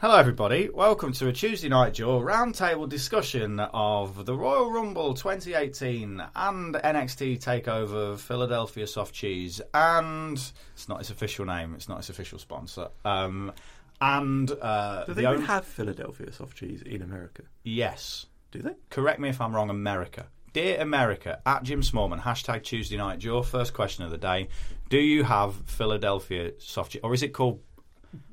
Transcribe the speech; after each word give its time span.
Hello, 0.00 0.16
everybody. 0.16 0.70
Welcome 0.72 1.12
to 1.14 1.28
a 1.28 1.32
Tuesday 1.32 1.68
Night 1.68 1.92
Jaw 1.92 2.20
roundtable 2.22 2.88
discussion 2.88 3.60
of 3.60 4.24
the 4.24 4.34
Royal 4.34 4.70
Rumble 4.72 5.12
2018 5.12 6.22
and 6.34 6.74
NXT 6.74 7.42
Takeover 7.44 8.18
Philadelphia 8.18 8.86
Soft 8.86 9.14
Cheese, 9.14 9.60
and 9.74 10.38
it's 10.72 10.88
not 10.88 11.00
its 11.00 11.10
official 11.10 11.44
name. 11.44 11.74
It's 11.74 11.86
not 11.88 11.98
its 11.98 12.08
official 12.08 12.38
sponsor. 12.38 12.88
Um, 13.04 13.52
and 14.00 14.50
uh, 14.62 15.04
Do 15.04 15.12
the 15.12 15.20
they 15.20 15.28
even 15.28 15.40
own- 15.42 15.46
have 15.46 15.66
Philadelphia 15.66 16.32
soft 16.32 16.56
cheese 16.56 16.80
in 16.82 17.02
America? 17.02 17.42
yes. 17.62 18.26
Do 18.52 18.60
they? 18.62 18.74
Correct 18.88 19.20
me 19.20 19.28
if 19.28 19.40
I'm 19.40 19.54
wrong. 19.54 19.70
America, 19.70 20.26
dear 20.52 20.80
America, 20.80 21.40
at 21.46 21.62
Jim 21.62 21.82
Smallman 21.82 22.20
hashtag 22.20 22.64
Tuesday 22.64 22.96
Night 22.96 23.20
Jaw. 23.20 23.44
First 23.44 23.74
question 23.74 24.02
of 24.04 24.10
the 24.10 24.18
day: 24.18 24.48
Do 24.88 24.98
you 24.98 25.22
have 25.22 25.54
Philadelphia 25.66 26.50
soft 26.58 26.90
cheese, 26.90 27.00
or 27.04 27.14
is 27.14 27.22
it 27.22 27.28
called 27.28 27.60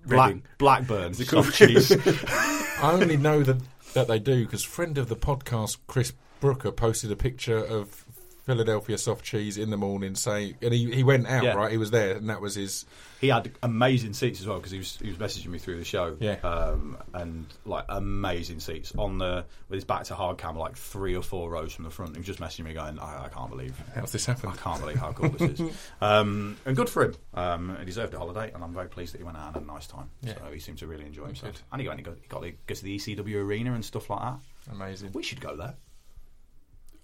Black, 0.06 0.28
Reading. 0.28 0.44
Blackburn 0.58 1.12
it 1.20 1.28
called- 1.28 1.46
soft 1.46 1.58
cheese? 1.58 1.92
I 2.82 2.92
only 2.94 3.18
know 3.18 3.44
that 3.44 3.58
that 3.94 4.08
they 4.08 4.20
do 4.20 4.46
because 4.46 4.64
friend 4.64 4.98
of 4.98 5.10
the 5.10 5.16
podcast, 5.16 5.78
Chris 5.88 6.14
Brooker, 6.40 6.72
posted 6.72 7.12
a 7.12 7.16
picture 7.16 7.58
of 7.58 8.06
Philadelphia 8.48 8.98
soft 8.98 9.26
cheese 9.26 9.58
in 9.58 9.70
the 9.72 9.78
morning, 9.78 10.16
saying, 10.16 10.56
and 10.62 10.74
he, 10.74 10.90
he 10.90 11.04
went 11.04 11.28
out 11.28 11.44
Yeah. 11.44 11.54
right, 11.54 11.70
he 11.70 11.78
was 11.78 11.92
there, 11.92 12.16
and 12.16 12.30
that 12.30 12.40
was 12.42 12.56
his. 12.56 12.86
He 13.20 13.28
had 13.28 13.52
amazing 13.62 14.14
seats 14.14 14.40
as 14.40 14.48
well 14.48 14.58
because 14.58 14.72
he 14.72 14.78
was 14.78 14.98
he 15.02 15.10
was 15.10 15.18
messaging 15.18 15.48
me 15.48 15.58
through 15.60 15.80
the 15.80 15.84
show. 15.84 16.16
Yeah. 16.20 16.36
Um, 16.44 16.98
and 17.14 17.46
like 17.66 17.84
amazing 17.90 18.62
seats 18.62 18.94
on 18.98 19.18
the 19.18 19.44
with 19.68 19.78
his 19.78 19.84
back 19.84 20.06
to 20.06 20.16
hard 20.16 20.38
cam, 20.38 20.56
like 20.58 20.78
three 20.78 21.14
or 21.16 21.22
four 21.22 21.50
rows 21.50 21.74
from 21.74 21.84
the 21.84 21.90
front. 21.92 22.14
He 22.16 22.20
was 22.20 22.26
just 22.28 22.40
messaging 22.40 22.64
me 22.66 22.74
going, 22.74 23.00
I, 23.00 23.26
I 23.26 23.28
can't 23.28 23.50
believe. 23.50 23.76
How's 23.94 24.14
this 24.14 24.26
happened? 24.26 24.54
I 24.54 24.56
can't 24.56 24.80
believe 24.80 24.98
how 24.98 25.12
cool 25.12 25.30
this 25.30 25.60
is. 25.60 25.78
Um, 26.00 26.56
and 26.66 26.76
good 26.76 26.90
for 26.90 27.04
him. 27.04 27.16
Um, 27.34 27.76
he 27.80 27.86
deserved 27.86 28.14
a 28.14 28.18
holiday, 28.20 28.52
and 28.54 28.64
I'm 28.64 28.74
very 28.74 28.88
pleased 28.88 29.14
that 29.14 29.18
he 29.18 29.24
went 29.26 29.36
out 29.38 29.48
and 29.48 29.56
had 29.56 29.64
a 29.64 29.66
nice 29.68 29.88
time. 29.88 30.10
Yeah. 30.22 30.36
So 30.38 30.52
he 30.54 30.60
seemed 30.60 30.78
to 30.78 30.88
really 30.88 31.06
enjoy 31.06 31.26
himself. 31.26 31.54
Good. 31.54 31.62
And 31.74 31.82
he 31.82 31.88
got, 31.88 31.98
he 31.98 32.04
got, 32.04 32.16
he 32.22 32.28
got 32.30 32.44
to 32.44 32.52
go 32.68 32.74
to 32.76 32.84
the 32.84 32.96
ECW 32.98 33.36
arena 33.44 33.74
and 33.74 33.84
stuff 33.84 34.10
like 34.10 34.22
that. 34.22 34.40
Amazing. 34.72 35.12
We 35.14 35.24
should 35.24 35.42
go 35.42 35.56
there. 35.58 35.74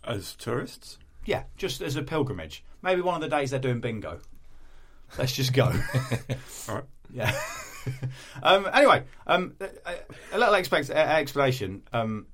As 0.06 0.36
tourists? 0.36 0.98
Yeah, 1.26 1.44
just 1.58 1.82
as 1.82 1.96
a 1.96 2.04
pilgrimage. 2.04 2.64
Maybe 2.82 3.02
one 3.02 3.16
of 3.16 3.22
the 3.22 3.36
days 3.36 3.52
they're 3.52 3.60
doing 3.60 3.80
bingo. 3.80 4.20
Let's 5.18 5.34
just 5.34 5.54
go. 5.54 5.66
All 6.70 6.76
right. 6.76 6.84
Yeah. 7.14 7.40
um, 8.44 8.68
anyway, 8.74 9.04
um, 9.28 9.56
a, 9.60 9.94
a 10.34 10.38
little 10.38 10.54
expect, 10.56 10.90
explanation. 10.90 11.84
Um, 11.94 12.28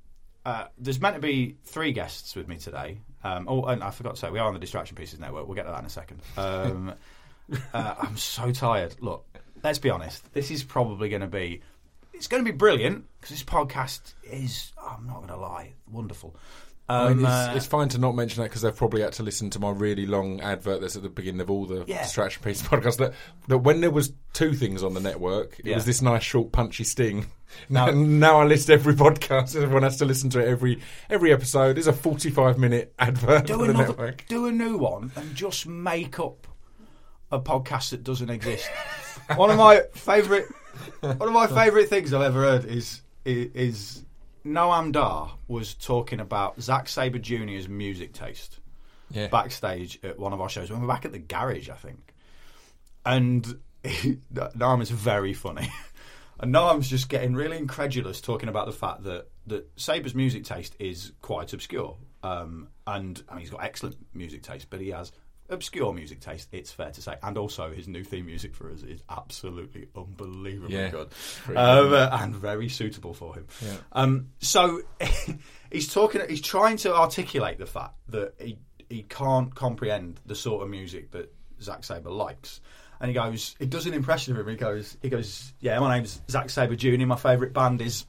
uh, 0.44 0.66
there's 0.78 1.00
meant 1.00 1.16
to 1.16 1.20
be 1.20 1.56
three 1.64 1.92
guests 1.92 2.34
with 2.34 2.48
me 2.48 2.56
today. 2.56 2.98
Um, 3.22 3.46
oh, 3.48 3.64
and 3.64 3.82
I 3.82 3.90
forgot 3.90 4.14
to 4.14 4.20
say, 4.20 4.30
we 4.30 4.38
are 4.38 4.48
on 4.48 4.54
the 4.54 4.60
Distraction 4.60 4.96
Pieces 4.96 5.20
Network. 5.20 5.46
We'll 5.46 5.54
get 5.54 5.64
to 5.64 5.70
that 5.70 5.80
in 5.80 5.86
a 5.86 5.90
second. 5.90 6.20
Um, 6.36 6.94
uh, 7.74 7.94
I'm 7.98 8.16
so 8.16 8.50
tired. 8.50 8.96
Look, 9.00 9.26
let's 9.62 9.78
be 9.78 9.90
honest. 9.90 10.32
This 10.32 10.50
is 10.50 10.64
probably 10.64 11.08
going 11.08 11.22
to 11.22 11.28
be. 11.28 11.60
It's 12.12 12.26
going 12.26 12.44
to 12.44 12.50
be 12.50 12.56
brilliant 12.56 13.06
because 13.20 13.30
this 13.30 13.44
podcast 13.44 14.14
is. 14.24 14.72
I'm 14.82 15.06
not 15.06 15.16
going 15.16 15.28
to 15.28 15.36
lie, 15.36 15.74
wonderful. 15.90 16.34
I 16.92 17.08
mean, 17.14 17.18
Um, 17.18 17.24
it's, 17.24 17.32
uh, 17.32 17.52
it's 17.56 17.66
fine 17.66 17.88
to 17.90 17.98
not 17.98 18.14
mention 18.16 18.42
that 18.42 18.48
because 18.48 18.62
they've 18.62 18.74
probably 18.74 19.02
had 19.02 19.12
to 19.14 19.22
listen 19.22 19.48
to 19.50 19.58
my 19.60 19.70
really 19.70 20.06
long 20.06 20.40
advert 20.40 20.80
that's 20.80 20.96
at 20.96 21.02
the 21.02 21.08
beginning 21.08 21.40
of 21.40 21.50
all 21.50 21.64
the 21.66 21.84
Yeah. 21.86 22.02
distraction 22.02 22.42
piece 22.42 22.62
podcasts. 22.68 22.96
That, 22.98 23.14
that 23.48 23.58
when 23.58 23.80
there 23.80 23.90
was 23.90 24.12
two 24.32 24.54
things 24.54 24.82
on 24.82 24.94
the 24.94 25.00
network, 25.00 25.58
it 25.60 25.66
Yeah. 25.66 25.76
was 25.76 25.84
this 25.84 26.02
nice 26.02 26.22
short 26.22 26.52
punchy 26.52 26.84
sting. 26.84 27.26
Now- 27.68 27.90
Now, 27.90 28.40
I 28.40 28.44
list 28.44 28.70
every 28.70 28.94
podcast. 29.06 29.54
Everyone 29.56 29.82
has 29.84 29.96
to 29.98 30.04
listen 30.04 30.30
to 30.30 30.40
it 30.40 30.48
every 30.48 30.80
every 31.08 31.32
episode. 31.32 31.78
Is 31.78 31.86
a 31.88 31.92
forty 31.92 32.30
five 32.30 32.58
minute 32.58 32.92
advert 32.98 33.46
do 33.46 33.62
another, 33.64 33.88
network. 33.88 34.24
do 34.28 34.46
a 34.46 34.52
new 34.52 34.76
one 34.78 35.10
and 35.16 35.34
just 35.34 35.66
make 35.66 36.18
up 36.20 36.46
a 37.32 37.40
podcast 37.40 37.90
that 37.90 38.02
doesn't 38.04 38.30
exist. 38.30 38.68
one 39.36 39.50
of 39.50 39.56
my 39.56 39.82
favorite, 39.94 40.46
one 41.00 41.22
of 41.22 41.32
my 41.32 41.46
favorite 41.46 41.88
things 41.88 42.12
I've 42.14 42.22
ever 42.22 42.40
heard 42.42 42.64
is 42.64 43.02
is, 43.24 43.48
is 43.54 44.04
Noam 44.44 44.92
Dar 44.92 45.32
was 45.48 45.74
talking 45.74 46.20
about 46.20 46.60
Zack 46.60 46.88
Sabre 46.88 47.18
Jr.'s 47.18 47.68
music 47.68 48.12
taste 48.12 48.58
Yeah. 49.10 49.28
backstage 49.28 49.98
at 50.02 50.18
one 50.18 50.32
of 50.32 50.40
our 50.40 50.48
shows 50.48 50.70
when 50.70 50.80
we 50.80 50.86
were 50.86 50.92
back 50.92 51.04
at 51.04 51.12
the 51.12 51.18
garage, 51.18 51.68
I 51.68 51.74
think. 51.74 52.14
And 53.04 53.58
he, 53.84 54.18
Noam 54.32 54.82
is 54.82 54.90
very 54.90 55.34
funny. 55.34 55.70
And 56.42 56.54
Noam's 56.54 56.88
just 56.88 57.10
getting 57.10 57.34
really 57.34 57.58
incredulous 57.58 58.22
talking 58.22 58.48
about 58.48 58.64
the 58.64 58.72
fact 58.72 59.04
that, 59.04 59.26
that 59.48 59.68
Sabre's 59.76 60.14
music 60.14 60.44
taste 60.44 60.74
is 60.78 61.12
quite 61.20 61.52
obscure. 61.52 61.98
Um, 62.22 62.68
and 62.86 63.22
I 63.28 63.32
mean, 63.34 63.40
he's 63.42 63.50
got 63.50 63.62
excellent 63.62 63.96
music 64.14 64.42
taste, 64.42 64.68
but 64.70 64.80
he 64.80 64.88
has 64.88 65.12
obscure 65.50 65.92
music 65.92 66.20
taste, 66.20 66.48
it's 66.52 66.72
fair 66.72 66.90
to 66.90 67.02
say. 67.02 67.16
And 67.22 67.36
also, 67.36 67.72
his 67.72 67.88
new 67.88 68.04
theme 68.04 68.26
music 68.26 68.54
for 68.54 68.70
us 68.70 68.82
is 68.82 69.02
absolutely 69.10 69.88
unbelievably 69.96 70.76
Yeah, 70.76 70.90
good. 70.90 71.08
Um, 71.48 71.92
uh, 71.92 72.08
and 72.12 72.34
very 72.34 72.68
suitable 72.68 73.14
for 73.14 73.34
him. 73.34 73.46
Um, 73.92 74.28
so 74.38 74.82
he's 75.72 75.92
talking. 75.92 76.22
He's 76.28 76.40
trying 76.40 76.76
to 76.78 76.94
articulate 76.94 77.58
the 77.58 77.66
fact 77.66 77.94
that 78.08 78.34
he 78.38 78.58
he 78.88 79.02
can't 79.04 79.54
comprehend 79.54 80.20
the 80.26 80.34
sort 80.34 80.62
of 80.62 80.68
music 80.68 81.12
that 81.12 81.32
Zack 81.62 81.84
Sabre 81.84 82.10
likes. 82.10 82.60
And 83.00 83.08
he 83.08 83.14
goes, 83.14 83.56
he 83.58 83.64
does 83.64 83.86
an 83.86 83.94
impression 83.94 84.36
of 84.36 84.40
him. 84.40 84.48
He 84.48 84.56
goes, 84.56 84.98
he 85.00 85.08
goes, 85.08 85.54
yeah, 85.60 85.78
my 85.78 85.96
name's 85.96 86.20
Zack 86.28 86.50
Sabre 86.50 86.76
Jr. 86.76 87.06
My 87.06 87.16
favourite 87.16 87.54
band 87.54 87.80
is 87.80 88.04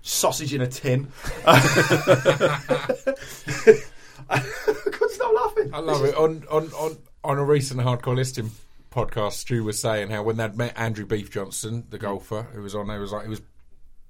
Sausage 0.00 0.54
in 0.54 0.62
a 0.62 0.66
Tin. 0.66 1.08
I 4.30 4.38
couldn't 4.38 5.10
stop 5.10 5.34
laughing. 5.34 5.74
I 5.74 5.78
love 5.78 6.04
it. 6.04 6.14
On 6.14 6.44
on 6.50 6.68
on 6.72 6.98
on 7.24 7.38
a 7.38 7.44
recent 7.44 7.80
hardcore 7.80 8.16
listing 8.16 8.50
podcast, 8.90 9.32
Stu 9.32 9.64
was 9.64 9.80
saying 9.80 10.10
how 10.10 10.22
when 10.22 10.36
they'd 10.36 10.56
met 10.56 10.78
Andrew 10.78 11.06
Beef 11.06 11.30
Johnston, 11.30 11.86
the 11.90 11.98
mm. 11.98 12.02
golfer 12.02 12.42
who 12.52 12.62
was 12.62 12.74
on 12.74 12.88
there, 12.88 13.00
was 13.00 13.12
like 13.12 13.24
he 13.24 13.30
was. 13.30 13.40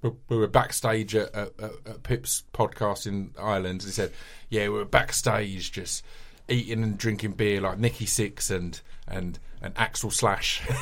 We 0.02 0.10
we 0.28 0.36
were 0.36 0.48
backstage 0.48 1.14
at, 1.14 1.32
at, 1.34 1.52
at 1.60 1.72
at 1.86 2.02
Pip's 2.02 2.42
podcast 2.52 3.06
in 3.06 3.34
Ireland. 3.38 3.82
He 3.82 3.90
said, 3.90 4.12
"Yeah, 4.48 4.64
we 4.64 4.78
were 4.78 4.84
backstage, 4.84 5.70
just 5.70 6.04
eating 6.48 6.82
and 6.82 6.98
drinking 6.98 7.32
beer 7.32 7.60
like 7.60 7.78
Nikki 7.78 8.06
Sixx 8.06 8.50
and 8.50 8.80
and 9.06 9.38
and 9.60 9.72
Axel 9.76 10.10
Slash." 10.10 10.62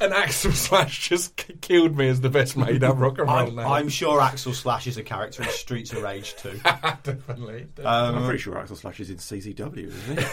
and 0.00 0.12
Axel 0.12 0.52
Slash 0.52 1.08
just 1.08 1.36
k- 1.36 1.54
killed 1.60 1.96
me 1.96 2.08
as 2.08 2.20
the 2.20 2.30
best 2.30 2.56
made 2.56 2.84
up 2.84 2.98
rock 2.98 3.18
and 3.18 3.26
roll 3.28 3.36
I'm, 3.38 3.56
name. 3.56 3.66
I'm 3.66 3.88
sure 3.88 4.20
Axel 4.20 4.52
Slash 4.54 4.86
is 4.86 4.96
a 4.96 5.02
character 5.02 5.42
in 5.42 5.48
Streets 5.50 5.92
of 5.92 6.02
Rage 6.02 6.34
too. 6.36 6.58
definitely. 7.02 7.66
I'm 7.84 8.24
pretty 8.24 8.38
sure 8.38 8.56
Axel 8.58 8.76
Slash 8.76 9.00
is 9.00 9.10
in 9.10 9.16
CCW, 9.16 9.88
isn't 9.88 10.18
he? 10.18 10.24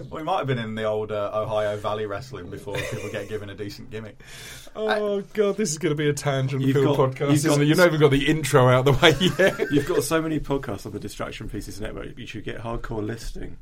we 0.10 0.22
might 0.22 0.38
have 0.38 0.46
been 0.46 0.58
in 0.58 0.74
the 0.74 0.84
old 0.84 1.12
uh, 1.12 1.30
Ohio 1.34 1.76
Valley 1.76 2.06
wrestling 2.06 2.50
before 2.50 2.76
people 2.76 3.10
get 3.10 3.28
given 3.28 3.50
a 3.50 3.54
decent 3.54 3.90
gimmick. 3.90 4.20
Oh 4.74 5.22
god, 5.32 5.56
this 5.56 5.70
is 5.70 5.78
going 5.78 5.90
to 5.90 5.96
be 5.96 6.08
a 6.08 6.12
tangent 6.12 6.62
You've 6.62 6.74
filled 6.74 6.98
podcast. 6.98 7.20
you've 7.20 7.30
isn't 7.32 7.50
got- 7.56 7.66
You've 7.66 7.78
not 7.78 7.86
even 7.88 8.00
got 8.00 8.10
the 8.10 8.26
intro 8.26 8.68
out 8.68 8.84
the 8.84 8.92
way 8.92 9.14
yet. 9.38 9.70
You've 9.72 9.86
got 9.88 10.02
so 10.02 10.20
many 10.20 10.38
podcasts 10.40 10.86
on 10.86 10.92
the 10.92 11.00
Distraction 11.00 11.48
Pieces 11.48 11.80
Network. 11.80 12.18
You 12.18 12.26
should 12.26 12.44
get 12.44 12.58
Hardcore 12.58 13.04
Listing 13.04 13.58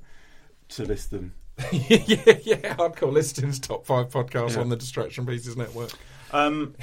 to 0.71 0.85
list 0.85 1.11
them 1.11 1.35
yeah, 1.73 2.39
yeah. 2.43 2.75
Hardcore 2.77 3.13
listings, 3.13 3.59
top 3.61 3.87
five 3.87 4.09
podcasts 4.11 4.59
on 4.61 4.69
the 4.69 4.77
Distraction 4.77 5.25
Pieces 5.27 5.57
Network. 5.57 5.93
Um, 6.33 6.75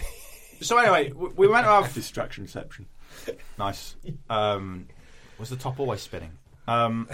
so 0.61 0.77
anyway, 0.77 1.09
w- 1.09 1.33
we 1.35 1.47
went 1.47 1.65
to 1.65 1.71
have 1.71 1.85
Distractionception. 1.93 2.85
Nice. 3.59 3.95
Um, 4.29 4.87
was 5.37 5.49
the 5.49 5.55
top 5.55 5.79
always 5.79 6.01
spinning? 6.01 6.31
Um, 6.67 7.07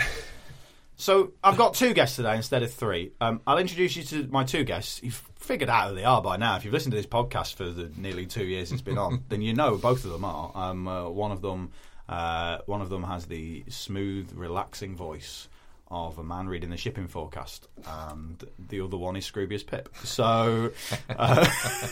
so 0.95 1.33
I've 1.44 1.57
got 1.57 1.74
two 1.74 1.94
guests 1.94 2.15
today 2.15 2.36
instead 2.36 2.63
of 2.63 2.71
three. 2.71 3.12
Um, 3.19 3.42
I'll 3.45 3.57
introduce 3.57 3.95
you 3.95 4.04
to 4.04 4.27
my 4.30 4.44
two 4.44 4.63
guests. 4.63 5.01
You've 5.04 5.21
figured 5.36 5.69
out 5.69 5.89
who 5.89 5.95
they 5.95 6.04
are 6.06 6.21
by 6.21 6.38
now. 6.38 6.56
If 6.56 6.63
you've 6.63 6.74
listened 6.74 6.92
to 6.92 6.98
this 6.98 7.06
podcast 7.07 7.56
for 7.56 7.65
the 7.65 7.92
nearly 7.98 8.25
two 8.25 8.45
years 8.45 8.71
it's 8.71 8.81
been 8.81 8.98
on, 8.98 9.24
then 9.30 9.42
you 9.42 9.54
know 9.54 9.75
both 9.77 10.06
of 10.06 10.12
them 10.12 10.24
are. 10.24 10.51
Um, 10.56 10.88
uh, 10.88 11.09
one 11.09 11.31
of 11.31 11.42
them, 11.42 11.71
uh, 12.07 12.59
one 12.65 12.81
of 12.81 12.89
them 12.89 13.04
has 13.04 13.25
the 13.25 13.63
smooth, 13.68 14.31
relaxing 14.33 14.95
voice 14.95 15.50
of 15.89 16.18
a 16.18 16.24
man 16.24 16.48
reading 16.48 16.69
the 16.69 16.78
shipping 16.78 17.07
forecast, 17.07 17.68
and 17.86 18.44
the 18.69 18.81
other 18.81 18.98
one 18.98 19.16
is 19.16 19.30
Scroobius 19.30 19.66
Pip. 19.66 19.89
So, 20.04 20.72
uh, 21.10 21.45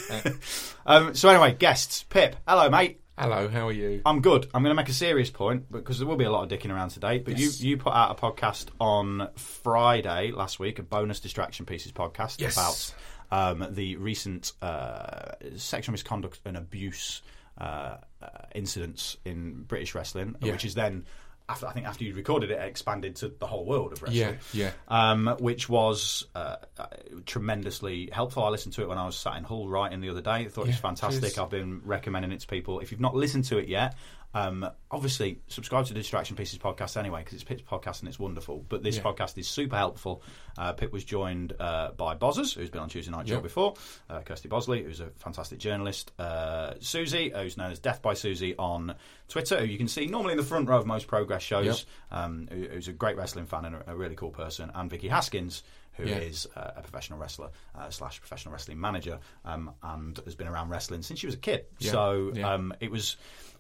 um, 0.86 1.14
so 1.16 1.30
anyway, 1.30 1.54
guests. 1.54 2.04
Pip, 2.04 2.36
hello, 2.48 2.70
mate. 2.70 3.00
Hello, 3.18 3.48
how 3.48 3.68
are 3.70 3.72
you? 3.72 4.02
I'm 4.06 4.22
good. 4.22 4.46
I'm 4.54 4.62
going 4.62 4.76
to 4.76 4.82
make 4.82 4.90
a 4.90 4.94
serious 4.94 5.30
point 5.30 5.72
because 5.72 6.00
there 6.00 6.08
will 6.08 6.18
be 6.18 6.26
a 6.26 6.32
lot 6.32 6.44
of 6.52 6.60
dicking 6.60 6.70
around 6.74 6.90
today. 6.90 7.20
But 7.20 7.38
Yes. 7.38 7.62
you 7.62 7.70
you 7.72 7.78
put 7.78 7.94
out 7.94 8.12
a 8.12 8.22
podcast 8.22 8.68
on 8.80 9.30
Friday 9.38 10.32
last 10.32 10.60
week, 10.60 10.80
a 10.80 10.84
bonus 10.84 11.22
distraction 11.22 11.66
pieces 11.66 11.94
podcast 11.94 12.42
Yes. 12.42 12.94
about 13.32 13.62
um, 13.62 13.68
the 13.74 13.96
recent 13.96 14.52
uh, 14.62 15.32
sexual 15.56 15.94
misconduct 15.94 16.42
and 16.46 16.58
abuse 16.58 17.22
uh, 17.58 17.96
uh, 18.22 18.28
incidents 18.54 19.16
in 19.24 19.64
British 19.64 19.96
wrestling, 19.96 20.36
Yeah. 20.42 20.52
which 20.52 20.66
is 20.66 20.74
then. 20.76 21.06
After, 21.48 21.68
I 21.68 21.74
think 21.74 21.86
after 21.86 22.04
you 22.04 22.16
recorded 22.16 22.50
it, 22.50 22.56
it 22.60 22.64
expanded 22.68 23.18
to 23.18 23.28
the 23.30 23.46
whole 23.46 23.66
world 23.66 23.94
of 23.94 24.02
wrestling 24.02 24.40
Yeah, 24.54 24.72
yeah. 24.72 24.72
um, 24.88 25.36
which 25.40 25.70
was 25.70 26.26
uh, 26.34 26.56
uh, 26.80 26.88
tremendously 27.28 28.10
helpful. 28.12 28.44
I 28.44 28.50
listened 28.50 28.74
to 28.76 28.82
it 28.82 28.90
when 28.90 28.98
I 28.98 29.06
was 29.06 29.16
sat 29.16 29.38
in 29.38 29.44
Hull 29.44 29.68
writing 29.68 30.02
the 30.02 30.10
other 30.10 30.22
day. 30.22 30.32
I 30.32 30.48
thought 30.48 30.64
it 30.64 30.68
was 30.70 30.78
fantastic. 30.78 31.22
cheers. 31.22 31.38
I've 31.38 31.50
been 31.52 31.82
recommending 31.86 32.32
it 32.32 32.40
to 32.40 32.48
people. 32.48 32.80
If 32.80 32.92
you've 32.92 33.00
not 33.02 33.16
listened 33.16 33.44
to 33.46 33.60
it 33.60 33.68
yet, 33.68 33.96
um, 34.36 34.70
obviously 34.92 35.40
subscribe 35.48 35.86
to 35.86 35.94
the 35.94 36.00
Distraction 36.02 36.36
Pieces 36.36 36.60
podcast 36.60 36.98
anyway 36.98 37.22
because 37.22 37.34
it's 37.36 37.44
Pip's 37.46 37.64
podcast 37.64 38.02
and 38.02 38.10
it's 38.10 38.20
wonderful. 38.20 38.66
But 38.68 38.84
this 38.84 38.98
Yeah. 38.98 39.04
podcast 39.04 39.38
is 39.38 39.48
super 39.48 39.78
helpful. 39.78 40.22
Uh, 40.58 40.74
Pip 40.74 40.92
was 40.92 41.06
joined 41.06 41.54
uh, 41.60 41.92
by 41.92 42.16
Bozzers, 42.16 42.54
who's 42.54 42.70
been 42.70 42.82
on 42.82 42.90
Tuesday 42.90 43.12
Night 43.12 43.26
Jaw 43.28 43.36
Yep. 43.36 43.44
before, 43.44 43.74
uh, 44.10 44.20
Kirsty 44.22 44.50
Bosley, 44.50 44.84
who's 44.84 45.00
a 45.00 45.10
fantastic 45.18 45.58
journalist, 45.58 46.12
uh, 46.20 46.74
Susie, 46.82 47.32
who's 47.34 47.56
known 47.56 47.72
as 47.72 47.80
Death 47.80 48.02
by 48.02 48.14
Susie 48.14 48.56
on 48.58 48.96
Twitter, 49.30 49.58
who 49.60 49.66
you 49.66 49.78
can 49.78 49.88
see 49.88 50.06
normally 50.08 50.34
in 50.34 50.38
the 50.38 50.44
front 50.44 50.68
row 50.68 50.78
of 50.78 50.86
most 50.86 51.08
Progress 51.08 51.42
shows, 51.42 51.66
Yep. 52.12 52.20
um, 52.20 52.48
who, 52.52 52.68
who's 52.68 52.90
a 52.90 52.94
great 52.94 53.16
wrestling 53.16 53.46
fan 53.46 53.64
and 53.66 53.76
a, 53.76 53.92
a 53.92 53.96
really 53.96 54.16
cool 54.16 54.32
person, 54.32 54.70
and 54.76 54.90
Vicky 54.90 55.08
Haskins, 55.08 55.64
who 55.94 56.04
is 56.04 56.46
Yeah. 56.58 56.62
uh, 56.64 56.72
a 56.76 56.82
professional 56.82 57.20
wrestler 57.20 57.52
uh, 57.74 57.90
slash 57.90 58.20
professional 58.20 58.52
wrestling 58.52 58.82
manager, 58.82 59.18
um, 59.46 59.72
and 59.82 60.20
has 60.26 60.36
been 60.36 60.48
around 60.48 60.68
wrestling 60.70 61.04
since 61.04 61.22
she 61.22 61.26
was 61.26 61.36
a 61.36 61.40
kid. 61.40 61.66
Yeah. 61.80 61.92
So 61.92 62.32
Yeah. 62.36 62.54
um, 62.54 62.74
it 62.82 62.92
was. 62.92 63.16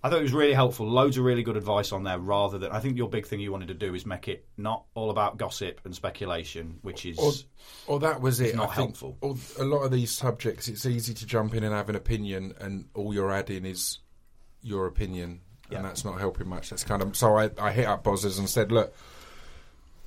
I 0.05 0.09
thought 0.09 0.19
it 0.19 0.23
was 0.23 0.33
really 0.33 0.53
helpful. 0.53 0.87
Loads 0.87 1.17
of 1.17 1.23
really 1.25 1.41
good 1.41 1.57
advice 1.57 1.91
on 1.91 2.03
there. 2.03 2.19
Rather 2.19 2.59
than, 2.59 2.71
I 2.71 2.79
think 2.79 2.95
your 2.95 3.09
big 3.09 3.25
thing 3.25 3.39
you 3.39 3.51
wanted 3.51 3.69
to 3.69 3.73
do 3.73 3.95
is 3.95 4.05
make 4.05 4.27
it 4.27 4.45
not 4.55 4.85
all 4.93 5.09
about 5.09 5.37
gossip 5.37 5.81
and 5.83 5.95
speculation, 5.95 6.77
which 6.83 7.05
is 7.07 7.17
Or, 7.17 7.31
or 7.87 7.99
that 8.01 8.21
was 8.21 8.39
it. 8.39 8.55
not 8.55 8.69
I 8.69 8.73
helpful. 8.73 9.17
or 9.21 9.35
a 9.59 9.63
lot 9.63 9.79
of 9.83 9.91
these 9.91 10.11
subjects, 10.11 10.67
it's 10.67 10.85
easy 10.85 11.13
to 11.15 11.25
jump 11.25 11.55
in 11.55 11.63
and 11.63 11.73
have 11.73 11.89
an 11.89 11.95
opinion, 11.95 12.53
and 12.59 12.85
all 12.93 13.13
you're 13.13 13.31
adding 13.31 13.65
is 13.65 13.97
your 14.61 14.85
opinion, 14.85 15.41
Yeah. 15.71 15.77
and 15.77 15.85
that's 15.85 16.05
not 16.05 16.19
helping 16.19 16.47
much. 16.49 16.69
That's 16.69 16.83
kind 16.83 17.01
of 17.01 17.15
so. 17.17 17.35
I, 17.37 17.49
I 17.59 17.71
hit 17.71 17.85
up 17.87 18.03
Bozzers 18.03 18.37
and 18.37 18.47
said, 18.47 18.71
look. 18.71 18.93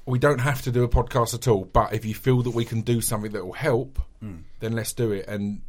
We 0.07 0.19
don't 0.19 0.39
have 0.39 0.63
to 0.63 0.71
do 0.71 0.85
a 0.85 0.89
podcast 0.89 1.35
at 1.35 1.47
all, 1.49 1.67
but 1.67 1.93
if 1.93 2.07
you 2.07 2.15
feel 2.15 2.41
that 2.43 2.53
we 2.53 2.65
can 2.65 2.81
do 2.81 3.03
something 3.03 3.33
that 3.33 3.45
will 3.45 3.53
help, 3.53 3.99
Hmm. 4.21 4.37
then 4.61 4.73
let's 4.73 4.95
do 4.95 5.13
it. 5.13 5.27
And 5.29 5.61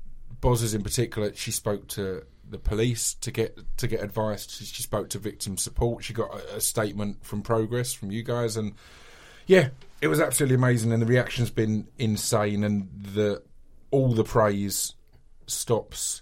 Bozzers 0.42 0.74
in 0.74 0.82
particular, 0.82 1.34
she 1.36 1.52
spoke 1.52 1.90
to 1.90 2.24
the 2.50 2.58
police 2.58 3.14
to 3.16 3.32
get 3.32 3.58
to 3.78 3.88
get 3.88 4.02
advice. 4.02 4.50
She, 4.50 4.66
she 4.66 4.84
spoke 4.84 5.10
to 5.10 5.20
victim 5.20 5.58
support. 5.58 6.04
She 6.04 6.14
got 6.14 6.34
a, 6.34 6.58
a 6.58 6.62
statement 6.62 7.26
from 7.26 7.42
Progress 7.42 7.94
from 7.94 8.12
you 8.12 8.24
guys, 8.24 8.58
and 8.58 8.74
yeah, 9.48 9.70
it 10.02 10.08
was 10.08 10.20
absolutely 10.20 10.56
amazing, 10.56 10.92
and 10.92 11.02
the 11.02 11.08
reaction's 11.08 11.52
been 11.52 11.88
insane, 11.98 12.64
and 12.64 12.90
the 13.14 13.42
all 13.92 14.14
the 14.14 14.24
praise 14.24 14.94
stops 15.48 16.22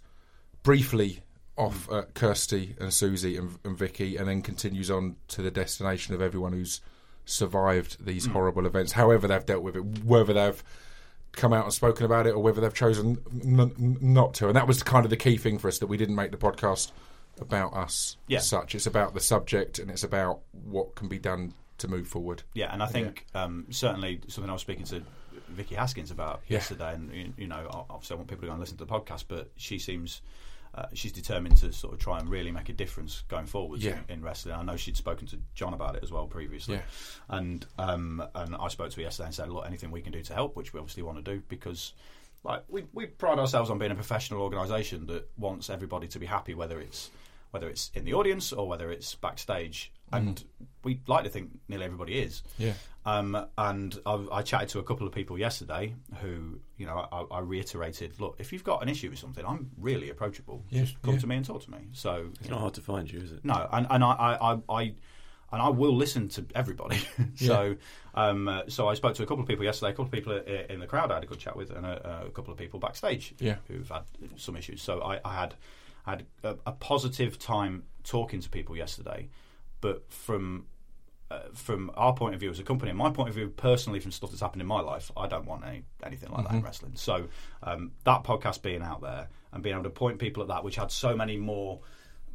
briefly 0.63 1.21
off 1.57 1.91
at 1.91 2.13
Kirsty 2.13 2.75
and 2.80 2.94
Susie 2.94 3.35
and, 3.35 3.57
and 3.63 3.77
Vicky, 3.77 4.15
and 4.15 4.27
then 4.27 4.41
continues 4.41 4.91
on 4.91 5.15
to 5.30 5.41
the 5.41 5.51
destination 5.51 6.13
of 6.13 6.21
everyone 6.21 6.53
who's 6.53 6.81
survived 7.25 8.06
these 8.06 8.27
mm. 8.27 8.31
horrible 8.31 8.65
events, 8.65 8.94
however 8.94 9.27
they've 9.27 9.45
dealt 9.45 9.63
with 9.63 9.75
it, 9.75 10.03
whether 10.03 10.33
they've 10.33 10.63
come 11.38 11.54
out 11.54 11.63
and 11.63 11.74
spoken 11.74 12.06
about 12.06 12.28
it 12.28 12.31
or 12.31 12.39
whether 12.44 12.60
they've 12.60 12.74
chosen 12.74 13.18
n- 13.44 13.60
n- 13.80 13.98
not 14.01 14.34
to. 14.36 14.48
And 14.48 14.56
that 14.57 14.68
was 14.68 14.84
kind 14.84 15.06
of 15.06 15.10
the 15.10 15.18
key 15.18 15.38
thing 15.38 15.57
for 15.57 15.69
us 15.69 15.80
that 15.80 15.88
we 15.88 15.95
didn't 15.95 16.16
make 16.16 16.31
the 16.31 16.38
podcast 16.38 16.92
about 17.39 17.74
us 17.74 18.18
Yeah. 18.28 18.39
as 18.39 18.50
such. 18.50 18.75
It's 18.75 18.88
about 18.88 19.13
the 19.13 19.19
subject 19.22 19.80
and 19.80 19.89
it's 19.89 20.04
about 20.04 20.42
what 20.51 20.95
can 20.95 21.07
be 21.07 21.19
done 21.19 21.54
to 21.78 21.88
move 21.88 22.07
forward. 22.07 22.44
Yeah, 22.54 22.74
and 22.74 22.81
I 22.84 22.88
think 22.88 23.25
um, 23.36 23.68
certainly 23.69 24.19
something 24.28 24.50
I 24.50 24.54
was 24.54 24.62
speaking 24.63 24.86
to 24.86 25.04
Vicky 25.50 25.75
Haskins 25.75 26.10
about 26.12 26.42
Yeah. 26.48 26.56
yesterday, 26.57 26.94
and 26.95 27.13
you- 27.13 27.34
you 27.38 27.48
know, 27.48 27.68
obviously 27.90 28.16
I 28.16 28.18
want 28.18 28.30
people 28.30 28.42
to 28.42 28.48
go 28.48 28.51
and 28.54 28.60
listen 28.60 28.78
to 28.78 28.86
the 28.86 28.92
podcast, 28.92 29.25
but 29.28 29.51
she 29.56 29.78
seems. 29.80 30.22
Uh, 30.77 30.85
she's 30.94 31.12
determined 31.12 31.57
to 31.57 31.74
sort 31.74 31.91
of 31.94 32.00
try 32.00 32.19
and 32.19 32.29
really 32.29 32.51
make 32.51 32.69
a 32.69 32.74
difference 32.74 33.24
going 33.27 33.47
forward 33.47 33.81
Yeah. 33.81 33.97
in, 34.07 34.18
in 34.18 34.21
wrestling. 34.24 34.53
I 34.53 34.62
know 34.62 34.75
she'd 34.77 34.95
spoken 34.95 35.25
to 35.29 35.39
John 35.56 35.74
about 35.74 35.95
it 35.95 36.03
as 36.03 36.12
well 36.12 36.27
previously, 36.27 36.75
Yeah. 36.75 36.81
and 37.29 37.65
um, 37.79 38.24
and 38.35 38.56
I 38.56 38.68
spoke 38.68 38.91
to 38.91 38.95
her 38.97 39.01
yesterday 39.01 39.25
and 39.27 39.35
said, 39.35 39.50
"Look, 39.50 39.65
anything 39.65 39.89
we 39.89 40.01
can 40.01 40.12
do 40.12 40.21
to 40.21 40.33
help, 40.35 40.56
which 40.56 40.74
we 40.74 40.79
obviously 40.79 41.01
want 41.01 41.18
to 41.18 41.33
do, 41.33 41.41
because 41.50 41.94
like 42.44 42.63
we 42.69 42.83
we 42.94 43.07
pride 43.07 43.39
ourselves 43.39 43.71
on 43.71 43.79
being 43.79 43.91
a 43.91 43.95
professional 43.95 44.41
organisation 44.41 45.07
that 45.07 45.27
wants 45.38 45.69
everybody 45.71 46.07
to 46.09 46.19
be 46.19 46.27
happy, 46.27 46.53
whether 46.53 46.80
it's 46.80 47.09
whether 47.50 47.68
it's 47.69 47.89
in 47.95 48.06
the 48.06 48.13
audience 48.13 48.53
or 48.53 48.68
whether 48.68 48.91
it's 48.91 49.15
backstage, 49.15 49.91
and 50.12 50.44
we 50.83 51.01
like 51.07 51.24
to 51.25 51.30
think 51.30 51.50
nearly 51.68 51.86
everybody 51.86 52.19
is. 52.19 52.44
Yeah. 52.57 52.74
Um, 53.06 53.45
and 53.57 53.98
I, 54.06 54.25
I 54.31 54.42
chatted 54.42 54.69
to 54.69 54.80
a 54.80 54.83
couple 54.83 55.07
of 55.07 55.13
people 55.13 55.38
yesterday 55.38 55.95
who, 56.21 56.59
you 56.77 56.86
know, 56.86 57.07
I, 57.12 57.24
I 57.36 57.39
reiterated, 57.39 58.19
look, 58.19 58.36
if 58.39 58.51
you've 58.51 58.63
got 58.65 58.83
an 58.83 58.89
issue 58.89 59.09
with 59.09 59.19
something, 59.19 59.45
I'm 59.45 59.69
really 59.77 60.09
approachable. 60.09 60.63
Yeah, 60.69 60.81
Just 60.81 61.01
come 61.01 61.13
yeah. 61.15 61.19
to 61.21 61.27
me 61.27 61.36
and 61.38 61.45
talk 61.45 61.63
to 61.63 61.71
me. 61.71 61.77
So 61.94 62.27
It's 62.39 62.50
not 62.50 62.59
hard 62.59 62.74
to 62.75 62.81
find 62.81 63.09
you, 63.12 63.19
is 63.21 63.31
it? 63.31 63.45
no, 63.45 63.68
and, 63.71 63.88
and 63.89 64.04
I, 64.04 64.12
I, 64.12 64.51
I, 64.54 64.57
I 64.69 64.81
and 65.50 65.62
I 65.62 65.69
will 65.69 65.95
listen 65.95 66.27
to 66.30 66.45
everybody. 66.54 67.00
so, 67.36 67.77
um, 68.15 68.50
uh, 68.50 68.63
so 68.68 68.89
I 68.89 68.95
spoke 68.95 69.15
to 69.15 69.24
a 69.24 69.25
couple 69.25 69.42
of 69.44 69.48
people 69.48 69.63
yesterday. 69.63 69.92
A 69.92 69.94
couple 69.94 70.06
of 70.07 70.12
people 70.12 70.33
i- 70.45 70.65
in 70.69 70.81
the 70.81 70.88
crowd 70.88 71.09
I 71.09 71.15
had 71.15 71.24
a 71.24 71.27
good 71.27 71.39
chat 71.39 71.56
with, 71.56 71.69
and 71.71 71.86
a, 71.86 72.26
a 72.28 72.31
couple 72.31 72.52
of 72.52 72.59
people 72.59 72.81
backstage 72.81 73.33
Yeah. 73.40 73.56
who've 73.69 73.87
had 73.87 74.04
some 74.35 74.57
issues. 74.57 74.81
So 74.81 75.02
I, 75.02 75.21
I 75.23 75.33
had 75.35 75.56
had 76.06 76.26
a, 76.44 76.57
a 76.66 76.71
positive 76.73 77.40
time 77.40 77.83
talking 78.04 78.42
to 78.42 78.49
people 78.49 78.76
yesterday, 78.76 79.30
but 79.81 80.12
from 80.12 80.66
uh, 81.30 81.40
from 81.54 81.92
our 81.96 82.14
point 82.14 82.34
of 82.36 82.40
view 82.40 82.50
as 82.50 82.60
a 82.60 82.64
company, 82.64 82.92
my 82.94 83.10
point 83.10 83.28
of 83.30 83.36
view 83.36 83.50
personally 83.50 84.00
from 84.00 84.12
stuff 84.12 84.30
that's 84.31 84.42
happened 84.42 84.62
in 84.62 84.68
my 84.68 84.80
life, 84.80 85.12
I 85.18 85.28
don't 85.28 85.46
want 85.46 85.66
any 85.66 85.84
anything 86.04 86.31
like 86.31 86.46
that 86.48 86.54
in 86.54 86.62
wrestling. 86.62 86.94
So 86.96 87.28
um, 87.64 87.92
that 88.06 88.24
podcast 88.24 88.62
being 88.62 88.81
out 88.81 89.02
there 89.02 89.28
and 89.52 89.62
being 89.62 89.76
able 89.76 89.84
to 89.84 89.90
point 89.90 90.19
people 90.19 90.42
at 90.44 90.50
that, 90.50 90.64
which 90.64 90.76
had 90.78 90.92
so 90.92 91.16
many 91.16 91.38
more. 91.38 91.80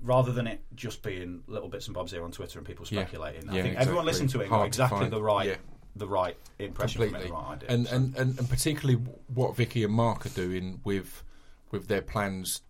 Rather 0.05 0.33
than 0.33 0.49
it 0.49 0.61
just 0.75 1.01
being 1.05 1.45
little 1.47 1.69
bits 1.69 1.87
and 1.87 1.95
bobs 1.95 2.11
here 2.11 2.25
on 2.25 2.33
Twitter 2.33 2.59
and 2.59 2.67
people 2.67 2.85
Yeah. 2.91 3.03
speculating, 3.03 3.49
I 3.49 3.55
Yeah, 3.55 3.63
think 3.63 3.77
everyone 3.77 4.05
listened 4.05 4.31
to 4.31 4.41
it 4.41 4.45
and 4.45 4.51
got 4.51 4.67
exactly 4.67 5.09
the 5.09 5.23
right, 5.23 5.47
Yeah. 5.47 5.57
the 5.95 6.09
right 6.09 6.37
impression 6.59 7.03
from 7.09 7.15
it, 7.15 7.29
the 7.29 7.33
right 7.33 7.53
idea. 7.53 7.69
And, 7.71 7.87
So- 7.87 7.95
and, 7.95 8.17
and 8.17 8.39
and 8.41 8.51
particularly 8.51 9.01
what 9.33 9.55
Vicky 9.55 9.85
and 9.85 9.95
Mark 9.95 10.27
are 10.27 10.31
doing 10.31 10.81
with 10.83 11.23
with 11.71 11.87
their 11.87 12.03
plans 12.03 12.63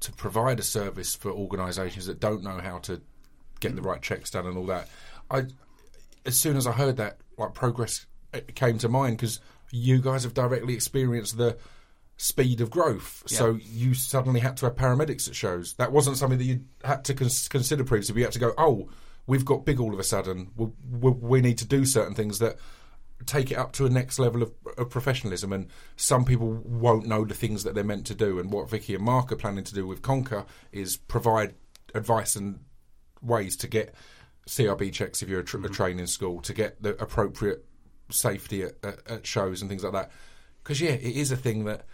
to 0.00 0.10
provide 0.12 0.58
a 0.58 0.62
service 0.62 1.14
for 1.14 1.30
organisations 1.30 2.06
that 2.06 2.18
don't 2.18 2.42
know 2.42 2.60
how 2.62 2.78
to 2.78 3.02
get 3.60 3.76
the 3.76 3.82
right 3.82 4.02
checks 4.02 4.30
done 4.30 4.46
and 4.46 4.56
all 4.56 4.66
that. 4.66 4.88
I 5.30 5.44
as 6.26 6.36
soon 6.36 6.56
as 6.56 6.66
I 6.66 6.72
heard 6.72 6.96
that, 6.98 7.18
like 7.38 7.54
progress 7.54 8.06
it 8.32 8.54
came 8.54 8.78
to 8.78 8.88
mind 8.88 9.16
because 9.16 9.40
you 9.70 10.00
guys 10.00 10.24
have 10.24 10.34
directly 10.34 10.74
experienced 10.74 11.36
the 11.36 11.56
speed 12.16 12.60
of 12.60 12.70
growth. 12.70 13.22
So 13.26 13.58
you 13.62 13.94
suddenly 13.94 14.40
had 14.40 14.56
to 14.58 14.66
have 14.66 14.76
paramedics 14.76 15.26
at 15.26 15.34
shows. 15.34 15.74
That 15.74 15.90
wasn't 15.90 16.18
something 16.18 16.38
that 16.38 16.44
you 16.44 16.64
had 16.84 17.04
to 17.06 17.14
cons- 17.14 17.48
consider 17.48 17.82
previously. 17.82 18.14
We 18.14 18.22
had 18.22 18.32
to 18.32 18.38
go, 18.38 18.52
oh, 18.58 18.90
we've 19.26 19.44
got 19.44 19.64
big 19.64 19.80
all 19.80 19.94
of 19.94 19.98
a 19.98 20.04
sudden. 20.04 20.50
We, 20.56 20.66
we, 20.90 21.10
we 21.12 21.40
need 21.40 21.58
to 21.58 21.64
do 21.64 21.86
certain 21.86 22.14
things 22.14 22.38
that 22.40 22.56
take 23.26 23.50
it 23.50 23.56
up 23.56 23.72
to 23.72 23.86
a 23.86 23.90
next 23.90 24.18
level 24.18 24.42
of, 24.42 24.52
of 24.76 24.90
professionalism. 24.90 25.52
And 25.52 25.68
some 25.96 26.24
people 26.24 26.52
won't 26.64 27.06
know 27.06 27.24
the 27.24 27.34
things 27.34 27.64
that 27.64 27.74
they're 27.74 27.84
meant 27.84 28.06
to 28.06 28.14
do. 28.14 28.38
And 28.38 28.52
what 28.52 28.68
Vicky 28.68 28.94
and 28.94 29.04
Mark 29.04 29.32
are 29.32 29.36
planning 29.36 29.64
to 29.64 29.74
do 29.74 29.86
with 29.86 30.02
Conquer 30.02 30.44
is 30.72 30.98
provide 30.98 31.54
advice 31.94 32.36
and 32.36 32.60
ways 33.22 33.56
to 33.56 33.68
get 33.68 33.94
CRB 34.46 34.92
checks 34.92 35.22
if 35.22 35.28
you're 35.28 35.40
a, 35.40 35.44
tr- 35.44 35.58
a 35.58 35.60
mm-hmm. 35.60 35.72
training 35.72 36.06
school, 36.06 36.40
to 36.42 36.52
get 36.52 36.82
the 36.82 36.90
appropriate 37.02 37.64
safety 38.10 38.62
at, 38.62 38.72
at, 38.82 39.10
at 39.10 39.26
shows 39.26 39.60
and 39.60 39.70
things 39.70 39.84
like 39.84 39.92
that. 39.92 40.10
Because 40.62 40.80
yeah, 40.80 40.90
it 40.90 41.16
is 41.16 41.32
a 41.32 41.36
thing 41.36 41.64
that 41.64 41.86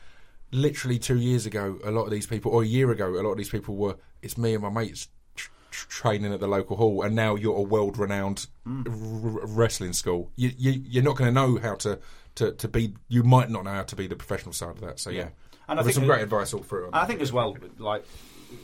literally 0.51 0.99
two 0.99 1.19
years 1.19 1.47
ago, 1.47 1.79
a 1.85 1.91
lot 1.91 2.05
of 2.05 2.11
these 2.11 2.27
people, 2.27 2.53
or 2.53 2.63
a 2.63 2.67
year 2.67 2.91
ago, 2.91 3.09
a 3.09 3.23
lot 3.23 3.33
of 3.33 3.39
these 3.39 3.51
people 3.51 3.77
were. 3.77 3.97
It's 4.23 4.39
me 4.39 4.55
and 4.55 4.63
my 4.63 4.71
mates 4.71 5.09
tr- 5.35 5.51
tr- 5.71 5.89
training 5.89 6.33
at 6.33 6.41
the 6.41 6.49
local 6.49 6.77
hall, 6.77 7.03
and 7.03 7.15
now 7.15 7.35
you're 7.35 7.57
a 7.57 7.63
world-renowned 7.63 8.47
mm. 8.67 8.87
r- 8.89 9.41
r- 9.41 9.47
wrestling 9.47 9.93
school. 9.93 10.33
You, 10.37 10.51
you, 10.57 10.83
you're 10.85 11.05
not 11.05 11.17
going 11.17 11.33
to 11.33 11.35
know 11.35 11.59
how 11.59 11.75
to 11.77 12.01
to, 12.37 12.53
to 12.53 12.69
be. 12.69 12.95
You 13.09 13.23
might 13.23 13.51
not 13.51 13.65
know 13.65 13.71
how 13.71 13.83
to 13.85 13.97
be 13.97 14.07
the 14.07 14.17
professional 14.17 14.53
side 14.53 14.71
of 14.71 14.81
that. 14.81 14.99
So 14.99 15.11
yeah, 15.11 15.23
And 15.23 15.33
and 15.69 15.79
I 15.79 15.83
I 15.83 15.85
think 15.85 15.95
some 15.95 16.07
great 16.07 16.23
advice 16.23 16.53
all 16.55 16.63
through. 16.63 16.91
I 16.93 17.05
think 17.05 17.21
as 17.21 17.33
well, 17.33 17.57
like 17.79 18.05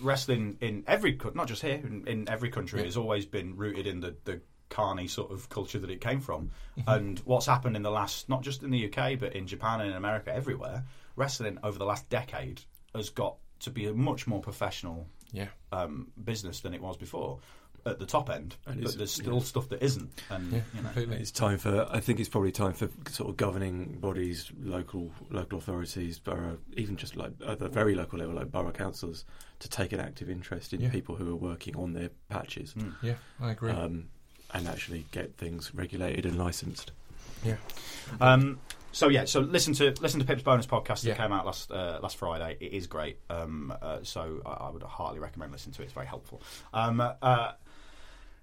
wrestling 0.00 0.56
in 0.60 0.84
every, 0.86 1.14
co- 1.14 1.32
not 1.34 1.48
just 1.48 1.62
here, 1.62 1.74
in, 1.74 2.06
in 2.06 2.28
every 2.28 2.50
country, 2.50 2.80
Yeah. 2.80 2.86
has 2.86 2.96
always 2.96 3.26
been 3.26 3.56
rooted 3.56 3.86
in 3.86 4.00
the 4.00 4.14
the 4.24 4.40
carny 4.68 5.06
sort 5.06 5.30
of 5.30 5.48
culture 5.50 5.78
that 5.78 5.90
it 5.90 6.00
came 6.00 6.20
from. 6.20 6.50
Mm-hmm. 6.78 6.88
and 6.88 7.18
what's 7.26 7.44
happened 7.44 7.76
in 7.76 7.82
the 7.82 7.90
last, 7.90 8.30
not 8.30 8.40
just 8.42 8.62
in 8.62 8.70
the 8.70 8.86
UK, 8.90 9.18
but 9.20 9.34
in 9.34 9.46
Japan 9.46 9.82
and 9.82 9.90
in 9.90 9.96
America, 9.96 10.34
everywhere, 10.34 10.84
wrestling 11.16 11.58
over 11.62 11.78
the 11.78 11.84
last 11.84 12.08
decade 12.08 12.62
has 12.94 13.10
got 13.10 13.36
to 13.60 13.70
be 13.70 13.86
a 13.86 13.92
much 13.92 14.26
more 14.26 14.40
professional 14.40 15.06
yeah. 15.32 15.48
um, 15.72 16.08
business 16.24 16.60
than 16.60 16.72
it 16.72 16.80
was 16.80 16.96
before 16.96 17.38
at 17.84 17.98
the 17.98 18.06
top 18.06 18.30
end. 18.30 18.56
And 18.66 18.82
but 18.82 18.96
there's 18.96 19.12
still 19.12 19.40
stuff 19.40 19.68
that 19.70 19.82
isn't. 19.82 20.10
And 20.30 20.52
Yeah, 20.52 20.60
you 20.74 20.82
know, 20.82 20.88
completely. 20.90 21.16
It's 21.16 21.30
time 21.30 21.58
for. 21.58 21.86
I 21.90 22.00
think 22.00 22.20
it's 22.20 22.28
probably 22.28 22.52
time 22.52 22.72
for 22.72 22.88
sort 23.10 23.28
of 23.28 23.36
governing 23.36 23.98
bodies, 23.98 24.50
local 24.60 25.10
local 25.30 25.58
authorities, 25.58 26.18
borough, 26.18 26.58
even 26.76 26.96
just 26.96 27.16
like 27.16 27.32
at 27.46 27.58
the 27.58 27.68
very 27.68 27.94
local 27.94 28.18
level, 28.18 28.34
like 28.36 28.50
borough 28.50 28.72
councils, 28.72 29.24
to 29.62 29.68
take 29.68 29.92
an 29.92 30.00
active 30.00 30.28
interest 30.28 30.72
in 30.72 30.80
Yeah. 30.80 30.90
people 30.90 31.14
who 31.16 31.30
are 31.32 31.36
working 31.36 31.76
on 31.76 31.92
their 31.92 32.10
patches, 32.28 32.74
Yeah, 33.00 33.14
I 33.40 33.52
agree. 33.52 33.70
um, 33.72 34.08
and 34.52 34.68
actually 34.68 35.06
get 35.12 35.36
things 35.36 35.74
regulated 35.74 36.26
and 36.26 36.36
licensed. 36.36 36.92
yeah, 37.44 37.56
Um, 38.20 38.58
so 38.92 39.08
yeah, 39.08 39.24
so 39.24 39.40
listen 39.40 39.72
to 39.74 39.94
listen 40.00 40.20
to 40.20 40.26
Pip's 40.26 40.42
bonus 40.42 40.66
podcast 40.66 41.04
Yeah. 41.04 41.14
that 41.14 41.22
came 41.22 41.32
out 41.32 41.46
last 41.46 41.70
uh, 41.70 41.98
last 42.02 42.16
Friday. 42.16 42.56
It 42.60 42.72
is 42.72 42.86
great. 42.86 43.18
Um, 43.30 43.72
uh, 43.80 44.00
so 44.02 44.42
I, 44.44 44.66
I 44.66 44.70
would 44.70 44.82
heartily 44.82 45.20
recommend 45.20 45.52
listening 45.52 45.74
to 45.74 45.82
it. 45.82 45.86
It's 45.86 45.94
very 45.94 46.06
helpful. 46.06 46.42
Um, 46.74 47.00
uh, 47.00 47.52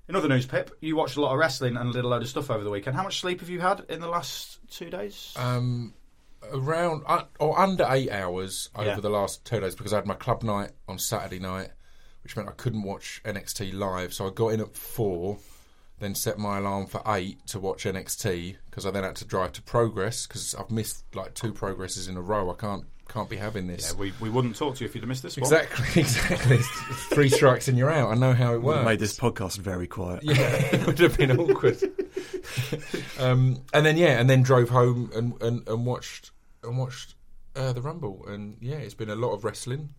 in 0.07 0.15
other 0.15 0.27
news, 0.27 0.47
Pip, 0.47 0.71
you 0.81 0.95
watched 0.95 1.17
a 1.17 1.21
lot 1.21 1.33
of 1.33 1.37
wrestling 1.37 1.77
and 1.77 1.89
a 1.89 1.91
little 1.91 2.09
load 2.09 2.23
of 2.23 2.29
stuff 2.29 2.49
over 2.49 2.63
the 2.63 2.71
weekend. 2.71 2.95
How 2.95 3.03
much 3.03 3.19
sleep 3.19 3.41
have 3.41 3.49
you 3.49 3.59
had 3.59 3.85
in 3.89 3.99
the 3.99 4.07
last 4.07 4.57
two 4.71 4.89
days? 4.89 5.33
um, 5.37 5.93
around 6.51 7.03
uh, 7.05 7.23
or 7.39 7.59
under 7.59 7.85
eight 7.89 8.11
hours 8.11 8.69
over 8.75 8.87
Yeah. 8.89 8.99
the 8.99 9.09
last 9.09 9.45
two 9.45 9.59
days 9.59 9.75
because 9.75 9.93
I 9.93 9.97
had 9.97 10.05
my 10.05 10.15
club 10.15 10.43
night 10.43 10.71
on 10.87 10.97
Saturday 10.99 11.39
night, 11.39 11.69
which 12.23 12.35
meant 12.35 12.49
I 12.49 12.53
couldn't 12.53 12.83
watch 12.83 13.21
NXT 13.25 13.73
live. 13.73 14.13
So 14.13 14.27
I 14.27 14.31
got 14.31 14.49
in 14.49 14.61
at 14.61 14.75
four, 14.75 15.37
then 15.99 16.15
set 16.15 16.37
my 16.37 16.57
alarm 16.59 16.87
for 16.87 17.01
eight 17.07 17.45
to 17.47 17.59
watch 17.59 17.83
NXT 17.83 18.55
because 18.69 18.85
I 18.85 18.91
then 18.91 19.03
had 19.03 19.15
to 19.17 19.25
drive 19.25 19.51
to 19.53 19.61
Progress 19.61 20.25
because 20.27 20.55
I've 20.55 20.71
missed 20.71 21.03
like 21.13 21.33
two 21.33 21.51
progresses 21.53 22.07
in 22.07 22.15
a 22.17 22.21
row. 22.21 22.49
I 22.49 22.55
can't 22.55 22.85
can't 23.09 23.27
be 23.29 23.37
having 23.37 23.65
this. 23.65 23.91
yeah, 23.91 23.99
we, 23.99 24.13
we 24.21 24.29
wouldn't 24.29 24.55
talk 24.55 24.75
to 24.75 24.83
you 24.83 24.87
if 24.87 24.93
you'd 24.93 25.01
have 25.01 25.09
missed 25.09 25.23
this 25.23 25.35
one. 25.35 25.41
Exactly, 25.41 25.85
exactly. 26.03 26.57
Three 27.11 27.29
strikes 27.29 27.67
and 27.67 27.75
you're 27.75 27.89
out. 27.89 28.11
I 28.11 28.13
know 28.15 28.33
how 28.33 28.53
it 28.53 28.57
Would 28.57 28.65
works. 28.65 28.77
have 28.77 28.85
made 28.85 28.99
this 28.99 29.17
podcast 29.17 29.57
very 29.57 29.87
quiet. 29.87 30.21
Yeah, 30.23 30.35
it 30.37 30.85
would 30.85 30.99
have 30.99 31.17
been 31.17 31.31
awkward. 31.39 31.81
um, 33.19 33.61
and 33.73 33.85
then 33.85 33.97
yeah, 33.97 34.19
and 34.19 34.29
then 34.29 34.43
drove 34.43 34.69
home 34.69 35.11
and, 35.15 35.41
and, 35.41 35.67
and 35.67 35.85
watched 35.85 36.31
and 36.63 36.77
watched 36.77 37.15
uh, 37.55 37.73
the 37.73 37.81
Rumble, 37.81 38.25
and 38.27 38.57
yeah, 38.61 38.77
it's 38.77 38.93
been 38.93 39.09
a 39.09 39.15
lot 39.15 39.33
of 39.33 39.43
wrestling, 39.43 39.89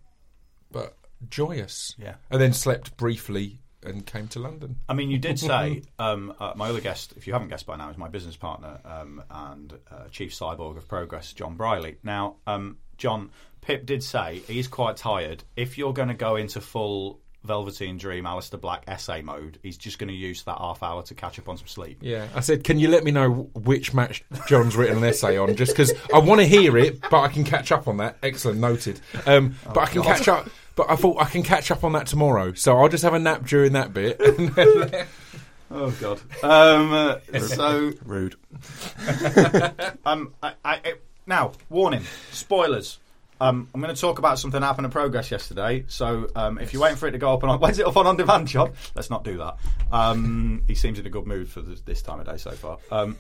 but 0.71 0.97
joyous. 1.29 1.95
Yeah. 1.99 2.15
and 2.31 2.41
then 2.41 2.53
slept 2.53 2.97
briefly 2.97 3.61
and 3.83 4.05
came 4.05 4.29
to 4.29 4.39
London. 4.39 4.77
I 4.89 4.95
mean, 4.95 5.11
you 5.11 5.19
did 5.19 5.39
say 5.39 5.83
um, 5.99 6.35
uh, 6.39 6.53
my 6.57 6.69
other 6.69 6.81
guest, 6.81 7.15
if 7.17 7.27
you 7.27 7.33
haven't 7.33 7.49
guessed 7.49 7.67
by 7.67 7.77
now, 7.77 7.91
is 7.91 7.97
my 7.97 8.09
business 8.09 8.37
partner 8.37 8.81
um, 8.85 9.23
and 9.31 9.73
uh, 9.91 10.09
chief 10.11 10.33
cyborg 10.33 10.77
of 10.77 10.87
Progress, 10.89 11.33
John 11.33 11.57
Briley. 11.57 11.97
Now, 12.03 12.37
um, 12.47 12.79
John 12.99 13.31
Pip 13.63 13.87
did 13.87 14.03
say 14.03 14.43
he's 14.47 14.69
quite 14.69 14.97
tired. 14.97 15.45
If 15.57 15.79
you're 15.79 15.95
going 15.95 16.09
to 16.09 16.15
go 16.15 16.37
into 16.37 16.61
full 16.61 17.21
Velveteen 17.45 17.97
Dream, 17.97 18.25
Aleister 18.25 18.61
Black 18.61 18.85
essay 18.87 19.23
mode, 19.23 19.59
he's 19.63 19.77
just 19.77 19.99
going 19.99 20.09
to 20.09 20.15
use 20.15 20.43
that 20.45 20.59
half 20.59 20.83
hour 20.83 21.03
to 21.05 21.15
catch 21.15 21.39
up 21.39 21.49
on 21.49 21.57
some 21.57 21.67
sleep. 21.67 21.99
Yeah, 22.03 22.29
I 22.35 22.41
said, 22.41 22.65
can 22.65 22.79
you 22.79 22.89
let 22.89 23.03
me 23.05 23.11
know 23.11 23.51
which 23.55 23.95
match 23.95 24.23
John's 24.47 24.77
written 24.77 24.99
an 24.99 25.05
essay 25.05 25.37
on? 25.39 25.57
Just 25.57 25.73
because 25.73 25.93
I 26.15 26.19
want 26.19 26.41
to 26.41 26.47
hear 26.47 26.77
it, 26.77 27.01
but 27.01 27.21
I 27.21 27.29
can 27.29 27.45
catch 27.45 27.73
up 27.73 27.89
on 27.89 27.97
that. 27.99 28.19
Excellent, 28.23 28.59
noted. 28.61 29.01
Um, 29.27 29.55
but 29.67 29.79
I 29.79 29.87
can 29.87 30.03
catch 30.03 30.29
up. 30.29 30.49
But 30.77 30.91
I 30.91 30.97
thought 30.97 31.21
I 31.21 31.25
can 31.27 31.43
catch 31.43 31.71
up 31.71 31.83
on 31.85 31.93
that 31.93 32.07
tomorrow, 32.07 32.53
so 32.55 32.79
I'll 32.79 32.89
just 32.89 33.03
have 33.05 33.15
a 33.15 33.19
nap 33.19 33.45
during 33.47 33.73
that 33.73 33.93
bit. 33.95 34.21
Oh 35.73 35.93
God. 36.01 36.21
Um, 36.43 36.93
uh, 36.93 37.39
so 37.39 37.93
Rude. 38.05 38.35
Um, 40.05 40.35
I, 40.43 40.55
I- 40.65 40.95
now, 41.27 41.53
warning, 41.69 42.03
spoilers. 42.33 42.99
Um, 43.41 43.69
I'm 43.75 43.81
going 43.81 43.95
to 43.95 44.01
talk 44.01 44.19
about 44.19 44.39
something 44.39 44.61
that 44.61 44.67
happened 44.67 44.85
in 44.85 44.91
progress 44.91 45.31
yesterday. 45.31 45.85
So, 45.89 46.29
um, 46.37 46.59
if 46.59 46.73
you're 46.73 46.83
waiting 46.83 46.99
for 46.99 47.09
it 47.09 47.13
to 47.13 47.19
go 47.19 47.33
up 47.33 47.43
and 47.43 47.51
on, 47.51 47.61
when's 47.61 47.79
it 47.79 47.87
up 47.87 47.97
on 47.97 48.07
on 48.07 48.17
demand, 48.17 48.49
John? 48.49 48.73
Let's 48.95 49.11
not 49.11 49.25
do 49.25 49.39
that. 49.39 49.57
Um, 49.91 50.63
he 50.67 50.75
seems 50.75 50.99
in 50.99 51.07
a 51.07 51.11
good 51.11 51.27
mood 51.27 51.49
for 51.49 51.63
this, 51.63 51.81
this 51.81 52.03
time 52.03 52.21
of 52.21 52.27
day 52.27 52.37
so 52.37 52.51
far. 52.53 52.79
Um, 52.91 53.17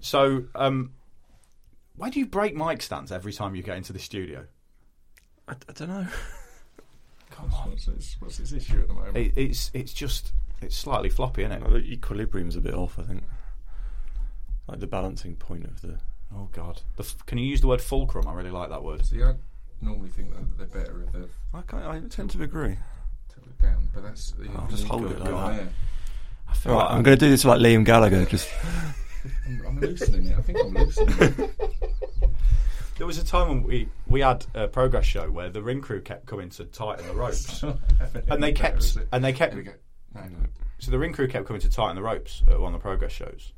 so, 0.00 0.44
um, 0.54 0.92
why 1.96 2.08
do 2.10 2.18
you 2.18 2.26
break 2.26 2.56
mic 2.56 2.82
stands 2.82 3.12
every 3.12 3.32
time 3.32 3.54
you 3.54 3.62
get 3.62 3.76
into 3.76 3.92
the 3.92 3.98
studio? 3.98 4.46
I, 5.46 5.52
I 5.52 5.72
don't 5.74 5.88
know. 5.88 6.06
Come 7.30 7.52
on, 7.52 7.70
what's, 7.70 7.86
his, 7.86 8.16
what's 8.20 8.38
his 8.38 8.52
issue 8.52 8.80
at 8.80 8.88
the 8.88 8.94
moment? 8.94 9.16
it, 9.16 9.32
it's 9.36 9.70
it's 9.72 9.92
just 9.92 10.32
it's 10.60 10.76
slightly 10.76 11.08
floppy, 11.08 11.42
isn't 11.42 11.52
it? 11.52 11.70
the 11.70 11.78
equilibrium's 11.78 12.56
a 12.56 12.60
bit 12.60 12.74
off. 12.74 12.98
I 12.98 13.02
think. 13.02 13.22
Like 14.68 14.80
the 14.80 14.86
balancing 14.86 15.36
point 15.36 15.64
of 15.64 15.80
the. 15.82 15.98
Oh 16.34 16.48
God, 16.52 16.80
the, 16.96 17.02
f- 17.02 17.24
can 17.26 17.38
you 17.38 17.46
use 17.46 17.60
the 17.60 17.66
word 17.68 17.80
fulcrum? 17.80 18.26
I 18.26 18.32
really 18.34 18.50
like 18.50 18.70
that 18.70 18.82
word. 18.82 19.04
See, 19.04 19.22
I 19.22 19.34
normally 19.80 20.08
think 20.08 20.30
that 20.34 20.58
they're 20.58 20.82
better 20.82 21.02
if 21.02 21.12
they're 21.12 21.24
I, 21.54 21.62
can't, 21.62 21.84
I 21.84 22.00
tend 22.08 22.30
to 22.30 22.42
agree. 22.42 22.76
tilted 23.32 23.58
down, 23.58 23.88
but 23.94 24.02
that's 24.02 24.32
I'll 24.56 24.66
just 24.68 24.84
hold 24.84 25.04
it 25.10 25.18
like 25.20 25.30
that. 25.30 25.54
Yeah. 25.56 25.68
I 26.48 26.54
feel 26.54 26.72
All 26.72 26.78
right, 26.78 26.84
like 26.86 26.94
I'm 26.94 27.02
going 27.02 27.18
to 27.18 27.24
do 27.26 27.30
this 27.30 27.44
like 27.44 27.60
Liam 27.60 27.84
Gallagher. 27.84 28.24
Just 28.26 28.48
I'm, 29.46 29.62
I'm 29.66 29.80
loosening 29.80 30.26
it. 30.28 30.38
I 30.38 30.42
think 30.42 30.58
I'm 30.60 30.72
loosening 30.74 31.14
it. 31.20 31.50
There 32.98 33.06
was 33.06 33.18
a 33.18 33.24
time 33.24 33.48
when 33.48 33.62
we, 33.64 33.88
we 34.06 34.20
had 34.20 34.44
a 34.54 34.68
progress 34.68 35.06
show 35.06 35.28
where 35.28 35.48
the 35.48 35.62
ring 35.62 35.80
crew 35.80 36.00
kept 36.02 36.26
coming 36.26 36.50
to 36.50 36.64
tighten 36.66 37.04
the 37.08 37.14
ropes, 37.14 37.62
and 37.62 38.40
they 38.42 38.52
kept 38.52 38.96
and 39.10 39.24
they 39.24 39.32
kept 39.32 39.54
There 39.54 39.62
we 39.62 39.64
go. 39.64 39.72
No, 40.14 40.20
no. 40.20 40.28
so 40.78 40.90
the 40.90 40.98
ring 40.98 41.12
crew 41.12 41.26
kept 41.26 41.46
coming 41.46 41.62
to 41.62 41.70
tighten 41.70 41.96
the 41.96 42.02
ropes 42.02 42.42
at 42.48 42.60
one 42.60 42.74
of 42.74 42.80
the 42.80 42.82
progress 42.82 43.10
shows, 43.10 43.54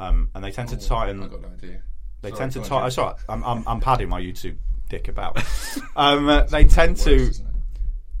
um, 0.00 0.28
and 0.34 0.44
they 0.44 0.50
tend 0.50 0.68
to 0.70 0.76
Oh, 0.76 0.78
tighten. 0.80 1.22
I 1.22 1.28
got 1.28 1.38
an 1.38 1.52
idea. 1.54 1.82
They 2.24 2.30
Sorry, 2.30 2.38
tend 2.38 2.52
to 2.52 2.58
go 2.60 2.62
on, 2.64 2.68
tighten. 2.68 2.86
It's 2.88 2.98
all 2.98 3.06
right. 3.06 3.16
I'm, 3.28 3.44
I'm, 3.44 3.64
I'm 3.68 3.80
padding 3.80 4.08
my 4.08 4.20
YouTube 4.20 4.56
dick 4.88 5.08
about. 5.08 5.38
um, 5.96 6.46
they 6.50 6.64
tend 6.64 6.96
to 6.98 7.30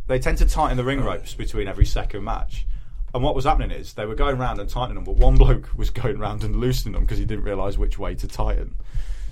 they 0.06 0.18
tend 0.18 0.38
to 0.38 0.46
tighten 0.46 0.76
the 0.76 0.84
ring 0.84 1.00
ropes 1.00 1.34
between 1.34 1.66
every 1.68 1.86
second 1.86 2.22
match. 2.22 2.66
And 3.14 3.22
what 3.22 3.34
was 3.34 3.44
happening 3.44 3.70
is 3.70 3.94
they 3.94 4.06
were 4.06 4.14
going 4.14 4.36
round 4.38 4.60
and 4.60 4.68
tightening 4.68 4.96
them, 4.96 5.04
but 5.04 5.16
one 5.16 5.36
bloke 5.36 5.70
was 5.76 5.88
going 5.90 6.18
round 6.18 6.44
and 6.44 6.56
loosening 6.56 6.92
them 6.92 7.04
because 7.04 7.16
he 7.18 7.24
didn't 7.24 7.44
realise 7.44 7.78
which 7.78 7.98
way 7.98 8.14
to 8.16 8.28
tighten. 8.28 8.74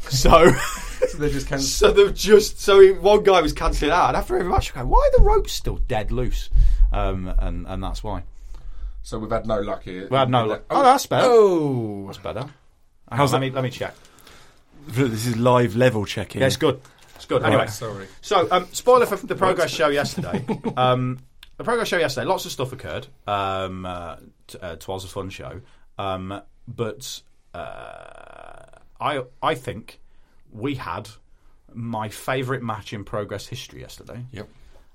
So. 0.09 0.53
So 1.09 1.19
they're 1.19 1.31
just 1.31 1.49
can- 1.49 1.59
So 1.59 1.91
they've 1.91 2.15
just 2.15 2.61
so 2.61 2.81
he, 2.81 2.93
one 2.93 3.23
guy 3.25 3.43
was 3.43 3.53
cancelling 3.53 3.91
out, 3.91 4.09
and 4.09 4.17
after 4.17 4.39
every 4.39 4.49
match, 4.51 4.73
go, 4.73 4.87
"Why 4.87 4.99
are 4.99 5.19
the 5.19 5.25
ropes 5.25 5.53
still 5.53 5.77
dead 5.77 6.11
loose?" 6.13 6.49
Um, 6.93 7.35
and 7.39 7.67
and 7.67 7.83
that's 7.83 8.03
why 8.05 8.23
So 9.03 9.19
we've 9.19 9.31
had 9.31 9.45
no 9.45 9.61
luck 9.61 9.83
here. 9.83 10.07
we 10.09 10.17
had 10.17 10.31
no 10.31 10.47
luck. 10.47 10.63
Oh, 10.71 10.83
that's 10.83 11.05
better. 11.07 11.27
Oh, 11.29 12.07
That's 12.07 12.19
better. 12.19 12.47
How's 13.11 13.35
on, 13.35 13.41
that- 13.41 13.47
Let 13.47 13.51
me 13.51 13.55
let 13.57 13.65
me 13.65 13.71
check. 13.71 13.95
This 14.89 15.27
is 15.27 15.37
live 15.37 15.77
level 15.77 16.05
checking. 16.05 16.41
Yeah, 16.41 16.47
it's 16.49 16.57
good. 16.57 16.81
It's 17.17 17.27
good. 17.27 17.43
Anyway, 17.45 17.63
Right, 17.63 17.71
sorry. 17.71 18.07
so 18.21 18.49
um, 18.51 18.67
spoiler 18.73 19.07
for 19.07 19.17
the 19.27 19.35
progress 19.47 19.71
show 19.71 19.89
yesterday. 19.89 20.45
Um, 20.77 21.19
the 21.57 21.65
progress 21.65 21.89
show 21.89 21.99
yesterday, 21.99 22.27
lots 22.27 22.45
of 22.47 22.53
stuff 22.53 22.73
occurred. 22.73 23.07
Um, 23.27 23.87
uh, 23.87 24.17
t- 24.49 24.59
uh, 24.61 24.77
twas 24.77 25.05
a 25.05 25.09
fun 25.09 25.31
show, 25.31 25.61
um, 25.99 26.41
but 26.67 27.21
uh, 27.55 28.65
I 29.01 29.23
I 29.43 29.55
think 29.55 30.01
we 30.51 30.75
had 30.75 31.09
my 31.73 32.09
favourite 32.09 32.63
match 32.63 32.93
in 32.93 33.05
progress 33.05 33.47
history 33.47 33.81
yesterday. 33.81 34.25
Yep. 34.33 34.49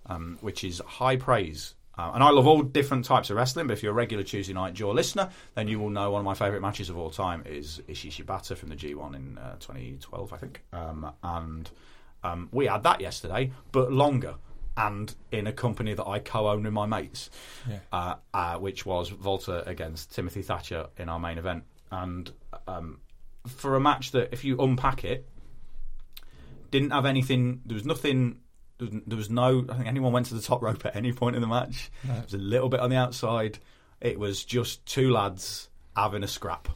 um, 0.07 0.37
which 0.41 0.63
is 0.63 0.81
high 0.85 1.15
praise. 1.17 1.73
Uh, 1.97 2.11
and 2.13 2.23
I 2.23 2.29
love 2.29 2.45
all 2.45 2.61
different 2.61 3.05
types 3.05 3.29
of 3.29 3.37
wrestling, 3.37 3.67
but 3.67 3.73
if 3.73 3.81
you're 3.83 3.91
a 3.91 3.95
regular 3.95 4.23
Tuesday 4.23 4.53
Night 4.53 4.73
Jaw 4.75 4.91
listener, 4.91 5.29
then 5.55 5.67
you 5.67 5.79
will 5.79 5.89
know 5.89 6.11
one 6.11 6.19
of 6.19 6.25
my 6.25 6.35
favourite 6.35 6.61
matches 6.61 6.89
of 6.89 6.97
all 6.97 7.09
time 7.09 7.43
is 7.45 7.81
Ishii 7.89 8.11
Shibata 8.11 8.55
from 8.55 8.69
the 8.69 8.75
G1 8.75 9.15
in 9.15 9.37
uh, 9.37 9.55
2012, 9.59 10.33
I 10.33 10.37
think. 10.37 10.63
Um, 10.71 11.11
and 11.23 11.69
um, 12.23 12.49
we 12.51 12.67
had 12.67 12.83
that 12.83 13.01
yesterday, 13.01 13.51
but 13.71 13.91
longer, 13.91 14.35
and 14.77 15.15
in 15.31 15.47
a 15.47 15.51
company 15.51 15.95
that 15.95 16.05
I 16.05 16.19
co-own 16.19 16.63
with 16.63 16.73
my 16.73 16.85
mates, 16.85 17.31
Yeah. 17.67 17.79
uh, 17.91 18.15
uh, 18.33 18.57
which 18.59 18.85
was 18.85 19.11
WALTER 19.11 19.63
against 19.65 20.13
Timothy 20.13 20.43
Thatcher 20.43 20.87
in 20.97 21.09
our 21.09 21.19
main 21.19 21.39
event. 21.39 21.63
And 21.91 22.31
um, 22.67 22.99
for 23.47 23.75
a 23.75 23.79
match 23.79 24.11
that, 24.11 24.29
if 24.33 24.43
you 24.45 24.59
unpack 24.59 25.03
it, 25.03 25.27
didn't 26.69 26.91
have 26.91 27.05
anything. 27.05 27.61
There 27.65 27.75
was 27.75 27.85
nothing. 27.85 28.39
There 28.79 29.17
was, 29.17 29.29
no. 29.29 29.65
I 29.69 29.73
think 29.73 29.87
anyone 29.87 30.11
went 30.13 30.27
to 30.27 30.35
the 30.35 30.41
top 30.41 30.61
rope 30.61 30.85
at 30.85 30.95
any 30.95 31.11
point 31.11 31.35
in 31.35 31.41
the 31.41 31.47
match. 31.47 31.89
It 32.03 32.23
was 32.25 32.33
a 32.33 32.37
little 32.37 32.69
bit 32.69 32.79
on 32.79 32.89
the 32.89 32.95
outside. 32.95 33.57
It 34.01 34.19
was 34.19 34.45
just 34.45 34.85
two 34.85 35.11
lads 35.11 35.69
having 35.95 36.23
a 36.23 36.27
scrap. 36.27 36.67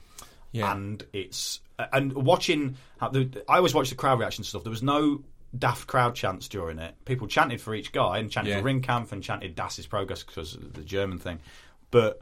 Yeah. 0.52 0.72
And 0.72 1.06
it's 1.14 1.60
and 1.94 2.14
watching. 2.14 2.76
The, 3.00 3.44
I 3.48 3.58
always 3.58 3.74
watch 3.74 3.90
the 3.90 3.96
crowd 3.96 4.20
reaction 4.20 4.44
stuff. 4.44 4.64
There 4.64 4.72
was 4.72 4.82
no 4.84 5.24
daft 5.58 5.86
crowd 5.88 6.16
chants 6.16 6.48
during 6.48 6.80
it. 6.80 6.96
People 7.06 7.28
chanted 7.28 7.62
for 7.62 7.76
each 7.76 7.92
guy 7.92 8.18
and 8.18 8.32
chanted 8.32 8.52
Yeah. 8.52 8.62
for 8.62 8.66
Ringkampf 8.68 9.12
and 9.12 9.22
chanted 9.22 9.54
Das's 9.56 9.86
progress 9.86 10.24
because 10.24 10.56
of 10.56 10.74
the 10.74 10.82
German 10.82 11.20
thing. 11.20 11.40
But 11.92 12.22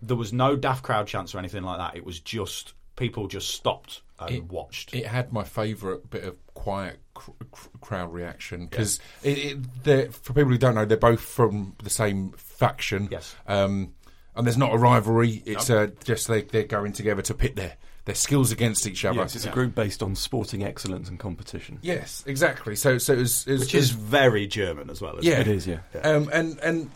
there 0.00 0.16
was 0.16 0.32
no 0.32 0.54
daft 0.54 0.84
crowd 0.84 1.08
chants 1.08 1.34
or 1.34 1.38
anything 1.38 1.62
like 1.64 1.78
that. 1.78 1.96
It 1.96 2.04
was 2.04 2.20
just 2.20 2.74
people 2.98 3.28
just 3.28 3.50
stopped 3.50 4.02
and 4.18 4.30
It- 4.30 4.44
watched. 4.44 4.94
It 4.94 5.06
had 5.06 5.32
my 5.32 5.44
favourite 5.44 6.10
bit 6.10 6.24
of 6.24 6.36
quiet 6.54 6.98
cr- 7.14 7.30
cr- 7.52 7.68
crowd 7.80 8.12
reaction 8.12 8.66
because 8.66 8.98
it, 9.22 9.58
it, 9.86 10.12
for 10.14 10.32
people 10.32 10.50
who 10.50 10.58
don't 10.58 10.74
know, 10.74 10.84
they're 10.84 10.96
both 10.96 11.20
from 11.20 11.76
the 11.82 11.90
same 11.90 12.32
faction. 12.32 13.08
Yes. 13.10 13.34
Um, 13.46 13.94
and 14.34 14.46
there's 14.46 14.58
not 14.58 14.74
a 14.74 14.78
rivalry. 14.78 15.42
It's 15.46 15.70
uh, 15.70 15.88
just 16.04 16.26
they, 16.28 16.42
they're 16.42 16.64
going 16.64 16.92
together 16.92 17.22
to 17.22 17.34
pit 17.34 17.56
their, 17.56 17.74
their 18.04 18.14
skills 18.14 18.52
against 18.52 18.86
each 18.86 19.04
other. 19.04 19.18
Yes, 19.20 19.34
it's 19.36 19.46
a 19.46 19.50
group 19.50 19.74
based 19.74 20.02
on 20.02 20.14
sporting 20.14 20.62
excellence 20.64 21.08
and 21.08 21.18
competition. 21.18 21.78
Yes, 21.82 22.22
exactly. 22.26 22.76
So, 22.76 22.98
so 22.98 23.14
it 23.14 23.18
was, 23.18 23.46
it 23.46 23.52
was 23.52 23.60
which 23.62 23.74
is 23.74 23.90
very 23.90 24.46
German 24.46 24.90
as 24.90 25.00
well. 25.00 25.16
Isn't 25.18 25.24
Yeah. 25.30 25.40
it? 25.40 25.48
It 25.48 25.56
is, 25.56 25.66
yeah. 25.66 25.78
Um, 26.02 26.28
and 26.32 26.58
and 26.60 26.90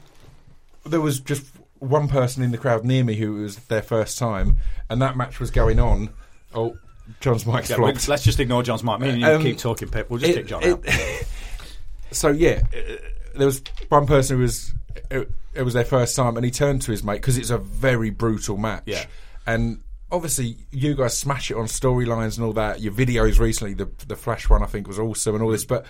there 0.85 1.01
was 1.01 1.21
just 1.21 1.45
one 1.83 2.09
person 2.09 2.43
in 2.43 2.51
the 2.53 2.59
crowd 2.59 2.85
near 2.85 3.03
me 3.05 3.15
who 3.17 3.35
was 3.35 3.57
their 3.67 3.83
first 3.83 4.19
time, 4.19 4.59
and 4.89 5.03
that 5.03 5.17
match 5.17 5.41
was 5.41 5.51
going 5.51 5.79
on. 5.81 6.11
Oh, 6.55 6.77
John's 7.21 7.45
mic's 7.47 7.69
Yeah, 7.71 7.77
flopped. 7.77 8.09
let's 8.09 8.23
just 8.23 8.39
ignore 8.41 8.63
John's 8.63 8.85
mic. 8.85 9.01
Me 9.01 9.09
and 9.11 9.21
you 9.21 9.27
Um, 9.27 9.43
keep 9.43 9.59
talking, 9.59 9.89
Pip. 9.89 10.09
We'll 10.09 10.21
just 10.21 10.31
it- 10.31 10.35
kick 10.37 10.47
John 10.47 10.63
it- 10.63 10.73
out. 10.89 11.27
so 12.13 12.29
yeah, 12.29 12.63
uh, 12.77 12.97
there 13.37 13.47
was 13.47 13.63
one 13.89 14.07
person 14.07 14.37
who 14.37 14.43
was 14.43 14.73
it, 15.11 15.31
it 15.55 15.63
was 15.63 15.75
their 15.75 15.85
first 15.85 16.15
time, 16.17 16.37
and 16.37 16.45
he 16.45 16.51
turned 16.51 16.83
to 16.83 16.91
his 16.91 17.03
mate 17.03 17.15
because 17.17 17.37
it's 17.39 17.51
a 17.51 17.59
very 17.59 18.11
brutal 18.11 18.57
match. 18.57 18.85
Yeah. 18.87 19.05
and 19.47 19.81
obviously 20.13 20.57
you 20.71 20.95
guys 20.95 21.17
smash 21.17 21.51
it 21.51 21.57
on 21.57 21.65
storylines 21.65 22.37
and 22.37 22.45
all 22.47 22.53
that. 22.53 22.81
Your 22.81 22.93
videos 22.93 23.39
recently, 23.41 23.75
the 23.75 23.89
the 24.07 24.15
Flash 24.17 24.49
one, 24.49 24.63
I 24.63 24.67
think, 24.67 24.87
was 24.87 24.99
awesome 24.99 25.35
and 25.35 25.43
all 25.43 25.51
this. 25.51 25.65
But 25.65 25.85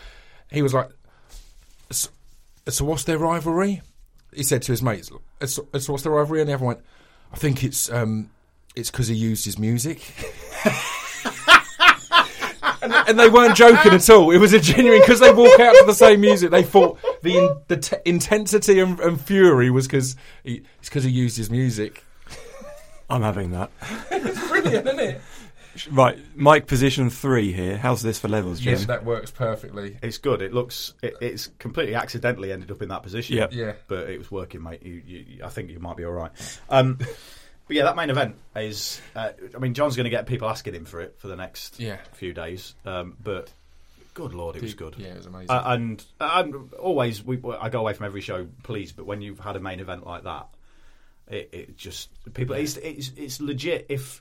he 0.51 0.63
was 0.63 0.73
like, 0.73 0.89
"So, 1.91 2.09
so 2.69 2.85
what's 2.87 3.05
their 3.05 3.19
rivalry?" 3.19 3.83
He 4.35 4.43
said 4.45 4.63
to 4.63 4.73
his 4.73 4.83
mates, 4.83 5.11
"So, 5.47 5.67
so 5.79 5.93
what's 5.93 6.05
the 6.05 6.11
rivalry?" 6.11 6.41
And 6.41 6.49
the 6.49 6.55
other 6.55 6.65
went, 6.65 6.81
"I 7.33 7.37
think 7.37 7.65
it's 7.65 7.91
um, 7.91 8.31
it's 8.75 8.91
because 8.91 9.09
he 9.09 9.15
used 9.15 9.45
his 9.45 9.59
music." 9.59 10.03
and, 12.83 12.93
and 12.93 13.19
they 13.19 13.29
weren't 13.29 13.57
joking 13.57 13.93
at 13.93 14.11
all. 14.11 14.31
It 14.31 14.39
was 14.39 14.53
a 14.53 14.61
genuine 14.61 15.01
because 15.01 15.21
they 15.21 15.33
walk 15.33 15.59
out 15.61 15.75
to 15.77 15.85
the 15.87 15.95
same 15.95 16.21
music. 16.21 16.51
They 16.51 16.63
thought 16.63 16.99
the 17.23 17.37
in, 17.39 17.57
the 17.69 17.77
t- 17.77 17.97
intensity 18.05 18.81
and, 18.81 18.99
and 19.01 19.21
fury 19.21 19.71
was 19.71 19.87
because 19.87 20.17
he, 20.45 20.63
it's 20.79 20.89
because 20.89 21.05
he 21.05 21.11
used 21.11 21.37
his 21.37 21.51
music. 21.51 22.05
I'm 23.09 23.23
having 23.23 23.53
that. 23.53 23.71
It's 24.11 24.49
brilliant, 24.49 24.87
isn't 24.87 25.01
it? 25.01 25.21
Right, 25.91 26.19
Mike, 26.35 26.67
position 26.67 27.09
three 27.11 27.53
here. 27.53 27.77
How's 27.79 28.03
this 28.03 28.19
for 28.19 28.29
levels, 28.29 28.61
Jim? 28.61 28.73
Yes, 28.75 28.87
that 28.87 29.05
works 29.05 29.31
perfectly. 29.31 29.97
It's 30.03 30.19
good. 30.19 30.43
It 30.43 30.53
looks. 30.53 30.95
It, 31.03 31.15
it's 31.21 31.47
completely 31.59 31.95
accidentally 31.95 32.53
ended 32.53 32.71
up 32.71 32.83
in 32.83 32.89
that 32.91 33.03
position. 33.03 33.37
Yep. 33.37 33.53
Yeah. 33.53 33.73
but 33.89 34.11
it 34.11 34.19
was 34.19 34.31
working, 34.31 34.63
mate. 34.63 34.83
You, 34.83 35.03
you, 35.05 35.45
I 35.45 35.49
think 35.49 35.71
you 35.71 35.79
might 35.79 35.97
be 35.97 36.05
all 36.05 36.13
right. 36.13 36.31
Um, 36.69 36.95
but 37.67 37.77
yeah, 37.77 37.85
that 37.85 37.97
main 37.97 38.11
event 38.11 38.37
is. 38.55 39.01
Uh, 39.17 39.31
I 39.55 39.59
mean, 39.59 39.73
John's 39.75 39.97
going 39.97 40.05
to 40.05 40.11
get 40.11 40.27
people 40.27 40.49
asking 40.49 40.75
him 40.75 40.85
for 40.85 41.01
it 41.01 41.17
for 41.19 41.29
the 41.29 41.37
next 41.37 41.81
Yeah. 41.81 41.97
few 42.13 42.35
days. 42.35 42.75
Um, 42.85 43.17
but 43.23 43.51
good 44.15 44.35
lord, 44.35 44.57
it 44.57 44.63
was 44.63 44.75
good. 44.75 44.97
Yeah, 44.99 45.09
it 45.09 45.17
was 45.17 45.27
amazing. 45.27 45.51
Uh, 45.51 45.63
and 45.67 46.05
and 46.21 46.75
always, 46.75 47.25
we, 47.25 47.41
I 47.59 47.71
go 47.71 47.81
away 47.81 47.95
from 47.95 48.07
every 48.07 48.21
show 48.21 48.47
please. 48.63 48.93
But 48.93 49.07
when 49.07 49.23
you've 49.23 49.41
had 49.41 49.57
a 49.57 49.61
main 49.61 49.81
event 49.81 50.07
like 50.07 50.25
that, 50.25 50.49
it, 51.29 51.49
it 51.53 51.77
just 51.79 52.11
people. 52.35 52.57
It's, 52.57 52.77
it's 52.77 53.11
it's 53.17 53.41
legit. 53.41 53.87
If 53.89 54.21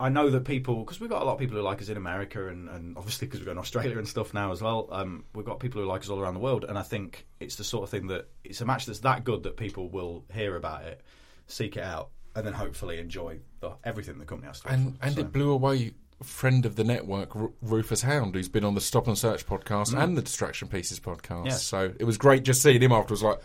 I 0.00 0.08
know 0.10 0.30
that 0.30 0.44
people, 0.44 0.76
because 0.84 1.00
we've 1.00 1.10
got 1.10 1.22
a 1.22 1.24
lot 1.24 1.32
of 1.34 1.38
people 1.40 1.56
who 1.56 1.62
like 1.62 1.80
us 1.82 1.88
in 1.88 1.96
America, 1.96 2.46
and, 2.48 2.68
and 2.68 2.96
obviously 2.96 3.26
because 3.26 3.40
we're 3.40 3.46
got 3.46 3.52
in 3.52 3.58
Australia 3.58 3.98
and 3.98 4.06
stuff 4.06 4.32
now 4.32 4.52
as 4.52 4.62
well. 4.62 4.88
Um, 4.92 5.24
we've 5.34 5.44
got 5.46 5.58
people 5.60 5.82
who 5.82 5.88
like 5.88 6.02
us 6.02 6.08
all 6.08 6.20
around 6.20 6.34
the 6.34 6.40
world, 6.40 6.64
and 6.68 6.78
I 6.78 6.82
think 6.82 7.26
it's 7.40 7.56
the 7.56 7.64
sort 7.64 7.82
of 7.84 7.90
thing 7.90 8.06
that 8.08 8.28
it's 8.44 8.60
a 8.60 8.64
match 8.64 8.86
that's 8.86 9.00
that 9.00 9.24
good 9.24 9.42
that 9.42 9.56
people 9.56 9.88
will 9.88 10.24
hear 10.32 10.54
about 10.56 10.84
it, 10.84 11.00
seek 11.48 11.76
it 11.76 11.82
out, 11.82 12.10
and 12.36 12.46
then 12.46 12.52
hopefully 12.52 12.98
enjoy 13.00 13.40
the, 13.60 13.72
everything 13.82 14.18
the 14.18 14.24
company 14.24 14.46
has 14.46 14.60
to 14.60 14.68
offer. 14.68 14.74
and 14.76 14.98
and 15.02 15.14
So- 15.16 15.20
it 15.22 15.32
blew 15.32 15.50
away 15.50 15.94
friend 16.22 16.66
of 16.66 16.74
the 16.76 16.82
network, 16.84 17.34
R- 17.36 17.50
Rufus 17.62 18.02
Hound, 18.02 18.34
who's 18.34 18.48
been 18.48 18.64
on 18.64 18.74
the 18.74 18.80
Stop 18.80 19.06
and 19.06 19.16
Search 19.16 19.46
podcast 19.46 19.96
and 19.96 20.16
the 20.16 20.22
Distraction 20.22 20.66
Pieces 20.68 20.98
podcast. 20.98 21.46
Yes. 21.46 21.62
So 21.62 21.92
it 21.98 22.04
was 22.04 22.18
great 22.18 22.42
just 22.42 22.60
seeing 22.60 22.82
him 22.82 22.90
afterwards. 22.90 23.22
Like, 23.22 23.38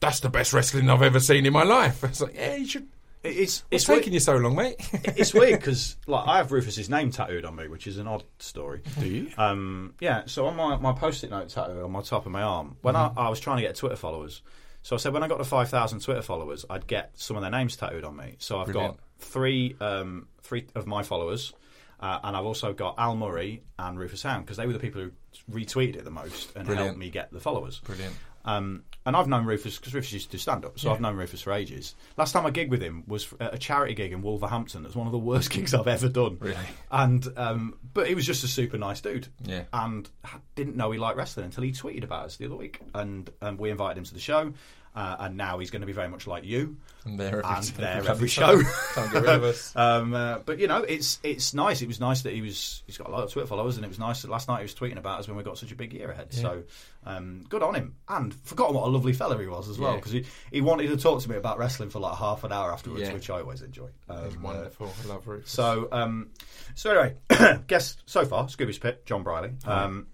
that's 0.00 0.20
the 0.20 0.28
best 0.28 0.52
wrestling 0.52 0.90
I've 0.90 1.00
ever 1.00 1.20
seen 1.20 1.46
in 1.46 1.54
my 1.54 1.62
life. 1.62 2.04
It's 2.04 2.20
like, 2.20 2.34
yeah, 2.34 2.56
you 2.56 2.66
should. 2.66 2.88
It's 3.28 3.64
it's 3.70 3.84
taking 3.84 4.12
you 4.12 4.20
so 4.20 4.36
long, 4.36 4.54
mate? 4.54 4.76
it's 4.92 5.34
weird 5.34 5.58
because 5.60 5.96
like 6.06 6.26
I 6.26 6.38
have 6.38 6.52
Rufus's 6.52 6.88
name 6.90 7.10
tattooed 7.10 7.44
on 7.44 7.56
me, 7.56 7.68
which 7.68 7.86
is 7.86 7.98
an 7.98 8.06
odd 8.06 8.24
story. 8.38 8.82
Do 8.98 9.06
you? 9.06 9.30
Um, 9.36 9.94
yeah, 10.00 10.22
so 10.26 10.46
on 10.46 10.56
my, 10.56 10.76
my 10.76 10.92
post-it 10.92 11.30
note 11.30 11.48
tattoo 11.48 11.82
on 11.82 11.92
my 11.92 12.02
top 12.02 12.26
of 12.26 12.32
my 12.32 12.42
arm, 12.42 12.76
when 12.82 12.96
I, 12.96 13.10
I 13.16 13.28
was 13.28 13.40
trying 13.40 13.56
to 13.58 13.62
get 13.62 13.76
Twitter 13.76 13.96
followers, 13.96 14.42
so 14.82 14.94
I 14.96 14.98
said 14.98 15.12
when 15.12 15.22
I 15.22 15.28
got 15.28 15.38
to 15.38 15.44
five 15.44 15.68
thousand 15.68 16.00
Twitter 16.00 16.22
followers, 16.22 16.64
I'd 16.70 16.86
get 16.86 17.10
some 17.14 17.36
of 17.36 17.42
their 17.42 17.50
names 17.50 17.76
tattooed 17.76 18.04
on 18.04 18.16
me. 18.16 18.36
So 18.38 18.60
I've 18.60 18.66
Brilliant. 18.66 18.96
got 18.96 19.02
three 19.18 19.76
um, 19.80 20.28
three 20.42 20.66
of 20.74 20.86
my 20.86 21.02
followers, 21.02 21.52
uh, 22.00 22.20
and 22.22 22.36
I've 22.36 22.44
also 22.44 22.72
got 22.72 22.94
Al 22.98 23.16
Murray 23.16 23.62
and 23.78 23.98
Rufus 23.98 24.22
Hound 24.22 24.44
because 24.44 24.56
they 24.56 24.66
were 24.66 24.72
the 24.72 24.78
people 24.78 25.00
who 25.02 25.10
retweeted 25.50 25.96
it 25.96 26.04
the 26.04 26.10
most 26.10 26.54
and 26.54 26.66
Brilliant. 26.66 26.86
helped 26.86 26.98
me 26.98 27.10
get 27.10 27.32
the 27.32 27.40
followers. 27.40 27.80
Brilliant. 27.80 28.14
Um, 28.44 28.84
and 29.06 29.16
I've 29.16 29.28
known 29.28 29.46
Rufus 29.46 29.78
because 29.78 29.94
Rufus 29.94 30.12
used 30.12 30.26
to 30.26 30.32
do 30.32 30.38
stand 30.38 30.64
up, 30.64 30.78
so 30.78 30.92
I've 30.92 31.00
known 31.00 31.16
Rufus 31.16 31.40
for 31.40 31.52
ages. 31.52 31.94
Last 32.16 32.32
time 32.32 32.44
I 32.44 32.50
gigged 32.50 32.70
with 32.70 32.82
him 32.82 33.04
was 33.06 33.32
at 33.40 33.54
a 33.54 33.58
charity 33.58 33.94
gig 33.94 34.12
in 34.12 34.20
Wolverhampton. 34.20 34.84
It 34.84 34.88
was 34.88 34.96
one 34.96 35.06
of 35.06 35.12
the 35.12 35.18
worst 35.18 35.50
gigs 35.52 35.72
I've 35.72 35.86
ever 35.86 36.08
done. 36.08 36.36
Really? 36.40 36.56
And 36.90 37.26
um, 37.36 37.78
but 37.94 38.08
he 38.08 38.14
was 38.14 38.26
just 38.26 38.42
a 38.44 38.48
super 38.48 38.76
nice 38.76 39.00
dude. 39.00 39.28
Yeah. 39.44 39.64
And 39.72 40.10
didn't 40.56 40.76
know 40.76 40.90
he 40.90 40.98
liked 40.98 41.16
wrestling 41.16 41.46
until 41.46 41.62
he 41.62 41.72
tweeted 41.72 42.04
about 42.04 42.26
us 42.26 42.36
the 42.36 42.46
other 42.46 42.56
week, 42.56 42.80
and 42.94 43.30
and 43.40 43.58
we 43.58 43.70
invited 43.70 43.98
him 43.98 44.04
to 44.04 44.14
the 44.14 44.20
show. 44.20 44.52
Uh, 44.96 45.14
and 45.20 45.36
now 45.36 45.58
he's 45.58 45.70
going 45.70 45.82
to 45.82 45.86
be 45.86 45.92
very 45.92 46.08
much 46.08 46.26
like 46.26 46.42
you, 46.42 46.74
And 47.04 47.20
there 47.20 47.44
every, 47.44 47.54
and 47.54 47.64
there 47.66 48.02
every 48.08 48.28
show. 48.28 48.62
Can't 48.94 49.12
get 49.12 49.20
rid 49.22 49.30
of 49.30 49.44
us. 49.44 49.72
Um, 49.76 50.14
uh, 50.14 50.38
but 50.38 50.58
you 50.58 50.68
know, 50.68 50.78
it's 50.84 51.20
it's 51.22 51.52
nice. 51.52 51.82
It 51.82 51.86
was 51.88 52.00
nice 52.00 52.22
that 52.22 52.32
he 52.32 52.40
was. 52.40 52.82
He's 52.86 52.96
got 52.96 53.08
a 53.08 53.10
lot 53.10 53.22
of 53.24 53.30
Twitter 53.30 53.46
followers, 53.46 53.76
and 53.76 53.84
it 53.84 53.88
was 53.88 53.98
nice 53.98 54.22
that 54.22 54.30
last 54.30 54.48
night 54.48 54.60
he 54.60 54.62
was 54.62 54.74
tweeting 54.74 54.96
about 54.96 55.20
us 55.20 55.28
when 55.28 55.36
we 55.36 55.42
got 55.42 55.58
such 55.58 55.70
a 55.70 55.74
big 55.76 55.92
year 55.92 56.10
ahead. 56.10 56.32
So, 56.32 56.62
um, 57.04 57.44
good 57.50 57.62
on 57.62 57.74
him. 57.74 57.94
And 58.08 58.32
forgotten 58.44 58.74
what 58.74 58.86
a 58.86 58.90
lovely 58.90 59.12
fella 59.12 59.38
he 59.38 59.46
was 59.46 59.68
as 59.68 59.78
well, 59.78 59.90
Yeah. 59.90 59.96
because 59.96 60.12
he, 60.12 60.24
he 60.50 60.62
wanted 60.62 60.88
to 60.88 60.96
talk 60.96 61.20
to 61.20 61.28
me 61.28 61.36
about 61.36 61.58
wrestling 61.58 61.90
for 61.90 61.98
like 62.00 62.16
half 62.16 62.42
an 62.44 62.52
hour 62.52 62.72
afterwards, 62.72 63.02
Yeah. 63.02 63.12
which 63.12 63.28
I 63.28 63.40
always 63.40 63.60
enjoy. 63.60 63.88
Um, 64.08 64.24
He's 64.30 64.38
wonderful. 64.38 64.90
I 65.04 65.08
love 65.08 65.26
Rufus. 65.26 65.50
so, 65.50 65.88
um, 65.92 66.30
so 66.74 66.90
anyway, 66.90 67.58
guest 67.66 68.02
so 68.06 68.24
far, 68.24 68.46
Scroobius 68.46 68.80
Pip, 68.80 69.04
John 69.04 69.22
Briley. 69.22 69.50
Um, 69.66 70.06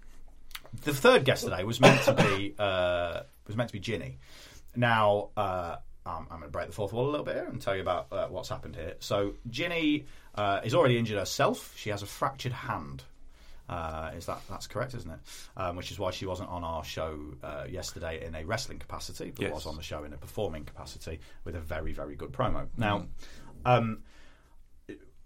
the 0.83 0.93
third 0.93 1.23
guest 1.23 1.45
today 1.45 1.63
was 1.63 1.79
meant 1.79 2.01
to 2.03 2.13
be 2.13 2.53
uh, 2.59 3.21
was 3.47 3.55
meant 3.55 3.69
to 3.69 3.73
be 3.73 3.79
Ginny. 3.79 4.17
Now, 4.75 5.29
uh, 5.37 5.77
um, 6.05 6.27
I'm 6.29 6.39
going 6.39 6.41
to 6.43 6.47
break 6.49 6.67
the 6.67 6.73
fourth 6.73 6.93
wall 6.93 7.07
a 7.07 7.11
little 7.11 7.25
bit 7.25 7.35
here 7.35 7.45
and 7.45 7.61
tell 7.61 7.75
you 7.75 7.81
about 7.81 8.07
uh, 8.11 8.27
what's 8.27 8.49
happened 8.49 8.75
here. 8.75 8.95
So, 8.99 9.33
Ginny 9.49 10.05
uh, 10.35 10.61
is 10.63 10.73
already 10.73 10.97
injured 10.97 11.17
herself. 11.17 11.73
She 11.77 11.89
has 11.89 12.01
a 12.01 12.05
fractured 12.05 12.51
hand. 12.53 13.03
Uh, 13.69 14.11
is 14.17 14.25
that 14.25 14.41
that's 14.49 14.67
correct, 14.67 14.93
isn't 14.93 15.09
it? 15.09 15.19
Um, 15.55 15.77
which 15.77 15.89
is 15.89 15.97
why 15.97 16.11
she 16.11 16.25
wasn't 16.25 16.49
on 16.49 16.65
our 16.65 16.83
show 16.83 17.17
uh, 17.41 17.63
yesterday 17.69 18.25
in 18.25 18.35
a 18.35 18.43
wrestling 18.45 18.77
capacity, 18.77 19.31
but 19.33 19.41
Yes. 19.41 19.53
was 19.53 19.65
on 19.65 19.77
the 19.77 19.81
show 19.81 20.03
in 20.03 20.11
a 20.11 20.17
performing 20.17 20.65
capacity 20.65 21.21
with 21.45 21.55
a 21.55 21.61
very 21.61 21.93
very 21.93 22.15
good 22.15 22.33
promo. 22.33 22.67
Now, 22.77 23.05
um, 23.65 23.99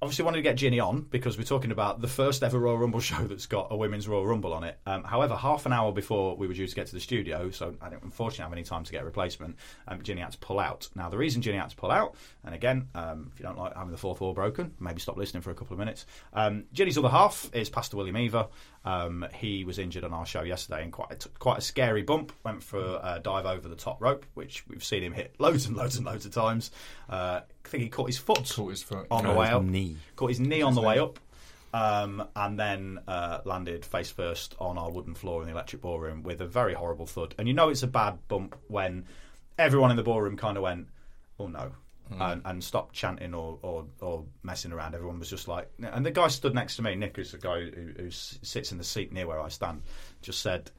obviously 0.02 0.26
wanted 0.26 0.38
to 0.38 0.44
get 0.44 0.56
Ginny 0.56 0.80
on 0.80 1.02
because 1.02 1.38
we're 1.38 1.44
talking 1.44 1.72
about 1.72 2.02
the 2.02 2.08
first 2.08 2.44
ever 2.44 2.60
Royal 2.60 2.78
Rumble 2.78 3.00
show 3.02 3.24
that's 3.24 3.48
got 3.48 3.68
a 3.72 3.76
women's 3.76 4.08
Royal 4.08 4.26
Rumble 4.26 4.54
on 4.54 4.64
it. 4.64 4.78
Um, 4.86 5.04
however, 5.04 5.36
half 5.36 5.66
an 5.66 5.74
hour 5.74 5.92
before 5.92 6.36
we 6.36 6.48
were 6.48 6.54
due 6.54 6.68
to 6.68 6.76
get 6.76 6.88
to 6.88 6.94
the 6.94 7.00
studio, 7.00 7.50
so 7.50 7.76
I 7.82 7.90
didn't 7.90 8.04
unfortunately 8.04 8.44
have 8.44 8.54
any 8.54 8.64
time 8.64 8.84
to 8.84 8.92
get 8.92 9.02
a 9.02 9.06
replacement, 9.06 9.56
um, 9.88 10.02
Ginny 10.04 10.22
had 10.22 10.32
to 10.34 10.38
pull 10.38 10.60
out. 10.60 10.88
Now, 10.96 11.10
the 11.10 11.18
reason 11.18 11.42
Ginny 11.42 11.58
had 11.58 11.72
to 11.72 11.76
pull 11.76 11.92
out, 11.92 12.16
and 12.44 12.54
again, 12.54 12.90
um, 12.94 13.32
if 13.34 13.40
you 13.40 13.46
don't 13.46 13.58
like 13.58 13.76
having 13.76 13.92
the 13.92 13.98
fourth 13.98 14.22
wall 14.22 14.34
broken, 14.34 14.74
maybe 14.80 15.00
stop 15.00 15.18
listening 15.18 15.42
for 15.42 15.52
a 15.52 15.56
couple 15.56 15.74
of 15.74 15.80
minutes. 15.80 16.06
Um, 16.34 16.66
Ginny's 16.74 16.98
other 16.98 17.10
half 17.10 17.50
is 17.54 17.70
Pastor 17.70 17.98
William 17.98 18.18
Eaver. 18.18 18.48
Um, 18.86 19.26
he 19.34 19.66
was 19.66 19.80
injured 19.80 20.06
on 20.06 20.14
our 20.14 20.26
show 20.26 20.44
yesterday 20.44 20.84
in 20.84 20.92
quite 20.92 21.26
a, 21.26 21.30
quite 21.40 21.58
a 21.58 21.62
scary 21.62 22.04
bump. 22.04 22.32
Went 22.46 22.64
for 22.64 22.80
a 22.80 23.20
dive 23.22 23.46
over 23.46 23.68
the 23.68 23.76
top 23.76 24.02
rope, 24.02 24.26
which 24.34 24.66
we've 24.68 24.84
seen 24.84 25.04
him 25.04 25.12
hit 25.12 25.36
loads 25.40 25.66
and 25.66 25.76
loads 25.76 25.98
and 25.98 26.06
loads 26.06 26.26
of 26.26 26.32
times. 26.32 26.72
Uh, 27.10 27.42
I 27.68 27.70
think 27.70 27.84
he 27.84 27.90
caught 27.90 28.08
his 28.08 28.18
foot 28.18 28.50
Caught 28.56 28.70
his 28.70 28.82
foot. 28.84 29.08
on 29.12 29.26
the 29.26 29.34
way 29.34 29.48
his 29.48 29.56
up. 29.56 29.64
knee. 29.64 29.98
Caught 30.16 30.30
his 30.30 30.40
knee 30.40 30.62
on 30.62 30.74
the 30.74 30.82
way 30.82 31.00
up. 31.00 31.20
Um, 31.74 32.26
and 32.36 32.58
then 32.58 33.00
uh, 33.08 33.40
landed 33.44 33.84
face 33.86 34.10
first 34.10 34.56
on 34.58 34.78
our 34.78 34.90
wooden 34.90 35.14
floor 35.14 35.42
in 35.42 35.48
the 35.48 35.54
electric 35.54 35.82
ballroom 35.82 36.24
with 36.24 36.40
a 36.42 36.48
very 36.48 36.74
horrible 36.74 37.06
thud. 37.06 37.36
And 37.38 37.48
you 37.48 37.54
know 37.54 37.68
it's 37.70 37.84
a 37.84 37.88
bad 37.88 38.18
bump 38.30 38.56
when 38.68 39.06
everyone 39.60 39.92
in 39.92 39.98
the 39.98 40.04
ballroom 40.04 40.38
kind 40.38 40.56
of 40.56 40.64
went, 40.64 40.88
"Oh 41.40 41.48
no," 41.48 41.74
and, 42.20 42.42
and 42.46 42.64
stopped 42.64 42.96
chanting 42.96 43.34
or, 43.34 43.60
or, 43.62 43.86
or 44.00 44.24
messing 44.44 44.72
around. 44.72 44.96
Everyone 44.96 45.20
was 45.20 45.30
just 45.30 45.50
like, 45.50 45.70
and 45.84 46.06
the 46.06 46.10
guy 46.10 46.30
stood 46.30 46.56
next 46.56 46.78
to 46.78 46.82
me, 46.84 46.96
Nick, 46.96 47.18
who's 47.18 47.34
the 47.34 47.38
guy 47.38 47.66
who, 47.66 47.92
who 47.98 48.08
s- 48.08 48.40
sits 48.44 48.72
in 48.72 48.78
the 48.78 48.84
seat 48.86 49.12
near 49.12 49.28
where 49.28 49.42
I 49.42 49.50
stand, 49.50 49.82
just 50.22 50.42
said. 50.42 50.72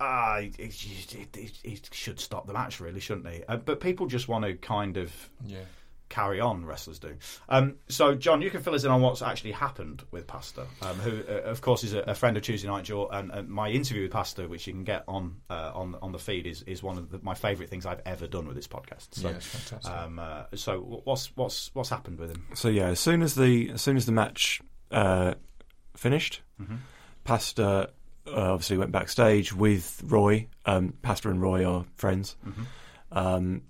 Ah, 0.00 0.40
he, 0.40 0.52
he, 0.58 1.26
he- 1.32 1.50
he 1.62 1.80
should 1.92 2.18
stop 2.18 2.48
the 2.48 2.52
match, 2.52 2.80
really, 2.80 2.98
shouldn't 2.98 3.28
he? 3.28 3.44
Uh, 3.48 3.58
but 3.58 3.78
people 3.78 4.06
just 4.06 4.26
want 4.26 4.44
to 4.44 4.54
kind 4.54 4.96
of 4.96 5.12
Yeah. 5.46 5.60
Carry 6.12 6.40
on 6.40 6.64
wrestlers 6.64 6.98
do. 6.98 7.16
Um, 7.48 7.76
so, 7.88 8.14
John, 8.14 8.42
you 8.42 8.50
can 8.50 8.62
fill 8.62 8.74
us 8.74 8.84
in 8.84 8.90
on 8.90 9.00
what's 9.00 9.22
actually 9.22 9.52
happened 9.52 10.04
with 10.10 10.26
Pastor, 10.26 10.66
um, 10.82 10.96
who, 10.96 11.22
uh, 11.28 11.40
of 11.50 11.62
course, 11.62 11.82
is 11.82 11.94
a, 11.94 12.00
a 12.00 12.14
friend 12.14 12.36
of 12.36 12.42
Tuesday 12.42 12.68
Night 12.68 12.84
Jaw. 12.84 13.08
And, 13.08 13.30
and 13.30 13.48
my 13.48 13.70
interview 13.70 14.02
with 14.02 14.12
Pastor, 14.12 14.46
which 14.46 14.66
you 14.66 14.72
can 14.74 14.84
get 14.84 15.04
on 15.08 15.36
uh, 15.48 15.72
on 15.74 15.96
on 16.02 16.12
the 16.12 16.18
feed, 16.18 16.46
is, 16.46 16.62
is 16.62 16.82
one 16.82 16.98
of 16.98 17.10
the, 17.10 17.18
my 17.22 17.34
favourite 17.34 17.70
things 17.70 17.86
I've 17.86 18.02
ever 18.04 18.26
done 18.26 18.46
with 18.46 18.56
this 18.56 18.68
podcast. 18.68 19.08
So, 19.12 19.28
Yeah, 19.30 19.38
fantastic. 19.38 19.90
Um, 19.92 20.18
uh, 20.18 20.44
so, 20.54 20.80
what's 21.04 21.34
what's 21.36 21.70
what's 21.74 21.88
happened 21.88 22.18
with 22.18 22.30
him? 22.30 22.46
So 22.54 22.68
yeah, 22.68 22.88
as 22.88 23.00
soon 23.00 23.22
as 23.22 23.34
the 23.34 23.70
as 23.70 23.80
soon 23.82 23.96
as 23.96 24.04
the 24.06 24.12
match 24.12 24.60
uh, 24.90 25.34
finished, 25.96 26.42
Pastor 27.24 27.88
uh, 28.26 28.52
obviously 28.52 28.76
went 28.76 28.92
backstage 28.92 29.52
with 29.52 30.02
Roy. 30.04 30.46
Um, 30.66 30.94
Pastor 31.02 31.30
and 31.30 31.40
Roy 31.40 31.64
are 31.64 31.84
friends. 31.96 32.36
Um, 33.10 33.62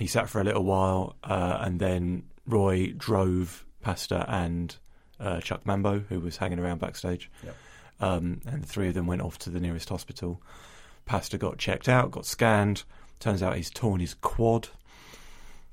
he 0.00 0.06
sat 0.06 0.30
for 0.30 0.40
a 0.40 0.44
little 0.44 0.64
while, 0.64 1.14
uh, 1.22 1.58
and 1.60 1.78
then 1.78 2.24
Roy 2.46 2.94
drove 2.96 3.66
Pastor 3.82 4.24
and 4.26 4.74
uh, 5.20 5.40
Chuck 5.40 5.66
Mambo, 5.66 6.00
who 6.00 6.20
was 6.20 6.38
hanging 6.38 6.58
around 6.58 6.80
backstage. 6.80 7.30
Yep. 7.44 7.56
Um, 8.00 8.40
and 8.46 8.62
the 8.62 8.66
three 8.66 8.88
of 8.88 8.94
them 8.94 9.06
went 9.06 9.20
off 9.20 9.38
to 9.40 9.50
the 9.50 9.60
nearest 9.60 9.90
hospital. 9.90 10.42
Pastor 11.04 11.36
got 11.36 11.58
checked 11.58 11.86
out, 11.86 12.10
got 12.10 12.24
scanned. 12.24 12.84
Turns 13.18 13.42
out 13.42 13.56
he's 13.56 13.68
torn 13.68 14.00
his 14.00 14.14
quad. 14.14 14.68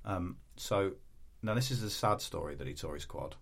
Um, 0.03 0.35
so 0.57 0.91
now 1.41 1.53
this 1.53 1.71
is 1.71 1.81
a 1.81 1.89
sad 1.89 2.19
story 2.19 2.55
that 2.55 2.67
he 2.67 2.73
tore 2.73 2.95
his 2.95 3.05
quad. 3.05 3.35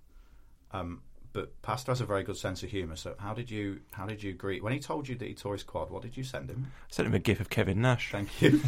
Um, 0.71 1.02
but 1.36 1.62
Pastor 1.62 1.91
has 1.91 2.00
a 2.00 2.06
very 2.06 2.24
good 2.24 2.38
sense 2.38 2.63
of 2.63 2.69
humour. 2.69 2.95
So 2.95 3.13
how 3.19 3.34
did 3.34 3.52
you 3.52 3.82
how 3.91 4.06
did 4.06 4.24
you 4.24 4.32
agree 4.32 4.62
when 4.62 4.71
he 4.71 4.80
told 4.80 5.08
you 5.10 5.15
that 5.15 5.28
he 5.28 5.34
tore 5.34 5.54
his 5.54 5.63
quad? 5.63 5.91
What 5.91 6.02
did 6.02 6.15
you 6.15 6.24
send 6.24 6.50
him? 6.50 6.71
I 6.71 6.86
Sent 6.89 7.08
him 7.08 7.13
a 7.13 7.19
gif 7.19 7.41
of 7.41 7.50
Kevin 7.50 7.82
Nash. 7.82 8.12
Thank 8.12 8.41
you. 8.41 8.62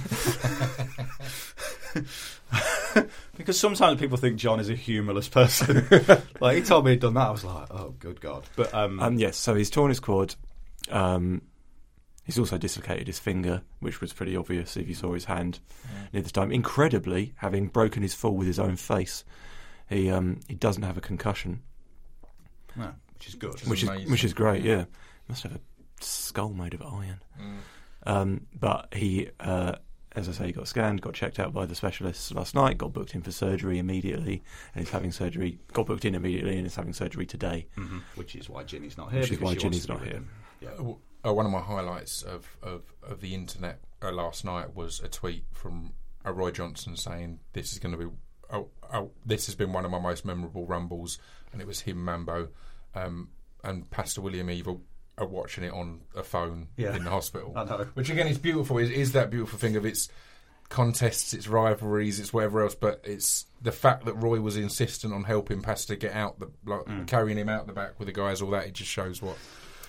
because 3.37 3.57
sometimes 3.57 4.01
people 4.01 4.17
think 4.17 4.35
John 4.35 4.59
is 4.59 4.69
a 4.69 4.75
humourless 4.75 5.31
person. 5.31 5.87
like 6.41 6.57
he 6.57 6.63
told 6.63 6.83
me 6.83 6.91
he'd 6.91 6.99
done 6.99 7.13
that, 7.13 7.29
I 7.29 7.31
was 7.31 7.45
like, 7.45 7.67
oh, 7.71 7.95
good 7.99 8.19
God. 8.19 8.43
But 8.57 8.73
um, 8.73 8.99
Um, 8.99 9.17
yes, 9.17 9.37
so 9.37 9.55
he's 9.55 9.69
torn 9.69 9.87
his 9.87 10.01
quad. 10.01 10.35
Um, 10.89 11.41
he's 12.25 12.37
also 12.37 12.57
dislocated 12.57 13.07
his 13.07 13.17
finger, 13.17 13.61
which 13.79 14.01
was 14.01 14.11
pretty 14.11 14.35
obvious 14.35 14.75
if 14.75 14.89
you 14.89 14.93
saw 14.93 15.13
his 15.13 15.25
hand 15.25 15.59
near 16.11 16.21
the 16.21 16.29
time. 16.29 16.51
Incredibly, 16.51 17.33
having 17.37 17.67
broken 17.67 18.03
his 18.03 18.13
fall 18.13 18.35
with 18.35 18.47
his 18.47 18.59
own 18.59 18.75
face, 18.75 19.23
he 19.89 20.09
um, 20.09 20.41
he 20.49 20.55
doesn't 20.55 20.83
have 20.83 20.97
a 20.97 21.01
concussion, 21.01 21.61
no, 22.77 22.91
which 23.15 23.27
is 23.27 23.35
good. 23.35 23.59
which 23.67 23.83
is 23.83 23.89
amazing. 23.89 24.11
which 24.11 24.23
is 24.23 24.33
great. 24.33 24.63
Yeah, 24.63 24.85
must 25.27 25.43
have 25.43 25.55
a 25.55 25.59
skull 26.01 26.49
made 26.53 26.73
of 26.73 26.81
iron. 26.81 27.19
Um, 28.05 28.47
but 28.57 28.93
he, 28.93 29.29
uh, 29.39 29.75
as 30.15 30.29
I 30.29 30.31
say, 30.31 30.45
he 30.47 30.51
got 30.53 30.67
scanned, 30.67 31.01
got 31.01 31.13
checked 31.13 31.39
out 31.39 31.53
by 31.53 31.65
the 31.65 31.75
specialists 31.75 32.31
last 32.31 32.55
night, 32.55 32.77
got 32.77 32.93
booked 32.93 33.13
in 33.15 33.21
for 33.21 33.31
surgery 33.31 33.79
immediately, 33.79 34.43
and 34.73 34.83
he's 34.85 34.91
having 34.91 35.11
surgery. 35.11 35.59
Got 35.73 35.87
booked 35.87 36.05
in 36.05 36.15
immediately, 36.15 36.57
and 36.57 36.65
is 36.65 36.75
having 36.75 36.93
surgery 36.93 37.25
today. 37.25 37.67
Mhm. 37.75 38.01
Which 38.15 38.35
is 38.35 38.49
why 38.49 38.63
Ginny's 38.63 38.97
not 38.97 39.11
here. 39.11 39.21
Which 39.21 39.31
is 39.31 39.39
why 39.39 39.53
she 39.53 39.59
Ginny's 39.59 39.87
not 39.89 40.03
here. 40.03 40.23
Yeah. 40.61 40.69
Oh, 40.79 40.99
uh, 41.25 41.33
one 41.33 41.45
of 41.45 41.51
my 41.51 41.59
highlights 41.61 42.21
of, 42.23 42.57
of, 42.63 42.93
of 43.03 43.19
the 43.21 43.33
internet 43.33 43.81
uh, 44.01 44.11
last 44.11 44.45
night 44.45 44.73
was 44.75 44.99
a 45.01 45.07
tweet 45.09 45.43
from 45.51 45.93
uh, 46.25 46.31
Roy 46.31 46.51
Johnson 46.51 46.95
saying 46.95 47.39
this 47.53 47.73
is 47.73 47.79
going 47.79 47.97
to 47.97 48.09
be 48.09 48.15
oh, 48.93 49.11
this 49.25 49.45
has 49.47 49.55
been 49.55 49.73
one 49.73 49.85
of 49.85 49.91
my 49.91 49.99
most 49.99 50.25
memorable 50.25 50.65
rumbles, 50.65 51.19
and 51.51 51.61
it 51.61 51.67
was 51.67 51.81
him, 51.81 52.03
Mambo, 52.03 52.49
um, 52.95 53.29
and 53.63 53.89
Pastor 53.89 54.21
William 54.21 54.49
Eaver 54.49 54.75
are 55.17 55.27
watching 55.27 55.63
it 55.63 55.73
on 55.73 56.01
a 56.15 56.23
phone 56.23 56.67
Yeah. 56.77 56.95
in 56.95 57.03
the 57.03 57.09
hospital. 57.09 57.53
I 57.55 57.63
know. 57.63 57.87
Which 57.95 58.09
again 58.09 58.27
is 58.27 58.37
beautiful. 58.37 58.77
Is 58.77 58.89
is 58.91 59.11
that 59.13 59.29
beautiful 59.31 59.57
thing 59.59 59.75
of 59.75 59.85
its 59.85 60.09
contests, 60.69 61.33
its 61.33 61.47
rivalries, 61.47 62.19
its 62.19 62.33
whatever 62.33 62.61
else, 62.63 62.75
but 62.75 63.01
it's 63.03 63.45
the 63.61 63.71
fact 63.71 64.05
that 64.05 64.13
Roy 64.15 64.39
was 64.41 64.57
insistent 64.57 65.13
on 65.13 65.23
helping 65.23 65.61
Pastor 65.61 65.95
get 65.95 66.13
out 66.13 66.39
the 66.39 66.51
like, 66.65 66.85
Mm. 66.85 67.07
carrying 67.07 67.37
him 67.37 67.49
out 67.49 67.67
the 67.67 67.73
back 67.73 67.97
with 67.99 68.07
the 68.07 68.11
guys, 68.11 68.41
all 68.41 68.51
that. 68.51 68.67
It 68.67 68.73
just 68.73 68.89
shows 68.91 69.21
what. 69.21 69.37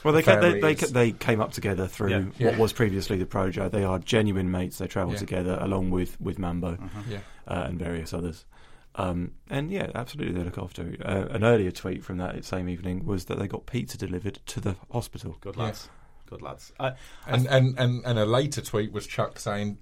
Well, 0.05 0.15
they, 0.15 0.23
ca- 0.23 0.39
they, 0.41 0.61
they, 0.61 0.75
ca- 0.77 0.87
they 0.87 1.11
came 1.11 1.41
up 1.41 1.51
together 1.51 1.89
through 1.89 2.11
Yeah. 2.11 2.21
what 2.23 2.39
Yeah. 2.39 2.57
was 2.57 2.73
previously 2.73 3.17
the 3.19 3.27
Projo. 3.27 3.69
They 3.69 3.83
are 3.83 3.99
genuine 3.99 4.49
mates. 4.53 4.79
They 4.79 4.87
travel 4.87 5.15
Yeah. 5.15 5.19
together 5.19 5.59
along 5.61 5.91
with, 5.91 6.19
with 6.21 6.39
Mambo 6.39 6.79
Yeah. 7.09 7.19
uh, 7.49 7.65
and 7.67 7.79
various 7.81 8.15
others. 8.15 8.45
Um, 8.94 9.33
and 9.48 9.70
yeah, 9.70 9.90
absolutely, 9.94 10.35
they 10.37 10.44
look 10.44 10.59
after. 10.59 10.96
Uh, 11.05 11.27
an 11.35 11.44
earlier 11.44 11.70
tweet 11.70 12.03
from 12.05 12.18
that 12.18 12.44
same 12.44 12.68
evening 12.68 13.05
was 13.05 13.27
that 13.27 13.38
they 13.38 13.46
got 13.46 13.66
pizza 13.66 13.96
delivered 13.96 14.40
to 14.46 14.61
the 14.61 14.77
hospital. 14.90 15.37
Good 15.40 15.57
Yeah. 15.57 15.62
lads. 15.64 15.88
Good 16.27 16.42
lads. 16.42 16.72
Uh, 16.81 16.92
And, 17.27 17.46
and, 17.46 17.79
and, 17.79 18.03
and 18.05 18.18
a 18.18 18.27
later 18.27 18.61
tweet 18.61 18.92
was 18.92 19.07
Chuck 19.07 19.38
saying, 19.38 19.79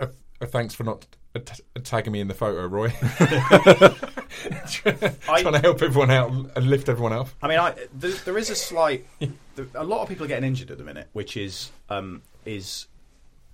uh, 0.00 0.06
uh, 0.40 0.46
"Thanks 0.46 0.74
for 0.74 0.82
not 0.84 1.06
at- 1.34 1.60
tagging 1.84 2.12
me 2.12 2.20
in 2.20 2.28
the 2.28 2.34
photo, 2.34 2.66
Roy." 2.66 2.88
Trying 4.68 5.52
to 5.52 5.60
help 5.62 5.80
everyone 5.82 6.10
out 6.10 6.30
and 6.56 6.66
lift 6.66 6.88
everyone 6.88 7.12
up. 7.12 7.28
I 7.42 7.48
mean, 7.48 7.58
I, 7.58 7.74
there, 7.94 8.10
there 8.24 8.38
is 8.38 8.50
a 8.50 8.56
slight. 8.56 9.06
there, 9.54 9.66
a 9.74 9.84
lot 9.84 10.02
of 10.02 10.08
people 10.08 10.24
are 10.24 10.28
getting 10.28 10.46
injured 10.46 10.70
at 10.70 10.78
the 10.78 10.84
minute, 10.84 11.08
which 11.12 11.36
is 11.36 11.70
um, 11.88 12.22
is 12.44 12.86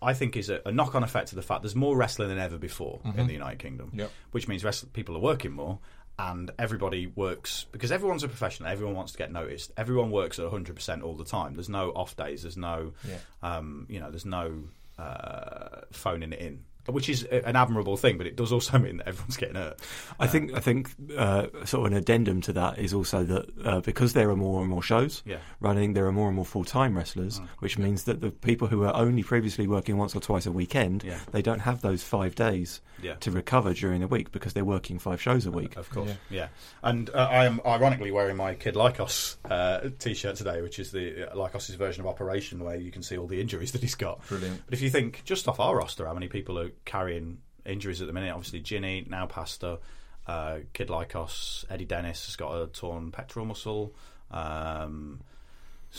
I 0.02 0.14
think 0.14 0.36
is 0.36 0.48
a, 0.50 0.60
a 0.64 0.72
knock 0.72 0.94
on 0.94 1.02
effect 1.02 1.30
of 1.32 1.36
the 1.36 1.42
fact 1.42 1.62
there's 1.62 1.76
more 1.76 1.96
wrestling 1.96 2.28
than 2.28 2.38
ever 2.38 2.56
before 2.58 3.00
in 3.16 3.26
the 3.26 3.32
United 3.34 3.58
Kingdom, 3.58 3.90
Yep. 3.94 4.10
which 4.32 4.48
means 4.48 4.62
wrestl- 4.62 4.92
people 4.92 5.16
are 5.16 5.20
working 5.20 5.52
more. 5.52 5.78
And 6.18 6.50
everybody 6.58 7.06
works 7.06 7.64
because 7.72 7.90
everyone's 7.90 8.22
a 8.24 8.28
professional. 8.28 8.68
Everyone 8.68 8.94
wants 8.94 9.12
to 9.12 9.18
get 9.18 9.32
noticed. 9.32 9.72
Everyone 9.78 10.10
works 10.10 10.38
at 10.38 10.44
100 10.44 10.74
percent 10.76 11.02
all 11.02 11.14
the 11.16 11.24
time. 11.24 11.54
There's 11.54 11.70
no 11.70 11.90
off 11.92 12.14
days. 12.14 12.42
There's 12.42 12.58
no, 12.58 12.92
Yeah. 13.08 13.16
um, 13.42 13.86
you 13.88 14.00
know, 14.00 14.10
there's 14.10 14.26
no 14.26 14.64
uh, 14.98 15.80
phoning 15.92 16.32
it 16.34 16.40
in, 16.40 16.64
which 16.90 17.09
is 17.09 17.24
an 17.24 17.57
admirable 17.57 17.96
thing. 17.96 18.18
But 18.18 18.26
it 18.26 18.37
does 18.37 18.53
also 18.53 18.79
mean 18.81 18.98
that 18.98 19.09
everyone's 19.09 19.37
getting 19.37 19.57
hurt. 19.57 19.81
I 20.18 20.26
think 20.26 20.55
I 20.55 20.61
think 20.61 20.90
uh, 21.16 21.46
sort 21.64 21.87
of 21.87 21.92
an 21.92 21.98
addendum 21.98 22.40
to 22.42 22.53
that 22.55 22.79
is 22.79 22.92
also 22.94 23.24
that 23.24 23.46
uh, 23.64 23.81
because 23.81 24.12
there 24.12 24.29
are 24.31 24.37
more 24.37 24.61
and 24.61 24.68
more 24.70 24.83
shows 24.83 25.22
Yeah. 25.24 25.38
running, 25.61 25.92
there 25.94 26.07
are 26.07 26.12
more 26.12 26.26
and 26.29 26.37
more 26.37 26.44
full 26.44 26.64
time 26.64 26.96
wrestlers, 26.96 27.40
which 27.61 27.79
means 27.79 28.05
that 28.05 28.20
the 28.20 28.31
people 28.31 28.68
who 28.68 28.79
were 28.79 28.94
only 28.94 29.22
previously 29.22 29.66
working 29.66 29.96
once 29.96 30.14
or 30.14 30.20
twice 30.20 30.46
a 30.46 30.53
weekend, 30.53 31.05
Yeah. 31.05 31.18
they 31.33 31.42
don't 31.42 31.61
have 31.61 31.81
those 31.83 32.03
five 32.03 32.35
days 32.35 32.81
Yeah. 33.03 33.14
to 33.20 33.31
recover 33.31 33.72
during 33.74 34.00
the 34.00 34.07
week 34.09 34.31
because 34.33 34.53
they're 34.53 34.64
working 34.64 34.98
five 34.98 35.20
shows 35.22 35.46
a 35.46 35.50
week. 35.50 35.76
Of 35.76 35.88
course, 35.90 36.11
yeah. 36.29 36.48
And 36.83 37.09
uh, 37.11 37.29
I 37.31 37.46
am 37.46 37.61
ironically 37.64 38.11
wearing 38.11 38.37
my 38.37 38.55
Kid 38.55 38.74
Lycos 38.74 39.37
uh, 39.50 39.88
t-shirt 39.98 40.37
today, 40.37 40.61
which 40.62 40.79
is 40.79 40.90
the 40.92 41.31
uh, 41.31 41.35
Lycos' 41.35 41.74
version 41.76 42.03
of 42.03 42.07
Operation, 42.07 42.62
where 42.64 42.76
you 42.76 42.90
can 42.90 43.03
see 43.03 43.16
all 43.16 43.26
the 43.26 43.40
injuries 43.40 43.72
that 43.72 43.81
he's 43.83 43.94
got. 43.94 44.26
Brilliant. 44.29 44.62
But 44.66 44.74
if 44.74 44.83
you 44.83 44.90
think 44.90 45.22
just 45.24 45.48
off 45.48 45.61
our 45.61 45.76
roster, 45.76 46.07
how 46.07 46.14
many 46.14 46.29
people 46.29 46.59
are 46.59 46.70
carrying 46.85 47.38
injuries 47.64 48.01
at 48.01 48.07
the 48.07 48.12
minute? 48.12 48.33
Obviously, 48.33 48.61
Ginny, 48.61 49.07
now 49.09 49.27
Pastor, 49.27 49.79
uh, 50.27 50.59
Kid 50.73 50.88
Lycos, 50.88 51.64
Eddie 51.71 51.85
Dennis 51.85 52.27
has 52.27 52.37
got 52.37 52.55
a 52.61 52.66
torn 52.69 53.11
pectoral 53.11 53.47
muscle. 53.47 53.95
Um, 54.31 55.21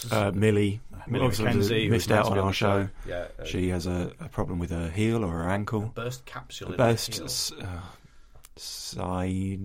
Uh, 0.10 0.32
Millie, 0.34 0.80
Millie 1.06 1.26
obviously 1.26 1.46
McKenzie, 1.86 1.89
missed 1.89 2.12
out 2.12 2.28
on 2.28 2.39
our 2.39 2.54
show. 2.54 2.88
Yeah, 3.06 3.28
uh, 3.38 3.44
She 3.44 3.67
has 3.70 3.88
a, 3.88 4.13
a 4.22 4.30
problem 4.30 4.58
with 4.58 4.70
her 4.70 4.89
heel 4.89 5.26
or 5.26 5.30
her 5.32 5.50
ankle. 5.50 5.91
burst 5.94 6.26
capsule. 6.26 6.72
Burst 6.78 7.20
s- 7.22 7.52
uh, 7.52 7.82
sy- 8.56 9.60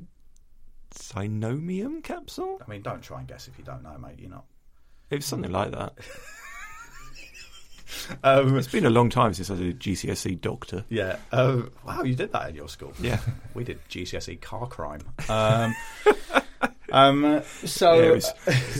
synomium 0.92 2.02
capsule? 2.02 2.60
I 2.66 2.68
mean, 2.70 2.82
don't 2.82 3.02
try 3.02 3.20
and 3.20 3.28
guess 3.28 3.46
if 3.48 3.56
you 3.58 3.64
don't 3.64 3.82
know, 3.82 3.96
mate. 3.98 4.18
You're 4.18 4.30
not. 4.30 4.44
It 5.10 5.16
was 5.16 5.26
something 5.26 5.52
like 5.52 5.70
that. 5.72 5.94
Um, 8.24 8.56
It's 8.56 8.68
been 8.68 8.86
a 8.86 8.90
long 8.90 9.10
time 9.10 9.32
since 9.34 9.50
I 9.50 9.54
did 9.54 9.68
a 9.68 9.78
GCSE 9.78 10.40
doctor. 10.40 10.84
Yeah. 10.88 11.16
Um, 11.32 11.70
wow, 11.86 12.02
you 12.02 12.14
did 12.14 12.32
that 12.32 12.48
in 12.50 12.54
your 12.56 12.68
school. 12.68 12.92
Yeah. 13.00 13.20
we 13.54 13.64
did 13.64 13.78
GCSE 13.88 14.40
car 14.40 14.66
crime. 14.66 15.00
Um, 15.28 15.74
um, 16.92 17.42
so 17.64 17.94
Yeah, 18.00 18.10
was 18.12 18.32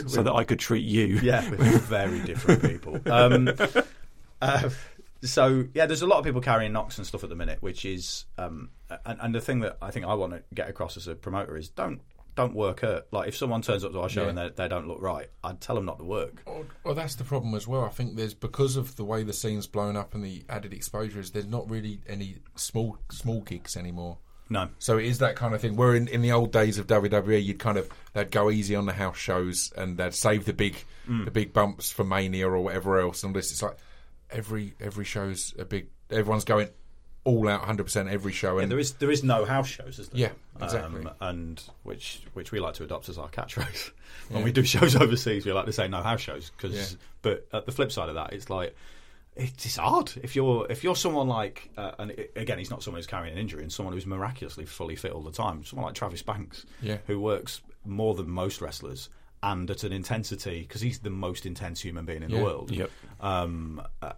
so 0.13 0.23
that 0.23 0.33
I 0.33 0.45
could 0.45 0.59
treat 0.59 0.85
you. 0.85 1.19
yeah, 1.23 1.49
we're 1.51 1.79
very 1.79 2.21
different 2.21 2.63
people. 2.63 3.01
Um, 3.11 3.51
uh, 4.43 4.71
so 5.23 5.65
yeah, 5.75 5.87
there's 5.87 6.03
a 6.03 6.07
lot 6.07 6.19
of 6.19 6.25
people 6.25 6.41
carrying 6.41 6.73
knocks 6.73 6.99
and 6.99 7.07
stuff 7.07 7.23
at 7.25 7.31
the 7.31 7.37
minute, 7.37 7.63
which 7.63 7.85
is 7.85 8.25
um, 8.39 8.71
and, 9.05 9.19
and 9.21 9.35
the 9.35 9.41
thing 9.41 9.61
that 9.61 9.77
I 9.83 9.91
think 9.91 10.07
I 10.07 10.15
want 10.15 10.33
to 10.33 10.43
get 10.55 10.69
across 10.69 10.97
as 10.97 11.09
a 11.09 11.15
promoter 11.15 11.57
is 11.57 11.69
don't 11.69 12.01
don't 12.37 12.55
work 12.55 12.81
hurt. 12.81 13.07
Like 13.11 13.29
if 13.29 13.37
someone 13.37 13.63
turns 13.63 13.85
up 13.85 13.93
to 13.93 14.01
our 14.01 14.09
show 14.09 14.25
Yeah. 14.25 14.29
and 14.29 14.39
they, 14.39 14.49
they 14.51 14.69
don't 14.69 14.87
look 14.87 15.01
right, 15.01 15.29
I'd 15.43 15.61
tell 15.61 15.75
them 15.75 15.87
not 15.87 15.99
to 15.99 16.05
work. 16.05 16.43
Well, 16.47 16.67
well, 16.85 16.95
that's 16.95 17.17
the 17.17 17.25
problem 17.25 17.55
as 17.55 17.67
well. 17.67 17.85
I 17.85 17.89
think 17.89 18.15
there's 18.15 18.35
because 18.35 18.77
of 18.77 18.95
the 18.97 19.05
way 19.05 19.25
the 19.25 19.33
scene's 19.33 19.67
blown 19.67 19.97
up 19.97 20.15
and 20.15 20.23
the 20.23 20.45
added 20.49 20.73
exposure 20.73 21.19
is 21.19 21.33
there's 21.33 21.47
not 21.47 21.69
really 21.69 22.01
any 22.07 22.37
small 22.55 22.99
small 23.11 23.41
gigs 23.41 23.77
anymore. 23.77 24.19
No. 24.49 24.69
So 24.79 24.99
it 24.99 25.07
is 25.07 25.19
that 25.19 25.35
kind 25.35 25.55
of 25.55 25.61
thing. 25.61 25.75
Where 25.75 25.95
in, 25.97 26.07
in 26.07 26.23
the 26.23 26.31
old 26.33 26.53
days 26.53 26.79
of 26.79 26.87
WWE, 26.87 27.43
you'd 27.43 27.59
kind 27.59 27.79
of 27.79 27.89
they'd 28.13 28.31
go 28.31 28.51
easy 28.51 28.77
on 28.77 28.87
the 28.87 28.93
house 28.93 29.17
shows 29.17 29.73
and 29.77 29.97
they'd 29.97 30.15
save 30.15 30.45
the 30.45 30.53
big 30.53 30.77
mm. 31.09 31.25
the 31.25 31.31
big 31.31 31.53
bumps 31.53 31.91
for 31.91 32.05
Mania 32.05 32.49
or 32.49 32.61
whatever 32.61 33.01
else. 33.01 33.25
And 33.25 33.35
this, 33.35 33.51
it's 33.51 33.63
like 33.63 33.77
every 34.31 34.75
every 34.81 35.05
show's 35.05 35.55
a 35.59 35.65
big. 35.65 35.89
Everyone's 36.11 36.45
going 36.45 36.69
all 37.27 37.49
out, 37.49 37.63
hundred 37.63 37.85
percent 37.85 38.09
every 38.09 38.33
show. 38.33 38.57
Yeah, 38.57 38.63
And 38.63 38.73
there 38.73 38.79
is 38.79 38.93
there 38.95 39.11
is 39.11 39.23
no 39.23 39.45
house 39.45 39.69
shows, 39.69 39.99
is 39.99 40.09
there? 40.09 40.21
Yeah, 40.21 40.65
exactly. 40.65 41.01
Um, 41.05 41.11
and 41.21 41.63
which 41.83 42.23
which 42.33 42.53
we 42.53 42.61
like 42.61 42.75
to 42.75 42.85
adopt 42.85 43.09
as 43.09 43.19
our 43.19 43.29
catchphrase 43.29 43.91
when 44.31 44.45
we 44.45 44.53
do 44.53 44.63
shows 44.65 44.97
overseas. 44.97 45.45
We 45.45 45.53
like 45.53 45.67
to 45.67 45.73
say 45.73 45.89
no 45.89 46.03
house 46.03 46.21
shows 46.21 46.51
because. 46.57 46.75
Yeah. 46.93 46.99
But 47.23 47.47
at 47.53 47.67
the 47.67 47.73
flip 47.73 47.91
side 47.93 48.09
of 48.09 48.15
that, 48.15 48.33
it's 48.33 48.49
like 48.49 48.75
it's 49.35 49.77
hard 49.77 50.13
if 50.23 50.35
you're 50.37 50.67
if 50.71 50.83
you're 50.85 50.97
someone 50.97 51.29
like 51.29 51.69
uh, 51.77 51.91
and 51.99 52.13
it- 52.13 52.33
again 52.37 52.59
he's 52.59 52.71
not 52.71 52.83
someone 52.83 52.99
who's 53.01 53.07
carrying 53.07 53.33
an 53.35 53.39
injury 53.39 53.63
and 53.63 53.71
someone 53.73 53.93
who's 53.93 54.07
miraculously 54.07 54.65
fully 54.65 54.97
fit 54.97 55.13
all 55.13 55.21
the 55.23 55.31
time 55.33 55.63
someone 55.65 55.85
like 55.87 55.95
Travis 55.95 56.23
Banks 56.23 56.65
Yeah. 56.81 56.99
who 57.07 57.21
works 57.21 57.61
more 57.85 58.15
than 58.15 58.31
most 58.31 58.61
wrestlers 58.63 59.11
and 59.43 59.71
at 59.71 59.85
an 59.85 59.93
intensity 59.93 60.61
because 60.63 60.81
he's 60.81 61.01
the 61.01 61.11
most 61.11 61.45
intense 61.45 61.83
human 61.83 62.07
being 62.07 62.23
in 62.23 62.31
Yeah. 62.31 62.39
the 62.39 62.45
world 62.45 62.71
Yep. 62.71 62.91
um, 63.21 63.83
uh, 64.01 64.13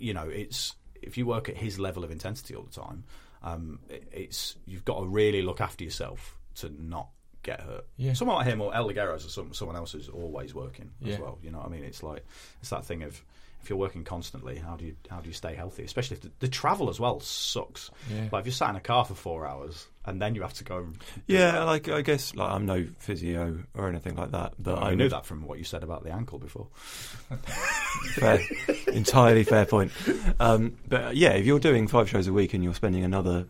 you 0.00 0.12
know 0.14 0.28
it's 0.28 0.74
if 1.02 1.16
you 1.18 1.26
work 1.26 1.48
at 1.48 1.56
his 1.56 1.78
level 1.78 2.04
of 2.04 2.10
intensity 2.10 2.54
all 2.54 2.62
the 2.64 2.80
time 2.80 3.04
um, 3.42 3.78
it- 3.88 4.08
it's 4.12 4.56
you've 4.66 4.84
got 4.84 4.98
to 5.00 5.06
really 5.06 5.42
look 5.42 5.60
after 5.60 5.84
yourself 5.84 6.36
to 6.56 6.70
not 6.82 7.08
get 7.44 7.60
hurt. 7.60 7.86
Yeah. 7.96 8.12
someone 8.14 8.36
like 8.38 8.46
him 8.46 8.60
or 8.60 8.74
El 8.74 8.88
Ligeros 8.88 9.24
or 9.24 9.28
some, 9.30 9.54
someone 9.54 9.76
else 9.76 9.92
who's 9.92 10.08
always 10.08 10.54
working 10.54 10.90
as 11.06 11.18
well 11.20 11.38
you 11.42 11.50
know 11.52 11.58
what 11.58 11.68
I 11.68 11.70
mean? 11.70 11.84
It's 11.84 12.02
like 12.02 12.24
it's 12.60 12.70
that 12.70 12.84
thing 12.84 13.02
of 13.04 13.22
if 13.62 13.68
you're 13.70 13.78
working 13.78 14.04
constantly, 14.04 14.56
how 14.56 14.76
do 14.76 14.84
you 14.86 14.96
how 15.10 15.20
do 15.20 15.28
you 15.28 15.34
stay 15.34 15.54
healthy? 15.54 15.82
Especially 15.84 16.16
if 16.16 16.22
the, 16.22 16.30
the 16.40 16.48
travel 16.48 16.88
as 16.90 16.98
well 17.00 17.20
sucks. 17.20 17.90
Yeah. 18.10 18.28
Like 18.32 18.40
if 18.40 18.46
you're 18.46 18.52
sat 18.52 18.70
in 18.70 18.76
a 18.76 18.80
car 18.80 19.04
for 19.04 19.14
four 19.14 19.46
hours 19.46 19.86
and 20.06 20.22
then 20.22 20.34
you 20.34 20.42
have 20.42 20.54
to 20.54 20.64
go. 20.64 20.78
And, 20.78 20.98
Yeah, 21.26 21.64
like 21.64 21.88
I 21.88 22.02
guess 22.02 22.34
like 22.34 22.50
I'm 22.50 22.64
no 22.66 22.86
physio 22.98 23.58
or 23.74 23.88
anything 23.88 24.16
like 24.16 24.30
that, 24.30 24.54
but 24.58 24.78
I 24.78 24.90
I 24.90 24.94
knew 24.94 25.08
that 25.08 25.26
from 25.26 25.46
what 25.46 25.58
you 25.58 25.64
said 25.64 25.82
about 25.82 26.04
the 26.04 26.10
ankle 26.12 26.38
before. 26.38 26.68
fair, 28.14 28.40
entirely 28.88 29.44
fair 29.44 29.66
point. 29.66 29.92
Um, 30.40 30.76
but 30.88 31.04
uh, 31.04 31.10
yeah, 31.12 31.30
if 31.32 31.46
you're 31.46 31.58
doing 31.58 31.88
five 31.88 32.08
shows 32.08 32.26
a 32.26 32.32
week 32.32 32.54
and 32.54 32.62
you're 32.64 32.74
spending 32.74 33.04
another 33.04 33.46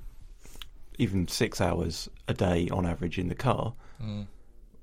even 0.98 1.28
six 1.28 1.60
hours 1.60 2.08
a 2.26 2.34
day 2.34 2.68
on 2.72 2.84
average 2.86 3.18
in 3.18 3.28
the 3.28 3.34
car, 3.34 3.74
Mm. 4.02 4.26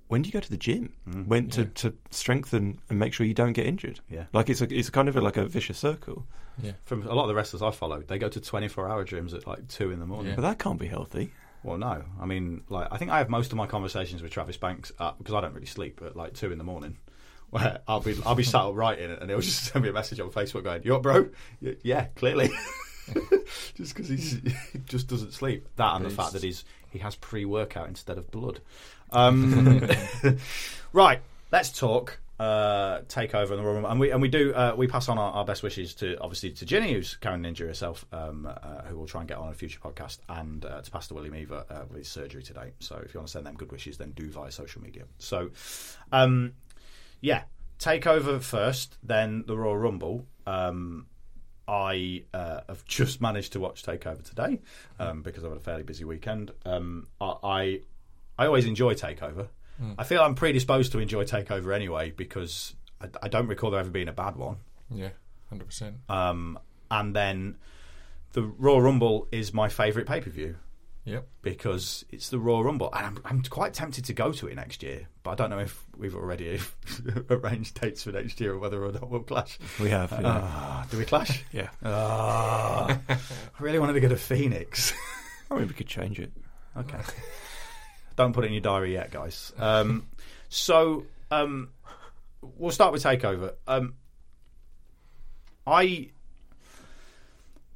When 0.08 0.22
do 0.22 0.28
you 0.28 0.34
go 0.34 0.40
to 0.40 0.50
the 0.50 0.58
gym? 0.58 0.94
When 1.26 1.50
to, 1.52 1.66
to 1.66 1.94
strengthen 2.12 2.80
and 2.90 3.00
make 3.00 3.14
sure 3.14 3.26
you 3.26 3.34
don't 3.34 3.54
get 3.54 3.66
injured? 3.66 4.00
Yeah. 4.10 4.26
like 4.34 4.50
it's 4.50 4.62
a, 4.62 4.74
it's 4.74 4.90
kind 4.90 5.10
of 5.10 5.16
a, 5.16 5.22
like 5.22 5.38
a 5.38 5.46
vicious 5.46 5.78
circle. 5.78 6.26
Yeah. 6.62 6.74
From 6.86 7.06
a 7.08 7.14
lot 7.14 7.24
of 7.24 7.28
the 7.30 7.36
wrestlers 7.36 7.62
I 7.62 7.72
followed, 7.72 8.08
they 8.08 8.18
go 8.18 8.30
to 8.30 8.40
24 8.40 8.88
hour 8.88 9.06
gyms 9.06 9.34
at 9.34 9.46
like 9.48 9.68
two 9.68 9.92
in 9.92 10.00
the 10.00 10.06
morning. 10.06 10.30
Yeah. 10.30 10.36
But 10.36 10.44
that 10.44 10.60
can't 10.60 10.80
be 10.80 10.88
healthy. 10.88 11.32
Well, 11.64 11.78
no. 11.78 12.04
I 12.22 12.26
mean, 12.26 12.64
like 12.70 12.88
I 12.92 12.98
think 12.98 13.12
I 13.12 13.18
have 13.18 13.30
most 13.30 13.52
of 13.52 13.58
my 13.58 13.66
conversations 13.66 14.22
with 14.22 14.32
Travis 14.32 14.58
Banks 14.58 14.92
uh, 15.00 15.14
because 15.18 15.34
I 15.34 15.42
don't 15.42 15.54
really 15.54 15.66
sleep 15.66 16.02
at 16.06 16.16
like 16.16 16.34
two 16.34 16.52
in 16.52 16.58
the 16.58 16.64
morning. 16.64 16.98
Where 17.50 17.80
I'll 17.88 18.02
be 18.02 18.16
I'll 18.26 18.36
be 18.36 18.44
sat 18.44 18.62
up 18.62 18.76
writing 18.76 19.10
it, 19.10 19.22
and 19.22 19.30
he'll 19.30 19.40
just 19.40 19.64
send 19.72 19.84
me 19.84 19.90
a 19.90 19.94
message 19.94 20.20
on 20.20 20.30
Facebook 20.30 20.64
going, 20.64 20.84
"You 20.84 20.96
up, 20.96 21.04
bro?" 21.04 21.30
Yeah, 21.84 22.06
clearly. 22.16 22.50
just 23.76 23.96
because 23.96 24.10
he 24.10 24.54
just 24.86 25.08
doesn't 25.08 25.34
sleep. 25.34 25.68
That 25.76 25.96
and 25.96 26.06
the 26.06 26.10
fact 26.10 26.34
that 26.34 26.44
he's 26.44 26.66
he 26.90 27.00
has 27.00 27.16
pre 27.16 27.46
workout 27.46 27.88
instead 27.88 28.18
of 28.18 28.32
blood. 28.32 28.62
Um, 29.12 29.88
right, 30.94 31.20
let's 31.52 31.78
talk. 31.78 32.20
Uh, 32.38 33.00
take 33.08 33.34
over 33.34 33.54
in 33.54 33.64
the 33.64 33.66
room, 33.66 33.86
and 33.86 33.98
we 33.98 34.12
and 34.12 34.22
we 34.22 34.28
do 34.28 34.54
uh, 34.54 34.74
we 34.76 34.88
pass 34.88 35.08
on 35.08 35.18
our, 35.18 35.32
our 35.32 35.46
best 35.46 35.64
wishes 35.64 35.94
to 35.94 36.20
obviously 36.20 36.52
to 36.52 36.66
Ginny 36.66 36.92
who's 36.92 37.16
carrying 37.16 37.40
an 37.42 37.46
injury 37.46 37.70
herself, 37.70 38.06
um, 38.12 38.46
uh, 38.46 38.82
who 38.82 38.98
will 38.98 39.08
try 39.08 39.22
and 39.22 39.28
get 39.28 39.38
on 39.38 39.48
a 39.48 39.54
future 39.54 39.80
podcast, 39.80 40.18
and 40.28 40.66
uh, 40.66 40.82
to 40.82 40.92
Pastor 40.92 41.14
William 41.14 41.34
Eaver 41.34 41.64
uh, 41.70 41.84
with 41.88 42.00
his 42.00 42.10
surgery 42.10 42.44
today. 42.44 42.74
So 42.80 43.02
if 43.06 43.14
you 43.14 43.22
want 43.22 43.28
to 43.30 43.32
send 43.32 43.46
them 43.46 43.56
good 43.56 43.72
wishes, 43.72 43.98
then 43.98 44.12
do 44.12 44.30
via 44.30 44.52
social 44.52 44.82
media. 44.82 45.04
So, 45.18 45.52
um, 46.12 46.52
yeah, 47.22 47.44
take 47.80 48.06
over 48.06 48.42
first, 48.42 48.98
then 49.02 49.46
the 49.48 49.56
Royal 49.58 49.78
Rumble. 49.78 50.26
Um, 50.46 51.06
I 51.68 52.24
uh, 52.34 52.62
have 52.68 52.86
just 52.86 53.22
managed 53.22 53.54
to 53.54 53.60
watch 53.60 53.84
Takeover 53.84 54.24
today 54.24 54.62
um, 55.00 55.22
because 55.22 55.44
I've 55.44 55.52
had 55.52 55.58
a 55.58 55.64
fairly 55.64 55.84
busy 55.84 56.04
weekend. 56.04 56.52
Um, 56.66 57.08
I, 57.20 57.34
I 57.44 57.80
I 58.38 58.46
always 58.46 58.66
enjoy 58.66 58.94
Takeover. 58.94 59.48
I 59.98 60.04
feel 60.06 60.22
I'm 60.22 60.36
predisposed 60.36 60.94
to 60.94 61.00
enjoy 61.00 61.26
Takeover 61.26 61.76
anyway 61.76 62.12
because 62.12 62.74
I, 63.02 63.08
I 63.24 63.28
don't 63.28 63.48
recall 63.48 63.72
there 63.72 63.80
ever 63.82 63.90
being 63.90 64.08
a 64.08 64.14
bad 64.14 64.38
one. 64.38 64.58
Yeah. 64.90 65.10
Hundred 65.50 65.66
percent. 65.66 65.96
Um, 66.08 66.58
and 66.90 67.14
then 67.16 67.58
the 68.34 68.44
Royal 68.44 68.82
Rumble 68.82 69.28
is 69.34 69.54
my 69.54 69.68
favourite 69.70 70.08
pay 70.08 70.22
per 70.22 70.30
view 70.30 70.56
Yep. 71.04 71.28
because 71.44 72.04
it's 72.10 72.30
the 72.30 72.40
Royal 72.40 72.64
Rumble, 72.64 72.90
and 72.94 73.06
I'm, 73.06 73.20
I'm 73.26 73.42
quite 73.44 73.74
tempted 73.76 74.06
to 74.06 74.14
go 74.14 74.32
to 74.32 74.48
it 74.48 74.56
next 74.56 74.82
year. 74.82 75.08
But 75.24 75.32
I 75.32 75.36
don't 75.36 75.50
know 75.52 75.60
if 75.60 75.84
we've 75.98 76.16
already 76.16 76.60
arranged 77.30 77.80
dates 77.80 78.04
for 78.04 78.12
next 78.12 78.40
year 78.42 78.54
or 78.54 78.60
whether 78.60 78.84
or 78.84 78.92
not 78.92 79.10
we'll 79.10 79.22
clash. 79.22 79.60
We 79.80 79.90
have, 79.90 80.12
yeah. 80.12 80.22
Ah, 80.24 80.88
do 80.90 80.98
we 80.98 81.06
clash? 81.06 81.44
yeah. 81.52 81.70
Ah, 81.84 82.98
I 83.10 83.18
really 83.60 83.78
wanted 83.80 83.94
to 83.94 84.00
go 84.00 84.08
to 84.10 84.16
Phoenix. 84.18 84.94
I 85.52 85.56
mean, 85.58 85.68
we 85.68 85.74
could 85.74 85.88
change 85.88 86.20
it. 86.20 86.32
Okay. 86.76 86.98
Don't 88.16 88.34
put 88.34 88.44
it 88.44 88.48
in 88.48 88.54
your 88.54 88.62
diary 88.62 88.94
yet, 88.94 89.12
guys. 89.12 89.52
Um, 89.58 90.08
so 90.50 91.06
um, 91.32 91.70
we'll 92.58 92.72
start 92.72 92.94
with 92.94 93.04
Takeover. 93.04 93.54
Um, 93.68 93.96
I 95.68 96.10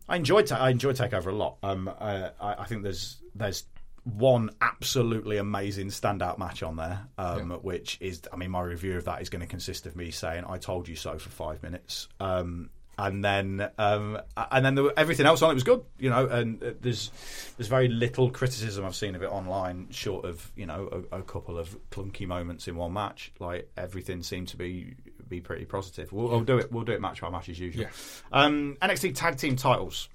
I 0.08 0.16
enjoyed 0.16 0.48
ta- 0.48 0.58
I 0.58 0.70
enjoyed 0.70 0.96
Takeover 0.96 1.28
a 1.28 1.36
lot. 1.36 1.58
Um, 1.64 1.90
I, 2.00 2.32
I 2.42 2.66
think 2.66 2.84
there's 2.84 3.18
there's 3.36 3.64
one 4.04 4.50
absolutely 4.62 5.38
amazing 5.38 5.88
standout 5.88 6.38
match 6.38 6.64
on 6.64 6.78
there, 6.78 7.08
um, 7.18 7.52
which 7.62 7.98
is 8.02 8.22
I 8.32 8.36
mean 8.38 8.52
my 8.52 8.62
review 8.62 8.98
of 8.98 9.06
that 9.06 9.22
is 9.22 9.30
going 9.30 9.42
to 9.42 9.48
consist 9.48 9.86
of 9.86 9.96
me 9.96 10.12
saying 10.12 10.46
I 10.48 10.58
told 10.58 10.88
you 10.88 10.96
so 10.96 11.18
for 11.18 11.30
five 11.30 11.62
minutes. 11.62 12.08
Um, 12.20 12.70
and 13.02 13.24
then, 13.24 13.70
um, 13.78 14.20
and 14.52 14.66
then 14.66 14.76
were- 14.76 14.94
everything 14.98 15.26
else 15.26 15.42
on 15.42 15.50
it 15.50 15.54
was 15.54 15.64
good, 15.64 15.84
you 15.98 16.10
know. 16.10 16.28
And 16.28 16.62
uh, 16.62 16.72
there's 16.82 17.12
there's 17.58 17.70
very 17.70 17.88
little 17.88 18.30
criticism 18.30 18.84
I've 18.86 18.96
seen 18.96 19.16
of 19.16 19.24
it 19.24 19.30
online, 19.32 19.88
short 19.92 20.26
of 20.26 20.52
you 20.56 20.66
know 20.66 21.06
a, 21.12 21.20
a 21.20 21.22
couple 21.22 21.58
of 21.58 21.78
clunky 21.92 22.28
moments 22.28 22.68
in 22.68 22.76
one 22.76 22.92
match. 22.92 23.32
Like 23.40 23.72
everything 23.78 24.22
seemed 24.22 24.50
to 24.50 24.58
be 24.58 24.96
be 25.30 25.40
pretty 25.40 25.64
positive. 25.66 26.12
We'll, 26.12 26.28
we'll 26.28 26.42
do 26.42 26.58
it. 26.58 26.72
We'll 26.72 26.84
do 26.84 26.92
it 26.92 27.00
match 27.00 27.22
by 27.22 27.30
match 27.30 27.48
as 27.48 27.58
usual. 27.60 27.84
Yeah. 27.84 27.90
Um, 28.34 28.76
NXT 28.82 29.16
tag 29.16 29.38
team 29.38 29.56
titles. 29.56 30.10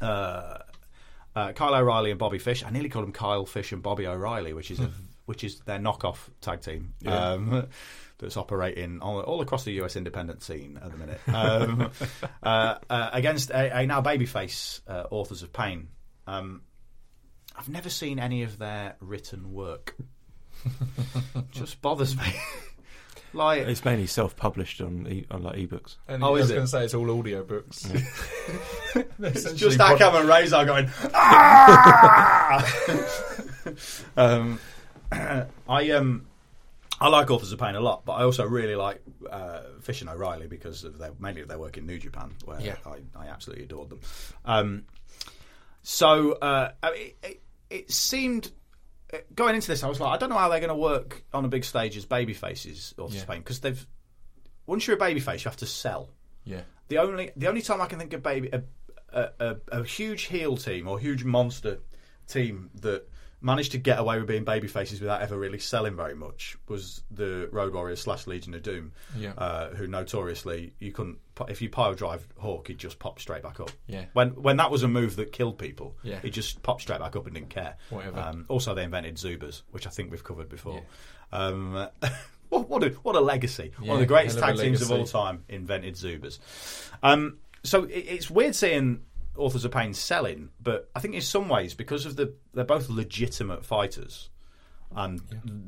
Uh, 0.00 0.58
uh, 1.34 1.52
Kyle 1.52 1.74
O'Reilly 1.74 2.10
and 2.10 2.18
Bobby 2.18 2.38
Fish. 2.38 2.62
I 2.64 2.70
nearly 2.70 2.88
called 2.90 3.06
them 3.06 3.12
Kyle 3.12 3.46
Fish 3.46 3.72
and 3.72 3.82
Bobby 3.82 4.06
O'Reilly, 4.06 4.52
which 4.52 4.70
is 4.70 4.80
a, 4.80 4.90
which 5.26 5.44
is 5.44 5.60
their 5.60 5.78
knockoff 5.78 6.16
tag 6.40 6.60
team 6.60 6.92
um, 7.06 7.66
that's 8.18 8.36
operating 8.36 9.00
all, 9.00 9.20
all 9.20 9.40
across 9.40 9.64
the 9.64 9.72
US 9.82 9.94
independent 9.96 10.42
scene 10.42 10.78
at 10.82 10.90
the 10.90 10.96
minute. 10.98 11.20
Um, 11.28 11.90
uh, 12.42 12.74
uh, 12.88 13.10
against 13.12 13.50
a, 13.50 13.78
a 13.80 13.86
now 13.86 14.00
babyface 14.02 14.80
uh, 14.88 15.04
authors 15.10 15.42
of 15.42 15.52
pain. 15.52 15.88
Um, 16.26 16.62
I've 17.56 17.68
never 17.68 17.88
seen 17.90 18.18
any 18.18 18.42
of 18.42 18.58
their 18.58 18.96
written 19.00 19.52
work. 19.52 19.96
Just 21.50 21.80
bothers 21.82 22.16
me. 22.16 22.24
like 23.32 23.62
It's 23.66 23.84
mainly 23.84 24.06
self-published 24.06 24.80
on 24.80 25.06
e- 25.06 25.26
on 25.30 25.42
like 25.42 25.56
ebooks. 25.56 25.96
And 26.08 26.22
Oh, 26.24 26.34
I 26.34 26.38
is 26.38 26.42
was 26.42 26.50
it? 26.50 26.54
going 26.54 26.66
to 26.66 26.70
say 26.70 26.84
it's 26.84 26.94
all 26.94 27.18
audio 27.18 27.44
books. 27.44 27.88
It's 29.18 29.52
just 29.54 29.78
Akam 29.78 30.20
and 30.20 30.28
Rezar 30.28 30.64
going. 30.64 30.88
"Ah!" 31.14 32.64
um, 34.16 34.58
I 35.68 35.90
um, 35.92 36.26
I 37.00 37.08
like 37.08 37.30
Authors 37.30 37.52
of 37.52 37.58
Pain 37.58 37.74
a 37.74 37.80
lot, 37.80 38.04
but 38.06 38.14
I 38.14 38.22
also 38.22 38.44
really 38.46 38.74
like 38.74 39.02
uh, 39.30 39.60
Fish 39.82 40.00
and 40.00 40.08
O'Reilly 40.10 40.46
because 40.46 40.84
of 40.84 40.98
their 40.98 41.10
mainly 41.18 41.42
of 41.42 41.48
their 41.48 41.58
work 41.58 41.76
in 41.76 41.86
New 41.86 41.98
Japan, 41.98 42.32
where 42.44 42.60
Yeah. 42.60 42.76
I, 42.86 42.98
I 43.14 43.26
absolutely 43.28 43.64
adored 43.64 43.90
them. 43.90 44.00
Um, 44.44 44.84
so 45.82 46.32
uh, 46.32 46.72
I 46.82 46.90
mean, 46.92 47.10
it, 47.22 47.42
it 47.70 47.90
seemed 47.92 48.50
uh, 49.12 49.18
going 49.34 49.54
into 49.54 49.68
this, 49.68 49.82
I 49.82 49.88
was 49.88 50.00
like, 50.00 50.12
I 50.12 50.16
don't 50.16 50.30
know 50.30 50.38
how 50.38 50.48
they're 50.48 50.60
going 50.60 50.68
to 50.70 50.74
work 50.74 51.22
on 51.32 51.44
a 51.44 51.48
big 51.48 51.64
stage 51.64 51.96
as 51.96 52.04
baby 52.04 52.32
faces, 52.32 52.94
Authors 52.98 53.22
of 53.22 53.28
Yeah. 53.28 53.34
Pain, 53.34 53.38
because 53.42 53.60
they've 53.60 53.86
once 54.66 54.86
you're 54.86 54.96
a 54.96 54.98
baby 55.00 55.20
face, 55.20 55.44
you 55.44 55.48
have 55.48 55.58
to 55.58 55.66
sell. 55.66 56.08
Yeah. 56.44 56.62
The 56.88 56.98
only 56.98 57.30
the 57.36 57.48
only 57.48 57.62
time 57.62 57.80
I 57.80 57.86
can 57.86 57.98
think 57.98 58.12
of 58.14 58.22
baby 58.22 58.50
a, 58.52 58.62
a, 59.12 59.30
a, 59.38 59.56
a 59.80 59.84
huge 59.84 60.22
heel 60.24 60.56
team 60.56 60.88
or 60.88 60.98
huge 60.98 61.24
monster 61.24 61.78
team 62.26 62.70
that 62.80 63.08
managed 63.40 63.72
to 63.72 63.78
get 63.78 63.98
away 63.98 64.18
with 64.18 64.26
being 64.26 64.44
baby 64.44 64.66
faces 64.66 65.00
without 65.00 65.20
ever 65.20 65.38
really 65.38 65.58
selling 65.58 65.94
very 65.94 66.14
much 66.14 66.56
was 66.68 67.02
the 67.10 67.48
Road 67.52 67.74
Warriors 67.74 68.00
slash 68.00 68.26
Legion 68.26 68.54
of 68.54 68.62
Doom, 68.62 68.92
Yeah. 69.16 69.32
uh, 69.36 69.70
who 69.74 69.86
notoriously 69.86 70.72
you 70.78 70.92
couldn't 70.92 71.18
if 71.48 71.60
you 71.60 71.68
pile 71.68 71.92
drive 71.94 72.26
Hawk, 72.38 72.68
he'd 72.68 72.78
just 72.78 72.98
pop 72.98 73.20
straight 73.20 73.42
back 73.42 73.60
up. 73.60 73.70
Yeah. 73.86 74.06
When 74.14 74.30
when 74.30 74.56
that 74.56 74.70
was 74.70 74.82
a 74.82 74.88
move 74.88 75.16
that 75.16 75.32
killed 75.32 75.58
people, 75.58 75.94
Yeah. 76.02 76.18
he 76.20 76.30
just 76.30 76.62
popped 76.62 76.80
straight 76.82 77.00
back 77.00 77.14
up 77.14 77.26
and 77.26 77.34
didn't 77.34 77.50
care. 77.50 77.76
Whatever. 77.90 78.18
Um, 78.20 78.44
also, 78.48 78.74
they 78.74 78.84
invented 78.84 79.16
Zubaz, 79.16 79.60
which 79.70 79.86
I 79.86 79.90
think 79.90 80.10
we've 80.10 80.24
covered 80.24 80.48
before. 80.48 80.82
Yeah. 81.32 81.38
Um, 81.38 81.88
what, 82.48 82.68
what 82.70 82.82
a 82.84 82.88
what 83.02 83.16
a 83.16 83.20
legacy! 83.20 83.72
One 83.78 83.90
of 83.90 84.00
the 84.00 84.06
greatest 84.06 84.38
tag 84.38 84.56
teams 84.56 84.80
of 84.80 84.90
all 84.90 85.04
time 85.04 85.44
invented 85.48 85.94
Zubaz. 85.94 86.38
Um, 87.02 87.38
so 87.62 87.84
it, 87.84 87.90
it's 88.08 88.30
weird 88.30 88.54
seeing 88.54 89.02
Authors 89.38 89.64
of 89.64 89.70
Pain 89.70 89.94
selling, 89.94 90.50
but 90.60 90.90
I 90.94 91.00
think 91.00 91.14
in 91.14 91.20
some 91.20 91.48
ways 91.48 91.74
because 91.74 92.06
of 92.06 92.16
the 92.16 92.34
they're 92.54 92.64
both 92.64 92.88
legitimate 92.88 93.64
fighters 93.64 94.30
and 94.94 95.20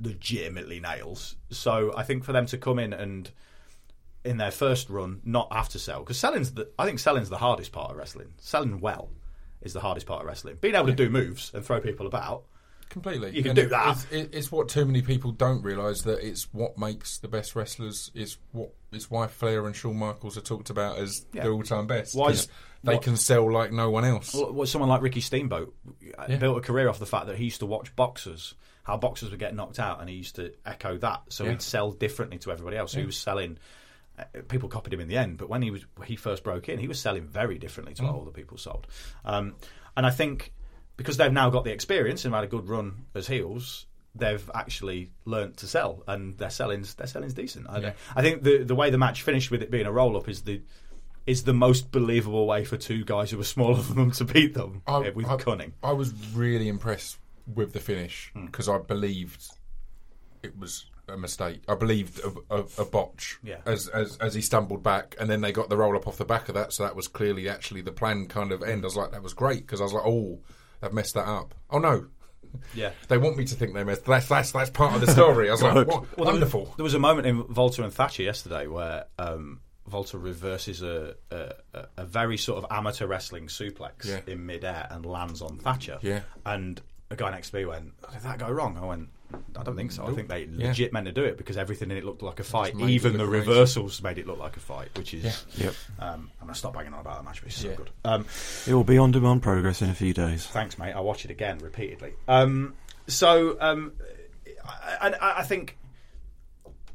legitimately 0.02 0.80
nails. 0.80 1.36
So 1.50 1.92
I 1.96 2.02
think 2.02 2.24
for 2.24 2.32
them 2.32 2.46
to 2.46 2.58
come 2.58 2.78
in 2.78 2.92
and 2.92 3.30
in 4.24 4.36
their 4.36 4.50
first 4.50 4.90
run 4.90 5.20
not 5.24 5.52
have 5.52 5.68
to 5.70 5.78
sell 5.78 6.00
because 6.00 6.18
selling's 6.18 6.52
the 6.52 6.68
I 6.78 6.84
think 6.84 6.98
selling's 6.98 7.30
the 7.30 7.38
hardest 7.38 7.72
part 7.72 7.90
of 7.90 7.96
wrestling. 7.96 8.34
Selling 8.38 8.80
well 8.80 9.10
is 9.60 9.72
the 9.72 9.80
hardest 9.80 10.06
part 10.06 10.20
of 10.22 10.26
wrestling. 10.26 10.56
Being 10.60 10.74
able 10.74 10.86
to 10.86 10.94
do 10.94 11.10
moves 11.10 11.52
and 11.54 11.64
throw 11.64 11.80
people 11.80 12.06
about 12.06 12.44
completely. 12.88 13.30
You 13.36 13.42
can 13.42 13.50
And 13.50 13.56
do 13.56 13.68
that. 13.68 14.06
It's, 14.10 14.34
it's 14.36 14.52
what 14.52 14.68
too 14.68 14.84
many 14.84 15.02
people 15.02 15.32
don't 15.32 15.62
realise 15.62 16.02
that 16.02 16.26
it's 16.26 16.52
what 16.52 16.76
makes 16.78 17.18
the 17.18 17.28
best 17.28 17.54
wrestlers. 17.56 18.10
It's 18.14 18.38
what 18.52 18.70
it's 18.92 19.10
why 19.10 19.26
Flair 19.26 19.66
and 19.66 19.76
Shawn 19.76 19.96
Michaels 19.96 20.36
are 20.38 20.42
talked 20.42 20.70
about 20.70 20.98
as 20.98 21.26
Yeah. 21.32 21.44
the 21.44 21.50
all-time 21.50 21.86
best. 21.86 22.14
Why 22.14 22.28
is- 22.30 22.48
they 22.84 22.94
what- 22.94 23.02
can 23.02 23.16
sell 23.16 23.52
like 23.52 23.72
no 23.72 23.90
one 23.90 24.04
else. 24.04 24.32
Well, 24.34 24.52
well, 24.52 24.66
someone 24.66 24.88
like 24.88 25.02
Ricky 25.02 25.20
Steamboat 25.20 25.74
uh, 26.16 26.26
Yeah. 26.28 26.36
built 26.36 26.58
a 26.58 26.60
career 26.60 26.88
off 26.88 26.98
the 27.00 27.06
fact 27.06 27.26
that 27.26 27.36
he 27.36 27.44
used 27.44 27.58
to 27.60 27.66
watch 27.66 27.94
boxers, 27.96 28.54
how 28.84 28.96
boxers 28.96 29.30
would 29.30 29.40
get 29.40 29.54
knocked 29.54 29.78
out, 29.80 30.00
and 30.00 30.08
he 30.08 30.14
used 30.16 30.36
to 30.36 30.52
echo 30.64 30.96
that. 30.98 31.22
So 31.28 31.44
Yeah. 31.44 31.50
he'd 31.50 31.62
sell 31.62 31.90
differently 31.92 32.38
to 32.38 32.52
everybody 32.52 32.76
else. 32.76 32.92
So 32.92 33.00
he 33.00 33.06
was 33.06 33.16
selling. 33.16 33.58
Uh, 34.18 34.24
people 34.48 34.68
copied 34.68 34.92
him 34.94 35.00
in 35.00 35.08
the 35.08 35.16
end, 35.16 35.38
but 35.38 35.48
when 35.48 35.60
he 35.62 35.70
was 35.70 35.84
he 36.04 36.16
first 36.16 36.42
broke 36.44 36.68
in, 36.68 36.78
he 36.78 36.88
was 36.88 36.98
selling 37.00 37.26
very 37.26 37.58
differently 37.58 37.94
to 37.94 38.02
what 38.04 38.12
Mm. 38.12 38.16
all 38.18 38.24
the 38.24 38.30
people 38.30 38.56
sold. 38.58 38.86
Um, 39.24 39.56
and 39.96 40.06
I 40.06 40.10
think 40.10 40.52
because 40.98 41.16
they've 41.16 41.32
now 41.32 41.48
got 41.48 41.64
the 41.64 41.72
experience 41.72 42.26
and 42.26 42.34
had 42.34 42.44
a 42.44 42.48
good 42.48 42.68
run 42.68 43.06
as 43.14 43.26
heels. 43.26 43.86
They've 44.14 44.50
actually 44.54 45.10
learnt 45.24 45.56
to 45.58 45.66
sell, 45.66 46.02
and 46.06 46.36
their 46.36 46.50
selling's 46.50 46.94
their 46.94 47.06
selling's 47.06 47.32
decent. 47.34 47.66
I, 47.70 47.78
Yeah. 47.78 47.92
I 48.14 48.20
think 48.22 48.42
the 48.42 48.64
the 48.64 48.74
way 48.74 48.90
the 48.90 48.98
match 48.98 49.22
finished 49.22 49.50
with 49.50 49.62
it 49.62 49.70
being 49.70 49.86
a 49.86 49.92
roll 49.92 50.16
up 50.16 50.28
is 50.28 50.42
the 50.42 50.60
is 51.26 51.44
the 51.44 51.52
most 51.54 51.90
believable 51.92 52.46
way 52.46 52.64
for 52.64 52.76
two 52.76 53.04
guys 53.04 53.30
who 53.30 53.38
are 53.40 53.44
smaller 53.44 53.80
than 53.82 53.96
them 54.02 54.10
to 54.12 54.24
beat 54.24 54.54
them 54.54 54.82
I- 54.86 55.10
with 55.10 55.26
I- 55.26 55.36
cunning. 55.36 55.72
I 55.82 55.92
was 55.92 56.12
really 56.34 56.68
impressed 56.68 57.18
with 57.54 57.72
the 57.72 57.80
finish 57.80 58.30
Hmm. 58.34 58.46
because 58.46 58.68
I 58.68 58.78
believed 58.78 59.46
it 60.42 60.58
was 60.58 60.86
a 61.08 61.16
mistake. 61.16 61.62
I 61.68 61.74
believed 61.74 62.20
a, 62.20 62.56
a, 62.60 62.64
a 62.78 62.84
botch 62.84 63.38
Yeah. 63.42 63.58
as, 63.66 63.88
as 63.88 64.16
as 64.18 64.34
he 64.34 64.40
stumbled 64.42 64.82
back, 64.82 65.16
and 65.20 65.30
then 65.30 65.40
they 65.42 65.52
got 65.52 65.68
the 65.68 65.76
roll 65.76 65.96
up 65.96 66.06
off 66.08 66.16
the 66.16 66.24
back 66.24 66.48
of 66.48 66.54
that. 66.54 66.72
So 66.72 66.82
that 66.82 66.96
was 66.96 67.08
clearly 67.08 67.48
actually 67.48 67.82
the 67.82 67.92
planned 67.92 68.30
kind 68.30 68.50
of 68.52 68.62
end. 68.62 68.82
I 68.84 68.86
was 68.86 68.96
like, 68.96 69.12
that 69.12 69.22
was 69.22 69.32
great 69.34 69.60
because 69.60 69.80
I 69.80 69.84
was 69.84 69.92
like, 69.92 70.04
oh, 70.06 70.40
they've 70.80 70.92
messed 70.92 71.14
that 71.14 71.26
up. 71.26 71.54
Oh 71.70 71.78
no. 71.78 72.06
Yeah. 72.74 72.90
They 73.08 73.18
want 73.18 73.36
me 73.36 73.44
to 73.44 73.54
think 73.54 73.74
they 73.74 73.84
messed. 73.84 74.04
That's 74.06 74.26
that's 74.28 74.52
that's 74.52 74.70
part 74.70 74.94
of 74.94 75.00
the 75.00 75.12
story. 75.12 75.48
I 75.48 75.52
was 75.52 75.62
like, 75.62 75.74
what, 75.74 75.86
Well, 75.86 76.00
there 76.00 76.16
was- 76.18 76.26
wonderful. 76.32 76.72
There 76.76 76.84
was 76.84 76.94
a 76.94 76.98
moment 76.98 77.26
in 77.26 77.46
WALTER 77.54 77.82
and 77.82 77.92
Thatcher 77.92 78.22
yesterday 78.22 78.66
where 78.66 79.04
um, 79.18 79.60
WALTER 79.90 80.18
reverses 80.18 80.82
a, 80.82 81.14
a, 81.30 81.52
a- 81.74 81.86
a 81.98 82.04
very 82.06 82.36
sort 82.38 82.62
of 82.64 82.70
amateur 82.70 83.06
wrestling 83.06 83.46
suplex 83.48 84.04
Yeah. 84.06 84.20
in 84.26 84.46
midair 84.46 84.86
and 84.90 85.04
lands 85.06 85.42
on 85.42 85.58
Thatcher. 85.58 85.98
Yeah. 86.02 86.20
And 86.46 86.80
a 87.10 87.16
guy 87.16 87.30
next 87.30 87.50
to 87.50 87.56
me 87.56 87.64
went, 87.66 87.92
"Did 88.12 88.22
that 88.22 88.38
go 88.38 88.50
wrong?" 88.50 88.78
I 88.80 88.84
went, 88.86 89.08
"I 89.56 89.62
don't 89.62 89.76
think 89.76 89.92
so. 89.92 90.06
I 90.06 90.12
think 90.12 90.28
they 90.28 90.44
Yeah. 90.44 90.68
legit 90.68 90.92
meant 90.92 91.06
to 91.06 91.12
do 91.12 91.24
it 91.24 91.36
because 91.36 91.56
everything 91.56 91.90
in 91.90 91.96
it 91.96 92.04
looked 92.04 92.22
like 92.22 92.40
a 92.40 92.44
fight. 92.44 92.74
Even 92.78 93.12
the 93.12 93.18
look 93.18 93.28
amazing. 93.28 93.48
reversals 93.50 94.02
made 94.02 94.18
it 94.18 94.26
look 94.26 94.38
like 94.38 94.56
a 94.56 94.60
fight, 94.60 94.88
which 94.96 95.12
is. 95.14 95.44
Yep. 95.56 95.74
Um, 95.98 96.30
I'm 96.40 96.46
gonna 96.46 96.54
stop 96.54 96.74
banging 96.74 96.94
on 96.94 97.00
about 97.00 97.16
that 97.18 97.24
match, 97.24 97.40
but 97.42 97.48
it's 97.52 97.60
so 97.60 97.68
Yeah. 97.70 97.74
good. 97.76 97.90
Um, 98.04 98.26
It 98.66 98.74
will 98.74 98.84
be 98.84 98.98
on 98.98 99.10
demand 99.10 99.42
progress 99.42 99.82
in 99.82 99.90
a 99.90 99.94
few 99.94 100.12
days. 100.14 100.46
Thanks, 100.46 100.78
mate. 100.78 100.92
I'll 100.92 101.04
watch 101.04 101.24
it 101.24 101.30
again 101.30 101.58
repeatedly. 101.58 102.14
Um, 102.26 102.74
so, 103.06 103.56
um, 103.60 103.92
I, 105.00 105.08
I, 105.20 105.38
I 105.40 105.42
think 105.44 105.76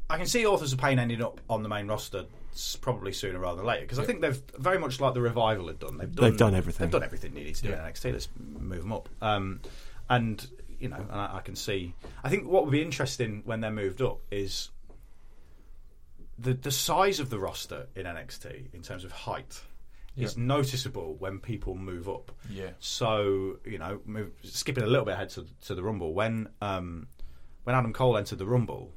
I 0.10 0.17
can 0.17 0.28
see 0.28 0.46
Authors 0.46 0.74
of 0.74 0.80
Pain 0.80 1.00
ending 1.00 1.22
up 1.24 1.41
on 1.50 1.63
the 1.63 1.69
main 1.69 1.88
roster 1.88 2.26
probably 2.82 3.12
sooner 3.13 3.39
rather 3.39 3.58
than 3.58 3.65
later 3.65 3.82
because 3.82 3.98
I 3.98 4.06
think 4.06 4.22
they've 4.22 4.39
very 4.60 4.78
much 4.78 5.00
like 5.00 5.15
the 5.15 5.22
revival 5.22 5.67
had 5.67 5.80
done. 5.80 5.98
They've 5.98 6.13
done, 6.13 6.30
They've 6.30 6.38
done 6.38 6.54
everything. 6.56 6.86
They've 6.86 6.91
done 6.91 7.04
everything 7.04 7.34
they 7.34 7.43
need 7.43 7.56
to 7.56 7.62
do 7.63 7.69
Yeah. 7.69 7.80
in 7.88 7.91
NXT. 7.93 8.12
Let's 8.12 8.28
move 8.38 8.82
them 8.84 8.93
up. 8.93 9.10
Um, 9.24 9.62
and 10.10 10.46
you 10.84 10.89
know, 10.89 10.98
and 10.98 11.19
I, 11.19 11.38
I 11.38 11.41
can 11.41 11.56
see. 11.56 11.96
I 12.26 12.30
think 12.30 12.46
what 12.46 12.65
would 12.65 12.72
be 12.72 12.82
interesting 12.82 13.41
when 13.46 13.62
they're 13.62 13.72
moved 13.72 14.02
up 14.02 14.19
is 14.30 14.69
the 16.38 16.54
the 16.54 16.72
size 16.72 17.22
of 17.22 17.30
the 17.30 17.39
roster 17.39 17.88
in 17.96 18.06
NXT 18.06 18.74
in 18.74 18.82
terms 18.82 19.06
of 19.06 19.12
height 19.13 19.62
is 20.17 20.38
noticeable 20.38 21.15
when 21.17 21.39
people 21.39 21.74
move 21.74 22.08
up. 22.08 22.32
Yeah. 22.50 22.72
So 22.80 23.60
you 23.65 23.80
know, 23.80 24.02
move, 24.06 24.32
skipping 24.43 24.84
a 24.84 24.88
little 24.88 25.06
bit 25.06 25.13
ahead 25.13 25.30
to, 25.30 25.48
to 25.67 25.74
the 25.74 25.82
Rumble 25.82 26.13
when 26.13 26.50
um, 26.62 27.08
when 27.63 27.76
Adam 27.76 27.93
Cole 27.93 28.17
entered 28.17 28.39
the 28.39 28.46
Rumble, 28.46 28.93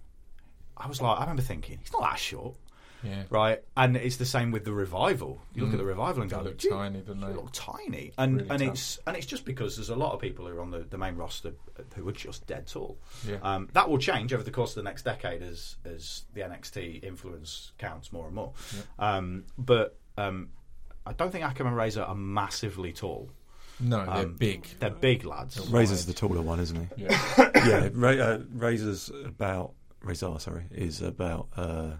I 0.76 0.88
was 0.88 1.00
like, 1.00 1.16
I 1.16 1.20
remember 1.20 1.42
thinking 1.42 1.78
he's 1.78 1.92
not 1.92 2.02
that 2.02 2.18
short, 2.18 2.56
Yeah. 3.02 3.24
right? 3.30 3.62
And 3.76 3.96
it's 3.96 4.16
the 4.16 4.24
same 4.26 4.50
with 4.50 4.64
the 4.64 4.72
revival. 4.72 5.42
You 5.54 5.64
look 5.64 5.72
at 5.72 5.78
the 5.78 5.84
revival 5.84 6.22
and 6.22 6.30
They 6.30 6.36
go, 6.36 6.42
look 6.42 6.58
tiny, 6.58 7.00
don't 7.00 7.20
they 7.20 7.26
they?" 7.28 7.32
look 7.34 7.50
tiny, 7.52 8.12
and 8.18 8.36
Really 8.36 8.48
and 8.50 8.58
tough. 8.60 8.68
it's 8.70 8.98
and 9.06 9.16
it's 9.16 9.26
just 9.26 9.44
because 9.44 9.76
there's 9.76 9.90
a 9.90 9.96
lot 9.96 10.12
of 10.12 10.20
people 10.20 10.46
who 10.46 10.56
are 10.56 10.60
on 10.60 10.70
the, 10.70 10.78
the 10.80 10.98
main 10.98 11.16
roster 11.16 11.52
who 11.94 12.08
are 12.08 12.12
just 12.12 12.46
dead 12.46 12.66
tall. 12.66 12.98
Yeah. 13.28 13.36
Um, 13.42 13.68
that 13.74 13.88
will 13.88 13.98
change 13.98 14.32
over 14.32 14.42
the 14.42 14.50
course 14.50 14.70
of 14.70 14.76
the 14.82 14.88
next 14.90 15.02
decade 15.04 15.42
as 15.42 15.76
as 15.84 16.24
the 16.34 16.40
NXT 16.40 17.04
influence 17.04 17.72
counts 17.78 18.12
more 18.12 18.26
and 18.26 18.34
more. 18.34 18.52
Um, 18.98 19.44
but 19.58 19.98
um, 20.18 20.48
I 21.04 21.12
don't 21.12 21.30
think 21.30 21.44
Akam 21.44 21.66
and 21.66 21.76
Rezar 21.76 22.04
are 22.04 22.14
massively 22.14 22.92
tall. 22.92 23.30
No, 23.78 23.98
they're 24.06 24.24
Um, 24.24 24.34
big. 24.36 24.66
They're 24.80 24.88
big 24.90 25.24
lads. 25.26 25.60
Rezar's 25.68 26.06
the 26.06 26.14
taller 26.14 26.40
one, 26.40 26.60
isn't 26.60 26.76
he? 26.96 27.04
Yeah. 27.04 27.20
yeah, 27.54 27.88
Ra- 27.92 28.10
uh, 28.12 28.38
Rezar's 28.54 29.10
about 29.24 29.74
Rezar, 30.02 30.40
sorry, 30.40 30.64
is 30.70 31.02
about 31.02 31.48
uh, 31.56 31.90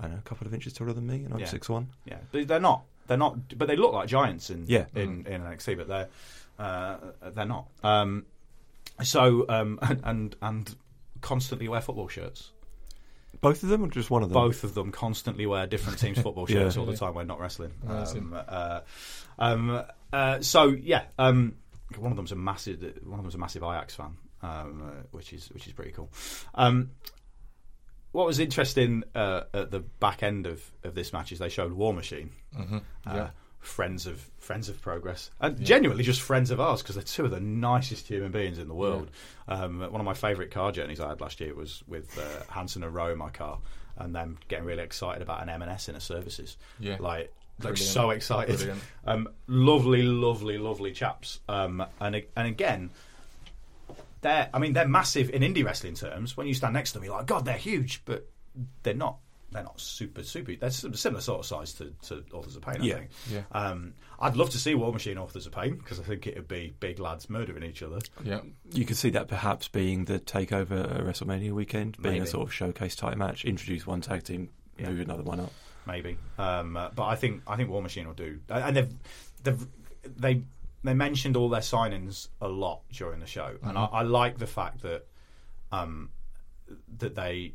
I 0.00 0.04
don't 0.04 0.12
know, 0.12 0.18
a 0.18 0.22
couple 0.28 0.46
of 0.46 0.54
inches 0.54 0.72
taller 0.72 0.92
than 0.92 1.06
me, 1.06 1.24
and 1.24 1.32
I'm 1.32 1.40
Yeah. 1.40 1.46
six 1.46 1.68
one. 1.68 1.88
Yeah, 2.04 2.18
They- 2.32 2.44
they're 2.44 2.60
not. 2.60 2.84
They're 3.06 3.16
not. 3.18 3.56
But 3.56 3.68
they 3.68 3.76
look 3.76 3.92
like 3.92 4.08
giants 4.08 4.50
in 4.50 4.64
Yeah. 4.66 4.86
in, 4.94 5.26
in 5.26 5.42
NXT, 5.42 5.76
but 5.76 5.88
they're 5.88 6.08
uh, 6.58 6.96
they're 7.34 7.44
not. 7.44 7.68
Um, 7.82 8.26
so 9.02 9.46
um, 9.48 9.78
and, 9.82 10.00
and 10.04 10.36
and 10.42 10.76
constantly 11.20 11.68
wear 11.68 11.80
football 11.80 12.08
shirts. 12.08 12.50
Both 13.40 13.62
of 13.62 13.68
them, 13.68 13.82
or 13.84 13.88
just 13.88 14.10
one 14.10 14.22
of 14.22 14.30
them? 14.30 14.34
Both 14.34 14.64
of 14.64 14.74
them 14.74 14.90
constantly 14.92 15.44
wear 15.44 15.66
different 15.66 15.98
teams' 15.98 16.18
football 16.22 16.46
Yeah. 16.48 16.60
shirts 16.60 16.76
all 16.76 16.86
the 16.86 16.96
time 16.96 17.14
when 17.14 17.26
not 17.26 17.40
wrestling. 17.40 17.72
Amazing. 17.86 18.32
Um, 18.32 18.44
uh, 18.48 18.80
um, 19.38 19.82
uh, 20.12 20.40
so 20.40 20.68
yeah, 20.68 21.04
um, 21.18 21.56
one 21.98 22.10
of 22.12 22.16
them's 22.16 22.32
a 22.32 22.36
massive. 22.36 22.80
One 23.04 23.18
of 23.18 23.24
them's 23.24 23.34
a 23.34 23.38
massive 23.38 23.62
Ajax 23.62 23.94
fan, 23.96 24.16
um, 24.42 24.82
uh, 24.82 25.02
which 25.10 25.32
is 25.32 25.48
which 25.48 25.66
is 25.66 25.72
pretty 25.72 25.90
cool. 25.92 26.10
Um, 26.54 26.90
what 28.14 28.26
was 28.26 28.38
interesting 28.38 29.02
uh, 29.16 29.42
at 29.52 29.72
the 29.72 29.80
back 29.80 30.22
end 30.22 30.46
of, 30.46 30.62
of 30.84 30.94
this 30.94 31.12
match 31.12 31.32
is 31.32 31.40
they 31.40 31.48
showed 31.48 31.72
War 31.72 31.92
Machine, 31.92 32.30
uh, 32.56 32.78
yeah. 33.04 33.30
friends 33.58 34.06
of 34.06 34.30
friends 34.38 34.68
of 34.68 34.80
progress, 34.80 35.32
and 35.40 35.60
genuinely 35.64 36.04
just 36.04 36.20
friends 36.20 36.52
of 36.52 36.60
ours 36.60 36.80
because 36.80 36.94
they're 36.94 37.02
two 37.02 37.24
of 37.24 37.32
the 37.32 37.40
nicest 37.40 38.06
human 38.06 38.30
beings 38.30 38.58
in 38.58 38.68
the 38.68 38.74
world. 38.74 39.10
Um, 39.48 39.80
one 39.80 40.00
of 40.00 40.04
my 40.04 40.14
favourite 40.14 40.52
car 40.52 40.70
journeys 40.70 41.00
I 41.00 41.08
had 41.08 41.20
last 41.20 41.40
year 41.40 41.56
was 41.56 41.82
with 41.88 42.16
uh, 42.16 42.52
Hanson 42.52 42.84
and 42.84 42.94
Rowe 42.94 43.10
in 43.10 43.18
my 43.18 43.30
car, 43.30 43.58
and 43.98 44.14
them 44.14 44.38
getting 44.46 44.64
really 44.64 44.84
excited 44.84 45.20
about 45.20 45.42
an 45.42 45.48
M&S 45.48 45.88
in 45.88 45.96
a 45.96 46.00
services. 46.00 46.56
Yeah. 46.78 46.98
like. 47.00 47.32
Like 47.60 47.74
Brilliant. 47.74 47.78
so 47.78 48.10
excited, 48.10 48.72
um, 49.06 49.28
lovely, 49.46 50.02
lovely, 50.02 50.58
lovely 50.58 50.90
chaps. 50.90 51.38
Um, 51.48 51.86
and 52.00 52.20
and 52.34 52.48
again, 52.48 52.90
they're 54.24 54.50
I 54.52 54.58
mean 54.58 54.72
they're 54.72 54.88
massive 54.88 55.30
in 55.30 55.42
indie 55.42 55.64
wrestling 55.64 55.94
terms. 55.94 56.36
When 56.36 56.48
you 56.48 56.54
stand 56.54 56.74
next 56.74 56.90
to 56.92 56.98
them, 56.98 57.04
you're 57.04 57.16
like, 57.16 57.26
God, 57.26 57.44
they're 57.44 57.56
huge, 57.56 58.02
but 58.04 58.28
they're 58.82 58.94
not. 58.94 59.18
They're 59.52 59.62
not 59.62 59.78
super, 59.80 60.24
super. 60.24 60.56
They're 60.56 60.70
similar 60.70 61.20
sort 61.20 61.38
of 61.40 61.46
size 61.46 61.74
to, 61.74 61.92
to 62.08 62.24
Authors 62.32 62.56
of 62.56 62.62
Pain. 62.62 62.80
I 62.80 62.84
Yeah. 62.84 62.94
think. 62.96 63.10
Yeah. 63.30 63.42
Um, 63.52 63.94
I'd 64.18 64.34
love 64.36 64.50
to 64.50 64.58
see 64.58 64.74
War 64.74 64.92
Machine 64.92 65.16
Authors 65.16 65.46
of 65.46 65.52
Pain 65.52 65.76
because 65.76 66.00
I 66.00 66.02
think 66.02 66.26
it 66.26 66.34
would 66.34 66.48
be 66.48 66.74
big 66.80 66.98
lads 66.98 67.30
murdering 67.30 67.62
each 67.62 67.80
other. 67.80 68.00
Yeah. 68.24 68.40
You 68.72 68.84
could 68.84 68.96
see 68.96 69.10
that 69.10 69.28
perhaps 69.28 69.68
being 69.68 70.06
the 70.06 70.18
takeover 70.18 70.82
at 70.98 71.04
WrestleMania 71.04 71.52
weekend, 71.52 71.96
being 72.02 72.14
Maybe. 72.14 72.24
a 72.24 72.26
sort 72.26 72.48
of 72.48 72.52
showcase 72.52 72.96
type 72.96 73.16
match. 73.16 73.44
Introduce 73.44 73.86
one 73.86 74.00
tag 74.00 74.24
team, 74.24 74.48
Yeah. 74.76 74.88
move 74.90 75.00
another 75.00 75.22
one 75.22 75.38
up. 75.38 75.52
maybe. 75.86 76.16
Um, 76.36 76.76
uh, 76.76 76.88
but 76.92 77.04
I 77.04 77.14
think 77.14 77.42
I 77.46 77.54
think 77.56 77.70
War 77.70 77.82
Machine 77.82 78.08
will 78.08 78.14
do, 78.14 78.40
and 78.48 78.74
they've 78.76 78.92
they've 79.44 79.66
they 80.16 80.42
they 80.84 80.94
mentioned 80.94 81.36
all 81.36 81.48
their 81.48 81.60
signings 81.60 82.28
a 82.40 82.48
lot 82.48 82.82
during 82.92 83.20
the 83.20 83.26
show, 83.26 83.56
and 83.62 83.76
I, 83.76 83.84
I 83.86 84.02
like 84.02 84.38
the 84.38 84.46
fact 84.46 84.82
that 84.82 85.06
um, 85.72 86.10
that 86.98 87.14
they 87.14 87.54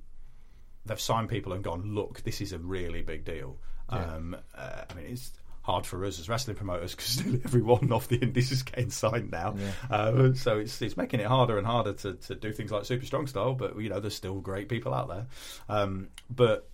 they've 0.85 0.99
signed 0.99 1.29
people 1.29 1.53
and 1.53 1.63
gone, 1.63 1.93
look, 1.93 2.21
this 2.23 2.41
is 2.41 2.51
a 2.53 2.59
really 2.59 3.01
big 3.01 3.23
deal. 3.23 3.57
Um, 3.89 4.35
uh, 4.55 4.81
I 4.89 4.93
mean, 4.93 5.05
it's 5.07 5.31
hard 5.61 5.85
for 5.85 6.03
us 6.05 6.19
as 6.19 6.27
wrestling 6.27 6.57
promoters 6.57 6.91
because 6.95 7.23
nearly 7.23 7.41
everyone 7.45 7.91
off 7.91 8.07
the 8.07 8.17
indies 8.17 8.51
is 8.51 8.63
getting 8.63 8.89
signed 8.89 9.31
now. 9.31 9.55
Uh, 9.89 10.33
so 10.33 10.57
it's 10.59 10.81
it's 10.81 10.97
making 10.97 11.19
it 11.19 11.27
harder 11.27 11.57
and 11.57 11.67
harder 11.67 11.93
to, 11.93 12.13
to 12.13 12.35
do 12.35 12.51
things 12.51 12.71
like 12.71 12.85
Super 12.85 13.05
Strong 13.05 13.27
Style, 13.27 13.53
but 13.53 13.79
you 13.79 13.89
know, 13.89 13.99
there's 13.99 14.15
still 14.15 14.39
great 14.39 14.69
people 14.69 14.93
out 14.93 15.07
there. 15.07 15.27
Um, 15.69 16.09
but 16.29 16.67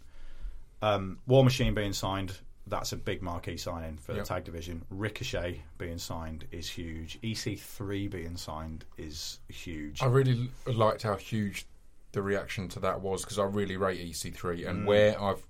um, 0.82 1.20
War 1.28 1.44
Machine 1.44 1.74
being 1.74 1.94
signed, 1.94 2.38
that's 2.68 2.92
a 2.92 2.98
big 2.98 3.22
marquee 3.22 3.58
signing 3.58 3.98
for 3.98 4.14
Yep. 4.14 4.24
the 4.24 4.28
tag 4.28 4.44
division. 4.44 4.84
Ricochet 4.90 5.62
being 5.78 5.98
signed 6.00 6.46
is 6.52 6.68
huge. 6.70 7.20
EC3 7.22 8.08
being 8.10 8.38
signed 8.38 8.86
is 8.98 9.40
huge. 9.50 10.02
I 10.02 10.08
really 10.08 10.50
liked 10.66 11.04
how 11.04 11.16
huge 11.16 11.66
the 12.14 12.22
reaction 12.22 12.68
to 12.70 12.80
that 12.80 13.02
was 13.02 13.22
because 13.24 13.38
I 13.38 13.44
really 13.44 13.78
rate 13.78 14.00
EC3 14.00 14.64
Mm. 14.64 14.70
and 14.70 14.88
where 14.88 15.22
I've 15.22 15.46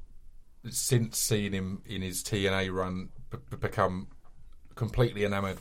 since 0.69 1.17
seen 1.19 1.54
him 1.54 1.82
in 1.86 2.01
his 2.01 2.23
TNA 2.23 2.69
run 2.69 3.10
b- 3.30 3.38
become 3.60 4.08
completely 4.75 5.23
enamoured 5.23 5.60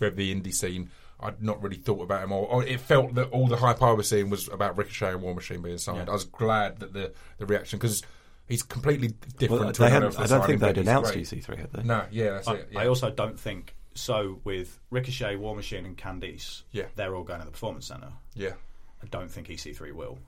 with 0.00 0.16
the 0.16 0.34
indie 0.34 0.52
scene. 0.52 0.90
I'd 1.20 1.42
not 1.42 1.62
really 1.62 1.76
thought 1.76 2.02
about 2.02 2.24
him, 2.24 2.32
or, 2.32 2.46
or 2.48 2.64
it 2.64 2.80
felt 2.80 3.14
that 3.14 3.28
all 3.30 3.46
the 3.46 3.56
hype 3.58 3.82
I 3.82 3.92
was 3.92 4.08
seeing 4.08 4.30
was 4.30 4.48
about 4.48 4.76
Ricochet 4.78 5.12
and 5.12 5.22
War 5.22 5.34
Machine 5.34 5.60
being 5.62 5.76
signed. 5.78 6.06
Yeah. 6.06 6.10
I 6.10 6.12
was 6.14 6.24
glad 6.24 6.80
that 6.80 6.92
the 6.94 7.12
the 7.38 7.46
reaction 7.46 7.78
because 7.78 8.02
he's 8.50 8.62
completely 8.62 9.08
different. 9.38 9.62
Well, 9.62 9.72
to 9.72 9.80
they 9.80 9.86
anyone 9.88 10.12
I 10.12 10.18
don't 10.18 10.28
signing, 10.28 10.46
think 10.46 10.60
they'd 10.60 10.76
he's 10.76 10.86
announced. 10.86 11.14
EC3, 11.14 11.58
had 11.58 11.72
they? 11.72 11.82
No, 11.82 12.04
yeah, 12.10 12.30
that's 12.32 12.48
I, 12.48 12.54
it. 12.56 12.68
Yeah. 12.72 12.80
I 12.80 12.86
also 12.88 13.10
don't 13.10 13.40
think 13.40 13.74
so 13.94 14.40
with 14.44 14.78
Ricochet, 14.90 15.36
War 15.36 15.56
Machine, 15.56 15.86
and 15.86 15.96
Candice, 15.96 16.62
Yeah. 16.72 16.84
they're 16.96 17.14
all 17.16 17.24
going 17.24 17.40
to 17.40 17.46
the 17.46 17.52
Performance 17.52 17.86
Centre. 17.86 18.12
Yeah. 18.34 18.52
I 19.02 19.06
don't 19.06 19.30
think 19.30 19.48
EC3 19.48 19.92
will 19.92 20.18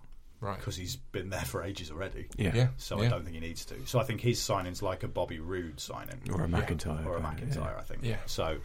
Right. 0.41 0.59
because 0.59 0.75
he's 0.77 0.97
been 0.97 1.31
there 1.31 1.43
for 1.45 1.63
ages 1.63 1.91
already. 1.93 2.27
Yeah. 2.37 2.53
Yeah. 2.55 2.69
So 2.77 2.99
I 3.01 3.07
don't 3.09 3.23
think 3.23 3.35
he 3.35 3.41
needs 3.41 3.65
to. 3.67 3.77
So 3.87 4.01
I 4.01 4.05
think 4.05 4.21
his 4.21 4.41
signing's 4.41 4.83
like 4.83 5.05
a 5.05 5.09
Bobby 5.09 5.39
Roode 5.39 5.79
signing 5.79 6.21
Or 6.33 6.43
a 6.43 6.49
McIntyre. 6.49 7.07
or 7.07 7.17
a 7.19 7.21
kind 7.21 7.41
of, 7.41 7.49
McIntyre, 7.49 7.79
I 7.79 7.83
think. 7.83 8.01
Yeah. 8.03 8.17
So, 8.27 8.57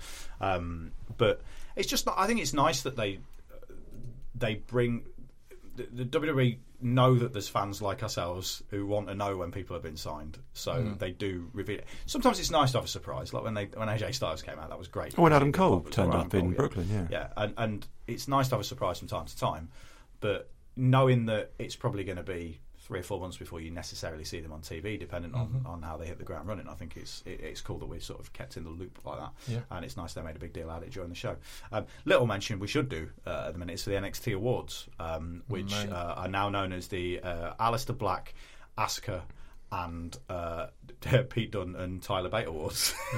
um, 0.41 0.91
but 1.17 1.41
it's 1.75 1.87
just 1.87 2.05
not. 2.07 2.15
I 2.17 2.25
think 2.25 2.39
it's 2.41 2.53
nice 2.53 2.81
that 2.81 2.95
they 2.95 3.19
they 4.33 4.55
bring 4.55 5.03
the, 5.75 6.03
the 6.03 6.05
WWE 6.05 6.57
know 6.80 7.15
that 7.15 7.34
there's 7.34 7.47
fans 7.49 7.82
like 7.82 8.03
ourselves 8.03 8.61
who 8.69 8.86
want 8.86 9.07
to 9.07 9.15
know 9.15 9.36
when 9.38 9.51
people 9.51 9.75
have 9.75 9.82
been 9.84 9.97
signed, 9.97 10.38
so 10.53 10.73
Mm. 10.73 10.99
they 10.99 11.11
do 11.11 11.49
reveal 11.53 11.80
it. 11.80 11.88
Sometimes 12.05 12.39
it's 12.39 12.51
nice 12.51 12.71
to 12.73 12.78
have 12.78 12.86
a 12.86 12.88
surprise, 12.88 13.34
like 13.34 13.43
when 13.43 13.53
they 13.55 13.65
when 13.65 13.88
AJ 13.89 14.13
Styles 14.13 14.41
came 14.43 14.59
out, 14.59 14.69
that 14.69 14.78
was 14.78 14.88
great. 14.88 15.15
Oh, 15.17 15.23
when 15.23 15.34
Adam 15.34 15.51
Cole 15.51 15.82
turned 15.82 16.13
up 16.13 16.34
in 16.34 16.41
Cole, 16.41 16.51
Brooklyn, 16.51 16.88
yeah. 16.91 17.07
yeah, 17.09 17.28
and 17.36 17.53
and 17.57 17.88
it's 18.05 18.28
nice 18.28 18.47
to 18.49 18.55
have 18.55 18.61
a 18.61 18.63
surprise 18.63 18.99
from 18.99 19.07
time 19.07 19.25
to 19.25 19.38
time, 19.38 19.69
but 20.19 20.51
knowing 20.75 21.25
that 21.25 21.51
it's 21.57 21.75
probably 21.75 22.03
going 22.03 22.17
to 22.17 22.23
be 22.23 22.59
three 22.88 22.99
or 22.99 23.03
four 23.03 23.19
months 23.19 23.35
before 23.38 23.59
you 23.59 23.69
necessarily 23.69 24.23
see 24.23 24.39
them 24.39 24.53
on 24.53 24.61
TV, 24.61 24.97
depending 24.97 25.33
on, 25.35 25.47
Mm-hmm. 25.47 25.67
on 25.67 25.81
how 25.81 25.97
they 25.97 26.05
hit 26.05 26.17
the 26.17 26.23
ground 26.23 26.47
running. 26.47 26.67
I 26.69 26.73
think 26.73 26.95
it's 26.95 27.21
it, 27.25 27.41
it's 27.41 27.59
cool 27.61 27.77
that 27.79 27.85
we're 27.85 27.99
sort 27.99 28.19
of 28.21 28.31
kept 28.31 28.55
in 28.57 28.63
the 28.63 28.69
loop 28.69 28.97
like 29.05 29.19
that, 29.19 29.31
Yeah. 29.47 29.59
and 29.71 29.83
it's 29.83 29.97
nice 29.97 30.13
they 30.13 30.21
made 30.21 30.35
a 30.38 30.39
big 30.39 30.53
deal 30.53 30.69
out 30.69 30.77
of 30.81 30.88
it 30.88 30.91
during 30.93 31.09
the 31.09 31.15
show. 31.15 31.35
Um, 31.71 31.85
little 32.05 32.25
mention 32.25 32.59
we 32.59 32.67
should 32.67 32.88
do 32.89 33.09
uh, 33.25 33.45
at 33.47 33.53
the 33.53 33.59
minute 33.59 33.73
is 33.73 33.83
for 33.83 33.89
the 33.89 33.97
NXT 33.97 34.35
Awards, 34.35 34.88
um, 34.99 35.43
which 35.47 35.73
uh, 35.73 36.13
are 36.17 36.27
now 36.29 36.49
known 36.49 36.71
as 36.71 36.88
the 36.88 37.19
uh, 37.19 37.53
Aleister 37.59 37.97
Black, 37.97 38.33
Asuka. 38.77 39.21
And 39.72 40.18
uh, 40.30 40.68
Pete 41.30 41.51
Dunne 41.51 41.76
and 41.76 42.01
Tyler 42.01 42.30
Bate 42.30 42.47
Awards, 42.47 42.93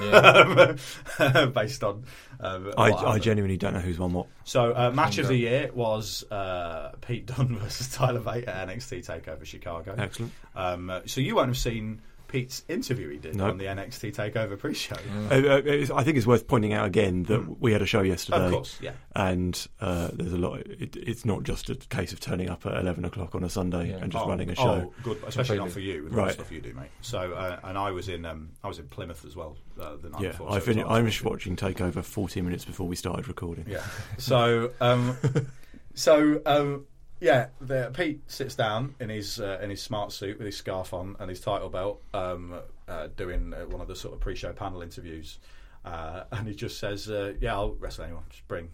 based 1.54 1.84
on. 1.84 2.04
Um, 2.40 2.72
I, 2.76 2.90
I 2.90 3.18
genuinely 3.18 3.56
don't 3.56 3.74
know 3.74 3.80
who's 3.80 3.98
won 3.98 4.12
what. 4.12 4.26
So, 4.44 4.74
uh, 4.74 4.90
match 4.90 5.18
of 5.18 5.28
the 5.28 5.36
year 5.36 5.70
was 5.72 6.24
uh, 6.30 6.92
Pete 7.00 7.26
Dunne 7.26 7.58
versus 7.60 7.92
Tyler 7.92 8.20
Bate 8.20 8.46
at 8.46 8.68
NXT 8.68 9.06
Takeover 9.06 9.44
Chicago. 9.44 9.94
Excellent. 9.96 10.32
Um, 10.54 10.92
so 11.06 11.20
you 11.20 11.36
won't 11.36 11.48
have 11.48 11.58
seen 11.58 12.02
Pete's 12.30 12.64
interview 12.68 13.08
he 13.10 13.18
did 13.18 13.34
No. 13.34 13.48
on 13.48 13.58
the 13.58 13.64
NXT 13.64 14.14
Takeover 14.14 14.56
pre-show. 14.56 14.94
Uh, 15.30 15.34
uh, 15.34 15.96
I 15.98 16.04
think 16.04 16.16
it's 16.16 16.26
worth 16.26 16.46
pointing 16.46 16.72
out 16.72 16.86
again 16.86 17.24
that 17.24 17.60
we 17.60 17.72
had 17.72 17.82
a 17.82 17.86
show 17.86 18.02
yesterday. 18.02 18.38
Mm. 18.38 18.46
Of 18.46 18.52
course, 18.52 18.78
yeah. 18.80 18.92
And 19.16 19.66
uh, 19.80 20.10
there's 20.12 20.32
a 20.32 20.38
lot. 20.38 20.60
It, 20.60 20.94
it's 20.96 21.24
not 21.24 21.42
just 21.42 21.68
a 21.70 21.74
case 21.74 22.12
of 22.12 22.20
turning 22.20 22.48
up 22.48 22.64
at 22.66 22.76
11 22.76 23.04
o'clock 23.04 23.34
on 23.34 23.42
a 23.42 23.50
Sunday 23.50 23.90
Yeah. 23.90 23.96
and 23.96 24.12
just 24.12 24.24
oh, 24.24 24.28
running 24.28 24.48
a 24.48 24.54
show. 24.54 24.90
Oh, 24.90 24.94
good, 25.02 25.22
especially 25.26 25.58
not 25.58 25.70
for 25.72 25.80
you 25.80 26.04
with 26.04 26.12
all 26.12 26.16
the 26.18 26.22
Right. 26.22 26.32
stuff 26.32 26.52
you 26.52 26.60
do, 26.60 26.72
mate. 26.74 26.90
So, 27.00 27.32
uh, 27.32 27.58
and 27.64 27.76
I 27.76 27.90
was 27.90 28.08
in 28.08 28.24
um, 28.24 28.50
I 28.62 28.68
was 28.68 28.78
in 28.78 28.86
Plymouth 28.86 29.24
as 29.24 29.34
well 29.34 29.56
uh, 29.80 29.96
the 30.00 30.10
night 30.10 30.22
yeah, 30.22 30.28
before. 30.30 30.50
I 30.50 30.54
so 30.54 30.60
fin- 30.60 30.78
it 30.78 30.86
was 30.86 30.94
I 30.94 30.98
on- 30.98 31.04
was 31.04 31.24
watching 31.24 31.56
Takeover 31.56 32.04
40 32.04 32.40
minutes 32.42 32.64
before 32.64 32.86
we 32.86 32.94
started 32.96 33.26
recording. 33.26 33.64
Yeah. 33.68 33.82
So, 34.18 34.70
um, 34.80 35.16
so 35.94 36.40
um, 36.46 36.86
yeah, 37.20 37.48
the, 37.60 37.90
Pete 37.94 38.22
sits 38.30 38.54
down 38.54 38.94
in 38.98 39.08
his 39.10 39.40
uh, 39.40 39.58
in 39.62 39.70
his 39.70 39.82
smart 39.82 40.12
suit 40.12 40.38
with 40.38 40.46
his 40.46 40.56
scarf 40.56 40.94
on 40.94 41.16
and 41.20 41.28
his 41.28 41.40
title 41.40 41.68
belt, 41.68 42.02
um, 42.14 42.54
uh, 42.88 43.08
doing 43.16 43.52
uh, 43.54 43.66
one 43.66 43.80
of 43.80 43.88
the 43.88 43.96
sort 43.96 44.14
of 44.14 44.20
pre-show 44.20 44.52
panel 44.52 44.80
interviews, 44.82 45.38
uh, 45.84 46.24
and 46.32 46.48
he 46.48 46.54
just 46.54 46.78
says, 46.78 47.08
uh, 47.10 47.34
"Yeah, 47.40 47.54
I'll 47.54 47.74
wrestle 47.74 48.04
anyone. 48.04 48.24
Just 48.30 48.48
bring, 48.48 48.70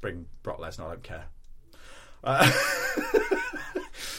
bring 0.00 0.26
Brock 0.42 0.58
Lesnar. 0.58 0.86
I 0.86 0.88
don't 0.90 1.02
care." 1.02 1.24
Uh, 2.24 2.50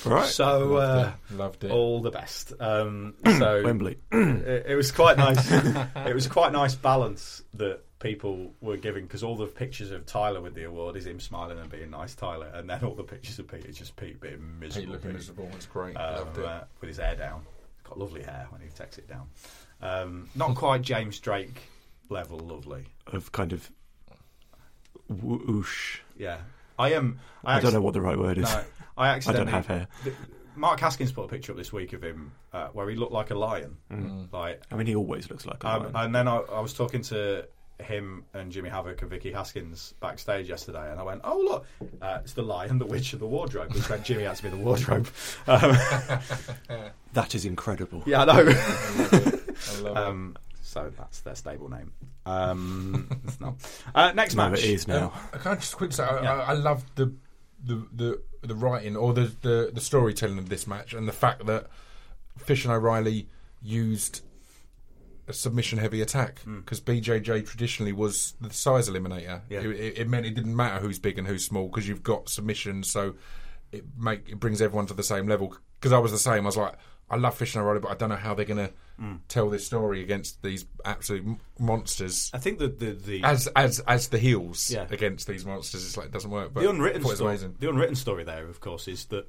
Right. 0.05 0.25
so, 0.29 0.75
uh, 0.77 1.11
Loved 1.31 1.31
it. 1.31 1.35
Loved 1.37 1.63
it. 1.65 1.71
all 1.71 2.01
the 2.01 2.11
best. 2.11 2.53
Um, 2.59 3.15
so 3.25 3.61
Wembley. 3.65 3.97
it, 4.11 4.65
it 4.67 4.75
was 4.75 4.91
quite 4.91 5.17
nice. 5.17 5.51
it 5.51 6.13
was 6.13 6.27
quite 6.27 6.51
nice 6.51 6.75
balance 6.75 7.43
that 7.55 7.81
people 7.99 8.53
were 8.61 8.77
giving 8.77 9.03
because 9.03 9.23
all 9.23 9.35
the 9.35 9.45
pictures 9.45 9.91
of 9.91 10.05
Tyler 10.05 10.39
with 10.41 10.55
the 10.55 10.63
award 10.63 10.95
is 10.95 11.05
him 11.05 11.19
smiling 11.19 11.59
and 11.59 11.69
being 11.69 11.89
nice, 11.91 12.15
Tyler, 12.15 12.49
and 12.53 12.69
then 12.69 12.83
all 12.83 12.95
the 12.95 13.03
pictures 13.03 13.37
of 13.39 13.47
Pete 13.47 13.65
is 13.65 13.77
just 13.77 13.95
Pete 13.97 14.19
being 14.21 14.59
miserable, 14.59 14.81
Pete 14.85 14.89
looking 14.93 15.09
Pete, 15.11 15.17
miserable. 15.17 15.49
It's 15.55 15.65
great. 15.65 15.95
um, 15.97 16.15
Loved 16.15 16.37
it. 16.37 16.45
uh, 16.45 16.63
with 16.79 16.87
his 16.87 16.97
hair 16.97 17.15
down. 17.15 17.41
Got 17.83 17.99
lovely 17.99 18.23
hair 18.23 18.47
when 18.51 18.61
he 18.61 18.67
takes 18.69 18.97
it 18.97 19.07
down. 19.09 19.27
Um, 19.81 20.29
not 20.35 20.55
quite 20.55 20.81
James 20.81 21.19
Drake 21.19 21.61
level 22.09 22.37
lovely. 22.39 22.85
of 23.07 23.31
kind 23.31 23.51
of 23.53 23.69
whoosh. 25.09 25.99
Yeah, 26.17 26.37
I 26.77 26.93
am. 26.93 27.19
I, 27.43 27.59
don't 27.59 27.73
know 27.73 27.81
what 27.81 27.93
the 27.93 28.01
right 28.01 28.17
word 28.17 28.37
is. 28.37 28.43
No, 28.45 28.63
I 28.97 29.09
actually 29.09 29.35
I 29.35 29.37
don't 29.37 29.47
have 29.47 29.67
hair. 29.67 29.87
th- 30.03 30.15
Mark 30.55 30.79
Haskins 30.81 31.11
put 31.11 31.23
a 31.23 31.27
picture 31.27 31.53
up 31.53 31.57
this 31.57 31.71
week 31.71 31.93
of 31.93 32.03
him 32.03 32.31
uh, 32.51 32.67
where 32.73 32.89
he 32.89 32.95
looked 32.95 33.13
like 33.13 33.31
a 33.31 33.35
lion. 33.35 33.77
Mm. 33.91 34.31
Like 34.31 34.61
I 34.71 34.75
mean, 34.75 34.87
he 34.87 34.95
always 34.95 35.29
looks 35.29 35.45
like 35.45 35.63
a 35.63 35.67
Um, 35.69 35.81
lion. 35.83 35.91
and 35.95 36.15
then 36.15 36.27
I, 36.27 36.37
I 36.37 36.59
was 36.59 36.73
talking 36.73 37.01
to 37.03 37.47
him 37.81 38.23
and 38.33 38.51
Jimmy 38.51 38.69
Havoc 38.69 39.01
and 39.01 39.09
Vicky 39.09 39.31
Haskins 39.31 39.93
backstage 40.01 40.49
yesterday, 40.49 40.91
and 40.91 40.99
I 40.99 41.03
went, 41.03 41.21
"Oh 41.23 41.37
look, 41.39 41.65
uh, 42.01 42.19
it's 42.23 42.33
the 42.33 42.41
Lion, 42.41 42.77
the 42.77 42.85
Witch, 42.85 43.13
and 43.13 43.21
the 43.21 43.25
Wardrobe." 43.25 43.73
Which 43.73 43.89
meant 43.89 44.03
Jimmy 44.03 44.23
had 44.23 44.35
to 44.37 44.43
be 44.43 44.49
the 44.49 44.57
wardrobe. 44.57 45.07
Um, 45.47 45.75
that 47.13 47.33
is 47.35 47.45
incredible. 47.45 48.03
yeah, 48.05 48.21
I 48.21 48.25
know. 48.25 48.33
I 48.53 49.79
love 49.81 49.85
it. 49.85 49.97
um, 49.97 50.37
so 50.61 50.91
that's 50.97 51.21
their 51.21 51.35
stable 51.35 51.69
name. 51.69 51.91
Um, 52.25 53.07
it's 53.25 53.39
not. 53.39 53.55
Uh, 53.95 54.11
next 54.13 54.35
No, 54.35 54.49
match. 54.49 54.59
it 54.59 54.65
is 54.65 54.87
now. 54.87 55.05
Um, 55.05 55.11
I 55.33 55.37
can 55.37 55.51
I 55.53 55.55
just 55.55 55.75
quick 55.77 55.91
say 55.93 56.03
I, 56.03 56.21
Yeah. 56.21 56.33
I, 56.33 56.39
I 56.51 56.53
love 56.53 56.83
the, 56.95 57.11
the 57.63 57.87
the 57.93 58.21
the 58.41 58.55
writing 58.55 58.95
or 58.95 59.13
the, 59.13 59.31
the 59.41 59.71
the 59.73 59.81
storytelling 59.81 60.37
of 60.37 60.49
this 60.49 60.67
match 60.67 60.93
and 60.93 61.07
the 61.07 61.11
fact 61.13 61.45
that 61.47 61.67
Fish 62.37 62.65
and 62.65 62.73
O'Reilly 62.73 63.27
used 63.61 64.21
a 65.29 65.33
submission 65.33 65.77
heavy 65.79 66.01
attack 66.01 66.41
because 66.45 66.81
BJJ 66.81 67.45
traditionally 67.47 67.93
was 67.93 68.33
the 68.41 68.51
size 68.53 68.89
eliminator. 68.89 69.41
Yeah. 69.49 69.59
It, 69.61 69.65
it, 69.67 69.97
it 69.99 70.09
meant 70.09 70.25
it 70.25 70.33
didn't 70.35 70.55
matter 70.55 70.79
who's 70.79 70.99
big 70.99 71.17
and 71.17 71.27
who's 71.27 71.45
small 71.45 71.67
because 71.67 71.87
you've 71.87 72.03
got 72.03 72.29
submission, 72.29 72.83
so 72.83 73.15
it 73.71 73.85
make 73.97 74.27
it 74.29 74.39
brings 74.39 74.61
everyone 74.61 74.87
to 74.87 74.93
the 74.93 75.03
same 75.03 75.27
level. 75.27 75.55
Because 75.79 75.93
I 75.93 75.99
was 75.99 76.11
the 76.11 76.17
same. 76.17 76.43
I 76.43 76.47
was 76.47 76.57
like, 76.57 76.73
I 77.09 77.15
love 77.15 77.37
Fish 77.37 77.55
and 77.55 77.63
O'Reilly, 77.63 77.79
but 77.79 77.91
I 77.91 77.95
don't 77.95 78.09
know 78.09 78.15
how 78.15 78.33
they're 78.33 78.45
going 78.45 78.67
to 78.67 78.73
tell 79.29 79.49
this 79.49 79.65
story 79.65 80.01
against 80.03 80.41
these 80.43 80.65
absolute 80.83 81.23
m- 81.25 81.39
monsters 81.57 82.29
I 82.33 82.37
think 82.37 82.59
that 82.59 82.79
the 82.79 82.91
the, 82.91 83.23
as 83.23 83.47
as 83.55 83.79
as 83.87 84.09
the 84.09 84.17
heels 84.19 84.69
Yeah. 84.69 84.87
against 84.91 85.25
these 85.25 85.45
monsters. 85.45 85.85
It's 85.85 85.95
like 85.95 86.07
it 86.07 86.11
doesn't 86.11 86.29
work. 86.29 86.53
But 86.53 86.61
the 86.63 86.69
unwritten 86.69 86.99
I 86.99 87.03
thought 87.03 87.19
it 87.21 87.23
was 87.23 87.39
story. 87.39 87.53
The 87.59 87.69
unwritten 87.69 87.95
story 87.95 88.23
there, 88.25 88.45
of 88.47 88.59
course, 88.59 88.87
is 88.89 89.05
that. 89.05 89.27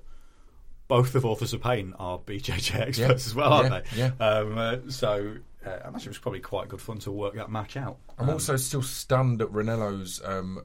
Both 0.88 1.14
of 1.14 1.24
Authors 1.24 1.52
of 1.52 1.62
Pain 1.62 1.94
are 2.00 2.18
BJJ 2.18 2.74
experts 2.80 3.28
as 3.28 3.32
well, 3.32 3.52
aren't 3.52 3.72
Yeah, 3.94 4.10
they? 4.18 4.24
yeah. 4.24 4.28
Um, 4.28 4.58
uh, 4.58 4.76
so 4.88 5.36
uh, 5.66 5.70
I 5.84 5.88
imagine 5.88 6.06
it 6.08 6.10
was 6.10 6.18
probably 6.18 6.40
quite 6.40 6.68
good 6.68 6.80
fun 6.80 6.98
to 7.00 7.10
work 7.12 7.34
that 7.34 7.50
match 7.50 7.76
out. 7.76 7.98
I'm 8.18 8.30
also 8.30 8.56
still 8.56 8.82
stunned 8.82 9.42
at 9.42 9.48
Ranallo's 9.48 10.20
um, 10.24 10.64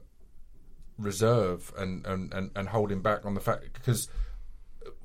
reserve 0.98 1.72
and, 1.76 2.06
and, 2.06 2.32
and, 2.32 2.50
and 2.56 2.68
holding 2.68 3.02
back 3.02 3.24
on 3.26 3.34
the 3.34 3.40
fact 3.40 3.72
because 3.74 4.08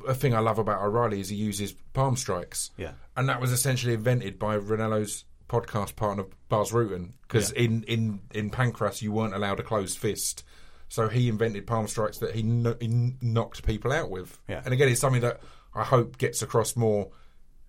a 0.08 0.14
thing 0.14 0.34
I 0.34 0.39
love 0.39 0.58
about 0.60 0.82
O'Reilly 0.82 1.20
is 1.20 1.30
he 1.30 1.36
uses 1.36 1.74
palm 1.94 2.16
strikes. 2.16 2.72
Yeah. 2.78 2.94
and 3.18 3.28
that 3.30 3.42
was 3.42 3.52
essentially 3.52 3.94
invented 3.94 4.39
by 4.39 4.58
Ranallo's 4.58 5.26
podcast 5.50 5.96
partner 5.98 6.24
Bas 6.50 6.72
Rutten 6.72 7.12
because 7.24 7.52
Yeah. 7.52 7.64
in, 7.64 7.84
in 7.84 8.22
in 8.34 8.50
Pancrase 8.52 9.02
you 9.02 9.12
weren't 9.12 9.34
allowed 9.34 9.60
a 9.60 9.64
closed 9.64 9.98
fist. 9.98 10.44
So 10.88 11.08
he 11.10 11.28
invented 11.30 11.68
palm 11.68 11.88
strikes 11.88 12.18
that 12.20 12.36
he, 12.36 12.44
kno- 12.44 12.76
he 12.80 12.88
knocked 13.22 13.66
people 13.66 13.92
out 13.94 14.10
with. 14.10 14.38
Yeah. 14.50 14.62
And 14.64 14.74
again, 14.74 14.89
it's 14.89 15.00
something 15.02 15.22
that 15.22 15.39
I 15.74 15.84
hope 15.84 16.18
gets 16.18 16.42
across 16.42 16.76
more 16.76 17.10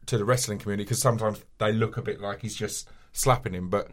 to 0.06 0.18
the 0.18 0.24
wrestling 0.24 0.58
community 0.58 0.84
because 0.84 1.00
sometimes 1.00 1.42
they 1.58 1.72
look 1.72 1.96
a 1.96 2.02
bit 2.02 2.20
like 2.20 2.40
he's 2.40 2.56
just 2.56 2.88
slapping 3.12 3.54
him, 3.54 3.68
but 3.68 3.88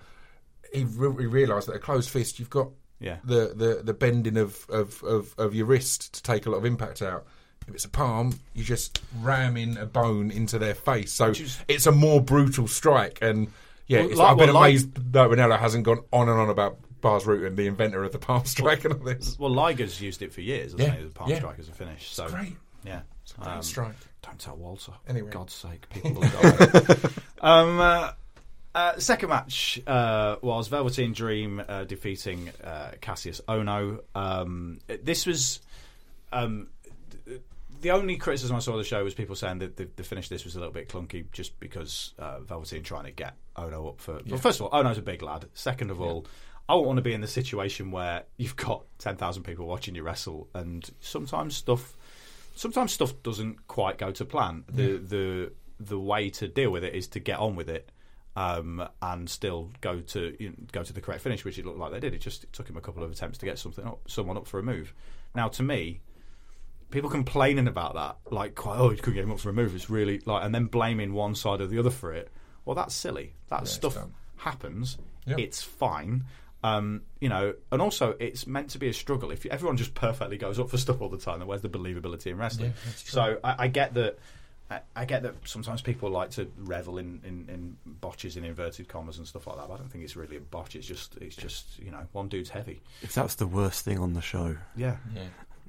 he, 0.73 0.83
re- 0.83 1.21
he 1.23 1.25
realised 1.27 1.67
that 1.67 1.75
a 1.75 1.79
closed 1.79 2.09
fist, 2.09 2.39
you've 2.39 2.49
got 2.49 2.69
Yeah. 2.99 3.17
the, 3.23 3.53
the, 3.55 3.81
the 3.83 3.93
bending 3.93 4.37
of, 4.37 4.65
of, 4.69 5.03
of, 5.03 5.33
of 5.37 5.53
your 5.55 5.65
wrist 5.65 6.13
to 6.15 6.23
take 6.23 6.45
a 6.45 6.49
lot 6.49 6.57
of 6.57 6.65
impact 6.65 7.01
out. 7.01 7.25
If 7.67 7.75
it's 7.75 7.85
a 7.85 7.89
palm, 7.89 8.39
you're 8.55 8.65
just 8.65 9.01
ramming 9.21 9.77
a 9.77 9.85
bone 9.85 10.31
into 10.31 10.57
their 10.57 10.73
face. 10.73 11.11
So 11.11 11.27
is- 11.29 11.59
it's 11.67 11.85
a 11.85 11.91
more 11.91 12.19
brutal 12.21 12.67
strike. 12.67 13.19
And 13.21 13.47
yeah, 13.87 13.99
Well, 13.99 14.09
it's, 14.09 14.17
like- 14.19 14.31
I've 14.31 14.37
been 14.37 14.47
well, 14.47 14.55
like- 14.55 14.69
amazed 14.71 15.13
that 15.13 15.29
Ranallo 15.29 15.59
hasn't 15.59 15.83
gone 15.83 16.03
on 16.11 16.29
and 16.29 16.39
on 16.39 16.49
about 16.49 16.79
Bas 17.01 17.23
Rutten, 17.25 17.55
the 17.55 17.67
inventor 17.67 18.03
of 18.03 18.11
the 18.11 18.19
palm 18.19 18.45
strike 18.45 18.83
and 18.85 18.93
all 18.95 18.99
this. 19.03 19.37
Well, 19.39 19.51
Liger's 19.51 20.01
used 20.01 20.21
it 20.21 20.33
for 20.33 20.41
years, 20.41 20.71
hasn't 20.71 20.81
Yeah, 20.81 20.95
he? 20.97 21.03
The 21.03 21.13
palm 21.13 21.29
yeah. 21.29 21.37
strike 21.37 21.59
as 21.59 21.69
a 21.69 21.73
finish. 21.73 22.09
So 22.11 22.27
great. 22.29 22.55
Yeah. 22.83 23.01
Great 23.39 23.47
Um, 23.47 23.61
strike. 23.61 23.95
Don't 24.21 24.39
tell 24.39 24.55
Walter. 24.55 24.93
Anyway. 25.07 25.27
For 25.27 25.37
God's 25.37 25.53
sake, 25.53 25.89
people 25.89 26.13
will 26.13 26.21
die. 26.21 26.95
um, 27.41 27.79
uh, 27.79 28.11
uh, 28.75 28.99
second 28.99 29.29
match 29.29 29.81
uh, 29.87 30.35
was 30.41 30.67
Velveteen 30.67 31.13
Dream 31.13 31.61
uh, 31.67 31.85
defeating 31.85 32.49
uh, 32.63 32.91
Kassius 33.01 33.41
Ohno. 33.45 33.99
Um, 34.13 34.79
this 34.87 35.25
was 35.25 35.59
um, 36.31 36.67
th- 37.25 37.41
the 37.81 37.91
only 37.91 38.17
criticism 38.17 38.55
I 38.55 38.59
saw 38.59 38.73
of 38.73 38.77
the 38.77 38.83
show 38.83 39.03
was 39.03 39.13
people 39.13 39.35
saying 39.35 39.59
that 39.59 39.77
the, 39.77 39.87
the 39.95 40.03
finish 40.03 40.25
of 40.25 40.29
this 40.29 40.45
was 40.45 40.55
a 40.55 40.59
little 40.59 40.73
bit 40.73 40.89
clunky 40.89 41.25
just 41.31 41.59
because 41.59 42.13
uh, 42.19 42.39
Velveteen 42.41 42.83
trying 42.83 43.05
to 43.05 43.11
get 43.11 43.35
Ohno 43.57 43.89
up 43.89 44.01
for. 44.01 44.19
Well, 44.27 44.39
first 44.39 44.59
of 44.59 44.67
all, 44.67 44.83
Ohno's 44.83 44.97
a 44.97 45.01
big 45.01 45.21
lad. 45.21 45.45
Second 45.53 45.91
of 45.91 46.01
all, 46.01 46.25
I 46.67 46.75
won't 46.75 46.87
want 46.87 46.97
to 46.97 47.03
be 47.03 47.13
in 47.13 47.21
the 47.21 47.27
situation 47.27 47.89
where 47.89 48.23
you've 48.37 48.55
got 48.55 48.83
ten 48.99 49.15
thousand 49.15 49.43
people 49.43 49.65
watching 49.65 49.95
you 49.95 50.03
wrestle, 50.03 50.47
and 50.53 50.87
sometimes 50.99 51.55
stuff, 51.55 51.97
sometimes 52.59 52.91
stuff 52.91 53.13
doesn't 53.23 53.67
quite 53.67 53.97
go 53.97 54.11
to 54.11 54.25
plan. 54.25 54.65
The 54.67 54.97
the 54.97 55.51
the 55.79 55.99
way 55.99 56.29
to 56.31 56.47
deal 56.47 56.71
with 56.71 56.83
it 56.83 56.93
is 56.93 57.07
to 57.07 57.19
get 57.19 57.39
on 57.39 57.55
with 57.55 57.69
it 57.69 57.89
um, 58.35 58.85
and 59.01 59.29
still 59.29 59.71
go 59.79 60.01
to 60.01 60.35
you 60.39 60.49
know, 60.49 60.55
go 60.71 60.83
to 60.83 60.91
the 60.91 60.99
correct 60.99 61.21
finish, 61.21 61.45
which 61.45 61.57
it 61.57 61.65
looked 61.65 61.79
like 61.79 61.91
they 61.91 61.99
did. 62.01 62.13
It 62.13 62.19
just 62.19 62.43
it 62.43 62.53
took 62.53 62.69
him 62.69 62.75
a 62.75 62.81
couple 62.81 63.03
of 63.03 63.11
attempts 63.11 63.37
to 63.39 63.45
get 63.45 63.57
something 63.57 63.85
up, 63.85 64.01
someone 64.07 64.35
up 64.35 64.45
for 64.45 64.59
a 64.59 64.63
move. 64.63 64.93
Now, 65.33 65.47
to 65.47 65.63
me, 65.63 66.01
people 66.91 67.09
complaining 67.09 67.67
about 67.67 67.93
that, 67.95 68.17
like, 68.31 68.55
quite, 68.55 68.77
oh, 68.77 68.89
you 68.89 68.97
couldn't 68.97 69.13
get 69.13 69.23
him 69.23 69.31
up 69.31 69.39
for 69.39 69.49
a 69.49 69.53
move. 69.53 69.73
It's 69.73 69.89
really 69.89 70.19
like, 70.25 70.43
and 70.43 70.53
then 70.53 70.65
blaming 70.65 71.13
one 71.13 71.35
side 71.35 71.61
or 71.61 71.67
the 71.67 71.79
other 71.79 71.91
for 71.91 72.13
it. 72.13 72.29
Well, 72.65 72.75
that's 72.75 72.93
silly. 72.93 73.35
That 73.47 73.61
it's 73.61 73.71
stuff 73.71 73.97
happens. 74.37 74.97
Yep. 75.27 75.39
It's 75.39 75.61
fine. 75.61 76.25
Um, 76.63 77.03
you 77.21 77.29
know, 77.29 77.53
and 77.71 77.81
also 77.81 78.15
it's 78.19 78.45
meant 78.45 78.71
to 78.71 78.79
be 78.79 78.89
a 78.89 78.93
struggle. 78.93 79.31
If 79.31 79.45
everyone 79.45 79.77
just 79.77 79.93
perfectly 79.93 80.37
goes 80.37 80.59
up 80.59 80.69
for 80.69 80.77
stuff 80.77 81.01
all 81.01 81.07
the 81.09 81.17
time, 81.17 81.39
then 81.39 81.47
where's 81.47 81.61
the 81.61 81.69
believability 81.69 82.27
in 82.27 82.37
wrestling? 82.37 82.73
Yeah, 82.85 82.91
so 82.95 83.39
I, 83.43 83.55
I 83.59 83.67
get 83.67 83.93
that. 83.93 84.17
I- 84.71 84.81
I 84.95 85.05
get 85.05 85.23
that 85.23 85.33
sometimes 85.45 85.81
people 85.81 86.11
like 86.11 86.29
to 86.31 86.51
revel 86.57 86.99
in, 86.99 87.21
in, 87.23 87.47
in 87.51 87.77
botches 87.87 88.37
in 88.37 88.43
inverted 88.43 88.87
commas 88.87 89.17
and 89.17 89.25
stuff 89.27 89.47
like 89.47 89.55
that. 89.57 89.67
But 89.67 89.73
I 89.73 89.77
don't 89.77 89.89
think 89.91 90.03
it's 90.03 90.15
really 90.15 90.35
a 90.35 90.41
botch. 90.41 90.75
It's 90.75 90.85
just 90.85 91.15
it's 91.17 91.35
just 91.35 91.79
you 91.79 91.89
know 91.89 92.05
one 92.11 92.27
dude's 92.27 92.51
heavy. 92.51 92.81
If 93.01 93.13
that's 93.15 93.33
the 93.35 93.47
worst 93.47 93.83
thing 93.83 93.97
on 93.97 94.13
the 94.13 94.21
show, 94.21 94.57
Yeah, 94.75 94.97
Yeah. 95.15 95.21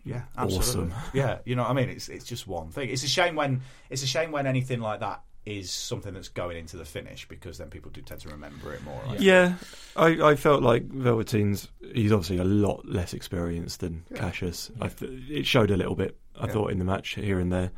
yeah, 0.05 0.23
Awesome. 0.37 0.93
Yeah, 1.15 1.39
you 1.47 1.57
know 1.57 1.63
what 1.63 1.71
I 1.71 1.75
mean. 1.75 1.89
It's 1.89 2.11
it's 2.11 2.27
just 2.27 2.47
one 2.47 2.69
thing. 2.73 2.91
It's 2.91 3.03
a 3.05 3.09
shame 3.09 3.37
when 3.37 3.63
it's 3.89 4.03
a 4.03 4.07
shame 4.07 4.33
when 4.33 4.47
anything 4.47 4.81
like 4.81 5.01
that 5.01 5.23
is 5.59 5.71
something 5.71 6.15
that's 6.15 6.29
going 6.29 6.57
into 6.57 6.77
the 6.77 6.85
finish 6.85 7.27
because 7.29 7.59
then 7.59 7.69
people 7.71 7.91
do 7.91 8.01
tend 8.03 8.21
to 8.21 8.29
remember 8.29 8.73
it 8.73 8.83
more. 8.85 9.01
Right? 9.07 9.21
yeah, 9.21 9.55
I, 9.97 10.09
I 10.31 10.35
felt 10.37 10.63
like 10.63 10.85
Velveteen's. 10.85 11.69
He's 11.95 12.13
obviously 12.13 12.39
a 12.39 12.45
lot 12.45 12.87
less 12.87 13.13
experienced 13.15 13.81
than 13.81 14.05
Kassius. 14.15 14.71
I 14.81 14.89
th- 14.89 15.31
it 15.31 15.47
showed 15.47 15.71
a 15.71 15.77
little 15.77 15.95
bit. 15.97 16.17
I 16.39 16.47
Yeah. 16.47 16.53
thought 16.53 16.71
in 16.71 16.79
the 16.79 16.85
match 16.85 17.15
here 17.15 17.39
and 17.39 17.53
there. 17.53 17.71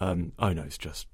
Um, 0.00 0.32
oh 0.38 0.52
no, 0.52 0.62
it's 0.62 0.78
just 0.78 1.06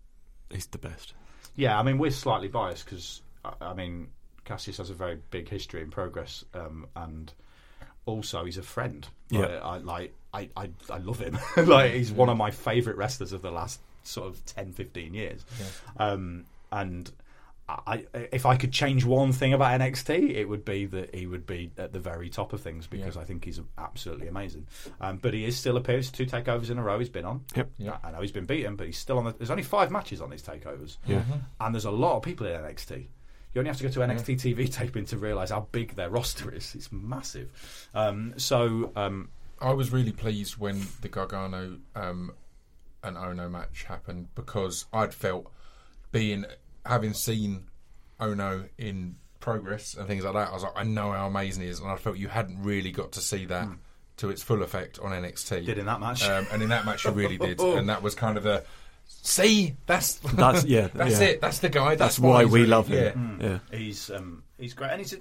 he's 0.50 0.66
the 0.66 0.78
best. 0.78 1.14
Yeah, 1.56 1.78
I 1.78 1.82
mean 1.82 1.98
we're 1.98 2.10
slightly 2.10 2.48
biased 2.48 2.84
because 2.84 3.22
I, 3.44 3.52
I 3.60 3.74
mean 3.74 4.08
Kassius 4.44 4.76
has 4.78 4.90
a 4.90 4.94
very 4.94 5.18
big 5.30 5.48
history 5.48 5.80
in 5.80 5.90
progress, 5.90 6.44
um, 6.54 6.86
and 6.94 7.32
also 8.06 8.44
he's 8.44 8.58
a 8.58 8.62
friend. 8.62 9.06
Yeah. 9.30 9.40
Like, 9.40 9.62
I 9.62 9.76
like 9.78 10.14
I, 10.34 10.48
I, 10.56 10.70
I 10.90 10.98
love 10.98 11.18
him. 11.20 11.38
like 11.66 11.92
he's 11.92 12.12
one 12.12 12.28
of 12.28 12.36
my 12.36 12.50
favourite 12.50 12.98
wrestlers 12.98 13.32
of 13.32 13.40
the 13.42 13.50
last 13.50 13.80
sort 14.04 14.28
of 14.28 14.44
10, 14.46 14.72
15 14.72 15.14
years. 15.14 15.44
Um, 15.96 16.44
and 16.72 17.10
I, 17.68 18.04
if 18.30 18.44
I 18.44 18.56
could 18.56 18.72
change 18.72 19.04
one 19.06 19.32
thing 19.32 19.54
about 19.54 19.80
NXT, 19.80 20.34
it 20.34 20.44
would 20.44 20.64
be 20.66 20.84
that 20.86 21.14
he 21.14 21.26
would 21.26 21.46
be 21.46 21.70
at 21.78 21.92
the 21.94 21.98
very 21.98 22.28
top 22.28 22.52
of 22.52 22.60
things 22.60 22.86
because 22.86 23.16
Yeah. 23.16 23.22
I 23.22 23.24
think 23.24 23.44
he's 23.46 23.58
absolutely 23.78 24.28
amazing. 24.28 24.66
Um, 25.00 25.16
but 25.16 25.32
he 25.32 25.46
is 25.46 25.56
still 25.56 25.76
appears 25.78 26.10
two 26.10 26.26
takeovers 26.26 26.68
in 26.70 26.76
a 26.78 26.82
row. 26.82 26.98
He's 26.98 27.08
been 27.08 27.24
on. 27.24 27.42
Yep. 27.56 27.70
Yeah. 27.78 27.96
I 28.04 28.10
know 28.10 28.20
he's 28.20 28.32
been 28.32 28.44
beaten, 28.44 28.76
but 28.76 28.86
he's 28.86 28.98
still 28.98 29.16
on. 29.18 29.24
The, 29.24 29.32
there's 29.32 29.50
only 29.50 29.62
five 29.62 29.90
matches 29.90 30.20
on 30.20 30.28
these 30.28 30.42
takeovers. 30.42 30.98
Yeah. 31.06 31.22
and 31.60 31.74
there's 31.74 31.86
a 31.86 31.90
lot 31.90 32.16
of 32.18 32.22
people 32.22 32.46
in 32.46 32.52
NXT. 32.52 33.06
You 33.54 33.60
only 33.60 33.68
have 33.68 33.78
to 33.78 33.84
go 33.84 33.88
to 33.90 34.00
NXT 34.00 34.34
TV 34.40 34.70
taping 34.72 35.06
to 35.06 35.16
realise 35.16 35.48
how 35.50 35.68
big 35.72 35.94
their 35.94 36.10
roster 36.10 36.52
is. 36.52 36.74
It's 36.74 36.90
massive. 36.92 37.88
Um, 37.94 38.34
so 38.36 38.92
um, 38.96 39.30
I 39.60 39.72
was 39.72 39.90
really 39.92 40.12
pleased 40.12 40.58
when 40.58 40.82
the 41.00 41.08
Gargano 41.08 41.78
um, 41.94 42.32
and 43.04 43.16
Ohno 43.16 43.50
match 43.50 43.84
happened 43.84 44.28
because 44.34 44.86
I'd 44.92 45.14
felt 45.14 45.52
being 46.12 46.44
having 46.86 47.12
seen 47.12 47.64
Ohno 48.20 48.68
in 48.78 49.16
progress 49.40 49.94
and 49.94 50.08
things 50.08 50.24
like 50.24 50.32
that. 50.34 50.48
I 50.48 50.52
was 50.52 50.62
like, 50.62 50.72
I 50.76 50.84
know 50.84 51.12
how 51.12 51.26
amazing 51.26 51.62
he 51.62 51.68
is, 51.68 51.80
and 51.80 51.90
I 51.90 51.96
felt 51.96 52.16
you 52.16 52.28
hadn't 52.28 52.62
really 52.62 52.90
got 52.90 53.12
to 53.12 53.20
see 53.20 53.44
that 53.46 53.68
to 54.16 54.30
its 54.30 54.42
full 54.42 54.62
effect 54.62 54.98
on 55.00 55.10
NXT. 55.10 55.66
Did 55.66 55.78
in 55.78 55.86
that 55.86 56.00
match. 56.00 56.24
um, 56.24 56.46
and 56.52 56.62
in 56.62 56.68
that 56.70 56.86
match, 56.86 57.04
you 57.04 57.10
really 57.10 57.38
did, 57.38 57.60
and 57.60 57.88
that 57.88 58.02
was 58.02 58.14
kind 58.14 58.36
of 58.38 58.44
the 58.44 58.64
see. 59.06 59.76
That's 59.86 60.14
That's 60.14 60.64
yeah. 60.64 60.88
that's 60.94 61.20
yeah. 61.20 61.26
it. 61.26 61.40
That's 61.40 61.58
the 61.58 61.68
guy. 61.68 61.90
That's, 61.96 62.16
That's, 62.16 62.18
why 62.18 62.44
we 62.44 62.60
really- 62.60 62.66
love 62.66 62.88
yeah. 62.88 63.10
him. 63.10 63.38
Yeah. 63.40 63.78
he's 63.78 64.10
um, 64.10 64.42
he's 64.58 64.74
great, 64.74 64.90
and 64.92 65.00
he's 65.00 65.12
a, 65.12 65.18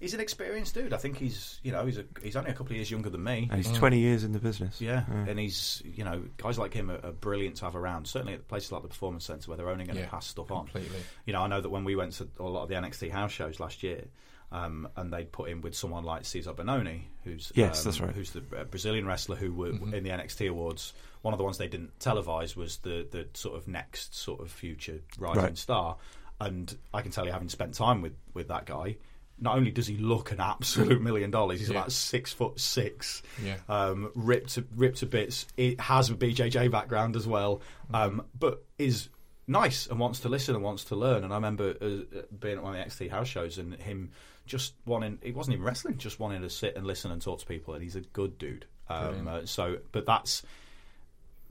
he's 0.00 0.14
an 0.14 0.20
experienced 0.20 0.74
dude. 0.74 0.92
I 0.92 0.96
think 0.98 1.16
he's 1.18 1.60
you 1.62 1.72
know 1.72 1.84
he's 1.86 1.98
a, 1.98 2.04
he's 2.22 2.36
only 2.36 2.50
a 2.50 2.54
couple 2.54 2.72
of 2.72 2.76
years 2.76 2.90
younger 2.90 3.10
than 3.10 3.22
me. 3.24 3.48
And 3.50 3.64
he's 3.64 3.76
20 3.76 3.98
years 3.98 4.24
in 4.24 4.32
the 4.32 4.38
business. 4.38 4.80
Yeah, 4.80 5.04
and 5.08 5.38
he's 5.38 5.82
you 5.84 6.04
know 6.04 6.22
guys 6.36 6.58
like 6.58 6.72
him 6.74 6.90
are, 6.90 7.00
are 7.04 7.12
brilliant 7.12 7.56
to 7.56 7.64
have 7.66 7.76
around. 7.76 8.06
Certainly 8.06 8.34
at 8.34 8.48
places 8.48 8.72
like 8.72 8.82
the 8.82 8.88
Performance 8.88 9.24
Centre 9.24 9.48
where 9.50 9.56
they're 9.56 9.68
only 9.70 9.84
going 9.84 9.96
to 9.96 10.02
Yeah, 10.02 10.08
pass 10.10 10.26
stuff 10.26 10.50
on. 10.50 10.66
completely. 10.66 10.98
You 11.24 11.32
know, 11.32 11.42
I 11.42 11.46
know 11.48 11.60
that 11.60 11.70
when 11.70 11.84
we 11.84 11.96
went 11.96 12.12
to 12.14 12.28
a 12.38 12.42
lot 12.44 12.62
of 12.64 12.68
the 12.68 12.74
NXT 12.74 13.10
house 13.10 13.32
shows 13.32 13.58
last 13.60 13.82
year, 13.82 14.04
um, 14.52 14.88
and 14.96 15.12
they'd 15.12 15.32
put 15.32 15.48
in 15.50 15.60
with 15.60 15.74
someone 15.74 16.04
like 16.04 16.24
Cesar 16.24 16.52
Bononi, 16.52 17.02
who's 17.24 17.50
Yes, 17.54 17.80
um, 17.80 17.84
that's 17.84 18.00
right. 18.00 18.14
who's 18.14 18.30
the 18.30 18.42
uh, 18.56 18.64
Brazilian 18.64 19.06
wrestler 19.06 19.36
who 19.36 19.52
were 19.52 19.70
Mm-hmm. 19.72 19.94
in 19.94 20.04
the 20.04 20.10
NXT 20.10 20.48
awards. 20.50 20.92
One 21.22 21.34
of 21.34 21.38
the 21.38 21.44
ones 21.44 21.58
they 21.58 21.66
didn't 21.68 21.98
televise 21.98 22.54
was 22.54 22.76
the 22.78 23.06
the 23.10 23.26
sort 23.34 23.56
of 23.56 23.66
next 23.66 24.14
sort 24.14 24.40
of 24.40 24.50
future 24.52 25.00
rising 25.18 25.42
Right. 25.42 25.58
star. 25.58 25.96
And 26.38 26.72
I 26.94 27.02
can 27.02 27.10
tell 27.10 27.24
you, 27.26 27.32
having 27.32 27.48
spent 27.48 27.74
time 27.74 28.02
with 28.02 28.12
with 28.34 28.48
that 28.48 28.66
guy. 28.66 28.96
Not 29.38 29.56
only 29.56 29.70
does 29.70 29.86
he 29.86 29.96
look 29.98 30.32
an 30.32 30.40
absolute 30.40 31.00
million 31.02 31.30
dollars, 31.30 31.60
he's 31.60 31.68
Yeah. 31.68 31.76
about 31.78 31.92
six 31.92 32.32
foot 32.32 32.58
six, 32.58 33.22
Yeah. 33.44 33.56
um, 33.68 34.10
ripped 34.14 34.54
to, 34.54 34.64
ripped 34.74 34.98
to 34.98 35.06
bits. 35.06 35.46
It 35.56 35.78
has 35.80 36.08
a 36.10 36.14
BJJ 36.14 36.70
background 36.70 37.16
as 37.16 37.26
well, 37.26 37.60
um, 37.92 38.24
but 38.38 38.64
is 38.78 39.08
nice 39.46 39.86
and 39.86 40.00
wants 40.00 40.20
to 40.20 40.28
listen 40.28 40.54
and 40.54 40.64
wants 40.64 40.84
to 40.84 40.96
learn. 40.96 41.22
And 41.22 41.32
I 41.32 41.36
remember 41.36 41.74
uh, 41.80 42.22
being 42.40 42.56
at 42.56 42.62
one 42.62 42.74
of 42.76 42.78
the 42.84 42.90
XT 42.90 43.10
house 43.10 43.28
shows 43.28 43.58
and 43.58 43.74
him 43.74 44.10
just 44.46 44.74
wanting, 44.86 45.18
he 45.22 45.32
wasn't 45.32 45.54
even 45.54 45.66
wrestling, 45.66 45.98
just 45.98 46.18
wanting 46.18 46.40
to 46.42 46.50
sit 46.50 46.74
and 46.76 46.86
listen 46.86 47.10
and 47.12 47.20
talk 47.20 47.40
to 47.40 47.46
people. 47.46 47.74
And 47.74 47.82
he's 47.82 47.96
a 47.96 48.00
good 48.00 48.38
dude. 48.38 48.64
Um, 48.88 49.26
uh, 49.28 49.40
so, 49.44 49.78
but 49.92 50.06
that's 50.06 50.42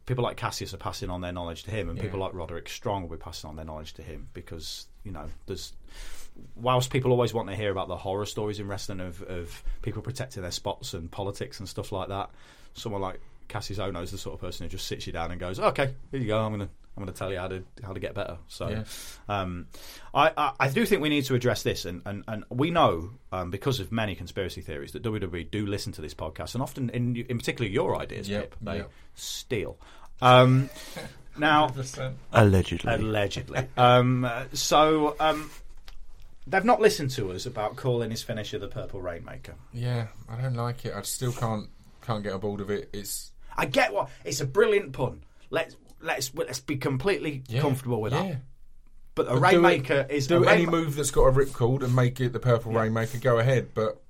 people 0.06 0.24
like 0.24 0.38
Kassius 0.38 0.74
are 0.74 0.78
passing 0.78 1.10
on 1.10 1.22
their 1.22 1.32
knowledge 1.34 1.64
to 1.64 1.72
him, 1.72 1.90
and 1.90 2.00
people 2.00 2.20
like 2.20 2.34
Roderick 2.34 2.70
Strong 2.70 3.04
will 3.04 3.18
be 3.18 3.22
passing 3.22 3.50
on 3.50 3.56
their 3.58 3.66
knowledge 3.66 3.94
to 3.96 4.02
him 4.02 4.30
because 4.34 4.88
you 5.04 5.12
know 5.12 5.28
there's. 5.46 5.74
Whilst 6.56 6.90
people 6.90 7.12
always 7.12 7.34
want 7.34 7.50
to 7.50 7.56
hear 7.56 7.72
about 7.72 7.88
the 7.88 7.98
horror 7.98 8.26
stories 8.26 8.60
in 8.60 8.68
wrestling 8.68 9.00
of, 9.00 9.22
of 9.24 9.64
people 9.82 10.02
protecting 10.02 10.42
their 10.42 10.52
spots 10.52 10.94
and 10.94 11.10
politics 11.12 11.60
and 11.60 11.68
stuff 11.70 11.92
like 11.92 12.10
that, 12.10 12.30
someone 12.74 13.02
like 13.02 13.20
Kassius 13.50 13.78
Ohno 13.78 14.02
is 14.04 14.12
the 14.12 14.18
sort 14.18 14.34
of 14.36 14.42
person 14.42 14.66
who 14.66 14.70
just 14.70 14.88
sits 14.88 15.06
you 15.08 15.14
down 15.14 15.32
and 15.32 15.40
goes, 15.40 15.60
"Okay, 15.60 15.94
here 16.12 16.20
you 16.20 16.28
go. 16.28 16.40
I'm 16.40 16.52
gonna 16.52 16.70
I'm 16.98 17.02
gonna 17.04 17.12
tell 17.12 17.32
you 17.32 17.38
how 17.38 17.48
to 17.50 17.64
how 17.84 17.94
to 17.94 18.00
get 18.00 18.14
better." 18.16 18.38
So, 18.48 18.70
Yeah. 18.70 18.84
um, 19.30 19.68
I, 20.14 20.32
I 20.36 20.52
I 20.62 20.70
do 20.70 20.86
think 20.86 21.02
we 21.02 21.10
need 21.10 21.26
to 21.26 21.36
address 21.36 21.62
this, 21.64 21.86
and 21.86 22.02
and, 22.06 22.24
and 22.28 22.44
we 22.50 22.72
know 22.72 23.12
um, 23.32 23.52
because 23.52 23.80
of 23.80 23.92
many 23.92 24.16
conspiracy 24.16 24.62
theories 24.62 24.92
that 24.94 25.04
WWE 25.04 25.50
do 25.52 25.66
listen 25.66 25.92
to 25.94 26.02
this 26.02 26.14
podcast, 26.14 26.54
and 26.56 26.62
often 26.64 26.90
in 26.90 27.16
in 27.18 27.38
particular 27.38 27.70
your 27.70 27.96
ideas, 27.98 28.28
Yep, 28.28 28.42
Pip, 28.42 28.56
they 28.62 28.78
yep. 28.78 28.92
steal. 29.14 29.78
Um, 30.22 30.70
now, 31.38 31.68
100%. 31.68 32.14
Allegedly. 32.32 32.94
allegedly. 32.94 33.68
um, 33.78 34.28
so 34.54 35.16
um, 35.20 35.50
they've 36.48 36.66
not 36.66 36.82
listened 36.82 37.12
to 37.12 37.32
us 37.32 37.46
about 37.46 37.76
calling 37.76 38.12
his 38.12 38.24
finisher 38.24 38.60
the 38.60 38.68
Purple 38.68 39.02
Rainmaker. 39.02 39.56
Yeah, 39.74 40.08
I 40.30 40.42
don't 40.42 40.56
like 40.56 40.86
it. 40.86 40.94
I 40.94 41.02
still 41.04 41.32
can't 41.32 41.70
can't 42.02 42.24
get 42.24 42.34
on 42.34 42.40
board 42.40 42.60
with 42.62 42.72
it. 42.72 42.90
It's 42.94 43.32
I 43.58 43.66
get 43.66 43.94
what 43.94 44.10
it's 44.24 44.42
a 44.42 44.46
brilliant 44.46 44.94
pun. 44.94 45.24
Let's 45.50 45.76
let's 46.02 46.34
let's 46.36 46.60
be 46.60 46.78
completely 46.78 47.44
yeah, 47.48 47.62
comfortable 47.62 48.02
with 48.02 48.14
yeah. 48.14 48.24
that. 48.24 48.38
But 49.16 49.28
a 49.28 49.30
But 49.30 49.36
do 49.36 49.42
Rainmaker 49.42 50.06
it- 50.10 50.12
is 50.12 50.28
do 50.28 50.44
a 50.44 50.52
any 50.52 50.66
move 50.66 50.96
that's 50.96 51.12
got 51.12 51.24
a 51.24 51.32
ripcord 51.32 51.84
and 51.84 51.96
make 51.96 52.20
it 52.20 52.34
the 52.34 52.40
purple 52.40 52.72
rainmaker. 52.74 53.18
Go 53.18 53.40
ahead, 53.40 53.70
but 53.74 54.02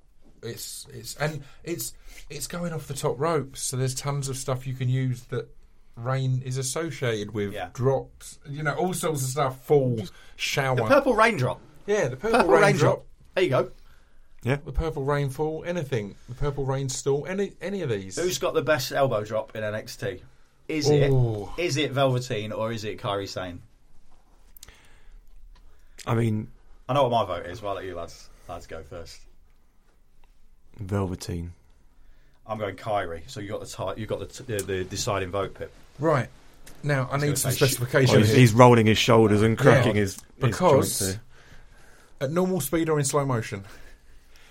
it's 0.42 0.86
it's 0.92 1.14
and 1.16 1.42
it's 1.64 1.94
it's 2.28 2.46
going 2.46 2.72
off 2.72 2.88
the 2.88 2.94
top 2.94 3.18
ropes. 3.18 3.62
So 3.62 3.76
there's 3.76 3.94
tons 3.94 4.28
of 4.28 4.36
stuff 4.36 4.66
you 4.66 4.74
can 4.74 4.88
use 4.88 5.22
that 5.24 5.48
rain 5.96 6.42
is 6.44 6.58
associated 6.58 7.32
with. 7.32 7.52
Yeah. 7.52 7.68
Drops, 7.72 8.38
you 8.48 8.62
know, 8.62 8.74
all 8.74 8.92
sorts 8.92 9.22
of 9.22 9.28
stuff. 9.28 9.64
Fall, 9.64 10.00
shower. 10.34 10.76
The 10.76 10.84
Purple 10.84 11.14
Raindrop. 11.14 11.60
Yeah, 11.86 12.08
the 12.08 12.16
purple, 12.16 12.38
Purple 12.40 12.52
raindrop. 12.52 12.62
Raindrop. 12.64 13.04
There 13.34 13.44
you 13.44 13.50
go. 13.50 13.70
yeah. 14.42 14.56
The 14.64 14.72
purple 14.72 15.04
rainfall, 15.04 15.64
anything. 15.66 16.14
The 16.28 16.34
purple 16.34 16.64
rainstorm, 16.64 17.24
any 17.28 17.52
any 17.60 17.82
of 17.82 17.90
these. 17.90 18.16
Who's 18.18 18.38
got 18.38 18.54
the 18.54 18.62
best 18.62 18.92
elbow 18.92 19.24
drop 19.24 19.54
in 19.54 19.62
NXT? 19.62 20.20
Is 20.68 20.90
Ooh. 20.90 21.48
it 21.56 21.62
is 21.62 21.76
it 21.76 21.92
Velveteen 21.92 22.50
or 22.52 22.72
is 22.72 22.84
it 22.84 22.98
Kairi 22.98 23.28
Sane? 23.28 23.60
I 26.06 26.14
mean, 26.14 26.48
I 26.88 26.94
know 26.94 27.04
what 27.08 27.12
my 27.12 27.24
vote 27.38 27.46
is. 27.46 27.62
Well, 27.62 27.70
I'll 27.70 27.76
let 27.76 27.84
you 27.84 27.94
lads 27.94 28.28
lads 28.48 28.66
go 28.66 28.82
first. 28.82 29.20
Velveteen. 30.78 31.52
I'm 32.46 32.58
going 32.58 32.76
Kairi. 32.76 33.22
So 33.28 33.40
you 33.40 33.48
got 33.48 33.60
the 33.60 33.66
ti 33.94 34.00
you 34.00 34.06
got 34.06 34.20
the, 34.20 34.26
t- 34.26 34.44
the 34.44 34.62
the 34.62 34.84
deciding 34.84 35.30
vote, 35.30 35.54
Pip. 35.54 35.72
Right. 35.98 36.28
Now 36.82 37.06
I 37.06 37.12
gonna 37.12 37.26
need 37.26 37.38
some 37.38 37.52
say 37.52 37.66
sh- 37.68 37.78
Oh, 37.80 37.98
he's, 38.00 38.30
he's 38.32 38.52
rolling 38.52 38.86
his 38.86 38.98
shoulders 38.98 39.42
and 39.42 39.56
cracking 39.56 39.94
Yeah, 39.96 40.02
his, 40.02 40.14
his 40.14 40.22
because- 40.38 40.98
joints 40.98 40.98
there. 40.98 41.20
At 42.20 42.30
normal 42.32 42.60
speed 42.60 42.88
or 42.88 42.98
in 42.98 43.04
slow 43.04 43.24
motion. 43.26 43.64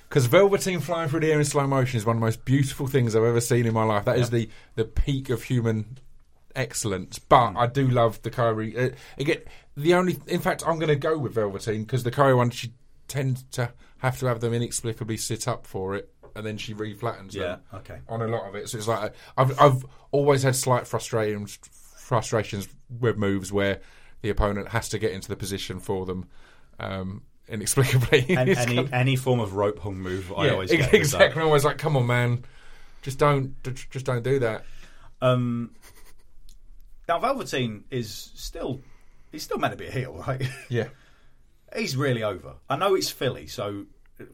Because 0.07 0.27
Velveteen 0.27 0.79
flying 0.81 1.09
through 1.09 1.21
the 1.21 1.31
air 1.31 1.39
in 1.39 1.45
slow 1.45 1.65
motion 1.65 1.97
is 1.97 2.05
one 2.05 2.15
of 2.17 2.19
the 2.21 2.25
most 2.25 2.45
beautiful 2.45 2.85
things 2.87 3.15
I've 3.15 3.23
ever 3.23 3.41
seen 3.41 3.65
in 3.65 3.73
my 3.73 3.83
life. 3.83 4.05
That 4.05 4.19
is 4.19 4.29
the, 4.29 4.49
the 4.75 4.85
peak 4.85 5.29
of 5.31 5.43
human 5.43 5.97
excellence. 6.55 7.17
But 7.19 7.51
Hmm. 7.51 7.57
I 7.57 7.67
do 7.67 7.87
love 7.87 8.21
the 8.21 8.31
Kairi. 8.31 8.77
Uh, 8.93 8.95
again, 9.17 9.39
the 9.75 9.93
only, 9.95 10.17
in 10.27 10.39
fact, 10.41 10.63
I'm 10.65 10.75
going 10.77 10.89
to 10.89 10.95
go 10.95 11.17
with 11.17 11.33
Velveteen 11.33 11.81
because 11.83 12.03
the 12.03 12.11
Kairi 12.11 12.37
one 12.37 12.49
she 12.51 12.73
tends 13.07 13.43
to 13.51 13.71
have 13.99 14.19
to 14.19 14.27
have 14.27 14.39
them 14.41 14.53
inexplicably 14.53 15.17
sit 15.17 15.47
up 15.47 15.65
for 15.67 15.95
it, 15.95 16.11
and 16.35 16.45
then 16.45 16.57
she 16.57 16.73
reflattens 16.73 17.31
them. 17.31 17.59
Yeah, 17.71 17.77
okay. 17.79 17.99
On 18.07 18.21
a 18.21 18.27
lot 18.27 18.47
of 18.47 18.55
it, 18.55 18.69
so 18.69 18.77
it's 18.77 18.87
like 18.87 19.13
I've 19.37 19.59
I've 19.59 19.85
always 20.11 20.43
had 20.43 20.55
slight 20.55 20.87
frustrations 20.87 21.57
frustrations 21.97 22.67
with 22.99 23.17
moves 23.17 23.51
where 23.51 23.81
the 24.21 24.29
opponent 24.29 24.69
has 24.69 24.87
to 24.89 24.99
get 24.99 25.11
into 25.11 25.27
the 25.27 25.35
position 25.35 25.79
for 25.79 26.05
them. 26.05 26.27
um, 26.79 27.23
inexplicably. 27.47 28.25
And 28.29 28.49
any 28.49 28.55
kind 28.55 28.79
of- 28.79 28.93
any 28.93 29.15
form 29.15 29.39
of 29.39 29.53
rope 29.53 29.79
hung 29.79 29.97
move, 29.97 30.31
I 30.35 30.45
yeah, 30.47 30.51
always 30.53 30.71
ex- 30.71 30.85
get 30.85 30.93
exactly. 30.93 31.41
I'm 31.41 31.47
always 31.47 31.65
like, 31.65 31.77
come 31.77 31.95
on, 31.97 32.07
man, 32.07 32.45
just 33.01 33.19
don't, 33.19 33.61
just 33.63 33.89
just 33.91 34.05
don't 34.05 34.23
do 34.23 34.39
that. 34.39 34.65
Um, 35.21 35.71
now 37.07 37.19
Velveteen 37.19 37.83
is 37.91 38.31
still 38.35 38.81
he's 39.31 39.43
still 39.43 39.57
meant 39.57 39.71
to 39.71 39.77
be 39.77 39.87
a 39.87 39.91
heel, 39.91 40.13
right? 40.27 40.41
Yeah, 40.69 40.87
he's 41.75 41.95
really 41.95 42.23
over. 42.23 42.53
I 42.69 42.75
know 42.77 42.95
it's 42.95 43.09
Philly, 43.09 43.47
so 43.47 43.85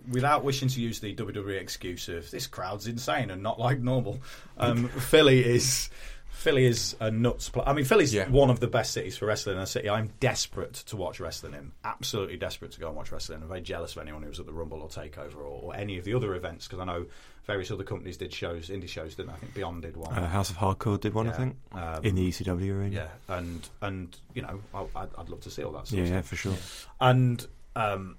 without 0.09 0.43
wishing 0.43 0.67
to 0.69 0.79
use 0.81 0.99
the 0.99 1.15
WWE 1.15 1.59
excuse 1.59 2.07
of 2.07 2.29
this 2.29 2.45
crowd's 2.47 2.87
insane 2.87 3.31
and 3.31 3.41
not 3.41 3.59
like 3.59 3.79
normal, 3.79 4.19
um, 4.57 4.87
Philly 4.89 5.43
is 5.43 5.89
Philly 6.31 6.65
is 6.65 6.95
a 6.99 7.11
nuts. 7.11 7.49
Pl- 7.49 7.63
I 7.67 7.73
mean, 7.73 7.85
Philly's 7.85 8.13
Yeah. 8.13 8.27
one 8.29 8.49
of 8.49 8.59
the 8.59 8.67
best 8.67 8.93
cities 8.93 9.15
for 9.17 9.27
wrestling 9.27 9.57
in 9.57 9.61
a 9.61 9.67
city. 9.67 9.89
I'm 9.89 10.09
desperate 10.19 10.73
to 10.73 10.97
watch 10.97 11.19
wrestling 11.19 11.53
in. 11.53 11.71
Absolutely 11.83 12.37
desperate 12.37 12.71
to 12.71 12.79
go 12.79 12.87
and 12.87 12.95
watch 12.95 13.11
wrestling. 13.11 13.41
I'm 13.43 13.47
very 13.47 13.61
jealous 13.61 13.95
of 13.95 14.01
anyone 14.01 14.23
who 14.23 14.29
was 14.29 14.39
at 14.39 14.47
the 14.47 14.53
Rumble 14.53 14.81
or 14.81 14.87
Takeover 14.89 15.35
or, 15.35 15.41
or 15.61 15.75
any 15.75 15.97
of 15.99 16.03
the 16.03 16.13
other 16.15 16.33
events 16.33 16.67
because 16.67 16.79
I 16.79 16.85
know 16.85 17.05
various 17.45 17.69
other 17.69 17.83
companies 17.83 18.17
did 18.17 18.33
shows, 18.33 18.69
indie 18.69 18.87
shows, 18.89 19.13
didn't 19.15 19.27
they? 19.29 19.33
I 19.33 19.37
think 19.37 19.53
Beyond 19.53 19.81
did 19.83 19.97
one. 19.97 20.13
Uh, 20.13 20.27
House 20.27 20.49
of 20.49 20.57
Hardcore 20.57 20.99
did 20.99 21.13
one, 21.13 21.27
I 21.27 21.31
think, 21.33 21.57
Um, 21.73 22.03
in 22.03 22.15
the 22.15 22.27
ECW 22.27 22.71
arena. 22.71 22.95
yeah, 22.95 23.35
and 23.35 23.67
and 23.81 24.17
you 24.33 24.41
know, 24.41 24.61
I, 24.73 24.85
I'd, 24.95 25.09
I'd 25.17 25.29
love 25.29 25.41
to 25.41 25.51
see 25.51 25.63
all 25.63 25.73
that. 25.73 25.87
Stuff 25.87 25.99
yeah, 25.99 26.05
yeah, 26.05 26.21
for 26.21 26.35
sure. 26.37 26.55
And 26.99 27.45
um, 27.75 28.17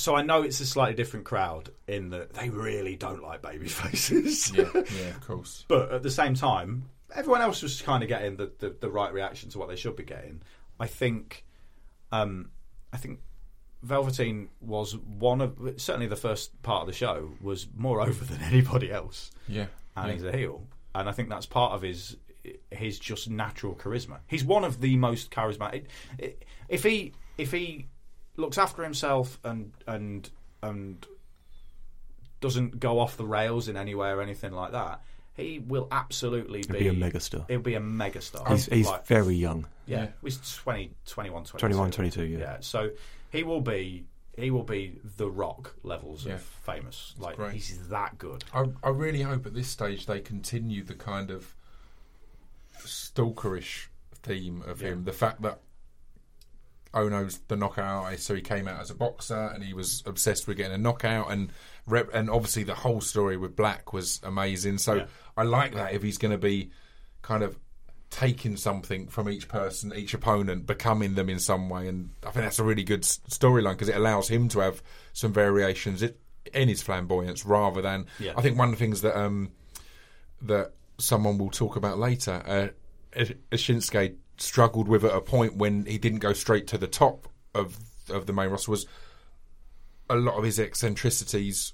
so 0.00 0.14
I 0.16 0.22
know 0.22 0.42
it's 0.42 0.60
a 0.60 0.66
slightly 0.66 0.94
different 0.94 1.26
crowd 1.26 1.70
in 1.86 2.10
that 2.10 2.32
they 2.34 2.48
really 2.48 2.96
don't 2.96 3.22
like 3.22 3.42
baby 3.42 3.68
faces. 3.68 4.50
yeah, 4.56 4.64
yeah, 4.74 5.08
of 5.10 5.20
course. 5.26 5.64
but 5.68 5.92
at 5.92 6.02
the 6.02 6.10
same 6.10 6.34
time, 6.34 6.86
everyone 7.14 7.40
else 7.42 7.62
was 7.62 7.80
kind 7.82 8.02
of 8.02 8.08
getting 8.08 8.36
the, 8.36 8.50
the, 8.58 8.74
the 8.80 8.90
right 8.90 9.12
reaction 9.12 9.50
to 9.50 9.58
what 9.58 9.68
they 9.68 9.76
should 9.76 9.96
be 9.96 10.02
getting. 10.04 10.42
I 10.78 10.86
think, 10.86 11.44
um, 12.12 12.50
I 12.92 12.96
think 12.96 13.20
Velveteen 13.82 14.48
was 14.60 14.96
one 14.96 15.40
of 15.40 15.56
certainly 15.76 16.06
the 16.06 16.16
first 16.16 16.60
part 16.62 16.82
of 16.82 16.86
the 16.86 16.92
show 16.92 17.30
was 17.40 17.66
more 17.74 18.00
over 18.06 18.24
than 18.24 18.40
anybody 18.42 18.90
else, 18.90 19.30
Yeah, 19.48 19.66
and 19.96 20.08
yeah. 20.08 20.12
he's 20.14 20.24
a 20.24 20.36
heel, 20.36 20.66
and 20.94 21.08
I 21.08 21.12
think 21.12 21.28
that's 21.28 21.46
part 21.46 21.72
of 21.72 21.82
his 21.82 22.16
his 22.70 22.98
just 22.98 23.28
natural 23.28 23.74
charisma. 23.74 24.18
He's 24.26 24.44
one 24.44 24.64
of 24.64 24.80
the 24.80 24.96
most 24.96 25.30
charismatic. 25.30 25.84
If 26.68 26.82
he 26.82 27.12
if 27.36 27.52
he 27.52 27.88
looks 28.36 28.58
after 28.58 28.82
himself 28.82 29.38
and 29.44 29.72
and 29.86 30.30
and 30.62 31.06
doesn't 32.40 32.80
go 32.80 32.98
off 32.98 33.16
the 33.16 33.26
rails 33.26 33.68
in 33.68 33.76
any 33.76 33.94
way 33.94 34.08
or 34.08 34.22
anything 34.22 34.52
like 34.52 34.72
that, 34.72 35.02
he 35.34 35.58
will 35.58 35.88
absolutely 35.90 36.62
be, 36.62 36.78
be 36.80 36.88
a 36.88 36.92
megastar. 36.92 37.44
He'll 37.48 37.60
be 37.60 37.74
a 37.74 37.80
megastar. 37.80 38.48
He's, 38.50 38.66
he's 38.66 38.86
Like, 38.86 39.06
very 39.06 39.34
young. 39.34 39.66
yeah, 39.86 40.04
Yeah. 40.04 40.08
he's 40.22 40.56
20, 40.56 40.92
21, 41.06 41.44
22. 41.44 41.58
21, 41.58 41.90
22, 41.90 42.24
yeah. 42.24 42.38
yeah. 42.38 42.56
So 42.60 42.90
he 43.30 43.42
will 43.42 43.60
be 43.60 44.06
he 44.38 44.50
will 44.50 44.62
be 44.64 44.98
the 45.16 45.28
Rock 45.30 45.74
levels 45.82 46.24
Yeah. 46.24 46.34
of 46.34 46.40
famous. 46.42 47.14
Like 47.18 47.36
great. 47.36 47.52
he's 47.52 47.88
that 47.88 48.16
good. 48.16 48.42
I, 48.54 48.64
I 48.82 48.88
really 48.88 49.20
hope 49.22 49.44
at 49.44 49.52
this 49.52 49.68
stage 49.68 50.06
they 50.06 50.20
continue 50.20 50.82
the 50.82 50.94
kind 50.94 51.30
of 51.30 51.54
stalkerish 52.78 53.86
theme 54.22 54.62
of 54.66 54.80
him. 54.80 55.04
The 55.04 55.12
fact 55.12 55.42
that 55.42 55.60
Ohno's 56.94 57.38
the 57.48 57.56
knockout 57.56 58.18
so 58.18 58.34
he 58.34 58.40
came 58.42 58.66
out 58.66 58.80
as 58.80 58.90
a 58.90 58.94
boxer 58.94 59.50
and 59.54 59.62
he 59.62 59.74
was 59.74 60.02
obsessed 60.06 60.48
with 60.48 60.56
getting 60.56 60.72
a 60.74 60.78
knockout, 60.78 61.30
and 61.30 61.52
rep, 61.86 62.12
and 62.12 62.28
obviously 62.28 62.62
the 62.64 62.74
whole 62.74 63.00
story 63.00 63.36
with 63.36 63.54
Black 63.56 63.92
was 63.92 64.20
amazing. 64.22 64.78
So 64.78 64.94
Yeah. 64.94 65.06
I 65.36 65.42
like 65.44 65.74
that 65.74 65.94
if 65.94 66.02
he's 66.02 66.18
going 66.18 66.32
to 66.32 66.38
be 66.38 66.70
kind 67.22 67.42
of 67.42 67.58
taking 68.10 68.56
something 68.56 69.06
from 69.06 69.28
each 69.28 69.46
person, 69.46 69.92
each 69.94 70.14
opponent, 70.14 70.66
becoming 70.66 71.14
them 71.14 71.28
in 71.30 71.38
some 71.38 71.68
way, 71.68 71.86
and 71.86 72.10
I 72.26 72.30
think 72.32 72.44
that's 72.44 72.58
a 72.58 72.64
really 72.64 72.82
good 72.82 73.04
s- 73.04 73.20
storyline 73.28 73.72
because 73.74 73.88
it 73.88 73.94
allows 73.96 74.28
him 74.28 74.48
to 74.48 74.58
have 74.58 74.82
some 75.12 75.32
variations 75.32 76.02
it, 76.02 76.18
in 76.52 76.68
his 76.68 76.82
flamboyance 76.82 77.46
rather 77.46 77.80
than. 77.80 78.06
Yeah. 78.18 78.32
I 78.36 78.42
think 78.42 78.58
one 78.58 78.68
of 78.70 78.72
the 78.74 78.84
things 78.84 79.02
that 79.02 79.16
um, 79.16 79.52
that 80.42 80.72
someone 80.98 81.38
will 81.38 81.50
talk 81.50 81.76
about 81.76 81.98
later, 82.00 82.42
uh, 83.14 83.16
Shinsuke 83.52 84.16
struggled 84.42 84.88
with 84.88 85.04
at 85.04 85.14
a 85.14 85.20
point 85.20 85.56
when 85.56 85.84
he 85.84 85.98
didn't 85.98 86.20
go 86.20 86.32
straight 86.32 86.66
to 86.68 86.78
the 86.78 86.86
top 86.86 87.28
of 87.54 87.78
of 88.08 88.26
the 88.26 88.32
main 88.32 88.48
roster 88.48 88.70
was 88.70 88.86
a 90.08 90.16
lot 90.16 90.36
of 90.36 90.44
his 90.44 90.58
eccentricities 90.58 91.72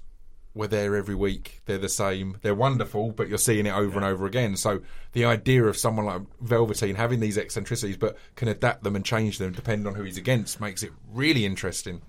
were 0.53 0.67
there 0.67 0.95
every 0.95 1.15
week. 1.15 1.61
They're 1.65 1.77
the 1.77 1.89
same. 1.89 2.37
They're 2.41 2.55
wonderful, 2.55 3.11
but 3.11 3.29
you're 3.29 3.37
seeing 3.37 3.65
it 3.65 3.73
over 3.73 3.95
and 3.95 4.05
over 4.05 4.25
again. 4.25 4.57
So 4.57 4.81
the 5.13 5.25
idea 5.25 5.63
of 5.65 5.77
someone 5.77 6.05
like 6.05 6.21
Velveteen 6.41 6.95
having 6.95 7.19
these 7.19 7.37
eccentricities, 7.37 7.97
but 7.97 8.17
can 8.35 8.47
adapt 8.47 8.83
them 8.83 8.95
and 8.95 9.05
change 9.05 9.37
them 9.37 9.53
depending 9.53 9.87
on 9.87 9.95
who 9.95 10.03
he's 10.03 10.17
against, 10.17 10.59
makes 10.59 10.83
it 10.83 10.91
really 11.11 11.45
interesting. 11.45 12.01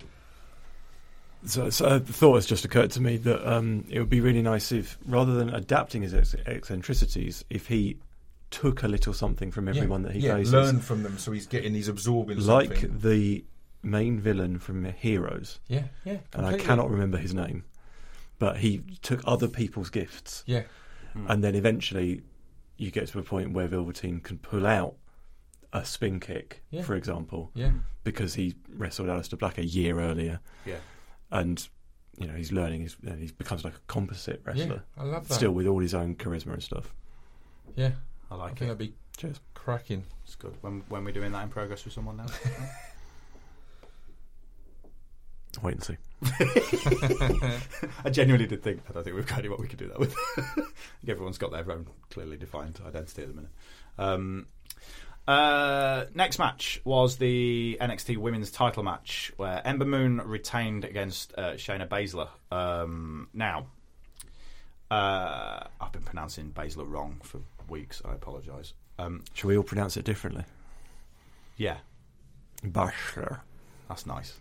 So, 1.45 1.69
so 1.69 1.85
a 1.85 1.99
thought 1.99 2.35
has 2.35 2.45
just 2.45 2.65
occurred 2.65 2.91
to 2.91 3.01
me 3.01 3.17
that 3.17 3.49
um, 3.49 3.85
it 3.89 3.99
would 3.99 4.09
be 4.09 4.19
really 4.19 4.41
nice 4.41 4.71
if, 4.71 4.97
rather 5.05 5.33
than 5.33 5.53
adapting 5.53 6.01
his 6.01 6.13
ex- 6.13 6.35
eccentricities, 6.45 7.45
if 7.49 7.67
he 7.67 7.97
took 8.51 8.83
a 8.83 8.87
little 8.87 9.13
something 9.13 9.51
from 9.51 9.67
everyone 9.67 10.01
that 10.03 10.13
he 10.13 10.19
yeah, 10.21 10.35
faces, 10.35 10.53
learn 10.53 10.79
from 10.79 11.03
them, 11.03 11.17
so 11.17 11.31
he's 11.31 11.45
getting, 11.47 11.73
he's 11.73 11.87
absorbing 11.87 12.39
like 12.39 12.77
something. 12.77 12.99
the 12.99 13.45
main 13.83 14.19
villain 14.19 14.59
from 14.59 14.83
Heroes, 14.85 15.59
yeah, 15.67 15.83
yeah, 16.03 16.17
and 16.33 16.45
I 16.45 16.57
cannot 16.57 16.89
remember 16.89 17.17
his 17.17 17.33
name, 17.33 17.63
but 18.39 18.57
he 18.57 18.81
took 19.01 19.21
other 19.25 19.47
people's 19.47 19.89
gifts, 19.89 20.43
Yeah, 20.47 20.63
hmm. 21.13 21.25
and 21.29 21.43
then 21.43 21.55
eventually 21.55 22.21
you 22.77 22.91
get 22.91 23.07
to 23.09 23.19
a 23.19 23.23
point 23.23 23.51
where 23.53 23.67
Velveteen 23.67 24.19
can 24.21 24.37
pull 24.39 24.65
out 24.65 24.95
a 25.71 25.85
spin 25.85 26.19
kick, 26.19 26.63
Yeah. 26.71 26.81
for 26.81 26.95
example, 26.95 27.51
yeah, 27.53 27.71
because 28.03 28.33
he 28.33 28.55
wrestled 28.69 29.09
Aleister 29.09 29.37
Black 29.37 29.57
a 29.57 29.65
year 29.65 29.99
earlier, 29.99 30.39
Yeah. 30.65 30.77
and 31.31 31.67
you 32.17 32.25
know 32.27 32.33
he's 32.33 32.51
learning, 32.51 32.81
he's, 32.81 32.97
he 33.17 33.27
becomes 33.37 33.63
like 33.63 33.75
a 33.75 33.81
composite 33.87 34.41
yeah. 34.43 34.51
wrestler, 34.51 34.83
I 34.97 35.03
love 35.03 35.27
that. 35.27 35.35
still 35.35 35.51
with 35.51 35.67
all 35.67 35.79
his 35.79 35.93
own 35.93 36.15
charisma 36.15 36.53
and 36.53 36.63
stuff. 36.63 36.93
yeah, 37.75 37.91
I 38.31 38.35
I 38.35 38.37
like 38.37 38.49
think 38.51 38.61
it. 38.61 38.65
that'd 38.65 38.77
be 38.77 38.93
Cheers. 39.17 39.39
cracking. 39.53 40.03
It's 40.25 40.35
good. 40.35 40.55
When 40.61 40.83
when 40.89 41.03
we're 41.03 41.11
doing 41.11 41.31
that 41.33 41.43
in 41.43 41.49
progress 41.49 41.83
with 41.85 41.93
someone 41.93 42.17
now. 42.17 42.25
Wait 45.63 45.73
and 45.75 45.83
see. 45.83 45.97
I 48.05 48.09
genuinely 48.11 48.45
did 48.47 48.61
think. 48.63 48.81
I 48.89 48.93
don't 48.93 49.03
think 49.03 49.15
we've 49.15 49.25
got 49.25 49.47
what 49.49 49.59
we 49.59 49.67
could 49.67 49.79
do 49.79 49.87
that 49.87 49.99
with. 49.99 50.15
I 50.37 50.41
think 50.43 51.09
everyone's 51.09 51.37
got 51.39 51.51
their 51.51 51.69
own 51.71 51.87
clearly 52.11 52.37
defined 52.37 52.79
identity 52.85 53.23
at 53.23 53.27
the 53.29 53.33
minute. 53.33 53.51
Um, 53.97 54.45
uh, 55.27 56.05
next 56.13 56.37
match 56.39 56.81
was 56.85 57.17
the 57.17 57.77
NXT 57.81 58.17
Women's 58.17 58.51
Title 58.51 58.83
match 58.83 59.33
where 59.37 59.65
Ember 59.65 59.85
Moon 59.85 60.17
retained 60.23 60.85
against 60.85 61.33
uh, 61.37 61.53
Shayna 61.53 61.87
Baszler. 61.87 62.29
Um, 62.51 63.27
now, 63.33 63.65
uh, 64.91 65.61
I've 65.81 65.91
been 65.91 66.03
pronouncing 66.03 66.51
Baszler 66.51 66.89
wrong 66.89 67.19
for 67.23 67.39
weeks. 67.69 68.01
I 68.05 68.13
apologise. 68.13 68.73
Um, 68.97 69.23
Shall 69.33 69.47
we 69.49 69.57
all 69.57 69.63
pronounce 69.63 69.95
it 69.97 70.05
differently? 70.05 70.43
yeah, 71.57 71.77
Bashler. 72.65 73.39
that's 73.87 74.05
nice. 74.05 74.33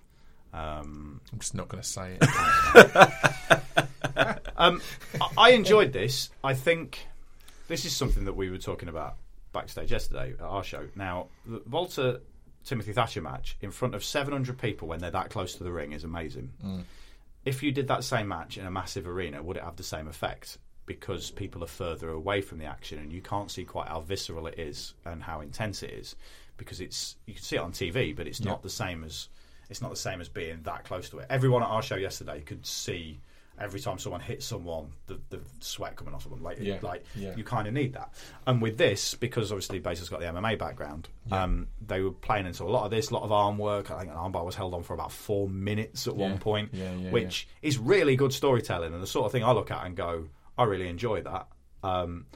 Um, 0.53 1.20
I'm 1.33 1.39
just 1.39 1.55
not 1.55 1.68
going 1.68 1.83
to 1.83 1.89
say 1.89 2.16
it. 2.20 3.09
Um, 4.61 4.83
I- 5.20 5.29
I 5.37 5.51
enjoyed 5.51 5.93
this. 5.93 6.31
I 6.43 6.53
think 6.55 7.07
this 7.68 7.85
is 7.85 7.95
something 7.95 8.24
that 8.24 8.33
we 8.35 8.51
were 8.51 8.59
talking 8.59 8.89
about 8.89 9.14
backstage 9.53 9.93
yesterday 9.93 10.33
at 10.33 10.41
our 10.41 10.64
show. 10.64 10.89
Now, 10.97 11.29
the 11.47 11.62
Walter 11.70 12.20
Timothy 12.64 12.93
Thatcher 12.93 13.22
match 13.22 13.57
in 13.61 13.70
front 13.70 13.95
of 13.95 14.03
700 14.03 14.59
people 14.59 14.89
when 14.89 14.99
they're 14.99 15.12
that 15.12 15.31
close 15.31 15.55
to 15.55 15.64
the 15.64 15.70
ring 15.70 15.93
is 15.93 16.03
amazing. 16.03 16.51
If 17.45 17.62
you 17.62 17.70
did 17.70 17.87
that 17.89 18.03
same 18.03 18.26
match 18.26 18.59
in 18.59 18.66
a 18.66 18.70
massive 18.70 19.07
arena, 19.07 19.41
would 19.43 19.57
it 19.57 19.62
have 19.62 19.76
the 19.76 19.85
same 19.85 20.09
effect? 20.09 20.59
Because 20.89 21.30
people 21.30 21.62
are 21.62 21.68
further 21.68 22.09
away 22.11 22.41
from 22.41 22.59
the 22.59 22.64
action 22.64 22.99
and 22.99 23.12
you 23.12 23.20
can't 23.20 23.51
see 23.51 23.64
quite 23.64 23.89
how 23.89 24.01
visceral 24.01 24.47
it 24.49 24.59
is 24.59 24.95
and 25.05 25.22
how 25.22 25.41
intense 25.41 25.82
it 25.84 25.91
is. 25.91 26.16
Because 26.57 26.80
it's 26.80 27.14
you 27.26 27.34
can 27.34 27.43
see 27.43 27.57
it 27.57 27.61
on 27.61 27.72
TV, 27.72 28.16
but 28.16 28.26
it's 28.26 28.41
not 28.41 28.62
the 28.62 28.70
same 28.70 29.05
as 29.05 29.28
it's 29.70 29.80
not 29.82 29.91
the 29.91 29.97
same 29.97 30.20
as 30.20 30.28
being 30.28 30.62
that 30.64 30.84
close 30.84 31.09
to 31.11 31.18
it. 31.18 31.26
Everyone 31.30 31.62
at 31.62 31.68
our 31.68 31.82
show 31.82 31.97
yesterday 31.97 32.41
could 32.41 32.66
see 32.66 33.20
every 33.61 33.80
time 33.80 33.99
someone 33.99 34.20
hits 34.20 34.47
someone, 34.47 34.93
the, 35.07 35.18
the 35.30 35.41
sweat 35.61 35.97
coming 35.97 36.14
off 36.14 36.24
of 36.24 36.30
them. 36.30 36.43
Like, 36.43 36.59
Yeah, 36.61 36.78
like 36.82 37.05
yeah. 37.14 37.34
you 37.36 37.45
kind 37.45 37.66
of 37.66 37.74
need 37.74 37.93
that. 37.95 38.12
And 38.47 38.62
with 38.62 38.78
this, 38.78 39.14
because 39.14 39.51
obviously 39.51 39.80
Baszler's 39.80 40.09
got 40.09 40.20
the 40.20 40.26
MMA 40.26 40.59
background, 40.59 41.09
um, 41.30 41.66
they 41.86 42.01
were 42.01 42.12
playing 42.12 42.47
into 42.47 42.62
a 42.64 42.70
lot 42.70 42.84
of 42.84 42.91
this, 42.91 43.11
a 43.11 43.14
lot 43.14 43.24
of 43.24 43.32
arm 43.32 43.59
work. 43.59 43.91
I 43.91 44.01
think 44.01 44.12
an 44.12 44.16
armbar 44.16 44.45
was 44.45 44.55
held 44.55 44.74
on 44.74 44.82
for 44.82 44.95
about 44.95 45.12
four 45.12 45.49
minutes 45.49 46.07
at 46.07 46.16
Yeah, 46.16 46.28
one 46.28 46.39
point, 46.39 46.70
yeah, 46.72 46.93
yeah, 46.95 47.11
which 47.11 47.49
is 47.62 47.78
really 47.78 48.16
good 48.16 48.32
storytelling 48.32 48.95
and 48.95 49.03
the 49.03 49.07
sort 49.07 49.26
of 49.26 49.32
thing 49.32 49.45
I 49.45 49.53
look 49.53 49.70
at 49.70 49.84
and 49.84 49.97
go, 49.97 50.28
I 50.59 50.65
really 50.65 50.89
enjoy 50.89 51.23
that. 51.23 51.47
Um, 51.83 52.27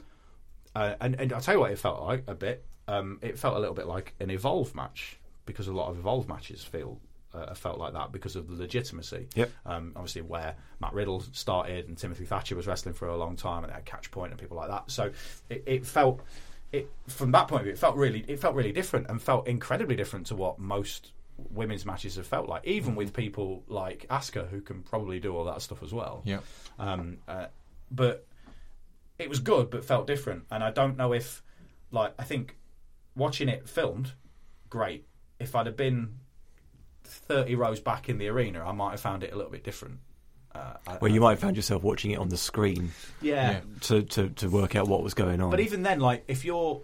uh, 0.75 0.95
and, 1.01 1.19
and 1.19 1.33
I'll 1.33 1.41
tell 1.41 1.55
you 1.55 1.59
what 1.59 1.71
it 1.71 1.77
felt 1.79 2.01
like 2.01 2.23
a 2.27 2.33
bit. 2.33 2.65
Um, 2.87 3.19
it 3.21 3.37
felt 3.37 3.55
a 3.55 3.59
little 3.59 3.75
bit 3.75 3.87
like 3.87 4.15
an 4.19 4.31
Evolve 4.31 4.73
match 4.73 5.19
because 5.45 5.67
a 5.67 5.73
lot 5.73 5.89
of 5.89 5.97
Evolve 5.97 6.27
matches 6.27 6.63
feel 6.63 6.99
uh, 7.33 7.53
felt 7.53 7.79
like 7.79 7.93
that 7.93 8.11
because 8.11 8.35
of 8.35 8.47
the 8.47 8.55
legitimacy. 8.55 9.27
Yep. 9.35 9.51
Um, 9.65 9.93
obviously, 9.95 10.21
where 10.21 10.55
Matt 10.79 10.93
Riddle 10.93 11.23
started 11.31 11.87
and 11.87 11.97
Timothy 11.97 12.25
Thatcher 12.25 12.55
was 12.55 12.67
wrestling 12.67 12.93
for 12.93 13.07
a 13.07 13.17
long 13.17 13.35
time, 13.35 13.63
and 13.63 13.71
they 13.71 13.75
had 13.75 13.85
Catch 13.85 14.11
Point 14.11 14.31
and 14.31 14.39
people 14.39 14.57
like 14.57 14.69
that. 14.69 14.89
So 14.89 15.11
it, 15.49 15.63
it 15.65 15.85
felt. 15.85 16.21
It, 16.71 16.89
from 17.07 17.31
that 17.33 17.47
point 17.47 17.59
of 17.59 17.63
view, 17.65 17.73
it 17.73 17.77
felt 17.77 17.95
really, 17.95 18.25
it 18.27 18.39
felt 18.39 18.55
really 18.55 18.71
different, 18.71 19.07
and 19.07 19.21
felt 19.21 19.47
incredibly 19.47 19.95
different 19.95 20.25
to 20.27 20.35
what 20.35 20.57
most 20.57 21.11
women's 21.51 21.85
matches 21.85 22.15
have 22.15 22.25
felt 22.25 22.49
like, 22.49 22.65
even 22.65 22.95
with 22.95 23.13
people 23.13 23.63
like 23.67 24.07
Asuka 24.09 24.49
who 24.49 24.59
can 24.59 24.81
probably 24.81 25.19
do 25.19 25.35
all 25.35 25.45
that 25.45 25.61
stuff 25.61 25.83
as 25.83 25.93
well. 25.93 26.23
Yeah. 26.25 26.39
Um, 26.79 27.17
uh, 27.27 27.47
but 27.93 28.27
it 29.19 29.29
was 29.29 29.39
good, 29.39 29.69
but 29.69 29.85
felt 29.85 30.07
different. 30.07 30.43
And 30.51 30.63
I 30.63 30.71
don't 30.71 30.97
know 30.97 31.13
if, 31.13 31.41
like, 31.91 32.13
I 32.17 32.23
think 32.23 32.57
watching 33.15 33.47
it 33.47 33.69
filmed, 33.69 34.11
great. 34.69 35.05
If 35.39 35.55
I'd 35.55 35.67
have 35.67 35.77
been 35.77 36.19
thirty 37.03 37.55
rows 37.55 37.79
back 37.79 38.09
in 38.09 38.17
the 38.17 38.27
arena, 38.27 38.65
I 38.65 38.71
might 38.71 38.91
have 38.91 38.99
found 39.01 39.23
it 39.23 39.31
a 39.31 39.35
little 39.35 39.51
bit 39.51 39.63
different. 39.63 39.99
Uh, 40.55 40.73
I- 40.87 40.97
Well, 41.01 41.11
you 41.11 41.19
might 41.21 41.31
have 41.31 41.39
found 41.39 41.55
yourself 41.55 41.83
watching 41.83 42.11
it 42.11 42.17
on 42.19 42.29
the 42.29 42.37
screen 42.37 42.91
yeah. 43.21 43.51
Yeah. 43.51 43.59
to, 43.81 44.03
to, 44.03 44.29
to 44.29 44.49
work 44.49 44.75
out 44.75 44.87
what 44.87 45.03
was 45.03 45.13
going 45.13 45.41
on. 45.41 45.49
But 45.51 45.59
even 45.59 45.83
then, 45.83 45.99
like 45.99 46.23
if 46.27 46.45
you're, 46.45 46.81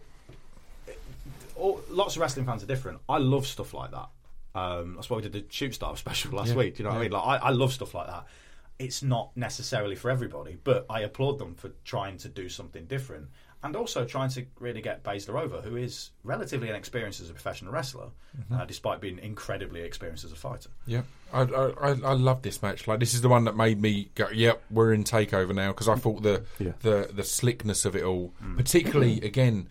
all, 1.56 1.82
lots 1.90 2.16
of 2.16 2.22
wrestling 2.22 2.46
fans 2.46 2.64
are 2.64 2.68
different. 2.68 3.00
I 3.08 3.18
love 3.18 3.46
stuff 3.46 3.74
like 3.74 3.92
that. 3.92 4.10
Um, 4.56 4.96
that's 4.96 5.10
why 5.10 5.18
we 5.18 5.24
did 5.24 5.34
the 5.34 5.46
shoot 5.50 5.76
star 5.76 5.96
special 5.98 6.32
last 6.32 6.50
Yeah. 6.50 6.56
week. 6.56 6.76
Do 6.78 6.84
you 6.84 6.90
know 6.90 6.96
what 6.96 7.00
I 7.00 7.04
mean? 7.04 7.12
Like 7.12 7.24
I, 7.44 7.48
I 7.48 7.50
love 7.52 7.72
stuff 7.72 7.94
like 7.94 8.08
that. 8.08 8.26
It's 8.80 9.04
not 9.04 9.36
necessarily 9.36 9.96
for 9.96 10.10
everybody, 10.10 10.58
but 10.64 10.86
I 10.90 11.02
applaud 11.02 11.38
them 11.38 11.54
for 11.56 11.70
trying 11.84 12.18
to 12.20 12.30
do 12.30 12.48
something 12.50 12.86
different 12.86 13.28
and 13.62 13.76
also 13.76 14.06
trying 14.06 14.30
to 14.30 14.46
really 14.58 14.82
get 14.82 15.04
Baszler 15.04 15.38
over, 15.42 15.60
who 15.62 15.76
is 15.76 16.12
relatively 16.24 16.70
inexperienced 16.70 17.20
as 17.20 17.30
a 17.30 17.34
professional 17.34 17.74
wrestler, 17.74 18.08
Mm-hmm. 18.40 18.54
uh, 18.54 18.66
despite 18.66 19.02
being 19.02 19.20
incredibly 19.20 19.82
experienced 19.82 20.24
as 20.24 20.32
a 20.32 20.36
fighter. 20.36 20.70
Yeah, 20.86 21.02
I, 21.34 21.42
I 21.42 21.72
I 21.72 21.90
I 21.90 22.14
love 22.14 22.42
this 22.44 22.62
match. 22.62 22.88
Like 22.88 23.00
this 23.00 23.14
is 23.16 23.22
the 23.22 23.28
one 23.28 23.44
that 23.46 23.58
made 23.58 23.82
me 23.82 24.12
go, 24.16 24.30
"Yep, 24.30 24.62
we're 24.72 24.94
in 24.94 25.04
takeover 25.04 25.54
now." 25.54 25.70
Because 25.72 25.90
I 25.90 25.96
thought 25.96 26.22
the 26.24 26.44
Yeah. 26.60 26.72
the 26.82 27.10
the 27.12 27.24
slickness 27.24 27.84
of 27.86 27.96
it 27.96 28.04
all, 28.04 28.32
particularly 28.56 29.20
again, 29.22 29.68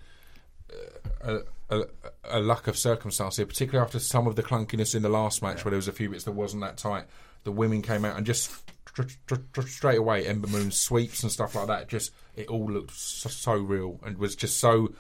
uh, 1.24 1.38
a, 1.70 1.76
a, 1.78 1.84
a 2.24 2.40
luck 2.40 2.66
of 2.66 2.76
circumstance 2.76 3.36
here, 3.36 3.46
particularly 3.46 3.84
after 3.84 3.98
some 3.98 4.26
of 4.26 4.36
the 4.36 4.42
clunkiness 4.42 4.94
in 4.94 5.02
the 5.02 5.08
last 5.08 5.40
match 5.42 5.64
where 5.64 5.70
there 5.70 5.76
was 5.78 5.88
a 5.88 5.92
few 5.92 6.10
bits 6.10 6.24
that 6.24 6.32
wasn't 6.32 6.62
that 6.62 6.76
tight. 6.76 7.04
The 7.44 7.52
women 7.52 7.80
came 7.82 8.04
out 8.04 8.16
and 8.16 8.26
just 8.26 8.50
straight 9.66 9.98
away 9.98 10.26
Ember 10.26 10.48
Moon 10.48 10.70
sweeps 10.70 11.22
and 11.22 11.30
stuff 11.32 11.54
like 11.54 11.66
that. 11.68 11.88
Just 11.88 12.12
it 12.36 12.48
all 12.48 12.70
looked 12.70 12.94
so, 12.94 13.28
so 13.28 13.54
real 13.54 13.98
and 14.04 14.18
was 14.18 14.34
just 14.36 14.58
so 14.58 14.92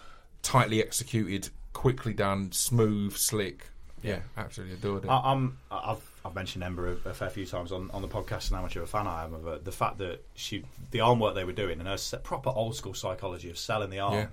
tightly 0.42 0.82
executed, 0.82 1.50
quickly 1.72 2.12
done, 2.14 2.52
smooth, 2.52 3.16
slick. 3.16 3.66
Yeah, 4.02 4.20
absolutely 4.36 4.76
adored 4.76 5.04
it. 5.04 5.08
I, 5.08 5.32
I'm, 5.32 5.58
I've, 5.70 6.00
I've 6.24 6.34
mentioned 6.34 6.62
Ember 6.62 6.98
a, 7.04 7.08
a 7.10 7.14
fair 7.14 7.30
few 7.30 7.44
times 7.46 7.72
on, 7.72 7.90
on 7.90 8.00
the 8.02 8.08
podcast 8.08 8.48
and 8.48 8.56
how 8.56 8.62
much 8.62 8.76
of 8.76 8.82
a 8.82 8.86
fan 8.86 9.06
I 9.08 9.24
am 9.24 9.34
of 9.34 9.42
her. 9.44 9.58
The 9.58 9.72
fact 9.72 9.98
that 9.98 10.24
she, 10.34 10.64
the 10.92 11.00
arm 11.00 11.18
work 11.18 11.34
they 11.34 11.42
were 11.44 11.52
doing 11.52 11.80
and 11.80 11.88
her 11.88 11.98
proper 12.18 12.50
old 12.50 12.76
school 12.76 12.94
psychology 12.94 13.50
of 13.50 13.58
selling 13.58 13.90
the 13.90 13.98
arm 13.98 14.14
Yeah. 14.14 14.26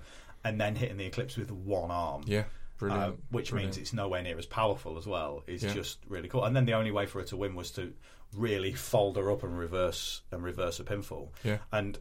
and 0.44 0.60
then 0.60 0.76
hitting 0.76 0.96
the 0.98 1.06
eclipse 1.06 1.36
with 1.36 1.50
one 1.50 1.90
arm. 1.90 2.22
Yeah, 2.26 2.44
brilliant. 2.78 3.02
uh, 3.02 3.12
which 3.30 3.50
brilliant. 3.50 3.74
means 3.76 3.78
it's 3.82 3.92
nowhere 3.92 4.22
near 4.22 4.38
as 4.38 4.46
powerful 4.46 4.98
as 4.98 5.06
well. 5.06 5.42
Is 5.48 5.64
Yeah. 5.64 5.72
just 5.74 5.98
really 6.08 6.28
cool. 6.28 6.44
And 6.44 6.54
then 6.54 6.64
the 6.64 6.74
only 6.74 6.92
way 6.92 7.06
for 7.06 7.18
her 7.18 7.26
to 7.26 7.36
win 7.36 7.56
was 7.56 7.72
to 7.72 7.92
really 8.34 8.72
fold 8.72 9.16
her 9.16 9.30
up 9.30 9.42
and 9.42 9.58
reverse 9.58 10.22
and 10.32 10.42
reverse 10.42 10.80
a 10.80 10.84
pinfall. 10.84 11.28
Yeah. 11.44 11.58
And 11.72 11.98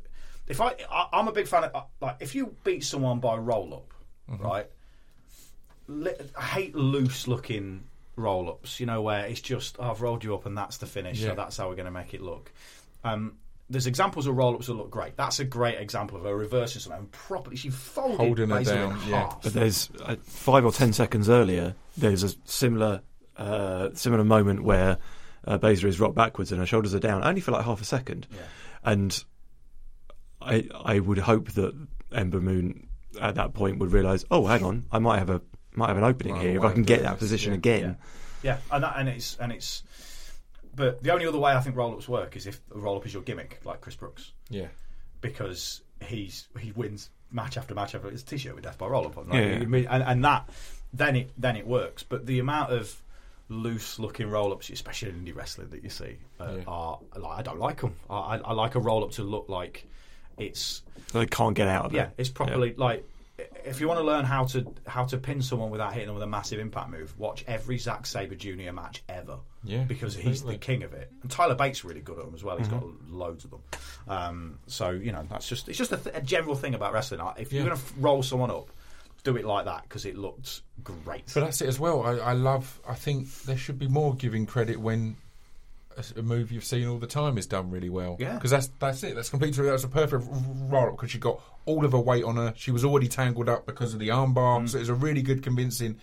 if 0.47 0.61
I, 0.61 0.75
I 0.91 1.07
I'm 1.13 1.27
a 1.27 1.31
big 1.31 1.47
fan 1.47 1.63
of 1.65 1.85
like 2.01 2.17
if 2.19 2.35
you 2.35 2.55
beat 2.63 2.83
someone 2.83 3.19
by 3.19 3.35
roll 3.37 3.73
up, 3.73 3.91
Mm-hmm. 4.31 4.43
right? 4.43 4.67
li- 5.87 6.11
I 6.37 6.41
hate 6.41 6.75
loose 6.75 7.27
looking 7.27 7.83
roll 8.15 8.49
ups, 8.49 8.79
you 8.79 8.85
know, 8.85 9.01
where 9.01 9.25
it's 9.25 9.41
just, 9.41 9.75
oh, 9.79 9.91
I've 9.91 10.01
rolled 10.01 10.23
you 10.23 10.33
up 10.33 10.45
and 10.45 10.57
that's 10.57 10.77
the 10.77 10.85
finish, 10.87 11.19
Yeah. 11.19 11.29
so 11.29 11.35
that's 11.35 11.57
how 11.57 11.69
we're 11.69 11.75
going 11.75 11.85
to 11.85 11.91
make 11.91 12.13
it 12.13 12.21
look. 12.21 12.51
Um, 13.03 13.37
there's 13.69 13.87
examples 13.87 14.25
of 14.27 14.35
roll 14.35 14.55
ups 14.55 14.67
that 14.67 14.73
look 14.73 14.89
great. 14.91 15.17
That's 15.17 15.39
a 15.39 15.43
great 15.45 15.79
example 15.79 16.17
of 16.17 16.23
her 16.23 16.35
reversing 16.35 16.81
something 16.81 16.99
and 17.01 17.11
properly. 17.11 17.55
She 17.55 17.69
folded 17.69 18.17
Holding 18.17 18.49
her 18.49 18.63
down, 18.63 18.91
in 19.01 19.09
yeah. 19.09 19.19
half. 19.21 19.41
But 19.43 19.53
there's 19.53 19.89
uh, 20.03 20.15
five 20.23 20.65
or 20.65 20.71
ten 20.71 20.93
seconds 20.93 21.29
earlier. 21.29 21.75
There's 21.97 22.23
a 22.23 22.29
similar 22.45 23.01
uh, 23.37 23.89
similar 23.93 24.23
moment 24.23 24.63
where 24.63 24.97
uh, 25.45 25.57
Baszler 25.57 25.85
is 25.85 25.99
rocked 25.99 26.15
backwards 26.15 26.51
and 26.51 26.59
her 26.59 26.65
shoulders 26.65 26.93
are 26.95 26.99
down, 26.99 27.23
only 27.23 27.41
for 27.41 27.51
like 27.51 27.65
half 27.65 27.81
a 27.81 27.85
second. 27.85 28.27
Yeah. 28.31 28.41
And 28.83 29.23
I 30.41 30.67
I 30.73 30.99
would 30.99 31.17
hope 31.17 31.51
that 31.53 31.73
Ember 32.11 32.41
Moon 32.41 32.87
at 33.19 33.35
that 33.35 33.53
point 33.53 33.79
would 33.79 33.91
realise, 33.91 34.25
oh, 34.31 34.45
hang 34.45 34.63
on, 34.63 34.85
I 34.91 34.99
might 34.99 35.19
have 35.19 35.29
a 35.29 35.41
might 35.73 35.87
have 35.89 35.97
an 35.97 36.03
opening 36.03 36.33
Right, 36.33 36.43
here 36.43 36.57
if 36.57 36.63
I 36.63 36.71
can 36.71 36.83
get 36.83 37.01
that 37.03 37.17
position 37.19 37.51
yeah. 37.51 37.57
again. 37.57 37.97
Yeah, 38.43 38.57
and 38.71 38.83
that, 38.83 38.95
and 38.97 39.09
it's 39.09 39.37
and 39.37 39.51
it's. 39.51 39.83
But 40.75 41.01
the 41.03 41.11
only 41.13 41.25
other 41.25 41.37
way 41.39 41.53
I 41.53 41.61
think 41.61 41.75
roll 41.77 41.93
ups 41.93 42.07
work 42.07 42.35
is 42.35 42.47
if 42.47 42.59
a 42.73 42.77
roll 42.77 42.97
up 42.97 43.05
is 43.05 43.13
your 43.13 43.23
gimmick, 43.23 43.61
like 43.63 43.79
Chris 43.81 43.95
Brooks, 43.95 44.33
yeah. 44.49 44.67
because 45.21 45.81
he's 46.05 46.47
he 46.59 46.71
wins 46.73 47.09
match 47.31 47.57
after 47.57 47.73
match 47.73 47.95
after. 47.95 48.09
It's 48.09 48.23
a 48.23 48.25
t-shirt 48.25 48.55
with 48.55 48.63
death 48.65 48.77
by 48.77 48.87
roll 48.87 49.05
up 49.05 49.17
on, 49.17 49.27
Yeah, 49.29 49.39
right? 49.39 49.61
yeah. 49.61 49.77
You 49.77 49.87
and 49.89 50.03
and 50.03 50.25
that 50.25 50.49
then 50.93 51.15
it 51.15 51.31
then 51.37 51.55
it 51.55 51.65
works. 51.65 52.03
But 52.03 52.25
the 52.25 52.39
amount 52.39 52.71
of 52.71 53.01
loose 53.49 53.99
looking 53.99 54.29
roll 54.29 54.51
ups, 54.51 54.69
especially 54.69 55.09
in 55.09 55.23
indie 55.23 55.35
wrestling 55.35 55.69
that 55.69 55.83
you 55.83 55.89
see, 55.89 56.17
uh, 56.39 56.53
Yeah. 56.57 56.63
are 56.67 56.99
like 57.17 57.39
I 57.39 57.41
don't 57.41 57.59
like 57.59 57.81
them. 57.81 57.95
I, 58.09 58.15
I, 58.15 58.37
I 58.37 58.53
like 58.53 58.75
a 58.75 58.79
roll 58.79 59.03
up 59.03 59.11
to 59.11 59.23
look 59.23 59.49
like 59.49 59.85
it's 60.37 60.81
they 61.13 61.25
can't 61.25 61.55
get 61.55 61.67
out 61.67 61.85
of 61.85 61.93
yeah, 61.93 62.07
it. 62.07 62.13
it's 62.17 62.29
properly 62.29 62.73
like 62.75 63.07
if 63.65 63.81
you 63.81 63.87
want 63.87 63.99
to 63.99 64.03
learn 64.05 64.23
how 64.25 64.45
to 64.45 64.65
how 64.87 65.03
to 65.05 65.17
pin 65.17 65.41
someone 65.41 65.69
without 65.69 65.91
hitting 65.93 66.07
them 66.07 66.15
with 66.15 66.23
a 66.23 66.27
massive 66.27 66.59
impact 66.59 66.89
move, 66.89 67.17
watch 67.19 67.43
every 67.47 67.77
Zack 67.77 68.05
Sabre 68.05 68.35
Jr. 68.35 68.71
match 68.71 69.03
ever. 69.09 69.37
Yeah, 69.63 69.83
because 69.83 70.15
he's 70.15 70.43
the 70.43 70.57
king 70.57 70.83
of 70.83 70.93
it, 70.93 71.11
and 71.21 71.29
Tyler 71.31 71.55
Bates 71.55 71.83
really 71.83 71.99
good 72.01 72.17
at 72.19 72.25
them 72.25 72.35
as 72.35 72.43
well. 72.43 72.57
He's 72.57 72.67
got 72.67 72.83
loads 73.09 73.43
of 73.45 73.51
them. 73.51 73.61
Um, 74.07 74.59
so 74.67 74.91
you 74.91 75.11
know 75.11 75.25
that's 75.29 75.47
just 75.49 75.67
it's 75.69 75.77
just 75.77 75.91
a, 75.91 75.97
th- 75.97 76.15
a 76.15 76.21
general 76.21 76.55
thing 76.55 76.75
about 76.75 76.93
wrestling. 76.93 77.19
Like, 77.19 77.39
If 77.39 77.51
you're 77.51 77.63
Yeah. 77.63 77.69
going 77.69 77.77
to 77.79 77.83
f- 77.85 77.93
roll 77.97 78.21
someone 78.23 78.51
up, 78.51 78.69
do 79.25 79.35
it 79.35 79.43
like 79.43 79.65
that 79.65 79.83
because 79.83 80.05
it 80.05 80.15
looked 80.15 80.61
great. 80.83 81.25
But 81.33 81.41
that's 81.41 81.59
it 81.59 81.67
as 81.67 81.79
well. 81.79 82.03
I, 82.03 82.11
I 82.17 82.33
love. 82.33 82.79
I 82.87 82.93
think 82.93 83.29
there 83.41 83.57
should 83.57 83.77
be 83.77 83.89
more 83.89 84.15
giving 84.15 84.45
credit 84.45 84.79
when 84.79 85.17
a, 85.97 86.19
a 86.19 86.21
move 86.21 86.51
you've 86.51 86.63
seen 86.63 86.87
all 86.87 86.99
the 86.99 87.07
time 87.07 87.37
is 87.37 87.47
done 87.47 87.69
really 87.71 87.89
well. 87.89 88.15
Yeah. 88.19 88.35
because 88.35 88.51
that's 88.51 88.69
that's 88.79 89.03
it. 89.03 89.15
That's 89.15 89.29
completely 89.29 89.55
true. 89.55 89.65
That 89.65 89.73
was 89.73 89.83
a 89.83 89.89
perfect 89.89 90.25
roll 90.29 90.91
because 90.91 91.11
she 91.11 91.17
got 91.17 91.41
all 91.65 91.83
of 91.83 91.91
her 91.91 91.99
weight 91.99 92.23
on 92.23 92.37
her. 92.37 92.53
She 92.55 92.71
was 92.71 92.85
already 92.85 93.07
tangled 93.07 93.49
up 93.49 93.65
because 93.65 93.93
of 93.93 93.99
the 93.99 94.09
armbar. 94.09 94.61
Mm. 94.61 94.69
So 94.69 94.77
it 94.77 94.81
was 94.81 94.89
a 94.89 94.93
really 94.93 95.23
good 95.23 95.43
convincing. 95.43 95.97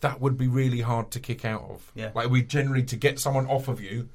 That 0.00 0.20
would 0.20 0.38
be 0.38 0.48
really 0.48 0.80
hard 0.80 1.10
to 1.10 1.20
kick 1.20 1.44
out 1.44 1.62
of. 1.68 1.92
Yeah. 1.94 2.12
like 2.14 2.30
we 2.30 2.42
generally 2.42 2.84
to 2.84 2.96
get 2.96 3.18
someone 3.18 3.46
off 3.46 3.68
of 3.68 3.82
you 3.82 4.08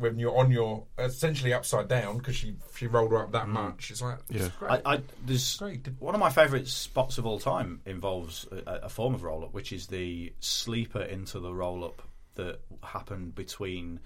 when 0.00 0.18
you're 0.18 0.36
on 0.36 0.50
your 0.50 0.84
essentially 0.98 1.52
upside 1.52 1.86
down 1.88 2.18
because 2.18 2.34
she 2.34 2.56
she 2.76 2.86
rolled 2.86 3.12
her 3.12 3.18
up 3.22 3.28
Mm. 3.28 3.32
that 3.32 3.48
much. 3.48 3.90
It's 3.90 4.02
like 4.02 4.18
Yeah. 4.28 4.46
it's 4.46 4.56
great. 4.56 4.70
I, 4.84 4.94
I, 4.94 5.02
there's 5.24 5.56
Great. 5.58 5.86
one 5.98 6.14
of 6.14 6.20
my 6.20 6.30
favourite 6.30 6.66
spots 6.66 7.18
of 7.18 7.26
all 7.26 7.38
time 7.38 7.80
involves 7.86 8.46
a, 8.50 8.80
a 8.84 8.88
form 8.88 9.14
of 9.14 9.22
roll 9.22 9.44
up, 9.44 9.52
which 9.52 9.72
is 9.72 9.86
the 9.86 10.32
sleeper 10.40 11.02
into 11.02 11.38
the 11.38 11.54
roll 11.54 11.84
up 11.84 12.02
that 12.34 12.60
happened 12.82 13.34
between 13.34 14.00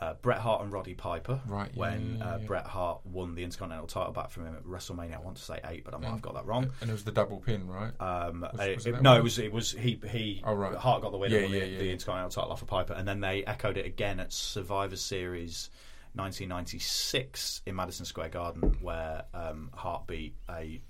uh, 0.00 0.14
Bret 0.20 0.38
Hart 0.38 0.62
and 0.62 0.70
Roddy 0.72 0.94
Piper. 0.94 1.40
Right, 1.46 1.70
yeah, 1.72 1.80
when 1.80 2.16
yeah, 2.18 2.24
uh. 2.26 2.38
Bret 2.38 2.66
Hart 2.66 3.00
won 3.06 3.34
the 3.34 3.42
Intercontinental 3.44 3.86
title 3.86 4.12
back 4.12 4.30
from 4.30 4.46
him 4.46 4.54
at 4.54 4.64
WrestleMania. 4.64 5.14
I 5.16 5.20
want 5.20 5.36
to 5.38 5.42
say 5.42 5.58
eight, 5.66 5.84
but 5.84 5.94
I 5.94 5.98
might 5.98 6.08
have 6.10 6.20
got 6.22 6.34
that 6.34 6.44
wrong. 6.46 6.70
and 6.80 6.90
it 6.90 6.92
was 6.92 7.04
the 7.04 7.12
double 7.12 7.38
pin, 7.38 7.66
right? 7.66 7.92
Um, 8.00 8.42
Was- 8.42 8.60
uh, 8.60 8.72
was 8.74 8.86
it 8.86 8.94
it- 8.96 9.02
no, 9.02 9.12
one? 9.12 9.20
it 9.20 9.22
was 9.22 9.38
it 9.38 9.52
was 9.52 9.72
he 9.72 9.98
he 10.10 10.42
Oh, 10.44 10.54
right. 10.54 10.74
Hart 10.74 11.02
got 11.02 11.12
the 11.12 11.18
win 11.18 11.30
Yeah, 11.32 11.38
yeah, 11.40 11.46
the, 11.48 11.76
the. 11.78 11.90
Intercontinental 11.92 12.30
title 12.30 12.52
off 12.52 12.62
of 12.62 12.68
Piper, 12.68 12.92
and 12.92 13.08
then 13.08 13.20
they 13.20 13.42
echoed 13.44 13.76
it 13.78 13.86
again 13.86 14.20
at 14.20 14.32
Survivor 14.32 14.96
Series 14.96 15.70
1996 16.14 17.62
in 17.66 17.76
Madison 17.76 18.04
Square 18.06 18.30
Garden, 18.30 18.76
where 18.80 19.24
um, 19.34 19.70
Hart 19.74 20.06
beat 20.06 20.34
a 20.50 20.80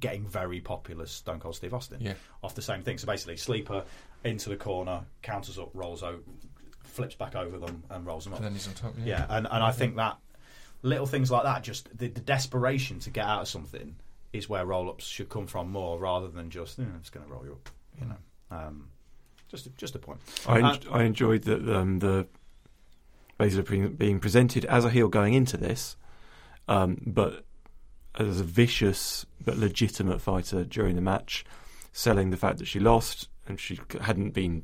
getting 0.00 0.26
very 0.26 0.60
popular 0.60 1.06
Stone 1.06 1.40
Cold 1.40 1.54
Steve 1.56 1.74
Austin 1.74 1.98
Yeah. 2.00 2.14
off 2.42 2.54
the 2.54 2.62
same 2.62 2.82
thing. 2.82 2.98
So 2.98 3.06
basically, 3.06 3.36
sleeper 3.36 3.84
into 4.24 4.48
the 4.48 4.56
corner, 4.56 5.04
counters 5.22 5.58
up, 5.58 5.70
rolls 5.74 6.02
out, 6.02 6.20
flips 6.96 7.14
back 7.14 7.34
over 7.36 7.58
them, 7.58 7.82
and 7.90 8.04
rolls 8.06 8.24
them 8.24 8.32
up. 8.32 8.38
And 8.40 8.46
then 8.46 8.52
he's 8.54 8.66
on 8.68 8.74
top. 8.74 8.94
Yeah, 9.04 9.24
and, 9.28 9.46
and 9.50 9.62
I 9.62 9.70
think 9.70 9.96
that 9.96 10.16
little 10.82 11.06
things 11.06 11.30
like 11.30 11.44
that, 11.44 11.62
just 11.62 11.96
the, 11.96 12.08
the 12.08 12.20
desperation 12.20 12.98
to 13.00 13.10
get 13.10 13.24
out 13.26 13.42
of 13.42 13.48
something, 13.48 13.96
is 14.32 14.48
where 14.48 14.64
roll 14.66 14.88
ups 14.88 15.04
should 15.06 15.28
come 15.28 15.46
from 15.46 15.70
more 15.70 15.98
rather 15.98 16.28
than 16.28 16.50
just, 16.50 16.78
"Eh, 16.78 16.82
I'm 16.82 17.00
just 17.00 17.12
going 17.12 17.24
to 17.26 17.32
roll 17.32 17.44
you 17.44 17.52
up. 17.52 17.68
You 18.00 18.06
know, 18.08 18.16
um, 18.56 18.88
just 19.48 19.66
a, 19.66 19.70
just 19.70 19.94
a 19.94 19.98
point. 19.98 20.20
I, 20.48 20.60
Uh, 20.60 20.72
en- 20.74 20.80
I 20.92 21.02
enjoyed 21.04 21.42
that 21.42 21.68
um, 21.74 22.00
the 22.00 22.26
Baszler 23.38 23.68
being, 23.68 23.94
being 23.94 24.18
presented 24.20 24.64
as 24.64 24.84
a 24.84 24.90
heel 24.90 25.08
going 25.08 25.34
into 25.34 25.56
this, 25.56 25.96
um, 26.68 27.00
but 27.06 27.44
as 28.18 28.40
a 28.40 28.44
vicious 28.44 29.26
but 29.44 29.56
legitimate 29.58 30.20
fighter 30.20 30.64
during 30.64 30.96
the 30.96 31.02
match, 31.02 31.44
selling 31.92 32.30
the 32.30 32.36
fact 32.36 32.58
that 32.58 32.66
she 32.66 32.80
lost 32.80 33.28
and 33.46 33.60
she 33.60 33.78
hadn't 34.00 34.30
been. 34.30 34.62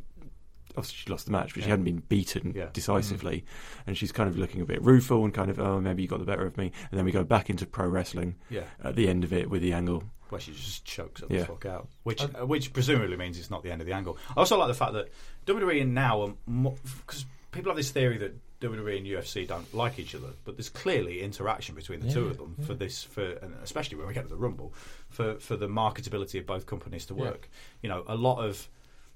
Obviously, 0.76 0.96
she 1.04 1.10
lost 1.10 1.26
the 1.26 1.32
match, 1.32 1.54
but 1.54 1.62
she 1.62 1.68
hadn't 1.70 1.84
been 1.84 2.02
beaten 2.08 2.52
Yeah. 2.56 2.66
decisively, 2.72 3.44
and 3.86 3.96
she's 3.96 4.12
kind 4.12 4.28
of 4.28 4.36
looking 4.38 4.60
a 4.60 4.64
bit 4.64 4.82
rueful 4.82 5.24
and 5.24 5.32
kind 5.34 5.50
of, 5.50 5.58
oh, 5.60 5.80
maybe 5.80 6.02
you 6.02 6.08
got 6.08 6.18
the 6.18 6.24
better 6.24 6.46
of 6.46 6.56
me. 6.56 6.72
And 6.90 6.98
then 6.98 7.04
we 7.04 7.12
go 7.12 7.24
back 7.24 7.50
into 7.50 7.66
pro 7.66 7.86
wrestling 7.88 8.36
yeah, 8.50 8.64
at 8.82 8.96
the 8.96 9.08
end 9.08 9.24
of 9.24 9.32
it 9.32 9.48
with 9.50 9.62
the 9.62 9.72
angle. 9.72 10.04
where 10.30 10.40
she 10.40 10.52
just 10.52 10.84
chokes 10.84 11.20
it 11.22 11.30
Yeah. 11.30 11.40
the 11.40 11.46
fuck 11.46 11.66
out, 11.66 11.88
which 12.04 12.22
uh, 12.22 12.46
which 12.46 12.72
presumably 12.72 13.16
means 13.18 13.38
it's 13.38 13.50
not 13.50 13.62
the 13.62 13.70
end 13.70 13.80
of 13.82 13.86
the 13.86 13.92
angle. 13.92 14.16
I 14.30 14.40
also 14.40 14.56
like 14.58 14.68
the 14.68 14.74
fact 14.74 14.94
that 14.94 15.08
WWE 15.46 15.82
and 15.82 15.94
now, 15.94 16.34
because 16.46 17.26
people 17.50 17.70
have 17.70 17.76
this 17.76 17.90
theory 17.90 18.16
that 18.18 18.34
WWE 18.60 18.96
and 18.96 19.06
UFC 19.06 19.46
don't 19.46 19.74
like 19.74 19.98
each 19.98 20.14
other, 20.14 20.28
but 20.44 20.56
there's 20.56 20.68
clearly 20.68 21.20
interaction 21.20 21.74
between 21.74 21.98
the 22.00 22.10
two 22.12 22.28
of 22.28 22.38
them 22.38 22.54
for 22.64 22.74
this, 22.74 23.02
for 23.02 23.32
and 23.42 23.54
especially 23.62 23.96
when 23.98 24.06
we 24.06 24.14
get 24.14 24.22
to 24.22 24.28
the 24.28 24.36
Rumble, 24.36 24.72
for 25.10 25.34
for 25.40 25.56
the 25.56 25.66
marketability 25.68 26.38
of 26.38 26.46
both 26.46 26.64
companies 26.64 27.04
to 27.06 27.14
Yeah. 27.14 27.20
work. 27.22 27.50
You 27.82 27.88
know, 27.88 28.04
a 28.06 28.14
lot 28.16 28.38
of 28.42 28.68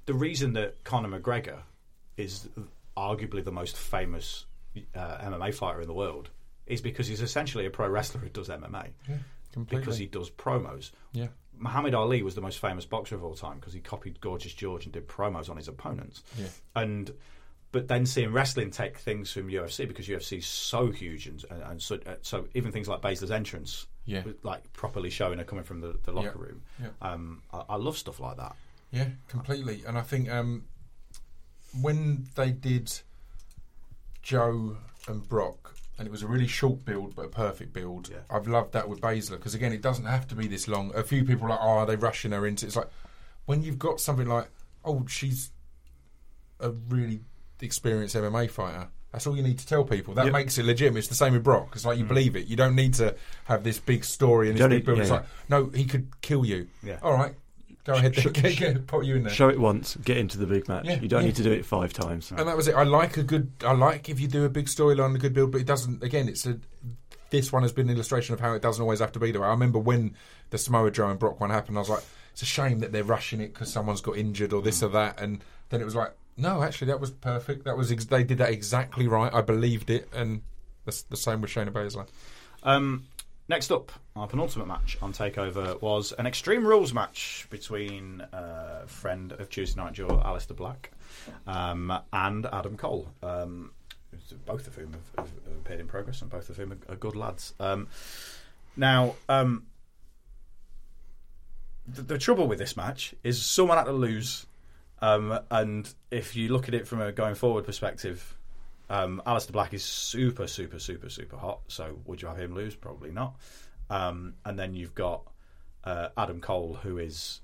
the 0.07 0.15
reason 0.15 0.53
that 0.55 0.83
Conor 0.85 1.21
McGregor 1.21 1.59
is 2.17 2.49
arguably 2.97 3.45
the 3.45 3.53
most 3.53 3.77
famous 3.77 4.47
uh, 4.95 5.19
MMA 5.19 5.55
fighter 5.55 5.81
in 5.81 5.89
the 5.89 5.95
world 5.95 6.31
is 6.67 6.81
because 6.81 7.07
he's 7.07 7.21
essentially 7.23 7.67
a 7.67 7.71
pro 7.71 7.89
wrestler 7.89 8.21
who 8.21 8.29
does 8.29 8.49
MMA. 8.49 8.89
completely. 9.53 9.79
Because 9.81 9.99
he 9.99 10.07
does 10.07 10.31
promos. 10.31 10.91
Yeah. 11.13 11.29
Muhammad 11.59 11.95
Ali 11.95 12.23
was 12.23 12.35
the 12.35 12.41
most 12.41 12.59
famous 12.59 12.85
boxer 12.85 13.15
of 13.15 13.25
all 13.25 13.35
time 13.35 13.59
because 13.59 13.73
he 13.73 13.81
copied 13.81 14.21
Gorgeous 14.21 14.53
George 14.53 14.85
and 14.85 14.93
did 14.93 15.09
promos 15.09 15.49
on 15.49 15.57
his 15.57 15.69
opponents. 15.69 16.23
Yeah. 16.39 16.47
And 16.75 17.11
but 17.73 17.89
then 17.89 18.07
seeing 18.07 18.33
wrestling 18.33 18.71
take 18.71 18.99
things 18.99 19.33
from 19.33 19.49
UFC 19.49 19.87
because 19.89 20.07
UFC 20.07 20.39
is 20.39 20.47
so 20.47 20.91
huge 20.91 21.27
and 21.27 21.45
and, 21.51 21.63
and 21.63 21.83
so, 21.83 21.99
uh, 22.07 22.15
so 22.23 22.47
even 22.55 22.73
things 22.73 22.89
like 22.89 23.01
Baszler's 23.01 23.31
entrance, 23.31 23.87
Yeah. 24.05 24.23
like 24.43 24.71
properly 24.73 25.11
showing 25.11 25.39
her 25.39 25.45
coming 25.45 25.65
from 25.65 25.81
the, 25.81 25.99
the 26.05 26.13
locker 26.13 26.33
Yeah. 26.37 26.43
room. 26.43 26.63
Yeah. 26.81 26.89
Um, 27.01 27.43
I, 27.53 27.63
I 27.71 27.77
love 27.77 27.97
stuff 27.97 28.21
like 28.21 28.37
that. 28.37 28.55
Yeah, 28.97 29.09
completely. 29.29 29.83
And 29.87 29.99
I 29.99 30.03
think 30.03 30.31
um, 30.31 30.65
when 31.81 32.27
they 32.35 32.51
did 32.51 32.93
Joe 34.23 34.79
and 35.09 35.29
Brock, 35.29 35.75
and 35.99 36.07
it 36.07 36.11
was 36.11 36.23
a 36.23 36.27
really 36.27 36.47
short 36.47 36.85
build 36.85 37.15
but 37.15 37.25
a 37.27 37.29
perfect 37.29 37.73
build. 37.73 38.09
Yeah. 38.11 38.19
I've 38.31 38.47
loved 38.47 38.73
that 38.73 38.89
with 38.89 39.01
Baszler 39.01 39.33
because 39.39 39.55
again, 39.55 39.73
it 39.73 39.81
doesn't 39.81 40.05
have 40.05 40.27
to 40.29 40.35
be 40.35 40.47
this 40.47 40.69
long. 40.69 40.93
A 40.95 41.03
few 41.03 41.25
people 41.25 41.47
are 41.47 41.51
like, 41.51 41.61
oh, 41.63 41.69
are 41.69 41.87
they 41.87 41.97
rushing 41.97 42.33
her 42.33 42.47
into? 42.47 42.67
It's 42.67 42.77
like 42.77 42.91
when 43.47 43.63
you've 43.63 43.79
got 43.79 44.01
something 44.01 44.27
like, 44.27 44.49
oh, 44.85 45.07
she's 45.09 45.51
a 46.61 46.71
really 46.71 47.21
experienced 47.61 48.15
MMA 48.15 48.51
fighter. 48.51 48.89
That's 49.13 49.27
all 49.27 49.37
you 49.37 49.43
need 49.43 49.59
to 49.61 49.67
tell 49.67 49.85
people. 49.85 50.13
That 50.13 50.27
Yep. 50.27 50.33
makes 50.35 50.59
it 50.59 50.67
legitimate. 50.67 50.99
It's 50.99 51.09
the 51.09 51.15
same 51.15 51.33
with 51.33 51.43
Brock. 51.45 51.71
It's 51.75 51.87
like 51.87 51.97
you 51.97 52.05
believe 52.05 52.37
it. 52.37 52.47
You 52.49 52.57
don't 52.57 52.75
need 52.75 52.93
to 52.95 53.15
have 53.45 53.65
this 53.65 53.79
big 53.79 54.05
story 54.05 54.51
and 54.51 54.59
You 54.59 54.69
this 54.69 54.79
big 54.79 54.85
build. 54.85 54.99
It's 54.99 55.09
yeah. 55.09 55.17
like, 55.17 55.25
no, 55.49 55.71
he 55.71 55.87
could 55.87 56.21
kill 56.21 56.45
you. 56.45 56.69
Yeah. 56.83 56.99
All 57.03 57.15
right, 57.15 57.35
go 57.87 57.95
ahead. 57.95 58.15
sh- 58.15 58.27
get, 58.33 58.53
sh- 58.53 58.59
get- 58.59 58.87
put 58.87 59.05
you 59.05 59.17
in 59.17 59.23
there. 59.23 59.33
Show 59.33 59.49
it 59.49 59.59
once, 59.59 59.97
get 59.97 60.17
into 60.19 60.37
the 60.37 60.47
big 60.47 60.69
match. 60.69 60.85
Yeah, 60.85 61.01
you 61.01 61.09
don't 61.09 61.23
yeah. 61.23 61.29
need 61.29 61.37
to 61.37 61.43
do 61.43 61.53
it 61.53 61.65
five 61.65 61.93
times. 61.93 62.31
And 62.31 62.41
that 62.41 62.57
was 62.57 62.69
it. 62.69 62.75
I 62.75 62.83
like 62.83 63.17
a 63.17 63.23
good. 63.23 63.51
I 63.65 63.73
like 63.73 64.09
if 64.09 64.21
you 64.21 64.29
do 64.29 64.45
a 64.45 64.49
big 64.49 64.67
storyline, 64.67 65.15
a 65.15 65.19
good 65.19 65.33
build, 65.33 65.53
but 65.53 65.61
it 65.61 65.67
doesn't. 65.67 66.03
Again, 66.03 66.29
it's 66.29 66.45
a. 66.47 66.59
This 67.31 67.53
one 67.53 67.63
has 67.63 67.73
been 67.73 67.89
an 67.89 67.95
illustration 67.95 68.35
of 68.35 68.41
how 68.41 68.53
it 68.53 68.63
doesn't 68.63 68.83
always 68.83 69.01
have 69.01 69.13
to 69.13 69.19
be 69.19 69.33
the 69.33 69.41
way. 69.41 69.47
I 69.47 69.51
remember 69.51 69.79
when 69.79 70.15
the 70.51 70.59
Samoa 70.59 70.91
Joe 70.91 71.09
and 71.09 71.19
Brock 71.19 71.41
one 71.41 71.51
happened. 71.51 71.77
I 71.77 71.81
was 71.81 71.89
like, 71.89 72.05
it's 72.33 72.43
a 72.43 72.47
shame 72.47 72.81
that 72.81 72.93
they're 72.93 73.03
rushing 73.03 73.41
it 73.41 73.53
because 73.53 73.73
someone's 73.73 74.01
got 74.01 74.17
injured 74.17 74.53
or 74.53 74.63
this 74.63 74.83
or 74.83 74.91
that. 74.91 75.21
And 75.21 75.43
then 75.71 75.81
it 75.81 75.85
was 75.85 75.97
like, 75.97 76.13
no, 76.37 76.63
actually, 76.63 76.89
that 76.89 77.01
was 77.01 77.11
perfect. 77.11 77.65
That 77.65 77.77
was 77.77 77.91
ex- 77.91 78.05
they 78.05 78.23
did 78.23 78.39
that 78.39 78.51
exactly 78.51 79.09
right. 79.09 79.33
I 79.33 79.41
believed 79.41 79.91
it, 79.91 80.09
and 80.15 80.43
the, 80.85 81.03
the 81.09 81.17
same 81.17 81.41
with 81.41 81.51
Shayna 81.51 81.71
Baszler. 81.71 82.07
Um, 82.63 83.07
next 83.49 83.71
up, 83.73 83.91
our 84.17 84.27
penultimate 84.27 84.67
match 84.67 84.97
on 85.03 85.13
Takeover 85.13 85.81
was 85.83 86.13
an 86.13 86.27
Extreme 86.27 86.67
Rules 86.67 86.95
match 86.95 87.47
between 87.51 88.23
uh, 88.33 88.87
friend 88.87 89.33
of 89.33 89.51
Tuesday 89.51 89.81
Night 89.81 89.93
Jaw, 89.93 90.09
Aleister 90.09 90.57
Black, 90.57 90.91
um, 91.47 91.93
and 92.13 92.47
Adam 92.47 92.77
Cole. 92.77 93.09
Um, 93.23 93.73
both 94.47 94.67
of 94.67 94.75
whom 94.75 94.93
have, 94.93 95.27
have, 95.27 95.35
have 95.45 95.57
appeared 95.59 95.81
in 95.81 95.87
progress, 95.87 96.23
and 96.23 96.31
both 96.31 96.49
of 96.49 96.57
whom 96.57 96.73
are, 96.73 96.93
are 96.93 96.97
good 96.97 97.15
lads. 97.15 97.53
Um, 97.61 97.89
now, 98.77 99.17
um, 99.29 99.67
the, 101.87 102.03
the 102.03 102.19
trouble 102.19 102.49
with 102.49 102.59
this 102.59 102.77
match 102.77 103.15
is 103.23 103.45
someone 103.45 103.77
had 103.77 103.85
to 103.85 103.93
lose, 103.93 104.47
um, 105.03 105.39
and 105.51 105.93
if 106.11 106.35
you 106.35 106.49
look 106.49 106.69
at 106.69 106.75
it 106.75 106.89
from 106.89 107.03
a 107.03 107.13
going 107.13 107.35
forward 107.35 107.67
perspective, 107.67 108.35
um, 108.89 109.21
Aleister 109.27 109.53
Black 109.53 109.75
is 109.75 109.85
super, 109.85 110.47
super, 110.47 110.79
super, 110.79 111.11
super 111.11 111.37
hot. 111.37 111.61
So 111.69 111.99
would 112.07 112.23
you 112.23 112.29
have 112.29 112.39
him 112.39 112.55
lose? 112.55 112.75
Probably 112.75 113.11
not. 113.11 113.37
Um, 113.91 114.35
and 114.45 114.59
then 114.59 114.75
you've 114.75 114.95
got 114.95 115.23
uh, 115.85 116.09
Adam 116.17 116.41
Cole, 116.41 116.79
who 116.83 116.99
is 116.99 117.41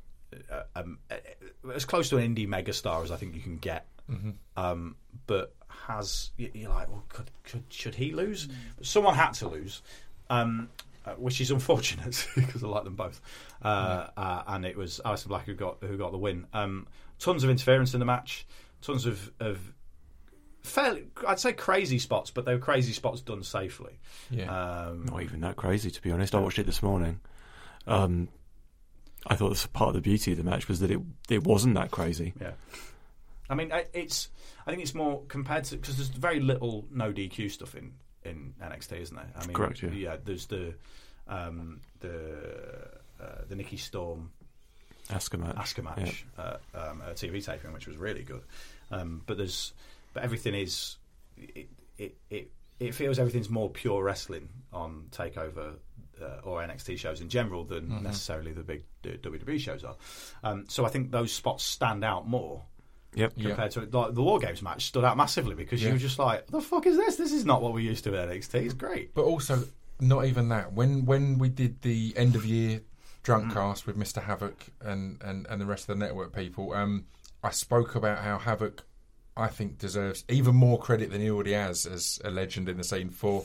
uh, 0.51 0.63
um, 0.75 0.99
uh, 1.11 1.17
as 1.75 1.85
close 1.85 2.09
to 2.11 2.17
an 2.19 2.35
indie 2.35 2.49
megastar 2.49 3.03
as 3.03 3.11
I 3.11 3.17
think 3.17 3.35
you 3.35 3.41
can 3.41 3.59
get. 3.59 3.87
Um, 4.57 4.97
but 5.27 5.55
has 5.87 6.31
you're 6.37 6.71
like, 6.71 6.89
well, 6.89 7.05
could, 7.09 7.31
could 7.45 7.65
should 7.71 7.95
he 7.95 8.13
lose? 8.13 8.49
But 8.77 8.87
someone 8.87 9.15
had 9.15 9.33
to 9.35 9.49
lose. 9.49 9.83
Um, 10.31 10.69
uh, 11.05 11.15
which 11.15 11.41
is 11.41 11.51
unfortunate 11.51 12.29
because 12.37 12.63
I 12.63 12.69
like 12.69 12.85
them 12.85 12.95
both, 12.95 13.21
uh, 13.63 14.07
uh, 14.17 14.43
and 14.47 14.65
it 14.65 14.77
was 14.77 15.01
Aleister 15.05 15.27
Black 15.27 15.47
who 15.47 15.55
got 15.55 15.79
who 15.81 15.97
got 15.97 16.13
the 16.13 16.19
win. 16.19 16.47
Um, 16.53 16.87
tons 17.19 17.43
of 17.43 17.51
interference 17.51 17.93
in 17.93 17.99
the 17.99 18.07
match, 18.07 18.47
tons 18.83 19.05
of, 19.05 19.33
of 19.41 19.59
fairly, 20.63 21.07
I'd 21.27 21.41
say 21.41 21.53
crazy 21.53 21.99
spots, 21.99 22.31
but 22.31 22.45
they 22.45 22.55
were 22.55 22.61
crazy 22.61 22.93
spots 22.93 23.21
done 23.21 23.43
safely. 23.43 23.99
Yeah. 24.31 24.87
Um, 24.87 25.07
Not 25.07 25.23
even 25.23 25.41
that 25.41 25.57
crazy, 25.57 25.91
to 25.91 26.03
be 26.03 26.11
honest. 26.11 26.35
I 26.35 26.41
watched 26.41 26.59
it 26.59 26.67
this 26.67 26.83
morning. 26.83 27.21
Um, 27.87 28.29
I 29.27 29.37
thought 29.37 29.51
this 29.51 29.67
part 29.67 29.89
of 29.89 29.95
the 29.95 30.01
beauty 30.01 30.33
of 30.33 30.39
the 30.39 30.45
match 30.45 30.69
was 30.69 30.81
that 30.81 30.91
it 30.91 31.01
it 31.29 31.45
wasn't 31.45 31.75
that 31.75 31.91
crazy. 31.91 32.33
yeah. 32.41 32.53
I 33.51 33.55
mean, 33.55 33.71
it's. 33.93 34.29
I 34.67 34.71
think 34.71 34.83
it's 34.83 34.95
more 34.95 35.23
compared 35.29 35.65
to 35.65 35.77
because 35.77 35.97
there's 35.97 36.09
very 36.09 36.41
little 36.41 36.87
no 36.91 37.13
DQ 37.13 37.51
stuff 37.51 37.75
in, 37.75 37.93
in 38.25 38.55
NXT, 38.63 39.01
isn't 39.01 39.17
there? 39.17 39.27
I 39.37 39.47
mean, 39.47 39.55
Correct, 39.55 39.83
yeah. 39.83 39.91
yeah 39.91 40.17
there's 40.25 40.47
the 40.47 40.75
um, 41.29 41.81
the 42.01 42.89
uh, 43.21 43.43
the 43.49 43.57
Nikki 43.57 43.77
Storm 43.77 44.31
Ask 45.11 45.35
a 45.35 45.39
match. 45.39 45.57
Asuka 45.57 45.85
match, 45.85 46.25
uh, 46.39 46.57
um, 46.75 47.03
a 47.03 47.13
TV 47.13 47.45
taping, 47.45 47.73
which 47.73 47.87
was 47.87 47.97
really 47.97 48.23
good. 48.23 48.43
Um, 48.91 49.23
but 49.27 49.37
there's, 49.37 49.73
but 50.13 50.23
everything 50.23 50.55
is, 50.55 50.97
it, 51.37 51.69
it, 51.99 52.17
it, 52.31 52.51
it 52.81 52.95
feels 52.95 53.19
everything's 53.19 53.49
more 53.51 53.71
pure 53.71 54.03
wrestling 54.03 54.49
on 54.73 55.07
Takeover 55.11 55.75
uh, 56.21 56.41
or 56.45 56.61
NXT 56.63 56.99
shows 56.99 57.21
in 57.21 57.29
general 57.29 57.65
than 57.65 57.85
Mm-hmm. 57.89 58.05
necessarily 58.05 58.53
the 58.53 58.63
big 58.63 58.85
WWE 59.03 59.59
shows 59.61 59.85
are. 59.85 59.97
Um, 60.45 60.65
so 60.69 60.85
I 60.85 60.89
think 60.89 61.11
those 61.11 61.33
spots 61.33 61.65
stand 61.65 62.05
out 62.05 62.29
more 62.29 62.63
Yep. 63.15 63.35
Compared 63.39 63.71
to 63.73 63.81
like, 63.93 64.15
the 64.15 64.23
War 64.23 64.39
Games 64.39 64.63
match 64.63 64.87
stood 64.87 65.05
out 65.05 65.19
massively 65.19 65.55
because 65.55 65.83
Yeah. 65.83 65.89
you 65.89 65.95
were 65.97 65.99
just 65.99 66.19
like, 66.19 66.47
the 66.47 66.63
fuck 66.63 66.87
is 66.87 66.97
this? 66.97 67.17
This 67.17 67.31
is 67.33 67.45
not 67.45 67.61
what 67.61 67.75
we 67.75 67.83
used 67.83 68.05
to 68.05 68.17
at 68.17 68.31
NXT. 68.31 68.55
It's 68.65 68.73
great. 68.73 69.13
But 69.15 69.25
also, 69.25 69.65
not 70.01 70.25
even 70.25 70.49
that. 70.49 70.73
When 70.73 71.05
when 71.05 71.37
we 71.37 71.51
did 71.51 71.83
the 71.83 72.15
end 72.17 72.37
of 72.37 72.47
year 72.47 72.81
drunk 73.23 73.53
cast 73.53 73.87
with 73.87 73.99
Mr. 73.99 74.23
Havoc 74.23 74.65
and, 74.81 75.21
and, 75.23 75.47
and 75.51 75.61
the 75.61 75.67
rest 75.67 75.91
of 75.91 75.99
the 75.99 76.05
network 76.07 76.35
people, 76.35 76.73
um, 76.73 77.05
I 77.45 77.51
spoke 77.51 77.95
about 77.97 78.21
how 78.25 78.39
Havoc, 78.39 78.83
I 79.37 79.49
think, 79.49 79.79
deserves 79.79 80.25
even 80.29 80.55
more 80.55 80.79
credit 80.79 81.11
than 81.11 81.21
he 81.21 81.31
already 81.31 81.53
has 81.53 81.87
as 81.87 82.21
a 82.25 82.31
legend 82.31 82.69
in 82.69 82.77
the 82.77 82.85
scene 82.85 83.11
for. 83.11 83.45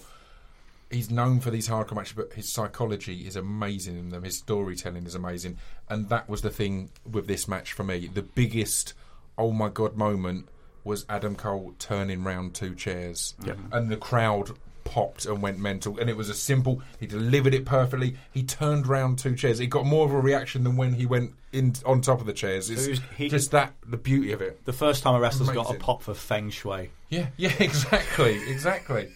He's 0.90 1.12
known 1.12 1.42
for 1.42 1.52
these 1.52 1.68
hardcore 1.68 1.96
matches, 1.96 2.14
but 2.14 2.32
his 2.34 2.50
psychology 2.50 3.28
is 3.28 3.36
amazing 3.36 3.98
in 3.98 4.10
them. 4.10 4.24
His 4.24 4.38
storytelling 4.38 5.06
is 5.06 5.16
amazing, 5.16 5.58
and 5.90 6.08
that 6.10 6.30
was 6.30 6.42
the 6.42 6.50
thing 6.50 6.90
with 7.10 7.28
this 7.28 7.46
match 7.46 7.74
for 7.74 7.84
me. 7.84 8.08
The 8.08 8.22
biggest 8.22 8.94
oh 9.38 9.52
my 9.52 9.68
god 9.70 9.98
moment 9.98 10.48
was 10.84 11.06
Adam 11.10 11.36
Cole 11.36 11.74
turning 11.80 12.24
round 12.24 12.54
two 12.56 12.74
chairs, 12.74 13.36
and 13.72 13.90
the 13.90 13.98
crowd 13.98 14.52
popped 14.88 15.26
and 15.26 15.42
went 15.42 15.60
mental. 15.60 16.00
And 16.00 16.10
it 16.10 16.16
was 16.18 16.30
a 16.30 16.34
simple. 16.34 16.82
He 17.00 17.06
delivered 17.08 17.54
it 17.54 17.66
perfectly. 17.66 18.16
He 18.32 18.44
turned 18.44 18.88
round 18.88 19.20
two 19.20 19.36
chairs. 19.36 19.60
It 19.60 19.68
got 19.68 19.86
more 19.86 20.06
of 20.06 20.12
a 20.14 20.20
reaction 20.20 20.64
than 20.64 20.76
when 20.78 20.94
he 20.94 21.06
went 21.06 21.34
in 21.52 21.74
on 21.86 22.02
top 22.02 22.20
of 22.22 22.26
the 22.26 22.34
chairs. 22.34 22.70
It's 22.70 22.82
So 22.82 22.86
he 22.88 22.92
was- 22.92 23.02
he- 23.18 23.30
just 23.30 23.52
that 23.52 23.74
the 23.86 23.98
beauty 23.98 24.32
of 24.32 24.42
it. 24.42 24.64
The 24.66 24.74
first 24.74 25.04
time 25.04 25.16
a 25.16 25.20
wrestler's 25.20 25.50
got 25.50 25.70
a 25.76 25.78
pop 25.78 26.02
for 26.04 26.14
Feng 26.14 26.50
Shui. 26.50 26.90
Yeah, 27.10 27.28
yeah, 27.38 27.54
exactly, 27.60 28.40
exactly. 28.50 29.10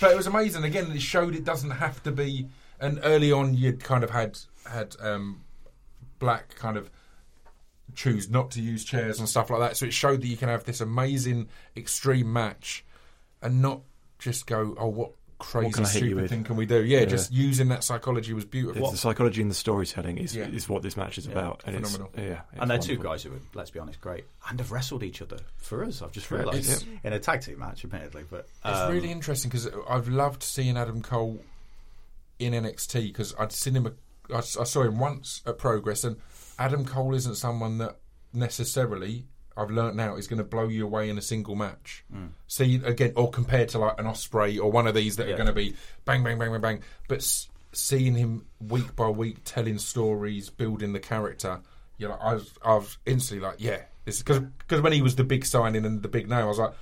but 0.00 0.10
it 0.12 0.16
was 0.16 0.26
amazing. 0.26 0.64
Again, 0.64 0.90
it 0.92 1.02
showed 1.02 1.34
it 1.34 1.44
doesn't 1.44 1.70
have 1.70 2.02
to 2.04 2.12
be. 2.12 2.48
And 2.80 3.00
early 3.04 3.32
on, 3.32 3.54
you'd 3.54 3.82
kind 3.82 4.04
of 4.04 4.10
had 4.10 4.38
had 4.70 4.96
um, 5.00 5.42
black 6.18 6.54
kind 6.56 6.76
of 6.76 6.90
choose 7.94 8.28
not 8.28 8.50
to 8.50 8.60
use 8.60 8.84
chairs 8.84 9.18
and 9.18 9.28
stuff 9.28 9.48
like 9.48 9.60
that. 9.60 9.76
So 9.76 9.86
it 9.86 9.92
showed 9.92 10.20
that 10.22 10.26
you 10.26 10.36
can 10.36 10.48
have 10.48 10.64
this 10.64 10.80
amazing 10.80 11.48
extreme 11.76 12.30
match 12.32 12.84
and 13.40 13.62
not 13.62 13.80
just 14.26 14.46
go, 14.46 14.74
oh, 14.78 14.88
what 14.88 15.12
crazy 15.38 15.70
can 15.72 15.84
I 15.84 15.92
you 15.92 15.98
stupid 15.98 16.28
thing 16.30 16.42
can 16.44 16.56
we 16.56 16.66
do? 16.66 16.82
Yeah, 16.82 17.00
Yeah. 17.00 17.04
just 17.04 17.30
using 17.32 17.68
that 17.68 17.84
psychology 17.84 18.32
was 18.32 18.44
beautiful. 18.44 18.90
The 18.90 18.96
psychology 18.96 19.40
and 19.42 19.50
the 19.50 19.54
storytelling 19.54 20.18
is 20.18 20.34
Yeah. 20.34 20.48
is 20.48 20.68
what 20.68 20.82
this 20.82 20.96
match 20.96 21.16
is 21.18 21.26
about, 21.26 21.62
and 21.64 21.76
phenomenal. 21.76 22.08
it's 22.14 22.22
yeah. 22.22 22.40
it's 22.52 22.60
and 22.60 22.70
they're 22.70 22.78
two 22.78 22.96
guys 22.98 23.22
who 23.22 23.32
are, 23.34 23.40
let's 23.54 23.70
be 23.70 23.78
honest, 23.78 24.00
great 24.00 24.24
and 24.48 24.58
have 24.58 24.72
wrestled 24.72 25.02
each 25.04 25.22
other 25.22 25.38
for 25.58 25.84
us. 25.84 26.02
I've 26.02 26.10
just 26.12 26.30
realised 26.30 26.68
It's- 26.70 26.84
in 27.04 27.12
a 27.12 27.20
tag 27.20 27.42
team 27.42 27.58
match, 27.60 27.84
admittedly, 27.84 28.24
but 28.28 28.48
It's 28.64 28.78
um, 28.80 28.92
really 28.92 29.10
interesting 29.12 29.48
because 29.50 29.68
I've 29.88 30.08
loved 30.08 30.42
seeing 30.42 30.76
Adam 30.76 31.02
Cole 31.02 31.38
in 32.40 32.52
NXT 32.52 33.02
because 33.12 33.32
I'd 33.38 33.52
seen 33.52 33.74
him, 33.76 33.94
I, 34.34 34.38
I 34.38 34.40
saw 34.40 34.82
him 34.82 34.98
once 34.98 35.42
at 35.46 35.56
Progress, 35.58 36.02
and 36.02 36.16
Adam 36.58 36.84
Cole 36.84 37.14
isn't 37.14 37.36
someone 37.36 37.78
that 37.78 37.96
necessarily 38.32 39.26
I've 39.56 39.70
learnt 39.70 39.96
now 39.96 40.16
is 40.16 40.26
going 40.26 40.38
to 40.38 40.44
blow 40.44 40.68
you 40.68 40.84
away 40.84 41.08
in 41.08 41.16
a 41.18 41.22
single 41.22 41.54
match. 41.54 42.04
Mm. 42.14 42.30
See 42.46 42.80
again, 42.84 43.12
or 43.16 43.30
compared 43.30 43.70
to 43.70 43.78
like 43.78 43.98
an 43.98 44.06
Osprey 44.06 44.58
or 44.58 44.70
one 44.70 44.86
of 44.86 44.94
these 44.94 45.16
that 45.16 45.26
Yeah. 45.28 45.34
are 45.34 45.36
going 45.36 45.46
to 45.46 45.52
be 45.52 45.74
bang, 46.04 46.22
bang, 46.22 46.38
bang, 46.38 46.52
bang, 46.52 46.60
bang. 46.60 46.80
But 47.08 47.18
s- 47.18 47.48
seeing 47.72 48.14
him 48.14 48.46
week 48.60 48.94
by 48.96 49.08
week 49.08 49.38
telling 49.44 49.78
stories, 49.78 50.50
building 50.50 50.92
the 50.92 51.00
character, 51.00 51.60
you're 51.98 52.10
like, 52.10 52.20
I 52.22 52.34
was, 52.34 52.52
I 52.62 52.74
was 52.74 52.98
instantly 53.06 53.46
like, 53.46 53.56
yeah, 53.58 53.80
this 54.04 54.18
because 54.18 54.40
because 54.40 54.80
when 54.82 54.92
he 54.92 55.02
was 55.02 55.16
the 55.16 55.24
big 55.24 55.44
signing 55.46 55.84
and 55.84 56.02
the 56.02 56.08
big 56.08 56.28
name, 56.28 56.40
I 56.40 56.44
was 56.44 56.58
like 56.58 56.72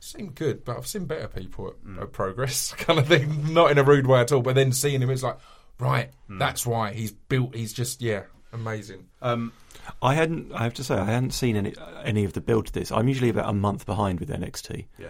seemed 0.00 0.34
good, 0.34 0.64
but 0.64 0.76
I've 0.76 0.86
seen 0.86 1.06
better 1.06 1.28
people 1.28 1.68
at, 1.68 1.82
mm. 1.84 2.00
at 2.00 2.12
progress, 2.12 2.72
kind 2.78 2.98
of 2.98 3.06
thing. 3.08 3.52
Not 3.54 3.70
in 3.70 3.78
a 3.78 3.82
rude 3.84 4.06
way 4.06 4.20
at 4.20 4.32
all, 4.32 4.42
but 4.42 4.54
then 4.54 4.72
seeing 4.72 5.00
him, 5.00 5.10
it's 5.10 5.22
like, 5.22 5.38
right, 5.78 6.10
mm. 6.28 6.38
that's 6.38 6.66
why 6.66 6.92
he's 6.92 7.12
built. 7.12 7.54
He's 7.54 7.72
just, 7.72 8.02
yeah, 8.02 8.24
amazing. 8.54 9.06
Um, 9.20 9.52
I 10.00 10.14
hadn't. 10.14 10.52
I 10.52 10.62
have 10.62 10.74
to 10.74 10.84
say, 10.84 10.94
I 10.94 11.04
hadn't 11.04 11.32
seen 11.32 11.56
any 11.56 11.74
any 12.04 12.24
of 12.24 12.32
the 12.32 12.40
build 12.40 12.66
to 12.66 12.72
this. 12.72 12.90
I'm 12.92 13.08
usually 13.08 13.28
about 13.28 13.48
a 13.48 13.52
month 13.52 13.84
behind 13.86 14.20
with 14.20 14.30
NXT. 14.30 14.86
yeah. 14.98 15.08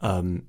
Um, 0.00 0.46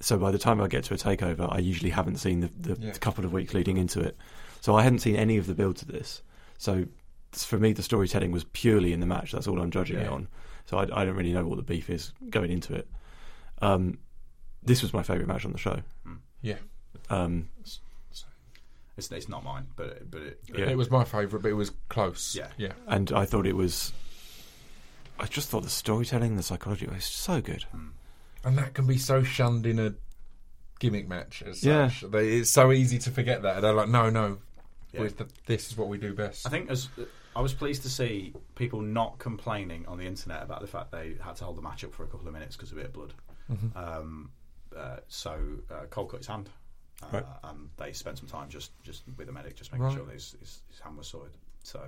so 0.00 0.18
by 0.18 0.30
the 0.30 0.38
time 0.38 0.60
I 0.60 0.68
get 0.68 0.84
to 0.84 0.94
a 0.94 0.96
takeover, 0.96 1.50
I 1.50 1.58
usually 1.58 1.90
haven't 1.90 2.16
seen 2.18 2.40
the, 2.40 2.50
the 2.74 2.76
Yeah. 2.86 2.92
couple 2.92 3.24
of 3.24 3.32
weeks 3.32 3.54
leading 3.54 3.76
into 3.78 4.00
it. 4.00 4.16
So 4.60 4.74
I 4.76 4.82
hadn't 4.82 4.98
seen 5.00 5.16
any 5.16 5.36
of 5.38 5.46
the 5.46 5.54
build 5.54 5.76
to 5.78 5.86
this. 5.86 6.22
So 6.58 6.84
for 7.32 7.58
me, 7.58 7.72
the 7.72 7.82
storytelling 7.82 8.30
was 8.32 8.44
purely 8.52 8.92
in 8.92 9.00
the 9.00 9.06
match. 9.06 9.32
That's 9.32 9.46
all 9.48 9.60
I'm 9.60 9.70
judging 9.70 9.98
it 9.98 10.08
on. 10.08 10.28
So 10.66 10.78
I, 10.78 10.82
I 10.82 11.04
don't 11.04 11.16
really 11.16 11.32
know 11.32 11.46
what 11.46 11.56
the 11.56 11.62
beef 11.62 11.88
is 11.90 12.12
going 12.28 12.50
into 12.50 12.74
it. 12.74 12.86
Um, 13.62 13.98
this 14.62 14.82
was 14.82 14.92
my 14.92 15.02
favourite 15.02 15.28
match 15.28 15.44
on 15.46 15.52
the 15.52 15.58
show. 15.58 15.80
Yeah, 16.42 16.56
Um, 17.08 17.48
It's, 18.96 19.10
it's 19.10 19.28
not 19.28 19.42
mine, 19.44 19.66
but 19.76 20.10
but 20.10 20.22
it, 20.22 20.40
Yeah. 20.54 20.66
it 20.70 20.76
was 20.76 20.90
my 20.90 21.04
favourite, 21.04 21.42
but 21.42 21.48
it 21.50 21.54
was 21.54 21.70
close. 21.88 22.34
Yeah. 22.36 22.48
yeah. 22.56 22.72
and 22.86 23.10
I 23.12 23.24
thought 23.24 23.46
it 23.46 23.56
was. 23.56 23.92
I 25.18 25.26
just 25.26 25.48
thought 25.48 25.62
the 25.62 25.68
storytelling, 25.70 26.36
the 26.36 26.42
psychology 26.42 26.86
was 26.86 27.04
so 27.04 27.40
good. 27.40 27.64
And 28.44 28.58
that 28.58 28.74
can 28.74 28.86
be 28.86 28.98
so 28.98 29.22
shunned 29.22 29.64
in 29.64 29.78
a 29.78 29.94
gimmick 30.80 31.08
match 31.08 31.42
as 31.46 31.62
Yeah. 31.64 31.88
such. 31.88 32.10
They, 32.10 32.38
it's 32.38 32.50
so 32.50 32.72
easy 32.72 32.98
to 32.98 33.10
forget 33.10 33.42
that. 33.42 33.60
They're 33.62 33.72
like, 33.72 33.88
no, 33.88 34.10
no, 34.10 34.38
Yeah. 34.92 35.04
the, 35.08 35.28
this 35.46 35.68
is 35.70 35.76
what 35.76 35.88
we 35.88 35.98
do 35.98 36.14
best. 36.14 36.46
I 36.46 36.50
think 36.50 36.68
as 36.68 36.88
I 37.36 37.40
was 37.40 37.54
pleased 37.54 37.82
to 37.82 37.88
see 37.88 38.32
people 38.56 38.80
not 38.80 39.18
complaining 39.18 39.86
on 39.86 39.98
the 39.98 40.04
internet 40.04 40.42
about 40.42 40.60
the 40.60 40.66
fact 40.66 40.90
they 40.92 41.16
had 41.20 41.36
to 41.36 41.44
hold 41.44 41.56
the 41.56 41.62
match 41.62 41.84
up 41.84 41.92
for 41.94 42.02
a 42.04 42.06
couple 42.08 42.26
of 42.26 42.32
minutes 42.34 42.56
because 42.56 42.70
of 42.72 42.78
a 42.78 42.80
bit 42.80 42.86
of 42.86 42.92
blood. 42.92 43.14
Mm-hmm. 43.50 43.78
Um, 43.78 44.30
uh, 44.76 44.96
so 45.08 45.38
uh, 45.70 45.84
Cole 45.90 46.06
cut 46.06 46.18
his 46.18 46.26
hand, 46.26 46.48
uh, 47.12 47.22
and 47.44 47.68
they 47.76 47.92
spent 47.92 48.18
some 48.18 48.28
time 48.28 48.48
just 48.48 48.70
just 48.82 49.02
with 49.16 49.26
the 49.26 49.32
medic, 49.32 49.56
just 49.56 49.72
making 49.72 49.84
Right. 49.86 49.94
sure 49.96 50.06
his, 50.10 50.36
his, 50.40 50.62
his 50.70 50.80
hand 50.80 50.96
was 50.96 51.06
sorted. 51.06 51.32
So, 51.62 51.80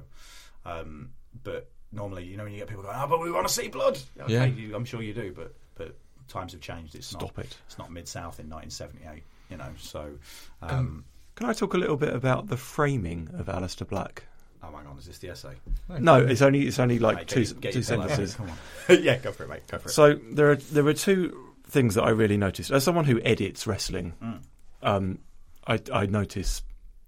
um, 0.64 1.10
but 1.44 1.70
normally, 1.92 2.24
you 2.24 2.36
know, 2.36 2.44
when 2.44 2.52
you 2.52 2.58
get 2.58 2.68
people 2.68 2.82
going, 2.82 2.96
"Oh, 2.98 3.06
but 3.06 3.20
we 3.20 3.30
want 3.30 3.46
to 3.46 3.52
see 3.52 3.68
blood," 3.68 3.98
okay, 4.20 4.32
Yeah. 4.32 4.44
you, 4.46 4.74
I'm 4.74 4.84
sure 4.84 5.02
you 5.02 5.14
do, 5.14 5.32
but 5.34 5.54
but 5.76 5.96
times 6.28 6.52
have 6.52 6.60
changed. 6.60 6.94
It's 6.94 7.08
Stop 7.08 7.36
not, 7.36 7.44
it. 7.44 7.56
It's 7.66 7.78
not 7.78 7.90
mid 7.92 8.08
south 8.08 8.40
in 8.40 8.48
1978, 8.48 9.22
you 9.50 9.56
know. 9.58 9.70
So, 9.78 10.18
um, 10.62 10.70
Um, 10.70 11.04
Can 11.36 11.46
I 11.48 11.52
talk 11.52 11.74
a 11.74 11.78
little 11.78 11.96
bit 11.96 12.14
about 12.14 12.48
the 12.48 12.56
framing 12.56 13.28
of 13.38 13.46
Aleister 13.46 13.86
Black? 13.86 14.24
oh 14.62 14.70
my 14.72 14.82
god, 14.82 14.98
is 14.98 15.06
this 15.06 15.18
the 15.18 15.28
essay? 15.28 15.54
No, 16.00 16.16
it's 16.24 16.42
only 16.42 16.66
it's 16.66 16.78
only 16.80 16.98
like 16.98 17.16
Mate, 17.18 17.28
two 17.28 17.44
get 17.44 17.60
get 17.60 17.72
two 17.74 17.82
sentences. 17.82 18.34
Come 18.34 18.50
on. 18.50 18.56
yeah, 19.02 19.16
go 19.18 19.30
for 19.32 19.44
it, 19.44 19.48
mate. 19.50 19.62
Go 19.70 19.78
for 19.78 19.88
it. 19.88 19.92
So 19.92 20.14
there 20.32 20.50
are 20.50 20.56
there 20.56 20.82
were 20.82 20.94
two 20.94 21.52
things 21.68 21.94
that 21.96 22.02
I 22.04 22.10
really 22.10 22.36
noticed. 22.36 22.70
As 22.70 22.82
someone 22.82 23.04
who 23.04 23.20
edits 23.22 23.66
wrestling, 23.66 24.14
Mm. 24.22 24.40
Um, 24.86 25.18
I, 25.66 25.80
I 25.92 26.06
notice 26.06 26.62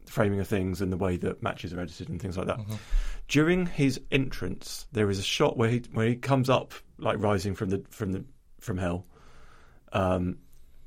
framing 0.07 0.41
of 0.41 0.49
things 0.49 0.81
and 0.81 0.91
the 0.93 0.97
way 0.97 1.17
that 1.19 1.43
matches 1.43 1.73
are 1.73 1.81
edited 1.81 2.09
and 2.09 2.21
things 2.21 2.37
like 2.37 2.47
that. 2.47 2.59
During 3.29 3.67
his 3.67 4.01
entrance, 4.11 4.87
there 4.93 5.11
is 5.11 5.19
a 5.19 5.23
shot 5.23 5.57
where 5.57 5.69
he 5.71 5.83
where 5.93 6.09
he 6.09 6.17
comes 6.17 6.49
up 6.51 6.73
like 6.99 7.19
rising 7.19 7.55
from 7.55 7.71
the 7.71 7.85
from 7.91 8.13
the 8.13 8.25
from 8.59 8.79
hell, 8.79 9.07
um, 9.93 10.39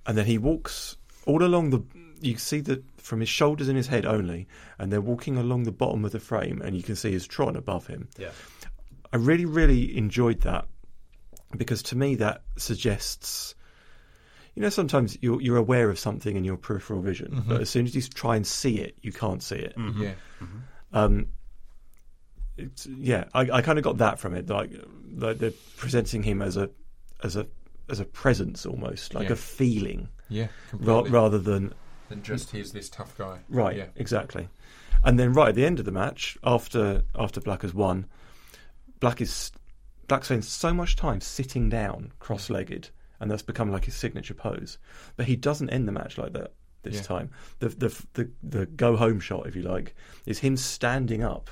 and 0.06 0.18
then 0.18 0.26
he 0.26 0.38
walks 0.38 0.98
all 1.26 1.44
along 1.44 1.70
the. 1.70 1.82
You 2.20 2.38
see 2.38 2.62
that 2.62 2.84
from 3.00 3.20
his 3.20 3.30
shoulders 3.30 3.68
and 3.68 3.78
his 3.78 3.88
head 3.88 4.06
only, 4.06 4.48
and 4.78 4.92
they're 4.92 5.02
walking 5.02 5.38
along 5.38 5.64
the 5.64 5.72
bottom 5.72 6.06
of 6.06 6.12
the 6.12 6.20
frame, 6.20 6.62
and 6.64 6.76
you 6.76 6.84
can 6.84 6.96
see 6.96 7.12
his 7.12 7.26
Tron 7.26 7.56
above 7.56 7.88
him. 7.88 8.10
yeah, 8.18 8.30
I 9.14 9.18
really, 9.18 9.46
really 9.46 9.96
enjoyed 9.98 10.42
that 10.42 10.66
because 11.58 11.84
to 11.84 11.96
me 11.98 12.16
that 12.16 12.44
suggests, 12.58 13.56
you 14.56 14.62
know, 14.62 14.70
sometimes 14.70 15.18
you're 15.22 15.41
you're 15.41 15.58
aware 15.58 15.89
of 15.89 15.97
something 15.97 16.36
in 16.36 16.43
your 16.43 16.58
peripheral 16.58 17.02
vision, 17.02 17.43
but 17.47 17.54
mm-hmm. 17.54 17.62
as 17.62 17.70
soon 17.70 17.86
as 17.86 17.95
you 17.95 18.02
try 18.02 18.36
and 18.36 18.45
see 18.45 18.80
it, 18.80 18.97
you 19.02 19.12
can't 19.12 19.41
see 19.41 19.56
it. 19.56 19.76
Mm-hmm. 19.78 20.04
yeah, 20.04 20.14
mm-hmm. 20.41 20.58
Um, 20.93 21.28
it's, 22.58 22.86
yeah, 22.86 23.26
I, 23.34 23.49
I 23.49 23.62
kind 23.62 23.78
of 23.78 23.84
got 23.84 23.97
that 23.99 24.20
from 24.20 24.36
it. 24.36 24.49
Like, 24.49 24.72
like 25.16 25.38
they're 25.38 25.54
presenting 25.78 26.24
him 26.24 26.41
as 26.41 26.58
a 26.58 26.70
as 27.24 27.36
a 27.36 27.47
as 27.89 27.99
a 27.99 28.06
presence 28.06 28.66
almost, 28.66 29.14
like 29.14 29.28
Yeah. 29.28 29.34
a 29.34 29.38
feeling, 29.38 30.10
yeah. 30.30 30.47
ra- 30.74 31.06
rather 31.08 31.39
than 31.39 31.74
than 32.10 32.24
just 32.24 32.52
he's 32.52 32.72
this 32.72 32.89
tough 32.89 33.18
guy. 33.18 33.39
Right, 33.49 33.78
Yeah. 33.78 33.86
exactly. 33.95 34.49
And 35.04 35.18
then 35.18 35.34
right 35.34 35.49
at 35.49 35.56
the 35.56 35.66
end 35.66 35.80
of 35.80 35.86
the 35.86 35.91
match, 35.91 36.38
after 36.43 37.04
after 37.18 37.41
Black 37.41 37.62
has 37.62 37.74
won, 37.74 38.06
Black 38.99 39.22
is 39.22 39.52
Black 40.08 40.26
spends 40.26 40.47
so 40.47 40.74
much 40.74 40.95
time 40.97 41.22
sitting 41.22 41.70
down, 41.70 42.12
cross-legged, 42.20 42.89
and 43.22 43.32
that's 43.32 43.42
become 43.44 43.72
like 43.72 43.86
his 43.86 43.96
signature 43.96 44.34
pose. 44.34 44.78
But 45.16 45.28
he 45.28 45.38
doesn't 45.38 45.70
end 45.70 45.88
the 45.88 45.94
match 45.94 46.18
like 46.18 46.34
that 46.34 46.52
this 46.84 46.96
Yeah. 46.96 47.02
time. 47.04 47.30
The, 47.60 47.70
the 47.70 48.06
the 48.14 48.30
the 48.44 48.66
go 48.66 48.98
home 48.98 49.20
shot, 49.22 49.48
if 49.48 49.56
you 49.56 49.62
like, 49.62 49.96
is 50.26 50.40
him 50.40 50.58
standing 50.58 51.24
up, 51.24 51.50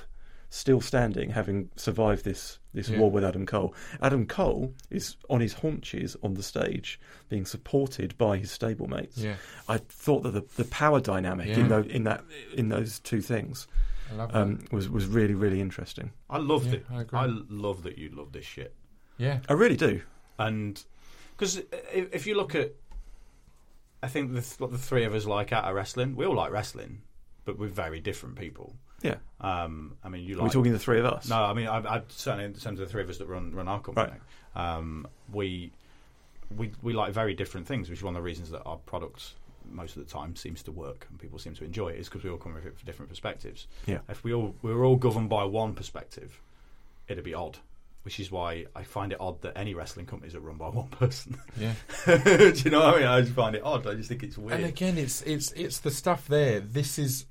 still 0.50 0.80
standing, 0.80 1.30
having 1.30 1.70
survived 1.76 2.24
this 2.24 2.58
this 2.74 2.88
Yeah. 2.88 2.98
war 2.98 3.10
with 3.10 3.24
Adam 3.24 3.46
Cole. 3.46 3.74
Adam 4.02 4.26
Cole 4.26 4.74
is 4.90 5.16
on 5.28 5.40
his 5.40 5.54
haunches 5.54 6.16
on 6.22 6.34
the 6.34 6.42
stage, 6.42 7.00
being 7.28 7.44
supported 7.46 8.16
by 8.18 8.36
his 8.38 8.50
stablemates. 8.56 9.16
Yeah. 9.16 9.36
I 9.68 9.78
thought 9.78 10.22
that 10.24 10.32
the, 10.34 10.44
the 10.56 10.64
power 10.64 11.00
dynamic 11.00 11.48
Yeah. 11.48 11.60
in 11.60 11.68
those 11.68 11.86
in 11.86 12.04
that 12.04 12.24
in 12.54 12.68
those 12.68 12.98
two 13.00 13.20
things 13.22 13.66
I 14.10 14.14
love 14.16 14.34
um, 14.34 14.64
was 14.72 14.88
was 14.88 15.06
really 15.06 15.34
really 15.34 15.60
interesting. 15.60 16.10
I 16.28 16.38
loved 16.38 16.66
Yeah, 16.66 16.74
it. 16.74 16.86
I 16.90 17.00
agree. 17.02 17.18
I 17.20 17.26
love 17.48 17.84
that 17.84 17.96
you 17.98 18.08
love 18.10 18.32
this 18.32 18.44
shit. 18.44 18.74
Yeah, 19.18 19.38
I 19.48 19.52
really 19.52 19.76
do. 19.76 20.02
and 20.38 20.82
because 21.40 21.56
if, 21.92 22.14
if 22.14 22.26
you 22.26 22.34
look 22.36 22.54
at, 22.54 22.72
I 24.02 24.08
think 24.08 24.34
the, 24.34 24.42
what 24.58 24.70
the 24.70 24.78
three 24.78 25.04
of 25.04 25.14
us 25.14 25.24
like 25.24 25.52
out 25.52 25.64
of 25.64 25.74
wrestling, 25.74 26.14
we 26.16 26.26
all 26.26 26.34
like 26.34 26.52
wrestling, 26.52 27.00
but 27.46 27.58
we're 27.58 27.68
very 27.68 27.98
different 27.98 28.36
people. 28.36 28.76
Yeah, 29.02 29.14
Um, 29.40 29.96
I 30.04 30.10
mean, 30.10 30.24
you 30.24 30.34
like 30.34 30.44
We're 30.44 30.50
talking 30.50 30.72
the 30.72 30.78
three 30.78 30.98
of 30.98 31.06
us? 31.06 31.26
No, 31.30 31.42
I 31.42 31.54
mean, 31.54 31.66
I, 31.66 31.78
I 31.78 32.02
certainly 32.08 32.44
in 32.44 32.52
terms 32.52 32.78
of 32.80 32.86
the 32.86 32.92
three 32.92 33.02
of 33.02 33.08
us 33.08 33.16
that 33.16 33.26
run 33.26 33.50
run 33.54 33.66
our 33.66 33.80
company, 33.80 34.10
Right. 34.54 34.76
um, 34.76 35.06
we 35.32 35.72
we 36.54 36.72
we 36.82 36.92
like 36.92 37.14
very 37.14 37.32
different 37.32 37.66
things, 37.66 37.88
which 37.88 38.00
is 38.00 38.02
one 38.02 38.14
of 38.14 38.22
the 38.22 38.26
reasons 38.26 38.50
that 38.50 38.62
our 38.64 38.76
product 38.76 39.32
most 39.70 39.96
of 39.96 40.04
the 40.06 40.12
time 40.12 40.36
seems 40.36 40.62
to 40.64 40.72
work 40.72 41.06
and 41.08 41.18
people 41.18 41.38
seem 41.38 41.54
to 41.54 41.64
enjoy 41.64 41.88
it 41.88 41.98
is 41.98 42.08
because 42.08 42.24
we 42.24 42.28
all 42.30 42.36
come 42.36 42.52
with 42.52 42.66
it 42.66 42.76
from 42.76 42.84
different 42.84 43.08
perspectives. 43.08 43.68
Yeah. 43.86 44.00
If 44.10 44.22
we 44.22 44.34
all 44.34 44.54
we 44.60 44.74
were 44.74 44.84
all 44.84 44.96
governed 44.96 45.30
by 45.30 45.44
one 45.44 45.72
perspective, 45.74 46.38
it'd 47.08 47.24
be 47.24 47.32
odd. 47.32 47.56
Which 48.02 48.18
is 48.18 48.30
why 48.30 48.64
I 48.74 48.82
find 48.82 49.12
it 49.12 49.20
odd 49.20 49.42
that 49.42 49.58
any 49.58 49.74
wrestling 49.74 50.06
companies 50.06 50.34
are 50.34 50.40
run 50.40 50.56
by 50.56 50.68
one 50.70 50.88
person. 50.88 51.38
yeah. 51.58 51.74
Do 52.06 52.52
you 52.56 52.70
know 52.70 52.80
what 52.80 52.94
I 52.94 52.98
mean? 52.98 53.06
I 53.06 53.20
just 53.20 53.34
find 53.34 53.54
it 53.54 53.62
odd. 53.62 53.86
I 53.86 53.94
just 53.94 54.08
think 54.08 54.22
it's 54.22 54.38
weird. 54.38 54.60
And 54.60 54.68
again, 54.68 54.96
it's 54.96 55.22
it's 55.22 55.52
it's 55.52 55.80
the 55.80 55.90
stuff 55.90 56.26
there. 56.26 56.60
This 56.60 56.98
is 56.98 57.26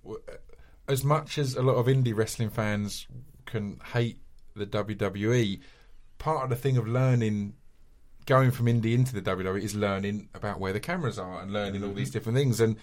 as 0.87 1.03
much 1.03 1.37
as 1.37 1.55
a 1.55 1.61
lot 1.61 1.75
of 1.75 1.87
indie 1.87 2.15
wrestling 2.15 2.49
fans 2.49 3.07
can 3.45 3.79
hate 3.93 4.19
the 4.55 4.65
WWE. 4.65 5.59
Part 6.17 6.43
of 6.43 6.49
the 6.49 6.55
thing 6.55 6.77
of 6.77 6.87
learning, 6.87 7.53
going 8.25 8.51
from 8.51 8.65
indie 8.65 8.93
into 8.93 9.13
the 9.13 9.21
WWE, 9.21 9.61
is 9.61 9.75
learning 9.75 10.29
about 10.33 10.59
where 10.59 10.73
the 10.73 10.79
cameras 10.79 11.17
are 11.17 11.41
and 11.41 11.51
learning 11.51 11.83
all 11.83 11.93
these 11.93 12.09
mm-hmm. 12.09 12.13
different 12.13 12.37
things. 12.37 12.59
And 12.59 12.77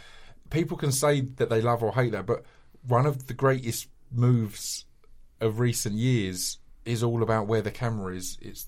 people 0.51 0.77
can 0.77 0.93
say 0.93 1.21
that 1.21 1.51
they 1.51 1.61
love 1.61 1.83
or 1.83 1.93
hate 1.93 2.13
that, 2.13 2.27
but 2.27 2.45
one 2.87 3.07
of 3.07 3.27
the 3.27 3.35
greatest 3.35 3.89
moves 4.11 4.87
of 5.41 5.59
recent 5.59 5.97
years 5.97 6.59
is 6.87 7.03
all 7.03 7.23
about 7.23 7.47
where 7.47 7.63
the 7.63 7.71
camera 7.71 8.15
is. 8.15 8.39
It's 8.41 8.67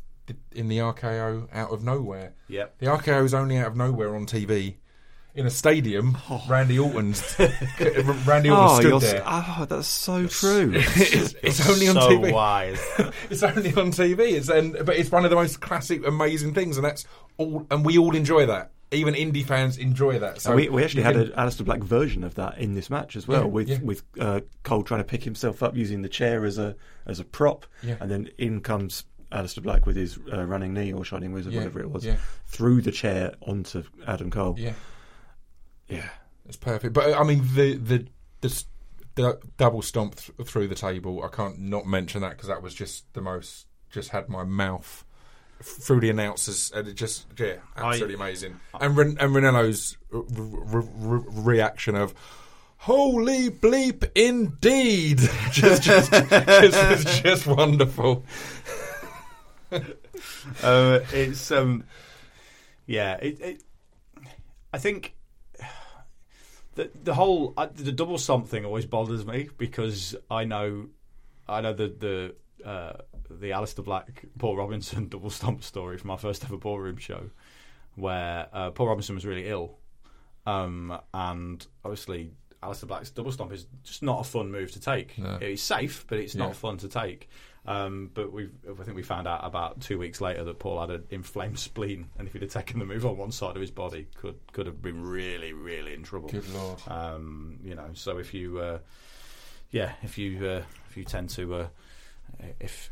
in 0.55 0.69
the 0.69 0.79
RKO 0.79 1.49
out 1.53 1.71
of 1.71 1.83
nowhere. 1.83 2.35
Yep. 2.49 2.79
The 2.79 2.87
RKO 2.87 3.25
is 3.25 3.33
only 3.35 3.57
out 3.57 3.69
of 3.69 3.77
nowhere 3.77 4.15
on 4.15 4.27
TV. 4.27 4.77
In 5.35 5.47
a 5.47 5.51
stadium, 5.51 6.19
Randy 6.49 6.79
Orton's 6.81 7.23
Randy 8.27 8.51
Orton 8.51 8.51
Oh, 8.51 8.81
stood 8.81 9.03
there. 9.03 9.23
s- 9.23 9.23
oh, 9.25 9.67
that's 9.69 9.87
so 9.87 10.27
true. 10.27 10.73
it's, 10.75 11.35
it's 11.43 11.69
only 11.69 11.87
on 11.89 11.95
so 11.95 12.09
TV. 12.11 12.33
wise. 12.33 12.81
It's 13.31 13.43
only 13.45 13.73
on 13.75 13.93
TV. 13.93 14.33
It's 14.33 14.49
and 14.49 14.73
but 14.85 14.97
it's 14.97 15.13
one 15.13 15.25
of 15.25 15.31
the 15.31 15.37
most 15.37 15.61
classic, 15.61 16.05
amazing 16.05 16.55
things, 16.55 16.77
and 16.77 16.85
that's 16.85 17.05
all. 17.37 17.67
And 17.71 17.85
we 17.85 17.99
all 17.99 18.17
enjoy 18.17 18.47
that. 18.47 18.73
Even 18.91 19.13
indie 19.15 19.45
fans 19.45 19.77
enjoy 19.77 20.19
that. 20.21 20.41
So 20.41 20.51
And 20.53 20.57
we, 20.61 20.69
we 20.71 20.83
actually 20.83 21.03
had 21.03 21.15
can- 21.15 21.33
an 21.33 21.33
Aleister 21.33 21.65
Black 21.65 21.81
version 21.83 22.25
of 22.25 22.35
that 22.37 22.57
in 22.59 22.75
this 22.75 22.89
match 22.89 23.17
as 23.17 23.29
well, 23.29 23.43
Yeah, 23.43 23.47
with 23.47 23.69
yeah. 23.69 23.79
with 23.83 24.03
uh, 24.19 24.41
Cole 24.63 24.83
trying 24.83 25.01
to 25.01 25.05
pick 25.05 25.25
himself 25.25 25.63
up 25.63 25.77
using 25.77 26.01
the 26.03 26.09
chair 26.09 26.45
as 26.47 26.57
a 26.59 26.75
as 27.07 27.21
a 27.21 27.25
prop, 27.25 27.67
Yeah. 27.83 27.97
and 28.01 28.11
then 28.11 28.31
in 28.39 28.61
comes 28.63 29.05
Aleister 29.31 29.63
Black 29.63 29.85
with 29.85 29.97
his 29.97 30.19
uh, 30.33 30.45
running 30.47 30.73
knee 30.73 30.93
or 30.93 31.05
shining 31.05 31.33
wizard, 31.33 31.55
whatever 31.55 31.81
it 31.81 31.91
was, 31.91 32.07
through 32.47 32.81
the 32.81 32.93
chair 32.93 33.35
onto 33.43 33.83
Adam 34.07 34.31
Cole. 34.31 34.55
yeah, 34.59 34.73
yeah. 35.89 36.09
it's 36.47 36.57
perfect. 36.57 36.95
But 36.95 37.13
I 37.15 37.23
mean 37.25 37.43
the 37.55 37.75
the 37.77 38.07
the, 38.41 38.65
the 39.17 39.39
double 39.59 39.83
stomp 39.83 40.17
th- 40.17 40.49
through 40.49 40.69
the 40.69 40.75
table. 40.75 41.23
I 41.23 41.29
can't 41.29 41.59
not 41.59 41.87
mention 41.87 42.23
that 42.23 42.31
because 42.31 42.49
that 42.49 42.63
was 42.63 42.75
just 42.75 43.13
the 43.13 43.21
most. 43.21 43.67
Just 43.91 44.11
had 44.11 44.29
my 44.29 44.45
mouth 44.45 45.05
through 45.63 46.01
the 46.01 46.11
announcers, 46.11 46.71
and 46.75 46.89
it 46.89 46.95
just 46.95 47.27
yeah, 47.39 47.57
absolutely 47.77 48.15
amazing. 48.15 48.61
And 48.81 48.97
Ren- 48.97 49.17
and 49.21 49.35
Ranallo's 49.35 49.97
r- 50.13 50.21
r- 50.21 50.83
r- 50.83 51.25
reaction 51.43 51.95
of. 51.95 52.15
Holy 52.83 53.51
bleep, 53.51 54.09
indeed! 54.15 55.19
just, 55.51 55.83
just, 55.83 56.13
just, 56.13 57.25
just 57.25 57.47
wonderful. 57.47 58.25
uh, 59.73 59.81
it's 60.63 61.51
um, 61.51 61.83
yeah. 62.87 63.17
It, 63.17 63.41
it, 63.41 63.63
I 64.73 64.79
think 64.79 65.17
the 66.77 66.91
the 67.03 67.15
whole 67.15 67.53
uh, 67.57 67.67
the 67.75 67.91
double 67.91 68.17
something 68.17 68.65
always 68.65 68.87
bothers 68.87 69.27
me 69.27 69.49
because 69.59 70.15
I 70.31 70.45
know 70.45 70.87
I 71.49 71.61
know 71.61 71.73
the 71.73 71.89
the 71.89 72.69
uh, 72.69 72.93
the 73.31 73.51
Aleister 73.51 73.85
Black 73.85 74.25
Paul 74.39 74.57
Robinson 74.57 75.09
double 75.11 75.31
stomp 75.31 75.63
story 75.63 75.97
from 75.99 76.11
our 76.11 76.19
first 76.19 76.45
ever 76.45 76.57
ballroom 76.57 76.97
show, 76.97 77.31
where 77.97 78.49
uh, 78.53 78.71
Paul 78.71 78.89
Robinson 78.89 79.15
was 79.15 79.27
really 79.27 79.47
ill, 79.49 79.77
um, 80.47 80.99
and 81.13 81.67
obviously 81.85 82.31
Aleister 82.63 82.87
Black's 82.89 83.11
double 83.11 83.33
stomp 83.33 83.53
is 83.53 83.67
just 83.85 84.03
not 84.03 84.21
a 84.21 84.25
fun 84.25 84.51
move 84.51 84.73
to 84.73 84.81
take. 84.81 85.15
It's 85.19 85.63
safe, 85.63 86.05
but 86.09 86.19
it's 86.19 86.35
Yeah. 86.35 86.47
not 86.47 86.57
fun 86.57 86.77
to 86.79 86.89
take. 86.89 87.29
Um, 87.67 88.11
but 88.15 88.33
we, 88.33 88.49
I 88.69 88.83
think 88.83 88.97
we 88.97 89.03
found 89.03 89.29
out 89.29 89.41
about 89.45 89.81
two 89.83 89.99
weeks 89.99 90.23
later 90.23 90.43
that 90.45 90.59
Paul 90.59 90.81
had 90.81 90.91
an 90.91 91.05
inflamed 91.11 91.59
spleen, 91.59 92.09
and 92.19 92.27
if 92.27 92.33
he'd 92.33 92.41
have 92.41 92.51
taken 92.51 92.79
the 92.79 92.87
move 92.87 93.05
on 93.05 93.19
one 93.19 93.31
side 93.31 93.57
of 93.57 93.61
his 93.61 93.71
body, 93.71 94.07
could 94.15 94.37
could 94.53 94.65
have 94.65 94.81
been 94.81 95.05
really, 95.05 95.53
really 95.53 95.93
in 95.93 96.03
trouble. 96.03 96.31
Good 96.31 96.49
lord. 96.55 96.81
Um, 96.89 97.59
you 97.63 97.75
know, 97.75 97.91
so 97.93 98.17
if 98.17 98.33
you, 98.33 98.59
uh, 98.59 98.79
yeah, 99.71 99.93
if 100.03 100.17
you 100.17 100.47
uh, 100.47 100.63
if 100.89 100.97
you 100.97 101.05
tend 101.05 101.29
to, 101.31 101.55
uh, 101.57 101.67
if 102.59 102.89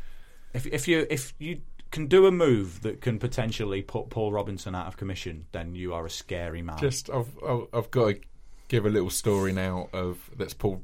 if 0.53 0.65
if 0.67 0.87
you 0.87 1.07
if 1.09 1.33
you 1.39 1.61
can 1.91 2.07
do 2.07 2.25
a 2.25 2.31
move 2.31 2.81
that 2.81 3.01
can 3.01 3.19
potentially 3.19 3.81
put 3.81 4.09
Paul 4.09 4.31
Robinson 4.31 4.75
out 4.75 4.87
of 4.87 4.97
commission, 4.97 5.45
then 5.51 5.75
you 5.75 5.93
are 5.93 6.05
a 6.05 6.09
scary 6.09 6.61
man. 6.61 6.77
Just, 6.79 7.09
I've, 7.09 7.29
I've, 7.47 7.67
I've 7.73 7.91
got 7.91 8.07
to 8.09 8.19
give 8.67 8.85
a 8.85 8.89
little 8.89 9.09
story 9.09 9.53
now 9.53 9.89
of 9.93 10.29
that's 10.37 10.53
Paul 10.53 10.83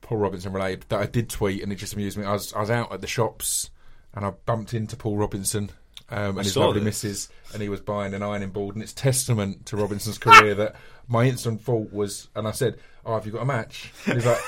Paul 0.00 0.18
Robinson 0.18 0.52
related 0.52 0.84
that 0.88 1.00
I 1.00 1.06
did 1.06 1.28
tweet 1.28 1.62
and 1.62 1.72
it 1.72 1.76
just 1.76 1.94
amused 1.94 2.18
me. 2.18 2.24
I 2.24 2.32
was 2.32 2.52
I 2.52 2.60
was 2.60 2.70
out 2.70 2.92
at 2.92 3.00
the 3.00 3.06
shops 3.06 3.70
and 4.14 4.24
I 4.24 4.30
bumped 4.30 4.74
into 4.74 4.96
Paul 4.96 5.16
Robinson. 5.16 5.70
Um, 6.12 6.38
and 6.38 6.44
his 6.44 6.56
lovely 6.56 6.80
this. 6.80 7.04
missus, 7.04 7.28
and 7.52 7.62
he 7.62 7.68
was 7.68 7.80
buying 7.80 8.14
an 8.14 8.22
ironing 8.24 8.50
board, 8.50 8.74
and 8.74 8.82
it's 8.82 8.92
testament 8.92 9.66
to 9.66 9.76
Robinson's 9.76 10.18
career 10.18 10.56
that 10.56 10.74
my 11.06 11.26
instant 11.26 11.62
thought 11.62 11.92
was, 11.92 12.26
and 12.34 12.48
I 12.48 12.50
said, 12.50 12.78
"Oh, 13.06 13.14
have 13.14 13.26
you 13.26 13.30
got 13.30 13.42
a 13.42 13.44
match?" 13.44 13.92
And 14.06 14.14
he's 14.14 14.26
like, 14.26 14.40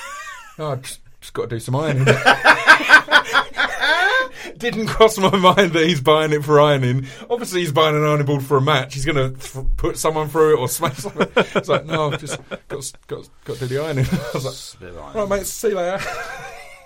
"Oh, 0.59 0.71
I 0.73 0.75
just, 0.75 0.99
just 1.21 1.33
got 1.33 1.43
to 1.43 1.55
do 1.55 1.59
some 1.61 1.77
ironing." 1.77 2.03
Didn't 4.57 4.87
cross 4.87 5.17
my 5.17 5.35
mind 5.35 5.73
that 5.73 5.85
he's 5.85 6.01
buying 6.01 6.31
it 6.31 6.43
for 6.43 6.59
ironing. 6.59 7.07
Obviously, 7.29 7.61
he's 7.61 7.71
buying 7.71 7.95
an 7.95 8.03
ironing 8.03 8.25
board 8.25 8.43
for 8.43 8.57
a 8.57 8.61
match. 8.61 8.93
He's 8.93 9.05
going 9.05 9.15
to 9.17 9.39
th- 9.39 9.65
put 9.77 9.97
someone 9.97 10.29
through 10.29 10.55
it 10.55 10.59
or 10.59 10.67
smash 10.67 10.97
someone. 10.97 11.29
It's 11.35 11.69
like, 11.69 11.85
no, 11.85 12.11
I've 12.11 12.19
just 12.19 12.39
got 12.67 12.91
got 13.07 13.29
got 13.45 13.57
to 13.57 13.67
do 13.67 13.75
the 13.75 13.83
ironing. 13.83 14.05
I 14.11 14.29
was 14.33 14.75
like, 14.81 15.15
right, 15.15 15.29
mate, 15.29 15.45
see 15.45 15.69
you 15.69 15.75
later. 15.75 15.99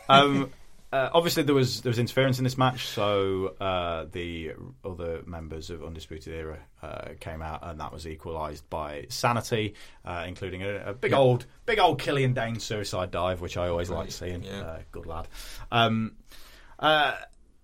um, 0.09 0.51
uh, 0.91 1.09
obviously, 1.13 1.43
there 1.43 1.53
was 1.55 1.81
there 1.81 1.89
was 1.89 1.99
interference 1.99 2.37
in 2.37 2.45
this 2.45 2.57
match, 2.57 2.87
so 2.87 3.55
uh, 3.59 4.05
the 4.11 4.53
other 4.85 5.21
members 5.25 5.69
of 5.69 5.83
Undisputed 5.83 6.33
Era 6.33 6.59
uh, 6.81 7.09
came 7.19 7.41
out, 7.41 7.59
and 7.63 7.79
that 7.81 7.91
was 7.91 8.07
equalised 8.07 8.69
by 8.69 9.05
Sanity, 9.09 9.73
uh, 10.05 10.23
including 10.25 10.63
a, 10.63 10.91
a 10.91 10.93
big 10.93 11.11
old 11.11 11.45
big 11.65 11.79
old 11.79 11.99
Killian 11.99 12.33
Dain 12.33 12.59
suicide 12.59 13.11
dive, 13.11 13.41
which 13.41 13.57
I 13.57 13.67
always 13.67 13.89
like 13.89 14.11
seeing. 14.11 14.43
Yeah. 14.43 14.61
Uh, 14.61 14.79
good 14.93 15.05
lad. 15.05 15.27
Um, 15.73 16.13
uh, 16.79 17.15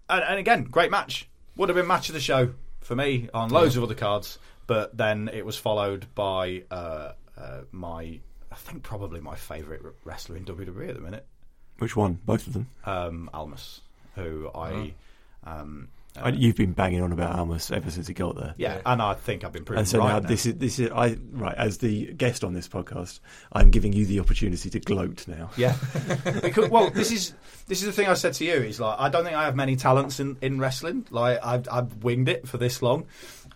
and, 0.10 0.24
and 0.24 0.40
again, 0.40 0.64
great 0.66 0.92
match. 0.92 1.28
Would 1.56 1.70
have 1.70 1.76
been 1.76 1.88
match 1.88 2.10
of 2.10 2.14
the 2.16 2.22
show 2.22 2.54
for 2.82 2.96
me 2.96 3.30
on 3.34 3.50
loads 3.50 3.78
of 3.78 3.84
other 3.84 3.94
cards, 3.96 4.40
but 4.68 4.96
then 4.98 5.30
it 5.34 5.46
was 5.46 5.58
followed 5.58 6.08
by 6.16 6.64
uh, 6.72 7.12
uh, 7.38 7.62
my, 7.72 8.20
I 8.52 8.56
think 8.56 8.84
probably 8.84 9.20
my 9.20 9.36
favourite 9.36 9.82
wrestler 10.04 10.36
in 10.38 10.46
WWE 10.46 10.90
at 10.90 10.96
the 10.96 11.02
minute, 11.02 11.26
Which 11.80 11.96
one? 11.96 12.20
Both 12.26 12.48
of 12.48 12.54
them. 12.54 12.68
um, 12.86 13.30
Almas, 13.34 13.82
who 14.16 14.50
I, 14.54 14.94
um, 15.44 15.90
I, 16.22 16.30
you've 16.30 16.56
been 16.56 16.74
banging 16.74 17.02
on 17.02 17.12
about 17.12 17.36
Almas 17.38 17.72
ever 17.72 17.90
since 17.90 18.08
he 18.08 18.14
got 18.14 18.36
there. 18.36 18.54
yeah, 18.58 18.82
and 18.86 19.02
I 19.02 19.16
think 19.16 19.44
I've 19.44 19.52
been 19.52 19.66
proven 19.66 19.80
And 19.80 19.88
so 19.88 19.98
right. 20.00 20.10
now 20.10 20.20
now. 20.20 20.28
this 20.28 20.46
is 20.46 20.56
this 20.56 20.78
is 20.80 20.92
I 20.92 21.18
right 21.32 21.56
as 21.58 21.80
the 21.80 22.14
guest 22.14 22.44
on 22.44 22.54
this 22.54 22.68
podcast, 22.68 23.20
I'm 23.52 23.72
giving 23.72 23.94
you 23.94 24.06
the 24.06 24.20
opportunity 24.20 24.70
to 24.70 24.80
gloat 24.80 25.28
now. 25.28 25.50
Yeah, 25.58 25.76
because 26.42 26.70
well, 26.70 26.90
this 26.92 27.12
is 27.12 27.34
this 27.68 27.80
is 27.82 27.86
the 27.88 27.92
thing 27.94 28.08
I 28.08 28.14
said 28.14 28.34
to 28.34 28.46
you. 28.46 28.54
Is 28.54 28.80
like 28.80 28.96
I 29.00 29.10
don't 29.10 29.24
think 29.24 29.36
I 29.36 29.46
have 29.46 29.56
many 29.56 29.76
talents 29.76 30.20
in, 30.20 30.38
in 30.42 30.60
wrestling. 30.60 31.08
Like 31.10 31.40
I've 31.44 31.68
I've 31.72 32.04
winged 32.04 32.30
it 32.30 32.48
for 32.48 32.58
this 32.58 32.82
long, 32.84 33.08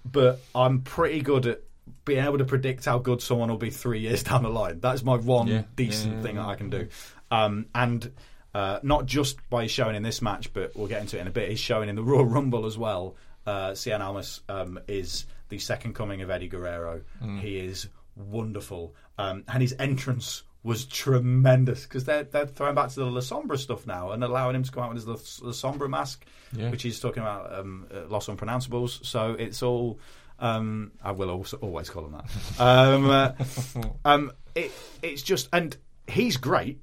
but 0.03 0.39
I'm 0.55 0.81
pretty 0.81 1.21
good 1.21 1.45
at 1.45 1.61
being 2.05 2.23
able 2.25 2.37
to 2.39 2.45
predict 2.45 2.85
how 2.85 2.97
good 2.97 3.21
someone 3.21 3.49
will 3.49 3.57
be 3.57 3.69
three 3.69 3.99
years 3.99 4.23
down 4.29 4.41
the 4.43 4.49
line. 4.49 4.79
That's 4.79 5.03
my 5.03 5.15
one 5.17 5.47
Yeah. 5.47 5.63
decent 5.75 6.11
Yeah, 6.11 6.17
yeah, 6.17 6.23
thing 6.23 6.35
yeah. 6.37 6.41
that 6.43 6.49
I 6.49 6.55
can 6.55 6.69
do, 6.71 6.87
um, 7.29 7.65
and. 7.75 8.11
Uh, 8.53 8.79
not 8.81 9.05
just 9.05 9.37
by 9.49 9.63
his 9.63 9.71
showing 9.71 9.95
in 9.95 10.01
this 10.03 10.21
match, 10.21 10.51
but 10.53 10.75
we'll 10.75 10.87
get 10.87 11.01
into 11.01 11.17
it 11.17 11.21
in 11.21 11.27
a 11.27 11.31
bit. 11.31 11.49
He's 11.49 11.59
showing 11.59 11.89
in 11.89 11.95
the 11.95 12.03
Royal 12.11 12.25
Rumble 12.25 12.65
as 12.65 12.77
well. 12.77 13.15
Uh, 13.45 13.71
Cien 13.71 13.99
Almas 14.01 14.41
um, 14.49 14.79
is 14.87 15.25
the 15.49 15.59
second 15.59 15.93
coming 15.93 16.21
of 16.21 16.29
Eddie 16.29 16.47
Guerrero. 16.47 17.01
He 17.39 17.59
is 17.59 17.87
wonderful, 18.15 18.95
um, 19.17 19.43
and 19.47 19.61
his 19.61 19.75
entrance 19.79 20.43
was 20.63 20.85
tremendous 20.85 21.83
because 21.83 22.03
they're 22.05 22.23
they're 22.23 22.47
throwing 22.47 22.75
back 22.75 22.89
to 22.89 22.95
the 22.95 23.05
La 23.05 23.21
Sombra 23.21 23.57
stuff 23.57 23.85
now 23.87 24.11
and 24.11 24.23
allowing 24.23 24.55
him 24.55 24.63
to 24.63 24.71
come 24.71 24.83
out 24.83 24.89
with 24.93 24.97
his 24.97 25.07
La, 25.07 25.47
La 25.47 25.53
Sombra 25.53 25.87
mask, 25.89 26.25
Yeah. 26.51 26.71
which 26.71 26.83
he's 26.83 26.99
talking 26.99 27.21
about 27.21 27.53
um, 27.57 27.87
uh, 27.93 28.07
Los 28.09 28.27
Unpronounceables. 28.27 29.05
So 29.05 29.33
it's 29.37 29.61
all. 29.63 29.99
Um, 30.39 30.91
I 31.03 31.11
will 31.13 31.29
also 31.31 31.57
always 31.57 31.89
call 31.89 32.05
him 32.05 32.11
that. 32.13 32.25
Um, 32.59 33.09
uh, 33.09 33.31
um, 34.05 34.31
it, 34.55 34.71
it's 35.01 35.21
just, 35.23 35.47
and 35.53 35.75
he's 36.07 36.37
great, 36.37 36.79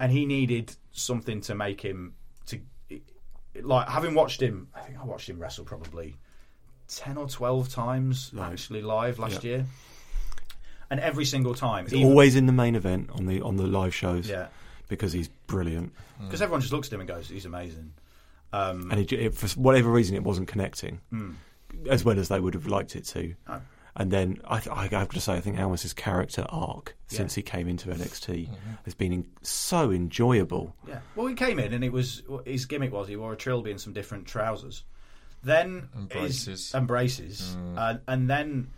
and 0.00 0.10
he 0.12 0.24
needed 0.24 0.74
something 0.96 1.40
to 1.42 1.54
make 1.54 1.80
him 1.80 2.14
to 2.46 2.58
like 3.62 3.88
having 3.88 4.14
watched 4.14 4.40
him. 4.40 4.68
I 4.74 4.80
think 4.80 4.98
I 4.98 5.04
watched 5.04 5.28
him 5.28 5.38
wrestle 5.38 5.64
probably 5.64 6.16
ten 6.88 7.16
or 7.16 7.28
twelve 7.28 7.68
times 7.68 8.32
actually 8.40 8.82
live 8.82 9.18
last 9.18 9.44
Yeah. 9.44 9.50
year, 9.50 9.66
and 10.90 11.00
every 11.00 11.24
single 11.24 11.54
time, 11.54 11.84
He's 11.84 11.94
even- 11.94 12.06
always 12.08 12.36
in 12.36 12.46
the 12.46 12.52
main 12.52 12.74
event 12.74 13.10
on 13.10 13.26
the 13.26 13.40
on 13.42 13.56
the 13.56 13.66
live 13.66 13.94
shows. 13.94 14.28
yeah, 14.28 14.48
because 14.88 15.12
he's 15.12 15.28
brilliant. 15.46 15.92
because 16.20 16.40
everyone 16.42 16.60
just 16.60 16.72
looks 16.72 16.88
at 16.88 16.94
him 16.94 17.00
and 17.00 17.08
goes, 17.08 17.28
"He's 17.28 17.44
amazing." 17.46 17.92
Um, 18.52 18.90
and 18.90 19.00
it, 19.00 19.12
it, 19.12 19.34
for 19.34 19.48
whatever 19.60 19.90
reason, 19.90 20.14
it 20.16 20.22
wasn't 20.22 20.48
connecting 20.48 21.00
as 21.90 22.04
well 22.04 22.18
as 22.18 22.28
they 22.28 22.40
would 22.40 22.54
have 22.54 22.66
liked 22.66 22.94
it 22.96 23.04
to. 23.06 23.34
No. 23.48 23.60
And 23.98 24.10
then 24.10 24.40
I, 24.46 24.60
th- 24.60 24.76
I 24.76 24.86
have 24.88 25.08
to 25.10 25.20
say, 25.20 25.34
I 25.34 25.40
think 25.40 25.58
Almas's 25.58 25.94
character 25.94 26.44
arc 26.48 26.94
Yeah. 27.10 27.18
since 27.18 27.34
he 27.34 27.42
came 27.42 27.66
into 27.66 27.88
NXT 27.88 28.48
mm-hmm. 28.48 28.54
has 28.84 28.94
been 28.94 29.12
in, 29.12 29.26
so 29.42 29.90
enjoyable. 29.90 30.74
Yeah. 30.86 31.00
Well, 31.14 31.26
he 31.28 31.34
came 31.34 31.58
in 31.58 31.72
and 31.72 31.82
it 31.82 31.92
was 31.92 32.22
his 32.44 32.66
gimmick 32.66 32.92
was 32.92 33.08
he 33.08 33.16
wore 33.16 33.32
a 33.32 33.36
trilby 33.36 33.70
and 33.70 33.80
some 33.80 33.92
different 33.94 34.26
trousers. 34.26 34.84
Then 35.42 35.88
And 35.94 36.12
his- 36.12 36.20
braces. 36.44 36.74
and 36.74 36.84
mm. 36.84 36.88
braces, 36.88 37.56
and, 37.76 38.00
and 38.06 38.28
then 38.28 38.68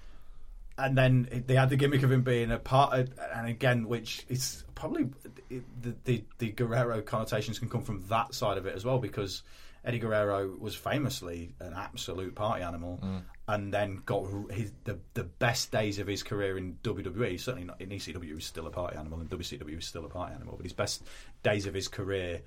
and 0.78 0.96
then 0.96 1.44
they 1.46 1.56
had 1.56 1.70
the 1.70 1.76
gimmick 1.76 2.04
of 2.04 2.12
him 2.12 2.22
being 2.22 2.52
a 2.52 2.58
part, 2.58 2.96
of, 2.96 3.10
and 3.34 3.48
again, 3.48 3.88
which 3.88 4.24
is 4.28 4.64
probably 4.76 5.08
the, 5.50 5.94
the 6.04 6.24
the 6.38 6.52
Guerrero 6.52 7.02
connotations 7.02 7.58
can 7.58 7.68
come 7.68 7.82
from 7.82 8.04
that 8.08 8.32
side 8.34 8.58
of 8.58 8.66
it 8.66 8.76
as 8.76 8.84
well 8.84 8.98
because 8.98 9.42
Eddie 9.84 9.98
Guerrero 9.98 10.54
was 10.58 10.74
famously 10.76 11.54
an 11.58 11.72
absolute 11.74 12.34
party 12.34 12.62
animal, 12.62 13.00
mm. 13.02 13.22
And 13.48 13.72
then 13.72 14.02
got 14.04 14.24
his 14.52 14.70
the 14.84 14.98
the 15.14 15.24
best 15.24 15.72
days 15.72 15.98
of 15.98 16.06
his 16.06 16.22
career 16.22 16.58
in 16.58 16.76
WWE. 16.84 17.40
Certainly 17.40 17.66
not 17.66 17.80
in 17.80 17.88
ECW, 17.88 18.34
he's 18.34 18.44
still 18.44 18.66
a 18.66 18.70
party 18.70 18.96
animal, 18.96 19.18
and 19.20 19.28
WCW 19.28 19.74
was 19.74 19.86
still 19.86 20.04
a 20.04 20.08
party 20.08 20.34
animal. 20.34 20.54
But 20.56 20.64
his 20.64 20.74
best 20.74 21.02
days 21.42 21.66
of 21.66 21.74
his 21.74 21.88
career 21.88 22.42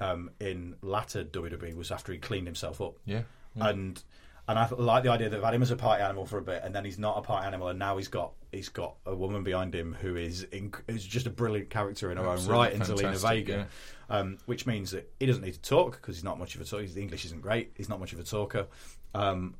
um, 0.00 0.30
in 0.40 0.74
latter 0.82 1.24
WWE 1.24 1.76
was 1.76 1.92
after 1.92 2.10
he 2.12 2.18
cleaned 2.18 2.46
himself 2.46 2.80
up. 2.80 2.94
Yeah. 3.04 3.22
And 3.60 4.02
and 4.48 4.58
I 4.58 4.68
like 4.70 5.02
the 5.02 5.10
idea 5.10 5.28
that 5.28 5.36
they've 5.36 5.44
had 5.44 5.54
him 5.54 5.62
as 5.62 5.70
a 5.72 5.76
party 5.76 6.02
animal 6.02 6.24
for 6.24 6.38
a 6.38 6.42
bit, 6.42 6.62
and 6.64 6.74
then 6.74 6.84
he's 6.84 6.98
not 6.98 7.18
a 7.18 7.22
party 7.22 7.46
animal, 7.46 7.68
and 7.68 7.78
now 7.78 7.98
he's 7.98 8.08
got 8.08 8.32
he's 8.50 8.70
got 8.70 8.94
a 9.04 9.14
woman 9.14 9.42
behind 9.42 9.74
him 9.74 9.94
who 10.00 10.16
is 10.16 10.46
inc- 10.52 10.80
is 10.88 11.04
just 11.04 11.26
a 11.26 11.30
brilliant 11.30 11.68
character 11.68 12.10
in 12.10 12.16
her 12.16 12.26
Absolutely 12.26 12.54
own 12.54 12.60
right, 12.60 12.72
in 12.72 12.80
Zelina 12.80 13.02
fantastic, 13.02 13.46
Vega. 13.46 13.68
Um, 14.08 14.38
which 14.46 14.66
means 14.66 14.92
that 14.92 15.10
he 15.20 15.26
doesn't 15.26 15.42
need 15.42 15.54
to 15.54 15.60
talk 15.60 16.00
because 16.00 16.16
he's 16.16 16.24
not 16.24 16.38
much 16.38 16.54
of 16.54 16.62
a 16.62 16.64
talker. 16.64 16.86
The 16.86 17.02
English 17.02 17.26
isn't 17.26 17.42
great. 17.42 17.72
He's 17.76 17.88
not 17.88 17.98
much 18.00 18.12
of 18.12 18.20
a 18.20 18.22
talker. 18.22 18.68
Um, 19.14 19.56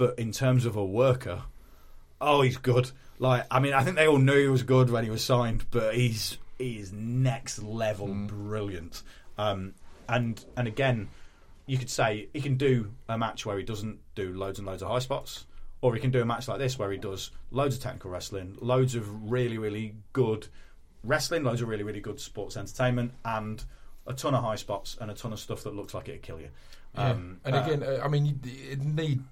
but 0.00 0.18
in 0.18 0.32
terms 0.32 0.64
of 0.64 0.76
a 0.76 0.84
worker, 0.84 1.42
oh, 2.22 2.40
he's 2.40 2.56
good. 2.56 2.90
Like, 3.18 3.44
I 3.50 3.60
mean, 3.60 3.74
I 3.74 3.84
think 3.84 3.96
they 3.96 4.08
all 4.08 4.16
knew 4.16 4.40
he 4.40 4.48
was 4.48 4.62
good 4.62 4.88
when 4.88 5.04
he 5.04 5.10
was 5.10 5.22
signed, 5.22 5.66
but 5.70 5.94
he's 5.94 6.38
he's 6.56 6.90
next 6.90 7.62
level 7.62 8.06
brilliant. 8.06 9.02
Um, 9.36 9.74
and 10.08 10.42
and 10.56 10.66
again, 10.66 11.10
you 11.66 11.76
could 11.76 11.90
say 11.90 12.28
he 12.32 12.40
can 12.40 12.56
do 12.56 12.92
a 13.10 13.18
match 13.18 13.44
where 13.44 13.58
he 13.58 13.62
doesn't 13.62 13.98
do 14.14 14.32
loads 14.32 14.58
and 14.58 14.66
loads 14.66 14.80
of 14.80 14.88
high 14.88 15.00
spots, 15.00 15.44
or 15.82 15.94
he 15.94 16.00
can 16.00 16.10
do 16.10 16.22
a 16.22 16.24
match 16.24 16.48
like 16.48 16.58
this 16.58 16.78
where 16.78 16.90
he 16.90 16.96
does 16.96 17.30
loads 17.50 17.76
of 17.76 17.82
technical 17.82 18.10
wrestling, 18.10 18.56
loads 18.62 18.94
of 18.94 19.30
really 19.30 19.58
really 19.58 19.96
good 20.14 20.48
wrestling, 21.04 21.44
loads 21.44 21.60
of 21.60 21.68
really 21.68 21.82
really 21.84 22.00
good 22.00 22.18
sports 22.18 22.56
entertainment, 22.56 23.12
and 23.26 23.62
a 24.06 24.14
ton 24.14 24.34
of 24.34 24.42
high 24.42 24.56
spots 24.56 24.96
and 24.98 25.10
a 25.10 25.14
ton 25.14 25.34
of 25.34 25.38
stuff 25.38 25.62
that 25.64 25.74
looks 25.74 25.92
like 25.92 26.08
it'll 26.08 26.22
kill 26.22 26.40
you. 26.40 26.48
Yeah. 26.94 27.10
Um, 27.10 27.40
and 27.44 27.54
uh, 27.54 27.62
again, 27.62 27.82
uh, 27.82 28.00
I 28.02 28.08
mean, 28.08 28.40
it 28.44 28.80
need 28.80 29.22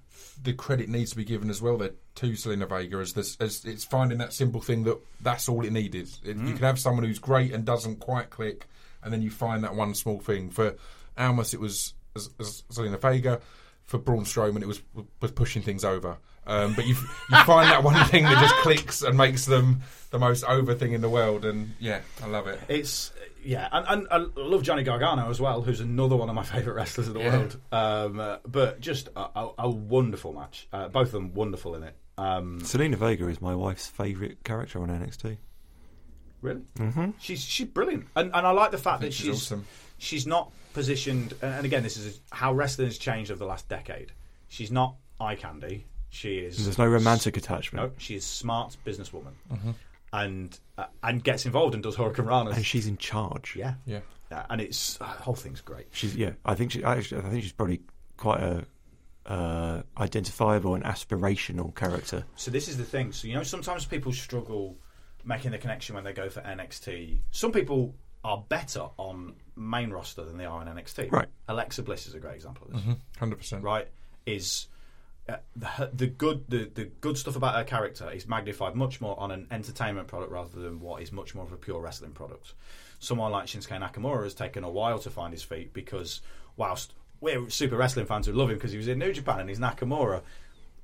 the 0.41 0.53
credit 0.53 0.89
needs 0.89 1.11
to 1.11 1.17
be 1.17 1.25
given 1.25 1.49
as 1.49 1.61
well 1.61 1.77
there 1.77 1.91
to 2.15 2.31
Zelina 2.31 2.67
Vega 2.67 2.97
as 2.97 3.13
this 3.13 3.37
as 3.39 3.65
it's 3.65 3.83
finding 3.85 4.17
that 4.19 4.33
simple 4.33 4.61
thing 4.61 4.83
that 4.85 4.97
that's 5.21 5.49
all 5.49 5.65
it 5.65 5.71
needed. 5.71 6.09
It, 6.23 6.37
Mm. 6.37 6.47
You 6.47 6.53
can 6.53 6.63
have 6.63 6.79
someone 6.79 7.05
who's 7.05 7.19
great 7.19 7.53
and 7.53 7.65
doesn't 7.65 7.99
quite 7.99 8.29
click, 8.29 8.67
and 9.03 9.11
then 9.13 9.21
you 9.21 9.29
find 9.29 9.63
that 9.63 9.75
one 9.75 9.95
small 9.95 10.19
thing. 10.19 10.49
For 10.49 10.75
Almas, 11.17 11.53
it 11.53 11.59
was 11.59 11.93
as, 12.15 12.29
as 12.39 12.63
Zelina 12.71 12.99
Vega. 12.99 13.41
For 13.83 13.97
Braun 13.97 14.23
Strowman, 14.23 14.61
it 14.61 14.67
was 14.67 14.81
was 15.19 15.31
pushing 15.31 15.61
things 15.63 15.83
over. 15.83 16.17
Um, 16.45 16.73
but 16.75 16.85
you 16.85 16.95
you 17.29 17.43
find 17.43 17.69
that 17.69 17.83
one 17.83 18.03
thing 18.07 18.23
that 18.23 18.39
just 18.41 18.55
clicks 18.55 19.01
and 19.01 19.17
makes 19.17 19.45
them 19.45 19.81
the 20.11 20.19
most 20.19 20.43
over 20.45 20.73
thing 20.73 20.93
in 20.93 21.01
the 21.01 21.09
world, 21.09 21.45
and 21.45 21.73
yeah, 21.79 22.01
I 22.23 22.27
love 22.27 22.47
it. 22.47 22.59
It's 22.67 23.11
yeah, 23.43 23.67
and, 23.71 23.85
and 23.87 24.07
I 24.11 24.17
love 24.41 24.63
Johnny 24.63 24.83
Gargano 24.83 25.29
as 25.29 25.39
well, 25.39 25.61
who's 25.61 25.79
another 25.79 26.15
one 26.15 26.29
of 26.29 26.35
my 26.35 26.43
favourite 26.43 26.75
wrestlers 26.75 27.07
in 27.07 27.13
the 27.13 27.19
Yeah. 27.19 27.37
world. 27.37 27.57
Um, 27.71 28.19
uh, 28.19 28.37
but 28.47 28.79
just 28.81 29.09
a, 29.15 29.19
a, 29.35 29.51
a 29.59 29.69
wonderful 29.69 30.33
match. 30.33 30.67
Uh, 30.73 30.87
both 30.89 31.07
of 31.07 31.11
them 31.13 31.33
wonderful 31.33 31.75
in 31.75 31.83
it. 31.83 31.95
Um, 32.17 32.59
Zelina 32.61 32.95
Vega 32.95 33.27
is 33.27 33.41
my 33.41 33.55
wife's 33.55 33.87
favourite 33.87 34.43
character 34.43 34.81
on 34.81 34.89
NXT. 34.89 35.37
really, 36.41 36.61
mm-hmm. 36.77 37.11
she's 37.19 37.41
she's 37.41 37.67
brilliant, 37.67 38.07
and 38.15 38.31
and 38.33 38.45
I 38.45 38.51
like 38.51 38.71
the 38.71 38.77
fact 38.77 39.01
that 39.01 39.13
she's 39.13 39.25
she's 39.25 39.35
awesome. 39.35 39.65
she's 39.97 40.27
not 40.27 40.51
positioned. 40.73 41.33
And 41.41 41.53
and 41.55 41.65
again, 41.65 41.81
this 41.83 41.95
is 41.97 42.19
how 42.31 42.53
wrestling 42.53 42.87
has 42.87 42.97
changed 42.97 43.31
over 43.31 43.39
the 43.39 43.45
last 43.45 43.67
decade. 43.69 44.11
She's 44.49 44.71
not 44.71 44.95
eye 45.19 45.35
candy. 45.35 45.85
She 46.09 46.39
is. 46.39 46.63
There's 46.65 46.77
no 46.77 46.87
romantic 46.87 47.37
attachment. 47.37 47.85
No, 47.85 47.91
she 47.97 48.15
is 48.15 48.25
smart 48.25 48.75
businesswoman, 48.85 49.33
and 50.13 50.57
uh, 50.77 50.85
and 51.03 51.23
gets 51.23 51.45
involved 51.45 51.73
and 51.73 51.83
does 51.83 51.95
hurricanrana. 51.95 52.55
And 52.55 52.65
she's 52.65 52.87
in 52.87 52.97
charge. 52.97 53.55
yeah, 53.55 53.75
Yeah. 53.85 53.99
Yeah, 54.31 54.45
and 54.49 54.61
it's 54.61 55.01
uh, 55.01 55.05
the 55.05 55.23
whole 55.23 55.35
thing's 55.35 55.61
great. 55.61 55.87
She's 55.91 56.15
yeah. 56.15 56.33
I 56.45 56.53
think 56.55 56.71
she 56.71 56.83
actually. 56.83 57.21
I 57.21 57.29
think 57.29 57.43
she's 57.43 57.51
probably 57.51 57.81
quite 58.17 58.41
a 58.41 58.65
uh, 59.25 59.81
identifiable 59.97 60.75
and 60.75 60.83
aspirational 60.83 61.73
character. 61.75 62.25
So 62.35 62.51
this 62.51 62.67
is 62.67 62.77
the 62.77 62.83
thing. 62.83 63.11
So 63.11 63.27
you 63.27 63.33
know, 63.33 63.43
sometimes 63.43 63.85
people 63.85 64.11
struggle 64.11 64.77
making 65.23 65.51
the 65.51 65.57
connection 65.57 65.95
when 65.95 66.03
they 66.03 66.13
go 66.13 66.29
for 66.29 66.41
NXT. 66.41 67.19
Some 67.31 67.51
people 67.51 67.95
are 68.23 68.43
better 68.49 68.87
on 68.97 69.35
main 69.55 69.91
roster 69.91 70.23
than 70.23 70.37
they 70.37 70.45
are 70.45 70.59
on 70.59 70.67
NXT. 70.67 71.11
Right. 71.11 71.27
Alexa 71.47 71.83
Bliss 71.83 72.07
is 72.07 72.13
a 72.13 72.19
great 72.19 72.35
example 72.35 72.67
of 72.67 72.73
this. 72.73 72.95
Hundred 73.17 73.37
percent. 73.37 73.63
Right? 73.63 73.87
Is 74.25 74.67
uh, 75.29 75.37
the, 75.55 75.89
the 75.93 76.07
good 76.07 76.45
the, 76.49 76.69
the 76.73 76.85
good 76.85 77.17
stuff 77.17 77.35
about 77.35 77.55
her 77.55 77.63
character 77.63 78.09
is 78.11 78.27
magnified 78.27 78.75
much 78.75 79.01
more 79.01 79.19
on 79.19 79.31
an 79.31 79.47
entertainment 79.51 80.07
product 80.07 80.31
rather 80.31 80.59
than 80.59 80.79
what 80.79 81.01
is 81.01 81.11
much 81.11 81.35
more 81.35 81.45
of 81.45 81.51
a 81.51 81.57
pure 81.57 81.79
wrestling 81.79 82.11
product. 82.11 82.53
Someone 82.99 83.31
like 83.31 83.45
Shinsuke 83.45 83.79
Nakamura 83.79 84.23
has 84.23 84.33
taken 84.33 84.63
a 84.63 84.69
while 84.69 84.99
to 84.99 85.09
find 85.09 85.33
his 85.33 85.43
feet 85.43 85.73
because 85.73 86.21
whilst 86.57 86.93
we're 87.21 87.49
super 87.49 87.77
wrestling 87.77 88.05
fans 88.05 88.27
who 88.27 88.33
love 88.33 88.49
him 88.49 88.57
because 88.57 88.71
he 88.71 88.77
was 88.77 88.87
in 88.87 88.99
New 88.99 89.13
Japan 89.13 89.39
and 89.39 89.49
he's 89.49 89.59
Nakamura, 89.59 90.21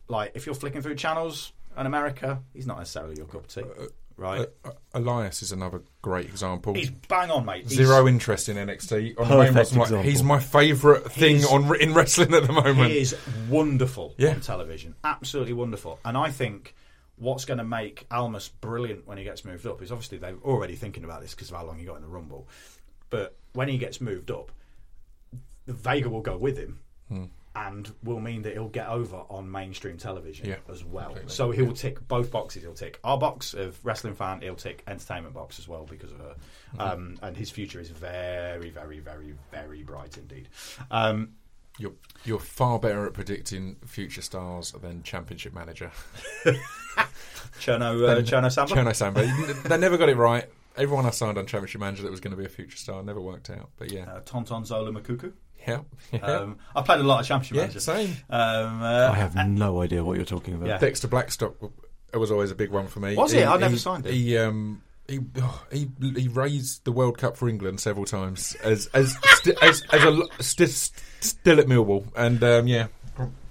like 0.08 0.32
if 0.36 0.46
you're 0.46 0.56
flicking 0.56 0.82
through 0.82 0.96
channels 0.96 1.52
in 1.78 1.86
America, 1.86 2.42
he's 2.54 2.68
not 2.68 2.78
necessarily 2.78 3.16
your 3.18 3.26
cup 3.26 3.42
of 3.42 3.48
tea, 3.48 3.64
right? 4.18 4.48
Uh, 4.64 4.72
Elias 4.94 5.42
is 5.42 5.52
another 5.52 5.82
great 6.02 6.26
example. 6.28 6.74
he's 6.74 6.90
bang 6.90 7.30
on, 7.32 7.46
mate. 7.46 7.64
He's- 7.68 7.74
Zero 7.74 8.08
interest 8.08 8.48
in 8.50 8.58
NXT. 8.58 9.18
On 9.20 9.28
the 9.28 9.36
Perfect 9.36 9.72
main 9.72 9.80
like, 9.80 9.88
example. 9.88 10.02
he's 10.02 10.24
my 10.24 10.40
favourite 10.40 11.12
thing 11.12 11.38
He's- 11.38 11.52
on 11.52 11.76
in 11.82 11.94
wrestling 11.94 12.34
at 12.34 12.48
the 12.48 12.54
moment. 12.54 12.92
He 12.92 13.00
is 13.00 13.16
wonderful 13.50 14.14
Yeah. 14.18 14.32
on 14.32 14.42
television. 14.42 14.96
Absolutely 15.04 15.54
wonderful. 15.54 16.00
And 16.06 16.18
I 16.18 16.30
think 16.32 16.76
what's 17.18 17.46
going 17.46 17.58
to 17.60 17.64
make 17.64 18.06
Almas 18.12 18.50
brilliant 18.62 19.08
when 19.08 19.18
he 19.18 19.24
gets 19.24 19.46
moved 19.46 19.66
up 19.66 19.82
is 19.82 19.92
obviously 19.92 20.18
they're 20.18 20.36
already 20.44 20.76
thinking 20.76 21.04
about 21.04 21.22
this 21.22 21.34
because 21.34 21.50
of 21.50 21.56
how 21.58 21.66
long 21.66 21.78
he 21.80 21.86
got 21.86 21.96
in 21.96 22.02
the 22.02 22.08
Rumble. 22.08 22.48
But 23.10 23.36
when 23.54 23.68
he 23.70 23.78
gets 23.78 24.02
moved 24.02 24.32
up, 24.32 24.52
Vega 25.68 26.10
will 26.10 26.22
go 26.22 26.38
with 26.38 26.58
him. 26.58 26.80
And 27.56 27.90
will 28.04 28.20
mean 28.20 28.42
that 28.42 28.52
he'll 28.54 28.68
get 28.68 28.88
over 28.90 29.16
on 29.30 29.50
mainstream 29.50 29.98
television 29.98 30.48
Yeah, 30.48 30.56
as 30.70 30.84
well. 30.84 31.06
completely. 31.06 31.32
So 31.32 31.52
he'll 31.52 31.72
tick 31.74 32.06
both 32.08 32.30
boxes. 32.30 32.64
He'll 32.64 32.74
tick 32.74 33.00
our 33.04 33.18
box 33.18 33.54
of 33.54 33.80
wrestling 33.86 34.16
fan. 34.16 34.42
He'll 34.42 34.56
tick 34.56 34.84
entertainment 34.88 35.34
box 35.34 35.58
as 35.58 35.68
well 35.68 35.86
because 35.86 36.12
of 36.12 36.18
her. 36.20 36.36
Um, 36.80 37.18
and 37.22 37.38
his 37.38 37.50
future 37.52 37.80
is 37.80 37.90
very, 37.90 38.70
very, 38.70 39.00
very, 39.00 39.36
very 39.52 39.84
bright 39.84 40.18
indeed. 40.18 40.50
Um, 40.92 41.30
You're 41.80 41.94
you're 42.26 42.40
far 42.40 42.78
better 42.80 43.06
at 43.06 43.14
predicting 43.14 43.78
future 43.86 44.22
stars 44.22 44.72
than 44.74 45.04
Championship 45.04 45.54
Manager. 45.54 45.92
Cherno, 47.60 48.08
uh, 48.08 48.22
Cherno 48.22 48.52
Samba. 48.52 48.74
Cherno 48.76 48.96
Samba. 48.96 49.24
they 49.68 49.78
never 49.78 49.98
got 49.98 50.10
it 50.10 50.18
right. 50.18 50.46
Everyone 50.78 51.06
I 51.06 51.12
signed 51.12 51.38
on 51.38 51.46
Championship 51.46 51.80
Manager 51.82 52.04
that 52.04 52.12
was 52.12 52.20
going 52.20 52.32
to 52.32 52.38
be 52.38 52.46
a 52.46 52.50
future 52.50 52.78
star 52.78 53.02
never 53.02 53.22
worked 53.22 53.50
out. 53.50 53.70
But 53.78 53.92
yeah, 53.92 54.04
uh, 54.12 54.20
Tonton 54.26 54.66
Zola 54.66 54.92
Moukoko. 54.92 55.32
Yeah, 55.68 55.80
yeah. 56.12 56.20
Um, 56.20 56.58
I 56.76 56.82
played 56.82 57.00
a 57.00 57.04
lot 57.04 57.22
of 57.22 57.26
Championship 57.28 57.56
yeah, 57.56 57.62
Manager. 57.64 57.80
same. 57.80 58.10
Um, 58.30 58.82
uh, 58.82 59.10
I 59.12 59.16
have 59.16 59.36
no 59.48 59.82
idea 59.82 60.04
what 60.04 60.18
you're 60.18 60.26
talking 60.26 60.54
about. 60.54 60.68
Yeah. 60.68 60.78
Dexter 60.78 61.08
Blackstock 61.08 61.56
w- 61.60 61.74
was 62.14 62.32
always 62.32 62.52
a 62.52 62.56
big 62.56 62.72
one 62.72 62.88
for 62.88 63.00
me. 63.00 63.16
Was 63.16 63.34
it? 63.34 63.48
I 63.48 63.58
never 63.58 63.78
signed 63.78 64.06
it. 64.06 64.14
He 64.14 64.38
um, 64.38 64.82
he, 65.08 65.20
oh, 65.38 65.64
he 65.72 65.90
he 66.16 66.28
raised 66.28 66.84
the 66.86 66.92
World 66.92 67.18
Cup 67.18 67.38
for 67.38 67.48
England 67.48 67.80
several 67.80 68.06
times 68.06 68.56
as 68.64 68.88
as 68.94 69.18
sti- 69.24 69.54
as, 69.62 69.84
as 69.92 70.04
a 70.04 70.12
lo- 70.12 70.28
sti- 70.40 70.66
st- 70.66 71.04
still 71.20 71.60
at 71.60 71.68
Millwall, 71.68 72.06
and 72.16 72.44
um, 72.44 72.68
yeah, 72.68 72.88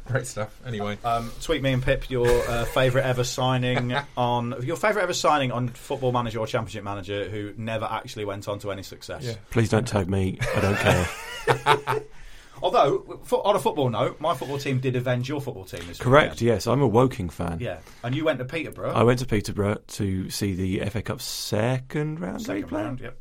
great 0.13 0.27
stuff. 0.27 0.55
Anyway, 0.67 0.99
um, 1.05 1.31
tweet 1.43 1.63
me 1.63 1.73
and 1.73 1.83
Pip 1.83 2.11
your 2.11 2.27
uh, 2.49 2.65
favourite 2.67 3.05
ever 3.07 3.25
signing 3.25 3.95
on 4.17 4.55
your 4.63 4.77
favourite 4.77 5.03
ever 5.05 5.15
signing 5.15 5.51
on 5.53 5.69
Football 5.69 6.13
Manager 6.13 6.39
or 6.41 6.47
Championship 6.47 6.85
Manager 6.85 7.29
who 7.29 7.53
never 7.57 7.85
actually 7.87 8.25
went 8.25 8.47
on 8.49 8.59
to 8.61 8.71
any 8.71 8.83
success. 8.83 9.23
yeah, 9.25 9.35
Please 9.51 9.69
don't 9.71 9.87
tag 9.89 10.09
me. 10.09 10.39
I 10.57 10.61
don't 10.61 10.77
care. 10.77 12.03
Although 12.63 13.21
fo- 13.25 13.43
on 13.43 13.57
a 13.57 13.59
football 13.59 13.91
note, 13.91 14.21
my 14.21 14.35
football 14.35 14.59
team 14.59 14.79
did 14.79 14.97
avenge 14.97 15.29
your 15.29 15.41
football 15.41 15.65
team 15.65 15.81
this 15.87 15.99
Correct. 15.99 16.35
weekend. 16.35 16.41
Yes, 16.43 16.67
I'm 16.67 16.81
a 16.81 16.87
Woking 16.87 17.29
fan. 17.29 17.59
Yeah, 17.61 17.79
and 18.03 18.15
you 18.15 18.25
went 18.25 18.39
to 18.39 18.45
Peterborough. 18.45 18.93
I 18.93 19.03
went 19.03 19.19
to 19.19 19.27
Peterborough 19.27 19.79
to 19.89 20.31
see 20.31 20.55
the 20.55 20.89
FA 20.89 21.03
Cup 21.03 21.21
second 21.21 22.21
round 22.21 22.41
second 22.43 22.69
replay. 22.69 22.73
round. 22.73 23.01
Yep. 23.01 23.19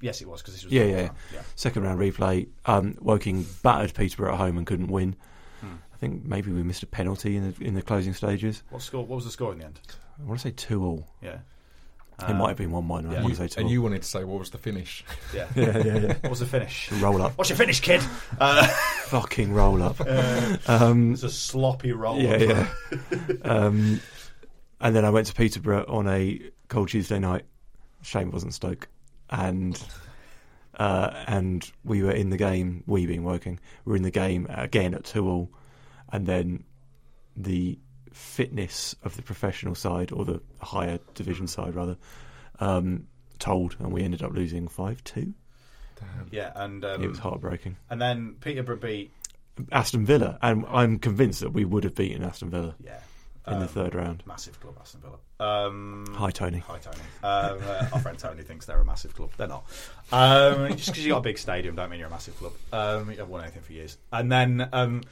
Yes, 0.00 0.22
it 0.22 0.28
was 0.28 0.40
because 0.40 0.54
this 0.54 0.64
was 0.64 0.72
Yeah, 0.72 0.84
the 0.84 0.90
yeah, 0.90 1.06
fourth 1.08 1.18
yeah. 1.34 1.40
Second 1.56 1.82
round 1.82 1.98
replay. 2.00 2.48
Um, 2.64 2.94
Woking 3.00 3.44
battered 3.62 3.92
Peterborough 3.92 4.32
at 4.32 4.38
home 4.38 4.56
and 4.56 4.66
couldn't 4.66 4.88
win. 4.88 5.14
I 6.00 6.06
think 6.06 6.24
maybe 6.24 6.50
we 6.50 6.62
missed 6.62 6.82
a 6.82 6.86
penalty 6.86 7.36
in 7.36 7.52
the 7.52 7.64
in 7.64 7.74
the 7.74 7.82
closing 7.82 8.14
stages. 8.14 8.62
What 8.70 8.80
score? 8.80 9.04
What 9.04 9.16
was 9.16 9.26
the 9.26 9.30
score 9.30 9.52
in 9.52 9.58
the 9.58 9.66
end? 9.66 9.80
I 10.18 10.24
want 10.26 10.40
to 10.40 10.48
say 10.48 10.52
two 10.56 10.82
all. 10.82 11.06
Yeah. 11.20 11.38
it 12.26 12.32
might 12.34 12.48
have 12.48 12.56
been 12.56 12.70
one 12.70 12.88
one. 12.88 13.04
I 13.06 13.08
Uh, 13.08 13.12
yeah. 13.12 13.18
want 13.20 13.28
You- 13.28 13.36
to 13.36 13.42
say 13.42 13.48
two. 13.48 13.60
and 13.60 13.66
all. 13.66 13.72
you 13.72 13.82
wanted 13.82 14.02
to 14.02 14.08
say 14.08 14.24
what 14.24 14.38
was 14.38 14.48
the 14.50 14.56
finish? 14.58 15.04
Yeah. 15.34 15.46
yeah, 15.54 15.76
yeah, 15.78 15.96
yeah. 15.98 16.14
What 16.22 16.30
was 16.30 16.40
the 16.40 16.46
finish? 16.46 16.90
roll 16.92 17.20
up, 17.20 17.36
What's 17.36 17.50
your 17.50 17.58
finish, 17.58 17.80
kid? 17.80 18.00
Uh, 18.40 18.66
fucking 19.08 19.52
roll 19.52 19.82
up. 19.82 20.00
um, 20.70 21.12
it's 21.12 21.22
a 21.22 21.28
sloppy 21.30 21.92
roll. 21.92 22.18
yeah, 22.18 22.36
yeah. 22.38 22.66
um, 23.44 24.00
and 24.80 24.96
then 24.96 25.04
I 25.04 25.10
went 25.10 25.26
to 25.26 25.34
Peterborough 25.34 25.84
on 25.86 26.08
a 26.08 26.40
cold 26.68 26.88
Tuesday 26.88 27.18
night. 27.18 27.44
Shame 28.02 28.28
it 28.28 28.32
wasn't 28.32 28.54
Stoke, 28.54 28.88
and 29.28 29.78
uh, 30.78 31.10
and 31.26 31.70
we 31.84 32.02
were 32.02 32.12
in 32.12 32.30
the 32.30 32.38
game. 32.38 32.84
We 32.86 33.04
being 33.04 33.22
Woking, 33.24 33.60
we 33.84 33.90
were 33.90 33.96
in 33.96 34.02
the 34.02 34.10
game 34.10 34.46
again 34.48 34.94
at 34.94 35.04
two 35.04 35.28
all, 35.28 35.50
and 36.12 36.26
then 36.26 36.64
the 37.36 37.78
fitness 38.12 38.94
of 39.04 39.16
the 39.16 39.22
professional 39.22 39.74
side 39.74 40.12
or 40.12 40.24
the 40.24 40.40
higher 40.60 40.98
division 41.14 41.46
side 41.46 41.74
rather 41.74 41.96
um, 42.58 43.06
told, 43.38 43.76
and 43.78 43.92
we 43.92 44.02
ended 44.02 44.22
up 44.22 44.32
losing 44.32 44.68
five 44.68 45.02
two. 45.04 45.34
Yeah, 46.30 46.52
and 46.54 46.84
um, 46.84 47.02
it 47.02 47.08
was 47.08 47.18
heartbreaking. 47.18 47.76
and 47.90 48.00
then 48.00 48.36
Peterborough 48.40 48.76
beat 48.76 49.12
Aston 49.70 50.06
Villa, 50.06 50.38
and 50.40 50.64
I'm 50.68 50.98
convinced 50.98 51.40
that 51.40 51.50
we 51.50 51.64
would 51.64 51.84
have 51.84 51.94
beaten 51.94 52.22
Aston 52.24 52.50
Villa 52.50 52.74
yeah 52.82 53.00
in 53.46 53.54
the 53.58 53.62
um, 53.62 53.68
third 53.68 53.94
round. 53.94 54.22
massive 54.26 54.58
club 54.60 54.76
Aston 54.80 55.00
Villa. 55.00 55.18
Um, 55.66 56.06
Hi, 56.14 56.30
Tony. 56.30 56.58
Hi 56.58 56.78
Tony. 56.78 56.98
Um, 57.22 57.58
uh, 57.66 57.88
our 57.92 58.00
friend 58.00 58.18
Tony 58.18 58.42
thinks 58.42 58.66
they're 58.66 58.80
a 58.80 58.84
massive 58.84 59.14
club. 59.14 59.30
They're 59.36 59.48
not. 59.48 59.64
Um, 60.12 60.68
just 60.76 60.88
because 60.88 61.04
you've 61.04 61.12
got 61.12 61.18
a 61.18 61.22
big 61.22 61.38
stadium, 61.38 61.74
don't 61.74 61.90
mean 61.90 61.98
you're 61.98 62.08
a 62.08 62.10
massive 62.10 62.36
club. 62.38 62.52
Um, 62.72 63.10
you 63.10 63.16
haven't 63.16 63.30
won 63.30 63.42
anything 63.42 63.62
for 63.62 63.72
years. 63.72 63.96
And 64.12 64.30
then, 64.30 64.68
um, 64.72 65.02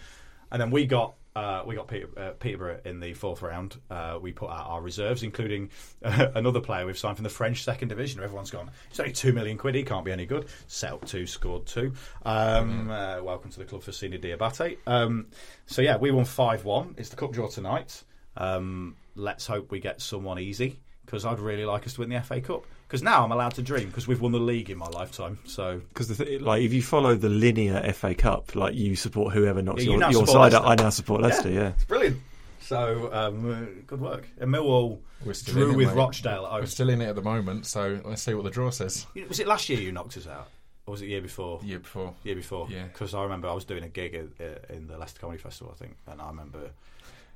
and 0.50 0.60
then 0.60 0.70
we 0.70 0.86
got 0.86 1.14
uh, 1.36 1.62
we 1.64 1.76
got 1.76 1.86
Peter, 1.86 2.08
uh, 2.16 2.30
Peterborough 2.40 2.80
in 2.84 2.98
the 2.98 3.14
fourth 3.14 3.42
round. 3.42 3.76
Uh, 3.88 4.18
we 4.20 4.32
put 4.32 4.50
out 4.50 4.66
our 4.66 4.82
reserves, 4.82 5.22
including 5.22 5.70
uh, 6.02 6.28
another 6.34 6.60
player 6.60 6.84
we've 6.84 6.98
signed 6.98 7.16
from 7.16 7.22
the 7.22 7.30
French 7.30 7.62
second 7.62 7.88
division. 7.88 8.22
Everyone's 8.22 8.50
gone. 8.50 8.70
It's 8.90 8.98
only 8.98 9.12
two 9.12 9.32
million 9.32 9.56
quid. 9.56 9.76
He 9.76 9.84
can't 9.84 10.04
be 10.04 10.10
any 10.10 10.26
good. 10.26 10.46
Set 10.66 11.06
two, 11.06 11.26
scored 11.26 11.66
two. 11.66 11.92
Um, 12.24 12.90
uh, 12.90 13.22
welcome 13.22 13.50
to 13.50 13.58
the 13.58 13.64
club 13.64 13.82
for 13.82 13.92
Senior 13.92 14.18
Diabate. 14.18 14.78
Um, 14.86 15.28
so 15.66 15.80
yeah, 15.80 15.96
we 15.96 16.10
won 16.10 16.24
five 16.24 16.64
one. 16.64 16.94
It's 16.98 17.10
the 17.10 17.16
cup 17.16 17.32
draw 17.32 17.48
tonight. 17.48 18.02
Um, 18.36 18.96
let's 19.14 19.46
hope 19.46 19.70
we 19.70 19.78
get 19.78 20.00
someone 20.00 20.40
easy 20.40 20.80
because 21.04 21.24
I'd 21.24 21.40
really 21.40 21.64
like 21.64 21.86
us 21.86 21.94
to 21.94 22.00
win 22.00 22.10
the 22.10 22.20
FA 22.20 22.40
Cup. 22.40 22.66
Because 22.88 23.02
now 23.02 23.22
I'm 23.22 23.30
allowed 23.32 23.52
to 23.56 23.62
dream 23.62 23.88
because 23.88 24.08
we've 24.08 24.20
won 24.20 24.32
the 24.32 24.40
league 24.40 24.70
in 24.70 24.78
my 24.78 24.86
lifetime. 24.86 25.38
So 25.44 25.82
Because 25.90 26.16
th- 26.16 26.40
like 26.40 26.62
if 26.62 26.72
you 26.72 26.82
follow 26.82 27.14
the 27.14 27.28
linear 27.28 27.92
FA 27.92 28.14
Cup, 28.14 28.56
like 28.56 28.74
you 28.74 28.96
support 28.96 29.34
whoever 29.34 29.60
knocks 29.60 29.84
Yeah, 29.84 29.92
you 29.92 30.00
your, 30.00 30.10
your 30.10 30.26
side 30.26 30.54
out. 30.54 30.64
Leicester. 30.64 30.82
I 30.82 30.84
now 30.84 30.90
support 30.90 31.20
Leicester. 31.20 31.50
Yeah, 31.50 31.68
it's 31.68 31.84
brilliant. 31.84 32.16
So 32.62 33.10
um, 33.12 33.50
uh, 33.50 33.80
good 33.86 34.00
work. 34.00 34.26
And 34.40 34.50
Millwall 34.52 34.98
We're 35.24 35.34
still 35.34 35.54
drew 35.54 35.64
in 35.68 35.70
it, 35.74 35.76
with 35.76 35.88
mate. 35.88 35.96
Rochdale 35.96 36.44
at 36.46 36.50
home. 36.50 36.60
We're 36.60 36.66
still 36.66 36.88
in 36.88 37.00
it 37.02 37.06
at 37.08 37.14
the 37.14 37.22
moment, 37.22 37.66
so 37.66 38.00
let's 38.04 38.22
see 38.22 38.32
what 38.34 38.44
the 38.44 38.50
draw 38.50 38.70
says. 38.70 39.06
Was 39.28 39.38
it 39.40 39.46
last 39.46 39.68
year 39.68 39.80
you 39.80 39.92
knocked 39.92 40.16
us 40.16 40.26
out, 40.26 40.48
or 40.86 40.92
was 40.92 41.02
it 41.02 41.08
year 41.08 41.20
before? 41.22 41.60
Year 41.62 41.78
before. 41.80 42.14
Year 42.24 42.36
before, 42.36 42.68
Yeah. 42.70 42.84
Because 42.84 43.12
I 43.14 43.22
remember 43.22 43.48
I 43.48 43.52
was 43.54 43.64
doing 43.64 43.84
a 43.84 43.88
gig 43.88 44.14
at, 44.14 44.26
uh, 44.46 44.74
in 44.74 44.86
the 44.86 44.96
Leicester 44.98 45.20
Comedy 45.20 45.38
Festival, 45.38 45.74
I 45.74 45.78
think, 45.82 45.96
and 46.06 46.20
I 46.20 46.28
remember, 46.28 46.70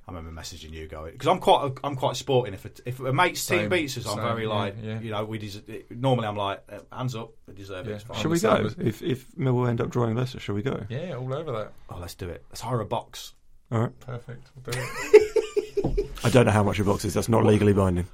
I 0.07 0.13
remember 0.13 0.41
messaging 0.41 0.73
you 0.73 0.89
going 0.89 1.13
because 1.13 1.29
I'm 1.29 1.39
quite, 1.39 1.65
a, 1.71 1.87
I'm 1.87 1.95
quite 1.95 2.17
sporting. 2.17 2.55
If 2.55 2.65
a, 2.65 2.71
if 2.85 2.99
a 3.01 3.13
mate's 3.13 3.47
team 3.47 3.61
Same, 3.61 3.69
beats 3.69 3.97
us, 3.99 4.07
I'm 4.07 4.17
same, 4.17 4.25
very 4.25 4.43
yeah, 4.45 4.49
like, 4.53 4.77
yeah. 4.83 5.01
you 5.01 5.11
know, 5.13 5.25
we 5.25 5.39
des- 5.39 5.85
normally 5.91 6.27
I'm 6.27 6.37
like, 6.37 6.63
uh, 6.71 6.81
hands 6.97 7.15
up, 7.15 7.31
we 7.47 7.55
deserve 7.55 7.87
Yeah. 7.87 7.95
it. 7.95 8.05
It's. 8.09 8.19
Shall 8.21 8.31
we 8.31 8.41
go? 8.41 8.69
If 8.79 9.01
if 9.03 9.31
Millwall 9.37 9.69
end 9.69 9.81
up 9.81 9.91
drawing 9.91 10.17
Leicester, 10.17 10.41
shall 10.41 10.57
we 10.57 10.63
go? 10.63 10.85
Yeah, 10.89 11.15
all 11.15 11.33
over 11.33 11.53
that. 11.53 11.73
Oh, 11.89 11.99
let's 12.01 12.15
do 12.15 12.29
it. 12.29 12.45
Let's 12.51 12.61
hire 12.61 12.81
a 12.81 12.85
box. 12.85 13.35
All 13.71 13.79
right. 13.81 14.01
Perfect. 14.01 14.51
We'll 14.57 14.73
do 14.73 14.79
it. 14.81 16.11
I 16.25 16.31
don't 16.31 16.47
know 16.47 16.53
how 16.53 16.63
much 16.65 16.79
a 16.81 16.85
box 16.85 17.05
is. 17.05 17.15
That's 17.15 17.29
not 17.29 17.45
legally 17.45 17.73
binding. 17.73 18.07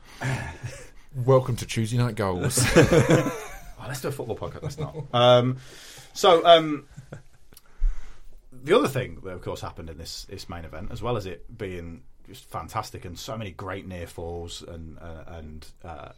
Welcome 1.14 1.56
to 1.56 1.66
Tuesday 1.66 1.96
Night 1.96 2.14
Goals. 2.14 2.58
I 2.76 3.32
let's 3.88 4.00
do 4.02 4.08
a 4.08 4.12
football 4.12 4.36
podcast. 4.36 4.62
Let's 4.62 4.78
not. 4.78 4.94
Um, 5.12 5.56
so 6.12 6.44
um, 6.46 6.86
the 8.62 8.76
other 8.76 8.88
thing 8.88 9.20
that, 9.24 9.30
of 9.30 9.42
course, 9.42 9.60
happened 9.60 9.90
in 9.90 9.98
this 9.98 10.24
this 10.24 10.48
main 10.48 10.64
event, 10.64 10.90
as 10.92 11.02
well 11.02 11.16
as 11.16 11.26
it 11.26 11.56
being 11.56 12.02
just 12.26 12.44
fantastic 12.44 13.04
and 13.06 13.18
so 13.18 13.38
many 13.38 13.50
great 13.50 13.86
near 13.86 14.06
falls 14.06 14.62
and 14.62 14.98
uh, 14.98 15.24
and 15.28 15.66
uh, 15.84 15.88
uh, 15.88 16.10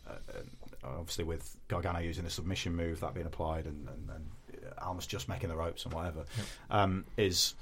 obviously 0.83 1.25
with 1.25 1.57
Gargano 1.69 2.01
using 2.01 2.25
a 2.27 2.31
submission 2.31 2.75
move 2.75 3.01
that 3.01 3.15
being 3.15 3.27
applied 3.27 3.67
and, 3.67 3.89
and, 3.89 4.11
and 4.11 4.27
Almas 4.83 5.07
just 5.07 5.29
making 5.29 5.49
the 5.51 5.57
ropes 5.57 5.85
and 5.85 5.95
whatever, 5.95 6.25
um, 6.71 7.05
is. 7.17 7.55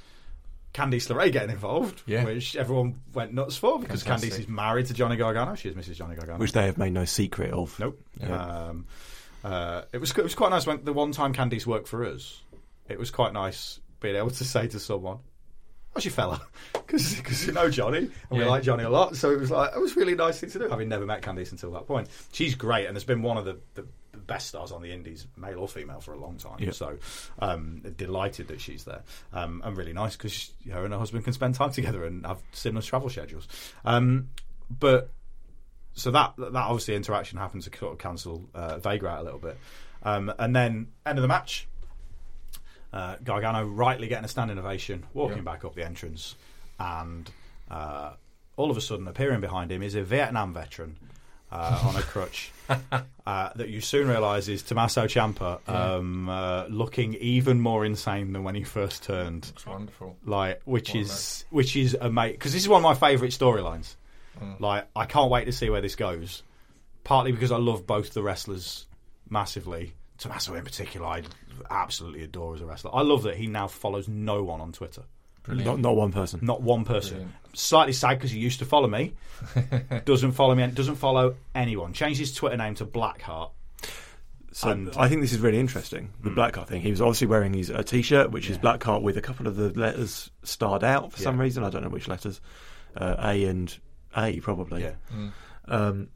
Candice 0.74 1.08
LeRae 1.08 1.32
getting 1.32 1.50
involved, 1.50 2.02
Yeah. 2.06 2.24
which 2.24 2.54
everyone 2.54 3.00
went 3.14 3.32
nuts 3.32 3.56
for 3.56 3.78
because 3.80 4.02
Fantastic. 4.02 4.32
Candice 4.34 4.40
is 4.40 4.48
married 4.48 4.86
to 4.86 4.94
Johnny 4.94 5.16
Gargano. 5.16 5.54
She 5.54 5.70
is 5.70 5.74
Mrs. 5.74 5.94
Johnny 5.96 6.14
Gargano. 6.14 6.38
which 6.38 6.52
they 6.52 6.66
have 6.66 6.76
made 6.76 6.92
no 6.92 7.06
secret 7.06 7.52
of. 7.52 7.76
Nope. 7.80 7.98
Yeah. 8.20 8.66
Um, 8.68 8.86
uh, 9.42 9.82
it 9.92 9.98
was 9.98 10.10
it 10.16 10.22
was 10.22 10.34
quite 10.34 10.50
nice 10.50 10.66
when 10.66 10.84
the 10.84 10.92
one 10.92 11.12
time 11.12 11.32
Candice 11.32 11.66
worked 11.66 11.88
for 11.88 12.04
us. 12.04 12.42
It 12.88 12.98
was 12.98 13.10
quite 13.10 13.32
nice 13.32 13.80
being 14.00 14.16
able 14.16 14.30
to 14.30 14.44
say 14.44 14.66
to 14.68 14.78
someone, 14.78 15.18
"How's 15.94 16.04
your 16.04 16.12
fella?" 16.12 16.40
Because 16.88 17.46
you 17.46 17.52
know 17.52 17.68
Johnny, 17.68 17.98
and 17.98 18.38
we 18.38 18.44
like 18.44 18.62
Johnny 18.62 18.82
a 18.82 18.88
lot. 18.88 19.14
So 19.14 19.30
it 19.30 19.38
was 19.38 19.50
like 19.50 19.72
it 19.74 19.78
was 19.78 19.94
a 19.94 20.00
really 20.00 20.14
nice 20.14 20.40
thing 20.40 20.48
to 20.50 20.58
do. 20.58 20.68
Having 20.68 20.88
never 20.88 21.04
met 21.04 21.20
Candice 21.20 21.52
until 21.52 21.70
that 21.72 21.86
point, 21.86 22.08
she's 22.32 22.54
great 22.54 22.86
and 22.86 22.96
has 22.96 23.04
been 23.04 23.20
one 23.20 23.36
of 23.36 23.44
the, 23.44 23.58
the 23.74 23.84
best 24.28 24.48
stars 24.48 24.70
on 24.70 24.82
the 24.82 24.92
Indies, 24.92 25.26
male 25.36 25.58
or 25.58 25.68
female, 25.68 26.00
for 26.00 26.12
a 26.12 26.18
long 26.18 26.36
time. 26.36 26.58
Yeah. 26.60 26.70
So 26.70 26.98
um, 27.40 27.82
delighted 27.96 28.48
that 28.48 28.60
she's 28.60 28.84
there, 28.84 29.02
um, 29.32 29.60
and 29.64 29.76
really 29.76 29.92
nice 29.92 30.16
because 30.16 30.52
her 30.70 30.84
and 30.84 30.92
her 30.92 30.98
husband 30.98 31.24
can 31.24 31.32
spend 31.32 31.56
time 31.56 31.72
together 31.72 32.04
and 32.04 32.24
have 32.24 32.38
similar 32.52 32.82
travel 32.82 33.10
schedules. 33.10 33.48
Um, 33.84 34.28
but 34.70 35.10
so 35.94 36.10
that 36.12 36.34
that 36.36 36.54
obviously 36.54 36.94
interaction 36.94 37.38
happened 37.38 37.62
to 37.62 37.76
sort 37.76 37.92
of 37.92 37.98
cancel 37.98 38.48
uh, 38.54 38.78
Vega 38.78 39.08
out 39.08 39.20
a 39.20 39.24
little 39.24 39.40
bit, 39.40 39.58
um, 40.04 40.32
and 40.38 40.54
then 40.54 40.88
end 41.04 41.18
of 41.18 41.22
the 41.22 41.28
match. 41.28 41.66
Uh, 42.92 43.16
Gargano 43.22 43.64
rightly 43.66 44.08
getting 44.08 44.24
a 44.24 44.28
standing 44.28 44.58
ovation, 44.58 45.04
walking 45.12 45.38
Yeah. 45.38 45.42
back 45.44 45.64
up 45.64 45.74
the 45.74 45.84
entrance, 45.84 46.34
and 46.80 47.30
uh, 47.70 48.12
all 48.56 48.70
of 48.70 48.76
a 48.76 48.80
sudden 48.80 49.06
appearing 49.08 49.40
behind 49.40 49.70
him 49.70 49.82
is 49.82 49.94
a 49.94 50.02
Vietnam 50.02 50.54
veteran 50.54 50.96
uh, 51.52 51.82
on 51.86 51.96
a 51.96 52.02
crutch 52.02 52.50
uh, 53.26 53.50
that 53.56 53.68
you 53.68 53.80
soon 53.82 54.08
realise 54.08 54.48
is 54.48 54.62
Tommaso 54.62 55.04
Ciampa, 55.06 55.66
um, 55.68 56.28
uh, 56.30 56.64
looking 56.68 57.14
even 57.14 57.60
more 57.60 57.84
insane 57.84 58.32
than 58.32 58.42
when 58.44 58.54
he 58.54 58.64
first 58.64 59.02
turned 59.02 59.46
It's 59.54 59.66
wonderful. 59.66 60.16
like 60.24 60.60
which 60.64 60.88
What 60.90 60.96
a 60.96 61.00
is 61.00 61.44
which 61.50 61.76
is 61.76 61.96
amazing 62.00 62.34
because 62.36 62.52
this 62.54 62.62
is 62.62 62.68
one 62.68 62.78
of 62.80 62.84
my 62.84 62.94
favourite 62.94 63.32
storylines. 63.32 63.96
Mm. 64.42 64.60
Like 64.60 64.86
I 64.96 65.04
can't 65.04 65.30
wait 65.30 65.44
to 65.46 65.52
see 65.52 65.68
where 65.70 65.80
this 65.82 65.94
goes. 65.96 66.42
Partly 67.04 67.32
because 67.32 67.50
I 67.52 67.56
love 67.58 67.86
both 67.86 68.12
the 68.14 68.22
wrestlers 68.22 68.86
massively. 69.28 69.92
Tommaso 70.18 70.54
in 70.54 70.64
particular, 70.64 71.06
I 71.06 71.22
absolutely 71.70 72.22
adore 72.24 72.54
as 72.54 72.60
a 72.60 72.66
wrestler. 72.66 72.94
I 72.94 73.02
love 73.02 73.22
that 73.22 73.36
he 73.36 73.46
now 73.46 73.68
follows 73.68 74.08
no 74.08 74.42
one 74.42 74.60
on 74.60 74.72
Twitter. 74.72 75.02
Not, 75.46 75.78
not 75.78 75.96
one 75.96 76.12
person. 76.12 76.40
Not 76.42 76.60
one 76.60 76.84
person. 76.84 77.14
Brilliant. 77.14 77.34
Slightly 77.54 77.94
sad 77.94 78.18
because 78.18 78.30
he 78.30 78.38
used 78.38 78.58
to 78.58 78.66
follow 78.66 78.86
me. 78.86 79.14
doesn't 80.04 80.32
follow 80.32 80.54
me. 80.54 80.66
Doesn't 80.66 80.96
follow 80.96 81.36
anyone. 81.54 81.94
Changed 81.94 82.20
his 82.20 82.34
Twitter 82.34 82.56
name 82.58 82.74
to 82.74 82.84
Blackheart. 82.84 83.50
So 84.52 84.70
And- 84.70 84.90
I 84.96 85.08
think 85.08 85.22
this 85.22 85.32
is 85.32 85.38
really 85.38 85.58
interesting. 85.58 86.10
The 86.22 86.30
Blackheart 86.30 86.66
thing. 86.66 86.82
He 86.82 86.90
was 86.90 87.00
obviously 87.00 87.28
wearing 87.28 87.54
his 87.54 87.70
a 87.70 87.82
t-shirt, 87.82 88.30
which 88.30 88.50
is 88.50 88.58
Blackheart 88.58 89.00
with 89.02 89.16
a 89.16 89.22
couple 89.22 89.46
of 89.46 89.56
the 89.56 89.70
letters 89.70 90.30
starred 90.42 90.84
out 90.84 91.12
for 91.12 91.18
some 91.22 91.40
reason. 91.40 91.64
I 91.64 91.70
don't 91.70 91.82
know 91.82 91.88
which 91.88 92.08
letters. 92.08 92.40
Uh, 92.94 93.14
a 93.18 93.44
and 93.44 93.74
A 94.16 94.40
probably. 94.40 94.82
Yeah. 94.82 94.94
Um, 95.66 96.08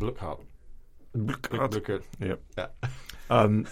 Blackheart. 0.00 0.40
Blackheart. 1.16 1.72
Look 1.74 1.90
at 1.90 2.02
Yep. 2.20 2.40
yeah. 2.58 2.66
Um, 3.30 3.66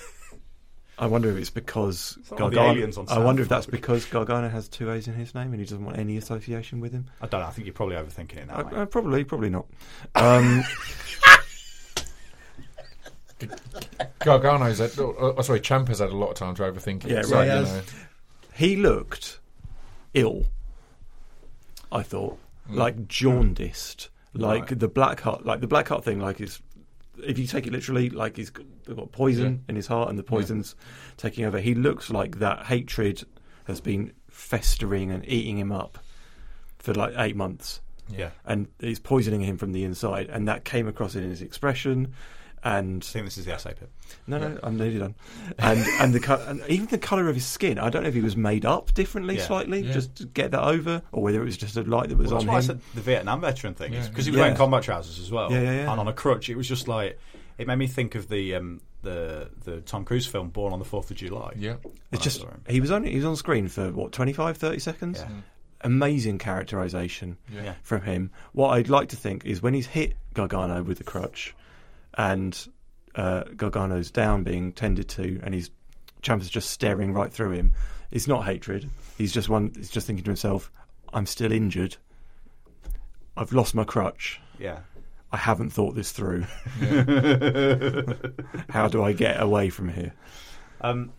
I 0.98 1.06
wonder 1.06 1.30
if 1.30 1.36
it's 1.36 1.50
because 1.50 2.16
like 2.30 2.40
all 2.40 2.48
the 2.50 2.56
Gargano. 2.56 2.72
aliens 2.78 2.96
on 2.98 3.06
I 3.10 3.18
wonder 3.18 3.42
if 3.42 3.48
that's 3.48 3.66
because 3.66 4.04
Gargano 4.06 4.48
has 4.48 4.68
two 4.68 4.90
A's 4.90 5.06
in 5.08 5.14
his 5.14 5.34
name 5.34 5.48
and 5.52 5.56
he 5.60 5.64
doesn't 5.64 5.84
want 5.84 5.98
any 5.98 6.16
association 6.16 6.80
with 6.80 6.92
him. 6.92 7.06
I 7.20 7.26
don't 7.26 7.40
know. 7.40 7.46
I 7.46 7.50
think 7.50 7.66
you're 7.66 7.74
probably 7.74 7.96
overthinking 7.96 8.36
it 8.36 8.46
now. 8.46 8.60
Uh, 8.60 8.62
mate. 8.64 8.72
uh, 8.74 8.86
probably, 8.86 9.24
probably 9.24 9.50
not. 9.50 9.66
Um, 10.14 10.62
Gargano's 14.20 14.78
had, 14.78 14.92
oh, 14.98 15.34
oh, 15.36 15.42
sorry, 15.42 15.60
Ciampa's 15.60 15.98
had 15.98 16.10
a 16.10 16.16
lot 16.16 16.28
of 16.30 16.34
time 16.36 16.54
to 16.56 16.62
overthink 16.62 17.04
it. 17.04 17.10
Yeah, 17.10 17.22
so, 17.22 17.36
right. 17.36 17.46
you 17.46 17.52
He 17.52 17.62
know. 17.64 17.82
he 18.54 18.76
looked 18.76 19.40
ill. 20.14 20.44
I 21.92 22.02
thought, 22.02 22.38
like 22.68 23.08
jaundiced, 23.08 24.10
like 24.34 24.70
Right. 24.70 24.78
the 24.78 24.88
black 24.88 25.20
heart, 25.20 25.44
like 25.44 25.60
the 25.60 25.66
black 25.66 25.88
heart 25.88 26.04
thing. 26.04 26.20
Like 26.20 26.40
is, 26.40 26.60
if 27.24 27.38
you 27.38 27.46
take 27.46 27.66
it 27.66 27.72
literally, 27.72 28.10
like 28.10 28.36
he's 28.36 28.50
got, 28.50 28.66
poison 29.12 29.64
in 29.68 29.76
his 29.76 29.86
heart, 29.86 30.08
and 30.08 30.18
the 30.18 30.22
poison's 30.22 30.74
taking 31.16 31.44
over. 31.44 31.60
He 31.60 31.74
looks 31.74 32.10
like 32.10 32.38
that 32.38 32.66
hatred 32.66 33.24
has 33.64 33.80
been 33.80 34.12
festering 34.28 35.10
and 35.10 35.26
eating 35.28 35.58
him 35.58 35.72
up 35.72 35.98
for 36.78 36.94
like 36.94 37.14
eight 37.16 37.36
months, 37.36 37.80
yeah. 38.08 38.30
and 38.44 38.68
it's 38.80 38.98
poisoning 38.98 39.42
him 39.42 39.58
from 39.58 39.72
the 39.72 39.84
inside, 39.84 40.28
and 40.28 40.48
that 40.48 40.64
came 40.64 40.88
across 40.88 41.14
in 41.14 41.22
his 41.22 41.42
expression. 41.42 42.14
And 42.62 43.02
I 43.02 43.06
think 43.06 43.24
this 43.24 43.38
is 43.38 43.46
the 43.46 43.54
essay 43.54 43.72
bit. 43.78 43.88
no, 44.26 44.36
no, 44.38 44.58
I'm 44.62 44.76
nearly 44.76 44.98
done. 44.98 45.14
And 45.58 45.78
and 46.00 46.12
the 46.14 46.20
co- 46.20 46.44
and 46.46 46.62
even 46.68 46.86
the 46.86 46.98
colour 46.98 47.28
of 47.28 47.34
his 47.34 47.46
skin. 47.46 47.78
I 47.78 47.88
don't 47.88 48.02
know 48.02 48.08
if 48.10 48.14
he 48.14 48.20
was 48.20 48.36
made 48.36 48.66
up 48.66 48.92
differently 48.92 49.36
Yeah. 49.38 49.46
slightly 49.46 49.80
Yeah. 49.80 49.92
just 49.92 50.16
to 50.16 50.26
get 50.26 50.50
that 50.50 50.62
over, 50.62 51.00
or 51.12 51.22
whether 51.22 51.40
it 51.40 51.44
was 51.46 51.56
just 51.56 51.76
a 51.76 51.82
light 51.82 52.10
that 52.10 52.18
was 52.18 52.26
Well, 52.30 52.40
that's 52.40 52.44
on 52.44 52.48
why 52.48 52.54
I 52.54 52.58
him. 52.58 52.62
said 52.66 52.80
the 52.94 53.00
Vietnam 53.00 53.40
veteran 53.40 53.72
thing 53.74 53.94
is 53.94 54.04
Yeah. 54.04 54.10
because 54.10 54.26
he 54.26 54.30
was 54.32 54.36
Yeah. 54.38 54.42
wearing 54.44 54.56
combat 54.58 54.82
trousers 54.82 55.18
as 55.18 55.30
well, 55.32 55.50
Yeah, 55.50 55.60
yeah, 55.62 55.72
yeah. 55.72 55.90
and 55.90 55.98
on 56.00 56.06
a 56.08 56.12
crutch. 56.12 56.50
It 56.50 56.56
was 56.56 56.68
just 56.68 56.86
like 56.86 57.18
it 57.56 57.66
made 57.66 57.76
me 57.76 57.86
think 57.86 58.14
of 58.14 58.28
the 58.28 58.54
um, 58.56 58.80
the 59.02 59.48
the 59.64 59.80
Tom 59.80 60.04
Cruise 60.04 60.26
film 60.26 60.50
Born 60.50 60.74
on 60.74 60.78
the 60.78 60.84
Fourth 60.84 61.10
of 61.10 61.16
July. 61.16 61.54
Yeah. 61.56 61.76
It's 62.12 62.22
just 62.22 62.44
he 62.68 62.80
was 62.82 62.90
only 62.90 63.10
he 63.10 63.16
was 63.16 63.24
on 63.24 63.36
screen 63.36 63.68
for 63.68 63.90
what 63.90 64.12
25, 64.12 64.58
30 64.58 64.78
seconds. 64.80 65.18
Yeah. 65.20 65.28
Amazing 65.82 66.36
characterization 66.38 67.38
Yeah. 67.50 67.74
from 67.82 68.02
him. 68.02 68.30
What 68.52 68.68
I'd 68.70 68.90
like 68.90 69.08
to 69.10 69.16
think 69.16 69.46
is 69.46 69.62
when 69.62 69.72
he's 69.72 69.86
hit 69.86 70.14
Gargano 70.34 70.82
with 70.82 70.98
the 70.98 71.04
crutch, 71.04 71.54
and 72.14 72.68
uh, 73.14 73.44
Gargano's 73.56 74.10
down 74.10 74.42
being 74.44 74.72
tended 74.72 75.08
to, 75.10 75.40
and 75.42 75.54
he's 75.54 75.70
Ciampa's 76.22 76.50
just 76.50 76.70
staring 76.70 77.12
right 77.12 77.32
through 77.32 77.52
him. 77.52 77.72
It's 78.10 78.26
not 78.28 78.44
hatred. 78.44 78.90
He's 79.16 79.32
just 79.32 79.48
one. 79.48 79.72
He's 79.74 79.90
just 79.90 80.06
thinking 80.06 80.24
to 80.24 80.30
himself, 80.30 80.70
"I'm 81.12 81.26
still 81.26 81.52
injured. 81.52 81.96
I've 83.36 83.52
lost 83.52 83.74
my 83.74 83.84
crutch. 83.84 84.40
yeah. 84.58 84.80
I 85.32 85.36
haven't 85.36 85.70
thought 85.70 85.94
this 85.94 86.10
through. 86.10 86.42
How 88.70 88.88
do 88.88 89.04
I 89.04 89.12
get 89.12 89.40
away 89.40 89.70
from 89.70 89.88
here?" 89.88 90.12
Um, 90.80 91.12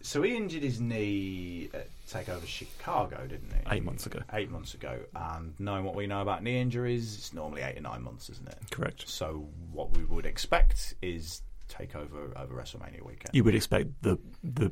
so 0.00 0.22
he 0.22 0.34
injured 0.36 0.62
his 0.62 0.80
knee 0.80 1.68
at 1.74 1.88
Takeover 2.10 2.46
Chicago, 2.46 3.26
didn't 3.26 3.52
he? 3.52 3.74
Eight 3.76 3.84
months 3.84 4.06
ago. 4.06 4.20
Eight 4.32 4.50
months 4.50 4.74
ago, 4.74 5.00
and 5.14 5.54
knowing 5.58 5.84
what 5.84 5.94
we 5.94 6.06
know 6.06 6.20
about 6.20 6.42
knee 6.42 6.60
injuries, 6.60 7.16
it's 7.16 7.32
normally 7.32 7.62
eight 7.62 7.76
or 7.76 7.80
nine 7.80 8.02
months, 8.02 8.28
isn't 8.30 8.48
it? 8.48 8.58
Correct. 8.70 9.08
So 9.08 9.48
what 9.72 9.96
we 9.96 10.04
would 10.04 10.26
expect 10.26 10.94
is 11.02 11.42
Takeover 11.68 12.36
over 12.40 12.54
WrestleMania 12.54 13.02
weekend. 13.02 13.30
You 13.32 13.42
would 13.44 13.54
expect 13.56 13.88
the 14.02 14.18
the, 14.44 14.70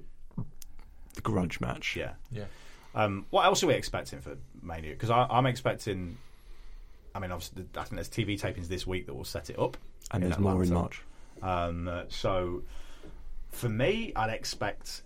the 1.14 1.20
grudge 1.22 1.60
match. 1.60 1.96
yeah. 1.96 2.12
Yeah. 2.30 2.44
Um, 2.94 3.26
what 3.30 3.44
else 3.44 3.62
are 3.64 3.66
we 3.66 3.74
expecting 3.74 4.20
for 4.20 4.36
Mania? 4.62 4.92
Because 4.92 5.10
I'm 5.10 5.46
expecting. 5.46 6.16
I 7.14 7.18
mean, 7.18 7.32
obviously, 7.32 7.64
I 7.76 7.82
think 7.82 7.94
there's 7.96 8.08
TV 8.08 8.40
tapings 8.40 8.68
this 8.68 8.86
week 8.86 9.06
that 9.06 9.14
will 9.14 9.24
set 9.24 9.50
it 9.50 9.58
up, 9.58 9.76
and 10.12 10.22
in 10.22 10.30
there's 10.30 10.40
more 10.40 10.62
in 10.62 10.72
March. 10.72 11.02
Um, 11.42 11.88
uh, 11.88 12.02
so, 12.08 12.62
for 13.54 13.68
me, 13.68 14.12
I'd 14.16 14.30
expect 14.30 15.02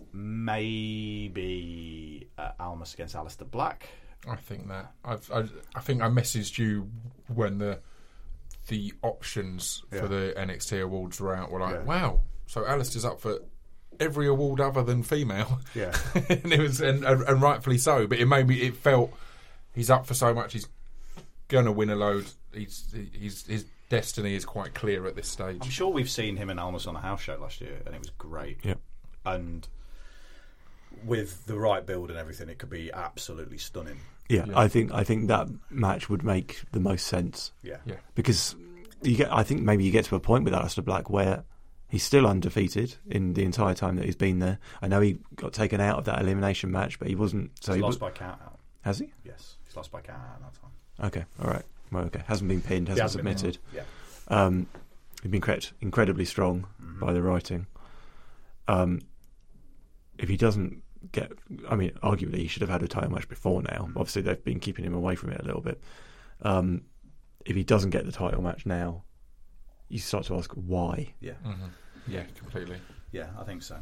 maybe 1.09 2.27
uh, 2.37 2.51
Almas 2.59 2.93
against 2.93 3.15
Aleister 3.15 3.49
Black. 3.49 3.89
I 4.29 4.35
think 4.35 4.67
that 4.67 4.91
I've, 5.05 5.29
I, 5.31 5.45
I 5.75 5.79
think 5.81 6.01
I 6.01 6.07
messaged 6.09 6.57
you 6.57 6.89
when 7.33 7.57
the 7.59 7.79
the 8.67 8.93
options 9.01 9.81
Yeah. 9.91 10.01
for 10.01 10.07
the 10.07 10.33
NXT 10.37 10.83
awards 10.83 11.19
were 11.19 11.35
out. 11.35 11.51
Were 11.51 11.59
like, 11.59 11.75
Yeah. 11.75 11.83
wow, 11.83 12.21
so 12.45 12.61
Aleister's 12.63 13.05
up 13.05 13.19
for 13.21 13.39
every 13.99 14.27
award 14.27 14.59
other 14.61 14.83
than 14.83 15.03
female. 15.03 15.59
Yeah. 15.73 15.95
and 16.29 16.51
it 16.53 16.59
was 16.59 16.81
and, 16.81 17.03
and, 17.05 17.21
and 17.23 17.41
rightfully 17.41 17.77
so. 17.77 18.07
But 18.07 18.19
it 18.19 18.25
made 18.25 18.47
me 18.47 18.55
it 18.61 18.75
felt 18.75 19.13
he's 19.73 19.89
up 19.89 20.05
for 20.05 20.13
so 20.13 20.33
much. 20.33 20.53
He's 20.53 20.67
gonna 21.47 21.71
win 21.71 21.89
a 21.89 21.95
load. 21.95 22.25
He's 22.53 22.93
he's 23.13 23.45
his 23.47 23.65
destiny 23.89 24.35
is 24.35 24.45
quite 24.45 24.73
clear 24.73 25.05
at 25.07 25.15
this 25.15 25.27
stage. 25.27 25.57
I'm 25.61 25.69
sure 25.69 25.89
we've 25.91 26.09
seen 26.09 26.37
him 26.37 26.49
and 26.49 26.59
Almas 26.59 26.87
on 26.87 26.95
a 26.95 26.99
house 27.01 27.21
show 27.21 27.37
last 27.39 27.59
year, 27.61 27.81
and 27.85 27.93
it 27.95 27.99
was 27.99 28.11
great. 28.11 28.59
Yep. 28.63 28.79
And 29.25 29.67
with 31.05 31.45
the 31.45 31.57
right 31.57 31.85
build 31.85 32.09
and 32.09 32.17
everything, 32.19 32.49
it 32.49 32.57
could 32.59 32.69
be 32.69 32.91
absolutely 32.91 33.57
stunning. 33.57 33.97
Yeah, 34.27 34.45
Yeah. 34.47 34.59
I 34.59 34.67
think 34.67 34.93
I 34.93 35.03
think 35.03 35.27
that 35.27 35.47
match 35.71 36.09
would 36.09 36.23
make 36.23 36.61
the 36.71 36.79
most 36.79 37.07
sense 37.07 37.51
Yeah. 37.63 37.77
Yeah. 37.85 37.95
because 38.15 38.55
you 39.01 39.15
get. 39.17 39.31
I 39.33 39.43
think 39.43 39.61
maybe 39.61 39.83
you 39.83 39.91
get 39.91 40.05
to 40.05 40.15
a 40.15 40.19
point 40.19 40.43
with 40.43 40.53
Aleister 40.53 40.83
Black 40.83 41.09
where 41.09 41.43
he's 41.87 42.03
still 42.03 42.27
undefeated 42.27 42.95
in 43.07 43.33
the 43.33 43.43
entire 43.43 43.73
time 43.73 43.95
that 43.95 44.05
he's 44.05 44.15
been 44.15 44.37
there. 44.39 44.59
I 44.81 44.87
know 44.87 45.01
he 45.01 45.17
got 45.35 45.53
taken 45.53 45.81
out 45.81 45.97
of 45.97 46.05
that 46.05 46.21
elimination 46.21 46.69
match, 46.71 46.99
but 46.99 47.07
he 47.07 47.15
wasn't. 47.15 47.51
So 47.63 47.71
he's 47.71 47.77
he 47.77 47.81
lost 47.81 47.99
was, 47.99 48.11
by 48.11 48.11
count 48.11 48.39
out. 48.43 48.59
has 48.81 48.99
he? 48.99 49.11
Yes, 49.23 49.57
he's 49.65 49.75
lost 49.75 49.91
by 49.91 50.01
count 50.01 50.19
out 50.19 50.41
that 50.41 50.61
time. 50.61 51.07
Okay, 51.07 51.25
all 51.41 51.49
right. 51.49 51.63
Well, 51.91 52.03
okay, 52.05 52.23
hasn't 52.27 52.47
been 52.49 52.61
pinned, 52.61 52.87
hasn't 52.87 53.01
hasn't 53.01 53.23
been 53.23 53.37
submitted. 53.37 53.61
Yeah. 53.73 53.83
Um, 54.27 54.67
He's 55.21 55.31
been 55.31 55.41
cre- 55.41 55.53
incredibly 55.81 56.25
strong 56.25 56.65
Mm-hmm. 56.81 56.99
by 57.05 57.13
the 57.13 57.21
writing. 57.21 57.67
Um, 58.67 59.01
if 60.17 60.29
he 60.29 60.37
doesn't 60.37 60.81
get, 61.11 61.31
I 61.69 61.75
mean, 61.75 61.91
arguably 62.03 62.37
he 62.37 62.47
should 62.47 62.61
have 62.61 62.69
had 62.69 62.83
a 62.83 62.87
title 62.87 63.11
match 63.11 63.27
before 63.29 63.61
now. 63.61 63.85
Mm-hmm. 63.87 63.97
Obviously, 63.97 64.21
they've 64.21 64.43
been 64.43 64.59
keeping 64.59 64.85
him 64.85 64.93
away 64.93 65.15
from 65.15 65.31
it 65.31 65.41
a 65.41 65.45
little 65.45 65.61
bit. 65.61 65.81
Um, 66.41 66.83
if 67.45 67.55
he 67.55 67.63
doesn't 67.63 67.89
get 67.91 68.05
the 68.05 68.11
title 68.11 68.41
match 68.41 68.65
now, 68.65 69.03
you 69.87 69.99
start 69.99 70.25
to 70.25 70.35
ask 70.37 70.51
why. 70.53 71.13
Yeah. 71.19 71.33
Yeah, 72.07 72.23
completely. 72.37 72.77
Yeah, 73.11 73.27
I 73.39 73.43
think 73.43 73.63
so. 73.63 73.77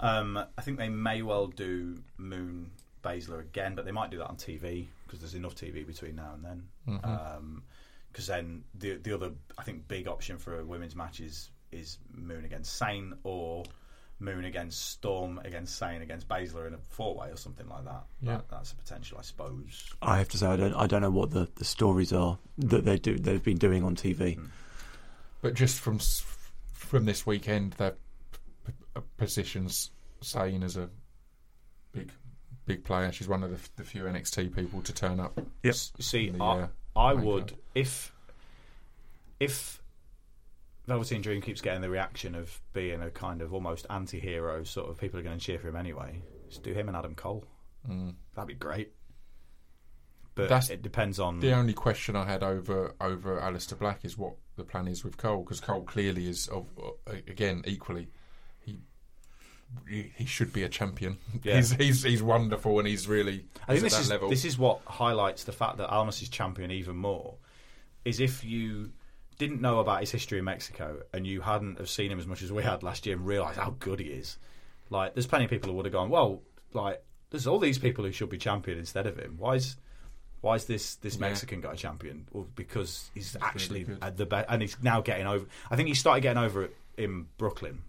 Um, 0.00 0.36
I 0.58 0.62
think 0.62 0.78
they 0.78 0.88
may 0.88 1.22
well 1.22 1.46
do 1.46 2.02
Moon 2.18 2.70
Baszler 3.04 3.40
again, 3.40 3.74
but 3.76 3.84
they 3.84 3.92
might 3.92 4.10
do 4.10 4.18
that 4.18 4.26
on 4.28 4.36
TV 4.36 4.86
because 5.06 5.20
there's 5.20 5.34
enough 5.34 5.54
TV 5.54 5.86
between 5.86 6.16
now 6.16 6.32
and 6.34 6.44
then. 6.44 6.62
Mm-hmm. 6.88 7.04
Um, 7.04 7.62
because 8.10 8.26
then 8.28 8.62
the 8.74 8.96
the 8.96 9.12
other 9.12 9.32
I 9.58 9.62
think 9.62 9.86
big 9.88 10.08
option 10.08 10.38
for 10.38 10.60
a 10.60 10.64
women's 10.64 10.96
match 10.96 11.20
is 11.20 11.50
is 11.72 11.98
Moon 12.12 12.44
against 12.44 12.76
Sane 12.76 13.12
or 13.24 13.64
Moon 14.20 14.44
against 14.44 14.90
Storm 14.90 15.40
against 15.44 15.76
Sane 15.76 16.00
against 16.00 16.28
Baszler 16.28 16.68
in 16.68 16.74
a 16.74 16.78
four 16.78 17.16
way 17.16 17.30
or 17.30 17.36
something 17.36 17.68
like 17.68 17.84
that. 17.84 18.04
Yeah. 18.22 18.36
That- 18.36 18.48
that's 18.48 18.72
a 18.72 18.76
potential, 18.76 19.18
I 19.18 19.22
suppose. 19.22 19.84
I 20.00 20.18
have 20.18 20.28
to 20.28 20.38
say, 20.38 20.46
I 20.46 20.56
don't, 20.56 20.74
I 20.74 20.86
don't 20.86 21.02
know 21.02 21.10
what 21.10 21.30
the, 21.32 21.48
the 21.56 21.64
stories 21.64 22.12
are 22.12 22.38
that 22.58 22.84
they 22.84 22.96
do 22.98 23.18
they've 23.18 23.42
been 23.42 23.58
doing 23.58 23.82
on 23.82 23.96
TV. 23.96 24.36
Hmm. 24.36 24.46
But 25.42 25.54
just 25.54 25.80
from 25.80 25.98
from 26.72 27.04
this 27.06 27.26
weekend, 27.26 27.72
their 27.72 27.92
p- 28.64 28.72
p- 28.94 29.00
positions 29.16 29.90
Sane 30.20 30.62
as 30.62 30.76
a 30.76 30.88
big 31.92 32.12
big 32.66 32.84
player. 32.84 33.10
She's 33.12 33.28
one 33.28 33.42
of 33.42 33.50
the, 33.50 33.68
the 33.76 33.84
few 33.84 34.04
NXT 34.04 34.54
people 34.54 34.80
to 34.82 34.92
turn 34.92 35.20
up. 35.20 35.36
Yep. 35.62 35.74
S- 35.74 35.92
See, 36.00 36.30
the, 36.30 36.42
I, 36.42 36.60
uh, 36.62 36.66
I 36.96 37.14
would 37.14 37.48
card. 37.48 37.60
if 37.74 38.12
if 39.40 39.82
Velveteen 40.86 41.22
Dream 41.22 41.40
keeps 41.40 41.60
getting 41.60 41.80
the 41.80 41.90
reaction 41.90 42.34
of 42.34 42.60
being 42.72 43.02
a 43.02 43.10
kind 43.10 43.40
of 43.42 43.52
almost 43.54 43.86
anti-hero 43.90 44.64
sort 44.64 44.90
of 44.90 44.98
people 44.98 45.18
are 45.18 45.22
going 45.22 45.38
to 45.38 45.44
cheer 45.44 45.58
for 45.58 45.68
him 45.68 45.76
anyway. 45.76 46.20
Just 46.48 46.62
do 46.62 46.72
him 46.72 46.88
and 46.88 46.96
Adam 46.96 47.14
Cole. 47.14 47.44
That'd 48.34 48.48
be 48.48 48.54
great. 48.54 48.92
But 50.34 50.48
That's 50.48 50.68
it 50.70 50.82
depends 50.82 51.20
on 51.20 51.38
The 51.40 51.52
only 51.52 51.74
question 51.74 52.16
I 52.16 52.24
had 52.24 52.42
over 52.42 52.94
over 53.00 53.38
Aleister 53.40 53.78
Black 53.78 54.04
is 54.04 54.18
what 54.18 54.34
the 54.56 54.64
plan 54.64 54.88
is 54.88 55.04
with 55.04 55.16
Cole 55.16 55.42
because 55.42 55.60
Cole 55.60 55.82
clearly 55.82 56.28
is 56.28 56.48
of 56.48 56.66
uh, 56.82 57.12
again 57.28 57.62
equally 57.66 58.08
he. 58.60 58.80
He 59.88 60.12
he 60.16 60.26
should 60.26 60.52
be 60.52 60.62
a 60.62 60.68
champion. 60.68 61.18
Yeah. 61.42 61.56
He's, 61.56 61.72
he's 61.72 62.02
he's 62.02 62.22
wonderful 62.22 62.78
and 62.78 62.88
he's 62.88 63.06
really 63.06 63.44
I 63.68 63.72
think 63.72 63.84
this 63.84 63.98
is 63.98 64.10
level. 64.10 64.30
this 64.30 64.44
is 64.44 64.56
what 64.56 64.80
highlights 64.86 65.44
the 65.44 65.52
fact 65.52 65.78
that 65.78 65.88
Almas 65.88 66.22
is 66.22 66.28
champion 66.28 66.70
even 66.70 66.96
more. 66.96 67.34
Is 68.04 68.20
if 68.20 68.44
you 68.44 68.92
didn't 69.38 69.60
know 69.60 69.80
about 69.80 70.00
his 70.00 70.10
history 70.10 70.38
in 70.38 70.44
Mexico 70.44 71.02
and 71.12 71.26
you 71.26 71.40
hadn't 71.40 71.78
have 71.78 71.88
seen 71.88 72.10
him 72.10 72.18
as 72.18 72.26
much 72.26 72.42
as 72.42 72.52
we 72.52 72.62
had 72.62 72.82
last 72.82 73.04
year 73.06 73.16
and 73.16 73.26
realised 73.26 73.58
how 73.58 73.74
good 73.78 73.98
he 74.00 74.06
is. 74.06 74.38
Like, 74.90 75.14
there's 75.14 75.26
plenty 75.26 75.44
of 75.46 75.50
people 75.50 75.70
who 75.70 75.76
would 75.76 75.86
have 75.86 75.92
gone, 75.92 76.08
well, 76.10 76.42
like, 76.72 77.02
there's 77.30 77.46
all 77.46 77.58
these 77.58 77.78
people 77.78 78.04
who 78.04 78.12
should 78.12 78.28
be 78.28 78.38
champion 78.38 78.78
instead 78.78 79.06
of 79.06 79.18
him. 79.18 79.36
Why 79.38 79.56
is 79.56 79.76
why 80.40 80.54
is 80.56 80.66
this 80.66 80.96
this 80.96 81.14
Yeah. 81.16 81.22
Mexican 81.22 81.60
guy 81.62 81.74
champion? 81.74 82.26
Well, 82.32 82.46
because 82.54 83.10
he's 83.14 83.34
really 83.34 83.46
actually 83.46 83.86
at 84.02 84.16
the 84.16 84.26
best, 84.26 84.46
and 84.48 84.62
he's 84.62 84.76
now 84.82 85.00
getting 85.00 85.26
over. 85.26 85.46
I 85.70 85.76
think 85.76 85.88
he 85.88 85.94
started 85.94 86.20
getting 86.20 86.42
over 86.42 86.64
it 86.64 86.76
in 86.96 87.26
Brooklyn 87.38 87.82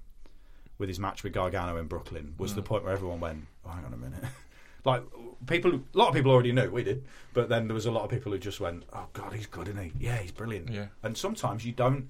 with 0.78 0.90
his 0.90 1.00
match 1.00 1.24
with 1.24 1.34
Gargano 1.34 1.78
in 1.78 1.88
Brooklyn. 1.88 2.36
Was 2.38 2.52
Mm. 2.52 2.56
the 2.56 2.62
point 2.64 2.84
where 2.84 2.94
everyone 2.94 3.20
went, 3.20 3.46
oh, 3.66 3.70
"Hang 3.70 3.86
on 3.86 3.94
a 3.94 3.98
minute." 3.98 4.24
like 4.86 5.04
people, 5.48 5.74
a 5.76 5.80
lot 5.98 6.10
of 6.10 6.14
people 6.16 6.32
already 6.32 6.52
knew 6.52 6.70
we 6.70 6.84
did, 6.84 7.06
but 7.34 7.50
then 7.50 7.68
there 7.68 7.74
was 7.76 7.86
a 7.86 7.92
lot 7.92 8.04
of 8.04 8.10
people 8.10 8.32
who 8.32 8.38
just 8.38 8.60
went, 8.60 8.84
"Oh 8.94 9.08
God, 9.14 9.34
he's 9.34 9.48
good, 9.48 9.68
isn't 9.68 9.82
he? 9.84 9.92
Yeah, 10.06 10.18
he's 10.18 10.32
brilliant." 10.32 10.70
Yeah. 10.70 10.88
And 11.04 11.18
sometimes 11.18 11.66
you 11.66 11.72
don't. 11.72 12.10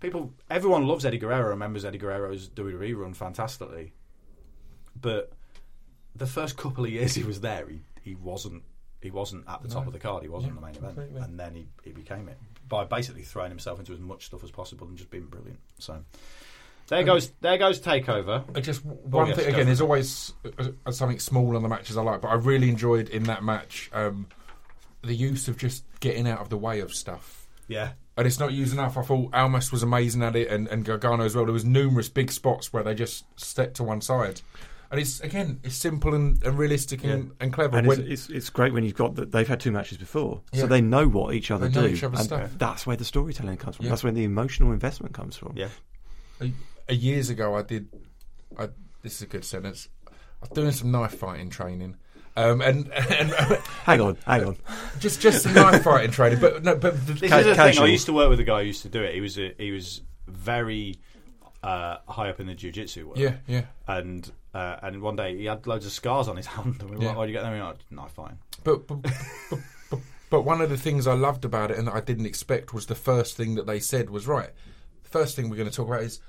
People, 0.00 0.32
everyone 0.50 0.86
loves 0.86 1.04
Eddie 1.06 1.18
Guerrero, 1.18 1.48
remembers 1.48 1.84
Eddie 1.84 1.98
Guerrero's 1.98 2.48
WWE 2.50 2.94
run 2.94 3.14
fantastically, 3.14 3.92
but 5.00 5.32
the 6.14 6.26
first 6.26 6.56
couple 6.56 6.84
of 6.84 6.90
years 6.90 7.14
he 7.14 7.22
was 7.22 7.40
there, 7.40 7.66
he, 7.68 7.80
he 8.02 8.14
wasn't 8.14 8.62
he 9.00 9.10
wasn't 9.10 9.44
at 9.48 9.62
the 9.62 9.68
top 9.68 9.82
No. 9.84 9.88
of 9.88 9.92
the 9.92 9.98
card. 9.98 10.22
He 10.22 10.28
wasn't 10.28 10.52
Yeah, 10.54 10.60
the 10.60 10.66
main 10.66 10.76
event, 10.76 10.94
completely. 10.96 11.20
and 11.20 11.38
then 11.38 11.54
he, 11.54 11.66
he 11.84 11.92
became 11.92 12.28
it 12.28 12.38
by 12.68 12.84
basically 12.84 13.22
throwing 13.22 13.50
himself 13.50 13.78
into 13.78 13.92
as 13.92 14.00
much 14.00 14.24
stuff 14.26 14.42
as 14.42 14.50
possible 14.50 14.86
and 14.86 14.96
just 14.96 15.10
being 15.10 15.26
brilliant. 15.26 15.58
So 15.78 16.02
there 16.88 17.02
goes 17.04 17.30
there 17.40 17.58
goes 17.58 17.80
takeover. 17.80 18.44
I 18.56 18.60
just 18.60 18.84
one 18.84 19.28
yes, 19.28 19.36
thing 19.36 19.46
again. 19.48 19.60
it. 19.60 19.64
There's 19.64 19.80
always 19.80 20.32
uh, 20.58 20.68
uh, 20.86 20.90
something 20.92 21.18
small 21.18 21.56
on 21.56 21.62
the 21.62 21.68
matches 21.68 21.96
I 21.96 22.02
like, 22.02 22.20
but 22.20 22.28
I 22.28 22.34
really 22.34 22.68
enjoyed 22.68 23.08
in 23.08 23.24
that 23.24 23.42
match 23.42 23.90
um, 23.92 24.26
the 25.02 25.14
use 25.14 25.48
of 25.48 25.56
just 25.56 25.84
getting 26.00 26.26
out 26.28 26.40
of 26.40 26.48
the 26.50 26.56
way 26.58 26.80
of 26.80 26.92
stuff. 26.92 27.46
Yeah, 27.66 27.92
And 28.18 28.26
it's 28.26 28.38
not 28.38 28.52
used 28.52 28.74
enough. 28.74 28.98
I 28.98 29.02
thought 29.02 29.34
Almas 29.34 29.72
was 29.72 29.82
amazing 29.82 30.22
at 30.22 30.36
it, 30.36 30.48
and, 30.48 30.68
and 30.68 30.84
Gargano 30.84 31.24
as 31.24 31.34
well. 31.34 31.46
There 31.46 31.52
was 31.54 31.64
numerous 31.64 32.10
big 32.10 32.30
spots 32.30 32.74
where 32.74 32.82
they 32.82 32.94
just 32.94 33.24
stepped 33.40 33.76
to 33.76 33.82
one 33.84 34.02
side, 34.02 34.42
and 34.90 35.00
it's 35.00 35.20
again 35.20 35.60
it's 35.64 35.74
simple 35.74 36.14
and, 36.14 36.42
and 36.44 36.58
realistic 36.58 37.02
and, 37.04 37.30
and 37.40 37.54
clever. 37.54 37.78
And 37.78 37.86
it's, 37.86 37.96
When- 37.98 38.06
it's 38.12 38.28
it's 38.28 38.50
great 38.50 38.74
when 38.74 38.84
you've 38.84 38.94
got 38.94 39.14
that 39.14 39.32
they've 39.32 39.48
had 39.48 39.60
two 39.60 39.72
matches 39.72 39.96
before, 39.96 40.42
Yeah. 40.52 40.60
so 40.60 40.66
they 40.66 40.82
know 40.82 41.08
what 41.08 41.34
each 41.34 41.50
other 41.50 41.68
They 41.68 41.74
know 41.80 41.88
do. 41.88 41.94
each 41.94 42.04
other's 42.04 42.18
and 42.20 42.26
stuff. 42.26 42.50
That's 42.58 42.86
where 42.86 42.96
the 42.98 43.04
storytelling 43.06 43.56
comes 43.56 43.76
from. 43.76 43.86
Yeah. 43.86 43.90
That's 43.92 44.04
where 44.04 44.12
the 44.12 44.24
emotional 44.24 44.72
investment 44.72 45.14
comes 45.14 45.34
from. 45.36 45.54
yeah. 45.56 45.68
A, 46.88 46.92
a 46.92 46.94
years 46.96 47.30
ago, 47.30 47.54
I 47.54 47.62
did. 47.62 47.88
I, 48.58 48.68
this 49.02 49.16
is 49.16 49.22
a 49.22 49.26
good 49.26 49.44
sentence. 49.44 49.88
I 50.08 50.10
was 50.42 50.50
doing 50.50 50.72
some 50.72 50.90
knife 50.90 51.14
fighting 51.14 51.50
training, 51.50 51.96
um, 52.36 52.60
and, 52.60 52.92
and 52.92 53.30
Hang 53.84 54.00
on, 54.00 54.16
hang 54.26 54.44
on. 54.44 54.56
just 55.00 55.20
just 55.20 55.42
some 55.42 55.54
knife 55.54 55.82
fighting 55.82 56.10
training. 56.10 56.40
But 56.40 56.62
no, 56.64 56.76
but 56.76 57.06
the, 57.06 57.12
This 57.14 57.30
Ca- 57.30 57.38
is 57.38 57.46
the 57.46 57.54
thing. 57.54 57.78
I 57.78 57.86
used 57.86 58.06
to 58.06 58.12
work 58.12 58.28
with 58.30 58.40
a 58.40 58.44
guy 58.44 58.60
who 58.60 58.66
used 58.66 58.82
to 58.82 58.88
do 58.88 59.02
it. 59.02 59.14
He 59.14 59.20
was 59.20 59.38
a, 59.38 59.54
he 59.58 59.70
was 59.72 60.02
very 60.26 60.96
uh, 61.62 61.96
high 62.08 62.28
up 62.30 62.40
in 62.40 62.46
the 62.46 62.54
jiu-jitsu 62.54 63.06
world. 63.06 63.18
yeah, 63.18 63.36
yeah. 63.46 63.62
And 63.86 64.30
uh, 64.52 64.76
and 64.82 65.00
one 65.02 65.16
day 65.16 65.36
he 65.36 65.46
had 65.46 65.66
loads 65.66 65.86
of 65.86 65.92
scars 65.92 66.28
on 66.28 66.36
his 66.36 66.46
hand. 66.54 66.76
And 66.80 66.90
we 66.90 66.96
were 66.96 67.02
Yeah. 67.02 67.08
like, 67.10 67.16
"Why 67.18 67.26
do 67.26 67.32
you 67.32 67.38
get 67.38 67.42
them?" 67.42 67.58
Like, 67.58 67.76
"Knife 67.90 68.12
fighting." 68.12 68.38
But 68.62 68.86
but, 68.86 69.02
but 69.02 69.12
but 69.90 70.00
but 70.30 70.42
one 70.42 70.60
of 70.60 70.70
the 70.70 70.76
things 70.76 71.06
I 71.06 71.14
loved 71.14 71.44
about 71.44 71.70
it 71.70 71.78
and 71.78 71.86
that 71.88 71.94
I 71.94 72.00
didn't 72.00 72.26
expect 72.26 72.72
was 72.74 72.86
the 72.86 72.94
first 72.94 73.36
thing 73.36 73.54
that 73.56 73.66
they 73.66 73.80
said 73.80 74.10
was 74.10 74.26
right. 74.26 74.50
The 75.04 75.10
first 75.10 75.36
thing 75.36 75.48
we're 75.50 75.56
going 75.56 75.68
to 75.70 75.74
talk 75.74 75.86
about 75.88 76.02
is 76.02 76.20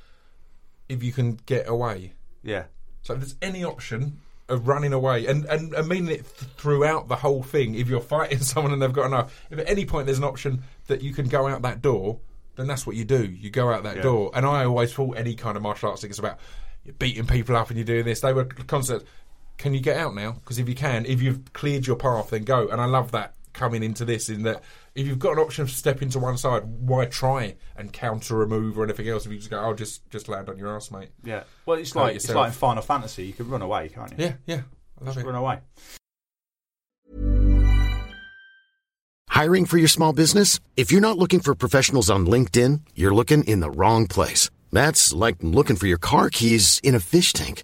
if 0.90 1.04
you 1.04 1.12
can 1.12 1.40
get 1.46 1.68
away. 1.68 2.14
Yeah. 2.44 2.66
So 3.02 3.14
if 3.14 3.20
there's 3.20 3.36
any 3.42 3.64
option 3.64 4.20
of 4.48 4.68
running 4.68 4.94
away, 4.94 5.26
and, 5.26 5.46
and, 5.46 5.74
and 5.74 5.88
meaning 5.88 6.10
it 6.16 6.38
th- 6.38 6.52
throughout 6.58 7.08
the 7.08 7.16
whole 7.16 7.42
thing, 7.44 7.76
if 7.76 7.88
you're 7.90 8.02
fighting 8.02 8.40
someone 8.42 8.74
and 8.74 8.82
they've 8.82 8.94
got 8.94 9.08
enough, 9.08 9.46
if 9.50 9.60
at 9.60 9.70
any 9.70 9.86
point 9.86 10.06
there's 10.06 10.18
an 10.20 10.24
option 10.24 10.64
that 10.88 11.02
you 11.02 11.14
can 11.14 11.28
go 11.28 11.48
out 11.48 11.64
that 11.64 11.82
door, 11.82 12.20
then 12.56 12.68
that's 12.68 12.86
what 12.88 12.96
you 12.96 13.04
do. 13.04 13.26
You 13.26 13.50
go 13.50 13.72
out 13.72 13.84
that 13.84 13.98
Yeah. 13.98 14.02
door. 14.04 14.32
And 14.34 14.46
I 14.46 14.66
always 14.66 14.94
thought 14.94 15.18
any 15.18 15.36
kind 15.36 15.58
of 15.58 15.64
martial 15.64 15.90
arts 15.90 16.02
thing 16.02 16.12
is 16.12 16.20
about 16.20 16.40
you're 16.84 16.94
beating 16.94 17.26
people 17.26 17.56
up 17.56 17.70
and 17.70 17.78
you're 17.78 17.86
doing 17.86 18.06
this. 18.06 18.22
They 18.22 18.34
were 18.34 18.46
constant. 18.46 19.04
Can 19.58 19.74
you 19.74 19.80
get 19.80 19.98
out 19.98 20.14
now? 20.14 20.34
Because 20.34 20.60
if 20.60 20.70
you 20.70 20.76
can, 20.76 21.06
if 21.06 21.22
you've 21.22 21.54
cleared 21.54 21.88
your 21.88 21.96
path, 21.96 22.30
then 22.30 22.44
go. 22.44 22.68
And 22.68 22.80
I 22.80 22.86
love 22.86 23.12
that 23.14 23.34
coming 23.54 23.82
into 23.84 24.06
this 24.06 24.30
in 24.30 24.44
that 24.44 24.62
if 24.96 25.06
you've 25.06 25.20
got 25.20 25.34
an 25.34 25.40
option 25.40 25.68
to 25.68 25.72
step 25.72 26.02
into 26.02 26.20
one 26.20 26.38
side, 26.38 26.64
why 26.64 27.06
try 27.06 27.56
and 27.76 27.92
counter 27.92 28.42
a 28.42 28.48
move 28.48 28.80
or 28.80 28.86
anything 28.86 29.08
else? 29.10 29.26
If 29.26 29.32
you 29.32 29.38
just 29.38 29.50
go, 29.50 29.60
oh, 29.60 29.74
just 29.74 30.10
just 30.10 30.30
land 30.30 30.50
on 30.50 30.58
your 30.58 30.74
ass, 30.74 30.90
mate. 30.90 31.10
Yeah. 31.24 31.44
Well, 31.66 31.78
it's 31.78 31.94
Hurt 31.94 32.00
like 32.00 32.16
it's 32.16 32.30
like 32.30 32.48
in 32.48 32.54
Final 32.54 32.82
Fantasy. 32.82 33.26
You 33.26 33.34
can 33.34 33.50
run 33.50 33.62
away, 33.62 33.90
can't 33.90 34.12
you? 34.12 34.18
Yeah, 34.20 34.34
yeah. 34.46 34.62
I 35.00 35.04
love 35.06 35.16
Just 35.16 35.26
it. 35.26 35.30
run 35.30 35.36
away. 35.36 35.60
Hiring 39.28 39.66
for 39.66 39.78
your 39.78 39.90
small 39.90 40.14
business? 40.14 40.62
If 40.78 40.94
you're 40.94 41.02
not 41.02 41.18
looking 41.18 41.42
for 41.42 41.54
professionals 41.54 42.10
on 42.10 42.26
LinkedIn, 42.26 42.80
you're 42.96 43.14
looking 43.14 43.44
in 43.44 43.60
the 43.60 43.70
wrong 43.70 44.08
place. 44.08 44.50
That's 44.72 45.12
like 45.12 45.36
looking 45.42 45.76
for 45.76 45.88
your 45.88 45.98
car 45.98 46.30
keys 46.30 46.80
in 46.84 46.96
a 46.96 47.02
fish 47.02 47.34
tank. 47.34 47.64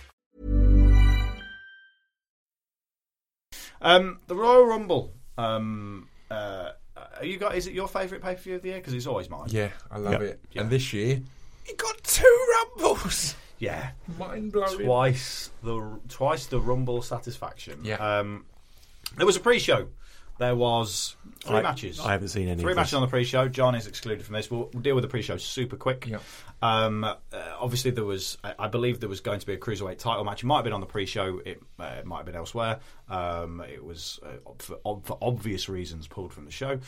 Um, 3.81 4.19
the 4.27 4.35
Royal 4.35 4.65
Rumble. 4.65 5.13
Um, 5.37 6.07
uh, 6.29 6.71
are 7.19 7.25
you 7.25 7.37
got? 7.37 7.55
Is 7.55 7.67
it 7.67 7.73
your 7.73 7.87
favourite 7.87 8.23
pay 8.23 8.35
per 8.35 8.41
view 8.41 8.55
of 8.55 8.61
the 8.61 8.69
year? 8.69 8.77
Because 8.77 8.93
it's 8.93 9.07
always 9.07 9.29
mine. 9.29 9.47
Yeah, 9.49 9.69
I 9.89 9.97
love 9.97 10.13
Yep. 10.13 10.21
it. 10.21 10.39
Yeah. 10.51 10.61
And 10.61 10.69
this 10.69 10.93
year, 10.93 11.21
it 11.65 11.77
got 11.77 12.03
two 12.03 12.47
rumbles. 12.77 13.35
Yeah. 13.59 13.91
Mind 14.17 14.51
blowing. 14.51 14.79
Twice 14.85 15.51
the 15.63 15.99
twice 16.09 16.47
the 16.47 16.59
Rumble 16.59 17.01
satisfaction. 17.03 17.79
Yeah. 17.83 17.95
Um, 17.97 18.45
there 19.17 19.25
was 19.25 19.35
a 19.35 19.39
pre-show. 19.39 19.87
There 20.41 20.55
was 20.55 21.15
three 21.43 21.57
I- 21.57 21.61
matches. 21.61 21.99
I 21.99 22.13
haven't 22.13 22.29
seen 22.29 22.47
any 22.49 22.61
Three 22.63 22.71
of 22.71 22.75
matches 22.75 22.91
this. 22.91 22.95
on 22.97 23.01
the 23.03 23.07
pre-show. 23.07 23.47
John 23.47 23.75
is 23.75 23.85
excluded 23.85 24.25
from 24.25 24.33
this. 24.33 24.49
We'll, 24.49 24.69
we'll 24.73 24.81
deal 24.81 24.95
with 24.95 25.03
the 25.03 25.07
pre-show 25.07 25.37
super 25.37 25.75
quick. 25.75 26.07
Yep. 26.07 26.21
Um, 26.63 27.03
uh, 27.03 27.15
obviously, 27.59 27.91
there 27.91 28.03
was. 28.05 28.37
I, 28.43 28.53
I 28.59 28.67
believe 28.67 28.99
there 28.99 29.09
was 29.09 29.19
going 29.21 29.39
to 29.39 29.45
be 29.45 29.53
a 29.53 29.57
cruiserweight 29.57 29.99
title 29.99 30.23
match. 30.23 30.41
It 30.43 30.47
might 30.47 30.57
have 30.57 30.63
been 30.63 30.73
on 30.73 30.79
the 30.79 30.87
pre-show. 30.87 31.41
It, 31.45 31.61
uh, 31.79 31.95
it 31.99 32.05
might 32.05 32.17
have 32.17 32.25
been 32.25 32.35
elsewhere. 32.35 32.79
Um, 33.07 33.61
it 33.61 33.83
was 33.83 34.19
uh, 34.23 34.29
for, 34.59 34.79
ob- 34.85 35.05
for 35.05 35.17
obvious 35.21 35.69
reasons 35.69 36.07
pulled 36.07 36.33
from 36.33 36.45
the 36.45 36.51
show. 36.51 36.79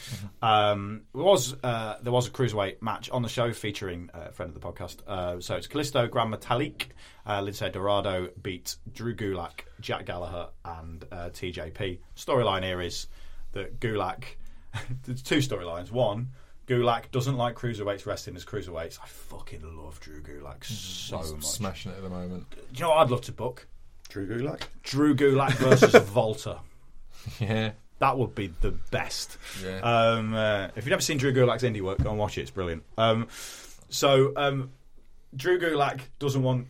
Um, 0.42 1.02
there 1.14 1.24
was 1.24 1.56
uh, 1.64 1.98
there 2.02 2.14
was 2.14 2.28
a 2.28 2.32
cruiserweight 2.32 2.82
match 2.82 3.10
on 3.12 3.22
the 3.22 3.30
show 3.30 3.52
featuring 3.54 4.10
uh, 4.14 4.26
a 4.30 4.32
friend 4.32 4.50
of 4.56 4.60
the 4.60 4.66
podcast. 4.68 4.98
Uh, 5.08 5.40
so 5.40 5.56
it's 5.56 5.68
Kalisto, 5.68 6.10
Gran 6.10 6.32
Metalik, 6.32 6.88
uh, 7.26 7.40
Lince 7.42 7.72
Dorado 7.72 8.30
beat 8.42 8.76
Drew 8.94 9.16
Gulak, 9.16 9.62
Jack 9.80 10.06
Gallagher, 10.06 10.50
and 10.66 11.04
uh, 11.12 11.30
TJP. 11.30 12.00
Storyline 12.16 12.64
here 12.64 12.82
is 12.82 13.08
that 13.54 13.80
Gulak. 13.80 14.24
There's 15.06 15.22
two 15.22 15.38
storylines. 15.38 15.92
One, 15.92 16.30
Gulak 16.68 17.12
doesn't 17.12 17.38
like 17.38 17.56
cruiserweights 17.56 18.06
wrestling 18.06 18.36
as 18.36 18.46
cruiserweights. 18.46 19.00
I 19.04 19.08
fucking 19.08 19.62
love 19.78 20.00
Drew 20.00 20.22
Gulak 20.22 20.64
so 20.66 21.18
He's 21.20 21.32
much. 21.34 21.44
smashing 21.44 21.92
it 21.92 21.96
at 21.98 22.04
the 22.04 22.10
moment. 22.10 22.50
Do 22.52 22.58
you 22.74 22.82
know 22.82 22.90
what 22.90 22.98
I'd 23.00 23.12
love 23.12 23.22
to 23.22 23.32
book? 23.32 23.68
Drew 24.10 24.28
Gulak. 24.28 24.62
Drew 24.84 25.16
Gulak 25.16 25.52
versus 25.54 25.94
Volta. 26.10 26.60
Yeah. 27.40 27.72
That 28.00 28.18
would 28.18 28.36
be 28.36 28.48
the 28.62 28.72
best. 28.72 29.38
Yeah. 29.64 29.80
Um, 29.80 30.34
uh, 30.34 30.66
if 30.76 30.78
you've 30.78 30.88
never 30.88 31.02
seen 31.02 31.18
Drew 31.18 31.32
Gulak's 31.34 31.64
indie 31.64 31.82
work, 31.82 32.02
go 32.04 32.10
and 32.10 32.20
watch 32.20 32.38
it. 32.38 32.42
It's 32.42 32.52
brilliant. 32.52 32.84
Um, 32.98 33.28
so 33.90 34.34
um, 34.36 34.72
Drew 35.36 35.60
Gulak 35.60 36.00
doesn't 36.20 36.44
want 36.44 36.68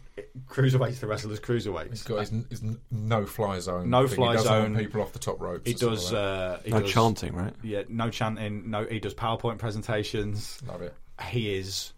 cruiserweights 0.48 1.00
to 1.02 1.08
wrestle 1.08 1.32
as 1.32 1.40
cruiserweights. 1.40 1.90
He's 1.90 2.04
got 2.04 2.20
his, 2.20 2.32
his 2.50 2.64
no 2.92 3.26
fly 3.26 3.60
zone. 3.60 3.90
No 3.90 4.08
thing. 4.08 4.16
fly 4.16 4.28
he 4.32 4.34
doesn't 4.38 4.48
zone. 4.48 4.74
Want 4.74 4.78
people 4.78 5.02
off 5.02 5.14
the 5.14 5.20
top 5.20 5.42
ropes. 5.42 5.68
he 5.70 5.74
does. 5.74 6.14
Uh, 6.14 6.60
he 6.64 6.72
No 6.72 6.82
does, 6.82 6.92
chanting, 6.92 7.34
right? 7.36 7.54
Yeah, 7.62 7.84
no 7.90 8.10
chanting. 8.10 8.70
No, 8.70 8.86
he 8.86 9.00
does 9.00 9.14
PowerPoint 9.14 9.58
presentations. 9.58 10.60
Love 10.68 10.82
it. 10.82 10.94
He 11.30 11.56
is 11.56 11.94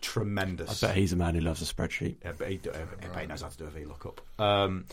tremendous. 0.00 0.82
I 0.82 0.88
bet 0.88 0.96
he's 0.96 1.12
a 1.12 1.16
man 1.16 1.34
who 1.34 1.40
loves 1.40 1.62
a 1.62 1.72
spreadsheet. 1.74 2.16
Yeah, 2.24 2.32
but 2.36 2.48
he, 2.50 2.56
do- 2.58 2.70
I 2.70 3.06
bet 3.06 3.20
he 3.22 3.26
knows 3.26 3.42
how 3.42 3.48
to 3.48 3.56
do 3.58 3.64
a 3.64 3.70
VLOOKUP. 3.70 4.18
Um, 4.42 4.84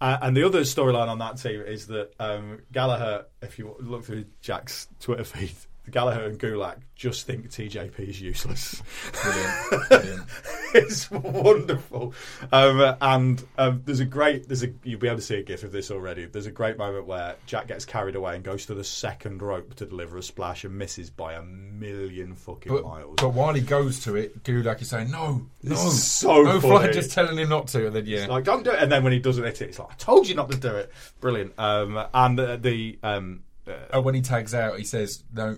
uh, 0.00 0.18
and 0.22 0.36
the 0.36 0.44
other 0.44 0.62
storyline 0.62 1.08
on 1.08 1.18
that 1.18 1.36
team 1.38 1.60
is 1.60 1.86
that 1.86 2.12
um, 2.18 2.60
Gallagher, 2.72 3.26
if 3.40 3.58
you 3.58 3.76
look 3.80 4.04
through 4.04 4.24
Jack's 4.40 4.88
Twitter 5.00 5.24
feed, 5.24 5.52
Gallagher 5.90 6.24
and 6.24 6.38
Gulak 6.38 6.76
just 6.94 7.26
think 7.26 7.48
TJP 7.50 7.98
is 7.98 8.20
useless. 8.20 8.80
Brilliant. 9.22 9.88
Brilliant. 9.88 10.22
it's 10.74 11.10
wonderful. 11.10 12.14
Um, 12.52 12.96
and 13.00 13.44
um, 13.58 13.82
there's 13.84 13.98
a 13.98 14.04
great, 14.04 14.46
there's 14.46 14.62
a 14.62 14.68
you'll 14.84 15.00
be 15.00 15.08
able 15.08 15.16
to 15.18 15.22
see 15.22 15.34
a 15.36 15.42
gif 15.42 15.64
of 15.64 15.72
this 15.72 15.90
already. 15.90 16.26
There's 16.26 16.46
a 16.46 16.52
great 16.52 16.78
moment 16.78 17.06
where 17.06 17.34
Jack 17.46 17.66
gets 17.66 17.84
carried 17.84 18.14
away 18.14 18.36
and 18.36 18.44
goes 18.44 18.66
to 18.66 18.74
the 18.74 18.84
second 18.84 19.42
rope 19.42 19.74
to 19.74 19.86
deliver 19.86 20.16
a 20.18 20.22
splash 20.22 20.62
and 20.64 20.78
misses 20.78 21.10
by 21.10 21.32
a 21.34 21.42
million 21.42 22.36
fucking 22.36 22.72
But, 22.72 22.84
miles. 22.84 23.16
but 23.16 23.30
while 23.30 23.52
he 23.54 23.60
goes 23.60 24.00
to 24.04 24.14
it, 24.14 24.44
Gulak 24.44 24.80
is 24.82 24.88
saying, 24.90 25.10
no, 25.10 25.44
no. 25.64 25.74
Is 25.74 26.04
so 26.04 26.42
no 26.42 26.60
funny. 26.60 26.78
fly, 26.84 26.92
just 26.92 27.10
telling 27.12 27.36
him 27.36 27.48
not 27.48 27.66
to. 27.68 27.88
And 27.88 27.96
then, 27.96 28.06
yeah. 28.06 28.18
It's 28.20 28.28
like, 28.28 28.44
don't 28.44 28.62
do 28.62 28.70
it. 28.70 28.78
And 28.80 28.90
then 28.92 29.02
when 29.02 29.12
he 29.12 29.18
doesn't 29.18 29.42
hit 29.42 29.60
it, 29.62 29.70
it's 29.70 29.78
like, 29.80 29.90
I 29.90 29.94
told 29.96 30.28
you 30.28 30.36
not 30.36 30.50
to 30.52 30.56
do 30.56 30.68
it. 30.76 30.92
Brilliant. 31.20 31.54
Um, 31.58 32.00
and 32.14 32.38
the, 32.38 32.56
the 32.56 32.98
um, 33.02 33.42
uh, 33.66 33.72
Oh, 33.92 34.00
when 34.00 34.14
he 34.14 34.20
tags 34.22 34.54
out, 34.54 34.78
he 34.78 34.84
says, 34.84 35.22
"No, 35.32 35.56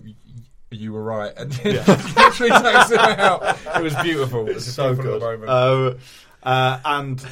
you 0.71 0.93
were 0.93 1.03
right," 1.03 1.33
and 1.37 1.51
then 1.51 1.73
he 1.85 2.49
tags 2.49 2.91
him 2.91 2.99
out. 2.99 3.57
It 3.77 3.81
was 3.83 3.95
beautiful. 4.03 4.47
It 4.49 4.55
was 4.55 4.73
so 4.73 4.93
beautiful 4.93 5.19
good. 5.19 5.39
moment. 5.41 5.49
Um, 5.51 5.97
uh, 6.43 6.79
and 6.85 7.25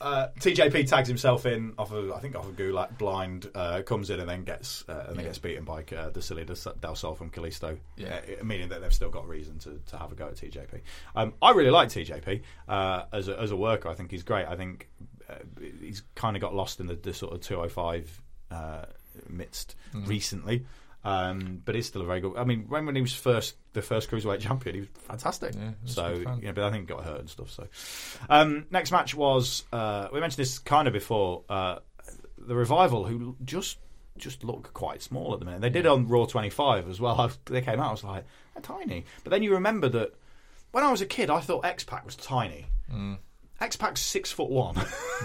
uh, 0.00 0.28
TJP 0.38 0.88
tags 0.88 1.08
himself 1.08 1.44
in 1.44 1.74
off 1.78 1.92
of, 1.92 2.10
I 2.12 2.20
think 2.20 2.34
off 2.34 2.46
of 2.46 2.56
Gulak, 2.56 2.96
blind, 2.96 3.50
uh, 3.54 3.82
comes 3.82 4.08
in 4.10 4.18
and 4.20 4.28
then 4.28 4.44
gets 4.44 4.82
uh, 4.88 5.04
and 5.08 5.16
then 5.18 5.26
gets 5.26 5.38
beaten 5.38 5.64
by 5.64 5.84
uh, 5.96 6.08
the 6.10 6.22
Salida 6.22 6.54
Del 6.80 6.94
Sol 6.94 7.14
from 7.14 7.30
Kalisto, 7.30 7.76
Yeah. 7.96 8.20
uh, 8.40 8.44
meaning 8.44 8.70
that 8.70 8.80
they've 8.80 8.92
still 8.94 9.10
got 9.10 9.28
reason 9.28 9.58
to, 9.60 9.78
to 9.88 9.98
have 9.98 10.10
a 10.10 10.14
go 10.14 10.26
at 10.28 10.36
TJP. 10.36 10.80
Um, 11.14 11.34
I 11.42 11.52
really 11.52 11.70
like 11.70 11.88
TJP 11.90 12.40
uh, 12.68 13.04
as 13.12 13.28
a, 13.28 13.38
as 13.38 13.50
a 13.50 13.56
worker. 13.56 13.88
I 13.90 13.94
think 13.94 14.10
he's 14.10 14.22
great. 14.22 14.46
I 14.46 14.56
think 14.56 14.88
uh, 15.28 15.34
he's 15.80 16.02
kind 16.14 16.34
of 16.34 16.40
got 16.40 16.54
lost 16.54 16.80
in 16.80 16.86
the, 16.86 16.94
the 16.94 17.12
sort 17.12 17.34
of 17.34 17.40
205 17.42 18.22
uh, 18.50 18.84
midst 19.28 19.76
Mm-hmm. 19.94 20.08
recently. 20.08 20.66
Um, 21.02 21.62
but 21.64 21.74
he's 21.74 21.86
still 21.86 22.02
a 22.02 22.04
very 22.04 22.20
good. 22.20 22.36
I 22.36 22.44
mean, 22.44 22.66
when, 22.68 22.84
when 22.86 22.94
he 22.94 23.00
was 23.00 23.14
first 23.14 23.56
the 23.72 23.80
first 23.82 24.10
cruiserweight 24.10 24.40
champion, 24.40 24.74
he 24.74 24.80
was 24.82 24.90
fantastic. 25.08 25.54
Yeah, 25.54 25.70
was 25.82 25.94
so 25.94 26.08
you 26.10 26.24
know, 26.46 26.52
but 26.52 26.64
I 26.64 26.70
think 26.70 26.82
he 26.88 26.94
got 26.94 27.04
hurt 27.04 27.20
and 27.20 27.30
stuff. 27.30 27.50
So 27.50 27.66
um, 28.28 28.66
next 28.70 28.92
match 28.92 29.14
was 29.14 29.64
uh, 29.72 30.08
we 30.12 30.20
mentioned 30.20 30.42
this 30.42 30.58
kind 30.58 30.86
of 30.86 30.92
before 30.92 31.42
uh, 31.48 31.78
the 32.36 32.54
revival, 32.54 33.04
who 33.06 33.34
just 33.44 33.78
just 34.18 34.44
look 34.44 34.74
quite 34.74 35.00
small 35.00 35.32
at 35.32 35.38
the 35.38 35.46
minute. 35.46 35.62
They 35.62 35.70
did 35.70 35.86
on 35.86 36.06
Raw 36.06 36.26
25 36.26 36.90
as 36.90 37.00
well. 37.00 37.18
I, 37.18 37.30
they 37.50 37.62
came 37.62 37.80
out, 37.80 37.88
I 37.88 37.92
was 37.92 38.04
like, 38.04 38.24
they're 38.54 38.62
tiny. 38.62 39.06
But 39.24 39.30
then 39.30 39.42
you 39.42 39.54
remember 39.54 39.88
that 39.88 40.14
when 40.72 40.84
I 40.84 40.90
was 40.90 41.00
a 41.00 41.06
kid, 41.06 41.30
I 41.30 41.40
thought 41.40 41.64
X 41.64 41.82
Pac 41.82 42.04
was 42.04 42.14
tiny. 42.16 42.66
X 43.58 43.76
Pac's 43.76 44.02
six 44.02 44.30
foot 44.30 44.50
one. 44.50 44.76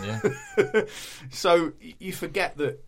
yeah. 0.05 0.21
so 1.31 1.73
you 1.99 2.13
forget 2.13 2.55
that 2.57 2.81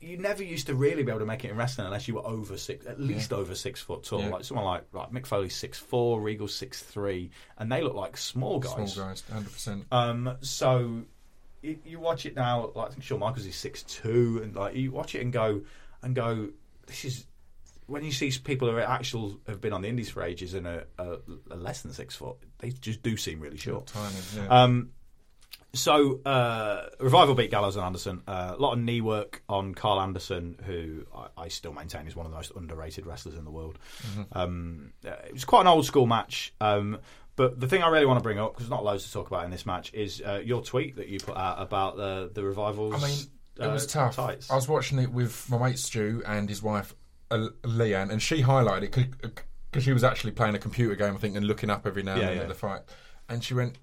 you 0.00 0.18
never 0.18 0.42
used 0.42 0.66
to 0.66 0.74
really 0.74 1.02
be 1.02 1.10
able 1.10 1.20
to 1.20 1.26
make 1.26 1.44
it 1.44 1.50
in 1.50 1.56
wrestling 1.56 1.86
unless 1.86 2.06
you 2.06 2.14
were 2.14 2.26
over 2.26 2.56
six, 2.56 2.86
at 2.86 3.00
least 3.00 3.32
over 3.32 3.54
six 3.54 3.80
foot 3.80 4.04
tall. 4.04 4.20
Yeah. 4.20 4.28
Like 4.28 4.44
someone 4.44 4.66
like 4.66 4.84
like 4.92 5.10
Mick 5.10 5.26
Foley, 5.26 5.48
six 5.48 5.78
four, 5.78 6.20
Regal 6.20 6.48
six 6.48 6.82
three, 6.82 7.30
and 7.58 7.70
they 7.70 7.82
look 7.82 7.94
like 7.94 8.16
small 8.16 8.58
guys. 8.58 8.92
Small 8.92 9.06
guys, 9.06 9.24
hundred 9.30 9.52
percent. 9.52 9.86
Um, 9.90 10.36
so 10.40 11.02
you, 11.62 11.78
you 11.84 12.00
watch 12.00 12.26
it 12.26 12.36
now. 12.36 12.72
Like 12.74 12.88
I 12.88 12.90
think 12.90 13.02
Shawn 13.02 13.20
Michaels 13.20 13.46
is 13.46 13.56
six 13.56 13.82
two, 13.82 14.40
and 14.42 14.54
like 14.54 14.74
you 14.74 14.90
watch 14.92 15.14
it 15.14 15.22
and 15.22 15.32
go 15.32 15.62
and 16.02 16.14
go. 16.14 16.50
This 16.86 17.04
is 17.04 17.26
when 17.86 18.04
you 18.04 18.12
see 18.12 18.32
people 18.42 18.68
who 18.70 18.76
are 18.76 18.80
actual 18.80 19.40
have 19.46 19.60
been 19.60 19.72
on 19.72 19.82
the 19.82 19.88
Indies 19.88 20.10
for 20.10 20.22
ages 20.22 20.54
and 20.54 20.66
are, 20.66 20.84
are, 20.98 21.18
are 21.50 21.56
less 21.56 21.82
than 21.82 21.92
six 21.92 22.16
foot. 22.16 22.36
They 22.58 22.70
just 22.70 23.02
do 23.02 23.16
seem 23.16 23.40
really 23.40 23.58
short. 23.58 23.86
Tiny. 23.86 24.16
Yeah. 24.36 24.46
Um, 24.48 24.90
so 25.76 26.20
uh, 26.24 26.86
revival 27.00 27.34
beat 27.34 27.50
Gallows 27.50 27.76
and 27.76 27.84
Anderson. 27.84 28.22
Uh, 28.26 28.54
a 28.56 28.60
lot 28.60 28.72
of 28.72 28.78
knee 28.78 29.00
work 29.00 29.42
on 29.48 29.74
Carl 29.74 30.00
Anderson, 30.00 30.58
who 30.64 31.06
I, 31.14 31.44
I 31.44 31.48
still 31.48 31.72
maintain 31.72 32.06
is 32.06 32.16
one 32.16 32.26
of 32.26 32.32
the 32.32 32.36
most 32.36 32.52
underrated 32.56 33.06
wrestlers 33.06 33.36
in 33.36 33.44
the 33.44 33.50
world. 33.50 33.78
Um, 34.32 34.92
uh, 35.06 35.10
it 35.26 35.32
was 35.32 35.44
quite 35.44 35.62
an 35.62 35.66
old 35.68 35.86
school 35.86 36.06
match. 36.06 36.52
Um, 36.60 36.98
but 37.36 37.60
the 37.60 37.68
thing 37.68 37.82
I 37.82 37.88
really 37.88 38.06
want 38.06 38.18
to 38.18 38.22
bring 38.22 38.38
up, 38.38 38.52
because 38.54 38.64
there's 38.66 38.70
not 38.70 38.84
loads 38.84 39.04
to 39.04 39.12
talk 39.12 39.26
about 39.26 39.44
in 39.44 39.50
this 39.50 39.66
match, 39.66 39.92
is 39.92 40.22
uh, 40.24 40.40
your 40.44 40.62
tweet 40.62 40.96
that 40.96 41.08
you 41.08 41.18
put 41.20 41.36
out 41.36 41.60
about 41.60 41.96
the 41.96 42.30
the 42.32 42.42
revivals. 42.42 42.94
I 42.94 43.06
mean, 43.06 43.18
it 43.58 43.62
uh, 43.62 43.72
was 43.72 43.86
tough. 43.86 44.16
Tights. 44.16 44.50
I 44.50 44.54
was 44.54 44.68
watching 44.68 44.98
it 44.98 45.12
with 45.12 45.48
my 45.50 45.58
mate 45.58 45.78
Stu 45.78 46.22
and 46.26 46.48
his 46.48 46.62
wife 46.62 46.94
uh, 47.30 47.48
Leanne, 47.62 48.10
and 48.10 48.22
she 48.22 48.42
highlighted 48.42 48.96
it 48.96 49.44
because 49.70 49.84
she 49.84 49.92
was 49.92 50.02
actually 50.04 50.30
playing 50.32 50.54
a 50.54 50.58
computer 50.58 50.94
game, 50.94 51.14
I 51.14 51.18
think, 51.18 51.36
and 51.36 51.46
looking 51.46 51.68
up 51.68 51.86
every 51.86 52.02
now 52.02 52.12
and 52.12 52.20
Yeah, 52.22 52.26
then 52.28 52.36
yeah. 52.38 52.42
at 52.44 52.48
the 52.48 52.54
fight. 52.54 52.80
And 53.28 53.44
she 53.44 53.52
went, 53.52 53.76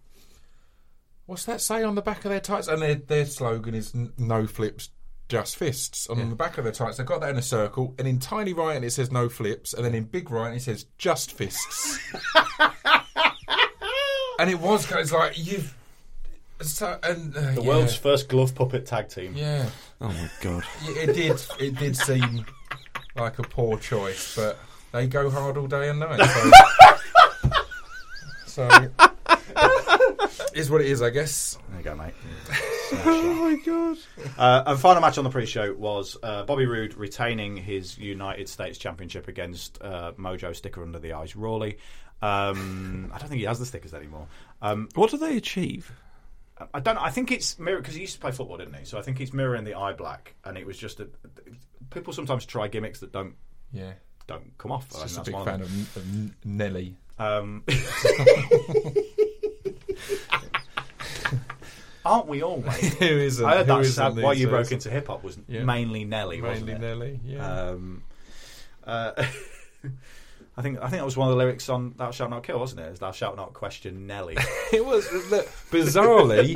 "What's 1.25 1.45
that 1.45 1.61
say 1.61 1.83
on 1.83 1.95
the 1.95 2.01
back 2.01 2.25
of 2.25 2.31
their 2.31 2.39
tights?" 2.39 2.67
And 2.67 2.81
their 2.81 2.95
their 2.95 3.25
slogan 3.25 3.75
is 3.75 3.93
"No 4.17 4.47
flips." 4.47 4.89
Just 5.29 5.55
fists 5.55 6.05
on 6.07 6.29
the 6.29 6.35
back 6.35 6.59
of 6.59 6.65
their 6.65 6.73
tights. 6.73 6.97
They've 6.97 7.07
got 7.07 7.21
that 7.21 7.29
in 7.29 7.37
a 7.37 7.41
circle, 7.41 7.95
and 7.97 8.07
in 8.07 8.19
tiny 8.19 8.53
writing 8.53 8.83
it 8.83 8.91
says 8.91 9.11
no 9.11 9.29
flips, 9.29 9.73
and 9.73 9.83
then 9.83 9.95
in 9.95 10.03
big 10.03 10.29
writing 10.29 10.57
it 10.57 10.61
says 10.61 10.85
just 10.99 11.31
fists. 11.31 11.97
and 14.37 14.49
it 14.49 14.59
was, 14.59 14.91
it's 14.91 15.11
like 15.11 15.33
you've, 15.35 15.75
so, 16.61 16.99
and 17.03 17.35
uh, 17.35 17.51
the 17.53 17.61
yeah. 17.61 17.67
world's 17.67 17.95
first 17.95 18.29
glove 18.29 18.53
puppet 18.53 18.85
tag 18.85 19.09
team. 19.09 19.33
yeah. 19.35 19.69
Oh 20.01 20.09
my 20.09 20.29
god. 20.41 20.63
It 20.83 21.13
did. 21.15 21.41
It 21.59 21.75
did 21.79 21.97
seem 21.97 22.45
like 23.15 23.39
a 23.39 23.43
poor 23.43 23.77
choice, 23.77 24.35
but 24.35 24.59
they 24.91 25.07
go 25.07 25.29
hard 25.29 25.57
all 25.57 25.67
day 25.67 25.89
and 25.89 25.99
night. 25.99 26.19
So, 28.45 28.69
so 28.69 28.89
is 30.53 30.69
what 30.71 30.81
it 30.81 30.87
is, 30.87 31.01
I 31.01 31.09
guess. 31.09 31.57
There 31.69 31.77
you 31.79 31.83
go, 31.83 31.95
mate. 31.95 32.13
oh 33.05 33.33
my 33.35 33.55
god! 33.65 33.97
Uh, 34.37 34.63
and 34.67 34.79
final 34.79 35.01
match 35.01 35.17
on 35.17 35.23
the 35.23 35.29
pre-show 35.29 35.73
was 35.73 36.17
uh, 36.23 36.43
Bobby 36.43 36.65
Roode 36.65 36.93
retaining 36.95 37.57
his 37.57 37.97
United 37.97 38.47
States 38.49 38.77
Championship 38.77 39.27
against 39.27 39.79
uh, 39.81 40.11
Mojo 40.17 40.55
Sticker 40.55 40.81
under 40.83 40.99
the 40.99 41.13
eyes 41.13 41.35
Rawley. 41.35 41.77
Um, 42.21 43.11
I 43.13 43.17
don't 43.19 43.27
think 43.29 43.39
he 43.39 43.45
has 43.47 43.59
the 43.59 43.65
stickers 43.65 43.93
anymore. 43.93 44.27
Um, 44.61 44.87
What 44.95 45.11
do 45.11 45.17
they 45.17 45.35
achieve? 45.37 45.91
I 46.73 46.79
don't. 46.79 46.97
I 46.97 47.09
think 47.09 47.31
it's 47.31 47.57
mirror 47.59 47.79
because 47.79 47.95
he 47.95 48.01
used 48.01 48.13
to 48.13 48.19
play 48.19 48.31
football, 48.31 48.57
didn't 48.57 48.75
he? 48.75 48.85
So 48.85 48.97
I 48.97 49.01
think 49.01 49.17
he's 49.17 49.33
mirroring 49.33 49.63
the 49.65 49.73
eye 49.73 49.93
black, 49.93 50.35
and 50.45 50.57
it 50.57 50.65
was 50.65 50.77
just 50.77 50.99
a, 50.99 51.09
people 51.89 52.13
sometimes 52.13 52.45
try 52.45 52.67
gimmicks 52.67 52.99
that 52.99 53.11
don't 53.11 53.35
Yeah. 53.73 53.93
don't 54.27 54.55
come 54.57 54.71
off. 54.71 54.87
I 54.95 55.01
Just 55.01 55.17
a 55.17 55.23
big 55.23 55.43
fan 55.43 55.61
of 55.61 55.97
of, 55.97 55.97
of 55.97 56.45
Nelly. 56.45 56.95
Um, 57.19 57.63
aren't 62.05 62.27
we 62.27 62.41
all? 62.43 62.61
Who 62.61 63.05
isn't? 63.05 63.45
I 63.45 63.57
heard 63.57 63.67
Who 63.67 63.75
that's 63.75 63.88
isn't 63.89 64.21
why 64.21 64.34
these 64.34 64.41
you 64.41 64.47
days? 64.47 64.51
broke 64.51 64.71
into 64.71 64.89
hip 64.89 65.07
hop 65.07 65.23
was 65.23 65.38
Yeah. 65.47 65.63
mainly 65.63 66.05
Nelly, 66.05 66.41
wasn't 66.41 66.67
Mainly 66.67 66.85
it? 66.85 66.89
Nelly. 66.89 67.19
Yeah. 67.25 67.45
Um, 67.69 68.03
uh, 68.85 69.11
I 70.55 70.61
think 70.61 70.77
I 70.77 70.81
think 70.89 70.99
that 70.99 71.05
was 71.05 71.17
one 71.17 71.30
of 71.30 71.31
the 71.31 71.38
lyrics 71.39 71.67
on 71.67 71.95
"Thou 71.97 72.11
Shalt 72.11 72.30
Not 72.30 72.43
Kill," 72.43 72.59
wasn't 72.59 72.81
it? 72.81 72.91
Is 72.91 72.99
"Thou 72.99 73.11
Shalt 73.11 73.38
Not 73.38 73.53
Question 73.53 74.05
Nelly." 74.05 74.38
it 74.73 74.85
was 74.85 75.11
look, 75.31 75.47
bizarrely 75.71 76.55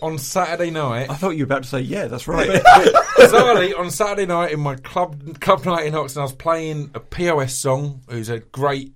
on 0.00 0.16
Saturday 0.18 0.70
night. 0.70 1.10
I 1.10 1.14
thought 1.14 1.30
you 1.30 1.40
were 1.40 1.52
about 1.52 1.64
to 1.64 1.68
say, 1.68 1.80
yeah, 1.80 2.06
that's 2.06 2.26
right. 2.26 2.48
bizarrely 2.48 3.78
on 3.78 3.90
Saturday 3.90 4.24
night 4.24 4.52
in 4.52 4.60
my 4.60 4.76
club 4.76 5.40
club 5.40 5.66
night 5.66 5.84
in 5.86 5.94
Oxon, 5.94 6.20
I 6.20 6.24
was 6.24 6.32
playing 6.32 6.90
a 6.94 7.00
POS 7.00 7.52
song. 7.54 8.00
Who's 8.08 8.30
a 8.30 8.38
great 8.38 8.94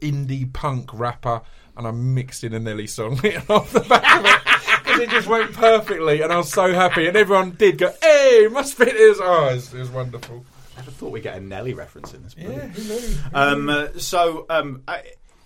indie 0.00 0.52
punk 0.52 0.90
rapper, 0.94 1.42
and 1.76 1.88
I 1.88 1.90
mixed 1.90 2.44
in 2.44 2.52
a 2.54 2.60
Nelly 2.60 2.86
song 2.86 3.14
off 3.48 3.72
the 3.72 3.80
back 3.80 4.18
of 4.20 4.24
it. 4.26 4.47
And 4.88 5.02
it 5.02 5.10
just 5.10 5.26
went 5.28 5.52
perfectly, 5.52 6.22
and 6.22 6.32
I 6.32 6.36
was 6.38 6.50
so 6.52 6.72
happy. 6.72 7.06
And 7.06 7.16
everyone 7.16 7.52
did 7.52 7.78
go, 7.78 7.92
"Hey, 8.02 8.48
must 8.50 8.74
fit 8.74 8.94
his 8.96 9.20
eyes." 9.20 9.72
It 9.74 9.78
was 9.78 9.90
wonderful. 9.90 10.44
I 10.76 10.82
just 10.82 10.96
thought 10.96 11.10
we'd 11.10 11.22
get 11.22 11.36
a 11.36 11.40
Nelly 11.40 11.74
reference 11.74 12.14
in 12.14 12.22
this. 12.22 12.34
Yeah, 12.38 12.48
who 12.48 12.84
knew? 12.84 13.14
Um, 13.34 13.68
uh, 13.68 13.88
so 13.98 14.46
um, 14.48 14.82
I, 14.88 15.02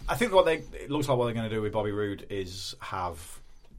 I 0.09 0.15
think 0.15 0.33
what 0.33 0.45
they 0.45 0.57
it 0.75 0.91
looks 0.91 1.09
like 1.09 1.17
what 1.19 1.25
they're 1.27 1.35
going 1.35 1.49
to 1.49 1.55
do 1.55 1.63
with 1.63 1.73
Bobby 1.73 1.91
Roode 1.91 2.27
is 2.31 2.75
have 2.81 3.19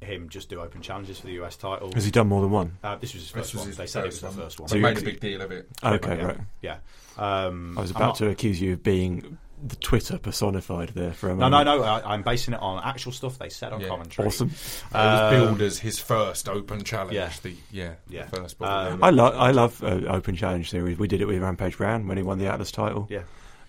him 0.02 0.27
just 0.27 0.49
do 0.49 0.60
open 0.60 0.81
challenges 0.81 1.19
for 1.19 1.27
the 1.27 1.34
US 1.44 1.56
title. 1.56 1.91
Has 1.94 2.03
he 2.06 2.11
done 2.11 2.27
more 2.27 2.41
than 2.41 2.52
one? 2.52 2.77
Uh, 2.84 2.98
this 2.98 3.14
was 3.14 3.23
his 3.23 3.31
first 3.31 3.53
was 3.53 3.60
one. 3.61 3.68
his 3.69 3.77
They 3.77 3.85
said 3.88 4.03
it 4.03 4.07
was 4.07 4.19
first 4.19 4.35
the 4.35 4.41
first 4.41 4.60
one. 4.60 4.69
They 4.69 4.76
you- 4.77 4.81
made 4.81 4.98
a 4.98 5.02
big 5.02 5.19
deal 5.22 5.41
of 5.41 5.52
it. 5.52 5.69
Okay, 5.84 6.18
yeah. 6.18 6.26
right. 6.26 6.38
Yeah. 6.61 6.77
Um, 7.18 7.77
I 7.77 7.81
was 7.81 7.91
I'm 7.91 7.95
about 7.98 8.06
not- 8.07 8.15
to 8.18 8.30
accuse 8.30 8.60
you 8.60 8.73
of 8.73 8.84
being 8.84 9.38
the 9.65 9.76
Twitter 9.77 10.18
personified 10.18 10.90
there 10.90 11.14
for 11.14 11.27
a 11.30 11.34
No, 11.35 11.49
moment. 11.49 11.65
no, 11.65 11.77
no. 11.77 11.84
I, 11.84 12.14
I'm 12.14 12.22
basing 12.23 12.53
it 12.53 12.60
on 12.60 12.81
actual 12.84 13.11
stuff 13.11 13.38
they 13.40 13.49
said 13.49 13.72
on 13.73 13.81
Yeah. 13.81 13.88
commentary. 13.88 14.27
Awesome. 14.27 14.49
It 14.49 14.94
was 14.94 15.22
Um, 15.22 15.34
billed 15.34 15.61
as 15.61 15.80
his 15.80 15.99
first 15.99 16.49
open 16.49 16.84
challenge. 16.84 17.14
yeah. 17.14 17.31
The, 17.41 17.56
yeah, 17.72 17.94
Yeah. 18.10 18.26
the 18.26 18.38
first. 18.38 18.61
Um, 18.61 19.03
I 19.03 19.10
love 19.10 19.34
I 19.35 19.52
love 19.52 19.84
uh, 19.84 19.88
Open 20.07 20.35
Challenge 20.35 20.69
series. 20.69 20.98
We 20.98 21.07
did 21.07 21.22
it 21.22 21.26
with 21.27 21.41
Rampage 21.41 21.77
Brown 21.77 22.07
when 22.07 22.18
he 22.18 22.23
won 22.23 22.40
the 22.40 22.48
Atlas 22.48 22.72
title. 22.72 23.07
Yeah. 23.10 23.22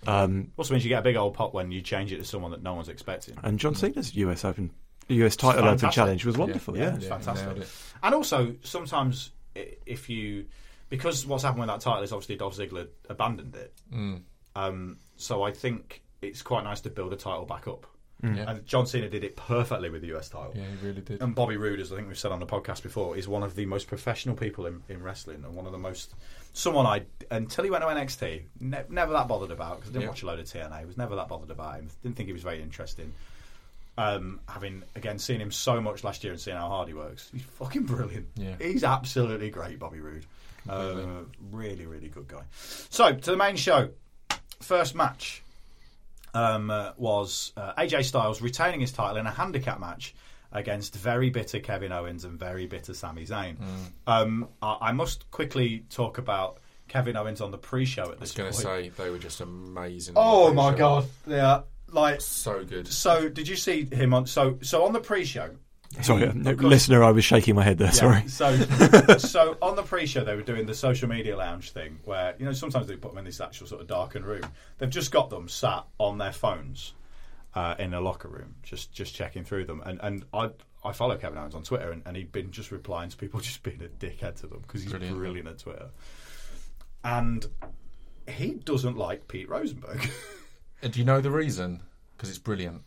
Um, 0.06 0.50
Also 0.58 0.74
means 0.74 0.84
you 0.84 0.88
get 0.90 0.98
a 0.98 1.02
big 1.02 1.16
old 1.16 1.34
pot 1.34 1.54
when 1.54 1.70
you 1.72 1.80
change 1.80 2.12
it 2.12 2.18
to 2.18 2.24
someone 2.24 2.50
that 2.50 2.62
no 2.62 2.74
one's 2.74 2.88
expecting. 2.88 3.36
and 3.42 3.58
John 3.58 3.74
Cena's 3.74 4.14
US 4.16 4.44
Open 4.44 4.70
US 5.08 5.36
title 5.36 5.64
Open. 5.68 5.90
Challenge 5.90 6.24
was 6.26 6.36
wonderful. 6.36 6.76
Yeah. 6.76 6.94
It's 6.94 7.04
Yeah, 7.04 7.10
fantastic. 7.10 7.46
nailed 7.46 7.58
it. 7.60 7.68
And 8.02 8.14
also, 8.14 8.54
sometimes 8.62 9.30
if 9.54 10.10
you, 10.10 10.46
because 10.88 11.26
what's 11.26 11.42
happened 11.44 11.60
with 11.60 11.68
that 11.68 11.80
title 11.80 12.02
is 12.02 12.12
obviously 12.12 12.36
Dolph 12.36 12.56
Ziggler 12.56 12.88
abandoned 13.08 13.54
it. 13.54 13.72
Mm. 13.92 14.22
Um, 14.56 14.98
so 15.16 15.42
I 15.42 15.52
think 15.52 16.02
it's 16.22 16.42
quite 16.42 16.64
nice 16.64 16.80
to 16.82 16.90
build 16.90 17.12
a 17.12 17.16
title 17.16 17.44
back 17.46 17.66
up. 17.68 17.86
Yeah. 18.22 18.50
And 18.50 18.64
John 18.64 18.86
Cena 18.86 19.10
did 19.10 19.22
it 19.22 19.36
perfectly 19.36 19.90
with 19.90 20.00
the 20.00 20.16
US 20.16 20.30
title. 20.30 20.52
yeah, 20.56 20.62
he 20.80 20.86
really 20.86 21.02
did. 21.02 21.20
And 21.20 21.34
Bobby 21.34 21.58
Roode, 21.58 21.78
as 21.80 21.92
I 21.92 21.96
think 21.96 22.08
we've 22.08 22.18
said 22.18 22.32
on 22.32 22.40
the 22.40 22.46
podcast 22.46 22.82
before, 22.82 23.18
is 23.18 23.28
one 23.28 23.42
of 23.42 23.54
the 23.54 23.66
most 23.66 23.86
professional 23.86 24.34
people 24.34 24.64
in, 24.64 24.82
in 24.88 25.02
wrestling 25.02 25.44
and 25.44 25.54
one 25.54 25.66
of 25.66 25.72
the 25.72 25.78
most. 25.78 26.14
Someone 26.54 26.86
I, 26.86 27.02
until 27.30 27.64
he 27.64 27.70
went 27.70 27.82
to 27.82 27.88
NXT, 27.88 28.42
ne- 28.60 28.84
never 28.88 29.12
that 29.12 29.28
bothered 29.28 29.50
about 29.50 29.76
because 29.76 29.90
I 29.90 29.92
didn't 29.92 30.02
Yeah. 30.04 30.08
watch 30.08 30.22
a 30.22 30.26
load 30.26 30.38
of 30.38 30.46
TNA, 30.46 30.86
was 30.86 30.96
never 30.96 31.16
that 31.16 31.28
bothered 31.28 31.50
about 31.50 31.74
him. 31.74 31.90
Didn't 32.02 32.16
think 32.16 32.28
he 32.28 32.32
was 32.32 32.42
very 32.42 32.62
interesting. 32.62 33.12
Um, 33.98 34.40
having, 34.48 34.82
again, 34.96 35.18
seen 35.18 35.40
him 35.40 35.52
so 35.52 35.80
much 35.82 36.02
last 36.02 36.24
year 36.24 36.32
and 36.32 36.40
seeing 36.40 36.56
how 36.56 36.68
hard 36.68 36.88
he 36.88 36.94
works, 36.94 37.28
he's 37.30 37.42
fucking 37.42 37.82
brilliant. 37.84 38.26
Yeah. 38.36 38.54
He's 38.58 38.84
absolutely 38.84 39.50
great, 39.50 39.78
Bobby 39.78 40.00
Roode. 40.00 40.24
Uh, 40.68 41.24
really, 41.52 41.84
really 41.84 42.08
good 42.08 42.26
guy. 42.26 42.42
So, 42.90 43.12
to 43.12 43.30
the 43.32 43.36
main 43.36 43.56
show. 43.56 43.90
First 44.60 44.94
match 44.94 45.42
um, 46.32 46.70
uh, 46.70 46.92
was 46.96 47.52
uh, 47.56 47.74
AJ 47.74 48.04
Styles 48.04 48.42
retaining 48.42 48.80
his 48.80 48.92
title 48.92 49.16
in 49.16 49.26
a 49.26 49.30
handicap 49.30 49.80
match 49.80 50.14
against 50.52 50.94
very 50.94 51.30
bitter 51.30 51.58
Kevin 51.60 51.92
Owens 51.92 52.24
and 52.24 52.38
very 52.38 52.66
bitter 52.66 52.94
Sami 52.94 53.26
Zayn. 53.26 53.56
Mm. 53.56 53.90
Um, 54.06 54.48
I, 54.62 54.78
I 54.80 54.92
must 54.92 55.30
quickly 55.30 55.84
talk 55.90 56.18
about 56.18 56.58
Kevin 56.88 57.16
Owens 57.16 57.40
on 57.40 57.50
the 57.50 57.58
pre-show 57.58 58.04
at 58.04 58.20
this 58.20 58.38
I 58.38 58.42
was 58.42 58.52
going 58.52 58.52
to 58.52 58.58
say 58.58 58.88
they 59.02 59.10
were 59.10 59.18
just 59.18 59.40
amazing. 59.40 60.14
oh 60.16 60.52
my 60.52 60.74
god, 60.74 61.06
yeah, 61.26 61.62
like 61.90 62.20
so 62.20 62.64
good. 62.64 62.86
so. 62.88 63.28
Did 63.28 63.48
you 63.48 63.56
see 63.56 63.84
him 63.84 64.14
on? 64.14 64.26
So 64.26 64.58
so 64.62 64.84
on 64.84 64.92
the 64.92 65.00
pre-show. 65.00 65.50
Sorry, 66.02 66.32
no, 66.34 66.52
listener, 66.52 67.02
I 67.04 67.10
was 67.12 67.24
shaking 67.24 67.54
my 67.54 67.62
head 67.62 67.78
there. 67.78 67.88
Yeah, 67.88 67.92
Sorry. 67.92 68.28
So, 68.28 68.56
so 69.18 69.56
on 69.62 69.76
the 69.76 69.82
pre-show, 69.82 70.24
they 70.24 70.34
were 70.34 70.42
doing 70.42 70.66
the 70.66 70.74
social 70.74 71.08
media 71.08 71.36
lounge 71.36 71.70
thing, 71.70 71.98
where 72.04 72.34
you 72.38 72.44
know 72.44 72.52
sometimes 72.52 72.86
they 72.86 72.96
put 72.96 73.10
them 73.12 73.18
in 73.18 73.24
this 73.24 73.40
actual 73.40 73.66
sort 73.66 73.80
of 73.80 73.86
darkened 73.86 74.26
room. 74.26 74.44
They've 74.78 74.90
just 74.90 75.10
got 75.12 75.30
them 75.30 75.48
sat 75.48 75.84
on 75.98 76.18
their 76.18 76.32
phones 76.32 76.94
uh, 77.54 77.74
in 77.78 77.94
a 77.94 78.00
locker 78.00 78.28
room, 78.28 78.56
just 78.62 78.92
just 78.92 79.14
checking 79.14 79.44
through 79.44 79.66
them. 79.66 79.82
And 79.84 80.00
and 80.02 80.24
I 80.32 80.50
I 80.84 80.92
follow 80.92 81.16
Kevin 81.16 81.38
Owens 81.38 81.54
on 81.54 81.62
Twitter, 81.62 81.90
and, 81.90 82.02
and 82.06 82.16
he'd 82.16 82.32
been 82.32 82.50
just 82.50 82.70
replying 82.70 83.10
to 83.10 83.16
people 83.16 83.40
just 83.50 83.62
being 83.62 83.82
a 83.82 83.88
dickhead 84.04 84.36
to 84.40 84.46
them 84.46 84.60
because 84.62 84.82
he's 84.82 84.90
Brilliant. 84.90 85.16
brilliant. 85.16 85.48
at 85.48 85.58
Twitter. 85.58 85.90
And 87.02 87.46
he 88.28 88.54
doesn't 88.54 88.96
like 88.96 89.28
Pete 89.28 89.48
Rosenberg. 89.48 90.10
And 90.82 90.92
do 90.92 90.98
you 90.98 91.04
know 91.04 91.20
the 91.20 91.30
reason? 91.30 91.82
Because 92.16 92.30
it's 92.30 92.38
brilliant. 92.38 92.82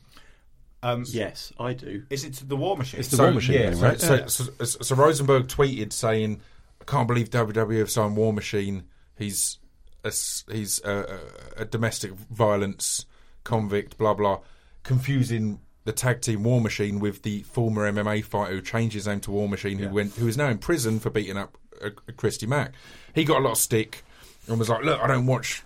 Um, 0.83 1.03
Yes, 1.07 1.51
I 1.59 1.73
do. 1.73 2.03
Is 2.09 2.23
it 2.23 2.41
the 2.47 2.55
War 2.55 2.77
Machine? 2.77 2.99
It's 2.99 3.09
the 3.09 3.21
War 3.21 3.31
Machine 3.31 3.55
yeah, 3.55 3.69
thing, 3.71 3.75
so, 3.77 3.81
right? 3.87 3.99
so, 4.01 4.15
Yeah. 4.15 4.25
so, 4.27 4.43
so, 4.65 4.79
so 4.81 4.95
Rosenberg 4.95 5.47
tweeted 5.47 5.91
saying, 5.93 6.41
"I 6.81 6.83
can't 6.85 7.07
believe 7.07 7.29
WWE 7.29 7.79
have 7.79 7.91
signed 7.91 8.15
War 8.17 8.31
Machine. 8.33 8.83
He's 9.17 9.57
a, 10.03 10.07
s- 10.09 10.43
he's 10.51 10.79
a, 10.85 11.19
a, 11.57 11.61
a 11.61 11.65
domestic 11.65 12.11
violence 12.13 13.05
convict. 13.43 13.97
Blah 13.97 14.13
blah, 14.13 14.39
confusing." 14.83 15.59
The 15.85 15.93
tag 15.93 16.19
team 16.19 16.43
War 16.43 16.59
Machine 16.59 16.99
with 16.99 17.21
the 17.23 17.43
former 17.43 17.89
MMA 17.89 18.21
fighter 18.25 18.55
who 18.55 18.61
changed 18.61 18.93
his 18.93 19.07
name 19.07 19.21
to 19.21 19.31
War 19.31 19.47
Machine, 19.47 19.77
who 19.79 19.87
went, 19.87 20.15
who 20.15 20.27
is 20.27 20.35
now 20.35 20.49
in 20.49 20.57
prison 20.57 20.99
for 20.99 21.09
beating 21.09 21.37
up 21.37 21.57
uh, 21.81 21.91
Christy 22.17 22.45
Mack. 22.45 22.73
He 23.15 23.23
got 23.23 23.37
a 23.39 23.43
lot 23.45 23.51
of 23.51 23.57
stick 23.57 24.03
and 24.49 24.59
was 24.59 24.67
like, 24.67 24.83
"Look, 24.83 24.99
I 24.99 25.07
don't 25.07 25.25
watch 25.27 25.63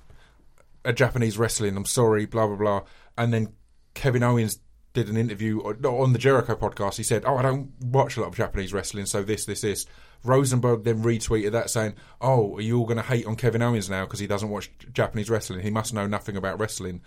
a 0.85 0.93
Japanese 0.93 1.39
wrestling. 1.39 1.75
I'm 1.75 1.85
sorry, 1.85 2.27
blah 2.27 2.45
blah 2.45 2.55
blah. 2.55 2.81
And 3.17 3.33
then 3.33 3.53
Kevin 3.95 4.21
Owens 4.21 4.59
did 4.93 5.07
an 5.07 5.17
interview 5.17 5.59
on 5.59 6.13
the 6.13 6.19
Jericho 6.19 6.55
podcast. 6.55 6.97
He 6.97 7.03
said, 7.03 7.23
"Oh, 7.25 7.37
I 7.37 7.41
don't 7.41 7.71
watch 7.81 8.17
a 8.17 8.21
lot 8.21 8.27
of 8.27 8.35
Japanese 8.35 8.73
wrestling, 8.73 9.05
so 9.05 9.23
this, 9.23 9.45
this, 9.45 9.61
this." 9.61 9.85
Rosenberg 10.23 10.83
then 10.83 11.01
retweeted 11.01 11.53
that 11.53 11.69
saying, 11.69 11.93
"Oh, 12.19 12.57
are 12.57 12.61
you 12.61 12.77
all 12.77 12.85
going 12.85 12.97
to 12.97 13.03
hate 13.03 13.25
on 13.25 13.35
Kevin 13.35 13.61
Owens 13.61 13.89
now 13.89 14.05
because 14.05 14.19
he 14.19 14.27
doesn't 14.27 14.49
watch 14.49 14.69
Japanese 14.93 15.29
wrestling? 15.29 15.61
He 15.61 15.71
must 15.71 15.93
know 15.93 16.07
nothing 16.07 16.35
about 16.35 16.59
wrestling." 16.59 17.01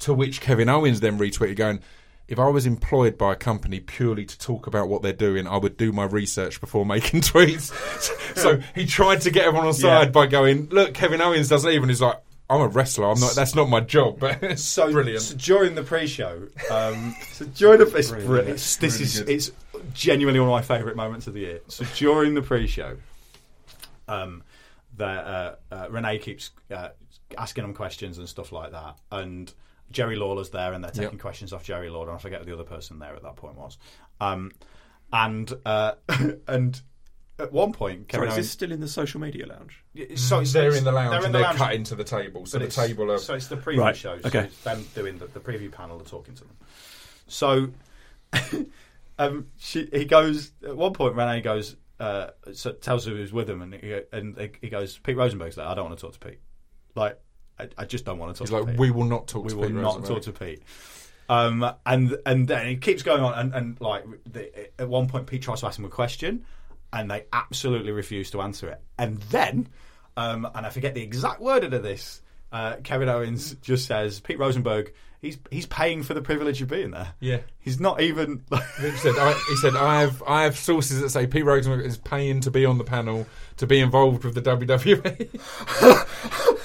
To 0.00 0.14
which 0.14 0.40
Kevin 0.40 0.68
Owens 0.68 1.00
then 1.00 1.18
retweeted, 1.18 1.56
going. 1.56 1.80
If 2.26 2.38
I 2.38 2.48
was 2.48 2.64
employed 2.64 3.18
by 3.18 3.34
a 3.34 3.36
company 3.36 3.80
purely 3.80 4.24
to 4.24 4.38
talk 4.38 4.66
about 4.66 4.88
what 4.88 5.02
they're 5.02 5.12
doing, 5.12 5.46
I 5.46 5.58
would 5.58 5.76
do 5.76 5.92
my 5.92 6.04
research 6.04 6.58
before 6.58 6.86
making 6.86 7.20
tweets. 7.20 7.70
so 8.36 8.60
he 8.74 8.86
tried 8.86 9.20
to 9.22 9.30
get 9.30 9.44
everyone 9.44 9.68
on 9.68 9.74
side 9.74 10.12
by 10.12 10.26
going, 10.26 10.68
"Look, 10.70 10.94
Kevin 10.94 11.20
Owens 11.20 11.48
doesn't 11.48 11.70
even." 11.70 11.88
He's 11.88 12.00
like, 12.00 12.23
I'm 12.50 12.60
a 12.60 12.68
wrestler. 12.68 13.10
I'm 13.10 13.18
not. 13.20 13.34
That's 13.34 13.54
not 13.54 13.68
my 13.68 13.80
job. 13.80 14.18
But 14.20 14.38
it's 14.42 14.62
so 14.62 14.92
brilliant. 14.92 15.22
So 15.22 15.36
during 15.36 15.74
the 15.74 15.82
pre-show, 15.82 16.48
um, 16.70 17.14
so 17.32 17.46
during 17.46 17.78
the 17.78 17.96
it's 17.96 18.10
brilliant. 18.10 18.48
It's, 18.50 18.76
this 18.76 18.94
really 18.94 19.04
is 19.04 19.18
good. 19.20 19.28
it's 19.30 19.50
genuinely 19.94 20.40
one 20.40 20.48
of 20.48 20.52
my 20.52 20.62
favourite 20.62 20.96
moments 20.96 21.26
of 21.26 21.34
the 21.34 21.40
year. 21.40 21.60
So 21.68 21.84
during 21.96 22.34
the 22.34 22.42
pre-show, 22.42 22.96
um, 24.08 24.42
the, 24.96 25.06
uh, 25.06 25.54
uh, 25.72 25.86
Renee 25.90 26.18
keeps 26.18 26.50
uh, 26.70 26.90
asking 27.38 27.64
them 27.64 27.74
questions 27.74 28.18
and 28.18 28.28
stuff 28.28 28.52
like 28.52 28.72
that, 28.72 28.96
and 29.10 29.52
Jerry 29.90 30.16
Lawler's 30.16 30.50
there, 30.50 30.72
and 30.74 30.84
they're 30.84 30.90
taking 30.90 31.12
Yep. 31.12 31.20
questions 31.20 31.52
off 31.52 31.64
Jerry 31.64 31.88
Lawler. 31.88 32.08
And 32.10 32.16
I 32.18 32.20
forget 32.20 32.40
who 32.40 32.44
the 32.46 32.54
other 32.54 32.64
person 32.64 32.98
there 32.98 33.14
at 33.16 33.22
that 33.22 33.36
point 33.36 33.56
was, 33.56 33.78
um, 34.20 34.52
and 35.12 35.50
uh, 35.64 35.92
and. 36.46 36.80
At 37.38 37.52
one 37.52 37.72
point, 37.72 38.06
Kevin 38.08 38.28
Sorry, 38.28 38.38
is 38.40 38.46
this 38.46 38.50
still 38.52 38.70
in 38.70 38.78
the 38.80 38.86
social 38.86 39.20
media 39.20 39.46
lounge? 39.46 39.82
so 40.14 40.40
it's, 40.40 40.52
they're 40.52 40.66
it's- 40.68 40.78
in 40.78 40.84
the 40.84 40.92
lounge 40.92 41.10
they're 41.10 41.18
in 41.20 41.24
and 41.26 41.34
the 41.34 41.38
they're 41.38 41.46
lounge. 41.48 41.58
cut 41.58 41.74
into 41.74 41.94
the 41.96 42.04
table. 42.04 42.46
So 42.46 42.58
But 42.58 42.60
the 42.60 42.68
it's- 42.68 42.86
table 42.88 43.10
are. 43.10 43.18
So 43.18 43.34
it's 43.34 43.48
the 43.48 43.56
preview 43.56 43.78
Right, 43.78 43.96
show. 43.96 44.20
So 44.20 44.28
okay. 44.28 44.44
it's 44.44 44.62
them 44.62 44.84
doing 44.94 45.18
the, 45.18 45.26
the 45.26 45.40
preview 45.40 45.70
panel 45.72 45.98
and 45.98 46.06
talking 46.06 46.34
to 46.34 46.44
them. 46.44 46.56
So 47.26 47.68
um, 49.18 49.46
she, 49.58 49.88
he 49.92 50.04
goes 50.04 50.52
at 50.64 50.76
one 50.76 50.92
point. 50.92 51.14
Renee 51.16 51.40
goes, 51.40 51.76
uh, 52.00 52.28
so 52.52 52.72
tells 52.72 53.06
her 53.06 53.12
who's 53.12 53.32
with 53.32 53.48
him, 53.48 53.62
and 53.62 53.74
he, 53.74 54.00
and 54.12 54.50
he 54.60 54.68
goes, 54.68 54.98
Pete 54.98 55.16
Rosenberg's 55.16 55.56
there. 55.56 55.66
I 55.66 55.74
don't 55.74 55.86
want 55.86 55.98
to 55.98 56.04
talk 56.06 56.18
to 56.18 56.28
Pete. 56.28 56.40
Like, 56.94 57.18
I, 57.58 57.68
I 57.78 57.84
just 57.84 58.04
don't 58.04 58.18
want 58.18 58.34
to 58.34 58.38
talk 58.38 58.48
He's 58.48 58.56
to 58.56 58.62
like, 58.62 58.70
Pete. 58.72 58.78
we 58.80 58.90
will 58.90 59.04
not 59.04 59.26
talk 59.28 59.44
we 59.44 59.50
to 59.50 59.56
will 59.56 59.66
Pete 59.66 59.74
not 59.74 59.84
Rosenberg." 60.00 60.08
talk 60.08 60.22
to 60.22 60.32
Pete. 60.44 60.62
Um, 61.28 61.68
and 61.86 62.18
and 62.26 62.46
then 62.46 62.66
it 62.66 62.80
keeps 62.82 63.02
going 63.02 63.22
on, 63.22 63.32
and, 63.38 63.54
and 63.54 63.80
like 63.80 64.04
the, 64.30 64.80
at 64.80 64.88
one 64.88 65.08
point, 65.08 65.26
Pete 65.26 65.42
tries 65.42 65.60
to 65.60 65.66
ask 65.66 65.78
him 65.78 65.84
a 65.86 65.88
question, 65.88 66.44
and 66.94 67.10
they 67.10 67.24
absolutely 67.32 67.92
refuse 67.92 68.30
to 68.30 68.40
answer 68.40 68.68
it. 68.68 68.80
And 68.98 69.18
then, 69.24 69.68
um, 70.16 70.48
and 70.54 70.64
I 70.64 70.70
forget 70.70 70.94
the 70.94 71.02
exact 71.02 71.40
wording 71.40 71.74
of 71.74 71.82
this. 71.82 72.22
Uh, 72.52 72.76
Kevin 72.84 73.08
Owens 73.08 73.54
just 73.56 73.86
says 73.86 74.20
Pete 74.20 74.38
Rosenberg. 74.38 74.94
He's 75.20 75.38
he's 75.50 75.66
paying 75.66 76.02
for 76.02 76.14
the 76.14 76.22
privilege 76.22 76.62
of 76.62 76.68
being 76.68 76.92
there. 76.92 77.08
Yeah. 77.18 77.38
he's 77.58 77.80
not 77.80 78.00
even. 78.00 78.44
He 78.80 78.90
said, 78.98 79.14
I, 79.16 79.32
he 79.48 79.56
said, 79.56 79.74
I 79.74 80.02
have 80.02 80.22
I 80.26 80.42
have 80.44 80.56
sources 80.56 81.00
that 81.00 81.08
say 81.08 81.26
Pete 81.26 81.44
Rosenberg 81.44 81.84
is 81.84 81.96
paying 81.98 82.40
to 82.40 82.50
be 82.50 82.64
on 82.64 82.78
the 82.78 82.84
panel 82.84 83.26
to 83.56 83.66
be 83.66 83.80
involved 83.80 84.24
with 84.24 84.34
the 84.34 84.42
WWE. 84.42 84.94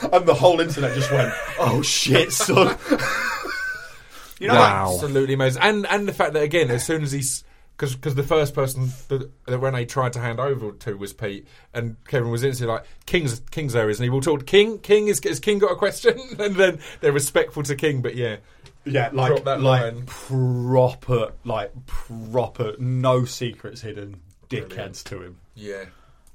and 0.13 0.25
the 0.25 0.33
whole 0.33 0.59
internet 0.59 0.93
just 0.93 1.11
went, 1.11 1.33
"Oh 1.59 1.81
shit, 1.81 2.31
son!" 2.31 2.77
you 4.39 4.47
know, 4.47 4.55
Wow. 4.55 4.91
Absolutely 4.93 5.33
amazing, 5.33 5.61
and 5.63 5.87
and 5.87 6.07
the 6.07 6.13
fact 6.13 6.33
that 6.33 6.43
again, 6.43 6.69
as 6.69 6.85
soon 6.85 7.01
as 7.01 7.11
he's 7.11 7.43
because 7.79 7.95
because 7.95 8.15
the 8.15 8.23
first 8.23 8.53
person 8.53 8.89
that, 9.07 9.29
that 9.45 9.57
Renee 9.59 9.85
tried 9.85 10.11
to 10.13 10.19
hand 10.19 10.39
over 10.39 10.73
to 10.73 10.97
was 10.97 11.13
Pete, 11.13 11.47
and 11.73 11.95
Kevin 12.07 12.29
was 12.29 12.43
instantly 12.43 12.75
like, 12.75 12.85
"King's 13.05 13.39
King's 13.51 13.71
there, 13.73 13.89
isn't 13.89 14.03
he?" 14.03 14.09
We'll 14.09 14.19
talk. 14.21 14.45
King 14.45 14.79
King 14.79 15.07
is 15.07 15.21
has 15.23 15.39
King 15.39 15.59
got 15.59 15.71
a 15.71 15.75
question? 15.75 16.19
and 16.39 16.55
then 16.55 16.79
they're 16.99 17.11
respectful 17.13 17.63
to 17.63 17.75
King, 17.75 18.01
but 18.01 18.15
yeah, 18.15 18.37
Yeah, 18.83 19.09
Drop 19.09 19.29
like 19.29 19.43
that 19.45 19.61
like 19.61 19.81
line. 19.93 20.03
proper, 20.05 21.31
like 21.45 21.71
proper, 21.85 22.75
no 22.79 23.25
secrets 23.25 23.81
hidden, 23.81 24.19
dickheads 24.49 25.03
to 25.05 25.21
him. 25.21 25.37
yeah. 25.55 25.85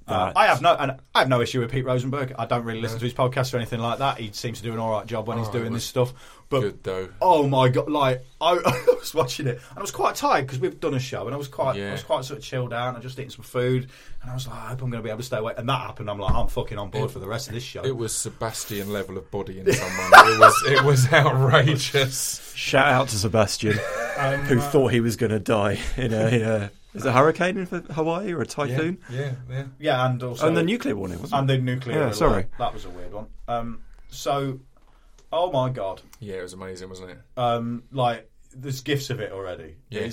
Uh, 0.07 0.31
I 0.37 0.49
have 0.49 0.61
no, 0.61 0.75
and 0.75 0.99
I 1.15 1.21
have 1.21 1.31
no 1.31 1.41
issue 1.41 1.61
with 1.61 1.71
Pete 1.73 1.87
Rosenberg. 1.87 2.35
I 2.39 2.45
don't 2.45 2.65
really 2.67 2.83
listen 2.83 2.99
to 2.99 3.05
his 3.07 3.15
podcast 3.15 3.55
or 3.55 3.57
anything 3.57 3.81
like 3.81 4.01
that. 4.01 4.19
He 4.19 4.33
seems 4.33 4.59
to 4.59 4.65
do 4.65 4.75
an 4.75 4.79
all 4.79 4.91
right 4.91 5.07
job 5.07 5.27
when 5.27 5.39
he's 5.39 5.49
Oh, 5.49 5.53
doing 5.53 5.69
it 5.69 5.73
this 5.73 5.87
stuff. 5.87 6.13
But 6.55 6.61
good, 6.61 6.83
though. 6.85 7.09
oh 7.21 7.47
my 7.49 7.69
god, 7.69 7.91
like 7.91 8.25
I, 8.41 8.53
I 8.67 8.95
was 8.99 9.15
watching 9.15 9.47
it 9.47 9.61
and 9.71 9.79
I 9.79 9.81
was 9.81 9.91
quite 9.91 10.15
tired 10.15 10.47
because 10.47 10.59
we've 10.61 10.79
done 10.81 10.95
a 10.95 10.99
show 11.01 11.27
and 11.27 11.35
I 11.35 11.39
was 11.39 11.49
quite, 11.49 11.77
Yeah. 11.77 11.91
I 11.91 11.93
was 11.93 12.03
quite 12.03 12.25
sort 12.25 12.39
of 12.39 12.45
chilled 12.45 12.73
out. 12.73 12.89
and 12.89 12.97
I 12.97 13.01
just 13.01 13.19
eating 13.19 13.31
some 13.31 13.45
food 13.45 13.89
and 14.23 14.31
I 14.31 14.35
was 14.35 14.47
like, 14.47 14.57
I 14.57 14.69
hope 14.69 14.83
I'm 14.83 14.91
going 14.91 15.03
to 15.03 15.07
be 15.07 15.11
able 15.11 15.19
to 15.19 15.25
stay 15.25 15.39
awake. 15.39 15.57
And 15.59 15.69
that 15.69 15.81
happened. 15.81 16.09
I'm 16.11 16.19
like, 16.19 16.35
I'm 16.35 16.49
fucking 16.49 16.79
on 16.79 16.91
board 16.91 17.11
for 17.11 17.19
the 17.19 17.27
rest 17.29 17.49
of 17.49 17.55
this 17.55 17.63
show. 17.63 17.83
It 17.85 17.97
was 17.97 18.15
Sebastian 18.15 18.93
level 18.93 19.17
of 19.19 19.31
body 19.31 19.61
in 19.61 19.73
someone. 19.73 20.11
it 20.13 20.39
was 20.41 20.63
it 20.67 20.85
was 20.85 21.13
outrageous. 21.13 22.53
Shout 22.55 22.87
out 22.89 23.09
to 23.09 23.17
Sebastian, 23.19 23.73
who 24.47 24.61
thought 24.61 24.93
he 24.93 25.01
was 25.01 25.17
going 25.17 25.33
to 25.33 25.41
die 25.41 25.79
in 25.97 26.13
a, 26.13 26.27
in 26.29 26.43
a 26.43 26.71
is 26.95 27.05
it 27.05 27.09
a 27.09 27.13
hurricane 27.13 27.57
in 27.57 27.67
Hawaii 27.67 28.33
or 28.33 28.41
a 28.43 28.47
typhoon? 28.47 28.99
yeah, 29.11 29.33
yeah. 29.51 29.65
yeah, 29.81 30.07
and 30.09 30.23
also 30.23 30.47
and 30.47 30.57
the 30.57 30.63
nuclear 30.63 30.95
warning 30.95 31.21
wasn't 31.21 31.41
and 31.41 31.51
it? 31.51 31.57
the 31.57 31.63
nuclear. 31.63 31.97
Yeah, 31.99 32.05
alert. 32.07 32.15
sorry. 32.17 32.47
that 32.59 32.73
was 32.73 32.85
a 32.85 32.91
weird 32.91 33.13
one. 33.13 33.27
Um, 33.49 33.81
so, 34.11 34.61
oh 35.35 35.51
my 35.53 35.69
god, 35.71 36.01
Yeah, 36.21 36.37
it 36.37 36.43
was 36.43 36.53
amazing, 36.55 36.89
wasn't 36.89 37.11
it? 37.11 37.19
um, 37.37 37.83
like 37.93 38.31
there's 38.57 38.81
gifs 38.83 39.11
of 39.11 39.19
it 39.21 39.33
already. 39.33 39.75
Yeah. 39.91 40.09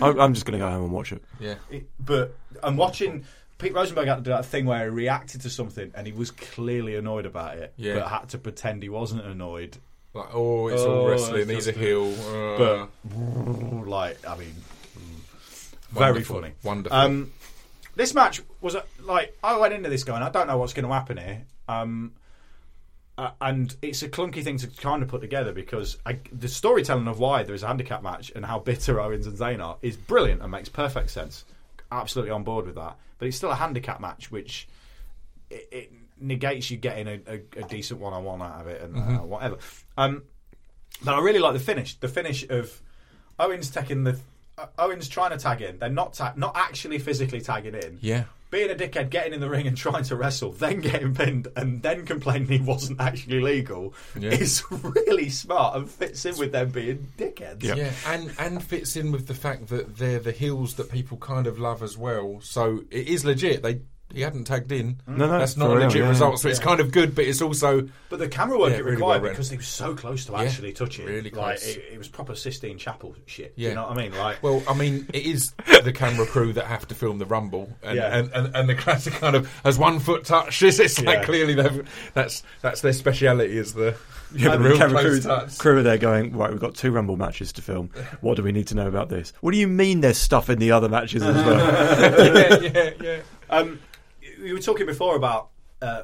I'm, 0.00 0.18
I'm 0.18 0.32
just 0.34 0.46
going 0.46 0.58
to 0.58 0.64
go 0.64 0.70
home 0.70 0.84
and 0.84 0.92
watch 0.92 1.12
it. 1.12 1.22
Yeah. 1.38 1.56
it- 1.70 1.88
but 2.00 2.34
I'm 2.62 2.76
watching. 2.76 3.24
Pete 3.58 3.74
Rosenberg 3.74 4.08
had 4.08 4.16
to 4.16 4.22
do 4.22 4.30
that 4.30 4.44
thing 4.46 4.64
where 4.66 4.82
he 4.84 4.88
reacted 4.90 5.42
to 5.42 5.50
something 5.50 5.92
and 5.94 6.04
he 6.04 6.12
was 6.12 6.32
clearly 6.32 6.96
annoyed 6.96 7.26
about 7.26 7.58
it, 7.58 7.72
Yeah. 7.76 7.94
but 8.00 8.08
had 8.08 8.28
to 8.30 8.38
pretend 8.38 8.82
he 8.82 8.88
wasn't 8.88 9.24
annoyed. 9.24 9.76
Like, 10.14 10.34
oh, 10.34 10.66
it's 10.68 10.82
Oh, 10.82 11.00
all 11.02 11.08
wrestling. 11.08 11.42
it's 11.42 11.50
He's 11.50 11.68
a 11.68 11.72
heel. 11.72 12.12
Uh, 12.28 12.86
But 13.04 13.86
like, 13.86 14.26
I 14.26 14.36
mean, 14.36 14.54
very 15.92 16.12
wonderful, 16.12 16.40
funny. 16.40 16.54
Wonderful. 16.62 16.98
Um, 16.98 17.32
this 17.94 18.14
match 18.14 18.42
was 18.60 18.74
a, 18.74 18.84
like 19.02 19.36
I 19.44 19.56
went 19.58 19.74
into 19.74 19.90
this 19.90 20.02
going, 20.04 20.22
I 20.22 20.30
don't 20.30 20.46
know 20.48 20.56
what's 20.56 20.72
going 20.72 20.86
to 20.86 20.92
happen 20.92 21.18
here, 21.18 21.42
um, 21.68 22.12
uh, 23.18 23.30
and 23.40 23.74
it's 23.82 24.02
a 24.02 24.08
clunky 24.08 24.42
thing 24.42 24.56
to 24.58 24.66
kind 24.66 25.02
of 25.02 25.08
put 25.08 25.20
together 25.20 25.52
because 25.52 25.98
I, 26.06 26.18
the 26.32 26.48
storytelling 26.48 27.08
of 27.08 27.18
why 27.18 27.42
there 27.42 27.54
is 27.54 27.62
a 27.62 27.66
handicap 27.66 28.02
match 28.02 28.32
and 28.34 28.44
how 28.44 28.58
bitter 28.70 29.00
Owens 29.00 29.26
and 29.26 29.36
Zayn 29.36 29.62
are 29.62 29.76
is 29.82 29.96
brilliant 29.96 30.40
and 30.42 30.50
makes 30.50 30.68
perfect 30.68 31.10
sense. 31.10 31.44
Absolutely 31.90 32.30
on 32.32 32.42
board 32.42 32.66
with 32.66 32.76
that, 32.76 32.96
but 33.18 33.28
it's 33.28 33.36
still 33.36 33.50
a 33.50 33.54
handicap 33.54 34.00
match, 34.00 34.30
which 34.30 34.66
it, 35.50 35.68
it 35.70 35.92
negates 36.18 36.70
you 36.70 36.76
getting 36.78 37.06
a, 37.08 37.20
a, 37.26 37.42
a 37.60 37.68
decent 37.68 38.00
one-on-one 38.00 38.40
out 38.40 38.60
of 38.62 38.66
it 38.68 38.80
and 38.80 38.96
uh, 38.96 39.18
whatever. 39.18 39.58
Um, 39.98 40.22
but 41.04 41.14
I 41.14 41.20
really 41.20 41.38
like 41.40 41.52
the 41.52 41.58
finish. 41.60 41.96
The 41.96 42.08
finish 42.08 42.48
of 42.48 42.80
Owens 43.38 43.70
taking 43.70 44.04
the 44.04 44.18
uh, 44.56 44.66
Owens 44.78 45.08
trying 45.08 45.30
to 45.32 45.36
tag 45.36 45.60
in. 45.60 45.78
They're 45.78 45.88
not 45.90 46.14
ta- 46.14 46.32
not 46.36 46.56
actually 46.56 46.98
physically 46.98 47.40
tagging 47.40 47.74
in. 47.74 47.98
yeah. 48.00 48.24
Being 48.52 48.70
a 48.70 48.74
dickhead, 48.74 49.08
getting 49.10 49.32
in 49.32 49.40
the 49.40 49.48
ring 49.48 49.66
and 49.66 49.74
trying 49.76 50.04
to 50.04 50.14
wrestle, 50.14 50.52
then 50.52 50.80
getting 50.80 51.14
pinned, 51.14 51.48
and 51.56 51.82
then 51.82 52.04
complaining 52.04 52.48
he 52.48 52.60
wasn't 52.60 53.00
actually 53.00 53.40
legal 53.40 53.94
Yeah. 54.16 54.30
is 54.30 54.62
really 54.70 55.30
smart 55.30 55.74
and 55.74 55.90
fits 55.90 56.24
in 56.26 56.36
with 56.36 56.52
them 56.52 56.68
being 56.68 57.08
dickheads. 57.16 57.62
Yep. 57.62 57.76
Yeah, 57.78 57.92
and 58.06 58.30
and 58.38 58.62
fits 58.62 58.94
in 58.94 59.10
with 59.10 59.26
the 59.26 59.32
fact 59.34 59.68
that 59.68 59.96
they're 59.96 60.18
the 60.20 60.32
heels 60.32 60.74
that 60.74 60.90
people 60.92 61.16
kind 61.16 61.46
of 61.46 61.58
love 61.58 61.82
as 61.82 61.96
well. 61.96 62.40
So 62.42 62.84
it 62.90 63.08
is 63.08 63.24
legit. 63.24 63.62
They 63.62 63.80
he 64.14 64.20
hadn't 64.20 64.44
tagged 64.44 64.70
in. 64.72 64.98
No, 65.06 65.26
no, 65.26 65.38
that's 65.38 65.56
not 65.56 65.66
for 65.66 65.72
a 65.72 65.76
real, 65.76 65.86
legit 65.86 66.02
yeah, 66.02 66.08
result. 66.08 66.32
yeah. 66.34 66.36
So 66.36 66.48
it's 66.48 66.58
kind 66.58 66.80
of 66.80 66.90
good, 66.92 67.14
but 67.14 67.24
it's 67.24 67.40
also 67.42 67.88
But 68.08 68.18
the 68.18 68.28
camera 68.28 68.58
work 68.58 68.70
Yeah, 68.72 68.78
it 68.78 68.84
really 68.84 68.96
required 68.96 69.22
well 69.22 69.30
because 69.32 69.50
he 69.50 69.56
was 69.56 69.66
so 69.66 69.94
close 69.94 70.26
to 70.26 70.32
Yeah, 70.32 70.42
actually 70.42 70.72
touching. 70.72 71.06
really 71.06 71.30
Like 71.30 71.58
close. 71.60 71.66
it, 71.76 71.84
it 71.92 71.98
was 71.98 72.08
proper 72.08 72.34
Sistine 72.34 72.78
Chapel 72.78 73.14
shit. 73.26 73.52
Yeah. 73.56 73.70
You 73.70 73.74
know 73.76 73.82
what 73.88 73.98
I 73.98 74.02
mean? 74.02 74.16
Like 74.18 74.42
well. 74.42 74.62
I 74.68 74.74
mean, 74.74 75.06
it 75.12 75.24
is 75.26 75.52
the 75.84 75.92
camera 75.92 76.26
crew 76.26 76.52
that 76.52 76.66
have 76.66 76.86
to 76.88 76.94
film 76.94 77.18
the 77.18 77.26
Rumble, 77.26 77.70
and 77.82 77.96
Yeah. 77.96 78.16
and, 78.16 78.30
and, 78.32 78.54
and 78.56 78.68
the 78.68 78.74
classic 78.74 79.14
kind 79.14 79.36
of 79.36 79.50
has 79.64 79.78
one 79.78 79.98
foot 79.98 80.24
touches. 80.24 80.78
It's, 80.80 80.98
it's 80.98 81.02
like 81.06 81.18
Yeah. 81.20 81.24
clearly 81.24 81.54
they've 81.54 82.10
that's 82.14 82.42
that's 82.60 82.80
their 82.82 82.92
speciality 82.92 83.56
is 83.56 83.74
the 83.74 83.96
Yeah, 84.34 84.52
the 84.52 84.58
but 84.58 84.64
real 84.64 84.78
camera 84.78 85.00
crew, 85.02 85.20
touch. 85.20 85.58
crew 85.58 85.76
are 85.78 85.82
there 85.82 85.98
going, 85.98 86.34
right, 86.34 86.50
we've 86.50 86.58
got 86.60 86.74
two 86.74 86.90
Rumble 86.90 87.18
matches 87.18 87.52
to 87.52 87.60
film. 87.60 87.90
What 88.22 88.36
do 88.36 88.42
we 88.42 88.50
need 88.50 88.66
to 88.68 88.74
know 88.74 88.88
about 88.88 89.10
this? 89.10 89.30
What 89.42 89.50
do 89.52 89.58
you 89.58 89.68
mean 89.68 90.00
there's 90.00 90.16
stuff 90.16 90.48
in 90.48 90.58
the 90.58 90.72
other 90.72 90.88
matches 90.88 91.22
as 91.22 91.34
well? 91.36 92.62
yeah, 92.62 92.70
yeah, 92.72 92.90
yeah. 93.02 93.20
Um, 93.50 93.78
we 94.42 94.52
were 94.52 94.58
talking 94.60 94.86
before 94.86 95.16
about 95.16 95.50
uh, 95.80 96.02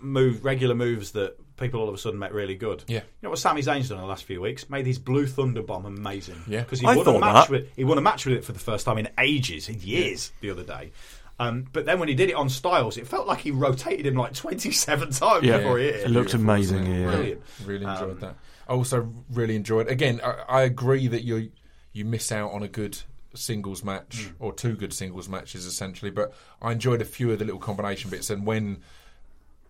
move 0.00 0.44
regular 0.44 0.74
moves 0.74 1.12
that 1.12 1.36
people 1.56 1.80
all 1.80 1.88
of 1.88 1.94
a 1.94 1.98
sudden 1.98 2.18
make 2.18 2.32
really 2.32 2.54
good. 2.56 2.84
Yeah. 2.88 2.98
you 2.98 3.02
know 3.22 3.30
what 3.30 3.38
Sami 3.38 3.62
Zayn's 3.62 3.88
done 3.88 3.98
in 3.98 4.02
the 4.02 4.08
last 4.08 4.24
few 4.24 4.40
weeks? 4.40 4.68
Made 4.68 4.86
his 4.86 4.98
Blue 4.98 5.26
Thunder 5.26 5.62
Bomb 5.62 5.86
amazing. 5.86 6.36
Yeah. 6.46 6.60
because 6.62 6.80
he 6.80 6.86
I 6.86 6.96
won 6.96 7.06
a 7.08 7.18
match 7.18 7.46
that. 7.46 7.50
with 7.50 7.76
he 7.76 7.84
won 7.84 7.98
a 7.98 8.02
match 8.02 8.26
with 8.26 8.34
it 8.36 8.44
for 8.44 8.52
the 8.52 8.58
first 8.58 8.84
time 8.84 8.98
in 8.98 9.08
ages, 9.18 9.68
in 9.68 9.80
years, 9.80 10.32
the 10.40 10.50
other 10.50 10.64
day. 10.64 10.90
Um, 11.38 11.66
but 11.72 11.84
then 11.84 11.98
when 11.98 12.08
he 12.08 12.14
did 12.14 12.30
it 12.30 12.34
on 12.36 12.48
Styles, 12.48 12.96
it 12.96 13.08
felt 13.08 13.26
like 13.26 13.40
he 13.40 13.50
rotated 13.50 14.06
him 14.06 14.14
like 14.14 14.34
twenty-seven 14.34 15.10
times 15.10 15.44
Yeah. 15.44 15.58
before 15.58 15.78
he 15.78 15.84
hit 15.86 15.94
It 15.96 16.06
him. 16.06 16.12
looked 16.12 16.34
amazing. 16.34 16.86
Yeah. 16.86 17.10
Brilliant. 17.10 17.42
Really 17.66 17.84
enjoyed 17.84 18.10
Um, 18.10 18.18
that. 18.20 18.36
I 18.68 18.72
also 18.72 19.12
really 19.30 19.56
enjoyed. 19.56 19.88
Again, 19.88 20.20
I, 20.24 20.30
I 20.48 20.62
agree 20.62 21.08
that 21.08 21.22
you 21.24 21.50
you 21.92 22.04
miss 22.04 22.30
out 22.32 22.50
on 22.52 22.62
a 22.62 22.68
good 22.68 22.98
singles 23.34 23.84
match 23.84 24.30
or 24.38 24.52
two 24.52 24.76
good 24.76 24.92
singles 24.92 25.28
matches 25.28 25.66
essentially, 25.66 26.10
but 26.10 26.32
I 26.62 26.72
enjoyed 26.72 27.02
a 27.02 27.04
few 27.04 27.32
of 27.32 27.38
the 27.38 27.44
little 27.44 27.60
combination 27.60 28.10
bits. 28.10 28.30
And 28.30 28.46
when 28.46 28.82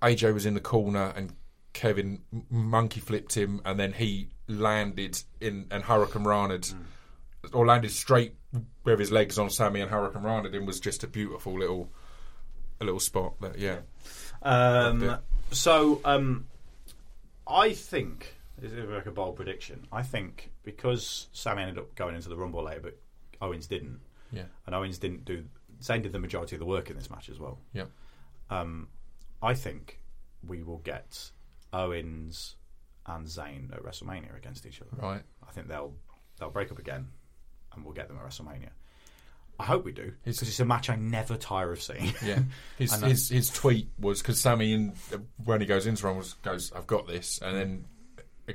AJ 0.03 0.35
was 0.35 0.47
in 0.47 0.55
the 0.55 0.61
corner 0.61 1.13
and 1.17 1.33
Kevin 1.73 2.23
monkey 2.51 3.01
flipped 3.01 3.35
him, 3.37 3.61
and 3.65 3.79
then 3.79 3.93
he 3.93 4.29
landed 4.47 5.23
in 5.41 5.67
and 5.71 5.83
hurricanrana'd 5.85 6.75
or 7.53 7.67
landed 7.67 7.91
straight 7.91 8.35
with 8.85 8.99
his 8.99 9.11
legs 9.11 9.39
on 9.39 9.51
Sami 9.51 9.81
and 9.81 9.91
hurricanrana'd 9.91 10.55
him 10.55 10.67
was 10.67 10.81
just 10.81 11.03
a 11.03 11.07
beautiful 11.07 11.59
little 11.59 11.91
a 12.81 12.85
little 12.85 13.01
spot. 13.01 13.35
That 13.41 13.59
yeah, 13.59 13.79
Um, 14.43 15.19
so 15.51 16.01
um, 16.05 16.47
I 17.47 17.73
think 17.73 18.35
this 18.59 18.73
is 18.73 18.89
like 18.89 19.07
a 19.07 19.11
bold 19.11 19.37
prediction. 19.37 19.87
I 19.93 20.03
think 20.03 20.53
because 20.63 21.29
Sami 21.33 21.63
ended 21.63 21.79
up 21.79 21.95
going 21.95 22.15
into 22.15 22.29
the 22.29 22.37
Rumble 22.37 22.65
later, 22.65 22.81
but 22.81 22.99
Owens 23.41 23.67
didn't, 23.67 24.01
yeah, 24.33 24.45
and 24.67 24.75
Owens 24.75 24.99
didn't 24.99 25.25
do. 25.25 25.45
Zayn 25.83 26.03
did 26.03 26.13
the 26.13 26.19
majority 26.19 26.57
of 26.57 26.61
the 26.61 26.67
work 26.67 26.91
in 26.91 26.97
this 26.97 27.11
match 27.11 27.29
as 27.29 27.39
well. 27.39 27.59
yeah. 27.73 27.85
Um, 28.51 28.89
I 29.43 29.55
think 29.55 30.01
we 30.47 30.63
will 30.63 30.79
get 30.79 31.31
Owens 31.73 32.57
and 33.07 33.27
Zayn 33.27 33.73
at 33.73 33.83
WrestleMania 33.83 34.37
against 34.37 34.67
each 34.67 34.81
other. 34.81 34.91
Right. 34.97 35.23
I 35.47 35.53
think 35.53 35.69
they'll 35.69 35.95
they'll 36.39 36.51
break 36.51 36.71
up 36.71 36.79
again, 36.79 37.09
and 37.75 37.85
we'll 37.85 37.95
get 37.95 38.09
them 38.09 38.19
at 38.19 38.25
WrestleMania. 38.25 38.71
I 39.59 39.65
hope 39.65 39.85
we 39.85 39.93
do 39.93 40.13
because 40.25 40.43
it's 40.43 40.59
a 40.61 40.65
match 40.65 40.91
I 40.91 40.97
never 40.97 41.37
tire 41.37 41.71
of 41.73 41.81
seeing. 41.81 42.13
Yeah, 42.25 42.41
his 42.79 42.93
his, 43.03 43.29
his 43.29 43.51
tweet 43.51 43.89
was 43.99 44.21
because 44.21 44.41
Sami 44.41 44.73
in, 44.73 44.95
when 45.45 45.61
he 45.61 45.67
goes 45.67 45.87
into 45.87 46.07
Rumble 46.07 46.25
goes, 46.43 46.73
"I've 46.75 46.87
got 46.87 47.07
this," 47.07 47.41
and 47.41 47.57
then 47.57 47.85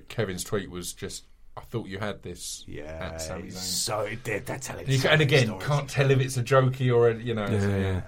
Kevin's 0.07 0.43
tweet 0.43 0.69
was 0.69 0.93
just, 0.93 1.25
"I 1.59 1.65
thought 1.65 1.87
you 1.87 1.99
had 1.99 2.21
this." 2.23 2.63
Yeah, 2.67 3.11
at 3.13 3.21
Sami 3.21 3.47
it's 3.49 3.61
so 3.61 4.01
it 4.01 4.23
did. 4.23 4.45
They're 4.45 4.57
telling 4.59 4.85
And, 4.85 4.93
you, 4.93 4.99
so 4.99 5.09
and 5.09 5.21
again, 5.21 5.47
stories. 5.47 5.67
can't 5.67 5.89
tell 5.89 6.09
if 6.11 6.19
it's 6.19 6.37
a 6.37 6.43
jokey 6.43 6.93
or 6.95 7.09
a, 7.09 7.15
you 7.15 7.33
know. 7.33 7.45
Yeah, 7.47 7.77
yeah. 7.77 8.01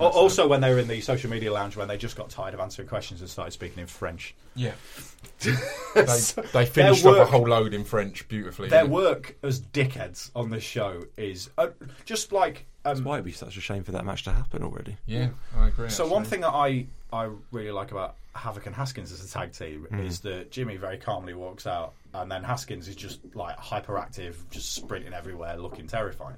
Al- 0.00 0.06
Also, 0.08 0.48
when 0.48 0.60
they 0.60 0.72
were 0.72 0.80
in 0.80 0.88
the 0.88 1.00
social 1.00 1.30
media 1.30 1.52
lounge, 1.52 1.76
when 1.76 1.86
they 1.86 1.96
just 1.96 2.16
got 2.16 2.28
tired 2.28 2.52
of 2.54 2.58
answering 2.60 2.88
questions 2.88 3.20
and 3.20 3.30
started 3.30 3.52
speaking 3.52 3.78
in 3.80 3.86
French, 3.86 4.34
yeah. 4.56 4.72
they, 5.42 5.52
they 6.52 6.66
finished 6.66 7.02
Their 7.04 7.12
off 7.20 7.28
a 7.28 7.30
whole 7.30 7.46
load 7.48 7.74
in 7.74 7.84
French 7.84 8.26
beautifully. 8.28 8.68
their 8.68 8.86
work 8.86 9.36
as 9.42 9.60
dickheads 9.60 10.30
on 10.34 10.50
this 10.50 10.62
show 10.64 11.04
is 11.16 11.50
uh, 11.58 11.68
just 12.04 12.32
like 12.32 12.66
That's 12.82 13.00
why 13.00 13.14
it'd 13.14 13.24
be 13.24 13.32
such 13.32 13.56
a 13.56 13.60
shame 13.60 13.84
for 13.84 13.92
that 13.92 14.04
match 14.04 14.24
to 14.24 14.32
happen 14.32 14.62
already. 14.62 14.96
Yeah, 15.06 15.28
I 15.56 15.68
agree. 15.68 15.90
So 15.90 16.06
one 16.08 16.24
thing 16.24 16.40
that 16.40 16.52
I 16.52 16.86
I 17.12 17.30
really 17.52 17.70
like 17.70 17.92
about 17.92 18.16
Havoc 18.34 18.66
and 18.66 18.74
Haskins 18.74 19.12
as 19.12 19.24
a 19.24 19.28
tag 19.32 19.52
team 19.52 19.86
Hmm. 19.90 20.00
is 20.00 20.20
that 20.20 20.50
Jimmy 20.50 20.76
very 20.76 20.98
calmly 20.98 21.34
walks 21.34 21.66
out, 21.66 21.94
and 22.12 22.30
then 22.30 22.42
Haskins 22.44 22.88
is 22.88 22.96
just 22.96 23.20
like 23.34 23.56
hyperactive, 23.58 24.34
just 24.50 24.72
sprinting 24.74 25.12
everywhere, 25.12 25.56
looking 25.56 25.86
terrifying. 25.86 26.36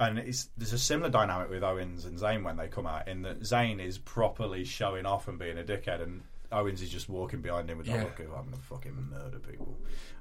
And 0.00 0.18
it's 0.18 0.48
there's 0.56 0.72
a 0.72 0.78
similar 0.78 1.08
dynamic 1.10 1.50
with 1.50 1.62
Owens 1.62 2.04
and 2.04 2.18
Zayn 2.18 2.42
when 2.42 2.56
they 2.56 2.66
come 2.68 2.86
out, 2.86 3.06
in 3.06 3.22
that 3.22 3.40
Zayn 3.42 3.80
is 3.80 3.96
properly 3.98 4.64
showing 4.64 5.06
off 5.06 5.28
and 5.28 5.38
being 5.38 5.56
a 5.58 5.62
dickhead, 5.62 6.02
and 6.02 6.22
Owens 6.50 6.82
is 6.82 6.90
just 6.90 7.08
walking 7.08 7.40
behind 7.40 7.70
him 7.70 7.78
with 7.78 7.86
Yeah. 7.86 8.02
look 8.02 8.18
of 8.18 8.26
I'm 8.32 8.44
gonna 8.46 8.56
fucking 8.56 9.10
murder 9.10 9.38
people. 9.38 9.78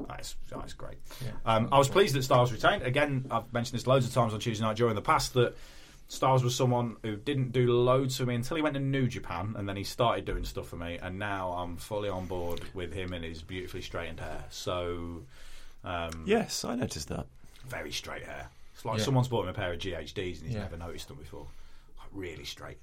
That's 0.08 0.36
that's 0.48 0.74
great. 0.74 0.98
Um, 1.46 1.70
I 1.72 1.80
was 1.80 1.90
pleased 1.90 2.14
that 2.16 2.24
Styles 2.24 2.52
retained. 2.52 2.84
Again, 2.84 3.26
I've 3.32 3.52
mentioned 3.52 3.80
this 3.80 3.88
loads 3.88 4.06
of 4.06 4.14
times 4.14 4.34
on 4.34 4.40
Tuesday 4.40 4.64
Night 4.64 4.78
Jaw 4.78 4.90
in 4.90 4.96
the 4.96 5.02
past 5.02 5.34
that 5.34 5.56
Styles 6.14 6.44
was 6.44 6.54
someone 6.56 6.98
who 7.02 7.16
didn't 7.16 7.54
do 7.54 7.72
loads 7.72 8.18
for 8.18 8.26
me 8.26 8.36
until 8.36 8.56
he 8.56 8.62
went 8.62 8.76
to 8.76 8.80
New 8.80 9.08
Japan, 9.08 9.56
and 9.58 9.68
then 9.68 9.76
he 9.76 9.84
started 9.84 10.26
doing 10.26 10.46
stuff 10.46 10.68
for 10.68 10.76
me, 10.76 11.00
and 11.02 11.18
now 11.18 11.52
I'm 11.54 11.76
fully 11.78 12.08
on 12.08 12.28
board 12.28 12.62
with 12.76 12.94
him 12.94 13.14
and 13.14 13.26
his 13.26 13.42
beautifully 13.42 13.82
straightened 13.82 14.20
hair. 14.20 14.44
So, 14.52 15.24
um, 15.84 16.24
Yes, 16.28 16.64
I 16.66 16.76
noticed 16.76 17.08
that. 17.10 17.26
very 17.68 17.92
straight 17.92 18.24
hair. 18.24 18.50
It's 18.76 18.86
like 18.86 19.00
Yeah. 19.00 19.06
someone's 19.06 19.28
bought 19.28 19.44
him 19.46 19.50
a 19.50 19.54
pair 19.54 19.74
of 19.74 19.80
GHDs 19.80 20.38
and 20.40 20.48
he's 20.48 20.56
Yeah. 20.56 20.62
never 20.64 20.78
noticed 20.78 21.08
them 21.08 21.18
before. 21.18 21.48
Like, 21.98 22.10
really 22.12 22.46
straight. 22.46 22.78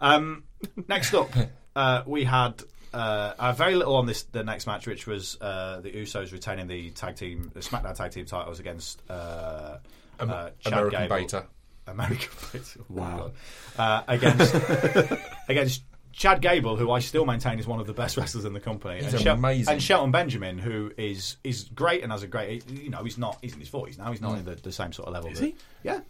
Um, 0.00 0.42
next 0.88 1.14
up, 1.14 1.30
uh, 1.76 2.02
we 2.06 2.24
had 2.24 2.62
uh, 2.92 3.34
uh, 3.38 3.52
very 3.52 3.74
little 3.76 3.94
on 3.96 4.06
this 4.06 4.22
the 4.24 4.42
next 4.42 4.66
match, 4.66 4.86
which 4.86 5.06
was 5.06 5.36
uh, 5.40 5.80
the 5.80 5.90
Usos 5.92 6.32
retaining 6.32 6.66
the 6.66 6.90
tag 6.90 7.16
team, 7.16 7.50
the 7.54 7.60
SmackDown 7.60 7.94
tag 7.94 8.10
team 8.12 8.24
titles 8.26 8.58
against 8.60 9.02
uh, 9.10 9.76
Am- 10.18 10.30
uh, 10.30 10.50
Chad 10.60 10.72
American 10.72 11.02
Gable. 11.02 11.16
Beta. 11.16 11.46
American 11.88 12.30
Beta. 12.52 12.78
Wow. 12.88 13.32
Uh, 13.78 14.02
against 14.08 14.54
against 15.48 15.82
Chad 16.12 16.40
Gable, 16.40 16.76
who 16.76 16.90
I 16.90 16.98
still 16.98 17.24
maintain 17.24 17.58
is 17.58 17.66
one 17.66 17.80
of 17.80 17.86
the 17.86 17.92
best 17.92 18.16
wrestlers 18.16 18.44
in 18.44 18.52
the 18.52 18.60
company, 18.60 19.02
He's 19.02 19.12
and, 19.12 19.22
Shel- 19.22 19.36
amazing. 19.36 19.72
and 19.74 19.82
Shelton 19.82 20.10
Benjamin, 20.10 20.58
who 20.58 20.92
is 20.96 21.36
is 21.44 21.64
great 21.74 22.02
and 22.02 22.10
has 22.12 22.22
a 22.22 22.26
great. 22.26 22.68
You 22.70 22.90
know, 22.90 23.04
he's 23.04 23.18
not. 23.18 23.38
He's 23.40 23.54
in 23.54 23.60
his 23.60 23.68
forties 23.68 23.98
now. 23.98 24.10
He's 24.10 24.18
Mm. 24.20 24.22
not 24.22 24.38
in 24.38 24.44
the, 24.44 24.54
the 24.56 24.72
same 24.72 24.92
sort 24.92 25.08
of 25.08 25.14
level. 25.14 25.30
Is 25.30 25.38
that- 25.40 25.46
he? 25.46 25.54
Yeah. 25.82 26.00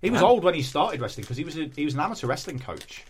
He 0.00 0.10
was 0.10 0.20
old 0.22 0.42
when 0.42 0.54
he 0.54 0.62
started 0.62 1.00
wrestling 1.00 1.22
because 1.22 1.36
he 1.36 1.44
was 1.44 1.56
a, 1.56 1.70
he 1.76 1.84
was 1.84 1.94
an 1.94 2.00
amateur 2.00 2.26
wrestling 2.26 2.58
coach. 2.58 3.04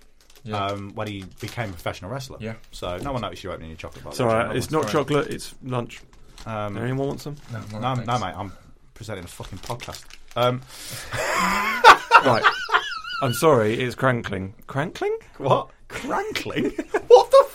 Yeah. 0.45 0.67
Um, 0.67 0.91
when 0.95 1.07
he 1.07 1.25
became 1.41 1.71
a 1.71 1.73
professional 1.73 2.11
wrestler. 2.11 2.37
Yeah. 2.41 2.55
So 2.73 2.97
no 2.99 3.13
one 3.13 3.23
noticed 3.23 3.45
you 3.45 3.53
opening 3.53 3.71
your 3.71 3.77
chocolate 3.79 4.03
bar. 4.05 4.11
It's 4.13 4.21
all 4.21 4.27
right. 4.27 4.55
It's 4.57 4.71
not 4.73 4.83
right. 4.85 4.93
chocolate. 4.93 5.29
It's 5.31 5.55
lunch. 5.63 6.01
Um, 6.45 6.77
Anyone 6.77 7.07
want 7.07 7.21
some? 7.21 7.37
No, 7.53 7.61
no, 7.79 7.95
no, 7.95 8.03
no, 8.03 8.19
mate. 8.19 8.35
I'm 8.37 8.53
presenting 8.93 9.25
a 9.25 9.29
fucking 9.29 9.61
podcast. 9.61 10.05
Um, 10.37 10.61
right. 11.13 12.43
I'm 13.23 13.33
sorry. 13.35 13.75
It's 13.81 13.95
crankling. 13.95 14.55
Crankling? 14.67 15.17
what? 15.39 15.69
Crankling? 15.89 16.65
what 17.09 17.31
the 17.31 17.47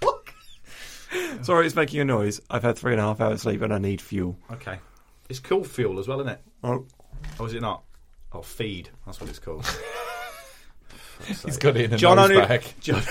fuck? 0.00 0.34
Sorry, 1.42 1.66
it's 1.66 1.74
making 1.74 2.00
a 2.00 2.04
noise. 2.04 2.40
I've 2.48 2.62
had 2.62 2.78
three 2.78 2.92
and 2.92 3.00
a 3.00 3.04
half 3.04 3.20
hours 3.20 3.42
sleep 3.42 3.62
and 3.62 3.72
I 3.74 3.78
need 3.78 4.00
fuel. 4.00 4.36
Okay. 4.52 4.78
It's 5.28 5.38
cool 5.40 5.64
fuel 5.64 5.98
as 5.98 6.08
well, 6.08 6.20
isn't 6.20 6.32
it? 6.32 6.40
Oh, 6.64 6.86
Or 7.38 7.46
is 7.46 7.54
it 7.54 7.62
not? 7.62 7.82
Oh, 8.32 8.42
feed. 8.42 8.90
That's 9.06 9.20
what 9.20 9.28
it's 9.28 9.38
called. 9.38 9.66
He's 11.26 11.58
got 11.58 11.76
it 11.76 11.84
in 11.86 11.92
a 11.94 11.96
John 11.98 12.16
nose 12.16 12.30
O'Neill. 12.30 12.46
bag. 12.46 12.64
John, 12.80 13.02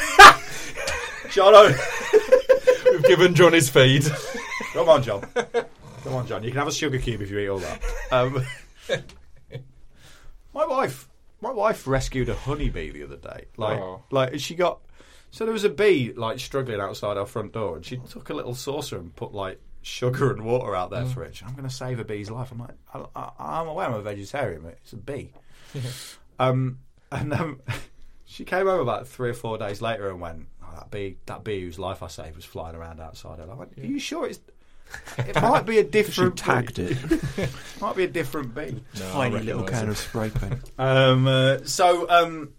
John 1.29 1.53
O. 1.53 1.75
We've 2.91 3.03
given 3.03 3.35
John 3.35 3.53
his 3.53 3.69
feed. 3.69 4.05
Come 4.73 4.89
on, 4.89 5.03
John. 5.03 5.21
Come 6.03 6.13
on, 6.13 6.25
John. 6.25 6.43
You 6.43 6.49
can 6.49 6.57
have 6.59 6.67
a 6.67 6.71
sugar 6.71 6.97
cube 6.97 7.21
if 7.21 7.29
you 7.29 7.37
eat 7.39 7.49
all 7.49 7.59
that. 7.59 7.81
Um, 8.11 8.43
my 10.53 10.65
wife, 10.65 11.07
my 11.41 11.51
wife 11.51 11.87
rescued 11.87 12.29
a 12.29 12.35
honeybee 12.35 12.91
the 12.91 13.03
other 13.03 13.17
day. 13.17 13.45
Like, 13.57 13.79
Oh. 13.79 14.03
like 14.11 14.39
she 14.39 14.55
got. 14.55 14.79
So 15.31 15.45
there 15.45 15.53
was 15.53 15.63
a 15.63 15.69
bee 15.69 16.11
like 16.13 16.39
struggling 16.39 16.79
outside 16.81 17.17
our 17.17 17.25
front 17.25 17.53
door, 17.53 17.75
and 17.75 17.85
she 17.85 17.97
took 17.97 18.29
a 18.29 18.33
little 18.33 18.55
saucer 18.55 18.97
and 18.97 19.15
put 19.15 19.33
like 19.33 19.59
sugar 19.81 20.31
and 20.31 20.43
water 20.43 20.75
out 20.75 20.89
there 20.89 21.05
for 21.05 21.23
it. 21.23 21.41
I'm 21.45 21.53
going 21.53 21.67
to 21.67 21.73
save 21.73 21.99
a 21.99 22.03
bee's 22.03 22.29
life. 22.31 22.51
I'm 22.51 22.59
like, 22.59 22.75
I, 22.93 23.05
I, 23.15 23.31
I'm 23.61 23.67
aware 23.67 23.87
I'm 23.87 23.93
a 23.93 24.01
vegetarian, 24.01 24.61
but 24.63 24.77
it's 24.81 24.93
a 24.93 24.97
bee. 24.97 25.31
um, 26.39 26.79
and 27.11 27.31
um, 27.33 27.61
she 28.25 28.43
came 28.43 28.65
home 28.65 28.81
about 28.81 29.07
three 29.07 29.29
or 29.29 29.33
four 29.35 29.57
days 29.57 29.81
later 29.81 30.09
and 30.09 30.19
went, 30.19 30.47
oh, 30.63 30.73
"That 30.75 30.89
bee, 30.91 31.17
that 31.27 31.43
bee 31.43 31.61
whose 31.61 31.77
life 31.79 32.01
I 32.03 32.07
saved 32.07 32.35
was 32.35 32.45
flying 32.45 32.75
around 32.75 32.99
outside." 32.99 33.39
And 33.39 33.51
I 33.51 33.53
went, 33.55 33.77
"Are 33.77 33.85
you 33.85 33.99
sure 33.99 34.25
it's?" 34.27 34.39
It 35.17 35.35
might 35.35 35.65
be 35.65 35.79
a 35.79 35.83
she 35.83 35.89
different. 35.89 36.37
tagged 36.37 36.75
bee. 36.77 36.97
it. 37.37 37.49
Might 37.81 37.95
be 37.95 38.03
a 38.05 38.07
different 38.07 38.53
bee. 38.55 38.83
Tiny 39.11 39.39
little 39.39 39.63
can 39.63 39.85
it. 39.87 39.89
of 39.89 39.97
spray 39.97 40.29
paint. 40.29 40.59
Um, 40.77 41.27
uh, 41.27 41.59
so, 41.65 42.09
um, 42.09 42.53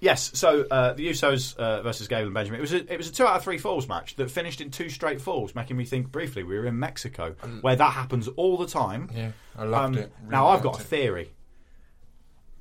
yes, 0.00 0.30
so 0.34 0.64
uh, 0.70 0.92
the 0.94 1.08
Usos 1.08 1.56
uh, 1.56 1.82
versus 1.82 2.08
Gable 2.08 2.24
and 2.26 2.34
Benjamin. 2.34 2.58
It 2.58 2.62
was 2.62 2.72
a, 2.72 2.92
it 2.92 2.96
was 2.96 3.08
a 3.08 3.12
two 3.12 3.26
out 3.26 3.36
of 3.36 3.44
three 3.44 3.58
falls 3.58 3.88
match 3.88 4.16
that 4.16 4.30
finished 4.30 4.60
in 4.60 4.70
two 4.70 4.88
straight 4.88 5.20
falls, 5.20 5.54
making 5.54 5.76
me 5.76 5.84
think 5.84 6.10
briefly 6.10 6.42
we 6.42 6.58
were 6.58 6.66
in 6.66 6.78
Mexico, 6.78 7.34
where 7.60 7.76
that 7.76 7.92
happens 7.92 8.28
all 8.28 8.56
the 8.56 8.66
time. 8.66 9.10
Yeah, 9.14 9.32
I 9.56 9.64
loved 9.64 9.96
Um, 9.96 10.02
it. 10.02 10.12
Really 10.22 10.30
now 10.32 10.48
I've 10.48 10.62
got 10.62 10.74
liked 10.74 10.80
a 10.80 10.86
it. 10.86 10.88
theory. 10.88 11.30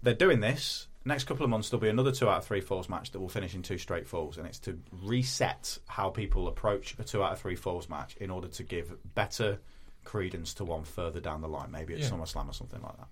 They're 0.04 0.14
doing 0.14 0.40
this. 0.42 0.88
Next 1.08 1.26
couple 1.26 1.44
of 1.44 1.52
months, 1.52 1.70
there'll 1.70 1.82
be 1.82 1.90
another 1.90 2.12
two 2.12 2.28
out 2.28 2.38
of 2.40 2.46
three 2.46 2.62
falls 2.62 2.90
match 2.90 3.12
that 3.12 3.20
will 3.20 3.30
finish 3.30 3.54
in 3.54 3.62
two 3.62 3.78
straight 3.78 4.08
falls, 4.08 4.38
and 4.38 4.48
it's 4.48 4.58
to 4.60 4.80
reset 5.04 5.78
how 5.88 6.10
people 6.10 6.48
approach 6.48 6.96
a 6.98 7.04
two 7.04 7.24
out 7.24 7.34
of 7.34 7.40
three 7.40 7.56
falls 7.56 7.88
match 7.88 8.16
in 8.18 8.32
order 8.32 8.48
to 8.48 8.64
give 8.64 8.92
better 9.14 9.60
credence 10.04 10.54
to 10.56 10.66
one 10.66 10.84
further 10.84 11.20
down 11.20 11.42
the 11.42 11.48
line, 11.48 11.72
maybe 11.72 11.94
at 11.94 12.00
Yeah. 12.00 12.10
SummerSlam 12.10 12.50
or 12.50 12.54
something 12.54 12.82
like 12.82 12.98
that. 12.98 13.08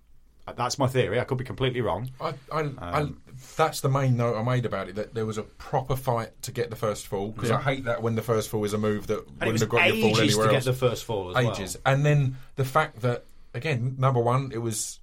Uh, 0.46 0.54
That's 0.54 0.78
my 0.78 0.88
theory. 0.88 1.20
I 1.20 1.24
could 1.24 1.38
be 1.38 1.46
completely 1.46 1.80
wrong. 1.82 2.10
I, 2.20 2.34
I, 2.52 2.70
I, 2.80 2.92
Um, 3.02 3.22
that's 3.56 3.80
the 3.82 3.88
main 3.90 4.18
note 4.18 4.36
I 4.36 4.44
made 4.44 4.66
about 4.66 4.90
it. 4.90 4.96
That 4.96 5.14
there 5.14 5.26
was 5.26 5.38
a 5.38 5.44
proper 5.44 5.96
fight 5.96 6.30
to 6.42 6.52
get 6.52 6.70
the 6.70 6.76
first 6.76 7.08
fall 7.08 7.30
because 7.32 7.50
I 7.52 7.62
hate 7.62 7.86
that 7.86 8.02
when 8.02 8.16
the 8.16 8.22
first 8.22 8.50
fall 8.50 8.64
is 8.66 8.74
a 8.74 8.78
move 8.78 9.08
that 9.08 9.26
wouldn't 9.40 9.60
have 9.60 9.70
got 9.70 9.86
your 9.88 9.96
fall 10.02 10.20
ages 10.20 10.34
anywhere 10.34 10.48
to 10.48 10.54
get 10.54 10.64
the 10.66 10.74
first 10.74 11.06
fall 11.06 11.38
as 11.38 11.46
ages, 11.46 11.78
and 11.86 12.06
then 12.06 12.36
the 12.56 12.66
fact 12.66 13.02
that 13.04 13.24
again, 13.54 13.96
number 14.00 14.20
one, 14.20 14.52
it 14.52 14.58
was 14.58 15.00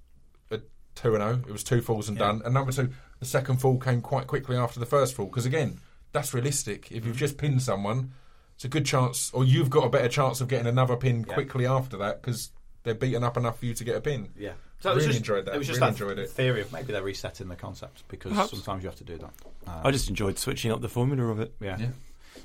a 0.95 0.99
two 0.99 1.15
and 1.15 1.21
zero. 1.23 1.41
It 1.47 1.51
was 1.51 1.63
two 1.63 1.81
falls 1.81 2.07
and 2.09 2.17
Yeah. 2.17 2.27
done, 2.27 2.41
and 2.45 2.53
number 2.53 2.71
two, 2.71 2.89
the 3.19 3.25
second 3.25 3.57
fall 3.57 3.77
came 3.79 4.01
quite 4.01 4.27
quickly 4.27 4.57
after 4.57 4.79
the 4.79 4.85
first 4.85 5.15
fall 5.15 5.25
because 5.27 5.45
again, 5.45 5.79
that's 6.11 6.33
realistic. 6.33 6.91
If 6.91 7.03
Mm. 7.03 7.07
you've 7.07 7.17
just 7.17 7.37
pinned 7.37 7.61
someone, 7.61 8.11
it's 8.55 8.65
a 8.65 8.69
good 8.69 8.85
chance, 8.85 9.31
or 9.33 9.43
you've 9.43 9.69
got 9.69 9.85
a 9.85 9.89
better 9.89 10.09
chance 10.09 10.41
of 10.41 10.47
getting 10.47 10.67
another 10.67 10.95
pin 10.95 11.25
Yeah. 11.27 11.33
quickly 11.33 11.65
after 11.65 11.97
that 11.97 12.21
because 12.21 12.49
they're 12.83 12.93
beaten 12.95 13.23
up 13.23 13.37
enough 13.37 13.59
for 13.59 13.65
you 13.65 13.73
to 13.73 13.83
get 13.83 13.95
a 13.95 14.01
pin. 14.01 14.29
Yeah. 14.37 14.53
Yeah. 14.83 14.89
Really 14.89 14.93
it 14.93 14.95
was 14.95 15.05
just, 15.05 15.17
enjoyed 15.19 15.45
that. 15.45 15.53
It 15.53 15.57
was 15.59 15.67
just 15.67 15.79
Really 15.79 15.91
that 15.91 16.01
enjoyed 16.01 16.19
it. 16.19 16.29
theory 16.31 16.61
of 16.61 16.73
maybe 16.73 16.91
they're 16.91 17.03
resetting 17.03 17.47
the 17.49 17.55
concept 17.55 18.03
because 18.07 18.31
Perhaps. 18.31 18.49
sometimes 18.49 18.81
you 18.83 18.89
have 18.89 18.97
to 18.97 19.03
do 19.03 19.17
that. 19.19 19.31
Um, 19.67 19.81
I 19.85 19.91
just 19.91 20.09
enjoyed 20.09 20.39
switching 20.39 20.71
up 20.71 20.81
the 20.81 20.89
formula 20.89 21.25
of 21.31 21.39
it. 21.39 21.53
yeah. 21.61 21.77
Yeah. 21.79 21.87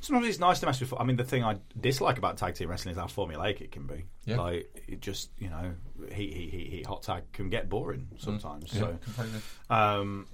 Sometimes 0.01 0.27
it's 0.29 0.39
nice 0.39 0.61
to 0.61 0.67
mess 0.67 0.81
with. 0.81 0.93
I 0.99 1.05
mean, 1.05 1.17
the 1.17 1.25
thing 1.25 1.43
I 1.45 1.57
dislike 1.81 2.19
about 2.19 2.37
tag 2.37 2.55
team 2.55 2.69
wrestling 2.69 2.93
is 2.93 2.99
how 2.99 3.07
formulaic 3.07 3.61
it 3.61 3.73
can 3.73 3.87
be. 3.87 4.05
Yeah. 4.25 4.39
Like 4.39 4.85
it 4.89 5.01
just 5.01 5.31
you 5.39 5.49
know, 5.49 5.73
heat, 6.13 6.33
heat, 6.33 6.51
heat, 6.51 6.69
heat, 6.71 6.87
hot 6.87 7.03
tag 7.03 7.23
can 7.33 7.49
get 7.51 7.69
boring 7.69 8.09
sometimes. 8.19 8.73
Yeah, 8.73 8.81
So, 8.81 8.99
completely. 9.05 9.41
um, 9.71 10.27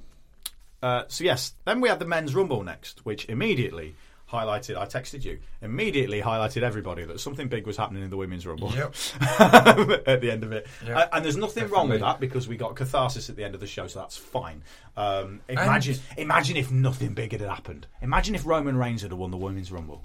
uh, 0.83 1.05
so 1.09 1.24
yes. 1.24 1.55
Then 1.65 1.81
we 1.81 1.89
had 1.89 1.99
the 1.99 2.05
men's 2.07 2.35
rumble 2.35 2.62
next, 2.65 3.05
which 3.07 3.27
immediately 3.29 3.95
highlighted. 4.32 4.76
I 4.76 4.86
texted 4.86 5.22
you 5.24 5.38
immediately 5.60 6.20
highlighted 6.20 6.62
everybody 6.62 7.04
that 7.04 7.20
something 7.20 7.48
big 7.48 7.66
was 7.66 7.76
happening 7.76 8.02
in 8.02 8.10
the 8.10 8.16
women's 8.16 8.46
rumble. 8.46 8.72
Yep. 8.72 8.94
at 10.06 10.20
the 10.20 10.30
end 10.30 10.42
of 10.42 10.52
it. 10.52 10.66
Yeah, 10.84 10.98
Uh, 10.98 11.09
and 11.12 11.24
there's 11.24 11.36
nothing 11.36 11.68
wrong 11.68 11.88
with 11.88 12.00
that 12.00 12.18
because 12.18 12.48
we 12.48 12.56
got 12.56 12.74
catharsis 12.74 13.28
at 13.28 13.36
the 13.36 13.44
end 13.44 13.54
of 13.54 13.60
the 13.60 13.66
show, 13.66 13.86
so 13.86 14.00
that's 14.00 14.16
fine. 14.16 14.62
Um, 14.96 15.40
imagine, 15.48 15.98
imagine 16.16 16.56
if 16.56 16.70
nothing 16.70 17.14
big 17.14 17.32
had 17.32 17.40
happened. 17.42 17.86
Imagine 18.00 18.34
if 18.34 18.46
Roman 18.46 18.76
Reigns 18.76 19.02
had 19.02 19.12
won 19.12 19.30
the 19.30 19.36
women's 19.36 19.70
rumble. 19.70 20.04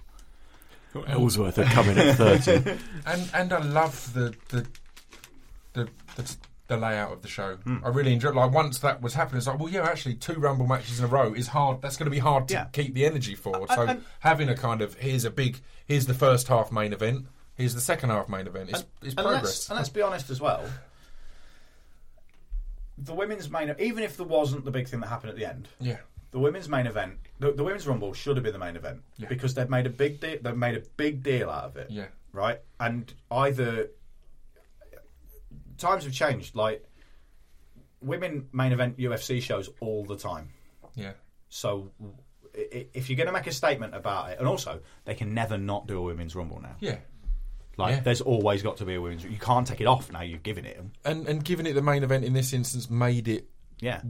Ellsworth 1.07 1.57
had 1.57 1.67
come 1.67 1.89
in 1.89 1.97
at 1.97 2.15
30. 2.15 2.79
and 3.05 3.29
and 3.33 3.53
I 3.53 3.63
love 3.63 4.13
the 4.13 4.33
the 4.49 4.65
the, 5.73 5.89
the, 6.15 6.35
the 6.67 6.77
layout 6.77 7.11
of 7.13 7.21
the 7.21 7.27
show. 7.27 7.55
Hmm. 7.57 7.77
I 7.83 7.89
really 7.89 8.13
enjoyed. 8.13 8.35
Like 8.35 8.51
once 8.51 8.79
that 8.79 9.01
was 9.01 9.13
happening, 9.13 9.37
it's 9.37 9.47
like, 9.47 9.59
well, 9.59 9.69
yeah, 9.69 9.83
actually, 9.83 10.15
two 10.15 10.33
Rumble 10.33 10.67
matches 10.67 10.99
in 10.99 11.05
a 11.05 11.07
row 11.07 11.33
is 11.33 11.47
hard. 11.47 11.81
That's 11.81 11.95
going 11.97 12.05
to 12.05 12.11
be 12.11 12.19
hard 12.19 12.47
to 12.49 12.53
Yeah. 12.53 12.65
keep 12.73 12.93
the 12.93 13.05
energy 13.05 13.35
for. 13.35 13.65
So 13.69 13.81
and- 13.83 14.03
having 14.19 14.49
a 14.49 14.55
kind 14.55 14.81
of 14.81 14.95
here's 14.95 15.25
a 15.25 15.31
big 15.31 15.61
here's 15.85 16.05
the 16.05 16.13
first 16.13 16.47
half 16.49 16.71
main 16.71 16.91
event, 16.93 17.25
here's 17.55 17.73
the 17.73 17.81
second 17.81 18.09
half 18.09 18.27
main 18.29 18.47
event. 18.47 18.69
It's, 18.69 18.85
it's 19.01 19.15
and 19.15 19.25
let's, 19.25 19.25
progress. 19.25 19.69
and 19.69 19.77
let's 19.77 19.89
be 19.89 20.01
honest 20.01 20.29
as 20.29 20.41
well. 20.41 20.63
The 22.97 23.13
women's 23.13 23.49
main, 23.49 23.73
even 23.79 24.03
if 24.03 24.17
there 24.17 24.25
wasn't 24.25 24.65
the 24.65 24.71
big 24.71 24.87
thing 24.87 24.99
that 25.01 25.07
happened 25.07 25.29
at 25.29 25.35
the 25.35 25.45
end, 25.45 25.67
yeah, 25.79 25.97
the 26.31 26.39
women's 26.39 26.67
main 26.67 26.87
event, 26.87 27.13
the, 27.39 27.51
the 27.51 27.63
women's 27.63 27.85
rumble 27.87 28.11
should 28.13 28.35
have 28.37 28.43
been 28.43 28.53
the 28.53 28.59
main 28.59 28.75
event 28.75 29.01
Yeah. 29.17 29.29
because 29.29 29.53
they've 29.53 29.69
made 29.69 29.85
a 29.85 29.89
big 29.91 30.19
deal. 30.19 30.37
They've 30.41 30.55
made 30.57 30.75
a 30.75 30.81
big 30.97 31.21
deal 31.23 31.49
out 31.49 31.65
of 31.65 31.77
it. 31.77 31.91
Yeah. 31.91 32.07
right. 32.33 32.59
And 32.79 33.13
either 33.31 33.89
times 35.77 36.03
have 36.03 36.13
changed. 36.13 36.55
Like 36.55 36.83
women 38.01 38.47
main 38.51 38.71
event 38.71 38.97
UFC 38.97 39.41
shows 39.41 39.69
all 39.79 40.05
the 40.05 40.17
time. 40.17 40.49
yeah, 40.95 41.13
So 41.49 41.91
i- 42.55 42.87
if 42.93 43.09
you're 43.09 43.17
going 43.17 43.27
to 43.27 43.33
make 43.33 43.47
a 43.47 43.51
statement 43.51 43.93
about 43.95 44.31
it, 44.31 44.39
and 44.39 44.47
also 44.47 44.81
they 45.05 45.15
can 45.15 45.33
never 45.33 45.57
not 45.57 45.87
do 45.87 45.97
a 45.97 46.01
women's 46.01 46.35
rumble 46.35 46.59
now. 46.61 46.75
yeah. 46.79 46.97
Like 47.77 47.95
Yeah. 47.95 47.99
there's 48.01 48.21
always 48.21 48.63
got 48.63 48.77
to 48.77 48.85
be 48.85 48.95
a 48.95 49.01
women's. 49.01 49.23
You 49.23 49.37
can't 49.37 49.67
take 49.67 49.81
it 49.81 49.85
off 49.87 50.11
now. 50.11 50.21
You've 50.21 50.41
given 50.43 50.65
it. 50.65 50.79
And 51.05 51.27
and 51.27 51.43
giving 51.43 51.67
it 51.67 51.73
the 51.73 51.81
main 51.83 52.03
event 52.03 52.23
in 52.25 52.33
this 52.33 52.51
instance 52.53 52.89
made 52.89 53.27
it 53.27 53.49
Yeah. 53.79 54.01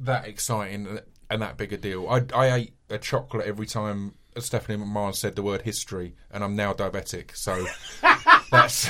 that 0.00 0.26
exciting 0.26 0.98
and 1.30 1.42
that 1.42 1.56
big 1.56 1.72
a 1.72 1.76
deal. 1.76 2.08
I, 2.08 2.24
I 2.34 2.52
ate 2.52 2.74
a 2.88 2.98
chocolate 2.98 3.46
every 3.46 3.66
time 3.66 4.14
Stephanie 4.38 4.82
McMahon 4.82 5.14
said 5.14 5.36
the 5.36 5.42
word 5.42 5.62
history, 5.62 6.16
and 6.32 6.42
I'm 6.42 6.56
now 6.56 6.72
diabetic. 6.72 7.36
So 7.36 7.64
that's 8.50 8.88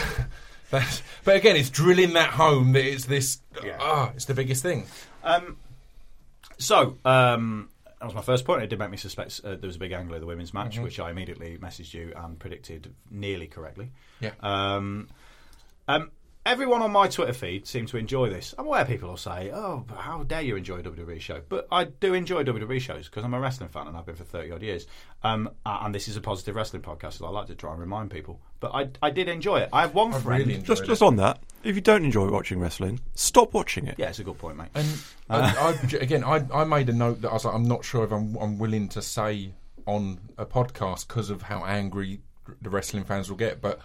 that's. 0.70 1.02
But 1.24 1.36
again, 1.36 1.56
it's 1.56 1.70
drilling 1.70 2.14
that 2.14 2.30
home 2.30 2.72
that 2.72 2.84
it's 2.84 3.04
this. 3.04 3.40
Ah, 3.80 4.12
it's 4.14 4.24
the 4.24 4.34
biggest 4.34 4.62
thing. 4.62 4.86
So, 6.58 6.98
um, 7.04 7.70
that 7.84 8.04
was 8.04 8.14
my 8.14 8.22
first 8.22 8.44
point. 8.44 8.62
It 8.62 8.68
did 8.68 8.78
make 8.78 8.90
me 8.90 8.96
suspect 8.96 9.40
uh, 9.44 9.56
there 9.56 9.66
was 9.66 9.76
a 9.76 9.78
big 9.78 9.92
angle 9.92 10.14
of 10.14 10.20
the 10.20 10.26
women's 10.26 10.54
match, 10.54 10.78
which 10.78 11.00
I 11.00 11.10
immediately 11.10 11.58
messaged 11.58 11.94
you 11.94 12.12
and 12.16 12.38
predicted 12.38 12.94
nearly 13.10 13.46
correctly. 13.46 13.90
Yeah. 14.20 14.32
Um, 14.40 15.08
um, 15.88 16.10
everyone 16.46 16.82
on 16.82 16.90
my 16.90 17.06
Twitter 17.06 17.32
feed 17.32 17.66
seemed 17.66 17.88
to 17.88 17.96
enjoy 17.96 18.28
this. 18.30 18.54
I'm 18.58 18.66
aware 18.66 18.84
people 18.84 19.08
will 19.10 19.16
say, 19.16 19.50
"Oh, 19.52 19.84
how 19.96 20.22
dare 20.22 20.42
you 20.42 20.56
enjoy 20.56 20.78
a 20.78 20.82
WWE 20.82 21.20
show?" 21.20 21.42
But 21.48 21.68
I 21.70 21.84
do 21.84 22.14
enjoy 22.14 22.44
WWE 22.44 22.80
shows 22.80 23.08
because 23.08 23.24
I'm 23.24 23.34
a 23.34 23.40
wrestling 23.40 23.68
fan 23.68 23.86
and 23.86 23.96
I've 23.96 24.06
been 24.06 24.14
for 24.16 24.24
30 24.24 24.52
odd 24.52 24.62
years. 24.62 24.86
Um, 25.22 25.50
uh, 25.66 25.80
and 25.82 25.94
this 25.94 26.08
is 26.08 26.16
a 26.16 26.20
positive 26.20 26.54
wrestling 26.56 26.82
podcast, 26.82 27.14
so 27.14 27.26
I 27.26 27.30
like 27.30 27.46
to 27.48 27.54
try 27.54 27.70
and 27.72 27.80
remind 27.80 28.10
people. 28.10 28.40
But 28.58 28.74
I, 28.74 28.88
I 29.02 29.10
did 29.10 29.28
enjoy 29.28 29.60
it. 29.60 29.68
I 29.72 29.82
have 29.82 29.94
one 29.94 30.14
I 30.14 30.18
friend. 30.20 30.46
really 30.46 30.60
Just, 30.62 30.82
it. 30.82 30.86
just 30.86 31.02
on 31.02 31.16
that, 31.16 31.40
if 31.62 31.74
you 31.74 31.80
don't 31.80 32.04
enjoy 32.04 32.28
watching 32.30 32.58
wrestling, 32.58 33.00
stop 33.14 33.52
watching 33.54 33.86
it. 33.86 33.96
yeah, 33.98 34.08
it's 34.08 34.18
a 34.18 34.24
good 34.24 34.38
point, 34.38 34.56
mate. 34.56 34.68
And 34.74 34.88
I, 35.28 35.54
I, 35.56 35.96
again, 36.00 36.24
I, 36.24 36.44
I 36.52 36.64
made 36.64 36.88
a 36.88 36.92
note 36.92 37.20
that 37.22 37.30
I 37.30 37.34
was 37.34 37.44
like, 37.44 37.54
I'm 37.54 37.68
not 37.68 37.84
sure 37.84 38.04
if 38.04 38.12
I'm, 38.12 38.36
I'm 38.36 38.58
willing 38.58 38.88
to 38.90 39.02
say 39.02 39.52
on 39.86 40.20
a 40.38 40.46
podcast 40.46 41.08
because 41.08 41.30
of 41.30 41.42
how 41.42 41.64
angry 41.64 42.20
the 42.60 42.70
wrestling 42.70 43.04
fans 43.04 43.28
will 43.28 43.36
get. 43.36 43.60
But 43.60 43.80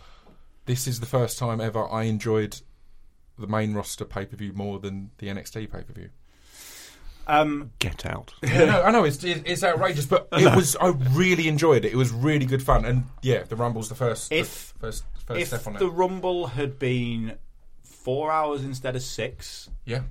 this 0.66 0.88
is 0.88 1.00
the 1.00 1.06
first 1.06 1.38
time 1.38 1.62
ever 1.62 1.88
I 1.90 2.04
enjoyed 2.04 2.62
the 3.38 3.48
main 3.48 3.74
roster 3.74 4.06
pay 4.06 4.26
per 4.26 4.36
view 4.36 4.54
more 4.54 4.80
than 4.80 5.12
the 5.18 5.28
NXT 5.28 5.72
pay 5.72 5.82
per 5.84 5.94
view. 5.94 6.10
Um, 7.28 7.72
Get 7.80 8.06
out. 8.06 8.34
I 8.44 8.66
know, 8.66 8.82
I 8.84 8.92
know 8.92 9.04
it's 9.04 9.24
it's 9.24 9.64
outrageous, 9.64 10.06
but 10.06 10.28
it 10.34 10.56
was 10.56 10.76
I 10.76 10.90
really 11.12 11.48
enjoyed 11.48 11.84
it. 11.86 11.92
It 11.92 11.96
was 11.96 12.12
really 12.12 12.46
good 12.46 12.62
fun, 12.62 12.86
and 12.86 13.06
yeah, 13.22 13.44
the 13.44 13.56
Rumble's 13.56 13.90
the 13.90 13.96
first 13.96 14.32
If- 14.32 14.74
the 14.74 14.80
first 14.80 15.04
first 15.26 15.42
if 15.42 15.48
step 15.48 15.66
on 15.68 15.74
the 15.74 15.86
it. 15.88 15.90
Rumble 15.90 16.48
had 16.48 16.78
been 16.78 17.38
four 17.84 18.32
hours 18.32 18.64
instead 18.64 18.96
of 18.96 19.02
six, 19.02 19.72
Yeah, 19.86 20.02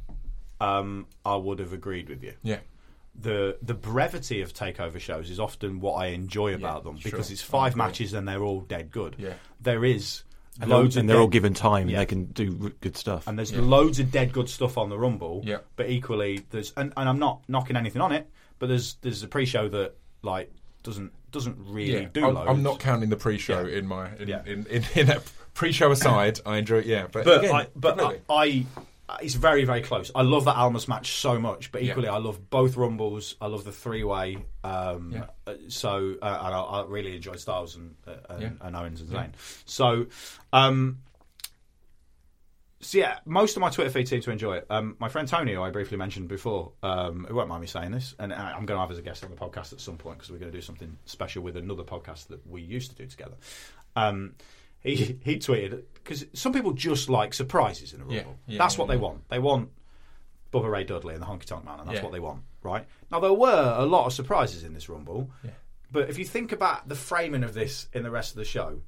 um, 0.61 1.07
I 1.25 1.37
would 1.37 1.61
have 1.61 1.73
agreed 1.73 2.09
with 2.09 2.25
you. 2.25 2.33
yeah, 2.43 2.59
the 3.15 3.59
the 3.63 3.75
brevity 3.75 4.43
of 4.43 4.53
takeover 4.53 4.99
shows 4.99 5.31
is 5.31 5.39
often 5.39 5.79
what 5.79 5.93
I 5.95 6.07
enjoy 6.07 6.55
about 6.55 6.83
them 6.83 6.99
sure. 6.99 7.13
because 7.13 7.31
it's 7.31 7.43
five 7.43 7.77
matches 7.77 8.13
and 8.13 8.27
they're 8.27 8.43
all 8.43 8.61
dead 8.63 8.91
good. 8.91 9.15
Yeah. 9.19 9.35
There 9.61 9.85
is 9.85 10.25
And, 10.61 10.71
loads 10.71 10.97
and 10.97 11.09
of 11.11 11.13
they're 11.15 11.21
all 11.21 11.29
given 11.29 11.53
time 11.53 11.89
Yeah. 11.89 11.97
and 11.97 12.01
they 12.03 12.07
can 12.07 12.25
do 12.27 12.59
r- 12.63 12.73
good 12.81 12.97
stuff. 12.97 13.27
and 13.27 13.37
there's 13.37 13.53
loads 13.53 13.99
of 13.99 14.13
dead 14.13 14.33
good 14.33 14.49
stuff 14.49 14.79
on 14.79 14.89
the 14.89 14.97
Rumble. 14.99 15.43
Yeah. 15.45 15.59
But 15.77 15.91
equally 15.91 16.45
there's 16.51 16.73
and, 16.77 16.93
and 16.97 17.09
I'm 17.09 17.19
not 17.19 17.41
knocking 17.49 17.77
anything 17.77 18.01
on 18.01 18.13
it, 18.13 18.31
but 18.61 18.69
there's 18.69 18.95
there's 19.03 19.23
a 19.25 19.29
pre 19.29 19.47
show 19.47 19.69
that 19.71 19.95
like 20.23 20.53
doesn't 20.85 21.13
doesn't 21.33 21.57
really 21.59 22.03
yeah. 22.03 22.09
do 22.13 22.25
I'm, 22.27 22.35
loads. 22.35 22.51
I'm 22.51 22.63
not 22.63 22.79
counting 22.79 23.09
the 23.11 23.17
pre-show 23.17 23.65
Yeah. 23.67 23.79
in 23.79 23.87
my 23.89 24.15
in, 24.17 24.29
Yeah. 24.29 24.43
in, 24.47 24.65
in, 24.67 24.85
in 24.95 25.07
that 25.09 25.23
pre-show 25.55 25.91
aside. 25.91 26.39
I 26.47 26.59
enjoy 26.59 26.79
it. 26.79 26.87
Yeah, 26.87 27.09
but 27.11 27.25
but 27.25 27.39
again, 27.45 27.55
I, 27.55 27.67
but. 27.75 28.01
I, 28.01 28.21
I, 28.31 28.67
it's 29.21 29.35
very 29.35 29.65
very 29.65 29.83
close. 29.83 30.11
I 30.15 30.23
love 30.23 30.45
that 30.47 30.57
Almas 30.57 30.89
match 30.89 31.13
so 31.19 31.39
much, 31.39 31.71
but 31.73 31.83
Yeah. 31.83 31.91
equally 31.93 32.09
I 32.09 32.19
love 32.19 32.49
both 32.51 32.77
rumbles. 32.77 33.35
I 33.41 33.47
love 33.49 33.65
the 33.65 33.73
three 33.73 34.05
way. 34.05 34.39
Um, 34.63 35.13
Yeah. 35.13 35.27
uh, 35.47 35.55
So 35.69 36.17
uh, 36.23 36.39
and 36.45 36.55
I, 36.55 36.61
I 36.61 36.85
really 36.87 37.15
enjoy 37.17 37.37
Styles 37.37 37.77
and 37.77 37.95
uh, 38.07 38.13
and, 38.31 38.43
Yeah. 38.43 38.51
and 38.61 38.77
Owens 38.77 39.01
and 39.01 39.11
Yeah. 39.11 39.25
Zayn. 39.27 39.33
So. 39.67 40.07
Um, 40.53 41.01
so 42.81 42.99
yeah, 42.99 43.19
most 43.25 43.57
of 43.57 43.63
my 43.63 43.71
Twitter 43.71 43.89
feed 43.89 44.09
seem 44.09 44.21
to 44.21 44.31
enjoy 44.31 44.57
it. 44.59 44.67
Um, 44.69 44.97
my 44.99 45.09
friend 45.09 45.27
Tony, 45.27 45.55
who 45.55 45.63
I 45.63 45.71
briefly 45.71 45.97
mentioned 45.97 46.29
before, 46.29 46.73
um, 46.83 47.25
who 47.27 47.35
won't 47.35 47.49
mind 47.49 47.63
me 47.63 47.67
saying 47.67 47.93
this, 47.93 48.15
and 48.19 48.31
I- 48.31 48.51
I'm 48.53 48.67
going 48.67 48.77
to 48.77 48.81
have 48.83 48.91
as 48.91 48.99
a 48.99 49.03
guest 49.03 49.25
on 49.25 49.31
the 49.31 49.37
podcast 49.37 49.73
at 49.73 49.81
some 49.81 49.97
point 49.97 50.19
because 50.19 50.31
we're 50.31 50.37
going 50.39 50.53
to 50.53 50.59
do 50.59 50.61
something 50.61 50.99
special 51.07 51.43
with 51.43 51.57
another 51.57 51.83
podcast 51.83 52.27
that 52.29 52.47
we 52.47 52.61
used 52.61 52.91
to 52.91 52.97
do 52.97 53.07
together. 53.07 53.37
Um, 53.97 54.35
he 54.85 55.19
he 55.23 55.37
tweeted 55.37 55.83
because 55.95 56.25
some 56.35 56.53
people 56.53 56.73
just 56.73 57.09
like 57.09 57.35
surprises 57.35 57.93
in 57.93 58.01
a 58.01 58.05
rumble. 58.05 58.17
Yeah, 58.17 58.55
yeah, 58.55 58.59
That's 58.59 58.75
yeah, 58.75 58.81
what 58.81 58.89
they 58.89 58.97
want. 58.97 59.29
They 59.29 59.39
want 59.39 59.71
Bubba 60.53 60.71
Ray 60.71 60.85
Dudley 60.85 61.15
and 61.15 61.23
the 61.23 61.27
Honky 61.27 61.47
Tonk 61.47 61.65
Man, 61.65 61.81
and 61.81 61.89
that's 61.89 62.03
what 62.03 62.13
they 62.13 62.21
want, 62.21 62.43
right? 62.63 62.87
Now 63.11 63.21
there 63.21 63.33
were 63.33 63.75
a 63.77 63.85
lot 63.87 64.07
of 64.07 64.13
surprises 64.13 64.63
in 64.63 64.75
this 64.75 64.89
rumble, 64.89 65.31
but 65.91 66.09
if 66.11 66.19
you 66.19 66.25
think 66.25 66.53
about 66.53 66.89
the 66.89 66.95
framing 66.95 67.43
of 67.43 67.55
this 67.55 67.89
in 67.93 68.03
the 68.03 68.11
rest 68.11 68.33
of 68.33 68.37
the 68.37 68.45
show, 68.45 68.83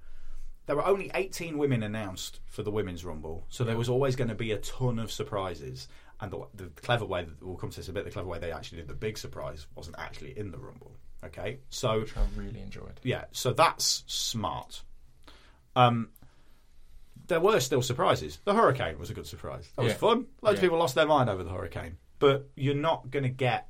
there 0.66 0.76
were 0.76 0.86
only 0.86 1.10
18 1.14 1.58
women 1.58 1.82
announced 1.82 2.40
for 2.46 2.62
the 2.62 2.70
women's 2.70 3.04
rumble, 3.04 3.46
so 3.48 3.64
there 3.64 3.76
was 3.76 3.88
always 3.88 4.14
going 4.16 4.28
to 4.28 4.34
be 4.34 4.52
a 4.52 4.58
ton 4.58 4.98
of 4.98 5.10
surprises. 5.10 5.88
And 6.18 6.32
the, 6.32 6.46
the 6.54 6.64
clever 6.80 7.04
way 7.04 7.24
that 7.24 7.42
we'll 7.42 7.56
come 7.56 7.68
to 7.68 7.76
this 7.76 7.88
a 7.88 7.92
bit, 7.92 8.04
the 8.06 8.10
clever 8.10 8.26
way 8.26 8.38
they 8.38 8.50
actually 8.50 8.78
did 8.78 8.88
the 8.88 8.94
big 8.94 9.18
surprise 9.18 9.66
wasn't 9.74 9.96
actually 9.98 10.36
in 10.38 10.50
the 10.50 10.58
rumble. 10.58 10.92
Okay, 11.24 11.58
so 11.68 12.00
which 12.00 12.16
I 12.16 12.20
really 12.36 12.60
enjoyed. 12.60 13.00
yeah, 13.02 13.24
so 13.32 13.52
that's 13.52 14.04
smart. 14.06 14.82
Um, 15.76 16.08
there 17.28 17.40
were 17.40 17.60
still 17.60 17.82
surprises. 17.82 18.38
The 18.44 18.54
hurricane 18.54 18.98
was 18.98 19.10
a 19.10 19.14
good 19.14 19.26
surprise. 19.26 19.68
That 19.76 19.82
was 19.82 19.92
Yeah. 19.92 19.98
fun. 19.98 20.26
Loads 20.42 20.58
of 20.58 20.62
people 20.62 20.78
lost 20.78 20.94
their 20.94 21.06
mind 21.06 21.28
over 21.28 21.42
the 21.42 21.50
hurricane, 21.50 21.96
but 22.18 22.48
you're 22.56 22.74
not 22.74 23.10
going 23.10 23.24
to 23.24 23.28
get 23.28 23.68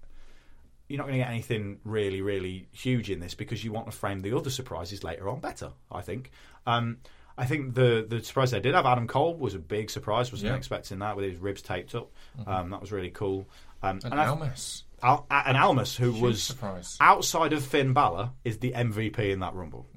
you're 0.89 0.99
not 0.99 1.09
going 1.09 1.19
to 1.19 1.25
get 1.25 1.31
anything 1.31 1.81
really, 1.83 2.23
really 2.23 2.69
huge 2.71 3.11
in 3.11 3.19
this 3.19 3.35
because 3.35 3.65
you 3.65 3.73
want 3.73 3.87
to 3.87 3.93
frame 3.93 4.21
the 4.21 4.33
other 4.37 4.51
surprises 4.51 5.03
later 5.03 5.29
on 5.29 5.41
better. 5.41 5.73
I 5.91 6.01
think. 6.01 6.31
Um, 6.65 6.99
I 7.37 7.45
think 7.45 7.75
the 7.75 8.07
the 8.09 8.23
surprise 8.23 8.53
they 8.53 8.61
did 8.61 8.75
have 8.75 8.87
Adam 8.87 9.09
Cole 9.09 9.35
was 9.35 9.55
a 9.55 9.59
big 9.59 9.91
surprise. 9.91 10.31
Wasn't 10.31 10.47
Yeah. 10.47 10.53
Mm-hmm. 10.53 10.59
expecting 10.59 10.99
that 11.01 11.17
with 11.17 11.29
his 11.29 11.39
ribs 11.41 11.61
taped 11.63 11.95
up. 11.97 12.13
Um, 12.47 12.71
that 12.71 12.81
was 12.81 12.93
really 12.93 13.11
cool. 13.11 13.49
Um, 13.83 13.99
And, 14.05 14.15
I- 14.15 14.27
Almas, 14.27 14.85
Al- 15.03 15.27
and 15.31 15.57
Almas, 15.57 15.97
who 15.97 16.13
Huge 16.13 16.23
was 16.23 16.43
surprise. 16.43 16.97
outside 17.01 17.53
of 17.53 17.65
Finn 17.65 17.93
Balor, 17.93 18.31
is 18.45 18.59
the 18.59 18.73
MVP 18.75 19.33
in 19.33 19.41
that 19.41 19.55
Rumble. 19.55 19.89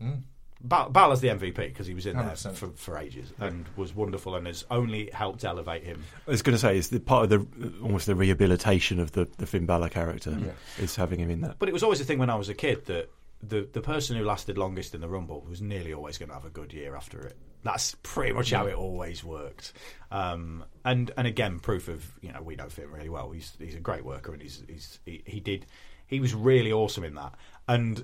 Ba- 0.62 0.90
Balor's 0.90 1.22
the 1.22 1.30
MVP 1.30 1.56
because 1.56 1.88
he 1.88 1.94
was 1.94 2.06
in 2.06 2.18
there 2.18 2.26
100%. 2.26 2.54
for, 2.54 2.70
for 2.72 2.98
ages 2.98 3.32
and 3.40 3.66
was 3.78 3.96
wonderful 3.96 4.36
and 4.36 4.46
has 4.46 4.66
only 4.70 5.10
helped 5.12 5.46
elevate 5.46 5.84
him. 5.84 6.04
I 6.28 6.32
was 6.32 6.42
going 6.42 6.56
to 6.56 6.60
say 6.60 6.78
it's 6.78 6.90
the 6.90 7.00
part 7.00 7.24
of 7.24 7.30
the 7.30 7.74
almost 7.82 8.08
the 8.08 8.16
rehabilitation 8.16 9.00
of 9.00 9.14
the 9.14 9.28
the 9.38 9.46
Finn 9.46 9.66
Balor 9.66 9.90
character 9.90 10.38
is 10.78 10.96
having 10.96 11.20
him 11.20 11.30
in 11.30 11.42
that. 11.42 11.60
But 11.60 11.70
it 11.70 11.74
was 11.74 11.84
always 11.84 12.02
a 12.02 12.06
thing 12.06 12.20
when 12.20 12.30
I 12.30 12.36
was 12.36 12.50
a 12.50 12.54
kid 12.54 12.86
that 12.88 13.10
the 13.42 13.68
the 13.72 13.82
person 13.82 14.18
who 14.18 14.26
lasted 14.26 14.58
longest 14.58 14.94
in 14.94 15.02
the 15.02 15.08
Rumble 15.08 15.46
was 15.50 15.62
nearly 15.62 15.94
always 15.94 16.18
going 16.18 16.30
to 16.30 16.36
have 16.36 16.46
a 16.46 16.50
good 16.50 16.74
year 16.74 16.96
after 16.96 17.22
it. 17.22 17.38
That's 17.64 17.96
pretty 18.04 18.34
much 18.34 18.52
how 18.52 18.68
it 18.68 18.76
always 18.76 19.24
worked. 19.24 19.74
Um, 20.12 20.66
and 20.84 21.12
and 21.18 21.26
again, 21.26 21.60
proof 21.60 21.88
of 21.88 22.06
you 22.22 22.34
know 22.34 22.42
we 22.42 22.56
know 22.56 22.68
Finn 22.68 22.92
really 22.92 23.10
well. 23.10 23.32
He's 23.32 23.54
he's 23.60 23.76
a 23.76 23.80
great 23.80 24.04
worker 24.04 24.34
and 24.34 24.42
he's, 24.42 24.64
he's 24.68 25.00
he, 25.06 25.24
he 25.26 25.40
did 25.40 25.66
he 26.10 26.20
was 26.20 26.34
really 26.34 26.72
awesome 26.72 27.04
in 27.04 27.16
that. 27.16 27.34
And 27.68 28.04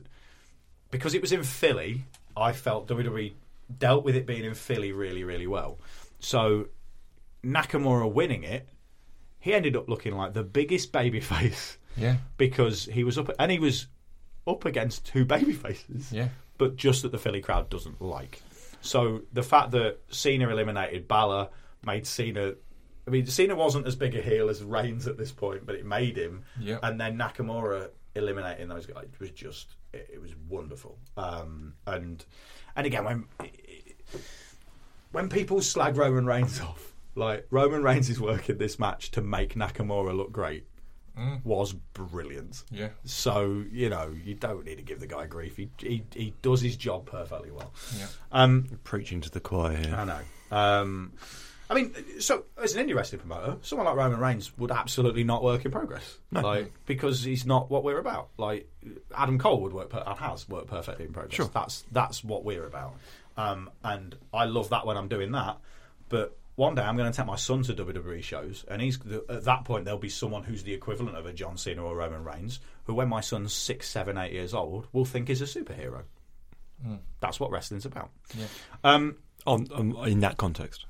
because 0.91 1.13
it 1.15 1.21
was 1.21 1.31
in 1.31 1.43
Philly, 1.43 2.05
I 2.37 2.51
felt 2.53 2.87
WWE 2.87 3.33
dealt 3.77 4.03
with 4.05 4.15
it 4.15 4.25
being 4.25 4.43
in 4.43 4.53
Philly 4.53 4.91
really 4.91 5.23
really 5.23 5.47
well. 5.47 5.79
So 6.19 6.67
Nakamura 7.43 8.11
winning 8.11 8.43
it, 8.43 8.67
he 9.39 9.53
ended 9.53 9.75
up 9.75 9.87
looking 9.89 10.15
like 10.15 10.33
the 10.33 10.43
biggest 10.43 10.91
babyface 10.91 11.77
Yeah. 11.97 12.17
because 12.37 12.85
he 12.85 13.03
was 13.03 13.17
up 13.17 13.29
and 13.39 13.51
he 13.51 13.59
was 13.59 13.87
up 14.47 14.65
against 14.65 15.05
two 15.05 15.25
baby 15.25 15.53
faces. 15.53 16.11
Yeah. 16.11 16.29
But 16.57 16.75
just 16.75 17.01
that 17.03 17.11
the 17.11 17.17
Philly 17.17 17.41
crowd 17.41 17.69
doesn't 17.69 18.01
like. 18.01 18.41
So 18.81 19.21
the 19.33 19.43
fact 19.43 19.71
that 19.71 19.97
Cena 20.09 20.49
eliminated 20.49 21.07
Balor 21.07 21.49
made 21.85 22.07
Cena 22.07 22.53
I 23.07 23.11
mean 23.11 23.27
Cena 23.27 23.55
wasn't 23.55 23.85
as 23.87 23.95
big 23.95 24.15
a 24.15 24.21
heel 24.21 24.49
as 24.49 24.63
Reigns 24.63 25.07
at 25.07 25.17
this 25.17 25.31
point, 25.31 25.65
but 25.65 25.75
it 25.75 25.85
made 25.85 26.17
him. 26.17 26.43
Yeah. 26.59 26.79
And 26.81 26.99
then 26.99 27.17
Nakamura 27.17 27.89
eliminating 28.15 28.67
those 28.67 28.85
guys 28.85 29.07
was 29.19 29.31
just 29.31 29.75
it, 29.93 30.09
it 30.13 30.21
was 30.21 30.35
wonderful. 30.49 30.97
Um, 31.17 31.73
and 31.85 32.23
and 32.75 32.85
again 32.85 33.03
when 33.03 33.25
when 35.11 35.29
people 35.29 35.61
slag 35.61 35.97
Roman 35.97 36.25
Reigns 36.25 36.59
off, 36.59 36.93
like 37.15 37.47
Roman 37.49 37.83
Reigns 37.83 38.09
is 38.09 38.19
working 38.19 38.57
this 38.57 38.79
match 38.79 39.11
to 39.11 39.21
make 39.21 39.55
Nakamura 39.55 40.15
look 40.15 40.31
great 40.31 40.65
was 41.43 41.73
brilliant. 41.93 42.63
Yeah. 42.71 42.89
So 43.05 43.63
you 43.71 43.89
know 43.89 44.13
you 44.23 44.35
don't 44.35 44.65
need 44.65 44.75
to 44.77 44.83
give 44.83 44.99
the 44.99 45.07
guy 45.07 45.25
grief. 45.25 45.57
He 45.57 45.69
he, 45.79 46.03
he 46.13 46.33
does 46.41 46.61
his 46.61 46.75
job 46.75 47.05
perfectly 47.05 47.51
well. 47.51 47.73
Yeah. 47.97 48.07
Um, 48.31 48.67
Preaching 48.83 49.21
to 49.21 49.29
the 49.29 49.39
choir 49.39 49.77
here. 49.77 49.95
I 49.95 50.03
know. 50.05 50.19
Um, 50.51 51.13
I 51.69 51.73
mean, 51.73 51.93
so 52.19 52.45
as 52.61 52.75
an 52.75 52.87
indie 52.87 52.95
wrestling 52.95 53.19
promoter, 53.21 53.57
someone 53.61 53.87
like 53.87 53.95
Roman 53.95 54.19
Reigns 54.19 54.55
would 54.57 54.71
absolutely 54.71 55.23
not 55.23 55.41
work 55.43 55.65
in 55.65 55.71
progress, 55.71 56.17
like 56.31 56.71
because 56.85 57.23
he's 57.23 57.45
not 57.45 57.71
what 57.71 57.83
we're 57.83 57.97
about. 57.99 58.29
Like 58.37 58.69
Adam 59.15 59.39
Cole 59.39 59.61
would 59.61 59.73
work, 59.73 59.89
per- 59.89 60.03
and 60.05 60.17
has 60.19 60.47
worked 60.47 60.67
perfectly 60.67 61.05
in 61.05 61.13
progress. 61.13 61.33
Sure. 61.33 61.49
That's 61.53 61.83
that's 61.91 62.23
what 62.23 62.43
we're 62.45 62.65
about, 62.67 62.95
um, 63.37 63.69
and 63.83 64.15
I 64.33 64.45
love 64.45 64.69
that 64.69 64.85
when 64.85 64.95
I'm 64.97 65.07
doing 65.07 65.31
that. 65.31 65.57
But 66.09 66.37
one 66.55 66.75
day 66.75 66.83
I'm 66.83 66.95
going 66.97 67.11
to 67.11 67.17
take 67.17 67.25
my 67.25 67.35
son 67.35 67.63
to 67.63 67.73
WWE 67.73 68.21
shows, 68.21 68.63
and 68.69 68.79
he's 68.81 68.99
at 69.27 69.45
that 69.45 69.65
point 69.65 69.85
there'll 69.85 69.99
be 69.99 70.07
someone 70.09 70.43
who's 70.43 70.63
the 70.63 70.73
equivalent 70.73 71.17
of 71.17 71.25
a 71.25 71.33
John 71.33 71.57
Cena 71.57 71.83
or 71.83 71.95
Roman 71.95 72.23
Reigns, 72.23 72.59
who 72.85 72.93
when 72.93 73.09
my 73.09 73.21
son's 73.21 73.53
six, 73.53 73.89
seven, 73.89 74.17
eight 74.19 74.31
years 74.33 74.53
old, 74.53 74.87
will 74.93 75.03
think 75.05 75.29
is 75.31 75.41
a 75.41 75.45
superhero. 75.45 76.03
That's 77.19 77.39
what 77.39 77.49
wrestling's 77.49 77.85
about. 77.85 78.11
Um, 78.83 79.15
On, 79.47 79.67
on 79.73 80.07
in 80.07 80.19
that 80.19 80.37
context. 80.37 80.85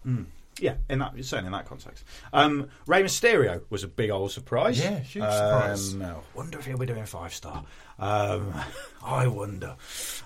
Yeah, 0.59 0.75
in 0.89 0.99
that 0.99 1.13
certainly 1.25 1.47
in 1.47 1.51
that 1.51 1.65
context. 1.65 2.05
Um, 2.31 2.69
Rey 2.87 3.03
Mysterio 3.03 3.63
was 3.69 3.83
a 3.83 3.87
big 3.89 4.09
old 4.09 4.31
surprise. 4.31 4.79
Yeah, 4.79 4.99
huge 4.99 5.23
surprise. 5.25 5.93
Um, 5.93 6.01
I 6.03 6.15
wonder 6.33 6.57
if 6.59 6.65
he'll 6.65 6.77
be 6.77 6.85
doing 6.85 7.05
five 7.05 7.33
star. 7.33 7.65
Um, 7.99 8.53
I 9.05 9.27
wonder. 9.27 9.75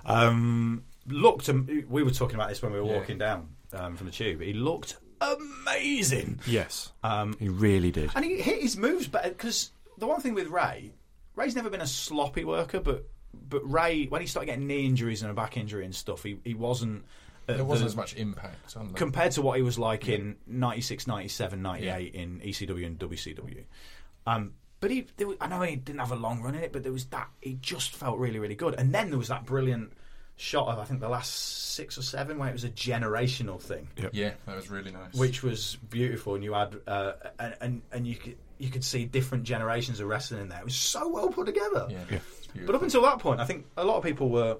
Um, 0.05 0.83
looked. 1.07 1.47
We 1.49 2.03
were 2.03 2.11
talking 2.11 2.35
about 2.35 2.49
this 2.49 2.61
when 2.61 2.71
we 2.73 2.79
were 2.79 2.85
Yeah. 2.87 2.97
walking 2.97 3.17
down 3.17 3.49
um, 3.73 3.95
from 3.97 4.05
the 4.07 4.13
tube. 4.13 4.41
He 4.41 4.53
looked 4.53 4.97
amazing. 5.19 6.39
Yes, 6.45 6.91
Um, 7.03 7.35
he 7.39 7.49
really 7.49 7.91
did. 7.91 8.11
and 8.15 8.23
he 8.23 8.41
hit 8.41 8.61
his 8.61 8.77
moves 8.77 9.07
better 9.07 9.29
because 9.29 9.71
the 9.97 10.07
one 10.07 10.21
thing 10.21 10.33
with 10.33 10.47
Rey, 10.47 10.91
Rey's 11.35 11.55
never 11.55 11.69
been 11.69 11.81
a 11.81 11.87
sloppy 11.87 12.45
worker, 12.45 12.79
but 12.79 13.05
but 13.33 13.61
Rey 13.69 14.05
when 14.05 14.21
he 14.21 14.27
started 14.27 14.47
getting 14.47 14.67
knee 14.67 14.85
injuries 14.85 15.21
and 15.21 15.31
a 15.31 15.33
back 15.33 15.57
injury 15.57 15.85
and 15.85 15.93
stuff, 15.95 16.23
he 16.23 16.37
he 16.43 16.53
wasn't. 16.53 17.03
At 17.49 17.55
There 17.57 17.65
wasn't 17.65 17.87
the- 17.87 17.91
as 17.91 17.95
much 17.97 18.15
impact 18.15 18.75
on 18.77 18.87
them. 18.87 18.95
compared 18.95 19.31
to 19.33 19.41
what 19.41 19.57
he 19.57 19.63
was 19.63 19.77
like 19.79 20.07
in 20.07 20.37
96, 20.47 21.07
97, 21.07 21.61
98 21.61 22.13
in 22.15 22.39
ECW 22.41 22.85
and 22.85 22.99
WCW. 22.99 23.63
Um, 24.27 24.53
but 24.79 24.91
he, 24.91 25.07
there 25.17 25.27
was, 25.27 25.37
I 25.41 25.47
know 25.47 25.61
he 25.61 25.75
didn't 25.75 25.99
have 25.99 26.11
a 26.11 26.15
long 26.15 26.41
run 26.41 26.55
in 26.55 26.63
it, 26.63 26.71
but 26.71 26.83
there 26.83 26.91
was 26.93 27.05
that. 27.07 27.29
He 27.41 27.55
just 27.55 27.95
felt 27.95 28.17
really, 28.17 28.39
really 28.39 28.55
good. 28.55 28.75
And 28.75 28.93
then 28.93 29.09
there 29.09 29.19
was 29.19 29.27
that 29.27 29.45
brilliant 29.45 29.91
shot 30.37 30.69
of 30.69 30.79
I 30.79 30.85
think 30.85 31.01
the 31.01 31.09
last 31.09 31.33
six 31.75 31.97
or 31.97 32.01
seven 32.01 32.37
where 32.37 32.47
it 32.47 32.53
was 32.53 32.63
a 32.63 32.69
generational 32.69 33.59
thing, 33.61 33.89
yeah, 34.13 34.31
that 34.45 34.55
was 34.55 34.69
really 34.69 34.89
nice. 34.91 35.13
which 35.13 35.43
was 35.43 35.75
beautiful. 35.89 36.35
And 36.35 36.43
you 36.45 36.53
had 36.53 36.77
uh, 36.87 37.11
and, 37.39 37.55
and 37.59 37.81
and 37.91 38.07
you 38.07 38.15
could 38.15 38.37
you 38.57 38.69
could 38.69 38.85
see 38.85 39.03
different 39.03 39.43
generations 39.43 39.99
of 39.99 40.07
wrestling 40.07 40.41
in 40.41 40.47
there. 40.47 40.59
It 40.59 40.65
was 40.65 40.75
so 40.75 41.09
well 41.09 41.27
put 41.29 41.45
together. 41.45 41.87
yeah, 41.89 42.19
Yeah. 42.55 42.61
But 42.65 42.75
up 42.75 42.81
until 42.83 43.01
that 43.03 43.19
point, 43.19 43.41
I 43.41 43.45
think 43.45 43.65
a 43.75 43.83
lot 43.83 43.97
of 43.97 44.03
people 44.03 44.29
were. 44.29 44.57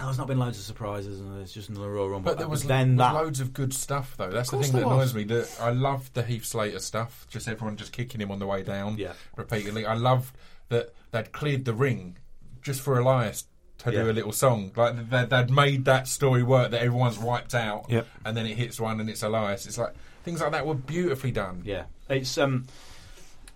Oh, 0.00 0.06
there's 0.06 0.18
not 0.18 0.26
been 0.28 0.38
loads 0.38 0.58
of 0.58 0.64
surprises, 0.64 1.20
and 1.20 1.36
there's 1.36 1.52
just 1.52 1.68
another 1.68 1.90
Royal 1.90 2.08
Rumble. 2.08 2.30
But 2.30 2.38
there 2.38 2.48
was, 2.48 2.64
then 2.64 2.96
was 2.96 2.98
that 2.98 3.14
loads 3.14 3.40
of 3.40 3.52
good 3.52 3.74
stuff 3.74 4.16
though. 4.16 4.30
That's 4.30 4.50
the 4.50 4.58
thing 4.62 4.72
that 4.72 4.86
was. 4.86 5.12
annoys 5.12 5.14
me. 5.14 5.24
That 5.24 5.58
I 5.60 5.70
love 5.70 6.10
the 6.14 6.22
Heath 6.22 6.44
Slater 6.46 6.78
stuff. 6.78 7.26
Just 7.28 7.46
everyone 7.48 7.76
just 7.76 7.92
kicking 7.92 8.20
him 8.20 8.30
on 8.30 8.38
the 8.38 8.46
way 8.46 8.62
down. 8.62 8.96
Yeah. 8.96 9.12
repeatedly. 9.36 9.84
I 9.84 9.94
love 9.94 10.32
that 10.70 10.94
they'd 11.10 11.30
cleared 11.32 11.64
the 11.66 11.74
ring 11.74 12.16
just 12.62 12.80
for 12.80 12.98
Elias 12.98 13.44
to 13.78 13.92
Yeah. 13.92 14.04
do 14.04 14.10
a 14.10 14.12
little 14.12 14.32
song. 14.32 14.72
Like 14.74 15.10
they'd, 15.10 15.28
they'd 15.30 15.50
made 15.50 15.84
that 15.84 16.08
story 16.08 16.42
work. 16.42 16.70
That 16.70 16.80
everyone's 16.82 17.18
wiped 17.18 17.54
out. 17.54 17.86
Yep. 17.90 18.06
and 18.24 18.36
then 18.36 18.46
it 18.46 18.56
hits 18.56 18.80
one 18.80 19.00
and 19.00 19.10
it's 19.10 19.22
Elias. 19.22 19.66
It's 19.66 19.76
like 19.78 19.92
things 20.24 20.40
like 20.40 20.52
that 20.52 20.66
were 20.66 20.74
beautifully 20.74 21.30
done. 21.32 21.62
Yeah, 21.64 21.84
it's. 22.08 22.38
Um, 22.38 22.66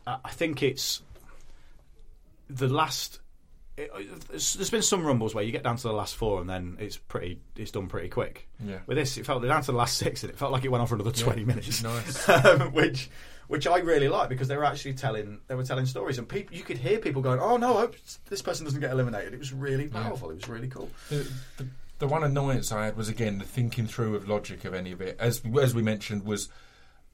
I 0.07 0.31
think 0.31 0.63
it's 0.63 1.01
the 2.51 2.69
last. 2.69 3.21
It, 3.77 3.91
there's 4.29 4.71
been 4.71 4.83
some 4.83 5.05
rumbles 5.05 5.35
where 5.35 5.43
you 5.43 5.51
get 5.51 5.65
down 5.65 5.77
to 5.77 5.83
the 5.83 5.93
last 5.93 6.15
four 6.15 6.41
and 6.41 6.49
then 6.49 6.77
it's 6.79 6.97
pretty. 6.97 7.41
It's 7.57 7.73
done 7.73 7.89
pretty 7.89 8.09
quick. 8.09 8.49
Yeah. 8.65 8.79
With 8.87 8.97
this, 8.97 9.17
it 9.17 9.27
felt 9.27 9.43
down 9.43 9.63
to 9.63 9.73
the 9.73 9.77
last 9.77 9.97
six 9.97 10.23
and 10.23 10.31
it 10.31 10.39
felt 10.39 10.53
like 10.53 10.65
it 10.65 10.69
went 10.69 10.83
on 10.83 10.87
for 10.87 10.95
another 10.95 11.11
twenty 11.11 11.45
minutes. 11.45 11.83
nice. 11.83 12.29
um, 12.45 12.73
which, 12.73 13.11
which 13.49 13.67
I 13.67 13.79
really 13.79 14.09
like 14.09 14.29
because 14.29 14.47
they 14.47 14.57
were 14.57 14.65
actually 14.65 14.95
telling. 14.95 15.41
They 15.49 15.57
were 15.57 15.65
telling 15.65 15.87
stories 15.87 16.19
and 16.19 16.29
people. 16.29 16.57
You 16.57 16.63
could 16.63 16.79
hear 16.79 16.99
people 16.99 17.21
going, 17.21 17.41
"Oh 17.41 17.57
no, 17.57 17.77
I 17.77 17.81
hope 17.81 17.97
this 18.29 18.43
person 18.43 18.65
doesn't 18.65 18.81
get 18.81 18.93
eliminated." 18.93 19.35
It 19.35 19.41
was 19.41 19.53
really 19.53 19.89
powerful. 19.89 20.31
It 20.31 20.37
was 20.37 20.49
really 20.49 20.69
cool. 20.69 20.89
The, 21.09 21.29
the, 21.57 21.67
the 21.99 22.07
one 22.07 22.23
annoyance 22.23 22.71
I 22.71 22.85
had 22.85 22.97
was 22.97 23.09
again 23.09 23.39
the 23.39 23.45
thinking 23.45 23.89
through 23.89 24.15
of 24.15 24.29
logic 24.29 24.65
of 24.65 24.73
any 24.73 24.93
of 24.93 25.01
it. 25.01 25.17
As 25.19 25.43
as 25.61 25.75
we 25.75 25.83
mentioned, 25.83 26.25
was 26.25 26.49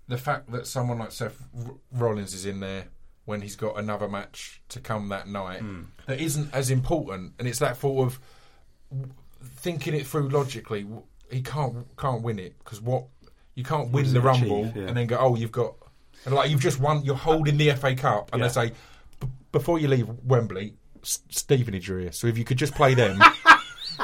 the 0.09 0.19
fact 0.19 0.51
that 0.53 0.67
someone 0.67 0.99
like 0.99 1.13
Seth 1.13 1.43
Rollins 1.91 2.35
is 2.35 2.45
in 2.45 2.61
there 2.61 2.89
when 3.31 3.41
he's 3.41 3.57
got 3.57 3.79
another 3.79 4.09
match 4.09 4.61
to 4.69 4.81
come 4.81 5.09
that 5.09 5.27
night 5.27 5.61
hmm. 5.61 5.85
that 6.07 6.21
isn't 6.21 6.53
as 6.53 6.71
important, 6.71 7.33
and 7.39 7.49
it's 7.49 7.61
that 7.61 7.77
thought 7.77 8.05
of 8.05 8.21
thinking 9.43 9.95
it 9.95 10.07
through 10.07 10.29
logically. 10.29 10.87
He 11.31 11.41
can't 11.41 11.87
can't 11.97 12.23
win 12.23 12.39
it 12.39 12.59
because 12.59 12.81
what 12.81 13.05
you 13.55 13.65
can't 13.65 13.91
win 13.91 14.13
the 14.13 14.21
rumble 14.21 14.65
achieve? 14.65 14.77
Yeah. 14.77 14.89
and 14.89 14.97
then 14.97 15.07
go 15.07 15.17
oh 15.19 15.37
you've 15.37 15.53
got 15.53 15.75
and 16.25 16.35
like 16.35 16.51
you've 16.51 16.61
just 16.61 16.81
won 16.81 17.05
you're 17.05 17.15
holding 17.15 17.57
the 17.57 17.71
FA 17.73 17.95
Cup 17.95 18.31
and 18.33 18.41
Yeah. 18.41 18.49
they 18.49 18.53
say 18.53 18.73
before 19.53 19.79
you 19.79 19.89
leave 19.89 20.09
Wembley 20.25 20.75
S- 21.03 21.21
Stevenage 21.31 21.91
are 21.91 22.01
here 22.01 22.13
so 22.13 22.27
if 22.27 22.37
you 22.39 22.45
could 22.45 22.59
just 22.59 22.75
play 22.75 22.95
them 22.95 23.21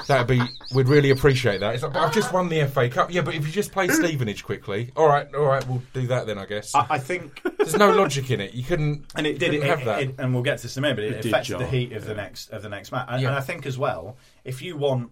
That'd 0.07 0.27
be. 0.27 0.41
We'd 0.75 0.89
really 0.89 1.11
appreciate 1.11 1.61
that. 1.61 1.75
It's 1.75 1.83
like, 1.83 1.93
but 1.93 2.01
I've 2.03 2.13
just 2.15 2.33
won 2.33 2.49
the 2.49 2.65
FA 2.67 2.89
Cup. 2.89 3.11
Yeah, 3.13 3.23
but 3.23 3.35
if 3.35 3.47
you 3.47 3.53
just 3.53 3.73
play 3.73 3.89
Stevenage 3.89 4.45
quickly, 4.45 4.91
all 4.97 5.09
right, 5.09 5.27
all 5.35 5.45
right, 5.45 5.67
we'll 5.67 5.83
do 5.95 6.07
that 6.09 6.27
then. 6.27 6.39
I 6.39 6.47
guess 6.47 6.75
I, 6.75 6.87
I 6.91 6.99
think 6.99 7.41
there's 7.59 7.77
no 7.77 7.91
logic 7.91 8.31
in 8.31 8.41
it. 8.41 8.55
You 8.55 8.63
couldn't. 8.63 9.07
and 9.15 9.27
it 9.27 9.39
did 9.39 9.51
couldn't 9.53 9.63
it, 9.67 9.69
have 9.69 9.81
it- 9.81 9.85
that. 9.87 10.03
it- 10.03 10.15
and 10.19 10.35
we'll 10.35 10.43
get 10.43 10.59
to 10.59 10.63
this 10.65 10.77
in 10.77 10.85
a 10.85 10.89
minute. 10.89 10.97
But 10.97 11.05
it, 11.05 11.13
It 11.19 11.23
did 11.23 11.33
affected 11.33 11.59
the 11.59 11.67
heat 11.67 11.93
of 11.93 12.05
the 12.05 12.15
next 12.15 12.51
of 12.51 12.63
the 12.63 12.69
next 12.69 12.93
match, 12.93 13.07
and, 13.11 13.23
Yeah. 13.23 13.29
and 13.29 13.37
I 13.37 13.41
think 13.41 13.67
as 13.67 13.79
well, 13.79 14.17
if 14.45 14.63
you 14.63 14.77
want, 14.77 15.11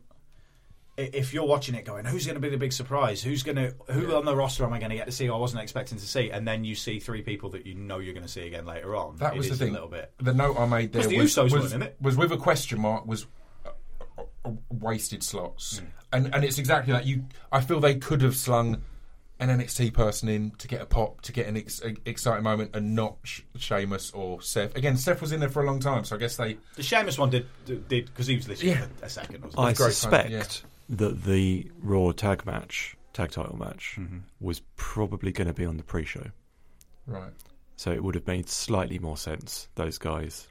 if 0.96 1.34
you're 1.34 1.46
watching 1.46 1.74
it, 1.74 1.84
going, 1.84 2.04
who's 2.04 2.24
going 2.24 2.36
to 2.36 2.40
be 2.40 2.50
the 2.50 2.56
big 2.56 2.72
surprise? 2.72 3.20
Who's 3.20 3.42
going 3.42 3.56
to 3.56 3.74
who 3.92 4.14
on 4.14 4.24
the 4.24 4.36
roster 4.36 4.64
am 4.64 4.72
I 4.72 4.78
going 4.78 4.90
to 4.90 4.96
get 4.96 5.06
to 5.06 5.12
see? 5.12 5.26
Who 5.26 5.34
I 5.34 5.38
wasn't 5.38 5.62
expecting 5.62 5.98
to 5.98 6.06
see, 6.06 6.30
and 6.30 6.46
then 6.46 6.62
you 6.64 6.74
see 6.76 7.00
three 7.00 7.22
people 7.22 7.50
that 7.50 7.66
you 7.66 7.74
know 7.74 7.98
you're 7.98 8.14
going 8.14 8.26
to 8.26 8.30
see 8.32 8.46
again 8.46 8.64
later 8.64 8.94
on. 8.94 9.16
that 9.16 9.34
It 9.34 9.38
was 9.38 9.48
the 9.48 9.52
is 9.54 9.58
thing. 9.58 9.70
A 9.70 9.72
little 9.72 9.88
bit. 9.88 10.12
The 10.18 10.34
note 10.34 10.56
I 10.58 10.66
made 10.66 10.92
there 10.92 11.02
'Cause 11.02 11.10
the 11.10 11.18
was, 11.18 11.34
Usos 11.34 11.42
was, 11.44 11.52
weren't 11.54 11.72
in 11.72 11.82
it. 11.82 11.96
was 12.00 12.16
with 12.16 12.30
a 12.30 12.36
question 12.36 12.80
mark. 12.80 13.06
Was 13.06 13.26
wasted 14.70 15.22
slots, 15.22 15.78
Hmm. 15.78 15.84
and 16.12 16.34
and 16.34 16.44
it's 16.44 16.58
exactly 16.58 16.92
that. 16.92 17.06
You, 17.06 17.24
I 17.52 17.60
feel 17.60 17.80
they 17.80 17.96
could 17.96 18.22
have 18.22 18.36
slung 18.36 18.82
an 19.40 19.48
NXT 19.48 19.92
person 19.92 20.28
in 20.28 20.52
to 20.58 20.68
get 20.68 20.80
a 20.80 20.86
pop, 20.86 21.20
to 21.22 21.32
get 21.32 21.46
an 21.48 21.56
ex- 21.56 21.82
exciting 22.04 22.44
moment, 22.44 22.70
and 22.74 22.94
not 22.94 23.16
Sh- 23.24 23.40
Sheamus 23.56 24.10
or 24.12 24.40
Seth. 24.40 24.76
Again, 24.76 24.96
Seth 24.96 25.20
was 25.20 25.32
in 25.32 25.40
there 25.40 25.48
for 25.48 25.62
a 25.62 25.66
long 25.66 25.80
time, 25.80 26.04
so 26.04 26.14
I 26.16 26.18
guess 26.18 26.36
they. 26.36 26.56
The 26.76 26.82
Sheamus 26.82 27.18
one 27.18 27.30
did 27.30 27.46
did 27.66 27.88
because 28.06 28.26
he 28.26 28.36
was 28.36 28.48
literally 28.48 28.70
Yeah. 28.72 28.86
for 28.96 29.06
a 29.06 29.10
second. 29.10 29.42
Wasn't 29.44 29.58
I 29.60 29.68
he? 29.70 29.74
great 29.74 29.92
suspect 29.94 30.30
yeah. 30.30 30.44
that 30.96 31.24
the 31.24 31.70
Raw 31.82 32.12
tag 32.12 32.46
match, 32.46 32.96
tag 33.12 33.30
title 33.32 33.56
match, 33.58 33.96
Mm-hmm. 33.98 34.18
was 34.40 34.60
probably 34.76 35.32
going 35.32 35.48
to 35.48 35.54
be 35.54 35.64
on 35.66 35.76
the 35.78 35.82
pre-show. 35.84 36.26
Right. 37.06 37.32
So 37.76 37.90
it 37.90 38.02
would 38.04 38.14
have 38.14 38.26
made 38.26 38.48
slightly 38.48 38.98
more 39.00 39.16
sense 39.16 39.68
those 39.74 39.98
guys 39.98 40.46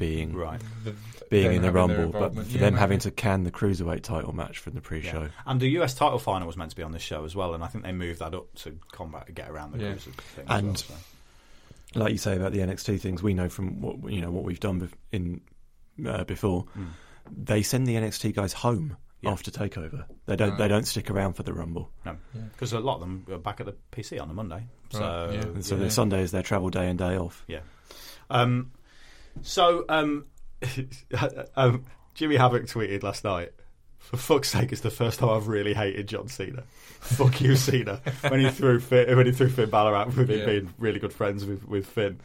being 0.00 0.34
right. 0.34 0.60
The, 0.82 0.94
being 1.30 1.52
in 1.52 1.62
the 1.62 1.70
Rumble, 1.70 2.08
but 2.08 2.34
for 2.34 2.40
Yeah, 2.42 2.58
them 2.58 2.74
maybe. 2.74 2.80
having 2.80 2.98
to 3.00 3.10
can 3.12 3.44
the 3.44 3.52
cruiserweight 3.52 4.02
title 4.02 4.32
match 4.34 4.58
from 4.58 4.72
the 4.74 4.80
pre-show. 4.80 5.22
Yeah. 5.22 5.28
And 5.46 5.60
the 5.60 5.68
US 5.78 5.94
title 5.94 6.18
final 6.18 6.48
was 6.48 6.56
meant 6.56 6.70
to 6.70 6.76
be 6.76 6.82
on 6.82 6.90
this 6.90 7.02
show 7.02 7.24
as 7.24 7.36
well, 7.36 7.54
and 7.54 7.62
I 7.62 7.68
think 7.68 7.84
they 7.84 7.92
moved 7.92 8.18
that 8.18 8.34
up 8.34 8.52
to 8.56 8.76
combat 8.90 9.26
to 9.26 9.32
get 9.32 9.48
around 9.48 9.72
the 9.72 9.78
Yeah. 9.78 9.90
cruiser 9.92 10.10
thing. 10.10 10.44
as 10.48 10.58
And- 10.58 10.66
well, 10.66 10.74
so. 10.76 10.94
Like 11.94 12.12
you 12.12 12.18
say 12.18 12.36
about 12.36 12.52
the 12.52 12.60
NXT 12.60 12.98
things, 13.00 13.22
we 13.22 13.34
know 13.34 13.48
from 13.48 13.80
what 13.80 14.12
you 14.12 14.20
know 14.20 14.30
what 14.30 14.44
we've 14.44 14.60
done 14.60 14.88
in 15.12 15.40
uh, 16.06 16.22
before. 16.24 16.66
They 17.30 17.62
send 17.62 17.86
the 17.86 17.94
NXT 17.96 18.32
guys 18.34 18.52
home 18.52 18.96
Yeah. 19.22 19.30
after 19.32 19.50
Takeover. 19.50 20.04
They 20.26 20.36
don't. 20.36 20.56
They 20.56 20.68
don't 20.68 20.86
stick 20.86 21.10
around 21.10 21.34
for 21.34 21.42
the 21.42 21.52
Rumble, 21.52 21.90
No, 22.06 22.16
because 22.52 22.72
a 22.72 22.78
lot 22.80 22.94
of 22.94 23.00
them 23.00 23.24
were 23.28 23.38
back 23.38 23.58
at 23.60 23.66
the 23.66 23.74
PC 23.92 24.18
on 24.20 24.28
the 24.28 24.34
Monday. 24.34 24.66
So, 24.90 25.00
Right, 25.00 25.34
yeah. 25.34 25.40
and 25.42 25.64
so 25.64 25.74
Yeah. 25.76 25.82
the 25.84 25.90
Sunday 25.90 26.22
is 26.22 26.30
their 26.30 26.42
travel 26.44 26.70
day 26.70 26.88
and 26.88 26.98
day 26.98 27.16
off. 27.18 27.44
yeah. 27.48 27.60
Um, 28.30 28.70
so, 29.42 29.84
um, 29.88 30.26
um, 31.56 31.84
Jimmy 32.14 32.36
Havoc 32.36 32.64
tweeted 32.66 33.02
last 33.02 33.24
night. 33.24 33.52
For 33.98 34.16
fuck's 34.16 34.50
sake, 34.50 34.72
it's 34.72 34.80
the 34.80 34.90
first 34.90 35.20
time 35.20 35.28
I've 35.28 35.46
really 35.46 35.74
hated 35.74 36.08
John 36.08 36.26
Cena. 36.28 36.62
Fuck 37.00 37.40
you, 37.42 37.54
Cena. 37.54 38.00
When 38.28 38.40
he 38.40 38.50
threw 38.50 38.80
Finn, 38.80 39.14
when 39.16 39.26
he 39.26 39.32
threw 39.32 39.48
Finn 39.50 39.68
Balor 39.70 39.94
out 39.94 40.06
with 40.08 40.28
him 40.30 40.38
Yeah. 40.38 40.46
being 40.46 40.74
really 40.78 40.98
good 40.98 41.12
friends 41.12 41.44
with, 41.44 41.68
with 41.68 41.86
Finn, 41.86 42.18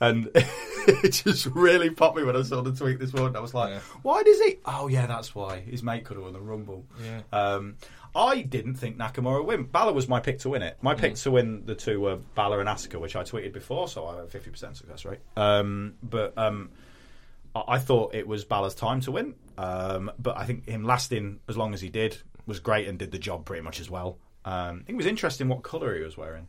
and 0.00 0.28
it 0.34 1.10
just 1.24 1.46
really 1.46 1.88
popped 1.90 2.16
me 2.16 2.24
when 2.24 2.36
I 2.36 2.42
saw 2.42 2.62
the 2.62 2.72
tweet 2.72 2.98
this 2.98 3.14
morning. 3.14 3.36
I 3.36 3.40
was 3.40 3.54
like, 3.54 3.70
Yeah. 3.70 3.80
why 4.02 4.22
does 4.24 4.40
he? 4.40 4.56
Oh 4.66 4.88
yeah, 4.88 5.06
that's 5.06 5.34
why 5.36 5.60
his 5.60 5.82
mate 5.84 6.04
could 6.04 6.16
have 6.16 6.24
won 6.24 6.32
the 6.32 6.40
Rumble. 6.40 6.84
Yeah. 7.02 7.20
Um, 7.32 7.76
I 8.16 8.42
didn't 8.42 8.74
think 8.76 8.96
Nakamura 8.96 9.38
would 9.38 9.46
win. 9.46 9.64
Balor 9.64 9.92
was 9.92 10.06
my 10.08 10.20
pick 10.20 10.38
to 10.40 10.50
win 10.50 10.62
it. 10.62 10.76
My 10.82 10.94
pick 10.94 11.14
to 11.16 11.30
win 11.30 11.66
the 11.66 11.74
two 11.74 12.00
were 12.00 12.16
Balor 12.16 12.60
and 12.60 12.68
Asuka, 12.68 13.00
which 13.00 13.16
I 13.16 13.22
tweeted 13.24 13.52
before, 13.52 13.88
so 13.88 14.06
I 14.06 14.16
had 14.20 14.30
fifty 14.30 14.50
percent 14.50 14.76
success 14.76 15.04
rate. 15.04 15.18
Um, 15.36 15.94
but 16.02 16.36
um, 16.38 16.70
I, 17.54 17.62
I 17.68 17.78
thought 17.78 18.14
it 18.14 18.26
was 18.28 18.44
Balor's 18.44 18.74
time 18.74 19.00
to 19.02 19.12
win. 19.12 19.34
Um, 19.58 20.10
but 20.18 20.36
I 20.36 20.44
think 20.44 20.68
him 20.68 20.84
lasting 20.84 21.40
as 21.48 21.56
long 21.56 21.74
as 21.74 21.80
he 21.80 21.88
did 21.88 22.16
was 22.46 22.60
great 22.60 22.88
and 22.88 22.98
did 22.98 23.10
the 23.12 23.18
job 23.18 23.44
pretty 23.44 23.62
much 23.62 23.80
as 23.80 23.88
well. 23.90 24.18
Um, 24.44 24.80
I 24.82 24.86
think 24.86 24.90
it 24.90 24.96
was 24.96 25.06
interesting 25.06 25.48
what 25.48 25.62
colour 25.62 25.96
he 25.96 26.02
was 26.04 26.16
wearing. 26.16 26.46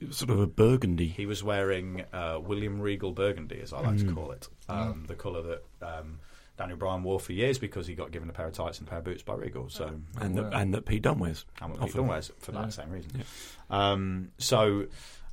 It 0.00 0.08
was 0.08 0.16
sort 0.18 0.30
of 0.30 0.40
a 0.40 0.46
burgundy. 0.46 1.06
He 1.08 1.26
was 1.26 1.42
wearing 1.42 2.04
uh, 2.12 2.38
William 2.42 2.80
Regal 2.80 3.12
Burgundy, 3.12 3.60
as 3.62 3.72
I 3.72 3.80
like 3.80 3.96
Mm. 3.96 4.08
to 4.08 4.14
call 4.14 4.30
it, 4.32 4.48
um, 4.68 5.04
the 5.06 5.14
colour 5.14 5.42
that 5.42 5.62
um, 5.82 6.20
Daniel 6.56 6.78
Bryan 6.78 7.02
wore 7.02 7.20
for 7.20 7.32
years 7.32 7.58
because 7.58 7.86
he 7.86 7.94
got 7.94 8.12
given 8.12 8.30
a 8.30 8.32
pair 8.32 8.46
of 8.46 8.54
tights 8.54 8.78
and 8.78 8.88
a 8.88 8.90
pair 8.90 8.98
of 8.98 9.04
boots 9.04 9.22
by 9.22 9.34
Regal. 9.34 9.68
So 9.68 10.00
and 10.20 10.38
that 10.38 10.52
and 10.54 10.74
that 10.74 10.86
Pete 10.86 11.02
Dunne 11.02 11.18
wears. 11.18 11.44
and 11.60 11.72
what. 11.72 11.80
Pete 11.82 11.94
Dunne 11.94 12.06
wears 12.06 12.32
for 12.38 12.52
that 12.52 12.72
same 12.72 12.90
reason. 12.90 13.24
Um, 13.68 14.30
so, 14.38 14.86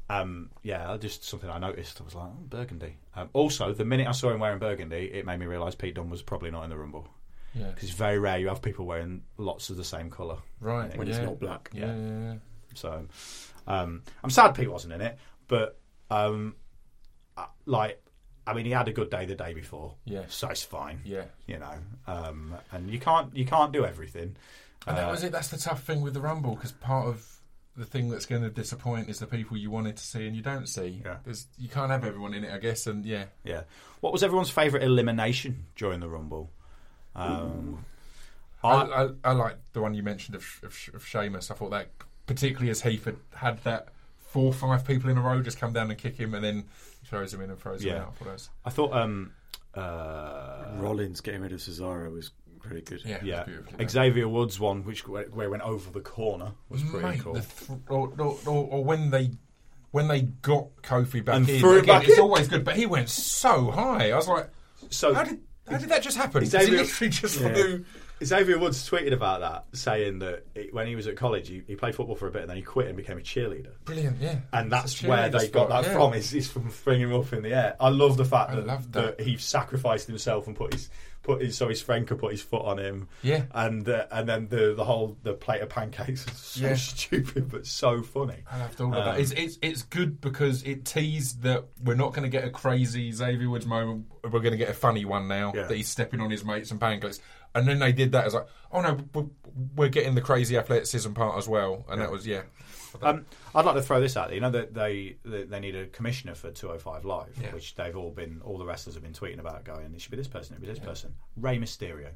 um, 0.09 0.49
yeah, 0.63 0.97
just 0.97 1.23
something 1.23 1.49
I 1.49 1.59
noticed. 1.59 2.01
I 2.01 2.03
was 2.03 2.15
like, 2.15 2.25
oh, 2.25 2.43
burgundy. 2.49 2.97
Um, 3.15 3.29
also, 3.33 3.73
the 3.73 3.85
minute 3.85 4.07
I 4.07 4.11
saw 4.11 4.31
him 4.31 4.39
wearing 4.39 4.59
burgundy, 4.59 5.11
it 5.13 5.25
made 5.25 5.39
me 5.39 5.45
realise 5.45 5.75
Pete 5.75 5.95
Dunne 5.95 6.09
was 6.09 6.21
probably 6.21 6.51
not 6.51 6.63
in 6.63 6.69
the 6.69 6.77
Rumble. 6.77 7.07
Yeah. 7.53 7.67
Because 7.67 7.83
it's 7.89 7.97
very 7.97 8.19
rare 8.19 8.39
you 8.39 8.47
have 8.47 8.61
people 8.61 8.85
wearing 8.85 9.21
lots 9.37 9.69
of 9.69 9.77
the 9.77 9.83
same 9.83 10.09
colour. 10.09 10.37
Right. 10.59 10.95
When 10.97 11.07
yeah. 11.07 11.15
it's 11.15 11.23
not 11.23 11.39
black. 11.39 11.69
Yeah. 11.73 11.85
Yeah. 11.85 11.95
yeah, 11.95 12.19
yeah. 12.19 12.33
So, 12.73 13.05
um, 13.67 14.01
I'm 14.23 14.29
sad 14.29 14.55
Pete 14.55 14.71
wasn't 14.71 14.93
in 14.93 15.01
it, 15.01 15.17
but 15.47 15.79
um, 16.09 16.55
uh, 17.37 17.45
like, 17.65 18.02
I 18.45 18.53
mean, 18.53 18.65
he 18.65 18.71
had 18.71 18.87
a 18.87 18.91
good 18.93 19.09
day 19.09 19.25
the 19.25 19.35
day 19.35 19.53
before. 19.53 19.95
Yeah. 20.05 20.23
So 20.27 20.49
it's 20.49 20.63
fine. 20.63 20.99
Yeah. 21.05 21.25
You 21.47 21.59
know, 21.59 21.73
um, 22.07 22.55
and 22.71 22.89
you 22.89 22.99
can't 22.99 23.35
you 23.35 23.45
can't 23.45 23.71
do 23.71 23.85
everything. 23.85 24.35
And 24.85 24.97
that 24.97 25.07
Uh, 25.07 25.11
was 25.11 25.23
it. 25.23 25.31
That's 25.31 25.47
the 25.47 25.57
tough 25.57 25.83
thing 25.83 26.01
with 26.01 26.13
the 26.13 26.21
Rumble 26.21 26.55
because 26.55 26.71
part 26.73 27.07
of 27.07 27.25
the 27.75 27.85
thing 27.85 28.09
that's 28.09 28.25
going 28.27 28.43
to 28.43 28.49
disappoint 28.49 29.09
is 29.09 29.17
the 29.19 29.25
people 29.25 29.57
you 29.57 29.71
wanted 29.71 29.97
to 29.97 30.03
see 30.03 30.27
and 30.27 30.35
you 30.35 30.41
don't 30.43 30.67
see. 30.67 31.01
Yeah. 31.03 31.17
There's, 31.23 31.47
you 31.57 31.69
can't 31.69 31.89
have 31.89 32.03
everyone 32.03 32.33
in 32.35 32.43
it, 32.43 32.53
I 32.53 32.57
guess. 32.59 32.85
And 32.85 33.03
yeah, 33.05 33.25
Yeah. 33.43 33.63
What 34.01 34.13
was 34.13 34.21
everyone's 34.23 34.49
favourite 34.51 34.83
elimination 34.85 35.65
during 35.75 35.99
the 36.01 36.07
Rumble? 36.09 36.51
Um, 37.15 37.85
I, 38.63 38.69
I, 38.69 39.03
I, 39.05 39.09
I 39.23 39.31
like 39.31 39.55
the 39.73 39.81
one 39.81 39.93
you 39.93 40.03
mentioned 40.03 40.35
of, 40.35 40.45
of, 40.63 40.89
of 40.93 41.05
Sheamus. 41.07 41.49
I 41.49 41.55
thought 41.55 41.71
that, 41.71 41.87
particularly 42.27 42.69
as 42.69 42.81
Heath 42.81 43.05
had, 43.05 43.17
had 43.35 43.63
that 43.63 43.89
four 44.19 44.45
or 44.47 44.53
five 44.53 44.85
people 44.85 45.09
in 45.09 45.17
a 45.17 45.21
row 45.21 45.41
just 45.41 45.59
come 45.59 45.73
down 45.73 45.89
and 45.89 45.97
kick 45.99 46.17
him, 46.17 46.33
and 46.33 46.43
then 46.43 46.57
he 46.57 46.65
throws 47.13 47.33
him 47.33 47.41
in 47.41 47.49
and 47.49 47.59
throws 47.59 47.81
him 47.83 47.89
Yeah. 47.95 48.01
out. 48.03 48.15
I 48.19 48.23
thought 48.25 48.49
I 48.65 48.69
thought, 48.69 48.93
um, 48.93 49.31
uh, 49.75 50.65
Rollins 50.77 51.21
getting 51.21 51.41
rid 51.41 51.51
of 51.51 51.59
Cesaro 51.59 52.11
was 52.11 52.31
pretty 52.59 52.81
good. 52.81 53.01
yeah, 53.05 53.43
it 53.47 53.47
was 53.73 53.73
yeah. 53.79 53.87
Xavier 53.87 54.27
Woods 54.27 54.59
one, 54.59 54.83
which 54.83 55.07
where 55.07 55.25
where 55.25 55.49
went 55.49 55.63
over 55.63 55.89
the 55.91 55.99
corner, 56.01 56.51
was 56.69 56.83
pretty 56.83 57.05
Mate, 57.07 57.19
cool. 57.21 57.33
the 57.33 57.41
th- 57.41 57.79
or, 57.89 58.13
or, 58.17 58.37
or, 58.45 58.67
or 58.67 58.83
when 58.83 59.09
they 59.09 59.31
when 59.91 60.07
they 60.07 60.21
got 60.23 60.67
Kofi 60.81 61.23
back 61.23 61.35
And 61.35 61.49
in, 61.49 61.59
threw 61.59 61.73
him 61.73 61.83
again, 61.83 61.99
back 61.99 62.07
it's 62.07 62.17
in. 62.17 62.23
always 62.23 62.47
good. 62.47 62.63
But 62.63 62.75
he 62.75 62.85
went 62.85 63.09
so 63.09 63.69
high. 63.71 64.11
I 64.11 64.15
was 64.15 64.27
like, 64.27 64.49
So 64.89 65.13
how 65.13 65.23
did 65.23 65.39
how 65.69 65.77
did 65.77 65.89
that 65.89 66.01
just 66.03 66.17
happen? 66.17 66.45
Xavier- 66.45 66.69
he 66.71 66.77
literally 66.77 67.09
just 67.11 67.35
flew. 67.37 67.85
Xavier 68.23 68.57
Woods 68.57 68.89
tweeted 68.89 69.13
about 69.13 69.41
that, 69.41 69.65
saying 69.77 70.19
that 70.19 70.45
it, 70.55 70.73
when 70.73 70.87
he 70.87 70.95
was 70.95 71.07
at 71.07 71.15
college, 71.15 71.47
he, 71.49 71.61
he 71.67 71.75
played 71.75 71.95
football 71.95 72.15
for 72.15 72.27
a 72.27 72.31
bit, 72.31 72.41
and 72.41 72.49
then 72.49 72.57
he 72.57 72.63
quit 72.63 72.87
and 72.87 72.95
became 72.97 73.17
a 73.17 73.21
cheerleader. 73.21 73.71
Brilliant, 73.85 74.17
yeah. 74.21 74.39
And 74.51 74.71
that's 74.71 75.01
where 75.03 75.29
they 75.29 75.47
got 75.49 75.69
that 75.69 75.83
yeah. 75.85 75.93
from. 75.93 76.13
Is, 76.13 76.33
is 76.33 76.47
from 76.49 76.69
throwing 76.69 77.01
him 77.01 77.13
up 77.13 77.31
in 77.33 77.43
the 77.43 77.53
air. 77.53 77.75
I 77.79 77.89
love 77.89 78.17
the 78.17 78.25
fact 78.25 78.51
that, 78.51 78.65
love 78.65 78.91
that. 78.93 79.19
he 79.21 79.37
sacrificed 79.37 80.07
himself 80.07 80.47
and 80.47 80.55
put 80.55 80.73
his 80.73 80.89
put 81.23 81.41
his 81.41 81.55
so 81.55 81.69
his 81.69 81.81
friend 81.81 82.05
could 82.05 82.19
put 82.19 82.31
his 82.31 82.41
foot 82.41 82.63
on 82.65 82.77
him. 82.77 83.07
Yeah. 83.21 83.43
and 83.53 83.87
uh, 83.87 84.07
and 84.11 84.27
then 84.27 84.47
the 84.49 84.73
the 84.75 84.83
whole 84.83 85.17
the 85.23 85.33
plate 85.33 85.61
of 85.61 85.69
pancakes 85.69 86.27
is 86.27 86.37
so 86.37 86.67
Yeah. 86.67 86.75
stupid 86.75 87.49
but 87.49 87.65
so 87.65 88.01
funny. 88.03 88.43
I 88.51 88.59
loved 88.59 88.81
all 88.81 88.87
of 88.93 88.99
Um, 88.99 89.05
that. 89.05 89.19
It's, 89.21 89.31
it's 89.31 89.57
it's 89.61 89.81
good 89.83 90.19
because 90.19 90.63
it 90.63 90.83
teased 90.85 91.43
that 91.43 91.63
we're 91.81 91.95
not 91.95 92.13
going 92.13 92.23
to 92.23 92.29
get 92.29 92.43
a 92.43 92.49
crazy 92.49 93.11
Xavier 93.13 93.49
Woods 93.49 93.65
moment. 93.65 94.07
We're 94.23 94.39
going 94.41 94.51
to 94.51 94.57
get 94.57 94.69
a 94.69 94.73
funny 94.73 95.05
one 95.05 95.27
now 95.29 95.53
Yeah. 95.55 95.63
that 95.67 95.75
he's 95.75 95.87
stepping 95.87 96.19
on 96.19 96.29
his 96.29 96.43
mates 96.43 96.71
and 96.71 96.79
pancakes. 96.79 97.19
And 97.55 97.67
then 97.67 97.79
they 97.79 97.91
did 97.91 98.11
that 98.13 98.25
as 98.25 98.33
like, 98.33 98.47
oh 98.71 98.81
no, 98.81 99.27
we're, 99.75 99.89
getting 99.89 100.15
the 100.15 100.21
crazy 100.21 100.57
athleticism 100.57 101.13
part 101.13 101.37
as 101.37 101.47
well. 101.47 101.85
And 101.89 102.01
that 102.01 102.11
was 102.11 102.25
yeah. 102.25 102.41
Um, 103.01 103.25
I'd 103.55 103.65
like 103.65 103.75
to 103.75 103.81
throw 103.81 103.99
this 103.99 104.15
out 104.17 104.27
there. 104.27 104.35
You 104.35 104.41
know 104.41 104.51
that 104.51 104.73
they 104.73 105.17
they, 105.25 105.43
they 105.43 105.59
need 105.59 105.75
a 105.75 105.87
commissioner 105.87 106.35
for 106.35 106.51
205 106.51 107.05
Live, 107.05 107.29
Yeah. 107.41 107.51
which 107.53 107.75
they've 107.75 107.95
all 107.95 108.11
been 108.11 108.41
all 108.43 108.57
the 108.57 108.65
wrestlers 108.65 108.95
have 108.95 109.03
been 109.03 109.13
tweeting 109.13 109.39
about. 109.39 109.63
Going, 109.63 109.93
it 109.93 110.01
should 110.01 110.11
be 110.11 110.17
this 110.17 110.27
person, 110.27 110.55
it 110.55 110.57
should 110.57 110.61
be 110.67 110.67
this 110.73 110.79
person. 110.79 111.13
Rey 111.37 111.57
Mysterio. 111.57 112.09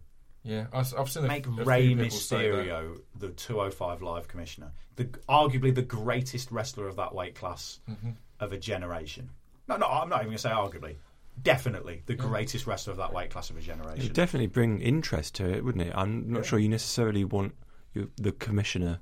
Yeah, 0.44 0.68
I've, 0.72 0.94
I've 0.98 1.10
seen 1.10 1.28
Make 1.28 1.46
a 1.48 1.52
few 1.52 1.64
Rey 1.64 2.10
say 2.10 2.50
that. 2.50 2.56
Mysterio 2.56 3.02
the 3.20 3.30
205 3.30 4.02
Live 4.02 4.28
commissioner, 4.28 4.72
the 4.96 5.06
arguably 5.28 5.74
the 5.74 5.82
greatest 5.82 6.52
wrestler 6.52 6.88
of 6.88 6.96
that 6.98 7.14
weight 7.14 7.36
class 7.36 7.80
Mm-hmm. 7.90 8.12
of 8.40 8.54
a 8.54 8.58
generation. 8.58 9.30
No, 9.68 9.76
no, 9.78 9.88
I'm 9.88 10.08
not 10.10 10.18
even 10.22 10.28
going 10.28 10.38
to 10.38 10.42
say 10.44 10.50
arguably. 10.50 10.96
Definitely 11.42 12.02
the 12.06 12.16
greatest 12.16 12.66
wrestler 12.66 12.92
of 12.92 12.98
that 12.98 13.14
weight 13.14 13.30
class 13.30 13.50
of 13.50 13.58
a 13.58 13.62
generation. 13.62 14.00
It'd 14.00 14.14
definitely 14.14 14.48
bring 14.48 14.82
interest 14.82 15.36
to 15.36 15.50
it, 15.50 15.64
wouldn't 15.64 15.86
it? 15.86 15.94
I'm 15.96 16.32
not 16.32 16.46
sure 16.46 16.58
you 16.60 16.70
necessarily 16.70 17.24
want 17.24 17.54
you, 17.94 18.12
the 18.16 18.32
commissioner 18.32 19.00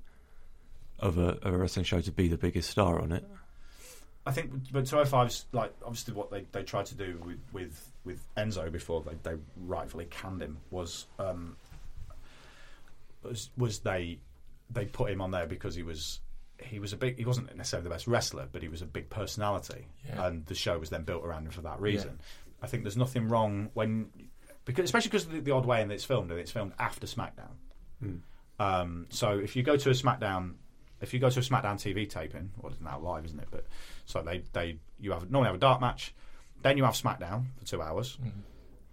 of 1.00 1.18
a, 1.18 1.38
of 1.42 1.54
a 1.54 1.58
wrestling 1.58 1.86
show 1.86 2.02
to 2.02 2.12
be 2.12 2.28
the 2.28 2.38
biggest 2.38 2.70
star 2.70 3.02
on 3.02 3.12
it. 3.12 3.26
I 4.26 4.32
think, 4.32 4.52
but 4.72 4.86
205's 4.86 5.46
like 5.52 5.74
obviously 5.84 6.14
what 6.16 6.32
they, 6.32 6.46
they 6.52 6.64
tried 6.64 6.88
to 6.88 6.96
do 6.96 7.22
with, 7.24 7.40
with, 7.54 7.92
with 8.04 8.22
Enzo 8.36 8.72
before 8.72 9.02
they, 9.02 9.16
they 9.24 9.38
rightfully 9.66 10.06
canned 10.06 10.42
him 10.42 10.58
was 10.72 11.06
um, 11.20 11.56
was, 13.22 13.50
was 13.56 13.80
they 13.80 14.18
they 14.72 14.86
put 14.86 15.12
him 15.12 15.22
on 15.22 15.32
there 15.32 15.46
because 15.46 15.76
he 15.76 15.84
was 15.84 16.22
he 16.62 16.80
was 16.80 16.94
a 16.94 16.98
big 16.98 17.18
he 17.18 17.26
wasn't 17.26 17.56
necessarily 17.56 17.84
the 17.84 17.90
best 17.94 18.08
wrestler, 18.08 18.48
but 18.52 18.62
he 18.62 18.68
was 18.70 18.82
a 18.82 18.86
big 18.86 19.10
personality, 19.10 19.88
Yeah. 20.08 20.26
and 20.28 20.46
the 20.46 20.56
show 20.56 20.78
was 20.80 20.90
then 20.90 21.04
built 21.04 21.24
around 21.26 21.46
him 21.46 21.52
for 21.52 21.62
that 21.62 21.80
reason. 21.82 22.20
I 22.62 22.68
think 22.68 22.84
there's 22.84 22.98
nothing 22.98 23.28
wrong 23.28 23.70
when 23.74 24.10
because 24.64 24.86
especially 24.86 25.10
because 25.10 25.26
of 25.26 25.32
the, 25.34 25.40
the 25.42 25.52
odd 25.52 25.66
way 25.66 25.82
in 25.82 25.90
that 25.90 25.94
it's 25.96 26.06
filmed 26.06 26.32
and 26.32 26.40
it's 26.40 26.52
filmed 26.52 26.74
after 26.80 27.06
SmackDown. 27.08 28.22
Um, 28.60 29.08
so 29.10 29.38
if 29.38 29.56
you 29.56 29.64
go 29.64 29.76
to 29.76 29.90
a 29.90 29.94
SmackDown, 29.94 30.54
if 31.02 31.14
you 31.14 31.20
go 31.20 31.30
to 31.30 31.40
a 31.40 31.44
SmackDown 31.44 31.76
TV 31.76 32.10
taping, 32.10 32.52
well, 32.62 32.72
it's 32.72 32.82
now 32.82 33.00
live, 33.00 33.26
isn't 33.26 33.40
it? 33.40 33.48
But 33.52 33.66
so 34.06 34.22
they 34.22 34.44
they 34.54 34.78
you 35.00 35.12
have 35.12 35.30
normally 35.30 35.48
have 35.48 35.56
a 35.56 35.60
dark 35.60 35.82
match, 35.82 36.14
then 36.62 36.78
you 36.78 36.86
have 36.86 36.94
SmackDown 36.96 37.46
for 37.58 37.66
two 37.66 37.82
hours, 37.82 38.18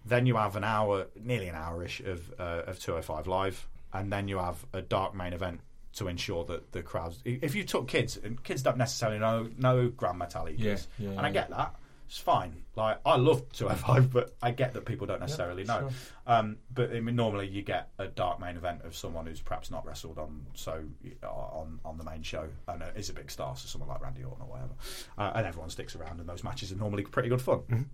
then 0.05 0.27
you 0.27 0.35
have 0.37 0.57
an 0.57 0.65
hour, 0.65 1.07
nearly 1.21 1.47
an 1.49 1.55
hour-ish 1.55 2.01
of 2.01 2.33
uh, 2.41 2.63
of 2.67 2.81
205 2.81 3.29
live, 3.29 3.69
and 3.93 4.13
then 4.13 4.27
you 4.27 4.39
have 4.39 4.65
a 4.73 4.83
dark 4.83 5.15
main 5.15 5.33
event 5.33 5.61
to 5.95 6.09
ensure 6.09 6.45
that 6.45 6.73
the 6.73 6.83
crowds. 6.83 7.21
If 7.25 7.55
you 7.55 7.65
took 7.65 7.89
kids, 7.89 8.17
and 8.17 8.43
kids 8.43 8.63
don't 8.63 8.79
necessarily 8.79 9.19
know 9.19 9.49
know 9.59 9.89
Gran 9.89 10.19
Metalik, 10.19 10.55
Yeah, 10.59 10.73
is, 10.73 10.89
yeah, 10.99 11.11
and 11.11 11.21
I 11.21 11.31
get 11.31 11.51
that. 11.51 11.77
It's 12.07 12.19
fine. 12.19 12.65
Like 12.77 12.99
I 13.07 13.17
love 13.17 13.51
205, 13.53 14.11
but 14.13 14.35
I 14.43 14.51
get 14.51 14.75
that 14.75 14.85
people 14.85 15.07
don't 15.07 15.21
necessarily 15.21 15.65
know. 15.65 15.81
sure. 15.81 15.91
Um, 16.27 16.59
but 16.73 16.91
I 16.95 17.01
mean, 17.01 17.17
normally 17.17 17.49
you 17.49 17.63
get 17.63 17.89
a 17.99 18.07
dark 18.07 18.39
main 18.39 18.57
event 18.57 18.83
of 18.85 18.95
someone 18.95 19.25
who's 19.25 19.41
perhaps 19.41 19.71
not 19.71 19.87
wrestled 19.87 20.19
on 20.19 20.45
so 20.53 20.85
on 21.23 21.81
on 21.85 21.97
the 21.97 22.05
main 22.05 22.23
show 22.23 22.49
and 22.69 22.83
uh, 22.83 22.87
is 22.97 23.09
a 23.09 23.15
big 23.15 23.31
star, 23.31 23.57
so 23.57 23.67
someone 23.67 23.89
like 23.89 24.03
Randy 24.03 24.25
Orton 24.25 24.43
or 24.43 24.49
whatever, 24.49 24.75
uh, 25.17 25.33
and 25.37 25.47
everyone 25.47 25.71
sticks 25.71 25.97
around, 25.97 26.21
and 26.21 26.29
those 26.29 26.45
matches 26.45 26.71
are 26.71 26.77
normally 26.77 27.05
pretty 27.05 27.31
good 27.31 27.41
fun. 27.41 27.89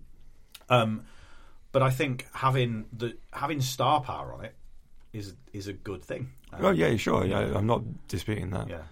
Um, 0.69 1.05
but 1.71 1.83
I 1.83 1.91
think 1.91 2.27
having 2.33 2.87
the 2.93 3.17
having 3.33 3.61
star 3.61 4.01
power 4.01 4.33
on 4.33 4.45
it 4.45 4.57
is 5.13 5.35
is 5.53 5.69
a 5.69 5.73
good 5.73 6.03
thing. 6.03 6.31
Um, 6.53 6.65
Oh 6.65 6.71
yeah, 6.71 6.97
sure. 6.97 7.25
Yeah, 7.27 7.53
I'm 7.55 7.67
not 7.67 7.83
disputing 8.09 8.51
that. 8.51 8.69
yeah. 8.69 8.83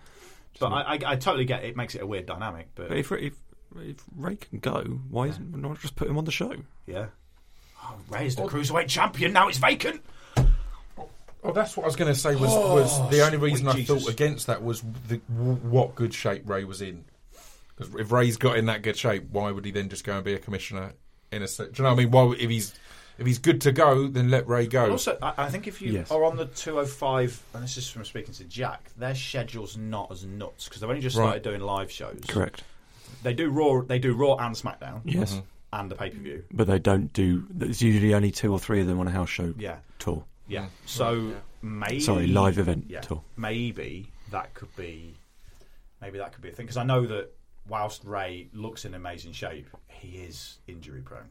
But 0.58 0.68
I, 0.72 0.80
I, 0.94 0.98
I 1.12 1.16
totally 1.16 1.44
get 1.44 1.64
it. 1.64 1.70
it. 1.70 1.76
Makes 1.76 1.94
it 1.94 2.02
a 2.02 2.06
weird 2.06 2.26
dynamic, 2.26 2.68
but, 2.74 2.88
But 2.88 2.96
if 2.98 3.12
if 3.12 3.34
if 3.78 3.96
Rey 4.16 4.36
can 4.36 4.58
go, 4.60 4.82
why 5.10 5.26
isn't 5.26 5.54
not 5.54 5.78
just 5.80 5.96
put 5.96 6.08
him 6.08 6.16
on 6.18 6.24
the 6.24 6.32
show? 6.32 6.54
yeah. 6.86 7.06
Oh, 7.82 7.94
Rey's 8.08 8.34
the 8.34 8.42
cruiserweight 8.42 8.88
champion. 8.88 9.32
Now 9.32 9.48
it's 9.48 9.58
vacant. 9.58 10.02
Oh, 11.44 11.52
that's 11.52 11.76
what 11.76 11.84
I 11.84 11.86
was 11.86 11.94
going 11.94 12.12
to 12.12 12.18
say. 12.18 12.34
Was 12.34 12.50
was 12.50 13.10
the 13.10 13.20
only 13.24 13.36
reason 13.36 13.68
I 13.68 13.74
Jesus. 13.74 14.02
thought 14.04 14.12
against 14.12 14.48
that 14.48 14.64
was 14.64 14.82
the, 15.08 15.16
what 15.28 15.94
good 15.94 16.12
shape 16.12 16.48
Rey 16.48 16.64
was 16.64 16.82
in. 16.82 17.04
Because 17.76 17.94
if 17.94 18.10
Rey's 18.10 18.36
got 18.36 18.56
in 18.56 18.66
that 18.66 18.82
good 18.82 18.96
shape, 18.96 19.26
why 19.30 19.50
would 19.52 19.64
he 19.64 19.70
then 19.70 19.88
just 19.88 20.02
go 20.02 20.14
and 20.16 20.24
be 20.24 20.34
a 20.34 20.38
commissioner? 20.38 20.94
In 21.30 21.42
a, 21.42 21.48
se- 21.48 21.66
do 21.66 21.70
you 21.76 21.82
know 21.84 21.90
what 21.90 22.00
I 22.00 22.02
mean? 22.04 22.10
Why 22.10 22.34
if 22.38 22.50
he's 22.50 22.74
if 23.18 23.26
he's 23.26 23.38
good 23.38 23.60
to 23.62 23.72
go, 23.72 24.06
then 24.08 24.30
let 24.30 24.46
Rey 24.46 24.66
go. 24.66 24.90
Also, 24.90 25.16
I, 25.22 25.34
I 25.44 25.48
think 25.50 25.66
if 25.66 25.80
you 25.82 25.92
Yes. 25.92 26.10
are 26.10 26.24
on 26.24 26.36
the 26.36 26.46
205, 26.46 27.42
and 27.54 27.62
this 27.62 27.76
is 27.76 27.88
from 27.88 28.04
speaking 28.04 28.34
to 28.34 28.44
Jack, 28.44 28.90
their 28.96 29.14
schedule's 29.14 29.76
not 29.76 30.10
as 30.12 30.24
nuts 30.24 30.64
because 30.68 30.80
they've 30.80 30.90
only 30.90 31.02
just 31.02 31.16
Right. 31.16 31.24
started 31.24 31.42
doing 31.42 31.60
live 31.60 31.90
shows. 31.90 32.20
Correct. 32.28 32.62
They 33.22 33.34
do 33.34 33.50
Raw. 33.50 33.82
They 33.82 33.98
do 33.98 34.14
Raw 34.14 34.36
and 34.36 34.54
SmackDown. 34.54 35.00
Yes, 35.04 35.32
mm-hmm. 35.34 35.44
And 35.72 35.90
the 35.90 35.94
pay 35.96 36.10
per 36.10 36.18
view. 36.18 36.44
but 36.52 36.66
they 36.66 36.78
don't 36.78 37.12
do. 37.12 37.44
There's 37.50 37.82
usually 37.82 38.14
only 38.14 38.30
two 38.30 38.52
or 38.52 38.58
three 38.58 38.80
of 38.80 38.86
them 38.86 38.98
on 39.00 39.08
a 39.08 39.10
house 39.10 39.28
show 39.28 39.52
Yeah. 39.58 39.76
tour. 39.98 40.24
Yeah. 40.48 40.62
Mm-hmm. 40.62 40.70
So 40.86 41.32
maybe 41.62 42.00
Sorry, 42.00 42.26
live 42.28 42.58
event 42.58 42.86
Yeah. 42.88 43.00
tour. 43.00 43.22
Maybe 43.36 44.10
that 44.30 44.54
could 44.54 44.74
be. 44.76 45.14
Maybe 46.00 46.18
that 46.18 46.32
could 46.32 46.42
be 46.42 46.50
a 46.50 46.52
thing 46.52 46.66
because 46.66 46.76
I 46.76 46.84
know 46.84 47.04
that 47.06 47.30
whilst 47.68 48.04
Rey 48.04 48.48
looks 48.52 48.84
in 48.84 48.94
amazing 48.94 49.32
shape, 49.32 49.66
he 49.88 50.18
is 50.18 50.58
injury 50.68 51.00
prone. 51.00 51.28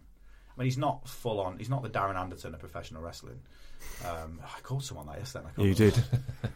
I 0.58 0.62
mean, 0.62 0.66
he's 0.66 0.78
not 0.78 1.08
full 1.08 1.40
on. 1.40 1.58
He's 1.58 1.70
not 1.70 1.84
the 1.84 1.90
Darren 1.90 2.16
Anderton 2.20 2.54
of 2.54 2.60
professional 2.60 3.02
wrestling. 3.02 3.40
Um, 4.06 4.40
I 4.44 4.62
called 4.62 4.84
someone 4.84 5.08
that 5.08 5.18
yesterday. 5.20 5.48
You 5.58 5.74
did. 5.76 5.98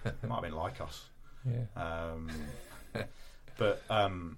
It 0.05 0.23
might 0.27 0.35
have 0.35 0.43
been 0.43 0.53
Lykos. 0.53 1.01
Yeah. 1.45 1.81
Um, 1.81 2.29
but 3.57 3.81
um, 3.89 4.37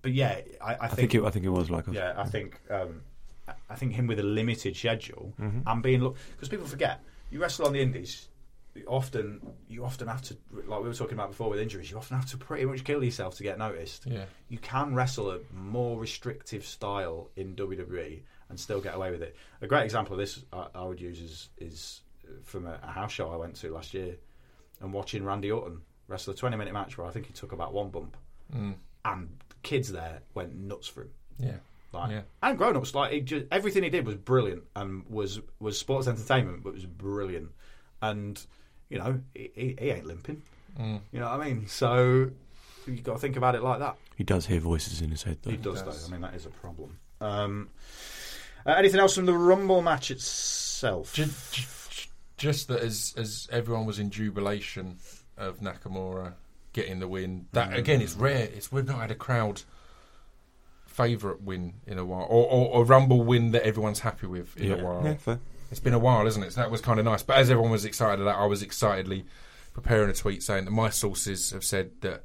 but 0.00 0.12
yeah, 0.12 0.40
I, 0.60 0.74
I, 0.74 0.78
I 0.82 0.88
think 0.88 1.14
it. 1.14 1.22
I 1.22 1.30
think 1.30 1.44
it 1.44 1.50
was 1.50 1.70
like. 1.70 1.84
yeah, 1.90 2.14
I 2.16 2.24
think 2.24 2.60
um, 2.70 3.02
I- 3.68 3.74
think 3.74 3.92
him 3.94 4.06
with 4.06 4.18
a 4.20 4.22
limited 4.24 4.76
schedule 4.76 5.32
Mm-hmm. 5.40 5.60
and 5.66 5.82
being 5.82 6.02
look 6.02 6.16
because 6.32 6.48
people 6.48 6.66
forget 6.66 7.00
you 7.30 7.40
wrestle 7.40 7.66
on 7.66 7.72
the 7.72 7.80
indies. 7.80 8.28
you 8.74 8.84
Often, 8.86 9.40
you 9.68 9.84
often 9.84 10.08
have 10.08 10.22
to, 10.22 10.36
like 10.66 10.80
we 10.82 10.88
were 10.88 10.94
talking 10.94 11.14
about 11.14 11.30
before 11.30 11.50
with 11.50 11.60
injuries, 11.60 11.90
you 11.90 11.96
often 11.96 12.16
have 12.16 12.26
to 12.30 12.36
pretty 12.38 12.64
much 12.64 12.84
kill 12.84 13.02
yourself 13.02 13.36
to 13.36 13.42
get 13.42 13.58
noticed. 13.58 14.04
Yeah. 14.06 14.24
You 14.48 14.58
can 14.58 14.94
wrestle 14.94 15.30
a 15.30 15.38
more 15.52 15.98
restrictive 16.00 16.64
style 16.64 17.30
in 17.36 17.54
WWE 17.56 18.20
and 18.52 18.60
still 18.60 18.80
get 18.82 18.94
away 18.94 19.10
with 19.10 19.22
it. 19.22 19.34
A 19.62 19.66
great 19.66 19.84
example 19.84 20.12
of 20.12 20.18
this 20.18 20.44
I, 20.52 20.66
I 20.74 20.84
would 20.84 21.00
use 21.00 21.18
is 21.20 21.48
is 21.58 22.02
from 22.44 22.66
a, 22.66 22.78
a 22.82 22.86
house 22.86 23.10
show 23.12 23.30
I 23.30 23.36
went 23.36 23.56
to 23.56 23.72
last 23.72 23.94
year 23.94 24.14
and 24.82 24.92
watching 24.92 25.24
Randy 25.24 25.50
Orton 25.50 25.80
wrestle 26.06 26.34
a 26.34 26.36
20 26.36 26.56
minute 26.56 26.74
match 26.74 26.98
where 26.98 27.06
I 27.06 27.10
think 27.10 27.26
he 27.26 27.32
took 27.32 27.52
about 27.52 27.72
one 27.72 27.88
bump 27.88 28.16
and 29.04 29.28
kids 29.62 29.90
there 29.90 30.20
went 30.34 30.54
nuts 30.54 30.86
for 30.86 31.02
him. 31.02 31.10
Yeah. 31.38 31.56
Like, 31.92 32.10
Yeah. 32.10 32.20
and 32.42 32.58
grown 32.58 32.76
ups, 32.76 32.94
like 32.94 33.12
he 33.12 33.20
just, 33.22 33.46
everything 33.50 33.82
he 33.82 33.90
did 33.90 34.06
was 34.06 34.16
brilliant 34.16 34.64
and 34.76 35.04
was 35.08 35.40
was 35.60 35.78
sports 35.78 36.06
entertainment, 36.08 36.62
but 36.62 36.74
was 36.74 36.84
brilliant. 36.86 37.50
And 38.02 38.38
you 38.90 38.98
know, 38.98 39.20
he, 39.34 39.50
he, 39.54 39.76
he 39.80 39.90
ain't 39.90 40.06
limping. 40.06 40.42
Mm. 40.78 41.00
You 41.12 41.20
know 41.20 41.30
what 41.30 41.40
I 41.40 41.44
mean? 41.46 41.66
So 41.68 42.30
you've 42.86 43.04
got 43.04 43.14
to 43.14 43.18
think 43.18 43.36
about 43.36 43.54
it 43.54 43.62
like 43.62 43.78
that. 43.78 43.96
He 44.16 44.24
does 44.24 44.46
hear 44.46 44.60
voices 44.60 45.00
in 45.00 45.10
his 45.10 45.22
head, 45.22 45.38
though. 45.42 45.50
He 45.50 45.56
does, 45.56 45.82
does. 45.82 46.08
though. 46.08 46.08
I 46.08 46.18
mean, 46.18 46.22
that 46.22 46.34
is 46.34 46.46
a 46.46 46.50
problem. 46.50 46.98
Um, 47.20 47.68
uh, 48.66 48.72
anything 48.72 49.00
else 49.00 49.14
from 49.14 49.26
the 49.26 49.34
Rumble 49.34 49.82
match 49.82 50.10
itself? 50.10 51.14
Just, 51.14 51.54
just, 51.54 52.08
just 52.36 52.68
that 52.68 52.80
as 52.80 53.14
as 53.16 53.48
everyone 53.52 53.86
was 53.86 53.98
in 53.98 54.10
jubilation 54.10 54.98
of 55.36 55.60
Nakamura 55.60 56.34
getting 56.72 57.00
the 57.00 57.08
win. 57.08 57.46
That 57.52 57.76
again, 57.76 58.00
it's 58.00 58.14
rare. 58.14 58.48
It's 58.52 58.72
we've 58.72 58.86
not 58.86 58.98
had 58.98 59.10
a 59.10 59.14
crowd 59.14 59.62
favourite 60.86 61.40
win 61.42 61.74
in 61.86 61.98
a 61.98 62.04
while, 62.04 62.26
or, 62.28 62.46
or 62.50 62.82
a 62.82 62.84
Rumble 62.84 63.22
win 63.22 63.52
that 63.52 63.64
everyone's 63.64 64.00
happy 64.00 64.26
with 64.26 64.56
in 64.56 64.72
a 64.72 64.84
while. 64.84 65.02
Yeah, 65.04 65.14
fair. 65.14 65.40
It's 65.70 65.80
been 65.80 65.94
a 65.94 65.98
while, 65.98 66.26
isn't 66.26 66.42
it? 66.42 66.52
So 66.52 66.60
that 66.60 66.70
was 66.70 66.82
kind 66.82 66.98
of 66.98 67.06
nice. 67.06 67.22
But 67.22 67.38
as 67.38 67.50
everyone 67.50 67.72
was 67.72 67.86
excited 67.86 68.20
about, 68.20 68.38
I 68.38 68.44
was 68.44 68.62
excitedly 68.62 69.24
preparing 69.72 70.10
a 70.10 70.12
tweet 70.12 70.42
saying 70.42 70.66
that 70.66 70.70
my 70.70 70.90
sources 70.90 71.50
have 71.50 71.64
said 71.64 71.92
that 72.02 72.24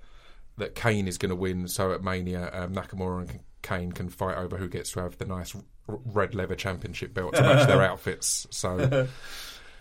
that 0.57 0.75
Kane 0.75 1.07
is 1.07 1.17
going 1.17 1.29
to 1.29 1.35
win. 1.35 1.67
So 1.67 1.93
at 1.93 2.03
Mania, 2.03 2.49
um, 2.53 2.73
Nakamura 2.73 3.29
and 3.29 3.39
Kane 3.61 3.91
can 3.91 4.09
fight 4.09 4.37
over 4.37 4.57
who 4.57 4.67
gets 4.67 4.91
to 4.91 5.01
have 5.01 5.17
the 5.17 5.25
nice 5.25 5.55
red 5.87 6.35
leather 6.35 6.55
championship 6.55 7.13
belt 7.13 7.35
to 7.35 7.41
match 7.41 7.67
their 7.67 7.81
outfits. 7.89 8.47
So 8.51 9.07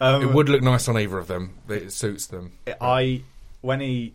Um, 0.01 0.23
it 0.23 0.33
would 0.33 0.49
look 0.49 0.63
nice 0.63 0.89
on 0.89 0.99
either 0.99 1.19
of 1.19 1.27
them. 1.27 1.59
It 1.69 1.93
suits 1.93 2.27
them. 2.27 2.53
I 2.81 3.23
when 3.63 3.81
he 3.81 4.15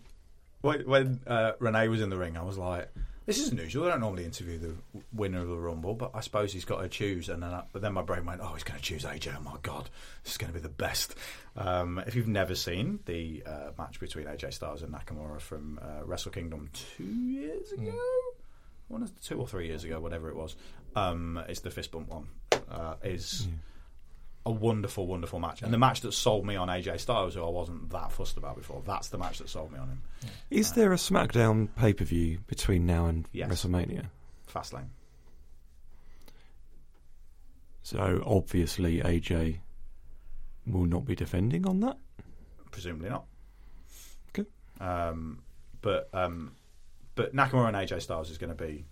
when, 0.61 0.87
when 0.87 1.19
uh, 1.25 1.53
Renee 1.59 1.87
was 1.87 2.01
in 2.01 2.09
the 2.09 2.17
ring, 2.17 2.37
I 2.37 2.43
was 2.43 2.57
like, 2.57 2.89
"This 3.25 3.39
is 3.39 3.51
unusual. 3.51 3.87
I 3.87 3.89
don't 3.89 4.01
normally 4.01 4.25
interview 4.25 4.59
the 4.59 4.75
winner 5.11 5.41
of 5.41 5.49
the 5.49 5.57
Rumble, 5.57 5.95
but 5.95 6.11
I 6.13 6.21
suppose 6.21 6.53
he's 6.53 6.65
got 6.65 6.81
to 6.81 6.87
choose." 6.87 7.29
And 7.29 7.41
then, 7.41 7.49
I, 7.49 7.63
but 7.73 7.81
then 7.81 7.93
my 7.93 8.03
brain 8.03 8.25
went, 8.25 8.41
"Oh, 8.43 8.53
he's 8.53 8.63
going 8.63 8.79
to 8.79 8.85
choose 8.85 9.03
AJ. 9.05 9.35
Oh 9.37 9.41
my 9.41 9.55
god, 9.63 9.89
this 10.23 10.33
is 10.33 10.37
going 10.37 10.53
to 10.53 10.59
be 10.59 10.61
the 10.61 10.69
best." 10.69 11.15
Um, 11.57 12.01
if 12.05 12.13
you've 12.15 12.27
never 12.27 12.53
seen 12.53 12.99
the 13.05 13.43
uh, 13.47 13.71
match 13.77 13.99
between 13.99 14.25
AJ 14.27 14.53
Styles 14.53 14.83
and 14.83 14.93
Nakamura 14.93 15.41
from 15.41 15.79
uh, 15.81 16.05
Wrestle 16.05 16.31
Kingdom 16.31 16.69
two 16.95 17.03
years 17.03 17.71
ago, 17.71 17.99
one 18.91 19.03
or 19.03 19.07
two 19.23 19.39
or 19.39 19.47
three 19.47 19.67
years 19.67 19.83
ago, 19.83 19.99
whatever 19.99 20.29
it 20.29 20.35
was, 20.35 20.55
um, 20.95 21.41
it's 21.47 21.61
the 21.61 21.71
fist 21.71 21.91
bump 21.91 22.09
one. 22.09 22.27
Uh, 22.69 22.95
is 23.03 23.47
a 24.45 24.51
wonderful, 24.51 25.05
wonderful 25.07 25.39
match. 25.39 25.61
And 25.61 25.73
the 25.73 25.77
match 25.77 26.01
that 26.01 26.13
sold 26.13 26.45
me 26.45 26.55
on 26.55 26.67
AJ 26.67 26.99
Styles, 26.99 27.35
who 27.35 27.43
I 27.45 27.49
wasn't 27.49 27.89
that 27.91 28.11
fussed 28.11 28.37
about 28.37 28.55
before, 28.57 28.81
that's 28.85 29.09
the 29.09 29.17
match 29.17 29.37
that 29.39 29.49
sold 29.49 29.71
me 29.71 29.79
on 29.79 29.87
him. 29.89 30.01
Is 30.49 30.71
there 30.73 30.93
a 30.93 30.97
SmackDown 30.97 31.69
pay 31.75 31.93
per 31.93 32.05
view 32.05 32.39
between 32.47 32.85
now 32.85 33.05
and 33.07 33.27
Yes. 33.33 33.49
WrestleMania? 33.51 34.05
Fastlane. 34.51 34.87
So 37.83 38.23
obviously 38.25 38.99
AJ 39.01 39.59
will 40.67 40.85
not 40.85 41.05
be 41.05 41.15
defending 41.15 41.67
on 41.67 41.79
that. 41.81 41.97
Presumably 42.71 43.09
not. 43.09 43.25
Okay. 44.29 44.47
Um, 44.79 45.39
but 45.81 46.09
um, 46.13 46.53
but 47.15 47.35
Nakamura 47.35 47.67
and 47.67 47.75
AJ 47.77 48.01
Styles 48.01 48.29
is 48.29 48.37
going 48.37 48.55
to 48.55 48.63
be 48.63 48.85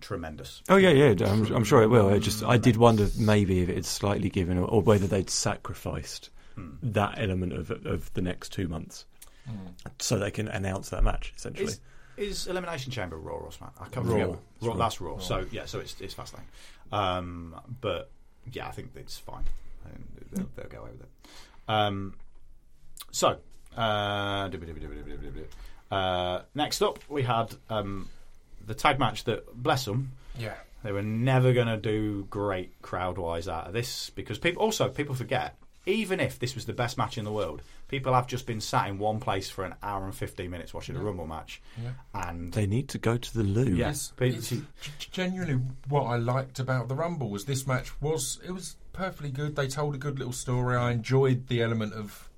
tremendous. 0.00 0.62
Oh 0.68 0.76
yeah, 0.76 0.90
yeah. 0.90 1.14
I'm, 1.26 1.46
I'm 1.54 1.64
sure 1.64 1.82
it 1.82 1.88
will. 1.88 2.08
I 2.08 2.18
just 2.18 2.42
I 2.44 2.56
did 2.56 2.76
wonder 2.76 3.08
maybe 3.18 3.60
if 3.60 3.68
it's 3.68 3.88
slightly 3.88 4.28
given, 4.28 4.58
or, 4.58 4.64
or 4.64 4.82
whether 4.82 5.06
they'd 5.06 5.30
sacrificed 5.30 6.30
Hmm. 6.54 6.72
that 6.82 7.14
element 7.16 7.54
of 7.54 7.70
of 7.86 8.12
the 8.12 8.20
next 8.20 8.52
two 8.52 8.68
months, 8.68 9.06
so 9.98 10.18
they 10.18 10.30
can 10.30 10.48
announce 10.48 10.90
that 10.90 11.02
match 11.02 11.32
essentially. 11.34 11.64
Is, 11.68 11.80
is 12.18 12.46
Elimination 12.46 12.92
Chamber 12.92 13.16
Raw 13.16 13.36
or 13.36 13.48
SmackDown? 13.48 13.80
I 13.80 13.88
can't 13.88 14.04
Raw. 14.04 14.12
remember. 14.12 14.38
Raw, 14.60 14.68
Raw. 14.72 14.76
That's 14.76 15.00
Raw. 15.00 15.18
So 15.18 15.46
yeah, 15.50 15.64
so 15.64 15.78
it's 15.80 15.98
it's 15.98 16.12
Fastlane. 16.14 16.40
Um, 16.92 17.58
but 17.80 18.10
yeah, 18.52 18.68
I 18.68 18.70
think 18.72 18.90
it's 18.96 19.16
fine. 19.16 19.44
I 19.86 19.88
They'll, 20.32 20.46
they'll 20.54 20.68
go 20.68 20.80
away 20.80 20.90
with 20.90 21.02
it. 21.04 21.08
Um, 21.68 22.16
so 23.12 23.38
uh, 23.74 24.48
uh, 25.92 26.42
next 26.54 26.82
up, 26.82 26.98
we 27.08 27.22
had 27.22 27.54
um, 27.70 28.08
the 28.66 28.74
tag 28.74 28.98
match 28.98 29.24
that 29.24 29.54
bless 29.54 29.84
them. 29.84 30.12
Yeah. 30.38 30.54
They 30.82 30.90
were 30.92 31.02
never 31.02 31.52
going 31.52 31.68
to 31.68 31.76
do 31.76 32.26
great 32.30 32.80
crowd 32.82 33.18
wise 33.18 33.46
out 33.46 33.66
of 33.68 33.72
this 33.72 34.10
because 34.10 34.38
people 34.38 34.62
also 34.62 34.88
people 34.88 35.14
forget 35.14 35.54
even 35.84 36.20
if 36.20 36.38
this 36.38 36.54
was 36.54 36.64
the 36.64 36.72
best 36.72 36.96
match 36.96 37.18
in 37.18 37.24
the 37.24 37.32
world, 37.32 37.60
people 37.88 38.14
have 38.14 38.26
just 38.28 38.46
been 38.46 38.60
sat 38.60 38.88
in 38.88 38.98
one 38.98 39.18
place 39.20 39.50
for 39.50 39.64
an 39.64 39.74
hour 39.82 40.04
and 40.04 40.14
fifteen 40.14 40.48
minutes 40.50 40.72
watching 40.72 40.94
a 40.96 41.00
Rumble 41.00 41.26
match, 41.26 41.60
and 42.14 42.52
They 42.52 42.66
need 42.66 42.88
to 42.90 42.98
go 42.98 43.16
to 43.16 43.34
the 43.34 43.42
loo. 43.42 43.74
yes, 43.74 44.12
It's 44.20 44.50
g- 44.50 44.62
genuinely 44.98 45.60
what 45.88 46.04
I 46.04 46.16
liked 46.16 46.60
about 46.60 46.86
the 46.88 46.94
Rumble 46.94 47.30
was 47.30 47.44
this 47.46 47.66
match 47.66 47.90
was 48.00 48.40
it 48.46 48.52
was 48.52 48.76
perfectly 48.92 49.30
good. 49.30 49.56
They 49.56 49.66
told 49.68 49.94
a 49.96 49.98
good 49.98 50.18
little 50.18 50.32
story. 50.32 50.76
I 50.76 50.92
enjoyed 50.92 51.48
the 51.48 51.62
element 51.62 51.94
of 51.94 52.28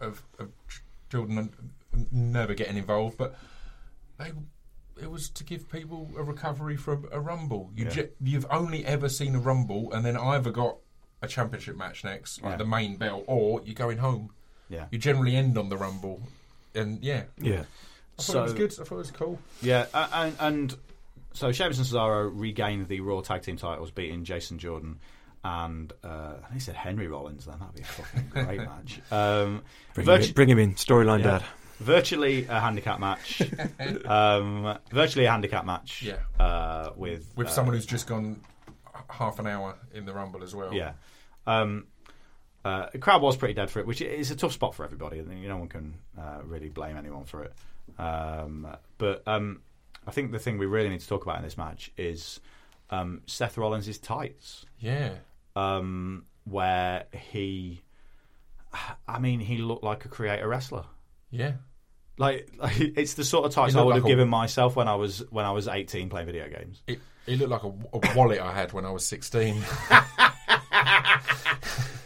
of, 0.00 0.22
of 0.38 0.50
Jordan 1.10 1.38
n- 1.38 1.50
never 2.12 2.54
getting 2.54 2.76
involved, 2.76 3.16
but 3.18 3.36
they 4.18 4.32
it 5.00 5.10
was 5.10 5.28
to 5.28 5.44
give 5.44 5.70
people 5.70 6.10
a 6.16 6.22
recovery 6.22 6.76
from 6.76 7.06
a 7.12 7.20
Rumble. 7.20 7.70
You 7.76 7.84
Yeah. 7.84 7.90
ge- 7.90 8.10
you've 8.20 8.46
only 8.50 8.84
ever 8.86 9.08
seen 9.10 9.34
a 9.34 9.38
Rumble, 9.38 9.92
and 9.92 10.04
then 10.06 10.16
either 10.16 10.50
got 10.50 10.76
a 11.20 11.28
championship 11.28 11.76
match 11.76 12.02
next, 12.02 12.42
like 12.42 12.52
Yeah. 12.52 12.56
the 12.56 12.64
main 12.66 12.96
belt, 12.96 13.24
or 13.26 13.60
you're 13.64 13.74
going 13.74 13.98
home. 13.98 14.30
yeah, 14.68 14.86
You 14.90 14.98
generally 14.98 15.36
end 15.36 15.56
on 15.58 15.68
the 15.68 15.76
Rumble, 15.76 16.22
and 16.74 17.02
yeah, 17.04 17.24
yeah. 17.38 17.64
I 18.18 18.22
thought 18.22 18.36
it 18.36 18.42
was 18.42 18.54
good. 18.54 18.72
I 18.80 18.84
thought 18.84 18.94
it 18.94 18.98
was 18.98 19.10
cool. 19.10 19.38
Yeah, 19.62 19.86
and, 19.94 20.34
and 20.40 20.76
so 21.34 21.52
Sheamus 21.52 21.76
and 21.78 21.86
Cesaro 21.86 22.30
regained 22.34 22.88
the 22.88 23.00
Raw 23.00 23.20
Tag 23.20 23.42
Team 23.42 23.56
titles, 23.58 23.90
beating 23.90 24.24
Jason 24.24 24.58
Jordan 24.58 24.98
and 25.44 25.92
uh, 26.02 26.34
he 26.52 26.58
said 26.58 26.74
Henry 26.74 27.06
Rollins. 27.06 27.44
Then 27.44 27.58
that'd 27.60 27.74
be 27.74 27.82
a 27.82 27.84
fucking 27.84 28.28
great 28.30 28.58
match. 28.66 29.00
Um, 29.12 29.62
Bring, 29.94 30.04
virtu- 30.06 30.22
him 30.24 30.28
in, 30.28 30.34
bring 30.34 30.48
him 30.48 30.58
in. 30.58 30.74
Storyline 30.74 31.18
Yeah. 31.20 31.38
dad. 31.38 31.44
Virtually 31.78 32.46
a 32.48 32.60
handicap 32.60 33.00
match. 33.00 33.42
um, 34.06 34.78
virtually 34.90 35.24
a 35.26 35.30
handicap 35.30 35.64
match. 35.64 36.02
Yeah. 36.02 36.16
uh, 36.44 36.90
with 36.96 37.32
With 37.36 37.48
uh, 37.48 37.50
someone 37.50 37.74
who's 37.74 37.86
just 37.86 38.06
gone 38.06 38.40
half 39.10 39.38
an 39.38 39.46
hour 39.46 39.76
in 39.94 40.04
the 40.06 40.12
Rumble 40.12 40.42
as 40.42 40.54
well. 40.54 40.72
Yeah. 40.72 40.92
Um, 41.46 41.86
uh, 42.64 42.86
the 42.90 42.98
crowd 42.98 43.22
was 43.22 43.36
pretty 43.36 43.54
dead 43.54 43.70
for 43.70 43.78
it, 43.80 43.86
which 43.86 44.00
is 44.00 44.30
a 44.30 44.36
tough 44.36 44.52
spot 44.52 44.74
for 44.74 44.84
everybody. 44.84 45.20
and 45.20 45.42
No 45.46 45.56
one 45.58 45.68
can 45.68 45.94
uh, 46.18 46.40
really 46.44 46.68
blame 46.68 46.96
anyone 46.96 47.24
for 47.24 47.44
it. 47.44 47.52
Um, 47.98 48.66
but 48.98 49.22
um, 49.28 49.62
I 50.06 50.10
think 50.10 50.32
the 50.32 50.38
thing 50.40 50.58
we 50.58 50.66
really 50.66 50.88
need 50.88 51.00
to 51.00 51.06
talk 51.06 51.22
about 51.22 51.36
in 51.38 51.44
this 51.44 51.56
match 51.56 51.92
is 51.96 52.40
um, 52.90 53.22
Seth 53.26 53.56
Rollins' 53.56 53.98
tights, 53.98 54.66
Yeah. 54.80 55.12
um, 55.54 56.24
where 56.44 57.04
he, 57.12 57.82
I 59.06 59.18
mean, 59.20 59.38
he 59.40 59.58
looked 59.58 59.84
like 59.84 60.04
a 60.04 60.08
creator 60.08 60.48
wrestler. 60.48 60.84
Yeah. 61.36 61.52
Like, 62.18 62.48
like 62.58 62.78
it's 62.80 63.14
the 63.14 63.24
sort 63.24 63.44
of 63.46 63.52
tights 63.52 63.74
I 63.74 63.82
would 63.82 63.90
like 63.90 63.96
have 63.96 64.04
a- 64.04 64.08
given 64.08 64.28
myself 64.28 64.74
when 64.76 64.88
I 64.88 64.94
was 64.94 65.22
when 65.30 65.44
I 65.44 65.50
was 65.52 65.68
eighteen 65.68 66.08
playing 66.08 66.26
video 66.26 66.48
games. 66.48 66.82
It, 66.86 67.00
it 67.26 67.38
looked 67.38 67.50
like 67.50 67.62
a, 67.64 67.72
a 67.92 68.14
wallet 68.16 68.40
I 68.40 68.52
had 68.52 68.72
when 68.72 68.84
I 68.86 68.90
was 68.90 69.04
16. 69.06 69.60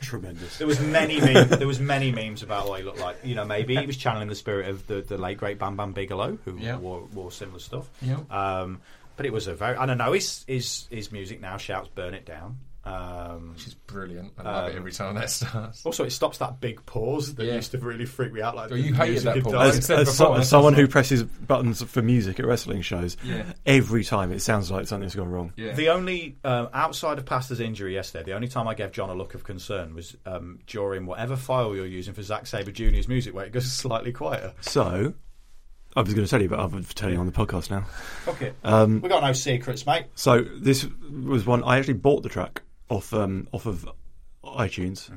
Tremendous. 0.01 0.59
There 0.59 0.66
was 0.66 0.81
many 0.81 1.20
meme, 1.20 1.48
there 1.51 1.66
was 1.69 1.78
many 1.78 2.11
memes 2.11 2.43
about 2.43 2.69
what 2.69 2.81
he 2.81 2.85
looked 2.85 2.98
like. 2.98 3.19
You 3.23 3.35
know, 3.36 3.44
maybe 3.44 3.77
he 3.77 3.86
was 3.86 3.97
channeling 3.97 4.28
the 4.28 4.35
spirit 4.35 4.69
of 4.69 4.86
the, 4.86 5.02
the 5.02 5.16
late 5.19 5.39
great 5.39 5.59
Bam 5.59 5.77
Bam 5.77 5.93
Bigelow, 5.93 6.39
who 6.44 6.57
Yeah. 6.59 6.77
wore, 6.78 7.02
wore 7.12 7.31
similar 7.31 7.61
stuff. 7.61 7.89
Yeah. 8.02 8.16
Um, 8.31 8.81
but 9.16 9.27
it 9.27 9.32
was 9.32 9.47
a 9.47 9.55
very 9.55 9.77
I 9.77 9.86
don't 9.86 9.98
know. 9.98 10.12
His 10.12 10.44
his 10.48 10.89
his 10.90 11.12
music 11.12 11.40
now 11.40 11.59
shouts 11.59 11.89
"Burn 11.94 12.15
It 12.15 12.24
Down." 12.24 12.57
Um, 12.82 13.51
Which 13.52 13.66
is 13.66 13.74
brilliant. 13.74 14.32
I 14.39 14.43
love 14.43 14.69
it 14.69 14.70
Um, 14.73 14.77
every 14.78 14.93
time 14.93 15.15
that 15.16 15.28
starts. 15.31 15.85
also, 15.85 16.05
it 16.05 16.11
stops 16.12 16.39
that 16.39 16.61
big 16.61 16.85
pause 16.86 17.35
that 17.35 17.44
Yeah. 17.44 17.57
used 17.57 17.73
to 17.73 17.78
really 17.78 18.07
freak 18.07 18.32
me 18.32 18.40
out. 18.40 18.57
Like 18.57 18.73
Oh, 18.73 18.74
the 18.74 18.81
you 18.81 18.94
hated 18.94 19.23
that 19.24 19.43
pause. 19.43 19.77
As- 19.78 19.90
As, 19.90 20.09
as, 20.09 20.16
so- 20.16 20.32
as 20.35 20.48
someone 20.48 20.73
who 20.73 20.89
presses 20.89 21.23
buttons 21.23 21.82
for 21.82 22.01
music 22.01 22.40
at 22.40 22.47
wrestling 22.47 22.81
shows, 22.81 23.19
Yeah. 23.23 23.44
every 23.66 24.02
time 24.02 24.32
it 24.32 24.40
sounds 24.40 24.70
like 24.70 24.86
something's 24.86 25.15
gone 25.15 25.28
wrong. 25.31 25.52
Yeah. 25.57 25.74
The 25.74 25.90
only 25.90 26.39
um, 26.43 26.69
outside 26.73 27.19
of 27.19 27.27
Pasta's 27.27 27.61
injury 27.61 27.93
yesterday, 27.93 28.24
the 28.24 28.32
only 28.32 28.48
time 28.48 28.66
I 28.66 28.74
gave 28.74 28.93
John 28.93 29.11
a 29.11 29.15
look 29.15 29.35
of 29.35 29.44
concern 29.44 29.94
was 29.94 30.16
um, 30.24 30.61
during 30.66 31.05
whatever 31.05 31.36
file 31.36 31.77
you're 31.77 31.85
using 31.86 32.15
for 32.15 32.23
Zack 32.23 32.47
Sabre 32.47 32.73
Jr.'s 32.73 33.09
music, 33.09 33.35
where 33.35 33.44
it 33.44 33.52
goes 33.52 33.70
slightly 33.73 34.12
quieter. 34.12 34.55
So, 34.62 35.12
I 35.94 36.01
was 36.01 36.15
going 36.15 36.24
to 36.24 36.31
tell 36.31 36.40
you, 36.40 36.48
but 36.48 36.59
I'll 36.61 36.70
tell 36.94 37.11
you 37.11 37.19
on 37.19 37.27
the 37.27 37.32
podcast 37.32 37.69
now. 37.70 37.85
Okay, 38.27 38.52
Um, 38.65 39.02
we 39.02 39.09
got 39.11 39.23
no 39.23 39.32
secrets, 39.35 39.85
mate. 39.85 40.07
So 40.15 40.40
this 40.40 40.86
was 41.12 41.44
one 41.44 41.62
I 41.65 41.78
actually 41.78 41.94
bought 41.94 42.23
the 42.23 42.28
track 42.31 42.62
off 42.91 43.15
um, 43.15 43.49
off 43.53 43.67
of 43.67 43.89
iTunes, 44.45 45.11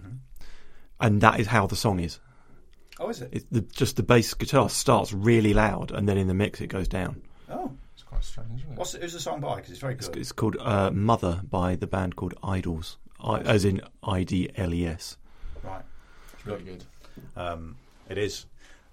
and 0.99 1.21
that 1.21 1.39
is 1.39 1.47
how 1.47 1.67
the 1.67 1.75
song 1.75 1.99
is. 1.99 2.19
Oh, 2.99 3.09
is 3.09 3.21
it? 3.21 3.29
It, 3.33 3.45
the, 3.51 3.61
just 3.61 3.95
the 3.97 4.03
bass 4.03 4.33
guitar 4.33 4.69
starts 4.69 5.11
really 5.13 5.53
loud, 5.53 5.91
and 5.91 6.07
then 6.07 6.17
in 6.17 6.27
the 6.27 6.33
mix 6.33 6.61
it 6.61 6.67
goes 6.67 6.87
down. 6.87 7.21
Oh, 7.49 7.71
It's 7.95 8.03
quite 8.03 8.23
strange, 8.23 8.61
isn't 8.61 8.73
it? 8.73 8.77
what's 8.77 8.93
who's 8.93 9.13
the 9.13 9.19
song 9.19 9.41
by? 9.41 9.55
Because 9.55 9.71
it's 9.71 9.79
very 9.79 9.95
good. 9.95 10.15
it's 10.15 10.31
called 10.31 10.55
uh, 10.59 10.91
"Mother" 10.91 11.41
by 11.49 11.75
the 11.75 11.87
band 11.87 12.15
called 12.15 12.35
IDLES, 12.43 12.97
I, 13.19 13.39
as 13.39 13.65
in 13.65 13.81
I 14.03 14.23
D 14.23 14.49
L 14.55 14.73
E 14.73 14.85
S. 14.85 15.17
Right. 15.63 15.81
It's 16.33 16.45
really 16.45 16.63
good. 16.63 16.83
Um, 17.35 17.75
it 18.09 18.17
is 18.17 18.45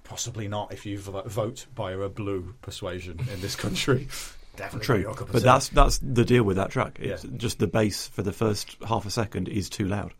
possibly 0.04 0.48
not 0.48 0.72
if 0.72 0.86
you 0.86 0.98
vote 0.98 1.66
by 1.74 1.92
a 1.92 2.08
blue 2.08 2.54
persuasion 2.62 3.20
in 3.32 3.40
this 3.40 3.54
country. 3.56 4.08
Definitely 4.56 4.86
True, 4.86 4.98
your 4.98 5.14
cup 5.14 5.28
of 5.28 5.32
but 5.32 5.38
tea. 5.38 5.44
that's 5.44 5.68
that's 5.70 5.98
the 5.98 6.24
deal 6.24 6.42
with 6.44 6.56
that 6.56 6.70
track. 6.70 6.98
It's 7.00 7.24
Yeah. 7.24 7.30
just 7.36 7.58
the 7.58 7.66
bass 7.66 8.08
for 8.08 8.22
the 8.22 8.32
first 8.32 8.76
half 8.86 9.06
a 9.06 9.10
second 9.10 9.48
is 9.48 9.70
too 9.70 9.86
loud, 9.86 10.12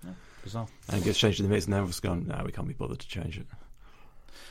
bizarre. 0.43 0.67
and 0.89 1.01
it 1.03 1.05
gets 1.05 1.19
changed 1.19 1.41
in 1.41 1.47
the 1.47 1.53
mix, 1.53 1.65
and 1.67 1.75
then 1.75 1.85
it's 1.85 2.01
gone. 2.01 2.27
No, 2.29 2.43
we 2.45 2.53
can't 2.53 2.69
be 2.69 2.75
bothered 2.75 3.01
to 3.01 3.09
change 3.09 3.37
it. 3.39 3.47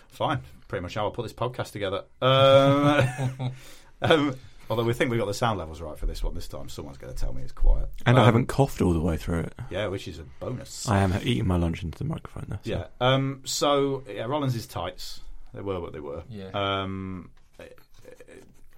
Fine, 0.09 0.41
pretty 0.67 0.81
much 0.83 0.95
how 0.95 1.07
I 1.07 1.11
put 1.11 1.23
this 1.23 1.33
podcast 1.33 1.71
together. 1.71 2.03
Um, 2.21 3.51
um, 4.01 4.35
although 4.69 4.83
we 4.83 4.93
think 4.93 5.11
we 5.11 5.17
got 5.17 5.25
the 5.27 5.33
sound 5.33 5.57
levels 5.59 5.81
right 5.81 5.97
for 5.97 6.05
this 6.05 6.23
one 6.23 6.33
this 6.35 6.47
time, 6.47 6.67
someone's 6.69 6.97
going 6.97 7.13
to 7.13 7.19
tell 7.19 7.31
me 7.33 7.41
it's 7.41 7.51
quiet. 7.53 7.89
And 8.05 8.17
I 8.17 8.21
Um, 8.21 8.25
haven't 8.25 8.47
coughed 8.47 8.81
all 8.81 8.93
the 8.93 8.99
way 8.99 9.17
through 9.17 9.39
it. 9.41 9.53
Yeah, 9.69 9.87
which 9.87 10.07
is 10.07 10.19
a 10.19 10.23
bonus. 10.39 10.87
I 10.89 10.99
am 10.99 11.13
eating 11.23 11.47
my 11.47 11.57
lunch 11.57 11.83
into 11.83 11.97
the 11.97 12.03
microphone. 12.05 12.45
There, 12.49 12.59
so. 12.63 12.69
Yeah. 12.71 12.85
Um, 12.99 13.41
so 13.45 14.03
yeah, 14.07 14.25
Rollins' 14.25 14.67
tights. 14.67 15.21
They 15.53 15.61
were 15.61 15.79
what 15.79 15.93
they 15.93 15.99
were. 15.99 16.23
Yeah. 16.29 16.49
Um, 16.53 17.31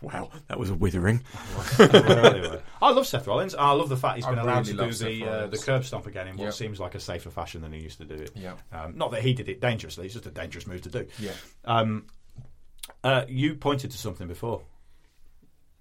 Wow, 0.02 0.32
that 0.48 0.58
was 0.60 0.70
a 0.72 0.76
withering. 0.76 1.22
where 1.78 1.88
they 1.88 2.42
were. 2.42 2.62
I 2.82 2.92
love 2.92 3.06
Seth 3.06 3.28
Rollins. 3.28 3.54
I 3.54 3.72
love 3.74 3.88
the 3.90 3.98
fact 3.98 4.16
he's 4.16 4.26
been 4.26 4.40
allowed 4.40 4.68
really 4.68 4.92
to 4.92 5.08
do 5.08 5.20
the 5.22 5.30
uh, 5.30 5.48
the 5.48 5.58
curb 5.58 5.86
stomp 5.86 6.08
again 6.08 6.28
in 6.28 6.38
what 6.38 6.46
Yep. 6.46 6.54
seems 6.54 6.80
like 6.80 6.96
a 6.96 7.00
safer 7.00 7.30
fashion 7.30 7.62
than 7.62 7.72
he 7.72 7.80
used 7.82 8.00
to 8.00 8.06
do 8.06 8.16
it. 8.16 8.32
Yep. 8.36 8.60
Um, 8.74 8.98
not 8.98 9.12
that 9.12 9.22
he 9.22 9.34
did 9.34 9.48
it 9.48 9.62
dangerously; 9.62 10.06
it's 10.06 10.14
just 10.16 10.26
a 10.26 10.32
dangerous 10.32 10.66
move 10.66 10.82
to 10.82 10.90
do. 10.90 11.06
Yeah. 11.20 11.32
Um, 11.66 12.08
uh, 13.04 13.26
you 13.28 13.56
pointed 13.56 13.92
to 13.92 13.98
something 13.98 14.28
before. 14.28 14.64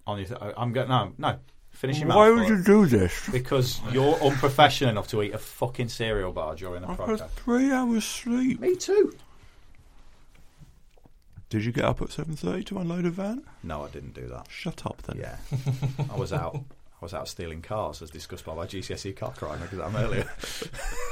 On 0.07 0.19
your 0.19 0.27
th- 0.27 0.39
I- 0.41 0.53
I'm 0.57 0.73
going 0.73 0.89
no, 0.89 1.13
no. 1.19 1.39
Finish 1.71 2.01
your 2.01 2.09
Why 2.09 2.29
mouth 2.31 2.41
would 2.41 2.49
you 2.49 2.57
it. 2.57 2.65
do 2.67 2.87
this? 2.87 3.29
Because 3.31 3.81
you're 3.93 4.17
unprofessional 4.17 4.91
enough 4.91 5.07
to 5.09 5.23
eat 5.23 5.33
a 5.35 5.39
fucking 5.39 5.89
cereal 5.89 6.33
bar 6.33 6.57
during 6.57 6.83
the 6.83 6.89
I've 6.89 6.99
had 6.99 7.09
podcast. 7.09 7.31
three 7.31 7.71
hours 7.73 8.05
sleep. 8.05 8.59
Me 8.61 8.75
too. 8.75 9.15
Did 11.51 11.65
you 11.65 11.73
get 11.73 11.85
up 11.85 12.01
at 12.01 12.11
seven 12.11 12.37
thirty 12.37 12.63
to 12.65 12.79
unload 12.79 13.05
a 13.05 13.11
van? 13.11 13.43
No, 13.65 13.85
I 13.85 13.89
didn't 13.89 14.15
do 14.15 14.29
that. 14.29 14.47
Shut 14.49 14.87
up 14.87 15.03
then. 15.03 15.19
Yeah, 15.19 15.37
I 16.11 16.17
was 16.17 16.33
out. 16.33 16.55
I 17.03 17.05
was 17.05 17.13
out 17.13 17.29
stealing 17.29 17.61
cars, 17.63 18.03
as 18.03 18.11
discussed 18.11 18.45
by 18.45 18.55
my 18.55 18.67
GCSE 18.67 19.17
car 19.17 19.33
crime 19.33 19.63
exam 19.63 19.97
earlier. 19.97 20.31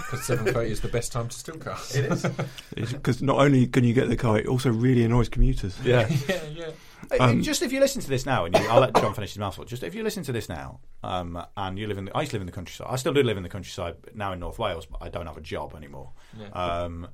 Because 0.08 0.24
seven 0.24 0.50
thirty 0.54 0.70
is 0.70 0.80
the 0.80 0.88
best 0.88 1.12
time 1.12 1.28
to 1.28 1.36
steal 1.36 1.58
cars. 1.58 1.94
it 1.94 2.10
is. 2.10 2.24
Because 2.92 3.20
not 3.20 3.38
only 3.38 3.66
can 3.66 3.84
you 3.84 3.92
get 3.92 4.08
the 4.08 4.16
car, 4.16 4.38
it 4.38 4.46
also 4.46 4.70
really 4.70 5.04
annoys 5.04 5.28
commuters. 5.28 5.78
Yeah. 5.84 6.08
yeah, 6.28 6.40
yeah. 6.54 7.16
Um, 7.20 7.42
just 7.42 7.60
if 7.60 7.72
you 7.72 7.80
listen 7.80 8.00
to 8.00 8.08
this 8.08 8.24
now, 8.24 8.46
and 8.46 8.56
you, 8.56 8.66
I'll 8.68 8.80
let 8.80 8.94
John 8.94 9.12
finish 9.12 9.30
his 9.30 9.38
mouthful. 9.38 9.64
Just 9.64 9.82
if 9.82 9.94
you 9.94 10.02
listen 10.02 10.22
to 10.22 10.32
this 10.32 10.48
now, 10.48 10.80
um, 11.02 11.42
and 11.58 11.78
you 11.78 11.86
live 11.86 11.98
in, 11.98 12.06
the, 12.06 12.16
I 12.16 12.20
used 12.20 12.30
to 12.30 12.36
live 12.36 12.42
in 12.42 12.46
the 12.46 12.52
countryside. 12.52 12.86
I 12.88 12.96
still 12.96 13.12
do 13.12 13.22
live 13.22 13.36
in 13.36 13.42
the 13.42 13.48
countryside 13.50 13.96
but 14.00 14.16
now 14.16 14.32
in 14.32 14.40
North 14.40 14.58
Wales, 14.58 14.86
but 14.86 15.02
I 15.02 15.08
don't 15.10 15.26
have 15.26 15.36
a 15.36 15.42
job 15.42 15.74
anymore. 15.74 16.12
Yeah. 16.38 16.48
Um, 16.48 17.08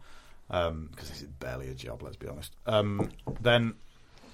because 0.49 1.09
this 1.09 1.23
is 1.23 1.29
barely 1.29 1.69
a 1.69 1.75
job. 1.75 2.03
Let's 2.03 2.17
be 2.17 2.29
honest. 2.29 2.55
Um, 2.67 3.11
then, 3.41 3.75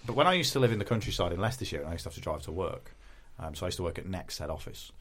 but 0.07 0.17
when 0.17 0.27
I 0.27 0.35
used 0.35 0.53
to 0.55 0.61
live 0.61 0.73
in 0.73 0.79
the 0.79 0.85
countryside 0.85 1.33
in 1.33 1.41
Leicestershire, 1.41 1.81
and 1.81 1.89
I 1.89 1.93
used 1.93 2.05
to 2.05 2.11
have 2.11 2.15
to 2.15 2.21
drive 2.21 2.43
to 2.43 2.53
work. 2.53 2.95
Um, 3.39 3.55
so 3.55 3.65
I 3.65 3.69
used 3.69 3.79
to 3.79 3.83
work 3.83 3.99
at 3.99 4.07
Next 4.07 4.37
head 4.37 4.51
office, 4.51 4.93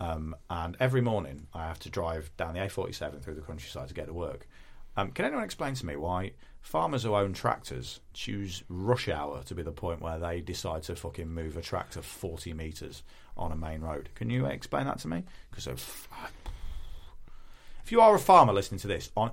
um, 0.00 0.34
and 0.50 0.76
every 0.80 1.00
morning 1.00 1.46
I 1.54 1.68
have 1.68 1.78
to 1.80 1.90
drive 1.90 2.36
down 2.36 2.54
the 2.54 2.60
A47 2.60 3.22
through 3.22 3.34
the 3.34 3.40
countryside 3.40 3.86
to 3.86 3.94
get 3.94 4.06
to 4.06 4.12
work. 4.12 4.48
Um, 4.96 5.10
can 5.10 5.24
anyone 5.24 5.44
explain 5.44 5.74
to 5.74 5.86
me 5.86 5.96
why 5.96 6.32
farmers 6.60 7.02
who 7.02 7.14
own 7.14 7.32
tractors 7.32 8.00
choose 8.12 8.62
rush 8.68 9.08
hour 9.08 9.42
to 9.44 9.54
be 9.54 9.62
the 9.62 9.72
point 9.72 10.00
where 10.00 10.18
they 10.18 10.40
decide 10.40 10.82
to 10.84 10.96
fucking 10.96 11.28
move 11.28 11.56
a 11.56 11.62
tractor 11.62 12.02
40 12.02 12.52
metres 12.54 13.02
on 13.36 13.52
a 13.52 13.56
main 13.56 13.80
road? 13.80 14.10
Can 14.14 14.30
you 14.30 14.46
explain 14.46 14.86
that 14.86 14.98
to 15.00 15.08
me? 15.08 15.24
Because 15.50 15.66
if 15.66 16.08
you 17.92 18.00
are 18.00 18.14
a 18.14 18.18
farmer 18.18 18.52
listening 18.52 18.80
to 18.80 18.88
this 18.88 19.10
on, 19.16 19.32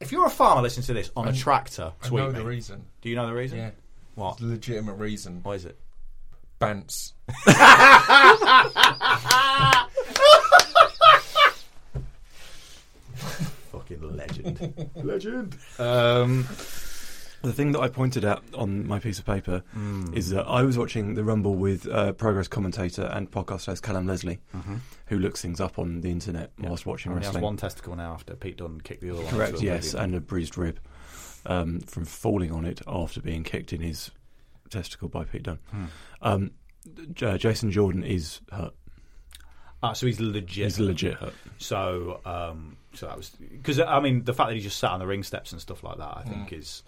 if 0.00 0.12
you're 0.12 0.26
a 0.26 0.30
farmer 0.30 0.62
listening 0.62 0.84
to 0.86 0.94
this 0.94 1.10
on 1.16 1.26
a 1.28 1.30
I- 1.30 1.34
tractor, 1.34 1.92
I 2.02 2.06
tweet 2.08 2.22
know 2.22 2.30
me. 2.30 2.38
the 2.38 2.44
reason. 2.44 2.84
Do 3.02 3.08
you 3.08 3.16
know 3.16 3.26
the 3.26 3.34
reason? 3.34 3.58
Yeah. 3.58 3.70
What? 4.14 4.32
It's 4.34 4.42
a 4.42 4.46
legitimate 4.46 4.94
reason. 4.94 5.40
What 5.42 5.56
is 5.56 5.64
it? 5.64 5.78
Bants. 6.60 7.12
Fucking 13.72 14.16
legend. 14.16 14.90
legend. 15.02 15.56
Um, 15.78 16.46
The 17.44 17.52
thing 17.52 17.72
that 17.72 17.80
I 17.80 17.88
pointed 17.88 18.24
out 18.24 18.42
on 18.54 18.86
my 18.86 18.98
piece 18.98 19.18
of 19.18 19.24
paper 19.26 19.62
Hmm. 19.72 20.12
is 20.14 20.30
that 20.30 20.44
I 20.46 20.62
was 20.62 20.76
watching 20.78 21.14
the 21.14 21.22
Rumble 21.24 21.54
with 21.54 21.86
uh, 21.88 22.12
progress 22.14 22.48
commentator 22.48 23.02
and 23.04 23.30
podcast 23.30 23.66
host 23.66 23.82
Callum 23.82 24.06
Leslie, 24.06 24.40
who 25.06 25.18
looks 25.18 25.40
things 25.42 25.60
up 25.60 25.78
on 25.78 26.00
the 26.00 26.10
internet 26.10 26.50
whilst 26.58 26.86
watching 26.86 27.12
only 27.12 27.20
has 27.24 27.28
wrestling. 27.28 27.44
one 27.44 27.56
testicle 27.56 27.94
now 27.96 28.12
after 28.14 28.34
Pete 28.34 28.56
Dunne 28.56 28.80
kicked 28.80 29.02
the 29.02 29.10
other 29.10 29.22
one. 29.22 29.32
Correct, 29.32 29.60
yes, 29.62 29.94
and 29.94 30.14
a 30.14 30.20
bruised 30.20 30.56
rib 30.58 30.80
um, 31.46 31.80
from 31.80 32.04
falling 32.04 32.50
on 32.50 32.64
it 32.64 32.80
after 32.86 33.20
being 33.20 33.44
kicked 33.44 33.72
in 33.72 33.80
his 33.82 34.10
testicle 34.70 35.08
by 35.08 35.24
Pete 35.24 35.42
Dunne. 35.44 35.58
Hmm. 35.70 35.84
Um, 36.22 36.50
J- 37.12 37.26
uh, 37.26 37.38
Jason 37.38 37.70
Jordan 37.70 38.02
is 38.04 38.40
hurt. 38.52 38.74
Ah, 39.82 39.92
so 39.92 40.06
he's 40.06 40.18
legit. 40.20 40.64
He's 40.64 40.80
legit 40.80 41.14
hurt. 41.14 41.34
So, 41.58 42.20
um, 42.24 42.76
so 42.94 43.06
that 43.06 43.16
was 43.18 43.30
because 43.30 43.78
I 43.80 44.00
mean 44.00 44.24
the 44.24 44.32
fact 44.32 44.48
that 44.48 44.54
he 44.54 44.60
just 44.62 44.78
sat 44.78 44.90
on 44.92 44.98
the 45.00 45.06
ring 45.06 45.22
steps 45.22 45.52
and 45.52 45.60
stuff 45.60 45.82
like 45.84 45.98
that. 45.98 46.16
I 46.16 46.22
think 46.22 46.52
is. 46.52 46.82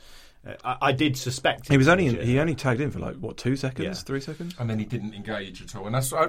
Uh, 0.46 0.54
I, 0.64 0.76
I 0.88 0.92
did 0.92 1.16
suspect 1.16 1.68
He 1.68 1.76
was 1.76 1.88
only 1.88 2.08
legit. 2.10 2.24
he 2.24 2.38
only 2.38 2.54
tagged 2.54 2.80
in 2.80 2.90
for 2.90 2.98
like 3.00 3.16
what 3.16 3.36
two 3.36 3.56
seconds, 3.56 3.84
Yeah. 3.84 3.92
three 3.94 4.20
seconds. 4.20 4.54
And 4.58 4.68
then 4.70 4.78
he 4.78 4.84
didn't 4.84 5.14
engage 5.14 5.62
at 5.62 5.74
all. 5.76 5.86
And 5.86 5.94
that's. 5.94 6.12
I, 6.12 6.28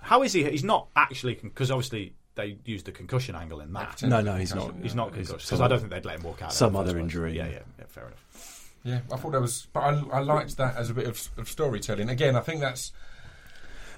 How 0.00 0.22
is 0.22 0.32
he? 0.32 0.44
He's 0.44 0.64
not 0.64 0.88
actually 0.96 1.34
because 1.34 1.70
obviously 1.70 2.14
they 2.34 2.56
used 2.64 2.86
the 2.86 2.92
concussion 2.92 3.34
angle 3.34 3.60
in 3.60 3.72
that. 3.72 4.02
No, 4.02 4.20
no, 4.20 4.34
he's 4.36 4.54
not. 4.54 4.74
He's 4.82 4.94
not 4.94 5.12
concussed 5.12 5.46
because 5.46 5.60
I 5.60 5.68
don't 5.68 5.78
think 5.80 5.90
they'd 5.92 6.04
let 6.04 6.16
him 6.18 6.24
walk 6.24 6.42
out. 6.42 6.52
some 6.52 6.74
other 6.76 6.98
injury, 6.98 7.36
Yeah, 7.36 7.44
yeah. 7.46 7.50
yeah, 7.50 7.58
yeah, 7.80 7.84
fair 7.88 8.06
enough. 8.06 8.70
yeah, 8.84 9.00
I 9.12 9.16
thought 9.16 9.32
that 9.32 9.40
was. 9.40 9.66
But 9.72 9.80
I, 9.80 10.02
I 10.12 10.18
liked 10.20 10.56
that 10.56 10.76
as 10.76 10.90
a 10.90 10.94
bit 10.94 11.06
of, 11.06 11.28
of 11.36 11.48
storytelling. 11.48 12.08
Again, 12.08 12.36
I 12.36 12.40
think 12.40 12.60
that's. 12.60 12.92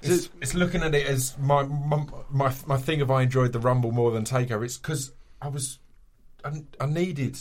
It's, 0.02 0.30
it's 0.40 0.54
looking 0.54 0.82
at 0.82 0.94
it 0.94 1.06
as 1.06 1.36
my, 1.38 1.62
my 1.64 2.06
my 2.30 2.52
my 2.66 2.78
thing 2.78 3.02
of 3.02 3.10
I 3.10 3.20
enjoyed 3.22 3.52
the 3.52 3.58
Rumble 3.58 3.92
more 3.92 4.10
than 4.10 4.24
Takeover. 4.24 4.64
It's 4.64 4.78
because 4.78 5.12
I 5.42 5.48
was 5.48 5.78
I, 6.42 6.62
I 6.80 6.86
needed 6.86 7.36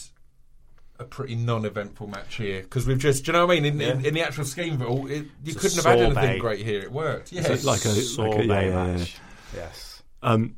a 0.99 1.05
pretty 1.05 1.35
non-eventful 1.35 2.07
match 2.07 2.35
here 2.35 2.61
because 2.61 2.85
we've 2.85 2.97
just 2.99 3.23
do 3.25 3.31
you 3.31 3.37
know 3.37 3.45
what 3.45 3.57
I 3.57 3.61
mean 3.61 3.73
in, 3.75 3.81
in, 3.81 4.01
Yeah. 4.01 4.07
in 4.09 4.13
the 4.13 4.21
actual 4.21 4.43
scheme 4.45 4.73
of 4.75 4.81
it 4.81 4.85
all 4.85 5.07
it, 5.07 5.11
you 5.13 5.27
It's 5.45 5.55
couldn't 5.59 5.77
have 5.77 5.85
had 5.85 5.99
anything 5.99 6.15
sorbet. 6.23 6.39
great 6.39 6.65
here. 6.65 6.81
It 6.81 6.91
worked. 6.91 7.31
Yeah, 7.31 7.47
It's 7.51 7.63
like 7.63 7.85
a- 7.85 7.89
Sorbet 7.95 8.45
yeah, 8.45 8.59
yeah, 8.61 8.67
yeah. 8.67 8.97
match. 8.97 9.17
Yes. 9.55 10.03
Um, 10.21 10.55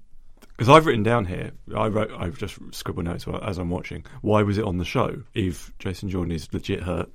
because 0.58 0.70
I've 0.70 0.86
written 0.86 1.02
down 1.04 1.26
here, 1.26 1.52
I 1.76 1.88
wrote, 1.88 2.12
I've 2.12 2.38
just 2.38 2.58
scribbled 2.72 3.06
notes 3.06 3.26
as 3.44 3.58
I'm 3.58 3.70
watching. 3.72 4.06
Why 4.22 4.44
was 4.44 4.58
it 4.60 4.64
on 4.66 4.78
the 4.78 4.86
show 4.86 5.24
if 5.34 5.72
Jason 5.80 6.10
Jordan 6.10 6.32
is 6.32 6.52
legit 6.54 6.84
hurt, 6.84 7.10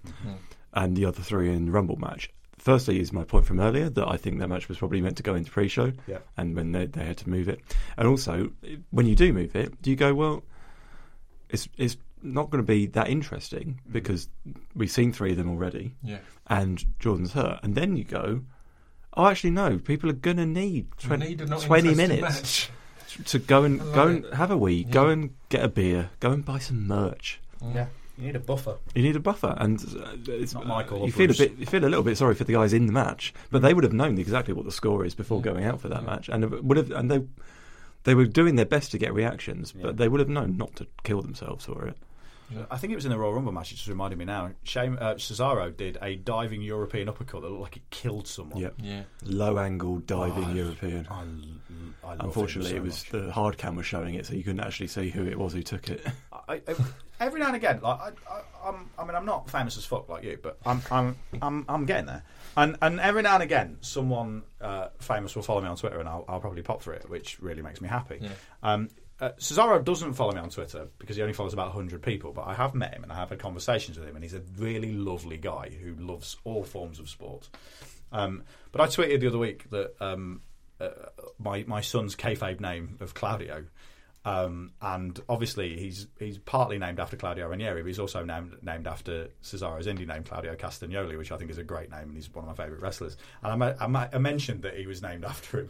and 0.72 0.96
the 0.96 1.04
other 1.04 1.22
three 1.22 1.52
in 1.52 1.66
the 1.66 1.70
Rumble 1.70 1.94
match? 1.96 2.28
Firstly, 2.58 2.98
is 2.98 3.12
my 3.12 3.22
point 3.22 3.46
from 3.46 3.60
earlier 3.60 3.88
that 3.90 4.08
I 4.08 4.16
think 4.16 4.40
that 4.40 4.48
match 4.48 4.68
was 4.68 4.78
probably 4.78 5.00
meant 5.00 5.16
to 5.18 5.22
go 5.22 5.36
into 5.36 5.50
pre-show, 5.52 5.92
Yeah. 6.08 6.18
and 6.36 6.56
when 6.56 6.72
they, 6.72 6.86
they 6.86 7.04
had 7.04 7.18
to 7.18 7.28
move 7.28 7.48
it, 7.48 7.60
and 7.96 8.08
also 8.08 8.50
when 8.90 9.06
you 9.06 9.14
do 9.14 9.32
move 9.32 9.54
it, 9.54 9.80
do 9.80 9.90
you 9.90 9.96
go 9.96 10.12
well? 10.14 10.42
It's 11.48 11.68
it's 11.76 11.96
not 12.26 12.50
going 12.50 12.62
to 12.62 12.66
be 12.66 12.86
that 12.86 13.08
interesting 13.08 13.80
because 13.90 14.28
we've 14.74 14.90
seen 14.90 15.12
three 15.12 15.30
of 15.32 15.36
them 15.36 15.48
already, 15.48 15.94
yeah. 16.02 16.18
and 16.48 16.84
Jordan's 16.98 17.32
hurt, 17.32 17.60
and 17.62 17.74
then 17.74 17.96
you 17.96 18.04
go, 18.04 18.42
oh, 19.14 19.26
actually 19.26 19.50
no, 19.50 19.78
people 19.78 20.10
are 20.10 20.14
going 20.14 20.36
to 20.38 20.46
need 20.46 20.88
20, 20.98 21.26
need 21.28 21.38
20 21.46 21.94
minutes 21.94 22.68
to 23.26 23.38
go 23.38 23.64
and 23.64 23.78
like 23.78 23.94
go 23.94 24.06
and 24.08 24.24
it. 24.24 24.34
have 24.34 24.50
a 24.50 24.56
wee, 24.56 24.84
go 24.84 25.08
and 25.08 25.30
get 25.48 25.64
a 25.64 25.68
beer, 25.68 26.10
go 26.20 26.30
and 26.32 26.44
buy 26.44 26.58
some 26.58 26.86
merch. 26.86 27.40
Yeah. 27.74 27.86
You 28.18 28.28
need 28.28 28.36
a 28.36 28.40
buffer. 28.40 28.76
You 28.94 29.02
need 29.02 29.16
a 29.16 29.20
buffer, 29.20 29.54
and 29.58 29.78
uh, 29.78 30.16
it's 30.32 30.54
Not 30.54 30.64
uh, 30.64 30.68
Michael 30.68 31.04
You 31.04 31.12
feel 31.12 31.26
Bruce. 31.26 31.40
a 31.40 31.48
bit, 31.48 31.58
you 31.58 31.66
feel 31.66 31.82
a 31.84 31.88
little 31.90 32.02
bit 32.02 32.16
sorry 32.16 32.34
for 32.34 32.44
the 32.44 32.54
guys 32.54 32.72
in 32.72 32.86
the 32.86 32.92
match, 32.92 33.34
but 33.50 33.60
they 33.60 33.74
would 33.74 33.84
have 33.84 33.92
known 33.92 34.16
exactly 34.18 34.54
what 34.54 34.64
the 34.64 34.72
score 34.72 35.04
is 35.04 35.14
before 35.14 35.42
going 35.42 35.64
out 35.64 35.82
for 35.82 35.88
that 35.90 36.02
match, 36.02 36.30
and 36.30 36.48
would 36.50 36.78
have, 36.78 36.90
and 36.92 37.10
they 37.10 37.20
they 38.04 38.14
were 38.14 38.24
doing 38.24 38.54
their 38.56 38.64
best 38.64 38.90
to 38.92 38.98
get 38.98 39.12
reactions, 39.12 39.74
Yeah. 39.76 39.82
but 39.82 39.96
they 39.98 40.08
would 40.08 40.20
have 40.20 40.30
known 40.30 40.56
not 40.56 40.76
to 40.76 40.86
kill 41.04 41.20
themselves 41.20 41.66
for 41.66 41.86
it. 41.88 41.98
I 42.70 42.76
think 42.76 42.92
it 42.92 42.96
was 42.96 43.04
in 43.04 43.10
the 43.10 43.18
Royal 43.18 43.34
Rumble 43.34 43.52
match. 43.52 43.72
It 43.72 43.76
just 43.76 43.88
reminded 43.88 44.18
me 44.18 44.24
now. 44.24 44.50
Shame, 44.62 44.98
uh, 45.00 45.14
Cesaro 45.14 45.76
did 45.76 45.98
a 46.00 46.14
diving 46.16 46.62
European 46.62 47.08
uppercut 47.08 47.42
that 47.42 47.48
looked 47.48 47.62
like 47.62 47.76
it 47.76 47.90
killed 47.90 48.26
someone. 48.28 48.60
Yep, 48.60 48.74
Yeah. 48.82 49.02
low 49.24 49.58
angle 49.58 49.98
diving 49.98 50.44
Oh, 50.44 50.52
European. 50.54 51.06
I, 51.10 51.22
I 52.06 52.10
love 52.14 52.20
Unfortunately, 52.26 52.70
it 52.72 52.76
so 52.76 52.82
was 52.82 53.12
much. 53.12 53.22
the 53.24 53.32
hard 53.32 53.58
cam 53.58 53.74
was 53.76 53.86
showing 53.86 54.14
it, 54.14 54.26
so 54.26 54.34
you 54.34 54.44
couldn't 54.44 54.60
actually 54.60 54.86
see 54.88 55.10
who 55.10 55.24
it 55.26 55.38
was 55.38 55.52
who 55.54 55.62
took 55.62 55.88
it. 55.90 56.06
I, 56.48 56.54
I, 56.54 56.60
every 57.18 57.40
now 57.40 57.46
and 57.48 57.56
again, 57.56 57.80
like 57.82 57.98
I, 58.00 58.10
I, 58.32 58.68
I'm, 58.68 58.88
I 58.96 59.04
mean, 59.04 59.16
I'm 59.16 59.26
not 59.26 59.50
famous 59.50 59.76
as 59.76 59.84
fuck 59.84 60.08
like 60.08 60.22
you, 60.22 60.38
but 60.40 60.58
I'm, 60.64 60.80
I'm, 60.90 61.16
I'm, 61.42 61.64
I'm 61.68 61.84
getting 61.86 62.06
there. 62.06 62.22
And 62.56 62.76
and 62.80 63.00
every 63.00 63.22
now 63.22 63.34
and 63.34 63.42
again, 63.42 63.78
someone 63.80 64.44
uh, 64.60 64.88
famous 65.00 65.34
will 65.34 65.42
follow 65.42 65.60
me 65.60 65.66
on 65.68 65.76
Twitter, 65.76 65.98
and 65.98 66.08
I'll, 66.08 66.24
I'll 66.28 66.40
probably 66.40 66.62
pop 66.62 66.80
for 66.82 66.92
it, 66.94 67.10
which 67.10 67.40
really 67.40 67.60
makes 67.62 67.80
me 67.80 67.88
happy. 67.88 68.18
Yeah. 68.20 68.28
Um, 68.62 68.88
uh, 69.20 69.30
Cesaro 69.38 69.82
doesn't 69.82 70.12
follow 70.12 70.32
me 70.32 70.40
on 70.40 70.50
Twitter 70.50 70.88
because 70.98 71.16
he 71.16 71.22
only 71.22 71.32
follows 71.32 71.52
about 71.54 71.68
100 71.68 72.02
people, 72.02 72.32
but 72.32 72.46
I 72.46 72.54
have 72.54 72.74
met 72.74 72.94
him 72.94 73.02
and 73.02 73.12
I 73.12 73.16
have 73.16 73.30
had 73.30 73.38
conversations 73.38 73.98
with 73.98 74.06
him, 74.06 74.14
and 74.14 74.22
he's 74.22 74.34
a 74.34 74.42
really 74.58 74.92
lovely 74.92 75.38
guy 75.38 75.70
who 75.70 75.94
loves 75.94 76.36
all 76.44 76.64
forms 76.64 76.98
of 76.98 77.08
sport. 77.08 77.48
Um, 78.12 78.42
but 78.72 78.80
I 78.80 78.86
tweeted 78.86 79.20
the 79.20 79.28
other 79.28 79.38
week 79.38 79.70
that 79.70 79.94
um, 80.00 80.42
uh, 80.80 80.90
my 81.38 81.64
my 81.66 81.80
son's 81.80 82.14
kayfabe 82.14 82.60
name 82.60 82.98
of 83.00 83.14
Claudio, 83.14 83.64
um, 84.26 84.72
and 84.82 85.20
obviously 85.28 85.78
he's 85.78 86.08
he's 86.18 86.36
partly 86.38 86.78
named 86.78 86.98
after 86.98 87.16
Claudio 87.16 87.46
Ranieri, 87.48 87.80
but 87.82 87.86
he's 87.86 88.00
also 88.00 88.24
named 88.24 88.56
named 88.60 88.88
after 88.88 89.28
Cesaro's 89.40 89.86
indie 89.86 90.06
name 90.06 90.24
Claudio 90.24 90.56
Castagnoli, 90.56 91.16
which 91.16 91.30
I 91.30 91.36
think 91.36 91.48
is 91.52 91.58
a 91.58 91.62
great 91.62 91.92
name, 91.92 92.08
and 92.08 92.16
he's 92.16 92.28
one 92.34 92.44
of 92.44 92.48
my 92.58 92.64
favourite 92.64 92.82
wrestlers. 92.82 93.16
And 93.44 93.62
I, 93.62 93.76
I, 93.80 94.08
I 94.12 94.18
mentioned 94.18 94.62
that 94.62 94.76
he 94.76 94.88
was 94.88 95.00
named 95.00 95.24
after 95.32 95.60
him, 95.60 95.68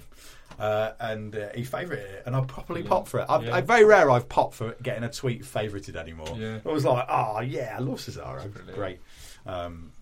uh, 0.58 0.92
and 0.98 1.36
uh, 1.36 1.48
he 1.54 1.64
favoured 1.64 1.98
it, 1.98 2.22
and 2.24 2.34
I 2.34 2.40
properly 2.46 2.82
popped 2.82 3.08
for 3.08 3.20
it. 3.20 3.26
I've, 3.28 3.44
Yeah. 3.44 3.56
I'm 3.56 3.66
very 3.66 3.84
rare 3.84 4.10
I've 4.10 4.28
popped 4.28 4.54
for 4.54 4.74
getting 4.82 5.04
a 5.04 5.10
tweet 5.10 5.44
favourited 5.44 5.94
anymore. 5.94 6.34
Yeah. 6.38 6.60
I 6.64 6.68
was 6.70 6.86
like, 6.86 7.04
oh 7.10 7.40
yeah, 7.40 7.74
I 7.76 7.80
love 7.80 7.98
Cesaro, 7.98 8.74
great. 8.74 9.00
Um, 9.44 9.92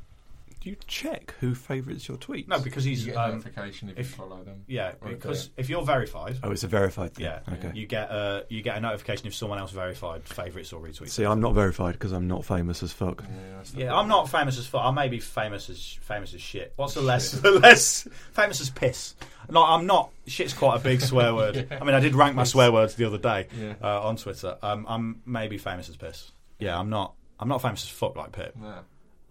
Do 0.65 0.71
you 0.71 0.77
check 0.87 1.35
who 1.41 1.55
favourites 1.55 2.09
your 2.09 2.17
tweets? 2.17 2.49
No, 2.49 2.59
because 2.59 2.85
he's 2.85 3.05
You 3.05 3.13
get 3.13 3.19
a 3.21 3.25
um, 3.25 3.31
notification 3.33 3.91
if, 3.91 3.99
if- 3.99 4.11
you 4.11 4.17
follow 4.17 4.43
them. 4.45 4.63
yeah, 4.67 4.93
because 5.07 5.49
they're- 5.51 5.55
if 5.63 5.69
you're 5.69 5.83
verified, 5.83 6.39
Oh, 6.43 6.51
it's 6.53 6.65
a 6.65 6.69
verified 6.69 7.13
thing. 7.13 7.27
yeah, 7.27 7.41
Okay. 7.53 7.71
you 7.75 7.87
get 7.87 8.11
a 8.11 8.47
you 8.49 8.63
get 8.63 8.79
a 8.79 8.81
notification 8.81 9.27
if 9.27 9.35
someone 9.35 9.59
else 9.59 9.73
verified 9.73 10.27
favourites 10.27 10.73
or 10.73 10.81
retweets. 10.81 11.11
See, 11.11 11.27
I'm 11.27 11.41
not 11.41 11.53
verified 11.53 11.93
because 11.93 12.13
I'm 12.13 12.27
not 12.29 12.47
famous 12.47 12.83
as 12.83 12.93
fuck. 12.95 13.23
yeah, 13.23 13.57
that's 13.57 13.75
Yeah. 13.75 13.95
I'm 13.95 14.09
not 14.09 14.31
famous 14.31 14.59
as 14.59 14.67
fuck. 14.67 14.83
I 14.87 14.91
may 14.91 15.09
be 15.09 15.21
famous 15.21 15.69
as 15.69 15.99
famous 16.01 16.33
as 16.33 16.41
shit. 16.41 16.73
What's 16.77 16.95
the 16.95 17.03
less 17.03 17.33
the 17.43 17.51
less 17.51 18.09
famous 18.33 18.59
as 18.63 18.71
piss? 18.71 19.17
No, 19.51 19.63
I'm 19.63 19.85
not. 19.87 20.13
Shit's 20.27 20.55
quite 20.55 20.77
a 20.77 20.83
big 20.83 21.03
swear 21.03 21.35
word. 21.41 21.69
I 21.79 21.85
mean, 21.85 21.95
I 21.95 22.01
did 22.01 22.15
rank 22.15 22.37
my 22.37 22.45
swear 22.45 22.73
words 22.73 22.95
the 22.95 23.05
other 23.05 23.19
day 23.19 23.49
Yeah. 23.61 23.75
uh, 23.83 24.01
on 24.09 24.17
Twitter. 24.17 24.57
Um, 24.63 24.87
I'm 24.89 25.21
maybe 25.27 25.59
famous 25.59 25.91
as 25.91 25.99
piss. 25.99 26.33
Yeah, 26.59 26.79
I'm 26.79 26.89
not. 26.89 27.13
I'm 27.39 27.49
not 27.49 27.61
famous 27.61 27.83
as 27.83 27.91
fuck 27.91 28.17
like 28.17 28.33
Pip. 28.33 28.57
No. 28.57 28.79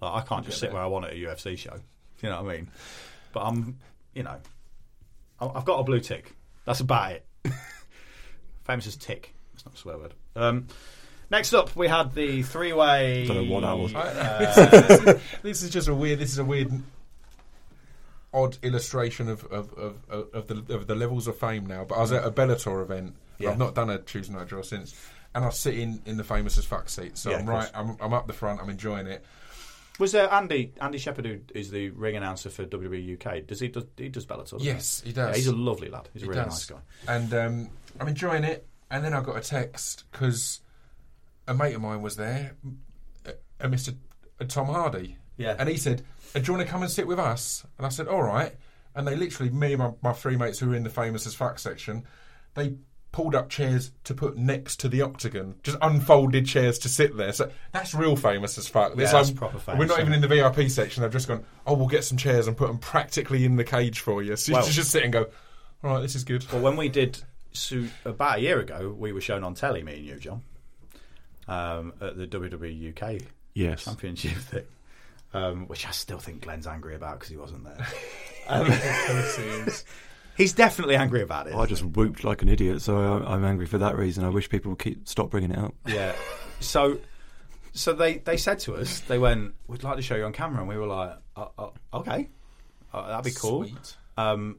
Like, 0.03 0.23
I 0.23 0.27
can't 0.27 0.45
just 0.45 0.59
sit 0.59 0.71
where 0.73 0.81
I 0.81 0.85
want 0.87 1.05
at 1.05 1.13
a 1.13 1.15
UFC 1.15 1.57
show. 1.57 1.75
You 2.21 2.29
know 2.29 2.41
what 2.43 2.53
I 2.53 2.55
mean? 2.57 2.69
But 3.33 3.41
I'm, 3.41 3.77
you 4.13 4.23
know, 4.23 4.37
I- 5.39 5.51
I've 5.55 5.65
got 5.65 5.79
a 5.79 5.83
blue 5.83 5.99
tick. 5.99 6.35
That's 6.65 6.79
about 6.79 7.11
it. 7.13 7.25
famous 8.63 8.87
as 8.87 8.95
tick. 8.95 9.33
That's 9.53 9.65
not 9.65 9.75
a 9.75 9.77
swear 9.77 9.97
word. 9.97 10.13
Um, 10.35 10.67
next 11.29 11.53
up, 11.53 11.75
we 11.75 11.87
had 11.87 12.13
the 12.15 12.41
three-way. 12.43 13.25
Don't 13.27 13.47
know 13.47 13.53
what 13.53 13.61
that 13.61 13.77
was. 13.77 13.93
uh, 13.93 15.19
this 15.43 15.61
is 15.63 15.69
just 15.69 15.87
a 15.87 15.93
weird. 15.93 16.19
This 16.19 16.31
is 16.31 16.37
a 16.39 16.45
weird, 16.45 16.71
odd 18.33 18.57
illustration 18.63 19.29
of 19.29 19.43
of, 19.45 19.73
of, 19.73 19.97
of, 20.09 20.27
of 20.33 20.47
the 20.47 20.73
of 20.73 20.87
the 20.87 20.95
levels 20.95 21.27
of 21.27 21.37
fame 21.37 21.65
now. 21.65 21.83
But 21.83 21.95
I 21.95 22.01
was 22.01 22.11
at 22.11 22.23
a 22.25 22.31
Bellator 22.31 22.81
event. 22.81 23.15
Yeah. 23.39 23.51
I've 23.51 23.57
not 23.57 23.75
done 23.75 23.89
a 23.89 23.97
Tuesday 23.99 24.33
Night 24.33 24.47
Jaw 24.47 24.61
since, 24.61 24.95
and 25.35 25.43
I 25.43 25.47
was 25.47 25.59
sitting 25.59 26.01
in 26.05 26.17
the 26.17 26.23
famous 26.23 26.57
as 26.57 26.65
fuck 26.65 26.87
seat. 26.89 27.17
So 27.17 27.31
Yeah, 27.31 27.37
I'm 27.37 27.49
right. 27.49 27.69
I'm, 27.73 27.97
I'm 27.99 28.13
up 28.13 28.27
the 28.27 28.33
front. 28.33 28.61
I'm 28.61 28.69
enjoying 28.69 29.07
it. 29.07 29.25
Was 29.99 30.11
there 30.11 30.31
Andy 30.33 30.73
Andy 30.81 30.97
Shepherd 30.97 31.25
who 31.25 31.39
is 31.53 31.69
the 31.69 31.89
ring 31.91 32.15
announcer 32.15 32.49
for 32.49 32.65
WWE 32.65 33.13
UK? 33.13 33.45
Does 33.45 33.59
he 33.59 33.67
does 33.67 33.85
he 33.97 34.09
does 34.09 34.25
Bellator? 34.25 34.57
Yes, 34.59 35.01
he 35.05 35.11
Yeah, 35.11 35.27
does. 35.27 35.35
he's 35.35 35.47
a 35.47 35.55
lovely 35.55 35.89
lad. 35.89 36.09
He's 36.13 36.23
a 36.23 36.25
He 36.25 36.29
really 36.29 36.43
does. 36.43 36.69
nice 36.69 36.79
guy. 37.05 37.13
And 37.15 37.33
um, 37.33 37.69
I'm 37.99 38.07
enjoying 38.07 38.43
it. 38.43 38.65
And 38.89 39.03
then 39.05 39.13
I 39.13 39.21
got 39.21 39.37
a 39.37 39.41
text 39.41 40.03
because 40.11 40.61
a 41.47 41.53
mate 41.53 41.75
of 41.75 41.81
mine 41.81 42.01
was 42.01 42.15
there, 42.15 42.55
a 43.59 43.67
Mr. 43.67 43.95
Tom 44.47 44.67
Hardy. 44.67 45.17
Yeah. 45.37 45.55
And 45.57 45.67
he 45.69 45.77
said, 45.77 46.03
"Uh, 46.35 46.39
"Do 46.39 46.45
you 46.51 46.53
want 46.57 46.65
to 46.67 46.71
come 46.71 46.81
and 46.83 46.91
sit 46.91 47.07
with 47.07 47.19
us?" 47.19 47.65
And 47.77 47.85
I 47.85 47.89
said, 47.89 48.07
"All 48.07 48.21
right." 48.23 48.53
And 48.95 49.07
they 49.07 49.15
literally, 49.15 49.51
me 49.51 49.73
and 49.73 49.79
my, 49.79 49.91
my 50.03 50.13
three 50.13 50.37
mates 50.37 50.59
who 50.59 50.69
were 50.69 50.75
in 50.75 50.83
the 50.83 50.89
famous 50.89 51.25
as 51.25 51.33
fuck 51.33 51.57
section, 51.57 52.03
they 52.53 52.75
pulled 53.13 53.33
up 53.35 53.47
chairs 53.49 53.91
to 54.03 54.13
put 54.13 54.35
next 54.37 54.81
to 54.81 54.89
the 54.89 55.01
octagon, 55.01 55.55
just 55.63 55.77
unfolded 55.81 56.45
chairs 56.45 56.77
to 56.79 56.89
sit 56.89 57.15
there. 57.15 57.31
So 57.31 57.49
that's 57.71 57.93
real 57.93 58.17
famous 58.17 58.57
as 58.57 58.67
fuck. 58.67 58.91
It's 58.93 59.01
Yeah, 59.01 59.11
that's 59.13 59.31
proper 59.31 59.59
famous, 59.59 59.79
We're 59.79 59.85
not 59.85 60.01
even 60.01 60.11
in 60.11 60.19
the 60.19 60.27
VIP 60.27 60.69
section. 60.69 61.03
They've 61.03 61.11
just 61.11 61.29
gone, 61.29 61.45
"Oh, 61.65 61.75
we'll 61.75 61.87
get 61.87 62.03
some 62.03 62.17
chairs 62.17 62.47
and 62.47 62.57
put 62.57 62.67
them 62.67 62.79
practically 62.79 63.45
in 63.45 63.55
the 63.55 63.63
cage 63.63 64.01
for 64.01 64.21
you." 64.21 64.35
So 64.35 64.51
Well- 64.53 64.65
you 64.67 64.73
just 64.73 64.91
sit 64.91 65.03
and 65.03 65.13
go, 65.13 65.27
"All 65.83 65.93
right, 65.93 66.01
this 66.01 66.15
is 66.15 66.23
good." 66.25 66.45
Well, 66.51 66.61
when 66.61 66.75
we 66.75 66.89
did 66.89 67.19
so 67.53 67.85
about 68.03 68.39
a 68.39 68.41
year 68.41 68.59
ago, 68.59 68.93
we 68.97 69.13
were 69.13 69.21
shown 69.21 69.43
on 69.43 69.53
telly, 69.53 69.83
me 69.83 69.93
and 69.97 70.05
you, 70.05 70.15
John, 70.15 70.41
um, 71.47 71.93
at 72.01 72.17
the 72.17 72.25
WWE 72.27 72.71
UK 72.89 73.19
Yes. 73.53 73.85
Championship 73.85 74.31
thing, 74.37 74.65
um, 75.35 75.67
which 75.67 75.85
I 75.87 75.91
still 75.91 76.17
think 76.17 76.41
Glenn's 76.41 76.65
angry 76.65 76.95
about 76.95 77.19
because 77.19 77.29
he 77.29 77.37
wasn't 77.37 77.63
there. 77.65 77.87
He's 80.37 80.53
definitely 80.53 80.95
angry 80.95 81.21
about 81.21 81.47
it. 81.47 81.55
I 81.55 81.65
just 81.65 81.83
whooped 81.83 82.23
like 82.23 82.41
an 82.41 82.49
idiot, 82.49 82.81
so 82.81 82.97
I- 82.97 83.33
I'm 83.33 83.43
angry 83.45 83.65
for 83.65 83.77
that 83.77 83.97
reason. 83.97 84.23
I 84.23 84.29
wish 84.29 84.49
people 84.49 84.71
would 84.71 84.79
keep 84.79 85.07
stop 85.07 85.29
bringing 85.29 85.51
it 85.51 85.57
up. 85.59 85.73
Yeah. 85.85 86.13
So, 86.59 86.99
so 87.73 87.93
they 87.93 88.17
they 88.19 88.37
said 88.37 88.59
to 88.59 88.75
us, 88.75 88.99
they 89.01 89.17
went, 89.19 89.53
"We'd 89.67 89.83
like 89.83 89.97
to 89.97 90.01
show 90.01 90.15
you 90.15 90.25
on 90.25 90.33
camera," 90.33 90.59
and 90.59 90.67
we 90.69 90.77
were 90.77 90.87
like, 90.87 91.17
uh, 91.35 91.47
uh, 91.57 91.69
"Okay, 91.93 92.29
uh, 92.93 93.07
that'd 93.07 93.25
be 93.25 93.31
cool." 93.39 93.65
Sweet. 93.65 93.97
Um, 94.17 94.57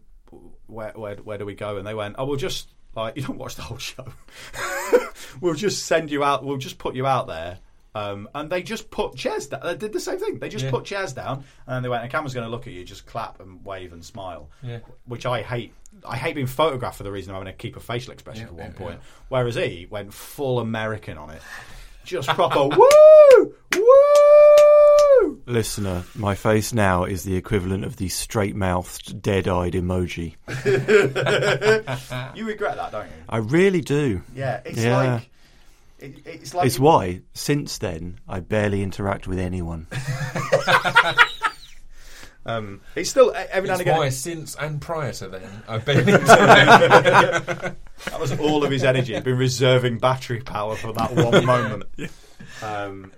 where 0.67 0.93
where 0.95 1.17
where 1.17 1.39
do 1.39 1.47
we 1.47 1.55
go? 1.55 1.77
And 1.77 1.87
they 1.87 1.95
went, 1.95 2.17
"Oh, 2.19 2.25
we'll 2.27 2.37
just 2.37 2.69
like 2.95 3.17
you 3.17 3.23
don't 3.23 3.39
watch 3.39 3.57
the 3.57 3.63
whole 3.63 3.79
show. 3.79 4.07
we'll 5.41 5.55
just 5.55 5.87
send 5.87 6.11
you 6.11 6.23
out. 6.25 6.45
We'll 6.45 6.57
just 6.59 6.79
put 6.79 6.95
you 6.95 7.07
out 7.07 7.27
there." 7.27 7.59
Um, 7.97 8.29
and 8.35 8.51
they 8.51 8.63
just 8.63 8.91
put 8.91 9.15
chairs 9.15 9.47
down. 9.47 9.61
They 9.63 9.77
did 9.77 9.93
the 9.93 10.01
same 10.01 10.19
thing. 10.19 10.39
They 10.41 10.49
just 10.49 10.65
Yeah. 10.65 10.71
put 10.73 10.85
chairs 10.85 11.13
down, 11.13 11.45
and 11.67 11.77
then 11.77 11.83
they 11.85 11.89
went. 11.89 12.03
The 12.03 12.09
camera's 12.09 12.35
going 12.35 12.45
to 12.47 12.51
look 12.51 12.67
at 12.67 12.73
you. 12.73 12.83
Just 12.85 13.07
clap 13.07 13.41
and 13.41 13.65
wave 13.65 13.93
and 13.93 14.05
smile. 14.05 14.51
Yeah. 14.63 14.79
Which 15.07 15.27
I 15.27 15.43
hate. 15.43 15.73
I 16.05 16.17
hate 16.17 16.35
being 16.35 16.49
photographed 16.49 16.97
for 16.97 17.05
the 17.05 17.13
reason 17.13 17.33
I'm 17.33 17.41
going 17.43 17.53
to 17.55 17.57
keep 17.57 17.77
a 17.77 17.81
facial 17.81 18.13
expression 18.13 18.43
Yeah, 18.43 18.49
for 18.49 18.55
one 18.55 18.73
yeah, 18.73 18.79
point. 18.79 18.95
yeah. 19.01 19.07
Whereas 19.29 19.55
he 19.55 19.87
went 19.89 20.13
full 20.13 20.59
American 20.59 21.17
on 21.19 21.31
it. 21.31 21.41
Just 22.05 22.29
proper 22.31 22.65
woo! 22.77 23.55
Woo! 23.77 25.41
Listener, 25.47 26.03
my 26.17 26.35
face 26.35 26.73
now 26.73 27.05
is 27.05 27.23
the 27.23 27.37
equivalent 27.37 27.85
of 27.85 27.97
the 27.97 28.09
straight 28.09 28.55
mouthed, 28.57 29.23
dead 29.23 29.47
eyed 29.49 29.73
emoji. 29.75 30.35
You 32.37 32.47
regret 32.47 32.77
that, 32.77 32.93
don't 32.93 33.07
you? 33.07 33.13
I 33.29 33.37
really 33.39 33.81
do. 33.81 34.23
Yeah, 34.35 34.61
it's 34.65 34.79
Yeah. 34.83 34.97
like. 35.15 35.31
It, 36.05 36.27
it's 36.27 36.55
like. 36.55 36.67
It's 36.67 36.79
why, 36.79 37.23
since 37.33 37.79
then, 37.79 38.19
I 38.29 38.41
barely 38.41 38.83
interact 38.83 39.27
with 39.27 39.39
anyone. 39.39 39.87
Um, 42.47 42.83
it's 42.95 43.09
still 43.09 43.33
every 43.35 43.69
now 43.69 43.75
and 43.75 43.81
again. 43.83 43.97
why 43.97 44.11
since 44.11 44.55
and 44.57 44.79
prior 44.79 45.13
to 45.15 45.29
then, 45.29 45.63
I've 45.67 45.85
been. 45.87 46.05
That 46.05 47.77
was 48.21 48.39
all 48.39 48.65
of 48.65 48.71
his 48.71 48.85
energy. 48.85 49.15
He'd 49.15 49.25
been 49.25 49.39
reserving 49.39 49.99
battery 49.99 50.41
power 50.41 50.77
for 50.77 50.93
that 50.93 51.15
one 51.15 51.47
moment. 51.47 51.85
Um, 52.63 53.13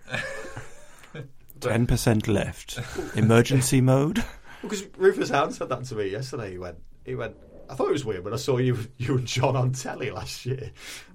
10% 1.59 2.29
left. 2.29 2.79
Emergency 3.17 3.81
mode? 3.81 4.25
because 4.63 4.85
Rufus 4.97 5.31
Hound 5.31 5.55
said 5.55 5.71
that 5.71 5.85
to 5.87 5.95
me 5.97 6.09
yesterday. 6.09 6.53
He 6.53 6.59
went, 6.59 6.79
he 7.05 7.15
went. 7.17 7.37
I 7.69 7.75
thought 7.75 7.89
it 7.89 7.93
was 7.93 8.05
weird, 8.05 8.25
but 8.25 8.33
I 8.33 8.37
saw 8.37 8.59
you, 8.59 8.79
you 8.99 9.19
and 9.19 9.27
John 9.27 9.57
on 9.57 9.73
telly 9.73 10.11
last 10.11 10.47
year, 10.47 10.71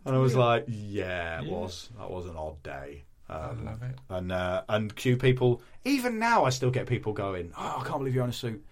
and 0.05 0.15
I 0.15 0.19
was 0.19 0.35
like, 0.35 0.65
yeah, 0.67 1.41
it 1.41 1.49
was. 1.49 1.89
That 1.97 2.09
was 2.09 2.25
an 2.25 2.35
odd 2.35 2.61
day. 2.63 3.03
Um, 3.29 3.65
love 3.65 3.81
it. 3.83 3.95
And 4.09 4.31
uh, 4.31 4.63
and 4.67 4.95
Q 4.95 5.17
people. 5.17 5.61
Even 5.85 6.19
now, 6.19 6.45
I 6.45 6.49
still 6.49 6.71
get 6.71 6.85
people 6.87 7.13
going. 7.13 7.53
Oh, 7.57 7.77
I 7.79 7.87
can't 7.87 7.99
believe 7.99 8.13
you're 8.13 8.25
in 8.25 8.29
a 8.29 8.33
suit. 8.33 8.63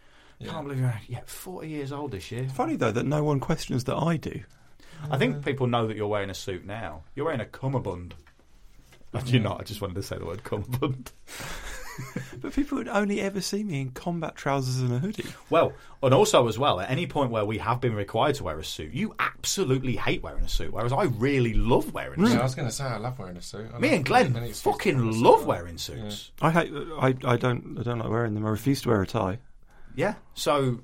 Can't 0.44 0.66
believe 0.68 0.80
you're 0.80 1.02
yeah, 1.08 1.22
forty 1.26 1.70
years 1.70 1.92
old 1.92 2.12
this 2.12 2.32
year. 2.32 2.48
Funny 2.50 2.76
though 2.76 2.92
that 2.92 3.06
no 3.06 3.24
one 3.24 3.40
questions 3.40 3.86
that 3.86 3.96
I 3.96 4.18
do. 4.18 4.42
I 5.10 5.18
think 5.18 5.46
people 5.46 5.68
know 5.68 5.88
that 5.88 5.96
you're 5.96 6.08
wearing 6.08 6.30
a 6.30 6.34
suit 6.34 6.66
now. 6.66 7.04
You're 7.16 7.26
wearing 7.26 7.42
a 7.42 7.46
cummerbund. 7.46 8.16
And 9.14 9.28
you're 9.30 9.42
not. 9.42 9.62
I 9.62 9.64
just 9.64 9.82
wanted 9.82 9.96
to 9.96 10.04
say 10.04 10.18
the 10.18 10.26
word 10.26 10.44
cummerbund. 10.44 11.12
But 12.42 12.54
people 12.54 12.78
would 12.78 12.88
only 12.88 13.20
ever 13.20 13.42
see 13.42 13.64
me 13.64 13.82
in 13.82 13.92
combat 13.92 14.36
trousers 14.36 14.80
and 14.80 14.94
a 14.94 15.00
hoodie. 15.00 15.26
Well, 15.50 15.74
and 16.02 16.14
also 16.14 16.48
as 16.48 16.58
well, 16.58 16.80
at 16.80 16.90
any 16.90 17.06
point 17.06 17.32
where 17.32 17.44
we 17.44 17.58
have 17.58 17.82
been 17.82 17.94
required 17.96 18.36
to 18.36 18.46
wear 18.46 18.58
a 18.58 18.64
suit, 18.64 18.94
you 18.94 19.14
absolutely 19.20 19.98
hate 19.98 20.24
wearing 20.24 20.46
a 20.46 20.50
suit, 20.50 20.72
whereas 20.72 20.94
I 20.94 21.04
really 21.04 21.54
love 21.54 21.94
wearing 21.94 22.24
a 22.26 22.30
yeah, 22.30 22.40
I 22.40 22.44
was 22.44 22.56
going 22.56 22.68
to 22.68 22.74
say 22.74 22.86
I 22.86 22.98
love 22.98 23.20
wearing 23.20 23.36
a 23.36 23.42
suit. 23.42 23.70
I 23.74 23.80
Me 23.80 23.90
love 23.90 23.96
and 23.98 24.06
Glenn 24.06 24.34
many 24.34 24.48
suits 24.48 24.62
to 24.62 24.70
wear 24.70 24.76
a 24.76 24.78
fucking 24.78 25.14
suit. 25.14 25.22
love 25.22 25.46
wearing 25.46 25.78
suits. 25.78 26.32
I 26.42 26.52
hate. 26.52 26.74
Uh, 26.74 26.96
I, 26.96 27.08
I 27.26 27.36
don't. 27.38 27.78
I 27.80 27.84
don't 27.84 28.00
like 28.00 28.10
wearing 28.10 28.34
them. 28.36 28.46
I 28.46 28.50
refuse 28.50 28.82
to 28.84 28.90
wear 28.90 29.02
a 29.02 29.08
tie. 29.08 29.40
Yeah. 29.96 30.14
So, 30.36 30.80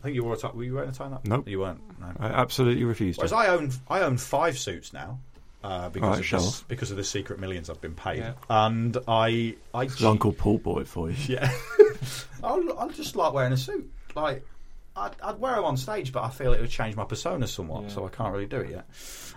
I 0.00 0.02
think 0.02 0.16
you 0.16 0.24
wore 0.24 0.34
a 0.34 0.36
tie. 0.36 0.50
Were 0.52 0.64
you 0.64 0.74
wearing 0.74 0.90
a 0.90 0.92
tie? 0.92 1.08
That? 1.08 1.24
Nope. 1.24 1.46
You 1.48 1.60
weren't. 1.60 1.80
No. 2.00 2.12
I 2.18 2.26
absolutely 2.26 2.82
refuse 2.84 3.16
Whereas 3.16 3.30
to. 3.30 3.36
I 3.36 3.48
own, 3.48 3.70
I 3.88 4.00
own 4.00 4.16
five 4.16 4.58
suits 4.58 4.92
now. 4.92 5.20
Uh, 5.66 5.88
because 5.88 6.08
Alright, 6.18 6.32
of 6.32 6.42
this, 6.42 6.60
because 6.68 6.90
of 6.92 6.96
the 6.96 7.02
secret 7.04 7.40
millions 7.40 7.68
I've 7.68 7.80
been 7.80 7.94
paid, 7.94 8.18
Yeah. 8.18 8.34
and 8.48 8.96
I, 9.08 9.56
I, 9.74 9.82
It's 9.84 10.02
Uncle 10.04 10.32
Paul 10.32 10.58
bought 10.58 10.82
it 10.82 10.88
for 10.88 11.10
you. 11.10 11.16
Yeah, 11.28 11.52
I'll, 12.44 12.78
I'll 12.78 12.90
just 12.90 13.16
like 13.16 13.32
wearing 13.32 13.52
a 13.52 13.56
suit. 13.56 13.90
Like 14.14 14.46
I'd, 14.94 15.12
I'd 15.22 15.38
wear 15.40 15.56
them 15.56 15.64
on 15.64 15.76
stage, 15.76 16.12
but 16.12 16.22
I 16.22 16.30
feel 16.30 16.52
it 16.52 16.60
would 16.60 16.70
change 16.70 16.94
my 16.94 17.04
persona 17.04 17.46
somewhat, 17.48 17.90
so 17.90 18.06
I 18.06 18.10
can't 18.10 18.32
really 18.32 18.46
do 18.46 18.58
it 18.60 18.70
yet. 18.70 18.86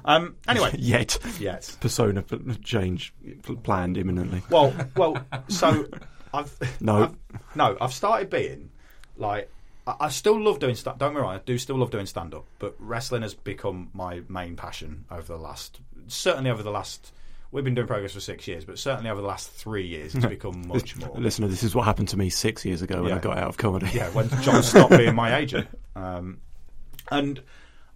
Um, 0.05 0.35
anyway, 0.47 0.71
Yet. 0.77 1.17
yet. 1.39 1.75
Persona 1.81 2.23
change 2.63 3.11
planned 3.63 3.97
imminently. 3.97 4.43
Well, 4.51 4.73
well. 4.95 5.17
So 5.47 5.87
I've 6.33 6.55
No. 6.79 7.03
I've- 7.05 7.15
no. 7.55 7.75
I've 7.81 7.93
started 7.93 8.29
being 8.29 8.69
like. 9.17 9.51
I 9.99 10.05
I 10.05 10.09
still 10.09 10.39
love 10.41 10.59
doing 10.59 10.75
stand. 10.75 10.99
Don't 10.99 11.13
get 11.13 11.15
me 11.17 11.21
wrong. 11.21 11.35
I 11.35 11.39
do 11.39 11.57
still 11.57 11.77
love 11.77 11.91
doing 11.91 12.05
stand 12.05 12.33
up, 12.33 12.45
but 12.59 12.75
wrestling 12.79 13.21
has 13.23 13.33
become 13.33 13.89
my 13.93 14.21
main 14.27 14.55
passion 14.55 15.05
over 15.11 15.33
the 15.33 15.39
last. 15.39 15.79
Certainly 16.07 16.49
over 16.49 16.63
the 16.63 16.71
last. 16.71 17.13
We've 17.51 17.63
been 17.63 17.73
doing 17.73 17.87
progress 17.87 18.13
for 18.13 18.19
six 18.19 18.47
years, 18.47 18.63
but 18.63 18.77
certainly 18.77 19.09
over 19.09 19.21
the 19.21 19.27
last 19.27 19.49
three 19.49 19.87
years, 19.87 20.13
it's 20.13 20.23
become 20.37 20.67
much 20.67 20.95
more. 20.97 21.15
Listener, 21.17 21.47
this 21.47 21.63
is 21.63 21.73
what 21.73 21.85
happened 21.85 22.07
to 22.09 22.17
me 22.17 22.29
six 22.29 22.63
years 22.63 22.83
ago 22.83 23.01
when 23.01 23.09
Yeah. 23.09 23.15
I 23.15 23.19
got 23.19 23.37
out 23.39 23.47
of 23.47 23.57
comedy. 23.57 23.89
yeah, 23.91 24.07
when 24.11 24.29
John 24.43 24.61
stopped 24.61 24.95
being 24.95 25.15
my 25.15 25.35
agent, 25.37 25.67
um, 25.95 26.41
and 27.09 27.41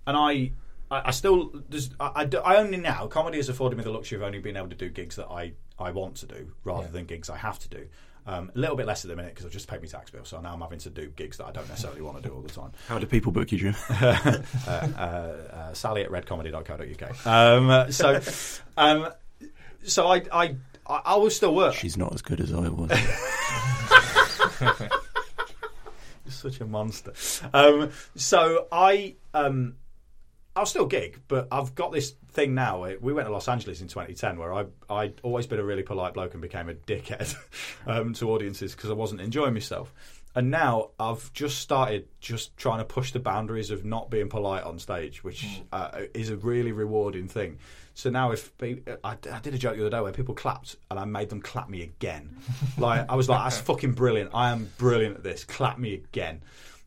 and 0.08 0.18
I, 0.18 0.54
I, 0.90 1.12
still, 1.12 1.52
I, 2.00 2.24
I, 2.24 2.30
I 2.44 2.56
only 2.58 2.78
now 2.78 3.06
comedy 3.08 3.38
has 3.38 3.48
afforded 3.48 3.78
me 3.78 3.84
the 3.84 3.92
luxury 3.92 4.16
of 4.18 4.24
only 4.24 4.40
being 4.40 4.56
able 4.58 4.70
to 4.70 4.76
do 4.76 4.90
gigs 4.90 5.18
that 5.18 5.28
I, 5.28 5.54
I 5.80 5.92
want 5.92 6.16
to 6.18 6.26
do 6.26 6.52
rather 6.64 6.88
than 6.88 7.06
gigs 7.06 7.30
I 7.30 7.38
have 7.38 7.60
to 7.60 7.70
do. 7.70 7.86
Um, 8.26 8.52
a 8.56 8.58
little 8.58 8.78
bit 8.78 8.86
less 8.86 9.04
at 9.04 9.10
the 9.10 9.18
minute 9.18 9.32
because 9.34 9.46
I've 9.46 9.52
just 9.52 9.68
paid 9.68 9.82
my 9.82 9.88
tax 9.88 10.10
bill, 10.10 10.24
so 10.24 10.40
now 10.40 10.54
I'm 10.54 10.62
having 10.62 10.80
to 10.80 10.90
do 10.90 11.08
gigs 11.10 11.38
that 11.38 11.46
I 11.46 11.52
don't 11.52 11.68
necessarily 11.68 12.02
want 12.02 12.24
to 12.24 12.30
do 12.30 12.34
all 12.34 12.42
the 12.42 12.50
time. 12.50 12.72
How 12.88 12.98
do 12.98 13.06
people 13.06 13.34
book 13.34 13.52
you, 13.52 13.58
Jim? 13.58 13.76
uh, 13.90 15.74
Sally 15.74 16.04
at 16.04 16.10
redcomedy.co.uk. 16.10 17.28
Um, 17.28 17.70
uh, 17.70 17.92
so, 17.92 18.22
um, 18.78 19.10
so 19.84 20.08
I, 20.08 20.24
I, 20.32 20.56
I, 20.88 21.02
I 21.06 21.16
will 21.16 21.30
still 21.30 21.54
work. 21.54 21.76
She's 21.76 21.98
not 21.98 22.14
as 22.14 22.22
good 22.22 22.40
as 22.40 22.54
I 22.54 22.70
was. 22.70 22.92
You're 26.26 26.32
such 26.32 26.62
a 26.62 26.66
monster. 26.66 27.12
Um, 27.54 27.92
so 28.16 28.68
I, 28.72 29.16
um, 29.34 29.76
I'll 30.56 30.66
still 30.66 30.86
gig, 30.86 31.20
but 31.28 31.50
I've 31.52 31.76
got 31.76 31.92
this 31.92 32.14
thing 32.34 32.54
now. 32.56 32.86
We 33.00 33.14
went 33.14 33.28
to 33.28 33.32
Los 33.32 33.48
Angeles 33.48 33.82
in 33.82 33.88
2010, 33.88 34.38
where 34.38 34.54
I 34.54 34.66
I'd 34.90 35.20
always 35.24 35.48
been 35.48 35.60
a 35.60 35.64
really 35.64 35.84
polite 35.84 36.14
bloke 36.14 36.34
and 36.34 36.42
became 36.42 36.70
a 36.70 36.74
dickhead 36.74 37.36
um, 37.88 38.14
to 38.16 38.32
audiences 38.32 38.76
because 38.76 38.90
I 38.90 38.94
wasn't 38.94 39.22
enjoying 39.22 39.54
myself. 39.54 39.94
And 40.36 40.50
now 40.50 40.90
I've 41.00 41.32
just 41.34 41.60
started 41.60 42.08
just 42.20 42.58
trying 42.58 42.80
to 42.80 42.86
push 42.86 43.12
the 43.12 43.20
boundaries 43.20 43.70
of 43.70 43.86
not 43.86 44.10
being 44.10 44.30
polite 44.30 44.64
on 44.64 44.80
stage, 44.80 45.24
which 45.24 45.46
uh, 45.72 46.02
is 46.16 46.32
a 46.32 46.38
really 46.38 46.72
rewarding 46.72 47.28
thing. 47.28 47.60
So 47.94 48.10
now, 48.10 48.32
if 48.32 48.52
I, 48.60 48.80
I 49.04 49.16
did 49.44 49.54
a 49.54 49.58
joke 49.60 49.76
the 49.76 49.82
other 49.82 49.92
day 49.92 50.02
where 50.02 50.12
people 50.12 50.34
clapped 50.34 50.78
and 50.90 51.00
I 51.00 51.06
made 51.06 51.30
them 51.30 51.42
clap 51.42 51.70
me 51.70 51.84
again, 51.84 52.36
like 52.80 53.08
I 53.10 53.16
was 53.16 53.30
like, 53.30 53.44
"That's 53.44 53.58
fucking 53.70 53.94
brilliant! 53.94 54.32
I 54.34 54.50
am 54.50 54.72
brilliant 54.78 55.18
at 55.18 55.24
this. 55.24 55.44
Clap 55.44 55.78
me 55.78 55.94
again." 55.94 56.42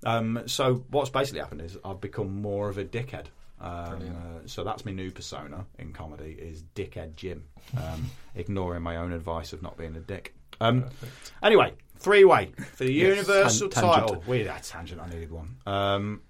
Um, 0.04 0.42
so 0.46 0.84
what's 0.90 1.10
basically 1.10 1.40
happened 1.40 1.62
is 1.62 1.78
I've 1.84 2.00
become 2.00 2.42
more 2.42 2.68
of 2.68 2.78
a 2.78 2.84
dickhead. 2.84 3.26
Um, 3.60 3.70
uh, 3.70 4.46
so 4.46 4.64
that's 4.64 4.84
my 4.84 4.92
new 4.92 5.10
persona 5.10 5.64
in 5.78 5.92
comedy 5.92 6.36
is 6.38 6.62
dickhead 6.74 7.16
Jim, 7.16 7.44
um, 7.76 8.10
ignoring 8.34 8.82
my 8.82 8.96
own 8.96 9.12
advice 9.12 9.52
of 9.52 9.62
not 9.62 9.76
being 9.78 9.96
a 9.96 10.00
dick. 10.00 10.34
Um, 10.60 10.84
anyway, 11.42 11.72
three 11.96 12.24
way 12.24 12.52
for 12.74 12.84
the 12.84 12.92
universal 12.92 13.68
Tan- 13.68 13.82
title. 13.82 14.22
Weird 14.26 14.46
that 14.48 14.62
tangent. 14.64 15.00
I 15.00 15.08
needed 15.08 15.30
one. 15.30 15.56
Um, 15.66 16.20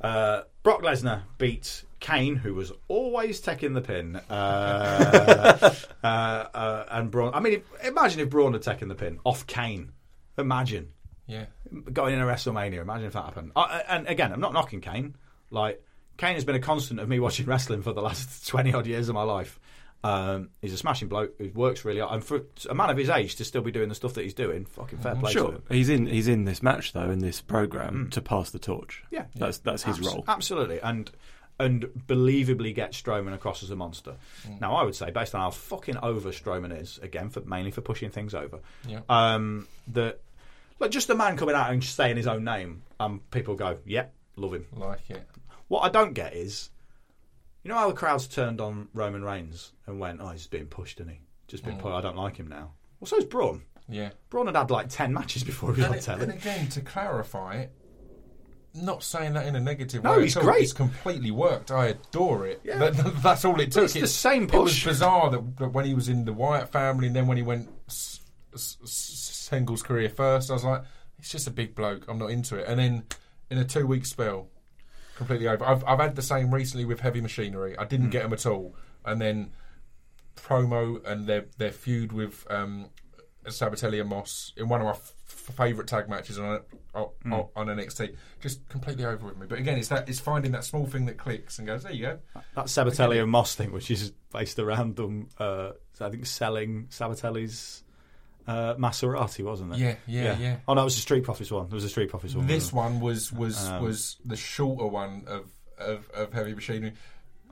uh, 0.00 0.42
Brock 0.62 0.82
Lesnar 0.82 1.22
beats 1.38 1.84
Kane, 2.00 2.36
who 2.36 2.54
was 2.54 2.72
always 2.88 3.40
taking 3.40 3.72
the 3.72 3.80
pin, 3.80 4.16
uh, 4.16 5.74
uh, 6.04 6.06
uh, 6.06 6.84
and 6.90 7.10
Braun. 7.10 7.32
I 7.34 7.40
mean, 7.40 7.62
imagine 7.82 8.20
if 8.20 8.30
Braun 8.30 8.52
had 8.52 8.62
taken 8.62 8.88
the 8.88 8.94
pin 8.94 9.18
off 9.24 9.46
Kane. 9.46 9.92
Imagine 10.38 10.90
Yeah. 11.26 11.46
going 11.92 12.14
in 12.14 12.20
a 12.20 12.24
WrestleMania. 12.26 12.80
Imagine 12.82 13.06
if 13.06 13.14
that 13.14 13.24
happened. 13.24 13.52
And 13.56 14.06
again, 14.06 14.32
I'm 14.32 14.40
not 14.40 14.52
knocking 14.52 14.80
Kane. 14.80 15.16
Like 15.50 15.82
Kane 16.16 16.34
has 16.34 16.44
been 16.44 16.54
a 16.56 16.60
constant 16.60 17.00
of 17.00 17.08
me 17.08 17.20
watching 17.26 17.46
wrestling 17.46 17.82
for 17.82 17.92
the 17.92 18.02
last 18.02 18.46
twenty 18.48 18.72
odd 18.74 18.86
years 18.86 19.08
of 19.08 19.14
my 19.14 19.22
life. 19.22 19.58
Um, 20.04 20.50
he's 20.62 20.72
a 20.72 20.76
smashing 20.76 21.08
bloke 21.08 21.34
who 21.38 21.50
works 21.54 21.84
really 21.84 21.98
hard, 22.00 22.12
and 22.14 22.24
for 22.24 22.42
a 22.70 22.74
man 22.74 22.90
of 22.90 22.96
his 22.96 23.08
age 23.08 23.36
to 23.36 23.44
still 23.44 23.62
be 23.62 23.72
doing 23.72 23.88
the 23.88 23.94
stuff 23.94 24.14
that 24.14 24.22
he's 24.22 24.34
doing, 24.34 24.64
fucking 24.66 24.98
fair 25.00 25.16
play 25.16 25.32
to 25.32 25.38
Sure, 25.38 25.52
him. 25.52 25.62
he's 25.68 25.88
in. 25.88 26.06
He's 26.06 26.28
in 26.28 26.44
this 26.44 26.62
match 26.62 26.92
though, 26.92 27.10
in 27.10 27.18
this 27.18 27.40
program, 27.40 28.10
to 28.10 28.20
pass 28.20 28.50
the 28.50 28.58
torch. 28.58 29.02
Yeah, 29.10 29.24
that's 29.34 29.58
that's 29.58 29.82
his 29.82 29.98
Abs- 29.98 30.06
role. 30.06 30.24
Absolutely, 30.28 30.80
and 30.80 31.10
and 31.58 31.86
believably 32.06 32.74
get 32.74 32.92
Strowman 32.92 33.32
across 33.34 33.62
as 33.62 33.70
a 33.70 33.76
monster. 33.76 34.14
Mm. 34.46 34.60
Now, 34.60 34.74
I 34.76 34.84
would 34.84 34.94
say, 34.94 35.10
based 35.10 35.34
on 35.34 35.40
how 35.40 35.50
fucking 35.50 35.96
over 35.96 36.28
Strowman 36.30 36.78
is, 36.78 36.98
again, 36.98 37.30
for 37.30 37.40
mainly 37.40 37.70
for 37.70 37.80
pushing 37.80 38.10
things 38.10 38.34
over, 38.34 38.60
Yeah. 38.86 39.00
um, 39.08 39.66
that 39.88 40.20
like 40.78 40.90
just 40.90 41.08
a 41.08 41.14
man 41.14 41.38
coming 41.38 41.54
out 41.54 41.70
and 41.72 41.82
saying 41.82 42.18
his 42.18 42.26
own 42.26 42.44
name, 42.44 42.82
um, 43.00 43.22
people 43.30 43.54
go, 43.54 43.78
"Yep, 43.86 44.12
love 44.36 44.52
him." 44.54 44.66
Like 44.76 45.00
it. 45.08 45.26
What 45.68 45.80
I 45.80 45.88
don't 45.88 46.12
get 46.14 46.34
is, 46.34 46.70
you 47.62 47.68
know 47.70 47.76
how 47.78 47.88
the 47.88 47.94
crowds 47.94 48.26
turned 48.28 48.60
on 48.60 48.88
Roman 48.94 49.24
Reigns 49.24 49.72
and 49.86 49.98
went, 49.98 50.20
"Oh, 50.20 50.28
he's 50.28 50.46
being 50.46 50.66
pushed, 50.66 51.00
isn't 51.00 51.12
he? 51.12 51.20
Just 51.48 51.62
Mm. 51.62 51.66
being 51.66 51.78
pushed. 51.78 51.94
I 51.94 52.00
don't 52.00 52.16
like 52.16 52.36
him 52.36 52.48
now." 52.48 52.72
Well, 53.00 53.06
so's 53.08 53.24
Braun. 53.24 53.62
Yeah. 53.88 54.10
Braun 54.30 54.46
had 54.46 54.56
had 54.56 54.70
like 54.70 54.88
ten 54.88 55.12
matches 55.12 55.44
before 55.44 55.74
he 55.74 55.80
was 55.82 55.86
And, 55.86 55.92
on 55.94 55.98
it- 55.98 56.02
telly. 56.02 56.22
and 56.22 56.32
again, 56.32 56.68
to 56.70 56.80
clarify, 56.80 57.66
not 58.74 59.02
saying 59.02 59.32
that 59.34 59.46
in 59.46 59.56
a 59.56 59.60
negative 59.60 60.02
No, 60.04 60.16
way. 60.16 60.22
he's 60.24 60.34
great. 60.34 60.62
It's 60.62 60.72
completely 60.72 61.30
worked. 61.30 61.70
I 61.70 61.86
adore 61.86 62.46
it. 62.46 62.60
Yeah. 62.64 62.78
That- 62.90 63.22
that's 63.22 63.44
all 63.44 63.58
it 63.60 63.72
took. 63.72 63.84
it's 63.84 63.92
the 63.94 63.98
It's- 64.00 64.12
same 64.12 64.44
It 64.44 64.52
was 64.52 64.82
bizarre 64.84 65.30
that, 65.30 65.56
that 65.58 65.68
when 65.72 65.84
he 65.84 65.94
was 65.94 66.08
in 66.08 66.24
the 66.24 66.32
Wyatt 66.32 66.68
family, 66.70 67.06
and 67.06 67.16
then 67.16 67.26
when 67.26 67.36
he 67.36 67.42
went 67.42 67.68
s- 67.88 68.20
s- 68.54 68.76
s- 68.82 68.90
singles 68.90 69.82
career 69.82 70.08
first, 70.08 70.50
I 70.50 70.54
was 70.54 70.64
like, 70.64 70.82
it's 71.18 71.30
just 71.30 71.46
a 71.46 71.50
big 71.50 71.74
bloke. 71.74 72.04
I'm 72.08 72.18
not 72.18 72.30
into 72.30 72.56
it. 72.56 72.66
And 72.68 72.78
then 72.78 73.04
in 73.50 73.58
a 73.58 73.64
two 73.64 73.86
week 73.86 74.04
spell, 74.04 74.48
completely 75.16 75.48
over. 75.48 75.64
I've 75.64 75.82
I've 75.84 75.98
had 75.98 76.14
the 76.16 76.22
same 76.22 76.54
recently 76.54 76.84
with 76.84 77.00
Heavy 77.00 77.20
Machinery. 77.20 77.76
I 77.76 77.82
Hmm. 77.82 77.88
didn't 77.88 78.10
get 78.10 78.22
them 78.22 78.32
at 78.32 78.46
all, 78.46 78.76
and 79.04 79.20
then 79.20 79.52
promo 80.36 81.04
and 81.06 81.26
their 81.26 81.46
their 81.58 81.72
feud 81.72 82.12
with 82.12 82.46
um, 82.50 82.90
Sabbatelli 83.46 84.00
and 84.00 84.08
Moss 84.10 84.52
in 84.56 84.68
one 84.68 84.80
of 84.80 84.84
my 84.86 84.92
f- 84.92 85.12
favourite 85.24 85.88
tag 85.88 86.08
matches 86.08 86.38
on 86.38 86.60
on, 86.94 87.08
Hmm. 87.22 87.32
on 87.54 87.66
NXT. 87.68 88.14
Just 88.40 88.66
completely 88.68 89.04
over 89.04 89.26
with 89.26 89.36
me. 89.36 89.46
But 89.46 89.58
again, 89.58 89.78
it's 89.78 89.88
that 89.88 90.08
it's 90.08 90.20
finding 90.20 90.52
that 90.52 90.64
small 90.64 90.86
thing 90.86 91.06
that 91.06 91.16
clicks 91.18 91.58
and 91.58 91.66
goes, 91.66 91.82
there 91.82 91.92
you 91.92 92.02
go. 92.02 92.18
That 92.54 92.66
Sabbatelli 92.66 93.20
and 93.22 93.30
Moss 93.30 93.54
thing, 93.54 93.72
which 93.72 93.90
is 93.90 94.12
based 94.32 94.58
around 94.58 94.96
them, 94.96 95.28
uh, 95.38 95.72
I 96.00 96.10
think 96.10 96.26
selling 96.26 96.86
Sabbatelli's 96.88 97.82
uh, 98.46 98.74
Maserati, 98.76 99.44
wasn't 99.44 99.72
it? 99.74 99.78
Yeah, 99.78 99.94
yeah, 100.06 100.38
yeah. 100.38 100.56
Oh 100.68 100.74
no, 100.74 100.82
it 100.82 100.84
was 100.84 100.96
a 100.96 101.00
Street 101.00 101.24
Profits 101.24 101.50
one. 101.50 101.66
There 101.68 101.74
was 101.74 101.84
a 101.84 101.88
Street 101.88 102.10
Profits 102.10 102.34
one. 102.34 102.46
This 102.46 102.72
one 102.72 103.00
was 103.00 103.32
was 103.32 103.68
Um, 103.68 103.82
was 103.82 104.16
the 104.24 104.36
shorter 104.36 104.86
one 104.86 105.24
of 105.26 105.50
of, 105.78 106.08
of 106.10 106.32
Heavy 106.32 106.54
Machinery. 106.54 106.92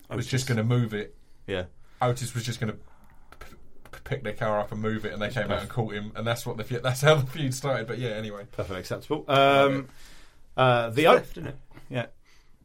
I 0.09 0.17
was 0.17 0.25
Otis. 0.27 0.31
just 0.31 0.47
going 0.49 0.59
to 0.59 0.65
move 0.65 0.95
it. 0.95 1.15
Yeah. 1.47 1.65
Otis 2.01 2.35
was 2.35 2.45
just 2.45 2.61
going 2.61 2.73
to 2.73 2.79
pick 4.05 4.23
their 4.23 4.33
car 4.35 4.61
up 4.61 4.73
and 4.73 4.81
move 4.83 5.05
it, 5.05 5.13
and 5.13 5.21
they 5.23 5.31
came 5.31 5.51
out 5.51 5.61
and 5.61 5.69
caught 5.69 5.95
him, 5.95 6.13
and 6.17 6.27
that's 6.27 6.45
what 6.47 6.57
the 6.57 6.79
that's 6.81 7.01
how 7.01 7.15
the 7.17 7.27
feud 7.27 7.55
started. 7.55 7.87
But 7.87 7.99
yeah, 7.99 8.11
anyway, 8.11 8.47
Perfectly 8.53 8.81
acceptable. 8.81 9.25
Um, 9.29 9.89
uh, 10.57 10.91
the 10.91 11.07
op- 11.07 11.25
yeah, 11.91 12.07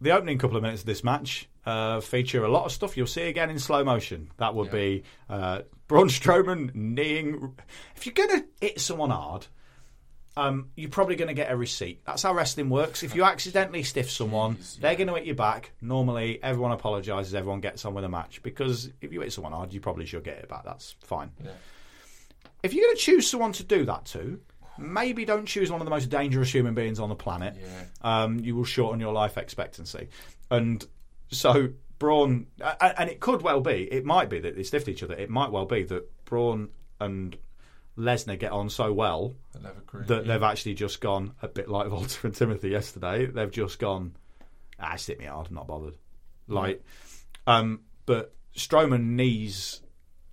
the 0.01 0.11
opening 0.11 0.37
couple 0.37 0.57
of 0.57 0.63
minutes 0.63 0.81
of 0.81 0.85
this 0.85 1.03
match 1.03 1.47
uh, 1.65 1.99
feature 2.01 2.43
a 2.43 2.49
lot 2.49 2.65
of 2.65 2.71
stuff 2.71 2.95
you'll 2.97 3.07
see 3.07 3.23
again 3.23 3.49
in 3.49 3.59
slow 3.59 3.83
motion. 3.83 4.31
That 4.37 4.53
would 4.55 4.67
Yeah. 4.67 4.71
be 4.71 5.03
uh, 5.29 5.61
Braun 5.89 6.07
Strowman 6.07 6.73
kneeing. 6.73 7.57
If 7.97 8.05
you're 8.05 8.13
going 8.13 8.29
to 8.29 8.45
hit 8.61 8.79
someone 8.79 9.09
hard, 9.09 9.47
um, 10.37 10.69
you're 10.75 10.91
probably 10.91 11.15
going 11.15 11.29
to 11.29 11.33
get 11.33 11.51
a 11.51 11.57
receipt. 11.57 12.05
That's 12.05 12.21
how 12.23 12.33
wrestling 12.33 12.69
works. 12.69 13.01
If 13.01 13.15
you 13.15 13.23
accidentally 13.23 13.81
stiff 13.83 14.09
someone, 14.09 14.57
they're 14.79 14.95
going 14.95 15.07
to 15.07 15.15
hit 15.15 15.25
you 15.25 15.33
back. 15.33 15.71
Normally, 15.81 16.41
everyone 16.41 16.71
apologises. 16.71 17.33
Everyone 17.33 17.59
gets 17.59 17.83
on 17.85 17.95
with 17.95 18.05
a 18.05 18.09
match 18.09 18.41
because 18.43 18.91
if 19.01 19.11
you 19.11 19.21
hit 19.21 19.33
someone 19.33 19.51
hard, 19.51 19.73
you 19.73 19.81
probably 19.81 20.05
should 20.05 20.23
get 20.23 20.37
it 20.37 20.47
back. 20.47 20.63
That's 20.63 20.95
fine. 21.01 21.31
Yeah. 21.43 21.51
If 22.61 22.73
you're 22.73 22.85
going 22.85 22.95
to 22.95 23.01
choose 23.01 23.27
someone 23.27 23.53
to 23.53 23.63
do 23.63 23.83
that 23.85 24.05
to, 24.05 24.39
maybe 24.77 25.25
don't 25.25 25.47
choose 25.47 25.71
one 25.71 25.81
of 25.81 25.85
the 25.85 25.91
most 25.91 26.11
dangerous 26.11 26.53
human 26.53 26.75
beings 26.75 26.99
on 26.99 27.09
the 27.09 27.15
planet. 27.15 27.57
Yeah. 27.59 28.23
Um, 28.23 28.39
you 28.39 28.55
will 28.55 28.63
shorten 28.63 28.99
your 28.99 29.13
life 29.13 29.39
expectancy. 29.39 30.09
And 30.51 30.85
so 31.31 31.69
Braun, 31.99 32.47
and 32.81 33.09
it 33.09 33.19
could 33.19 33.41
well 33.41 33.61
be, 33.61 33.87
it 33.91 34.05
might 34.05 34.29
be 34.29 34.39
that 34.39 34.55
they 34.55 34.63
stiffed 34.63 34.87
each 34.87 35.03
other. 35.03 35.13
It 35.15 35.29
might 35.29 35.51
well 35.51 35.65
be 35.65 35.83
that 35.83 36.09
Braun 36.25 36.69
and 36.99 37.37
Lesnar 37.97 38.39
get 38.39 38.51
on 38.53 38.69
so 38.69 38.93
well 38.93 39.35
I'll 39.55 39.61
have 39.63 39.77
a 39.77 39.81
grin. 39.81 40.05
that 40.07 40.25
Yeah. 40.25 40.33
they've 40.33 40.43
actually 40.43 40.73
just 40.75 41.01
gone 41.01 41.33
a 41.41 41.47
bit 41.49 41.67
like 41.69 41.91
Walter 41.91 42.27
and 42.27 42.33
Timothy 42.35 42.69
yesterday. 42.69 43.25
They've 43.25 43.51
just 43.51 43.77
gone, 43.79 44.15
ah, 44.79 44.95
stick 44.95 45.19
me 45.19 45.25
hard, 45.25 45.47
I'm 45.49 45.55
not 45.55 45.67
bothered. 45.67 45.95
Like, 46.47 46.83
um, 47.45 47.81
but 48.05 48.33
Strowman 48.55 49.03
knees 49.15 49.81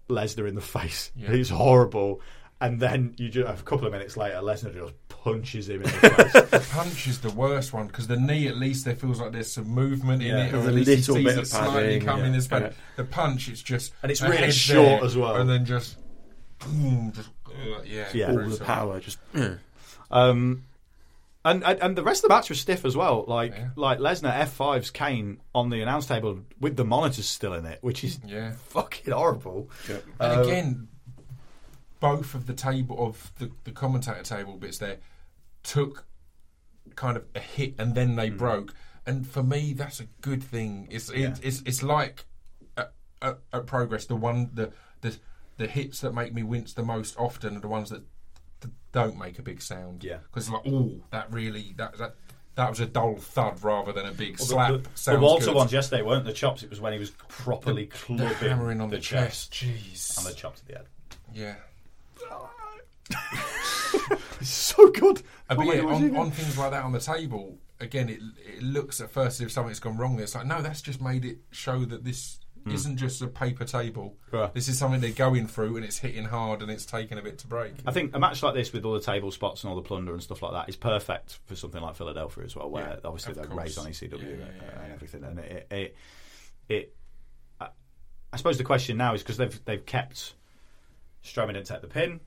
Lesnar 0.08 0.48
in 0.48 0.54
the 0.54 0.60
face. 0.78 1.10
Yeah. 1.16 1.32
He's 1.32 1.50
horrible. 1.50 2.20
And 2.60 2.80
then 2.80 3.14
you 3.18 3.28
just, 3.28 3.60
a 3.60 3.62
couple 3.64 3.86
of 3.86 3.92
minutes 3.92 4.16
later, 4.16 4.36
Lesnar 4.36 4.72
just 4.72 4.94
punches 5.32 5.68
him 5.68 5.76
in 5.76 5.82
the 5.82 5.88
face. 5.88 6.32
The 6.50 6.66
punch 6.72 7.06
is 7.08 7.20
the 7.20 7.30
worst 7.30 7.72
one 7.72 7.86
because 7.88 8.06
the 8.06 8.16
knee, 8.16 8.46
at 8.48 8.56
least, 8.56 8.84
there 8.84 8.94
feels 8.94 9.20
like 9.20 9.32
there's 9.32 9.52
some 9.52 9.68
movement 9.68 10.22
in 10.22 10.36
it, 10.36 10.54
or 10.54 10.62
There's 10.62 10.66
at 10.66 10.72
a 10.72 10.76
least 10.76 10.88
he 10.90 10.96
little 10.96 11.14
sees 11.16 11.24
bit 11.24 11.32
it 11.34 11.38
of 11.40 11.46
slightly 11.48 12.00
coming. 12.00 12.24
yeah. 12.26 12.30
There's 12.32 12.48
but 12.48 12.62
Yeah. 12.62 12.72
The 12.96 13.04
punch, 13.04 13.48
it's 13.48 13.62
just 13.62 13.92
And 14.02 14.10
it's 14.12 14.22
really 14.22 14.50
short 14.52 15.00
there, 15.00 15.04
as 15.04 15.16
well. 15.16 15.36
and 15.36 15.50
then 15.50 15.64
just, 15.64 15.96
boom, 16.60 17.12
just 17.14 17.28
uh, 17.48 17.82
yeah, 17.84 18.06
Yeah. 18.14 18.30
All 18.30 18.48
the 18.48 18.64
power, 18.64 19.00
just 19.00 19.18
Um, 20.10 20.64
and, 21.44 21.62
and 21.64 21.80
and 21.80 21.96
the 21.96 22.02
rest 22.02 22.24
of 22.24 22.28
the 22.28 22.34
match 22.34 22.48
was 22.48 22.60
stiff 22.60 22.84
as 22.84 22.96
well. 22.96 23.24
Like 23.26 23.52
Yeah. 23.52 23.68
like 23.76 23.98
Lesnar 23.98 24.32
F5's 24.32 24.90
Kane 24.90 25.38
on 25.54 25.70
the 25.70 25.80
announce 25.80 26.06
table 26.06 26.40
with 26.60 26.76
the 26.76 26.84
monitors 26.84 27.26
still 27.26 27.54
in 27.54 27.66
it, 27.66 27.78
which 27.82 28.02
is 28.04 28.18
Yeah. 28.26 28.52
fucking 28.68 29.12
horrible. 29.12 29.70
And 29.88 30.02
Um, 30.32 30.40
again, 30.40 30.88
both 32.00 32.34
of 32.34 32.46
the 32.46 32.52
table 32.52 32.96
of 33.06 33.32
the, 33.38 33.50
the 33.64 33.70
commentator 33.72 34.22
table 34.22 34.56
bits 34.56 34.78
there 34.78 34.98
took 35.66 36.06
kind 36.94 37.16
of 37.16 37.24
a 37.34 37.40
hit 37.40 37.74
and 37.78 37.94
then 37.94 38.16
they 38.16 38.28
hmm. 38.30 38.36
broke. 38.36 38.74
And 39.04 39.26
for 39.26 39.42
me, 39.42 39.72
that's 39.72 40.00
a 40.00 40.06
good 40.20 40.42
thing. 40.42 40.88
It's 40.90 41.10
it, 41.10 41.38
it's 41.42 41.62
it's 41.64 41.82
like 41.82 42.24
a, 42.76 42.86
at, 43.22 43.38
at 43.52 43.66
progress. 43.66 44.06
The 44.06 44.16
one 44.16 44.50
the 44.52 44.72
the 45.00 45.16
the 45.58 45.66
hits 45.66 46.00
that 46.00 46.12
make 46.12 46.34
me 46.34 46.42
wince 46.42 46.72
the 46.72 46.82
most 46.82 47.16
often 47.18 47.56
are 47.56 47.60
the 47.60 47.68
ones 47.68 47.90
that, 47.90 48.02
that 48.60 48.70
don't 48.90 49.16
make 49.16 49.38
a 49.38 49.42
big 49.42 49.62
sound. 49.62 50.02
Yeah. 50.02 50.18
because 50.28 50.50
like 50.50 50.62
oh, 50.66 50.92
that 51.10 51.32
really 51.32 51.74
that 51.76 51.98
that. 51.98 52.14
That 52.56 52.70
was 52.70 52.80
a 52.80 52.86
dull 52.86 53.16
thud 53.16 53.62
rather 53.62 53.92
than 53.92 54.06
a 54.06 54.12
big 54.12 54.38
Well, 54.38 54.48
slap. 54.48 54.68
the, 54.70 54.78
the, 54.78 55.10
the 55.10 55.18
Walter 55.18 55.44
good. 55.44 55.56
ones 55.56 55.74
yesterday 55.74 56.00
weren't 56.00 56.24
the 56.24 56.32
chops. 56.32 56.62
It 56.62 56.70
was 56.70 56.80
when 56.80 56.94
he 56.94 56.98
was 56.98 57.10
properly 57.10 57.84
the 57.84 57.90
clubbing 57.90 58.48
hammering 58.48 58.80
on 58.80 58.88
the, 58.88 58.98
chest. 58.98 59.52
chest 59.52 59.66
Jeez. 59.84 60.16
and 60.16 60.26
the 60.26 60.32
chops 60.32 60.62
at 60.62 60.66
the 60.66 60.74
head. 60.76 60.86
yeah. 61.34 61.56
It's 64.40 64.50
so 64.50 64.90
good. 64.90 65.18
Uh, 65.18 65.20
Oh 65.50 65.56
but 65.56 65.66
my 65.66 65.74
yeah, 65.74 65.80
God, 65.82 65.92
on, 65.94 66.16
on 66.16 66.30
things 66.30 66.58
like 66.58 66.70
that 66.72 66.84
on 66.84 66.92
the 66.92 67.00
table, 67.00 67.58
again, 67.80 68.08
it, 68.08 68.20
it 68.56 68.62
looks 68.62 69.00
at 69.00 69.10
first 69.10 69.40
as 69.40 69.46
if 69.46 69.52
something's 69.52 69.80
gone 69.80 69.96
wrong. 69.96 70.18
It's 70.20 70.34
like, 70.34 70.46
no, 70.46 70.60
that's 70.62 70.80
just 70.82 71.00
made 71.00 71.24
it 71.24 71.38
show 71.50 71.84
that 71.84 72.04
this 72.04 72.38
isn't 72.68 72.96
just 72.96 73.22
a 73.22 73.28
paper 73.28 73.64
table. 73.64 74.16
Right. 74.32 74.52
This 74.52 74.66
is 74.68 74.76
something 74.76 75.00
they're 75.00 75.10
going 75.12 75.46
through, 75.46 75.76
and 75.76 75.84
it's 75.84 75.98
hitting 75.98 76.24
hard, 76.24 76.62
and 76.62 76.70
it's 76.70 76.84
taking 76.84 77.16
a 77.16 77.22
bit 77.22 77.38
to 77.38 77.46
break. 77.46 77.74
I 77.86 77.92
think 77.92 78.12
a 78.16 78.18
match 78.18 78.42
like 78.42 78.54
this 78.54 78.72
with 78.72 78.84
all 78.84 78.94
the 78.94 79.00
table 79.00 79.30
spots 79.30 79.62
and 79.62 79.70
all 79.70 79.76
the 79.76 79.82
plunder 79.86 80.12
and 80.12 80.20
stuff 80.20 80.42
like 80.42 80.50
that 80.52 80.68
is 80.68 80.74
perfect 80.74 81.38
for 81.46 81.54
something 81.54 81.80
like 81.80 81.94
Philadelphia 81.94 82.42
as 82.44 82.56
well, 82.56 82.68
where 82.68 82.82
Yeah, 82.84 82.96
obviously 83.04 83.34
they're 83.34 83.44
course. 83.44 83.76
raised 83.76 83.78
on 83.78 83.86
ECW 83.86 84.20
Yeah, 84.20 84.28
yeah, 84.28 84.32
and, 84.32 84.40
yeah, 84.60 84.82
and 84.82 84.92
everything, 84.92 85.22
and 85.22 85.38
it, 85.38 85.66
it, 85.70 85.96
it 86.68 86.94
I, 87.60 87.68
I 88.32 88.36
suppose 88.36 88.58
the 88.58 88.64
question 88.64 88.96
now 88.96 89.14
is 89.14 89.22
because 89.22 89.36
they've 89.36 89.64
they've 89.64 89.86
kept 89.86 90.34
Strowman 91.22 91.52
didn't 91.54 91.66
take 91.66 91.82
the 91.82 91.86
pin. 91.86 92.18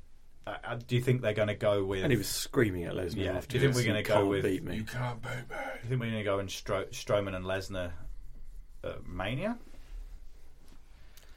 Uh, 0.47 0.55
uh, 0.63 0.79
do 0.87 0.95
you 0.95 1.01
think 1.01 1.21
they're 1.21 1.33
going 1.33 1.47
to 1.49 1.53
go 1.55 1.83
with? 1.83 2.03
And 2.03 2.11
he 2.11 2.17
was 2.17 2.27
screaming 2.27 2.85
at 2.85 2.93
Lesnar. 2.93 3.17
Yeah, 3.17 3.33
after 3.37 3.57
do 3.57 3.63
you 3.63 3.71
think 3.71 3.75
we're 3.75 3.85
gonna 3.85 3.99
"You 3.99 4.05
go 4.05 4.13
can't 4.15 4.27
with- 4.27 4.43
beat 4.43 4.63
me? 4.63 4.75
You 4.77 4.83
can't 4.83 5.21
beat 5.21 5.29
me. 5.29 5.35
do 5.49 5.79
you 5.83 5.89
think 5.89 6.01
we're 6.01 6.07
going 6.11 6.17
to 6.17 6.23
go 6.23 6.39
and 6.39 6.49
Stro- 6.49 6.89
Strowman 6.89 7.35
and 7.35 7.45
Lesnar 7.45 7.91
uh, 8.83 8.93
Mania? 9.05 9.57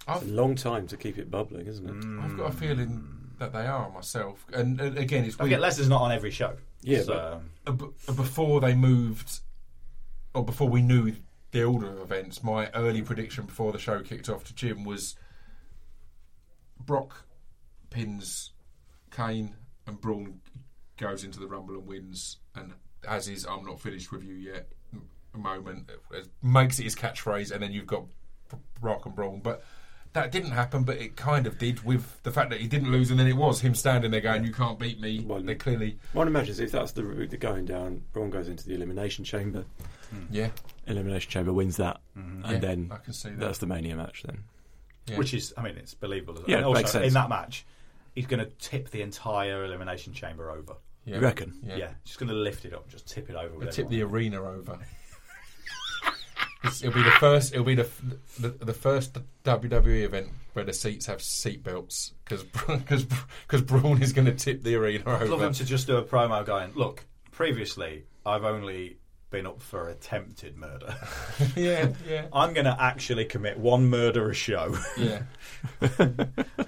It's 0.08 0.22
a 0.22 0.26
long 0.26 0.54
time 0.56 0.86
to 0.88 0.96
keep 0.96 1.18
it 1.18 1.30
bubbling, 1.30 1.66
isn't 1.66 1.86
it? 1.88 1.92
Mm. 1.92 2.24
I've 2.24 2.36
got 2.36 2.52
a 2.52 2.56
feeling 2.56 3.06
that 3.38 3.52
they 3.52 3.66
are 3.66 3.90
myself. 3.90 4.44
And, 4.52 4.80
and 4.80 4.96
again, 4.98 5.24
it's 5.24 5.38
I 5.38 5.44
weird. 5.44 5.60
get 5.60 5.60
Lesnar's 5.60 5.88
not 5.88 6.02
on 6.02 6.10
every 6.12 6.30
show. 6.30 6.56
Yeah, 6.80 7.02
so, 7.02 7.42
Uh, 7.66 7.72
b- 7.72 7.86
uh, 8.08 8.12
before 8.12 8.60
they 8.60 8.74
moved, 8.74 9.40
or 10.34 10.44
before 10.44 10.68
we 10.68 10.82
knew 10.82 11.14
the 11.52 11.62
order 11.64 11.86
of 11.88 11.98
events, 12.00 12.42
my 12.42 12.68
early 12.70 13.02
prediction 13.02 13.46
before 13.46 13.70
the 13.72 13.78
show 13.78 14.00
kicked 14.00 14.28
off 14.28 14.42
to 14.44 14.54
Jim 14.54 14.84
was 14.84 15.14
Brock 16.80 17.24
pins 17.90 18.51
Kane 19.14 19.54
and 19.86 20.00
Braun 20.00 20.40
goes 20.96 21.24
into 21.24 21.38
the 21.38 21.46
Rumble 21.46 21.74
and 21.74 21.86
wins, 21.86 22.38
and 22.54 22.72
as 23.06 23.28
is 23.28 23.44
I'm 23.46 23.64
not 23.64 23.80
finished 23.80 24.10
with 24.12 24.22
you 24.24 24.34
yet 24.34 24.68
moment 25.34 25.90
uh, 26.14 26.18
makes 26.42 26.78
it 26.78 26.84
his 26.84 26.94
catchphrase, 26.94 27.50
and 27.50 27.62
then 27.62 27.72
you've 27.72 27.86
got 27.86 28.04
B- 28.50 28.58
Brock 28.80 29.06
and 29.06 29.14
Braun, 29.14 29.40
but. 29.42 29.64
That 30.14 30.30
didn't 30.30 30.50
happen, 30.50 30.84
but 30.84 30.98
it 30.98 31.16
kind 31.16 31.46
of 31.46 31.56
did 31.56 31.84
with 31.86 32.22
the 32.22 32.30
fact 32.30 32.50
that 32.50 32.60
he 32.60 32.66
didn't 32.66 32.92
lose, 32.92 33.10
and 33.10 33.18
then 33.18 33.26
it 33.26 33.32
was 33.34 33.62
him 33.62 33.74
standing 33.74 34.10
there 34.10 34.20
going, 34.20 34.44
"You 34.44 34.52
can't 34.52 34.78
beat 34.78 35.00
me." 35.00 35.20
Well, 35.26 35.40
they 35.40 35.54
clearly, 35.54 35.98
One 36.12 36.26
imagines 36.28 36.60
if 36.60 36.70
that's 36.70 36.92
the 36.92 37.02
route 37.02 37.30
they're 37.30 37.38
going 37.38 37.64
down, 37.64 38.02
Braun 38.12 38.28
goes 38.28 38.46
into 38.46 38.66
the 38.68 38.74
elimination 38.74 39.24
chamber. 39.24 39.64
yeah, 40.30 40.50
Elimination 40.86 41.30
chamber 41.30 41.54
wins 41.54 41.78
that, 41.78 42.02
and 42.14 42.44
Yeah, 42.44 42.58
then 42.58 42.90
I 42.92 42.98
can 42.98 43.14
see 43.14 43.30
that. 43.30 43.40
that's 43.40 43.56
the 43.56 43.66
mania 43.66 43.96
match. 43.96 44.22
Then 44.24 44.44
Yeah. 45.06 45.16
which 45.16 45.32
is, 45.32 45.54
I 45.56 45.62
mean, 45.62 45.78
it's 45.78 45.94
believable. 45.94 46.34
As 46.34 46.40
well. 46.40 46.50
Yeah, 46.50 46.58
it 46.58 46.64
also, 46.64 46.78
makes 46.80 46.90
sense. 46.92 47.06
in 47.06 47.14
that 47.14 47.30
match, 47.30 47.64
he's 48.14 48.26
going 48.26 48.40
to 48.44 48.50
tip 48.58 48.90
the 48.90 49.02
entire 49.02 49.64
elimination 49.64 50.12
chamber 50.12 50.50
over. 50.50 50.74
Yeah. 51.04 51.16
you 51.16 51.20
reckon? 51.20 51.54
Yeah, 51.76 51.90
just 52.04 52.18
going 52.18 52.28
to 52.28 52.34
lift 52.34 52.64
it 52.64 52.72
up, 52.72 52.88
just 52.88 53.08
tip 53.08 53.28
it 53.28 53.36
over. 53.36 53.58
With 53.58 53.72
tip 53.72 53.88
the 53.88 54.02
arena 54.02 54.42
over. 54.42 54.78
It'll 56.64 56.92
be 56.92 57.02
the 57.02 57.10
first. 57.18 57.52
It'll 57.52 57.64
be 57.64 57.74
the 57.74 57.88
the, 58.38 58.50
the 58.50 58.72
first 58.72 59.18
WWE 59.44 60.04
event 60.04 60.28
where 60.52 60.64
the 60.64 60.72
seats 60.72 61.06
have 61.06 61.20
seat 61.20 61.64
belts 61.64 62.12
because 62.24 62.44
because 62.44 63.04
because 63.46 63.62
Braun 63.62 64.00
is 64.00 64.12
going 64.12 64.26
to 64.26 64.34
tip 64.34 64.62
the 64.62 64.76
arena 64.76 65.02
I'd 65.06 65.28
love 65.28 65.42
him 65.42 65.52
to 65.54 65.64
just 65.64 65.88
do 65.88 65.96
a 65.96 66.04
promo 66.04 66.46
going, 66.46 66.72
look, 66.74 67.04
previously 67.32 68.04
I've 68.24 68.44
only 68.44 68.98
been 69.32 69.46
up 69.46 69.60
for 69.60 69.88
attempted 69.88 70.56
murder. 70.56 70.94
yeah, 71.56 71.88
yeah, 72.08 72.26
I'm 72.32 72.52
going 72.52 72.66
to 72.66 72.76
actually 72.80 73.24
commit 73.24 73.58
one 73.58 73.88
murder 73.90 74.30
a 74.30 74.34
show. 74.34 74.76
yeah. 74.96 75.22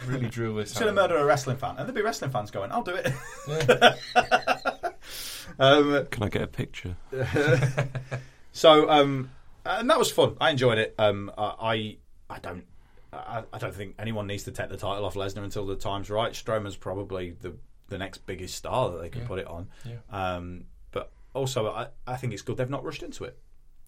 really 0.07 0.29
drew 0.29 0.57
this. 0.57 0.71
Just 0.71 0.81
going 0.81 0.93
to 0.95 1.01
murder 1.01 1.17
a 1.19 1.25
wrestling 1.25 1.57
fan. 1.59 1.71
And 1.71 1.81
there'll 1.81 1.93
be 1.95 2.03
wrestling 2.03 2.33
fans 2.33 2.51
going, 2.51 2.73
I'll 2.73 2.83
do 2.83 2.95
it. 2.97 3.13
Yeah. 3.49 3.95
um, 5.59 6.07
Can 6.11 6.23
I 6.25 6.29
get 6.29 6.43
a 6.43 6.47
picture? 6.49 6.97
So, 8.53 8.89
um, 8.89 9.31
and 9.65 9.91
that 9.91 9.99
was 9.99 10.11
fun. 10.11 10.37
I 10.41 10.51
enjoyed 10.51 10.79
it. 10.79 10.95
Um, 10.99 11.31
I, 11.37 11.99
I 12.31 12.39
don't, 12.39 12.65
I, 13.13 13.43
I 13.53 13.59
don't 13.59 13.75
think 13.75 13.95
anyone 13.99 14.27
needs 14.27 14.45
to 14.45 14.53
take 14.53 14.69
the 14.69 14.77
title 14.77 15.05
off 15.05 15.15
Lesnar 15.15 15.45
until 15.45 15.67
the 15.67 15.77
time's 15.77 16.11
right. 16.11 16.33
Strowman's 16.33 16.77
probably 16.77 17.31
the 17.41 17.55
the 17.89 17.99
next 17.99 18.25
biggest 18.25 18.55
star 18.55 18.91
that 18.93 19.03
they 19.03 19.11
can 19.11 19.21
Yeah. 19.23 19.27
put 19.29 19.39
it 19.41 19.47
on. 19.47 19.69
Yeah. 19.85 19.97
Um, 20.11 20.65
but 20.65 20.74
also, 21.35 21.69
I, 21.71 21.89
I 22.07 22.17
think 22.17 22.33
it's 22.33 22.43
good 22.43 22.57
they've 22.57 22.71
not 22.71 22.85
rushed 22.85 23.03
into 23.03 23.25
it. 23.25 23.39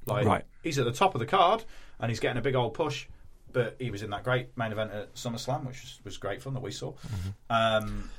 Like, 0.07 0.27
Right. 0.27 0.45
he's 0.63 0.79
at 0.79 0.85
the 0.85 0.93
top 0.93 1.15
of 1.15 1.19
the 1.21 1.27
card 1.27 1.65
and 1.99 2.11
he's 2.11 2.21
getting 2.21 2.37
a 2.39 2.43
big 2.43 2.55
old 2.55 2.75
push. 2.75 3.07
But 3.53 3.77
he 3.79 3.91
was 3.91 4.03
in 4.03 4.11
that 4.11 4.23
great 4.23 4.57
main 4.59 4.71
event 4.73 4.93
at 4.93 5.15
SummerSlam, 5.15 5.67
which 5.67 5.81
was, 5.81 6.01
was 6.05 6.17
great 6.19 6.43
fun 6.43 6.53
that 6.55 6.63
we 6.63 6.71
saw. 6.73 6.93
Um, 7.49 8.11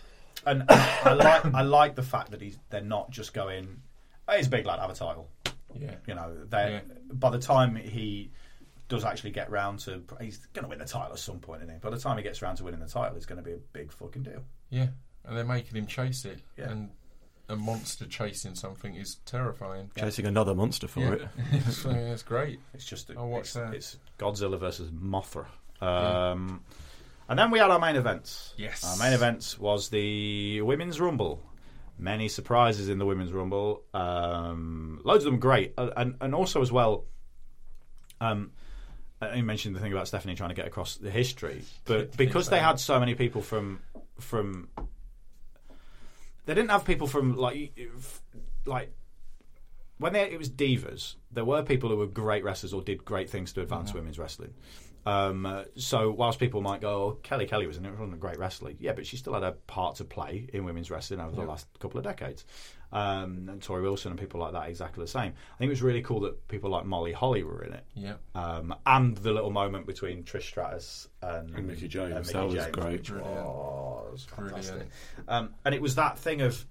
and 0.46 0.64
I 0.70 1.14
like 1.14 1.46
I 1.46 1.62
like 1.62 1.96
the 1.96 2.04
fact 2.04 2.32
that 2.32 2.42
he's 2.42 2.58
they're 2.70 2.82
not 2.82 3.12
just 3.12 3.34
going. 3.34 3.82
"Hey, 4.28 4.38
he's 4.38 4.48
a 4.48 4.50
big 4.50 4.66
lad, 4.66 4.80
have 4.80 4.90
a 4.90 4.94
title. 4.96 5.30
yeah. 5.78 5.96
You 6.08 6.16
know, 6.16 6.34
they 6.50 6.82
Yeah. 6.88 6.94
by 7.14 7.30
the 7.30 7.40
time 7.40 7.76
he 7.76 8.32
does 8.88 9.04
actually 9.04 9.32
get 9.32 9.52
round 9.52 9.80
to, 9.80 10.02
he's 10.22 10.38
going 10.54 10.64
to 10.64 10.70
win 10.70 10.80
the 10.80 10.86
title 10.86 11.12
at 11.12 11.20
some 11.20 11.40
point, 11.40 11.62
isn't 11.64 11.74
he? 11.76 11.80
By 11.80 11.90
the 11.90 12.00
time 12.00 12.18
he 12.18 12.24
gets 12.24 12.42
round 12.42 12.58
to 12.60 12.64
winning 12.64 12.80
the 12.80 12.88
title, 12.88 13.16
it's 13.18 13.26
going 13.26 13.38
to 13.38 13.44
be 13.44 13.52
a 13.54 13.58
big 13.74 13.92
fucking 13.92 14.24
deal. 14.24 14.44
Yeah, 14.70 14.88
and 15.26 15.36
they're 15.38 15.44
making 15.46 15.76
him 15.78 15.88
chase 15.88 16.24
it, 16.26 16.40
Yeah. 16.58 16.70
and 16.70 16.90
a 17.50 17.56
monster 17.56 18.06
chasing 18.06 18.56
something 18.56 18.95
is 18.95 19.16
terrifying. 19.26 19.90
Chasing 19.98 20.26
another 20.26 20.53
monster 20.53 20.88
for 20.88 21.00
Yeah, 21.00 21.11
it. 21.14 21.27
it's, 21.51 21.85
uh, 21.85 21.90
it's 21.92 22.24
great. 22.24 22.59
It's 22.74 22.85
just 22.85 23.09
I'll 23.16 23.30
watch 23.30 23.42
it's, 23.45 23.53
that. 23.53 23.74
it's 23.74 23.98
Godzilla 24.19 24.59
versus 24.59 24.90
Mothra. 24.92 25.45
Um, 25.82 26.61
And 27.30 27.38
then 27.38 27.51
we 27.51 27.59
had 27.59 27.69
our 27.72 27.80
main 27.80 27.95
events. 27.95 28.53
Yes. 28.58 28.84
our 28.84 28.98
main 29.03 29.14
events 29.14 29.59
was 29.59 29.90
the 29.90 30.61
women's 30.61 31.00
rumble. 31.00 31.42
Many 32.00 32.27
surprises 32.30 32.90
in 32.90 33.00
the 33.00 33.06
women's 33.06 33.32
rumble. 33.34 33.84
Um, 33.93 35.01
loads 35.03 35.26
of 35.26 35.32
them 35.32 35.40
great, 35.40 35.74
uh, 35.77 35.90
and 35.98 36.16
and 36.22 36.35
also 36.35 36.61
as 36.61 36.72
well. 36.72 37.06
Um, 38.22 38.51
I 39.19 39.35
you 39.35 39.43
mentioned 39.43 39.76
the 39.76 39.80
thing 39.80 39.92
about 39.93 40.08
Stephanie 40.08 40.35
trying 40.35 40.50
to 40.50 40.56
get 40.56 40.67
across 40.67 40.98
the 40.98 41.09
history, 41.09 41.64
but 41.85 42.16
because 42.17 42.50
they 42.50 42.59
had 42.59 42.80
so 42.80 43.00
many 43.00 43.16
people 43.16 43.42
from 43.42 43.80
from, 44.19 44.69
they 46.48 46.56
didn't 46.56 46.72
have 46.72 46.85
people 46.85 47.06
from 47.06 47.35
like 47.35 47.77
like 48.66 48.92
when 50.00 50.14
they, 50.14 50.24
it 50.32 50.38
was 50.38 50.50
divas, 50.50 51.16
there 51.32 51.45
were 51.45 51.64
people 51.64 51.90
who 51.90 51.98
were 51.98 52.08
great 52.08 52.43
wrestlers 52.43 52.74
or 52.74 52.82
did 52.82 53.03
great 53.03 53.30
things 53.30 53.53
to 53.53 53.61
advance 53.61 53.93
women's 53.93 54.19
wrestling. 54.19 54.53
Um, 55.08 55.45
uh, 55.45 55.64
so 55.76 56.11
whilst 56.11 56.38
people 56.38 56.61
might 56.61 56.82
go, 56.82 56.90
oh, 56.90 57.11
Kelly 57.24 57.48
Kelly 57.48 57.66
was 57.66 57.77
in 57.77 57.85
it, 57.85 57.92
wasn't 57.92 58.14
a 58.14 58.17
great 58.17 58.38
wrestler, 58.38 58.74
yeah, 58.77 58.93
but 58.93 59.06
she 59.06 59.17
still 59.17 59.34
had 59.34 59.43
a 59.43 59.53
part 59.53 59.95
to 59.95 60.03
play 60.03 60.50
in 60.53 60.66
women's 60.66 60.92
wrestling 60.92 61.19
over 61.19 61.35
the 61.35 61.43
last 61.43 61.67
couple 61.80 61.98
of 61.98 62.03
decades. 62.03 62.45
Um, 62.90 63.50
and 63.50 63.62
Torrie 63.62 63.82
Wilson 63.82 64.12
and 64.12 64.20
people 64.20 64.40
like 64.40 64.54
that 64.54 64.70
exactly 64.70 65.04
the 65.04 65.10
same. 65.10 65.34
I 65.34 65.58
think 65.58 65.68
it 65.68 65.72
was 65.72 65.82
really 65.82 66.02
cool 66.02 66.22
that 66.22 66.48
people 66.48 66.70
like 66.70 66.86
Molly 66.86 67.12
Holly 67.12 67.44
were 67.44 67.62
in 67.64 67.74
it. 67.74 67.84
Yeah, 67.96 68.14
Um, 68.34 68.74
and 68.86 69.18
the 69.18 69.34
little 69.34 69.52
moment 69.52 69.86
between 69.88 70.24
Trish 70.24 70.44
Stratus 70.44 71.10
and, 71.22 71.50
And 71.54 71.68
Mickie 71.68 71.90
James. 71.90 72.14
Mickie 72.16 72.32
That 72.34 72.46
was 72.46 72.54
James, 72.54 72.68
great. 72.72 72.92
which 73.00 73.12
was 73.12 74.26
fantastic. 74.36 74.72
Brilliant. 74.74 74.92
Um, 75.28 75.54
and 75.66 75.76
it 75.76 75.82
was 75.82 75.96
that 75.96 76.18
thing 76.18 76.42
of, 76.42 76.66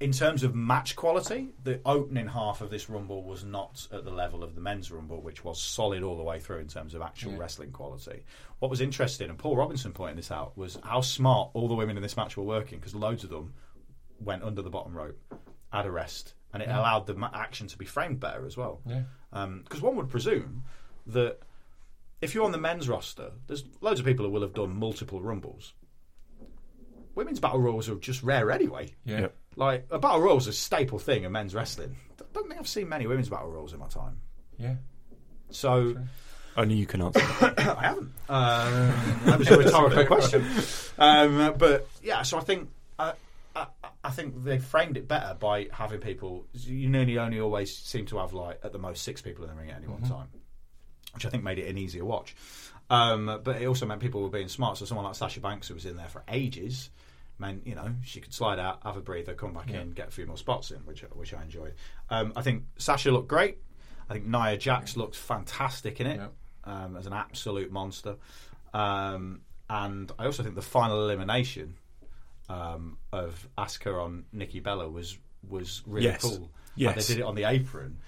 in 0.00 0.12
terms 0.12 0.42
of 0.42 0.54
match 0.54 0.96
quality, 0.96 1.50
the 1.62 1.78
opening 1.84 2.26
half 2.26 2.60
of 2.60 2.70
this 2.70 2.88
Rumble 2.88 3.22
was 3.22 3.44
not 3.44 3.86
at 3.92 4.04
the 4.04 4.10
level 4.10 4.42
of 4.42 4.54
the 4.54 4.60
men's 4.60 4.90
Rumble, 4.90 5.20
which 5.20 5.44
was 5.44 5.60
solid 5.60 6.02
all 6.02 6.16
the 6.16 6.22
way 6.22 6.40
through 6.40 6.58
in 6.58 6.68
terms 6.68 6.94
of 6.94 7.02
actual 7.02 7.32
Yeah. 7.32 7.38
wrestling 7.38 7.70
quality. 7.70 8.24
What 8.60 8.70
was 8.70 8.80
interesting, 8.80 9.28
and 9.30 9.38
Paul 9.38 9.56
Robinson 9.56 9.92
pointed 9.92 10.16
this 10.18 10.30
out, 10.30 10.56
was 10.56 10.78
how 10.82 11.02
smart 11.02 11.50
all 11.54 11.68
the 11.68 11.74
women 11.74 11.96
in 11.96 12.02
this 12.02 12.16
match 12.16 12.36
were 12.36 12.42
working 12.44 12.78
because 12.78 12.94
loads 12.94 13.24
of 13.24 13.30
them 13.30 13.52
went 14.20 14.42
under 14.42 14.62
the 14.62 14.70
bottom 14.70 14.94
rope 14.96 15.18
at 15.72 15.86
a 15.86 15.90
rest, 15.90 16.34
and 16.52 16.62
it 16.62 16.68
allowed 16.68 17.06
the 17.06 17.14
ma- 17.14 17.30
action 17.32 17.66
to 17.68 17.78
be 17.78 17.84
framed 17.84 18.20
better 18.20 18.44
as 18.46 18.56
well. 18.56 18.80
yeah, 18.86 19.02
Because 19.62 19.80
one 19.80 19.96
would 19.96 20.08
presume 20.10 20.64
that 21.06 21.38
if 22.20 22.34
you're 22.34 22.44
on 22.44 22.52
the 22.52 22.58
men's 22.58 22.88
roster, 22.88 23.30
there's 23.46 23.64
loads 23.80 24.00
of 24.00 24.06
people 24.06 24.24
who 24.26 24.30
will 24.32 24.42
have 24.42 24.52
done 24.54 24.74
multiple 24.76 25.20
rumbles. 25.22 25.72
Women's 27.14 27.40
battle 27.40 27.60
royals 27.60 27.88
are 27.88 27.96
just 27.96 28.22
rare 28.22 28.50
anyway. 28.50 28.94
yeah. 29.04 29.20
Yep. 29.22 29.36
Like 29.56 29.86
a 29.90 29.98
battle 29.98 30.20
royal 30.20 30.36
is 30.38 30.46
a 30.46 30.52
staple 30.52 30.98
thing 31.00 31.24
in 31.24 31.32
men's 31.32 31.54
wrestling. 31.54 31.96
I 32.20 32.24
don't 32.32 32.46
think 32.48 32.60
I've 32.60 32.68
seen 32.68 32.88
many 32.88 33.06
women's 33.08 33.28
battle 33.28 33.50
royals 33.50 33.72
in 33.72 33.80
my 33.80 33.88
time. 33.88 34.20
yeah. 34.58 34.74
So 35.50 35.96
Only 36.56 36.76
you 36.76 36.86
can 36.86 37.02
answer. 37.02 37.20
I 37.40 37.78
haven't. 37.80 38.12
Um, 38.28 38.94
that 39.24 39.38
was 39.40 39.48
a 39.50 39.58
rhetorical 39.58 40.06
question. 40.06 40.46
Um, 40.98 41.54
but 41.58 41.88
yeah, 42.02 42.22
so 42.22 42.38
I 42.38 42.42
think 42.42 42.68
I, 42.98 43.14
I, 44.02 44.10
think 44.10 44.44
they 44.44 44.58
framed 44.58 44.96
it 44.96 45.06
better 45.08 45.34
by 45.34 45.68
having 45.72 46.00
people. 46.00 46.46
You 46.52 46.88
nearly 46.88 47.18
only 47.18 47.40
always 47.40 47.76
seem 47.76 48.06
to 48.06 48.18
have 48.18 48.32
like 48.32 48.60
at 48.64 48.72
the 48.72 48.78
most 48.78 49.02
six 49.02 49.20
people 49.20 49.44
in 49.44 49.50
the 49.50 49.56
ring 49.56 49.70
at 49.70 49.76
any 49.76 49.86
one 49.88 50.02
time, 50.02 50.28
which 51.14 51.26
I 51.26 51.28
think 51.28 51.42
made 51.44 51.58
it 51.58 51.68
an 51.68 51.78
easier 51.78 52.04
watch. 52.04 52.34
Um, 52.88 53.40
but 53.44 53.62
it 53.62 53.66
also 53.66 53.86
meant 53.86 54.00
people 54.00 54.22
were 54.22 54.28
being 54.30 54.48
smart. 54.48 54.76
So 54.78 54.84
someone 54.84 55.04
like 55.06 55.14
Sasha 55.14 55.40
Banks, 55.40 55.68
who 55.68 55.74
was 55.74 55.86
in 55.86 55.96
there 55.96 56.08
for 56.08 56.24
ages, 56.28 56.90
meant 57.38 57.66
you 57.66 57.74
know 57.74 57.94
she 58.04 58.20
could 58.20 58.34
slide 58.34 58.58
out, 58.58 58.80
have 58.84 58.96
a 58.96 59.00
breather, 59.00 59.34
come 59.34 59.52
back 59.54 59.70
in, 59.70 59.92
get 59.92 60.08
a 60.08 60.10
few 60.10 60.26
more 60.26 60.36
spots 60.36 60.70
in, 60.70 60.78
which 60.80 61.02
which 61.14 61.32
I 61.32 61.42
enjoyed. 61.42 61.74
Um, 62.08 62.32
I 62.36 62.42
think 62.42 62.64
Sasha 62.78 63.10
looked 63.10 63.28
great. 63.28 63.58
I 64.08 64.14
think 64.14 64.26
Nia 64.26 64.56
Jax 64.56 64.96
looked 64.96 65.14
fantastic 65.14 66.00
in 66.00 66.06
it 66.08 66.16
Yeah. 66.18 66.28
um, 66.84 66.96
as 66.96 67.06
an 67.06 67.12
absolute 67.12 67.70
monster. 67.70 68.16
Um, 68.74 69.42
and 69.68 70.10
I 70.18 70.24
also 70.26 70.42
think 70.42 70.56
the 70.56 70.62
final 70.62 71.04
elimination 71.04 71.76
um, 72.50 72.98
of 73.12 73.48
Asuka 73.56 74.02
on 74.02 74.24
Nikki 74.32 74.60
Bella 74.60 74.88
was 74.88 75.16
was 75.48 75.82
really 75.86 76.06
Yes. 76.06 76.22
cool. 76.22 76.50
Yes. 76.74 76.88
Like, 76.88 76.96
they 77.06 77.14
did 77.14 77.20
it 77.20 77.24
on 77.24 77.34
the 77.34 77.44
apron. 77.44 77.98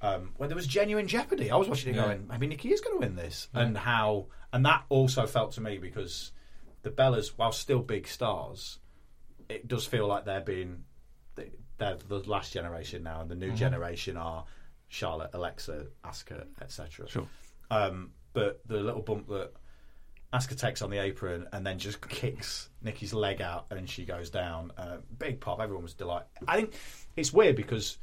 um, 0.00 0.32
when 0.36 0.48
there 0.48 0.56
was 0.56 0.66
genuine 0.66 1.06
jeopardy. 1.06 1.50
I 1.50 1.56
was 1.56 1.68
watching 1.68 1.94
it 1.94 1.96
Yeah. 1.96 2.06
going, 2.06 2.26
maybe 2.26 2.46
Nikki 2.48 2.70
is 2.72 2.80
going 2.80 2.96
to 3.00 3.06
win 3.06 3.14
this, 3.14 3.48
and 3.54 3.78
how, 3.78 4.26
and 4.52 4.66
that 4.66 4.84
also 4.88 5.26
felt 5.26 5.52
to 5.52 5.60
me 5.60 5.78
because 5.78 6.32
the 6.82 6.90
Bellas, 6.90 7.28
while 7.36 7.52
still 7.52 7.78
big 7.80 8.08
stars, 8.08 8.80
it 9.48 9.68
does 9.68 9.86
feel 9.86 10.06
like 10.08 10.24
they're 10.24 10.40
being 10.40 10.84
they're 11.78 11.96
the 12.08 12.18
last 12.28 12.52
generation 12.52 13.02
now, 13.04 13.20
and 13.20 13.30
the 13.30 13.34
new 13.36 13.46
Mm-hmm. 13.48 13.56
generation 13.56 14.16
are 14.16 14.44
Charlotte, 14.88 15.30
Alexa, 15.34 15.86
Asuka, 16.04 16.46
etc. 16.60 17.08
Sure. 17.08 17.26
Um, 17.70 18.10
but 18.32 18.60
the 18.66 18.78
little 18.80 19.02
bump 19.02 19.28
that 19.28 19.52
Asuka 20.32 20.58
takes 20.58 20.80
on 20.82 20.90
the 20.90 20.98
apron 20.98 21.46
and 21.52 21.66
then 21.66 21.78
just 21.78 22.00
kicks 22.08 22.70
Nikki's 22.82 23.12
leg 23.12 23.42
out 23.42 23.66
and 23.70 23.88
she 23.88 24.04
goes 24.04 24.30
down. 24.30 24.72
Uh, 24.78 24.96
big 25.18 25.40
pop. 25.40 25.60
Everyone 25.60 25.82
was 25.84 25.94
delighted. 25.94 26.26
I 26.48 26.56
think 26.56 26.74
it's 27.16 27.32
weird 27.32 27.54
because 27.56 27.98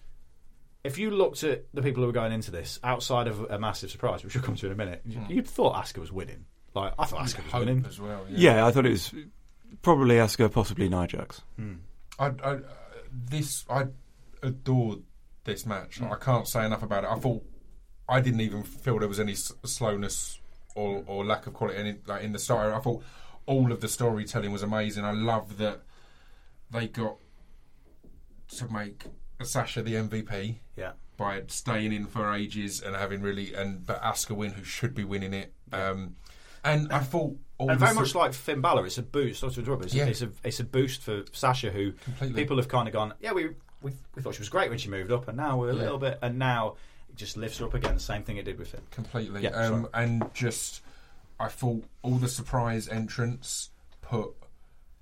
if 0.84 0.98
you 0.98 1.10
looked 1.12 1.44
at 1.44 1.66
the 1.74 1.82
people 1.82 2.02
who 2.04 2.08
were 2.08 2.14
going 2.14 2.32
into 2.32 2.52
this 2.52 2.80
outside 2.84 3.28
of 3.28 3.42
a 3.50 3.58
massive 3.58 3.90
surprise, 3.92 4.24
which 4.24 4.36
we'll 4.36 4.44
come 4.44 4.56
to 4.56 4.68
in 4.68 4.72
a 4.72 4.76
minute, 4.76 5.02
you- 5.06 5.22
you'd 5.28 5.48
thought 5.48 5.76
Asuka 5.76 5.98
was 6.00 6.12
winning. 6.12 6.46
Like 6.76 6.94
I 7.00 7.06
thought 7.06 7.22
Asuka 7.22 7.44
was 7.44 7.52
Hope 7.52 7.60
winning. 7.66 7.86
as 7.88 8.00
well. 8.00 8.24
Yeah, 8.30 8.66
I 8.66 8.72
thought 8.72 8.86
it 8.86 8.92
was 8.92 9.12
probably 9.82 10.16
Asuka, 10.16 10.52
possibly 10.52 10.88
Nia 10.88 11.08
Jax. 11.08 11.42
I, 11.58 12.26
I, 12.28 12.28
uh, 12.30 12.60
this 13.12 13.66
I 13.70 13.88
adored 14.44 15.00
this 15.46 15.66
match. 15.66 16.00
I 16.02 16.16
can't 16.16 16.48
say 16.48 16.64
enough 16.66 16.84
about 16.84 17.04
it. 17.06 17.10
I 17.10 17.16
thought 17.16 17.44
I 18.08 18.22
didn't 18.22 18.42
even 18.42 18.62
feel 18.64 19.00
there 19.00 19.08
was 19.08 19.20
any 19.20 19.32
s- 19.34 19.52
slowness 19.66 20.40
or, 20.80 21.04
or 21.08 21.26
lack 21.26 21.48
of 21.48 21.54
quality 21.54 21.80
in, 21.80 22.00
like 22.08 22.24
in 22.24 22.32
the 22.32 22.40
start. 22.40 22.74
I 22.74 22.80
thought 22.80 23.04
all 23.46 23.72
of 23.72 23.82
the 23.82 23.88
storytelling 23.88 24.52
was 24.52 24.64
amazing. 24.64 25.04
I 25.06 25.12
love 25.12 25.58
that 25.58 25.82
they 26.72 26.88
got 26.88 27.18
to 28.58 28.72
make 28.72 29.04
Sasha 29.44 29.82
the 29.82 29.94
MVP 29.96 30.58
Yeah. 30.76 30.92
by 31.18 31.44
staying 31.48 31.94
in 31.94 32.06
for 32.06 32.34
ages 32.34 32.82
and 32.82 32.96
having 32.96 33.22
really 33.22 33.54
and 33.54 33.86
but 33.86 34.02
Asuka 34.02 34.36
win 34.36 34.52
who 34.54 34.64
should 34.64 34.94
be 34.94 35.04
winning 35.04 35.34
it. 35.34 35.54
Um, 35.72 36.16
and 36.64 36.92
I 36.92 37.00
thought 37.00 37.36
all 37.58 37.70
And 37.72 37.80
very 37.80 37.94
much 37.94 38.16
like 38.16 38.34
Finn 38.34 38.62
Balor, 38.62 38.86
it's 38.86 38.98
a 38.98 39.04
boost. 39.04 39.44
Not 39.44 39.54
to 39.54 39.60
interrupt, 39.62 39.86
it's, 39.86 39.94
Yeah. 39.94 40.06
a, 40.06 40.10
it's 40.10 40.22
a 40.22 40.30
it's 40.44 40.60
a 40.60 40.64
boost 40.64 41.02
for 41.04 41.24
Sasha, 41.32 41.72
who 41.72 41.92
Completely. 41.94 42.42
people 42.42 42.58
have 42.58 42.68
kind 42.68 42.88
of 42.88 42.94
gone, 42.94 43.14
yeah, 43.20 43.32
we, 43.34 43.50
we 43.82 43.92
we 44.16 44.22
thought 44.22 44.36
she 44.36 44.42
was 44.42 44.50
great 44.50 44.70
when 44.70 44.78
she 44.80 44.90
moved 44.90 45.12
up, 45.12 45.28
and 45.28 45.38
now 45.38 45.58
we're 45.58 45.70
a 45.70 45.74
Yeah. 45.76 45.82
little 45.82 45.98
bit, 46.00 46.20
and 46.22 46.38
now 46.40 46.70
it 46.72 46.76
just 47.20 47.38
lifts 47.38 47.60
her 47.60 47.66
up 47.66 47.74
again. 47.74 47.94
The 47.96 48.00
same 48.00 48.24
thing 48.24 48.38
it 48.38 48.46
did 48.46 48.58
with 48.58 48.70
Finn. 48.70 48.82
completely. 48.92 49.44
Yeah, 49.44 49.50
um, 49.52 49.88
and 49.94 50.24
just, 50.34 50.82
I 51.40 51.48
thought 51.50 51.84
all 52.02 52.16
the 52.16 52.28
surprise 52.28 52.88
entrants 52.88 53.70
put 54.02 54.32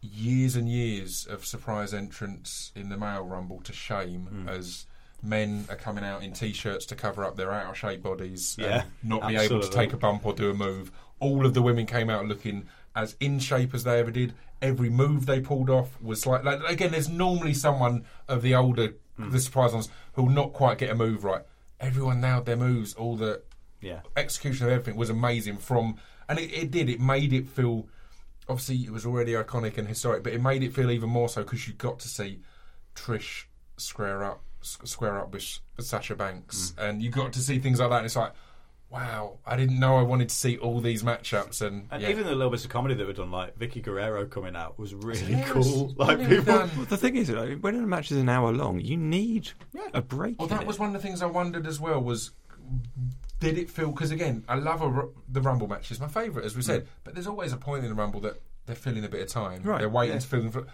years 0.01 0.55
and 0.55 0.69
years 0.69 1.25
of 1.25 1.45
surprise 1.45 1.93
entrants 1.93 2.71
in 2.75 2.89
the 2.89 2.97
male 2.97 3.23
rumble 3.23 3.61
to 3.61 3.73
shame 3.73 4.27
Hmm. 4.27 4.49
as 4.49 4.85
men 5.23 5.65
are 5.69 5.75
coming 5.75 6.03
out 6.03 6.21
in 6.23 6.31
t-shirts 6.33 6.85
to 6.85 6.95
cover 6.95 7.23
up 7.23 7.35
their 7.35 7.51
out 7.51 7.71
of 7.71 7.77
shape 7.77 8.03
bodies 8.03 8.55
Yeah, 8.59 8.81
and 8.83 8.91
not 9.03 9.27
be 9.27 9.35
able 9.35 9.59
to 9.61 9.69
take 9.69 9.93
a 9.93 9.97
bump 9.97 10.25
or 10.25 10.33
do 10.33 10.51
a 10.51 10.53
move. 10.53 10.91
All 11.19 11.45
of 11.45 11.53
the 11.55 11.61
women 11.63 11.85
came 11.87 12.09
out 12.09 12.27
looking 12.27 12.67
as 12.95 13.15
in 13.19 13.39
shape 13.39 13.73
as 13.73 13.83
they 13.83 13.99
ever 13.99 14.11
did. 14.11 14.33
Every 14.61 14.89
move 14.89 15.25
they 15.25 15.39
pulled 15.39 15.69
off 15.71 15.99
was 16.01 16.25
like, 16.27 16.43
like 16.43 16.61
again. 16.69 16.91
There's 16.91 17.09
normally 17.09 17.53
someone 17.55 18.05
of 18.27 18.41
the 18.43 18.53
older, 18.55 18.93
Hmm. 19.17 19.31
the 19.31 19.39
surprise 19.39 19.73
ones 19.73 19.89
who 20.13 20.23
will 20.23 20.29
not 20.31 20.53
quite 20.53 20.77
get 20.77 20.91
a 20.91 20.95
move 20.95 21.23
right. 21.23 21.41
Everyone 21.79 22.19
nailed 22.21 22.45
their 22.45 22.55
moves. 22.57 22.93
All 22.93 23.15
the 23.15 23.41
Yeah. 23.81 24.01
execution 24.15 24.65
of 24.65 24.71
everything 24.71 24.95
was 24.95 25.09
amazing 25.09 25.57
from 25.57 25.97
and 26.27 26.39
it, 26.39 26.51
it 26.51 26.71
did 26.71 26.89
it 26.89 26.99
made 26.99 27.31
it 27.31 27.47
feel 27.47 27.87
obviously 28.49 28.77
it 28.77 28.91
was 28.91 29.05
already 29.05 29.33
iconic 29.33 29.77
and 29.77 29.87
historic 29.87 30.23
but 30.23 30.33
it 30.33 30.41
made 30.41 30.63
it 30.63 30.73
feel 30.73 30.89
even 30.89 31.09
more 31.09 31.29
so 31.29 31.43
because 31.43 31.67
you 31.67 31.73
got 31.75 31.99
to 31.99 32.07
see 32.07 32.41
Trish 32.95 33.43
square 33.77 34.23
up 34.23 34.41
square 34.61 35.19
up 35.19 35.31
with, 35.31 35.59
with 35.77 35.85
Sasha 35.85 36.15
Banks 36.15 36.73
Mm. 36.77 36.83
and 36.89 37.01
you 37.03 37.11
got 37.11 37.31
to 37.33 37.39
see 37.39 37.59
things 37.59 37.79
like 37.79 37.89
that 37.91 37.97
and 37.97 38.05
it's 38.07 38.15
like 38.15 38.33
wow 38.89 39.37
I 39.45 39.55
didn't 39.57 39.79
know 39.79 39.97
I 39.97 40.01
wanted 40.01 40.29
to 40.29 40.35
see 40.35 40.57
all 40.57 40.79
these 40.79 41.03
matchups 41.03 41.61
and, 41.61 41.87
And 41.91 42.01
yeah. 42.01 42.09
even 42.09 42.25
the 42.25 42.35
little 42.35 42.49
bits 42.49 42.63
of 42.63 42.69
comedy 42.69 42.95
that 42.95 43.05
were 43.05 43.13
done, 43.13 43.31
like 43.31 43.57
Vickie 43.57 43.81
Guerrero 43.81 44.25
coming 44.25 44.55
out, 44.55 44.79
was 44.79 44.93
really 44.93 45.31
Yeah, 45.31 45.39
it 45.39 45.45
cool. 45.47 45.93
Like 45.97 46.19
people. 46.19 46.53
Well, 46.53 46.67
the 46.89 46.97
thing 46.97 47.15
is, 47.15 47.29
like, 47.29 47.59
when 47.59 47.75
a 47.75 47.85
match 47.87 48.11
is 48.11 48.17
an 48.17 48.29
hour 48.29 48.51
long, 48.51 48.79
you 48.79 48.97
need 48.97 49.51
a 49.93 50.01
break. 50.01 50.39
Well, 50.39 50.47
in 50.47 50.55
that 50.55 50.61
it. 50.61 50.67
was 50.67 50.79
one 50.79 50.87
of 50.87 50.93
the 50.93 51.05
things 51.05 51.21
I 51.21 51.25
wondered 51.25 51.67
as 51.67 51.79
well. 51.79 52.01
Was 52.01 52.31
did 53.39 53.57
it 53.57 53.69
feel? 53.69 53.91
Because 53.91 54.11
again, 54.11 54.43
I 54.47 54.55
love 54.55 54.81
a, 54.81 55.07
the 55.29 55.41
Rumble 55.41 55.67
match; 55.67 55.81
matches. 55.81 55.99
My 55.99 56.07
favourite, 56.07 56.45
as 56.45 56.55
we 56.55 56.61
said. 56.61 56.83
Mm. 56.83 56.87
But 57.03 57.13
there's 57.13 57.27
always 57.27 57.53
a 57.53 57.57
point 57.57 57.83
in 57.83 57.89
the 57.89 57.95
Rumble 57.95 58.19
that 58.21 58.41
they're 58.65 58.75
filling 58.75 59.03
a 59.03 59.09
bit 59.09 59.21
of 59.21 59.29
time. 59.29 59.63
Right, 59.63 59.79
They're 59.79 59.89
waiting 59.89 60.15
yeah. 60.15 60.19
to 60.19 60.27
fill 60.27 60.41
them. 60.41 60.51
For, 60.51 60.67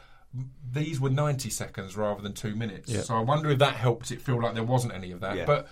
these 0.72 1.00
were 1.00 1.12
90 1.12 1.50
seconds 1.52 1.96
rather 1.96 2.22
than 2.22 2.34
two 2.34 2.56
minutes. 2.56 2.92
Yeah. 2.92 3.02
So 3.02 3.16
I 3.16 3.20
wonder 3.20 3.52
if 3.52 3.60
that 3.60 3.76
helped 3.76 4.12
it 4.12 4.20
feel 4.20 4.42
like 4.42 4.56
there 4.56 4.64
wasn't 4.64 4.94
any 4.94 5.12
of 5.12 5.20
that. 5.22 5.38
Yeah. 5.38 5.46
But 5.46 5.68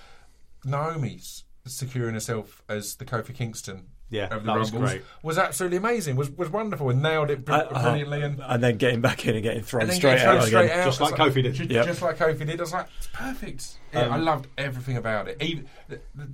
Naomi's 0.64 1.46
securing 1.66 2.14
herself 2.14 2.62
as 2.70 2.96
the 2.96 3.06
Kofi 3.06 3.34
Kingston. 3.36 3.88
Yeah, 4.10 4.26
of 4.26 4.44
the 4.44 4.52
that 4.52 4.60
was 4.60 4.72
great. 4.72 5.04
was 5.24 5.38
absolutely 5.38 5.78
amazing. 5.78 6.18
Was 6.18 6.30
was 6.32 6.50
wonderful 6.50 6.90
and 6.90 7.02
nailed 7.02 7.30
it 7.32 7.46
br- 7.46 7.54
Uh, 7.54 7.58
uh, 7.60 7.82
brilliantly. 7.82 8.22
and 8.24 8.42
and 8.46 8.62
then 8.62 8.76
getting 8.78 9.00
back 9.00 9.26
in 9.26 9.36
and 9.36 9.44
getting 9.44 9.64
thrown 9.64 9.84
and 9.84 9.92
then 9.92 9.98
straight 9.98 10.16
get 10.16 10.24
thrown 10.24 10.38
out 10.38 10.44
straight 10.48 10.66
again. 10.66 10.80
out. 10.80 10.86
Just 10.86 11.00
like 11.02 11.12
It's 11.12 11.20
Kofi 11.22 11.44
did. 11.44 11.54
Ju- 11.56 11.64
Yep. 11.70 11.86
Just 11.86 12.02
like 12.02 12.18
Kofi 12.18 12.46
did. 12.46 12.60
I 12.60 12.64
was 12.64 12.74
like, 12.74 12.88
it's 12.98 13.08
perfect. 13.14 13.78
Yeah, 13.94 14.02
Um, 14.02 14.12
I 14.12 14.18
loved 14.18 14.48
everything 14.58 14.98
about 14.98 15.30
it. 15.30 15.42
Even, 15.42 15.70
the, 15.88 16.02
the, 16.16 16.28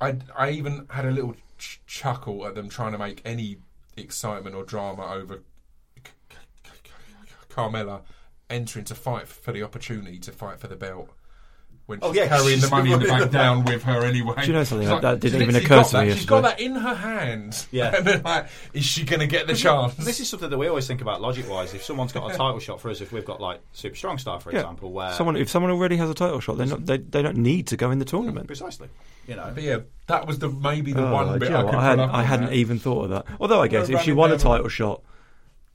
I, 0.00 0.16
I 0.36 0.50
even 0.50 0.86
had 0.90 1.06
a 1.06 1.10
little 1.10 1.34
ch- 1.56 1.80
chuckle 1.86 2.46
at 2.46 2.54
them 2.54 2.68
trying 2.68 2.92
to 2.92 2.98
make 2.98 3.22
any 3.24 3.58
excitement 3.96 4.54
or 4.54 4.62
drama 4.62 5.06
over 5.10 5.42
Carmella 7.48 8.02
entering 8.50 8.84
to 8.84 8.94
fight 8.94 9.26
for 9.26 9.52
the 9.52 9.62
opportunity 9.62 10.18
to 10.18 10.32
fight 10.32 10.60
for 10.60 10.68
the 10.68 10.76
belt. 10.76 11.10
When 11.88 12.00
Oh, 12.02 12.12
yeah, 12.12 12.28
carrying 12.28 12.60
the 12.60 12.68
money 12.68 12.92
in 12.92 13.00
the 13.00 13.06
running 13.06 13.20
bank 13.22 13.32
down 13.32 13.64
with 13.64 13.82
her 13.84 14.04
anyway. 14.04 14.34
Do 14.42 14.46
you 14.48 14.52
know 14.52 14.62
something? 14.62 14.86
She's 14.86 15.00
That 15.00 15.20
didn't 15.20 15.40
even 15.40 15.56
occur 15.56 15.76
got 15.76 15.86
to 15.86 16.02
me. 16.04 16.12
She's 16.12 16.26
got 16.26 16.42
that 16.42 16.60
in 16.60 16.74
her 16.74 16.94
hand. 16.94 17.66
Yeah. 17.72 17.96
and 17.96 18.06
then 18.06 18.22
like, 18.22 18.48
is 18.74 18.84
she 18.84 19.04
going 19.06 19.20
to 19.20 19.26
get 19.26 19.46
the 19.46 19.54
chance? 19.54 19.94
This 19.94 20.20
is 20.20 20.28
something 20.28 20.50
that 20.50 20.58
we 20.58 20.68
always 20.68 20.86
think 20.86 21.00
about 21.00 21.22
logic 21.22 21.48
wise. 21.48 21.72
If 21.72 21.82
someone's 21.82 22.12
got 22.12 22.30
a 22.30 22.36
title 22.36 22.58
shot 22.58 22.78
for 22.82 22.90
us, 22.90 23.00
if 23.00 23.10
we've 23.10 23.24
got 23.24 23.40
like 23.40 23.60
Super 23.72 23.96
Strong 23.96 24.18
Style, 24.18 24.38
for 24.38 24.52
Yeah. 24.52 24.58
example, 24.58 24.92
where 24.92 25.12
someone 25.14 25.36
if 25.36 25.48
someone 25.48 25.72
already 25.72 25.96
has 25.96 26.10
a 26.10 26.14
title 26.14 26.40
shot, 26.40 26.58
they're 26.58 26.66
not, 26.66 26.84
they 26.84 26.98
they 26.98 27.22
don't 27.22 27.38
need 27.38 27.66
to 27.68 27.78
go 27.78 27.90
in 27.90 27.98
the 28.00 28.04
tournament. 28.04 28.46
precisely, 28.48 28.88
you 29.26 29.34
know, 29.36 29.50
But 29.54 29.62
yeah, 29.62 29.78
that 30.08 30.26
was 30.26 30.40
the 30.40 30.50
maybe 30.50 30.92
the 30.92 31.08
Oh, 31.08 31.10
one 31.14 31.32
do 31.32 31.38
bit 31.38 31.48
you 31.48 31.54
know 31.54 31.60
I 31.66 31.70
could 31.70 31.74
I 31.74 31.84
hadn't, 31.84 32.10
up 32.10 32.14
I 32.14 32.22
hadn't 32.22 32.46
that. 32.50 32.54
even 32.54 32.78
thought 32.78 33.04
of 33.04 33.10
that. 33.10 33.24
Although 33.40 33.62
I 33.62 33.68
guess 33.68 33.86
They're 33.88 33.96
if 33.96 34.02
she 34.02 34.12
won 34.12 34.30
a 34.30 34.34
down 34.36 34.40
title 34.52 34.68
shot, 34.68 35.00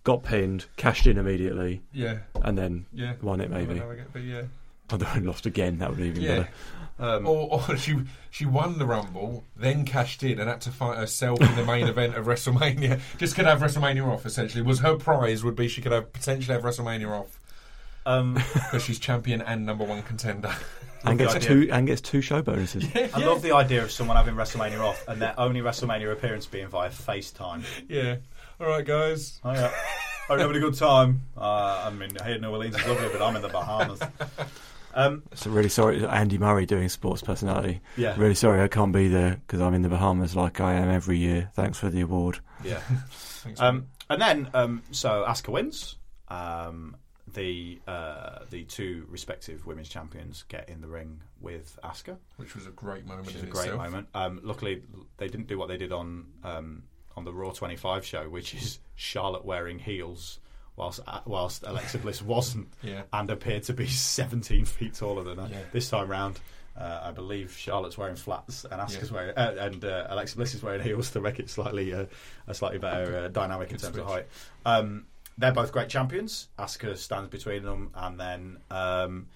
got 0.03 0.22
pinned, 0.24 0.66
cashed 0.77 1.08
in 1.08 1.17
immediately, 1.17 1.82
Yeah, 1.92 2.19
and 2.43 2.56
then 2.56 2.85
yeah. 2.93 3.14
won 3.19 3.42
it 3.42 3.50
maybe. 3.50 3.82
But 4.14 4.22
yeah. 4.22 4.43
Although 4.92 5.08
I 5.08 5.20
lost 5.20 5.45
again, 5.45 5.80
that 5.80 5.90
would 5.90 6.00
be 6.00 6.06
even 6.08 6.22
Yeah. 6.22 6.36
better. 6.36 6.50
um, 7.00 7.28
Or, 7.28 7.62
or 7.70 7.78
she 7.78 7.98
she 8.30 8.45
won 8.45 8.78
the 8.80 8.86
Rumble, 8.86 9.44
then 9.56 9.86
cashed 9.86 10.24
in 10.24 10.40
and 10.40 10.50
had 10.50 10.62
to 10.62 10.72
fight 10.72 10.98
herself 10.98 11.42
in 11.42 11.56
the 11.56 11.66
main 11.66 11.88
event 11.94 12.16
of 12.16 12.26
WrestleMania. 12.26 13.00
Just 13.18 13.36
could 13.36 13.45
have 13.45 13.60
WrestleMania 13.60 14.06
off. 14.08 14.26
Essentially, 14.26 14.62
was 14.64 14.80
her 14.80 14.95
prize 14.95 15.44
would 15.44 15.56
be 15.56 15.68
she 15.68 15.82
could 15.82 15.92
have 15.92 16.12
potentially 16.14 16.53
have 16.53 16.64
WrestleMania 16.64 17.10
off 17.10 17.40
um, 18.06 18.34
because 18.53 18.84
she's 18.84 19.00
champion 19.00 19.42
and 19.42 19.66
number 19.66 19.84
one 19.86 20.03
contender. 20.03 20.53
And 21.06 21.20
gets 21.20 21.45
two 21.45 21.68
and 21.72 21.86
gets 21.86 22.00
two 22.02 22.22
show 22.22 22.42
bonuses. 22.42 22.86
I 22.95 23.20
love 23.20 23.42
the 23.42 23.52
idea 23.53 23.84
of 23.84 23.92
someone 23.92 24.16
having 24.16 24.36
WrestleMania 24.36 24.80
off 24.80 25.06
and 25.08 25.22
their 25.22 25.38
only 25.38 25.60
WrestleMania 25.62 26.12
appearance 26.14 26.45
being 26.45 26.68
via 26.68 26.90
FaceTime. 26.90 27.64
yeah. 27.90 28.18
All 28.60 28.68
right, 28.68 28.86
guys. 28.86 29.40
Oh 29.44 29.52
yeah, 29.52 29.70
I'm 30.30 30.40
having 30.40 30.56
a 30.56 30.60
good 30.62 30.76
time. 30.76 31.24
Uh, 31.38 31.84
I 31.86 31.90
mean, 31.90 32.12
here 32.24 32.36
in 32.36 32.42
New 32.42 32.50
Orleans 32.52 32.76
is 32.78 32.88
lovely, 32.88 33.10
but 33.12 33.22
I'm 33.22 33.36
in 33.36 33.42
the 33.42 33.50
Bahamas. 33.50 34.00
Um, 34.96 35.24
So 35.34 35.50
really 35.50 35.70
sorry, 35.70 36.06
Andy 36.06 36.38
Murray 36.38 36.66
doing 36.66 36.90
sports 36.90 37.22
personality. 37.22 37.82
Yeah. 37.98 38.16
Really 38.18 38.36
sorry, 38.36 38.62
I 38.62 38.68
can't 38.68 38.92
be 38.94 39.08
there 39.08 39.42
because 39.46 39.62
I'm 39.62 39.74
in 39.74 39.82
the 39.82 39.90
Bahamas 39.90 40.36
like 40.36 40.60
I 40.62 40.74
am 40.74 40.90
every 40.90 41.18
year. 41.18 41.50
Thanks 41.54 41.80
for 41.80 41.90
the 41.90 42.02
award. 42.02 42.40
yeah. 42.64 42.82
Um, 43.60 43.88
and 44.10 44.22
then, 44.22 44.50
um, 44.54 44.84
so 44.92 45.26
Asuka 45.28 45.50
wins. 45.50 45.98
Um, 46.30 46.96
the 47.34 47.80
uh, 47.88 48.40
the 48.50 48.64
two 48.64 49.06
respective 49.10 49.66
women's 49.66 49.90
champions 49.90 50.46
get 50.48 50.70
in 50.70 50.80
the 50.80 50.88
ring 50.88 51.20
with 51.42 51.78
Asuka, 51.84 52.18
which 52.38 52.56
was 52.56 52.68
a 52.68 52.70
great 52.70 53.06
moment 53.06 53.26
which 53.28 53.36
is 53.36 53.42
in 53.44 53.50
a 53.50 53.52
great 53.52 53.66
itself. 53.66 53.82
moment. 53.82 54.08
Um, 54.14 54.40
luckily, 54.44 54.84
they 55.18 55.28
didn't 55.28 55.48
do 55.48 55.58
what 55.58 55.68
they 55.68 55.76
did 55.76 55.92
on 55.92 56.26
um, 56.44 56.84
on 57.18 57.26
the 57.26 57.34
Raw 57.34 57.52
25 57.52 58.06
show, 58.06 58.30
which 58.30 58.54
is 58.54 58.80
Charlotte 58.96 59.44
wearing 59.44 59.80
heels. 59.80 60.40
Whilst, 60.76 61.02
uh, 61.08 61.19
whilst 61.26 61.64
Alexa 61.68 62.00
Bliss 62.00 62.22
wasn't, 62.22 62.68
Yeah. 62.82 63.03
and 63.14 63.30
appeared 63.30 63.64
to 63.64 63.74
be 63.74 63.88
17 63.88 64.66
feet 64.66 64.95
taller 64.95 65.24
than 65.24 65.38
her. 65.38 65.48
Yeah. 65.52 65.60
This 65.72 65.90
time 65.90 66.10
round, 66.10 66.40
uh, 66.76 67.02
I 67.03 67.11
believe 67.11 67.56
Charlotte's 67.56 67.98
wearing 67.98 68.16
flats 68.16 68.64
and 68.66 68.82
Asuka's 68.82 69.11
Yeah. 69.11 69.16
wearing, 69.16 69.38
uh, 69.38 69.56
and 69.60 69.85
uh, 69.85 70.08
Alexa 70.10 70.35
Bliss 70.35 70.56
is 70.56 70.64
wearing 70.64 70.82
heels 70.82 71.11
to 71.11 71.22
make 71.22 71.38
it 71.40 71.50
slightly 71.50 71.93
uh, 71.93 72.06
a 72.48 72.53
slightly 72.56 72.80
better 72.80 73.18
uh, 73.26 73.27
dynamic 73.27 73.69
in 73.69 73.77
Good 73.77 73.84
terms 73.84 73.98
of 73.98 74.06
height. 74.08 74.26
Um, 74.66 75.06
they're 75.38 75.52
both 75.53 75.72
great 75.72 75.90
champions. 75.90 76.48
Asuka 76.58 76.98
stands 76.98 77.30
between 77.30 77.64
them, 77.64 77.92
and 77.95 78.19
then 78.19 78.58
um, 78.72 79.27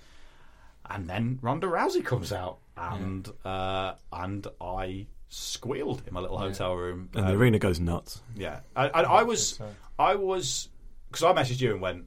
and 0.90 1.08
then 1.10 1.38
Ronda 1.42 1.68
Rousey 1.68 2.04
comes 2.04 2.32
out, 2.32 2.58
and 2.76 3.28
uh, 3.46 3.94
and 4.14 4.48
I 4.62 5.06
squealed 5.30 6.02
in 6.08 6.14
my 6.14 6.20
little 6.20 6.38
hotel 6.38 6.76
room. 6.76 7.10
And 7.14 7.28
the 7.28 7.32
Um, 7.34 7.38
arena 7.38 7.60
goes 7.60 7.80
nuts. 7.80 8.22
yeah, 8.36 8.60
I, 8.76 8.88
I, 8.90 9.02
I 9.04 9.24
was. 9.24 9.60
I 10.00 10.14
was, 10.16 10.70
because 11.10 11.24
I 11.24 11.34
messaged 11.34 11.62
you 11.62 11.72
and 11.72 11.82
went, 11.82 12.06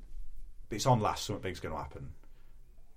"It's 0.71 0.87
on 0.87 1.01
last. 1.01 1.27
Something 1.27 1.43
big's 1.43 1.61
going 1.61 1.75
to 1.75 1.81
happen." 1.81 2.13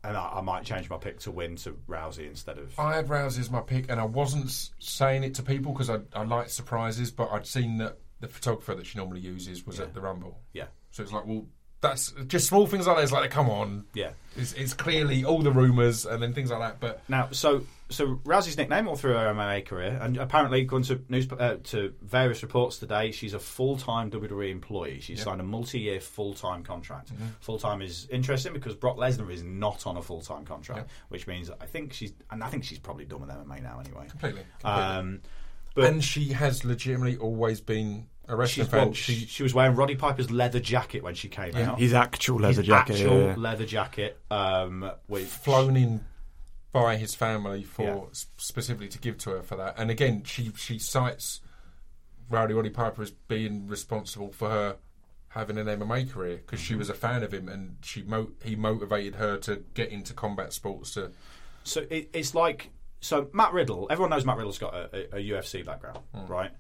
and 0.03 0.17
I, 0.17 0.33
I 0.35 0.41
might 0.41 0.65
change 0.65 0.90
my 0.90 0.98
pick 0.98 1.19
to 1.22 1.32
win 1.32 1.56
to 1.57 1.72
Rousey 1.88 2.27
instead 2.27 2.57
of. 2.57 2.77
I 2.77 2.95
had 2.95 3.07
Rousey 3.07 3.40
as 3.40 3.49
my 3.49 3.61
pick, 3.61 3.90
and 3.90 3.99
I 3.99 4.06
wasn't 4.06 4.51
saying 4.80 5.23
it 5.23 5.35
to 5.35 5.43
people 5.43 5.72
because 5.72 5.90
I, 5.90 5.99
I 6.14 6.23
like 6.23 6.49
surprises, 6.49 7.11
but 7.11 7.32
I'd 7.32 7.48
seen 7.48 7.77
that 7.77 7.98
the 8.19 8.27
photographer 8.27 8.75
that 8.75 8.85
she 8.85 8.98
normally 8.98 9.22
uses 9.22 9.65
was 9.65 9.80
at 9.80 9.93
the 9.93 10.01
Rumble. 10.01 10.40
Yeah. 10.53 10.65
So 10.91 11.03
it's 11.03 11.11
like, 11.11 11.25
well, 11.25 11.45
that's 11.82 12.14
just 12.27 12.48
small 12.48 12.67
things 12.67 12.88
like 12.88 12.98
that. 12.98 13.03
It's 13.03 13.11
like, 13.11 13.30
come 13.32 13.49
on. 13.49 13.85
Yeah. 13.93 14.11
It's, 14.35 14.53
it's 14.53 14.73
clearly 14.73 15.25
all 15.25 15.41
the 15.41 15.51
rumours 15.51 16.06
and 16.06 16.22
then 16.22 16.33
things 16.33 16.51
like 16.51 16.59
that. 16.59 16.80
But 16.80 17.01
Now, 17.09 17.30
so 17.32 17.65
so 17.93 18.15
Rousey's 18.25 18.57
nickname 18.57 18.88
all 18.88 18.95
through 18.95 19.13
her 19.13 19.33
MMA 19.33 19.65
career, 19.65 19.97
and 20.01 20.17
apparently, 20.17 20.61
according 20.61 20.88
to 20.88 21.03
news 21.09 21.31
uh, 21.31 21.57
to 21.63 21.93
various 22.01 22.41
reports 22.43 22.77
today, 22.77 23.11
she's 23.11 23.33
a 23.33 23.39
full 23.39 23.77
time 23.77 24.11
WWE 24.11 24.49
employee. 24.49 24.99
She's 24.99 25.22
signed 25.22 25.41
a 25.41 25.43
multi 25.43 25.80
year 25.80 25.99
full 25.99 26.33
time 26.33 26.63
contract. 26.63 27.11
Full 27.41 27.59
time 27.59 27.81
is 27.81 28.07
interesting 28.11 28.53
because 28.53 28.75
Brock 28.75 28.97
Lesnar 28.97 29.31
is 29.31 29.43
not 29.43 29.85
on 29.88 29.97
a 29.97 30.01
full 30.01 30.22
time 30.22 30.45
contract, 30.45 30.89
which 31.09 31.27
means 31.27 31.49
I 31.61 31.65
think 31.65 31.93
she's 31.93 32.13
and 32.31 32.43
I 32.43 32.49
think 32.49 32.63
she's 32.63 32.80
probably 32.80 33.05
done 33.05 33.22
with 33.22 33.30
MMA 33.30 33.61
now 33.61 33.80
anyway. 33.80 34.07
completely. 34.09 34.43
completely. 34.59 34.63
Um, 34.63 35.22
but 35.75 35.85
and 35.85 36.03
she 36.03 36.33
has 36.33 36.63
legitimately 36.63 37.17
always 37.17 37.59
been 37.61 38.07
a 38.27 38.35
wrestling 38.35 38.67
fan. 38.67 38.85
well, 38.85 38.93
she, 38.93 39.13
she 39.13 39.43
was 39.43 39.53
wearing 39.53 39.75
Roddy 39.75 39.95
Piper's 39.95 40.31
leather 40.31 40.59
jacket 40.59 41.03
when 41.03 41.15
she 41.15 41.30
came 41.30 41.55
out. 41.55 41.80
His 41.80 41.93
actual 41.93 42.39
leather 42.39 42.61
His 42.61 42.67
jacket. 42.67 42.93
actual 42.93 43.22
yeah. 43.22 43.35
leather 43.38 43.65
jacket, 43.65 44.19
um, 44.31 44.89
which 45.07 45.25
flown 45.25 45.75
in 45.75 46.05
by 46.73 46.97
his 46.97 47.15
family 47.15 47.63
for 47.63 47.83
Yeah. 47.83 48.01
specifically 48.37 48.89
to 48.89 48.99
give 48.99 49.17
to 49.19 49.29
her 49.29 49.41
for 49.43 49.55
that. 49.55 49.75
And 49.77 49.89
again, 49.89 50.23
she 50.25 50.51
she 50.57 50.77
cites 50.79 51.39
Rowdy 52.29 52.53
Roddy 52.53 52.69
Piper 52.71 53.01
as 53.03 53.11
being 53.11 53.67
responsible 53.67 54.31
for 54.33 54.49
her 54.49 54.77
having 55.29 55.57
an 55.57 55.67
MMA 55.67 56.11
career 56.11 56.37
because 56.37 56.59
Mm-hmm. 56.59 56.65
she 56.67 56.75
was 56.75 56.89
a 56.89 56.93
fan 56.93 57.23
of 57.23 57.33
him 57.33 57.47
and 57.47 57.77
she 57.81 58.01
mo- 58.03 58.31
he 58.43 58.55
motivated 58.55 59.15
her 59.15 59.37
to 59.37 59.63
get 59.73 59.89
into 59.89 60.13
combat 60.13 60.51
sports. 60.53 60.93
To 60.95 61.11
So 61.63 61.85
it, 61.89 62.09
it's 62.13 62.35
like 62.35 62.69
so 62.99 63.29
Matt 63.33 63.53
Riddle. 63.53 63.87
Everyone 63.89 64.09
knows 64.09 64.25
Matt 64.25 64.37
Riddle's 64.37 64.57
got 64.59 64.73
a, 64.73 65.15
a, 65.15 65.19
a 65.19 65.29
UFC 65.31 65.63
background, 65.65 65.99
Hmm. 66.13 66.25
right? 66.27 66.51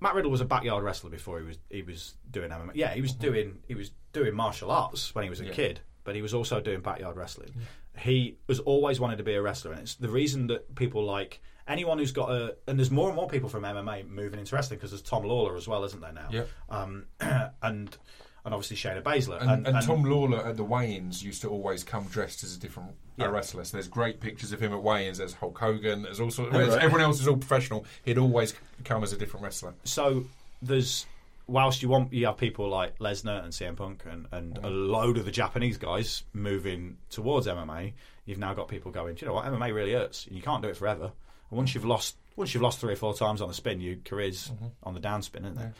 Matt 0.00 0.14
Riddle 0.14 0.30
was 0.30 0.40
a 0.40 0.44
backyard 0.44 0.84
wrestler 0.84 1.10
before 1.10 1.38
he 1.40 1.46
was 1.46 1.58
he 1.70 1.82
was 1.82 2.14
doing 2.30 2.50
MMA. 2.50 2.72
Yeah, 2.74 2.92
he 2.92 3.00
was 3.00 3.12
doing 3.12 3.58
he 3.68 3.74
was 3.74 3.92
doing 4.12 4.34
martial 4.34 4.70
arts 4.70 5.14
when 5.14 5.24
he 5.24 5.30
was 5.30 5.40
a. 5.40 5.46
Yeah. 5.46 5.52
kid, 5.52 5.80
but 6.04 6.14
he 6.14 6.22
was 6.22 6.34
also 6.34 6.60
doing 6.60 6.80
backyard 6.80 7.16
wrestling. 7.16 7.50
He 7.98 8.36
has 8.48 8.58
always 8.60 9.00
wanted 9.00 9.16
to 9.18 9.24
be 9.24 9.34
a 9.34 9.42
wrestler, 9.42 9.72
and 9.72 9.80
it's 9.80 9.94
the 9.94 10.08
reason 10.08 10.48
that 10.48 10.74
people 10.74 11.04
like 11.04 11.40
anyone 11.68 11.98
who's 11.98 12.12
got 12.12 12.30
a 12.30 12.56
and 12.68 12.78
there's 12.78 12.90
more 12.90 13.08
and 13.08 13.16
more 13.16 13.28
people 13.28 13.48
from 13.48 13.62
MMA 13.62 14.08
moving 14.08 14.38
into 14.38 14.54
wrestling 14.54 14.78
because 14.78 14.90
there's 14.90 15.02
Tom 15.02 15.24
Lawlor 15.24 15.56
as 15.56 15.66
well, 15.66 15.84
isn't 15.84 16.00
there 16.00 16.12
now? 16.12 16.28
Yeah. 16.30 16.44
Um, 16.68 17.06
and 17.20 17.96
and 18.44 18.54
obviously 18.54 18.76
Shayna 18.76 19.02
Baszler 19.02 19.40
and, 19.42 19.66
and, 19.66 19.84
Tom 19.84 20.04
Lawlor 20.04 20.46
at 20.46 20.56
the 20.56 20.62
weigh-ins 20.62 21.20
used 21.20 21.42
to 21.42 21.48
always 21.48 21.82
come 21.82 22.04
dressed 22.04 22.44
as 22.44 22.54
a 22.54 22.60
different 22.60 22.92
Yeah. 23.16 23.26
wrestler. 23.26 23.64
So 23.64 23.76
there's 23.76 23.88
great 23.88 24.20
pictures 24.20 24.52
of 24.52 24.62
him 24.62 24.72
at 24.72 24.80
weigh-ins. 24.80 25.18
There's 25.18 25.34
Hulk 25.34 25.58
Hogan. 25.58 26.02
There's 26.02 26.20
also 26.20 26.48
right. 26.50 26.68
everyone 26.70 27.00
else 27.00 27.20
is 27.20 27.26
all 27.26 27.36
professional. 27.36 27.84
He'd 28.04 28.18
always 28.18 28.54
come 28.84 29.02
as 29.02 29.12
a 29.12 29.16
different 29.16 29.42
wrestler. 29.42 29.74
so 29.82 30.26
there's 30.62 31.06
whilst 31.46 31.82
you 31.82 31.88
want 31.88 32.12
you 32.12 32.26
have 32.26 32.36
people 32.36 32.68
like 32.68 32.98
Lesnar 32.98 33.42
and 33.42 33.52
CM 33.52 33.76
Punk 33.76 34.04
and, 34.10 34.26
and 34.32 34.58
a 34.58 34.60
mm-hmm. 34.62 34.90
load 34.90 35.18
of 35.18 35.24
the 35.24 35.30
Japanese 35.30 35.78
guys 35.78 36.24
moving 36.32 36.98
towards 37.10 37.46
MMA, 37.46 37.92
you've 38.24 38.38
now 38.38 38.54
got 38.54 38.68
people 38.68 38.90
going, 38.90 39.14
Do 39.14 39.24
you 39.24 39.28
know 39.28 39.34
what, 39.34 39.46
MMA 39.46 39.72
really 39.74 39.92
hurts. 39.92 40.26
You 40.30 40.42
can't 40.42 40.62
do 40.62 40.68
it 40.68 40.76
forever. 40.76 41.12
And 41.50 41.56
once 41.56 41.74
you've 41.74 41.84
lost 41.84 42.16
once 42.34 42.52
you've 42.52 42.62
lost 42.62 42.80
three 42.80 42.92
or 42.92 42.96
four 42.96 43.14
times 43.14 43.40
on 43.40 43.48
the 43.48 43.54
spin, 43.54 43.80
your 43.80 43.96
career's 44.04 44.48
mm-hmm. 44.48 44.66
on 44.82 44.94
the 44.94 45.00
downspin, 45.00 45.44
isn't 45.44 45.58
it? 45.58 45.74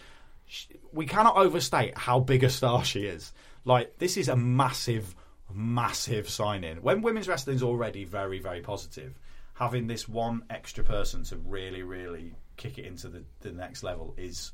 We 0.93 1.07
cannot 1.07 1.37
overstate 1.37 1.99
how 1.99 2.21
big 2.21 2.45
a 2.45 2.51
star 2.51 2.85
she 2.85 3.07
is. 3.07 3.33
Like 3.65 3.99
this 3.99 4.17
is 4.17 4.29
a 4.29 4.37
massive, 4.37 5.15
massive 5.53 6.29
sign 6.31 6.65
in. 6.65 6.79
When 6.83 7.03
women's 7.03 7.29
wrestling's 7.29 7.65
already 7.65 8.05
very, 8.05 8.39
very 8.39 8.61
positive, 8.61 9.19
having 9.55 9.89
this 9.89 10.09
one 10.09 10.45
extra 10.49 10.85
person 10.85 11.25
to 11.25 11.37
really, 11.37 11.83
really 11.83 12.35
kick 12.57 12.79
it 12.79 12.85
into 12.85 13.09
the, 13.09 13.25
the 13.41 13.53
next 13.53 13.83
level 13.83 14.15
is 14.17 14.53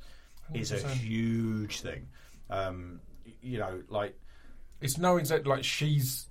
is 0.54 0.70
a 0.72 0.88
huge 0.88 1.80
thing. 1.80 2.08
Um, 2.50 3.00
you 3.40 3.58
know, 3.58 3.82
like 3.88 4.18
It's 4.80 4.98
knowing 4.98 5.24
that 5.26 5.46
like 5.46 5.64
she's 5.64 6.26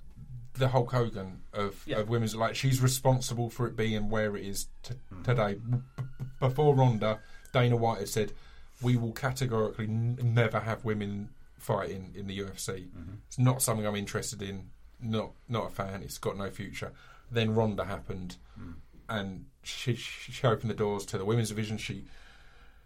the 0.53 0.67
Hulk 0.67 0.91
Hogan 0.91 1.41
of, 1.53 1.82
Yeah. 1.88 2.00
of 2.00 2.09
women's 2.09 2.35
like 2.35 2.56
she's 2.56 2.82
responsible 2.82 3.50
for 3.50 3.66
it 3.67 3.75
being 3.77 4.09
where 4.09 4.35
it 4.35 4.45
is 4.45 4.67
t- 4.83 4.95
Mm. 5.14 5.24
today. 5.24 5.53
B- 5.56 6.03
before 6.40 6.75
Ronda, 6.75 7.19
Dana 7.53 7.77
White 7.77 8.00
had 8.00 8.09
said, 8.09 8.33
"We 8.82 8.98
will 8.98 9.14
categorically 9.14 9.85
n- 9.85 10.19
never 10.22 10.59
have 10.59 10.83
women 10.83 11.30
fighting 11.58 12.11
in 12.16 12.27
the 12.27 12.38
UFC. 12.40 12.90
Mm-hmm. 12.90 13.14
It's 13.27 13.38
not 13.40 13.61
something 13.61 13.85
I'm 13.88 13.95
interested 13.95 14.41
in. 14.41 14.69
Not 15.00 15.32
not 15.48 15.67
a 15.67 15.69
fan. 15.74 16.03
It's 16.03 16.17
got 16.17 16.38
no 16.38 16.50
future." 16.51 16.91
Then 17.32 17.56
Ronda 17.56 17.85
happened, 17.85 18.35
Mm. 18.59 18.74
and 19.08 19.45
she, 19.64 19.95
she 19.95 20.45
opened 20.45 20.69
the 20.69 20.75
doors 20.75 21.06
to 21.08 21.17
the 21.17 21.24
women's 21.25 21.48
division. 21.50 21.77
She 21.77 22.03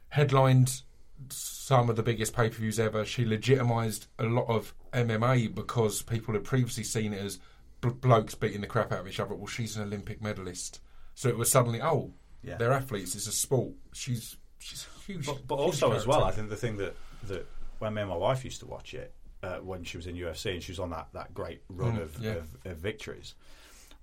headlined 0.10 0.84
some 1.30 1.90
of 1.90 1.95
the 1.95 2.03
biggest 2.03 2.35
pay 2.35 2.50
per 2.50 2.56
views 2.58 2.80
ever. 2.80 3.06
She 3.06 3.26
legitimised 3.26 4.08
a 4.19 4.26
lot 4.26 4.48
of 4.48 4.74
MMA 4.94 5.53
because 5.53 6.02
people 6.02 6.34
had 6.34 6.44
previously 6.44 6.84
seen 6.84 7.14
it 7.14 7.22
as 7.24 7.40
bl- 7.82 7.90
blokes 7.90 8.35
beating 8.35 8.61
the 8.61 8.68
crap 8.68 8.92
out 8.92 9.00
of 9.02 9.08
each 9.08 9.19
other. 9.19 9.34
Well, 9.35 9.48
she's 9.48 9.77
an 9.77 9.84
Olympic 9.84 10.22
medalist, 10.22 10.80
so 11.16 11.30
it 11.30 11.38
was 11.38 11.52
suddenly, 11.52 11.82
oh, 11.82 12.14
Yeah. 12.44 12.58
they're 12.58 12.74
athletes. 12.74 13.16
It's 13.16 13.27
a 13.27 13.32
sport. 13.32 13.74
She's 13.94 14.38
she's 14.60 14.88
huge. 15.06 15.26
But, 15.26 15.48
but 15.48 15.58
huge 15.58 15.66
also 15.68 15.92
as 15.94 16.06
well, 16.08 16.24
I 16.24 16.32
think 16.32 16.50
the 16.50 16.56
thing 16.56 16.77
that 16.77 16.95
that 17.27 17.48
when 17.80 17.94
me 17.94 18.02
and 18.02 18.10
my 18.10 18.18
wife 18.18 18.44
used 18.45 18.60
to 18.61 18.66
watch 18.68 18.94
it 18.94 19.14
uh, 19.44 19.58
when 19.58 19.84
she 19.84 19.98
was 19.98 20.08
in 20.08 20.16
UFC 20.16 20.53
and 20.53 20.64
she 20.64 20.72
was 20.72 20.80
on 20.80 20.90
that, 20.92 21.08
that 21.14 21.34
great 21.34 21.61
run 21.69 21.98
Mm, 21.98 22.02
of, 22.02 22.19
yeah. 22.19 22.32
of, 22.34 22.56
of 22.66 22.77
victories 22.77 23.35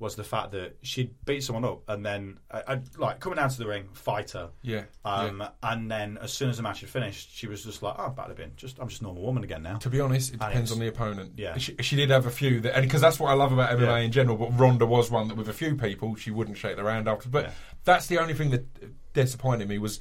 was 0.02 0.16
the 0.16 0.24
fact 0.24 0.50
that 0.50 0.76
she'd 0.82 1.14
beat 1.24 1.42
someone 1.42 1.64
up 1.64 1.80
and 1.88 2.04
then 2.04 2.38
uh, 2.50 2.60
uh, 2.66 2.76
like 2.98 3.20
coming 3.20 3.36
down 3.36 3.48
to 3.48 3.56
the 3.58 3.66
ring, 3.66 3.88
fight 3.94 4.32
her. 4.32 4.50
Yeah, 4.60 4.82
Um, 5.04 5.40
yeah. 5.40 5.48
And 5.62 5.90
then 5.90 6.18
as 6.20 6.32
soon 6.32 6.50
as 6.50 6.58
the 6.58 6.62
match 6.62 6.80
had 6.80 6.90
finished, 6.90 7.30
she 7.34 7.46
was 7.46 7.64
just 7.64 7.82
like, 7.82 7.94
"Oh, 7.98 8.10
back 8.10 8.28
to 8.28 8.34
bin. 8.34 8.52
Just 8.56 8.78
I'm 8.80 8.88
just 8.88 9.00
a 9.00 9.04
normal 9.04 9.22
woman 9.22 9.44
again 9.44 9.62
now." 9.62 9.76
To 9.78 9.88
be 9.88 10.00
honest, 10.00 10.30
it 10.34 10.40
And 10.42 10.50
depends 10.50 10.72
on 10.72 10.78
the 10.80 10.88
opponent. 10.88 11.32
Yeah. 11.36 11.56
she, 11.56 11.74
she 11.80 11.96
did 11.96 12.10
have 12.10 12.26
a 12.26 12.30
few, 12.30 12.60
that, 12.60 12.76
and 12.76 12.84
because 12.84 13.00
that's 13.00 13.18
what 13.18 13.30
I 13.30 13.34
love 13.34 13.52
about 13.52 13.70
MMA 13.78 13.86
Yeah. 13.86 13.96
in 13.98 14.12
general. 14.12 14.36
But 14.36 14.58
Ronda 14.58 14.84
was 14.84 15.10
one 15.10 15.28
that, 15.28 15.36
with 15.38 15.48
a 15.48 15.54
few 15.54 15.76
people, 15.76 16.16
she 16.16 16.30
wouldn't 16.30 16.58
shake 16.58 16.76
their 16.76 16.90
hand 16.90 17.08
after. 17.08 17.28
But 17.30 17.44
Yeah. 17.44 17.50
that's 17.84 18.08
the 18.08 18.18
only 18.18 18.34
thing 18.34 18.50
that 18.50 18.66
disappointed 19.14 19.68
me 19.68 19.78
was 19.78 20.00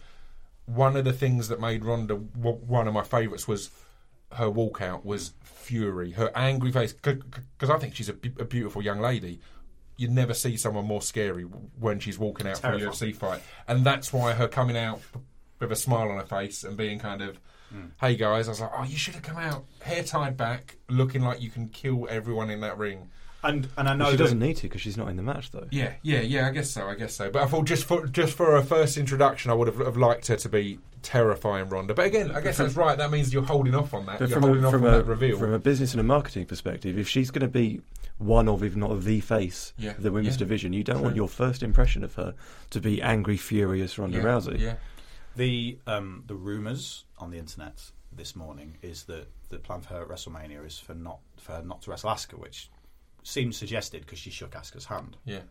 one 0.65 0.97
of 0.97 1.05
the 1.05 1.13
things 1.13 1.47
that 1.49 1.59
made 1.59 1.85
Ronda 1.85 2.15
w- 2.15 2.57
one 2.65 2.87
of 2.87 2.93
my 2.93 3.03
favourites 3.03 3.47
was 3.47 3.69
her 4.33 4.45
walkout 4.49 5.03
was 5.03 5.33
fury, 5.43 6.11
her 6.11 6.31
angry 6.35 6.71
face. 6.71 6.93
Because 6.93 7.69
I 7.69 7.77
think 7.77 7.95
she's 7.95 8.07
a, 8.09 8.13
bu- 8.13 8.41
a 8.41 8.45
beautiful 8.45 8.81
young 8.81 8.99
lady. 9.01 9.39
You 10.01 10.07
never 10.07 10.33
see 10.33 10.57
someone 10.57 10.85
more 10.85 11.01
scary 11.01 11.43
when 11.43 11.99
she's 11.99 12.17
walking 12.17 12.47
out 12.47 12.57
for 12.57 12.73
a 12.73 12.79
Terrifying. 12.79 13.11
UFC 13.11 13.15
fight, 13.15 13.41
and 13.67 13.85
that's 13.85 14.11
why 14.11 14.33
her 14.33 14.47
coming 14.47 14.75
out 14.77 14.99
with 15.59 15.71
a 15.71 15.75
smile 15.75 16.09
on 16.09 16.17
her 16.17 16.25
face 16.25 16.63
and 16.63 16.75
being 16.75 16.97
kind 16.97 17.21
of, 17.21 17.39
hmm. 17.71 17.85
"Hey 17.99 18.15
guys," 18.15 18.47
I 18.47 18.51
was 18.51 18.61
like, 18.61 18.71
"Oh, 18.75 18.83
you 18.83 18.97
should 18.97 19.13
have 19.13 19.23
come 19.23 19.37
out 19.37 19.65
hair 19.81 20.03
tied 20.03 20.37
back, 20.37 20.77
looking 20.89 21.21
like 21.21 21.39
you 21.41 21.51
can 21.51 21.69
kill 21.69 22.07
everyone 22.09 22.49
in 22.49 22.61
that 22.61 22.77
ring." 22.77 23.09
And 23.43 23.67
and 23.77 23.87
I 23.87 23.95
know 23.95 24.11
she 24.11 24.17
doesn't 24.17 24.39
need 24.39 24.57
to 24.57 24.63
because 24.63 24.81
she's 24.81 24.97
not 24.97 25.07
in 25.09 25.17
the 25.17 25.23
match 25.23 25.51
though. 25.51 25.67
Yeah, 25.71 25.93
yeah, 26.01 26.21
yeah. 26.21 26.47
I 26.47 26.51
guess 26.51 26.69
so. 26.69 26.87
I 26.87 26.95
guess 26.95 27.13
so. 27.13 27.29
But 27.29 27.43
I 27.43 27.45
thought 27.45 27.65
just 27.65 27.85
for 27.85 28.05
just 28.07 28.33
for 28.33 28.51
her 28.51 28.61
first 28.61 28.97
introduction, 28.97 29.51
I 29.51 29.53
would 29.53 29.67
have, 29.67 29.79
have 29.79 29.97
liked 29.97 30.27
her 30.27 30.35
to 30.35 30.49
be 30.49 30.79
terrifying 31.01 31.69
Ronda. 31.69 31.93
But 31.93 32.05
again, 32.05 32.31
I 32.31 32.41
guess 32.41 32.57
that's 32.57 32.75
right. 32.75 32.97
That 32.97 33.11
means 33.11 33.33
you're 33.33 33.43
holding 33.43 33.75
off 33.75 33.93
on 33.93 34.05
that. 34.05 34.19
But 34.19 34.29
you're 34.29 34.39
from 34.39 34.43
holding 34.43 34.63
a, 34.63 34.67
off 34.67 34.73
from, 34.73 34.85
on 34.85 34.93
a, 34.93 34.97
that 34.97 35.05
reveal. 35.05 35.37
from 35.37 35.53
a 35.53 35.59
business 35.59 35.93
and 35.93 36.01
a 36.01 36.03
marketing 36.03 36.45
perspective, 36.45 36.97
if 36.97 37.07
she's 37.07 37.31
going 37.31 37.41
to 37.41 37.47
be 37.47 37.81
one 38.21 38.47
of, 38.47 38.63
if 38.63 38.75
not 38.75 39.01
the 39.01 39.19
face 39.19 39.73
Yeah, 39.77 39.91
of 39.91 40.03
the 40.03 40.11
women's 40.11 40.35
yeah. 40.35 40.39
division, 40.39 40.73
you 40.73 40.83
don't 40.83 40.97
True. 40.97 41.03
want 41.05 41.15
your 41.15 41.27
first 41.27 41.63
impression 41.63 42.03
of 42.03 42.15
her 42.15 42.35
to 42.69 42.79
be 42.79 43.01
angry, 43.01 43.37
furious 43.37 43.97
Ronda 43.97 44.17
yeah, 44.17 44.23
Rousey. 44.23 44.59
Yeah, 44.59 44.75
The 45.35 45.79
um, 45.87 46.23
the 46.27 46.35
rumours 46.35 47.05
on 47.17 47.31
the 47.31 47.37
internet 47.37 47.91
this 48.11 48.35
morning 48.35 48.77
is 48.81 49.03
that 49.05 49.27
the 49.49 49.57
plan 49.57 49.81
for 49.81 49.93
her 49.95 50.01
at 50.03 50.07
WrestleMania 50.09 50.65
is 50.65 50.77
for 50.77 50.93
not 50.93 51.19
for 51.37 51.53
her 51.53 51.61
not 51.63 51.81
to 51.83 51.89
wrestle 51.91 52.09
Asuka, 52.11 52.37
which 52.37 52.69
seems 53.23 53.55
suggested 53.57 54.01
because 54.01 54.19
she 54.19 54.29
shook 54.29 54.51
Asuka's 54.51 54.85
hand, 54.85 55.17
yeah. 55.25 55.41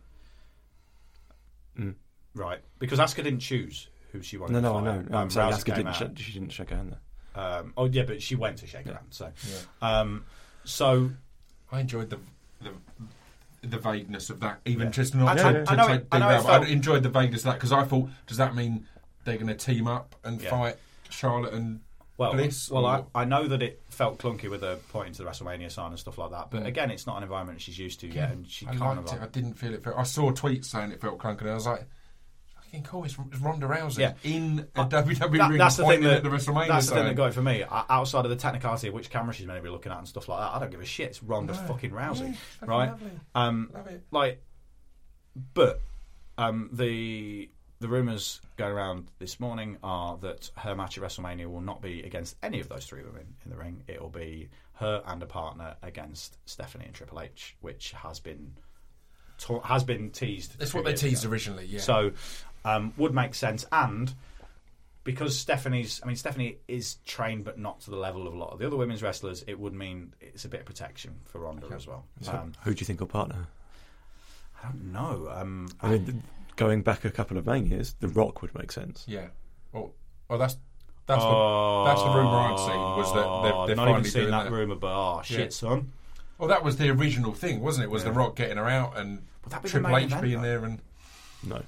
Mm. 1.79 1.95
right? 2.35 2.59
Because 2.79 2.99
Asuka 2.99 3.23
didn't 3.23 3.39
choose 3.39 3.87
who 4.11 4.21
she 4.21 4.37
wanted. 4.37 4.61
No, 4.61 4.61
to 4.61 4.63
no, 4.63 4.77
I 4.77 4.81
know. 4.95 4.99
Um, 4.99 5.13
I'm 5.13 5.29
saying 5.29 5.51
Asuka 5.53 5.65
didn't. 5.75 5.87
out. 5.87 5.95
Shake, 5.95 6.17
she 6.19 6.33
didn't 6.33 6.49
shake 6.51 6.69
her 6.69 6.75
hand. 6.75 6.91
There. 7.35 7.43
Um, 7.43 7.73
oh 7.77 7.85
yeah, 7.85 8.03
but 8.03 8.21
she 8.21 8.35
went 8.35 8.57
to 8.57 8.67
shake 8.67 8.87
her 8.87 8.93
hand. 8.93 9.07
So, 9.11 9.31
Yeah. 9.81 9.99
um, 9.99 10.25
so 10.65 11.11
I 11.71 11.79
enjoyed 11.79 12.09
the 12.09 12.19
the, 12.63 13.67
the 13.67 13.77
vagueness 13.77 14.29
of 14.29 14.39
that. 14.41 14.59
Even 14.65 14.87
Yeah. 14.87 14.91
just 14.91 15.15
not 15.15 15.39
I- 15.39 15.51
to, 15.53 15.61
I- 15.61 15.63
to 15.63 15.71
I 15.71 15.75
know 15.75 15.87
take 15.87 16.01
it- 16.01 16.07
I 16.11 16.19
know 16.19 16.29
deep 16.37 16.45
felt- 16.47 16.63
I 16.63 16.67
enjoyed 16.67 17.03
the 17.03 17.09
vagueness 17.09 17.41
of 17.41 17.45
that 17.45 17.53
because 17.55 17.71
I 17.71 17.83
thought, 17.83 18.09
does 18.27 18.37
that 18.37 18.55
mean 18.55 18.87
they're 19.23 19.35
going 19.37 19.47
to 19.47 19.55
team 19.55 19.87
up 19.87 20.15
and 20.23 20.41
Yeah. 20.41 20.49
fight 20.49 20.77
Charlotte 21.09 21.53
and 21.53 21.81
well, 22.17 22.33
Bliss? 22.33 22.69
well, 22.69 22.85
or- 22.85 23.05
I, 23.15 23.21
I 23.21 23.25
know 23.25 23.47
that 23.47 23.61
it 23.61 23.81
felt 23.89 24.17
clunky 24.19 24.49
with 24.49 24.61
her 24.61 24.77
pointing 24.89 25.13
to 25.13 25.23
the 25.23 25.29
WrestleMania 25.29 25.71
sign 25.71 25.91
and 25.91 25.99
stuff 25.99 26.17
like 26.17 26.31
that. 26.31 26.49
But 26.51 26.61
Yeah. 26.61 26.67
again, 26.67 26.91
it's 26.91 27.05
not 27.07 27.17
an 27.17 27.23
environment 27.23 27.61
she's 27.61 27.77
used 27.79 27.99
to 28.01 28.07
yet, 28.07 28.31
and 28.31 28.47
she 28.47 28.67
I 28.67 28.75
can't. 28.75 29.05
liked 29.05 29.13
it. 29.13 29.21
I 29.21 29.27
didn't 29.27 29.53
feel 29.55 29.73
it. 29.73 29.83
I 29.95 30.03
saw 30.03 30.31
tweets 30.31 30.65
saying 30.65 30.91
it 30.91 31.01
felt 31.01 31.17
clunky, 31.19 31.41
and 31.41 31.51
I 31.51 31.53
was 31.55 31.65
like, 31.67 31.87
fucking 32.71 32.83
cool. 32.83 33.03
It's, 33.03 33.17
it's 33.31 33.39
Ronda 33.41 33.67
Rousey 33.67 33.99
Yeah. 33.99 34.13
in 34.23 34.67
a 34.75 34.85
WWE 34.85 35.19
That- 35.19 35.29
ring 35.49 35.57
that's 35.57 35.77
the 35.77 35.85
thing 35.85 36.01
that 36.03 36.17
at 36.17 36.23
the 36.23 36.29
WrestleMania 36.29 36.67
that's 36.67 36.87
the 36.89 36.95
thing 36.95 37.05
that 37.05 37.15
got 37.15 37.29
it 37.29 37.33
for 37.33 37.41
me. 37.41 37.63
O- 37.63 37.85
Outside 37.89 38.25
of 38.25 38.29
the 38.31 38.35
technicality 38.37 38.87
of 38.87 38.93
which 38.93 39.09
camera 39.09 39.33
she's 39.33 39.45
meant 39.45 39.57
to 39.59 39.63
be 39.63 39.69
looking 39.69 39.91
at 39.91 39.97
and 39.97 40.07
stuff 40.07 40.27
like 40.29 40.39
that, 40.39 40.55
I 40.55 40.59
don't 40.59 40.71
give 40.71 40.81
a 40.81 40.85
shit. 40.85 41.09
It's 41.09 41.23
Ronda 41.23 41.53
No. 41.53 41.59
fucking 41.59 41.91
Rousey, 41.91 42.29
Yeah, 42.61 42.67
right? 42.67 42.93
Um, 43.35 43.69
Love 43.73 43.87
it. 43.87 44.03
like, 44.11 44.41
but 45.53 45.81
um, 46.37 46.69
the 46.73 47.49
the 47.79 47.87
rumors 47.87 48.41
going 48.57 48.71
around 48.71 49.07
this 49.17 49.39
morning 49.39 49.77
are 49.83 50.15
that 50.17 50.51
her 50.57 50.75
match 50.75 50.97
at 50.97 51.03
WrestleMania 51.03 51.47
will 51.49 51.61
not 51.61 51.81
be 51.81 52.03
against 52.03 52.35
any 52.43 52.59
of 52.59 52.69
those 52.69 52.85
three 52.85 53.01
women 53.03 53.25
in 53.43 53.49
the 53.49 53.57
ring. 53.57 53.83
It 53.87 53.99
will 53.99 54.09
be 54.09 54.49
her 54.73 55.01
and 55.07 55.21
a 55.23 55.25
partner 55.25 55.75
against 55.81 56.37
Stephanie 56.47 56.85
and 56.85 56.93
Triple 56.93 57.19
H, 57.21 57.55
which 57.61 57.91
has 57.93 58.19
been 58.19 58.53
ta- 59.39 59.61
has 59.61 59.83
been 59.83 60.11
teased. 60.11 60.59
That's 60.59 60.75
what 60.75 60.85
they 60.85 60.93
teased 60.93 61.23
ago. 61.23 61.31
originally, 61.31 61.65
yeah. 61.65 61.79
So 61.79 62.11
um, 62.65 62.93
would 62.97 63.13
make 63.13 63.35
sense 63.35 63.65
and. 63.71 64.13
Because 65.03 65.35
Stephanie's, 65.35 65.99
I 66.03 66.05
mean, 66.05 66.15
Stephanie 66.15 66.57
is 66.67 66.97
trained, 67.07 67.43
but 67.43 67.57
not 67.57 67.81
to 67.81 67.89
the 67.89 67.95
level 67.97 68.27
of 68.27 68.35
a 68.35 68.37
lot 68.37 68.51
of 68.53 68.59
the 68.59 68.67
other 68.67 68.75
women's 68.77 69.01
wrestlers. 69.01 69.43
It 69.47 69.59
would 69.59 69.73
mean 69.73 70.13
it's 70.21 70.45
a 70.45 70.47
bit 70.47 70.59
of 70.59 70.67
protection 70.67 71.15
for 71.25 71.39
Ronda 71.39 71.65
as 71.75 71.87
well. 71.87 72.05
So 72.21 72.33
Um, 72.33 72.53
who 72.63 72.75
do 72.75 72.81
you 72.81 72.85
think 72.85 72.99
will 72.99 73.07
partner? 73.07 73.47
I 74.63 74.67
don't 74.67 74.91
know. 74.93 75.27
Um, 75.33 75.69
I 75.81 75.89
mean, 75.89 76.05
th- 76.05 76.17
going 76.55 76.83
back 76.83 77.03
a 77.03 77.09
couple 77.09 77.37
of 77.39 77.47
manias, 77.47 77.95
The 77.99 78.09
Rock 78.09 78.43
would 78.43 78.53
make 78.53 78.71
sense. 78.71 79.03
Yeah. 79.07 79.29
Well, 79.73 79.91
well 80.29 80.37
that's 80.37 80.57
that's 81.07 81.23
what 81.23 81.85
that's 81.85 82.03
the 82.03 82.09
rumor 82.09 82.37
I'd 82.37 82.59
seen 82.59 82.77
was 82.77 83.13
that 83.15 83.41
they're, 83.41 83.67
they're 83.67 83.75
not 83.75 83.85
finally 83.85 83.99
even 84.01 84.11
seen 84.11 84.21
doing 84.21 84.31
that, 84.33 84.43
that. 84.43 84.51
rumor, 84.51 84.75
but 84.75 84.93
oh 84.93 85.21
shit, 85.23 85.39
Yeah. 85.39 85.49
son. 85.49 85.91
Well, 86.37 86.47
that 86.49 86.63
was 86.63 86.77
the 86.77 86.89
original 86.91 87.33
thing, 87.33 87.59
wasn't 87.61 87.85
it? 87.85 87.89
Was 87.89 88.03
the 88.03 88.11
Rock 88.11 88.35
getting 88.35 88.57
her 88.57 88.67
out 88.69 88.95
and 88.97 89.23
that 89.49 89.63
be 89.63 89.69
Triple 89.69 89.97
H 89.97 90.05
event, 90.05 90.21
being 90.21 90.35
though? 90.43 90.47
there 90.47 90.63
and 90.63 90.79
No, 91.43 91.63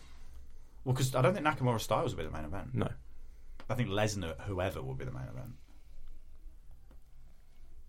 Well, 0.83 0.93
because 0.93 1.13
I 1.15 1.21
don't 1.21 1.33
think 1.33 1.45
Nakamura 1.45 1.79
Styles 1.79 2.15
would 2.15 2.21
be 2.23 2.29
the 2.29 2.35
main 2.35 2.45
event. 2.45 2.73
no. 2.75 2.89
I 3.69 3.75
think 3.75 3.89
Lesnar, 3.89 4.39
whoever, 4.41 4.81
will 4.81 4.93
be 4.95 5.05
the 5.05 5.11
main 5.11 5.23
event. 5.23 5.53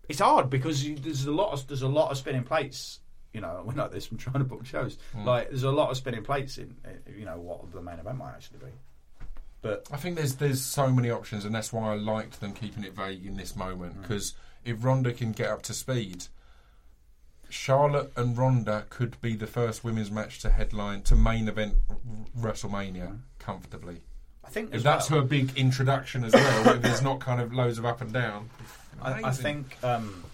It's 0.09 0.21
hard 0.21 0.51
because 0.51 0.85
you, 0.87 0.97
there's 0.97 1.25
a 1.27 1.33
lot 1.33 1.53
of 1.53 1.67
there's 1.67 1.83
a 1.83 1.89
lot 1.89 2.11
of 2.11 2.19
spinning 2.19 2.45
plates. 2.45 3.01
You 3.33 3.41
know, 3.41 3.63
we're 3.67 3.75
not 3.75 3.91
this 3.91 4.07
from 4.07 4.19
trying 4.19 4.39
to 4.39 4.45
book 4.45 4.65
shows. 4.67 4.99
Hmm. 5.13 5.25
Like, 5.25 5.49
there's 5.49 5.63
a 5.65 5.71
lot 5.71 5.91
of 5.91 5.97
spinning 5.97 6.23
plates 6.23 6.59
in. 6.59 6.77
uh, 6.85 6.91
You 7.17 7.25
know 7.25 7.39
what 7.41 7.73
the 7.73 7.81
main 7.83 7.99
event 7.99 8.19
might 8.19 8.33
actually 8.35 8.59
be. 8.59 8.73
But 9.63 9.89
I 9.91 9.97
think 9.97 10.17
there's 10.17 10.37
there's 10.37 10.63
so 10.63 10.91
many 10.91 11.11
options, 11.11 11.45
and 11.45 11.55
that's 11.55 11.73
why 11.73 11.93
I 11.93 11.97
liked 11.97 12.41
them 12.41 12.53
keeping 12.53 12.85
it 12.85 12.95
vague 12.95 13.25
in 13.27 13.37
this 13.37 13.53
Mm. 13.55 13.57
moment. 13.57 14.03
Because 14.03 14.35
if 14.65 14.85
Ronda 14.85 15.13
can 15.13 15.33
get 15.33 15.51
up 15.51 15.63
to 15.63 15.75
speed, 15.75 16.27
Charlotte 17.55 18.13
and 18.17 18.37
Ronda 18.37 18.85
could 18.91 19.19
be 19.23 19.37
the 19.37 19.47
first 19.47 19.85
women's 19.85 20.11
match 20.11 20.41
to 20.41 20.51
headline 20.51 21.03
to 21.03 21.15
main 21.15 21.47
event 21.47 21.77
WrestleMania 22.37 23.19
comfortably. 23.39 24.03
I 24.45 24.49
think 24.51 24.75
If 24.75 24.83
that's 24.83 25.09
well- 25.09 25.21
her 25.21 25.27
big 25.27 25.57
introduction 25.57 26.25
as 26.25 26.33
well, 26.33 26.75
if 26.75 26.83
there's 26.83 27.01
not 27.01 27.21
kind 27.21 27.41
of 27.41 27.55
loads 27.55 27.79
of 27.79 27.87
up 27.87 28.01
and 28.01 28.13
down. 28.13 28.51
I, 29.01 29.29
I 29.29 29.31
think, 29.31 29.77
um, 29.85 30.25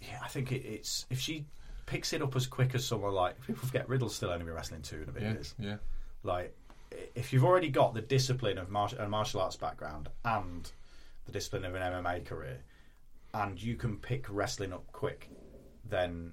yeah, 0.00 0.20
I 0.22 0.28
think 0.28 0.52
it, 0.52 0.64
it's 0.64 1.06
if 1.10 1.18
she 1.18 1.44
picks 1.86 2.12
it 2.12 2.22
up 2.22 2.34
as 2.36 2.46
quick 2.46 2.74
as 2.76 2.84
someone 2.84 3.12
like 3.12 3.40
people 3.46 3.66
forget 3.66 3.88
Riddle's 3.88 4.14
still 4.14 4.30
only 4.30 4.44
been 4.44 4.54
wrestling 4.54 4.82
two 4.82 4.96
and 4.96 5.08
a 5.08 5.12
bit 5.12 5.22
yeah, 5.24 5.32
years. 5.32 5.54
yeah. 5.58 5.76
Like, 6.22 6.56
if 7.16 7.32
you've 7.32 7.44
already 7.44 7.68
got 7.68 7.94
the 7.94 8.00
discipline 8.00 8.58
of 8.58 8.70
martial, 8.70 9.00
a 9.00 9.08
martial 9.08 9.40
arts 9.40 9.56
background 9.56 10.08
and 10.24 10.70
the 11.26 11.32
discipline 11.32 11.64
of 11.64 11.74
an 11.74 11.82
MMA 11.82 12.24
career, 12.24 12.58
and 13.42 13.60
you 13.62 13.76
can 13.76 13.96
pick 13.98 14.26
wrestling 14.28 14.72
up 14.72 14.84
quick, 14.92 15.28
then 15.84 16.32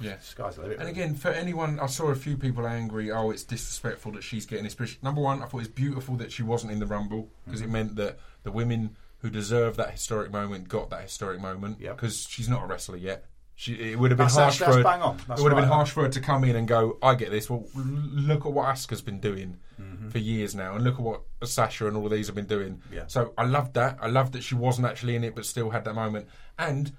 Yeah. 0.00 0.18
sky's 0.20 0.56
the 0.56 0.62
limit. 0.62 0.78
And 0.78 0.88
again, 0.88 1.14
for 1.14 1.28
anyone, 1.30 1.78
I 1.78 1.86
saw 1.86 2.06
a 2.08 2.14
few 2.14 2.36
people 2.36 2.66
angry. 2.66 3.10
Oh, 3.10 3.30
it's 3.30 3.44
disrespectful 3.44 4.12
that 4.12 4.22
she's 4.24 4.46
getting 4.46 4.64
this. 4.64 4.74
But 4.74 4.96
number 5.02 5.20
one, 5.20 5.42
I 5.42 5.46
thought 5.46 5.60
it's 5.60 5.68
beautiful 5.68 6.16
that 6.16 6.32
she 6.32 6.42
wasn't 6.42 6.72
in 6.72 6.78
the 6.80 6.86
rumble 6.86 7.30
because 7.44 7.60
Mm-hmm. 7.60 7.68
it 7.70 7.72
meant 7.72 7.96
that 7.96 8.18
the 8.42 8.50
women 8.52 8.96
who 9.18 9.30
deserve 9.30 9.76
that 9.76 9.90
historic 9.90 10.32
moment 10.32 10.68
got 10.68 10.88
that 10.90 11.02
historic 11.02 11.40
moment. 11.40 11.78
Yep. 11.80 11.96
Because 11.96 12.26
she's 12.26 12.48
not 12.48 12.62
a 12.62 12.66
wrestler 12.66 12.96
yet. 12.96 13.26
She, 13.60 13.74
it 13.92 13.98
would 13.98 14.10
have 14.10 14.16
been 14.16 14.28
That's- 14.28 14.42
harsh 14.42 14.58
that's- 14.58 14.74
for 14.74 14.78
her. 14.78 14.82
bang 14.84 15.02
on. 15.02 15.18
That's 15.28 15.38
it 15.38 15.42
would 15.42 15.52
have 15.52 15.60
been 15.60 15.68
right. 15.68 15.74
harsh 15.76 15.90
for 15.90 16.04
her 16.04 16.08
to 16.08 16.20
come 16.20 16.44
in 16.44 16.56
and 16.56 16.66
go, 16.66 16.96
"I 17.02 17.14
get 17.14 17.30
this." 17.30 17.50
Well, 17.50 17.66
look 17.74 18.46
at 18.46 18.52
what 18.52 18.66
Asuka's 18.74 19.02
been 19.02 19.20
doing 19.20 19.58
Mm-hmm. 19.78 20.08
for 20.08 20.16
years 20.18 20.54
now, 20.54 20.74
and 20.76 20.82
look 20.84 20.94
at 20.94 21.00
what 21.00 21.20
Sasha 21.44 21.86
and 21.86 21.94
all 21.96 22.06
of 22.06 22.10
these 22.12 22.26
have 22.28 22.34
been 22.34 22.46
doing. 22.46 22.80
Yeah. 22.90 23.04
So 23.06 23.34
I 23.36 23.44
loved 23.44 23.74
that. 23.74 23.98
I 24.00 24.06
loved 24.08 24.32
that 24.32 24.42
she 24.42 24.54
wasn't 24.54 24.86
actually 24.86 25.14
in 25.14 25.24
it, 25.24 25.34
but 25.34 25.44
still 25.44 25.68
had 25.70 25.84
that 25.84 25.94
moment. 25.94 26.26
And 26.58 26.92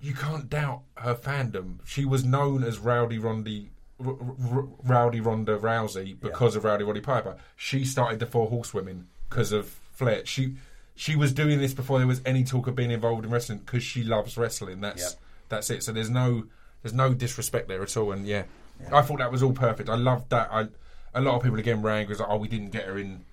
you 0.00 0.12
can't 0.14 0.50
doubt 0.50 0.82
her 0.96 1.14
fandom. 1.14 1.78
She 1.86 2.04
was 2.04 2.24
known 2.24 2.62
as 2.62 2.78
Rowdy 2.78 3.18
Rondy. 3.18 3.70
R- 4.04 4.16
R- 4.52 4.68
Rowdy 4.82 5.20
Ronda 5.20 5.56
Rousey 5.56 6.18
because 6.20 6.56
of 6.56 6.64
Rowdy 6.64 6.84
Roddy 6.84 7.00
Piper. 7.00 7.36
She 7.56 7.84
started 7.84 8.18
the 8.18 8.26
Four 8.26 8.48
Horsewomen 8.48 9.06
because 9.30 9.52
of 9.52 9.68
Flair. 9.92 10.26
She 10.26 10.56
she 10.94 11.16
was 11.16 11.32
doing 11.32 11.58
this 11.58 11.74
before 11.74 11.98
there 11.98 12.06
was 12.06 12.20
any 12.24 12.44
talk 12.44 12.66
of 12.66 12.76
being 12.76 12.90
involved 12.90 13.24
in 13.24 13.30
wrestling 13.30 13.58
because 13.58 13.82
she 13.82 14.02
loves 14.02 14.36
wrestling. 14.36 14.80
That's 14.80 15.02
Yep. 15.02 15.12
that's 15.48 15.70
it. 15.70 15.82
So 15.82 15.92
there's 15.92 16.10
no 16.10 16.44
there's 16.82 16.94
no 16.94 17.14
disrespect 17.14 17.68
there 17.68 17.82
at 17.82 17.96
all. 17.96 18.12
And 18.12 18.26
yeah, 18.26 18.44
I 18.92 19.02
thought 19.02 19.18
that 19.18 19.32
was 19.32 19.42
all 19.42 19.52
perfect. 19.52 19.88
I 19.88 19.96
loved 19.96 20.30
that. 20.30 20.48
I 20.52 20.68
a 21.14 21.20
lot 21.20 21.36
of 21.36 21.42
people 21.42 21.58
again 21.58 21.82
were 21.82 21.90
angry, 21.90 22.12
was 22.12 22.20
like, 22.20 22.28
oh, 22.28 22.36
we 22.36 22.48
didn't 22.48 22.70
get 22.70 22.84
her 22.84 22.98
in 22.98 23.24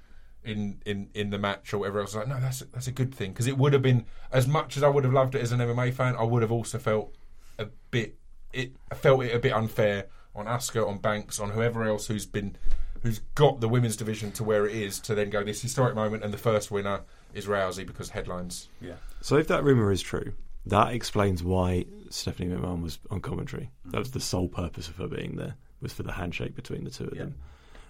in 0.44 0.80
in 0.86 1.10
in 1.14 1.30
the 1.30 1.38
match 1.38 1.74
or 1.74 1.80
whatever 1.80 2.00
else. 2.00 2.16
I 2.16 2.20
was 2.20 2.28
like, 2.28 2.36
no, 2.36 2.42
that's 2.42 2.62
a, 2.62 2.66
that's 2.66 2.88
a 2.88 2.92
good 2.92 3.14
thing 3.14 3.32
because 3.32 3.48
it 3.48 3.58
would 3.58 3.74
have 3.74 3.82
been 3.82 4.06
as 4.32 4.48
much 4.48 4.78
as 4.78 4.84
I 4.84 4.88
would 4.88 5.04
have 5.04 5.14
loved 5.14 5.36
it 5.36 5.42
as 5.42 5.52
an 5.52 5.60
MMA 5.60 5.94
fan. 5.94 6.16
I 6.16 6.24
would 6.24 6.42
have 6.42 6.52
also 6.52 6.80
felt 6.80 7.14
a 7.60 7.68
bit 7.92 8.16
it 8.54 8.72
felt 8.96 9.24
it 9.24 9.36
a 9.36 9.40
bit 9.40 9.54
unfair 9.54 10.08
on 10.36 10.46
Asuka, 10.46 10.88
on 10.88 10.98
Banks, 10.98 11.40
on 11.40 11.52
whoever 11.52 11.84
else 11.84 12.08
who's 12.08 12.26
been 12.26 12.56
who's 13.04 13.20
got 13.36 13.62
the 13.62 13.68
women's 13.68 13.96
division 13.96 14.32
to 14.32 14.44
where 14.44 14.66
it 14.66 14.76
is 14.76 15.00
to 15.02 15.16
then 15.16 15.30
go 15.30 15.44
this 15.44 15.62
historic 15.62 15.96
moment 15.96 16.24
and 16.24 16.34
the 16.34 16.38
first 16.38 16.70
winner 16.72 17.02
is 17.34 17.46
Rousey 17.48 17.86
because 17.86 18.10
headlines. 18.10 18.70
yeah, 18.82 18.96
So 19.22 19.38
if 19.38 19.48
that 19.48 19.64
rumor 19.64 19.92
is 19.92 20.02
true, 20.02 20.34
that 20.66 20.94
explains 20.94 21.44
why 21.44 21.86
Stephanie 22.10 22.54
McMahon 22.54 22.82
was 22.84 23.00
on 23.10 23.20
commentary. 23.22 23.70
That 23.86 24.00
was 24.00 24.12
the 24.12 24.20
sole 24.20 24.48
purpose 24.48 24.88
of 24.88 24.98
her 24.98 25.08
being 25.08 25.36
there 25.38 25.56
was 25.82 25.94
for 25.94 26.04
the 26.04 26.12
handshake 26.12 26.56
between 26.56 26.84
the 26.84 26.92
two 26.92 27.06
of 27.06 27.14
Yeah. 27.16 27.24
them, 27.24 27.36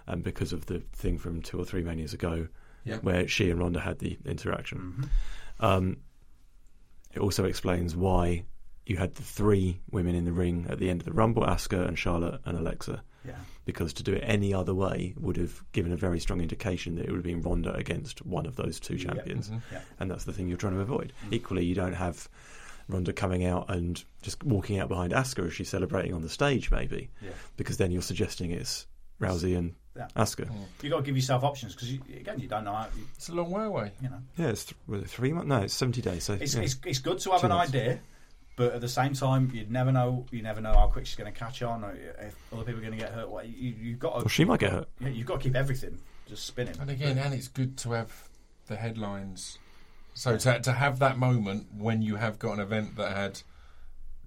and 0.06 0.22
because 0.24 0.52
of 0.52 0.66
the 0.66 0.78
thing 0.94 1.18
from 1.18 1.42
two 1.42 1.58
or 1.58 1.64
three 1.64 1.82
manias 1.82 2.14
ago, 2.14 2.48
Yeah. 2.84 2.96
where 2.98 3.28
she 3.28 3.50
and 3.50 3.60
Ronda 3.60 3.80
had 3.80 3.98
the 3.98 4.18
interaction. 4.24 5.08
Um, 5.60 5.98
it 7.12 7.20
also 7.20 7.44
explains 7.44 7.94
why 7.94 8.44
you 8.86 8.96
had 8.96 9.14
the 9.14 9.22
three 9.22 9.80
women 9.90 10.14
in 10.14 10.24
the 10.24 10.32
ring 10.32 10.66
at 10.68 10.78
the 10.78 10.88
end 10.90 11.00
of 11.02 11.04
the 11.04 11.12
Rumble: 11.12 11.42
Asuka 11.44 11.86
and 11.86 11.98
Charlotte 11.98 12.40
and 12.46 12.56
Alexa. 12.58 13.02
yeah. 13.24 13.34
Because 13.64 13.92
to 13.94 14.02
do 14.02 14.12
it 14.14 14.24
any 14.26 14.52
other 14.52 14.74
way 14.74 15.14
would 15.20 15.36
have 15.36 15.62
given 15.70 15.92
a 15.92 15.96
very 15.96 16.18
strong 16.18 16.40
indication 16.40 16.96
that 16.96 17.04
it 17.04 17.10
would 17.10 17.18
have 17.18 17.24
been 17.24 17.42
Ronda 17.42 17.72
against 17.74 18.24
one 18.26 18.44
of 18.46 18.56
those 18.56 18.80
two 18.80 18.98
champions, 18.98 19.50
mm-hmm. 19.50 19.58
Yeah. 19.74 19.80
and 20.00 20.10
that's 20.10 20.24
the 20.24 20.32
thing 20.32 20.48
you're 20.48 20.56
trying 20.58 20.74
to 20.74 20.80
avoid. 20.80 21.12
Mm. 21.28 21.32
Equally, 21.34 21.64
you 21.64 21.74
don't 21.76 21.92
have 21.92 22.28
Ronda 22.88 23.12
coming 23.12 23.44
out 23.46 23.70
and 23.70 24.02
just 24.22 24.42
walking 24.42 24.80
out 24.80 24.88
behind 24.88 25.12
Asuka 25.12 25.46
as 25.46 25.52
she's 25.54 25.68
celebrating 25.68 26.12
on 26.12 26.22
the 26.22 26.28
stage, 26.28 26.72
maybe, 26.72 27.10
Yeah. 27.22 27.30
because 27.56 27.76
then 27.76 27.92
you're 27.92 28.02
suggesting 28.02 28.50
it's 28.50 28.86
Rousey 29.20 29.56
and 29.56 29.74
Yeah. 29.94 30.08
Asuka. 30.16 30.46
Mm. 30.46 30.64
You've 30.82 30.90
got 30.90 30.96
to 30.98 31.02
give 31.04 31.14
yourself 31.16 31.44
options 31.44 31.74
because 31.74 31.90
again, 31.92 32.40
you 32.40 32.48
don't 32.48 32.64
know. 32.64 32.72
How, 32.72 32.88
you, 32.96 33.04
It's 33.14 33.28
a 33.28 33.34
long 33.34 33.50
way 33.52 33.64
away. 33.64 33.92
you 34.02 34.08
know, 34.08 34.18
Yeah, 34.36 34.48
it's 34.48 34.64
th- 34.64 35.02
it 35.02 35.08
three 35.08 35.32
months. 35.32 35.48
No, 35.48 35.58
it's 35.60 35.74
seventy 35.74 36.02
days. 36.02 36.24
So 36.24 36.32
it's, 36.34 36.56
yeah. 36.56 36.62
it's, 36.62 36.76
it's 36.84 36.98
good 36.98 37.20
to 37.20 37.30
have 37.30 37.40
Two 37.42 37.46
an 37.46 37.52
months. 37.52 37.68
idea, 37.74 38.00
but 38.56 38.74
at 38.74 38.80
the 38.80 38.88
same 38.88 39.14
time, 39.14 39.50
you 39.54 39.66
never 39.68 39.92
know. 39.92 40.26
You 40.30 40.42
never 40.42 40.60
know 40.60 40.72
how 40.74 40.86
quick 40.88 41.06
she's 41.06 41.16
going 41.16 41.32
to 41.32 41.38
catch 41.38 41.62
on, 41.62 41.84
or 41.84 41.92
if 41.92 42.34
other 42.52 42.64
people 42.64 42.78
are 42.80 42.84
going 42.84 42.92
to 42.92 42.98
get 42.98 43.12
hurt. 43.12 43.30
Well, 43.30 43.44
you, 43.44 43.74
you've 43.80 43.98
got 43.98 44.14
Well, 44.14 44.22
to. 44.24 44.28
she 44.28 44.44
might 44.44 44.60
get 44.60 44.72
hurt. 44.72 44.88
Yeah, 45.00 45.08
you've 45.08 45.26
got 45.26 45.38
to 45.40 45.42
keep 45.44 45.56
everything 45.56 45.98
just 46.28 46.44
spinning. 46.46 46.74
And 46.80 46.90
again, 46.90 47.18
and 47.18 47.32
it's 47.34 47.48
good 47.48 47.76
to 47.78 47.90
have 47.92 48.28
the 48.66 48.76
headlines. 48.76 49.58
So 50.14 50.36
to, 50.36 50.60
to 50.60 50.72
have 50.72 50.98
that 50.98 51.16
moment 51.18 51.68
when 51.76 52.02
you 52.02 52.16
have 52.16 52.38
got 52.38 52.52
an 52.52 52.60
event 52.60 52.96
that 52.96 53.16
had 53.16 53.40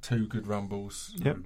two 0.01 0.25
good 0.27 0.47
rumbles, 0.47 1.13
Yep. 1.17 1.37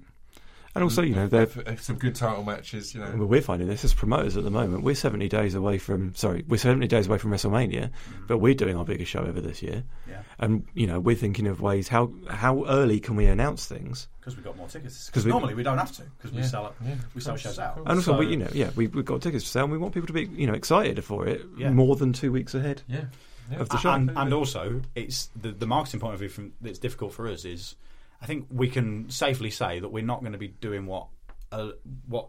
And 0.75 0.83
also, 0.83 1.01
you 1.01 1.15
know, 1.15 1.27
f- 1.31 1.81
some 1.81 1.97
good 1.97 2.15
title 2.15 2.43
matches. 2.43 2.93
You 2.93 3.01
know, 3.01 3.11
Well, 3.15 3.27
we're 3.27 3.41
finding 3.41 3.67
this 3.67 3.83
as 3.83 3.93
promoters 3.93 4.37
at 4.37 4.43
the 4.43 4.51
moment. 4.51 4.83
We're 4.83 4.95
70 4.95 5.27
days 5.27 5.55
away 5.55 5.79
from, 5.79 6.13
sorry, 6.13 6.45
we're 6.47 6.57
70 6.57 6.87
days 6.87 7.07
away 7.07 7.17
from 7.17 7.31
WrestleMania, 7.31 7.89
mm. 7.89 7.91
but 8.27 8.37
we're 8.37 8.53
doing 8.53 8.77
our 8.77 8.85
biggest 8.85 9.09
show 9.11 9.23
ever 9.23 9.41
this 9.41 9.63
year. 9.63 9.83
Yeah. 10.07 10.21
And, 10.37 10.67
you 10.75 10.85
know, 10.85 10.99
we're 10.99 11.15
thinking 11.15 11.47
of 11.47 11.59
ways 11.59 11.87
how 11.87 12.11
how 12.29 12.65
early 12.65 12.99
can 12.99 13.15
we 13.15 13.25
announce 13.25 13.65
things? 13.65 14.07
because 14.29 14.35
we've 14.35 14.45
got 14.45 14.57
more 14.57 14.67
tickets. 14.67 15.07
Because 15.07 15.25
normally 15.25 15.53
we 15.55 15.63
don't 15.63 15.77
have 15.77 15.91
to 15.93 16.03
because 16.17 16.31
we 16.31 16.43
sell 16.43 16.73
yeah, 16.85 16.95
we 17.15 17.21
sell 17.21 17.35
shows 17.35 17.57
out. 17.57 17.77
And 17.77 17.87
also, 17.89 18.01
So- 18.11 18.17
we, 18.17 18.27
you 18.27 18.37
know, 18.37 18.49
yeah, 18.53 18.69
we, 18.75 18.87
we've 18.87 19.05
got 19.05 19.21
tickets 19.21 19.45
to 19.45 19.49
sell, 19.49 19.63
and 19.63 19.71
we 19.71 19.77
want 19.77 19.93
people 19.93 20.07
to 20.07 20.13
be, 20.13 20.25
you 20.25 20.45
know, 20.45 20.53
excited 20.53 21.03
for 21.03 21.27
it 21.27 21.41
Yeah. 21.57 21.71
more 21.71 21.95
than 21.95 22.13
two 22.13 22.31
weeks 22.31 22.53
ahead 22.53 22.83
yeah, 22.87 23.05
yeah. 23.51 23.59
of 23.59 23.69
the 23.69 23.77
show. 23.77 23.91
and, 23.91 24.11
and 24.15 24.33
also, 24.33 24.81
it's 24.95 25.29
the, 25.35 25.51
the 25.51 25.65
marketing 25.65 25.99
point 25.99 26.13
of 26.13 26.19
view 26.19 26.29
from 26.29 26.53
that's 26.61 26.79
difficult 26.79 27.13
for 27.13 27.27
us 27.27 27.43
is, 27.45 27.75
I 28.21 28.25
think 28.25 28.47
we 28.49 28.69
can 28.69 29.09
safely 29.09 29.49
say 29.51 29.79
that 29.79 29.89
we're 29.89 30.03
not 30.03 30.19
going 30.21 30.33
to 30.33 30.37
be 30.37 30.49
doing 30.49 30.85
what 30.85 31.07
uh, 31.51 31.71
what 32.07 32.27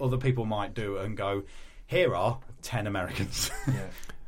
other 0.00 0.16
people 0.16 0.46
might 0.46 0.74
do 0.74 0.96
and 0.96 1.16
go. 1.16 1.42
here 1.86 2.14
are 2.14 2.38
ten 2.62 2.86
Americans. 2.86 3.50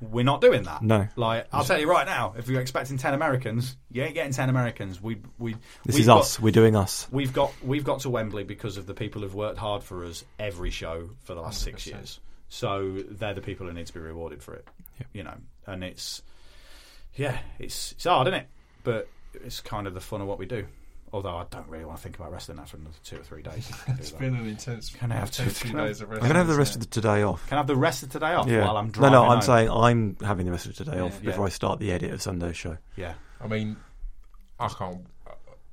We're 0.01 0.25
not 0.25 0.41
doing 0.41 0.65
that. 0.65 0.83
No. 0.83 1.07
Like 1.15 1.47
I'll 1.53 1.63
tell 1.65 1.79
you 1.79 1.89
right 1.89 2.05
now, 2.07 2.35
if 2.37 2.49
you're 2.49 2.61
expecting 2.61 2.99
ten 2.99 3.15
Americans, 3.15 3.77
you 3.89 4.03
ain't 4.03 4.15
getting 4.15 4.33
ten 4.33 4.49
Americans. 4.51 5.01
We 5.01 5.19
we 5.39 5.55
This 5.85 5.97
is 5.97 6.07
got- 6.07 6.23
us. 6.23 6.41
We're 6.41 6.51
doing 6.51 6.75
us. 6.75 7.07
We've 7.13 7.33
got 7.33 7.53
we've 7.63 7.85
got 7.85 8.01
to 8.01 8.11
Wembley 8.11 8.43
because 8.43 8.77
of 8.79 8.87
the 8.87 8.95
people 8.95 9.23
who've 9.23 9.35
worked 9.35 9.59
hard 9.59 9.85
for 9.85 10.05
us 10.05 10.25
every 10.41 10.71
show 10.71 11.11
for 11.23 11.35
the 11.35 11.41
last 11.41 11.63
six 11.63 11.87
years. 11.87 12.19
So 12.49 12.97
they're 13.11 13.35
the 13.35 13.41
people 13.43 13.67
who 13.69 13.73
need 13.73 13.87
to 13.87 13.93
be 13.93 14.01
rewarded 14.01 14.43
for 14.43 14.55
it. 14.55 14.67
You 15.13 15.23
know, 15.23 15.37
and 15.69 15.85
it's 15.85 16.21
yeah, 17.15 17.39
it's 17.61 17.93
it's 17.93 18.05
hard, 18.05 18.27
isn't 18.27 18.41
it? 18.41 18.47
But 18.83 19.09
it's 19.35 19.61
kind 19.61 19.87
of 19.87 19.95
the 19.95 20.01
fun 20.01 20.21
of 20.21 20.27
what 20.27 20.39
we 20.41 20.47
do. 20.47 20.67
Although 21.15 21.37
I 21.37 21.45
don't 21.51 21.69
really 21.69 21.85
want 21.85 21.99
to 21.99 22.03
think 22.03 22.17
about 22.19 22.33
wrestling 22.33 22.57
now 22.57 22.65
for 22.65 22.79
another 22.79 22.95
two 23.05 23.17
or 23.17 23.23
three 23.23 23.43
days. 23.43 23.71
It's 23.89 24.11
been 24.13 24.35
an 24.35 24.47
intense, 24.47 24.89
Can 24.91 25.13
I 25.13 25.17
have 25.17 25.31
two- 25.31 25.43
intense 25.43 25.59
few 25.59 25.71
can 25.73 25.81
I- 25.81 25.87
days 25.89 26.01
of 26.01 26.11
I'm 26.11 26.19
going 26.21 26.31
to 26.31 26.37
have 26.39 26.47
the 26.49 26.55
rest 26.57 26.75
of 26.75 26.81
the 26.81 26.87
today 26.87 27.23
off. 27.23 27.47
Can 27.49 27.59
I 27.59 27.61
have 27.61 27.67
the 27.67 27.77
rest 27.77 28.03
of 28.03 28.11
today 28.11 28.33
off 28.33 28.49
Yeah. 28.49 28.65
while 28.65 28.79
I'm 28.79 28.87
no, 28.87 28.93
driving? 28.93 29.13
no, 29.13 29.23
I'm 29.25 29.29
home? 29.33 29.43
saying 29.43 29.71
I'm 29.71 30.17
having 30.25 30.47
the 30.47 30.53
rest 30.53 30.65
of 30.67 30.75
today 30.75 30.99
off 31.01 31.19
Yeah. 31.23 31.31
before 31.33 31.47
I 31.47 31.51
start 31.51 31.81
the 31.81 31.93
edit 31.93 32.13
of 32.13 32.23
Sunday's 32.23 32.57
show. 32.57 32.79
yeah. 32.97 33.15
I 33.41 33.47
mean, 33.47 33.77
I 34.59 34.69
can't. 34.69 35.05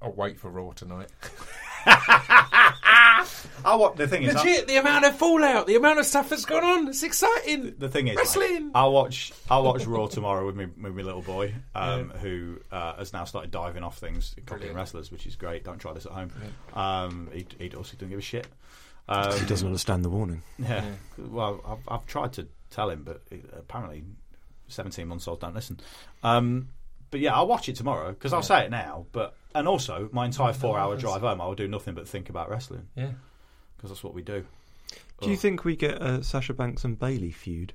I'll 0.02 0.12
wait 0.14 0.40
for 0.40 0.50
Raw 0.50 0.72
tonight. 0.72 1.08
I 3.66 3.76
what 3.76 3.96
the 3.98 4.08
thing 4.08 4.24
is. 4.24 4.36
I- 4.36 4.40
Legit, 4.44 4.68
the 4.68 4.78
amount 4.78 5.06
of 5.06 5.16
fallout, 5.18 5.68
the 5.68 5.76
amount 5.76 6.00
of 6.00 6.06
stuff 6.06 6.30
that's 6.30 6.46
gone 6.46 6.64
on, 6.64 6.88
it's 6.88 7.04
exciting. 7.04 7.76
the 7.78 7.90
thing 7.90 8.08
is, 8.08 8.16
Wrestling! 8.18 8.66
like, 8.66 8.72
I'll 8.76 8.92
watch. 8.92 9.34
I'll 9.50 9.64
watch 9.64 9.86
Raw 9.86 10.08
tomorrow 10.08 10.46
with 10.46 10.56
me 10.56 10.66
with 10.66 10.96
my 10.96 11.02
little 11.02 11.22
boy, 11.22 11.54
um, 11.76 12.10
who 12.10 12.58
uh, 12.72 12.96
has 12.96 13.12
now 13.14 13.26
started 13.26 13.52
diving 13.52 13.84
off 13.84 13.98
things, 13.98 14.36
copying 14.46 14.74
wrestlers, 14.74 15.12
which 15.12 15.26
is 15.28 15.36
great. 15.36 15.64
Don't 15.64 15.80
try 15.80 15.94
this 15.94 16.06
at 16.06 16.12
home. 16.14 16.32
Um, 16.74 17.30
he, 17.34 17.46
he 17.58 17.70
also 17.76 17.94
doesn't 17.96 18.10
give 18.10 18.20
a 18.20 18.22
shit. 18.22 18.48
Um, 19.08 19.40
He 19.40 19.46
doesn't 19.46 19.66
understand 19.68 20.06
the 20.06 20.10
warning. 20.10 20.42
yeah. 20.60 20.84
Well, 21.18 21.62
I've, 21.68 21.94
I've 22.00 22.06
tried 22.06 22.34
to 22.34 22.48
tell 22.70 22.90
him, 22.90 23.04
but 23.04 23.22
he- 23.30 23.42
apparently, 23.58 24.04
seventeen 24.68 25.08
months 25.08 25.28
old 25.28 25.40
don't 25.42 25.56
listen. 25.56 25.80
Um, 26.24 26.70
but 27.12 27.20
yeah, 27.20 27.34
I'll 27.34 27.48
watch 27.48 27.68
it 27.70 27.76
tomorrow 27.76 28.10
because 28.12 28.34
I'll 28.34 28.44
say 28.44 28.66
it 28.66 28.70
now. 28.72 29.08
But 29.12 29.36
and 29.56 29.68
also, 29.68 30.10
my 30.12 30.26
entire 30.26 30.54
four-hour 30.54 30.98
drive 30.98 31.22
home, 31.22 31.42
I 31.42 31.46
will 31.46 31.56
do 31.56 31.68
nothing 31.68 31.96
but 31.96 32.08
think 32.08 32.30
about 32.30 32.50
wrestling 32.50 32.88
Yeah. 32.96 33.12
because 33.78 33.90
that's 33.92 34.04
what 34.04 34.14
we 34.14 34.22
do. 34.22 34.46
Do 35.22 35.30
you 35.30 35.36
think 35.38 35.66
we 35.66 35.76
get 35.76 36.02
a 36.02 36.24
Sasha 36.24 36.54
Banks 36.54 36.86
and 36.86 36.98
Bailey 36.98 37.32
feud? 37.32 37.74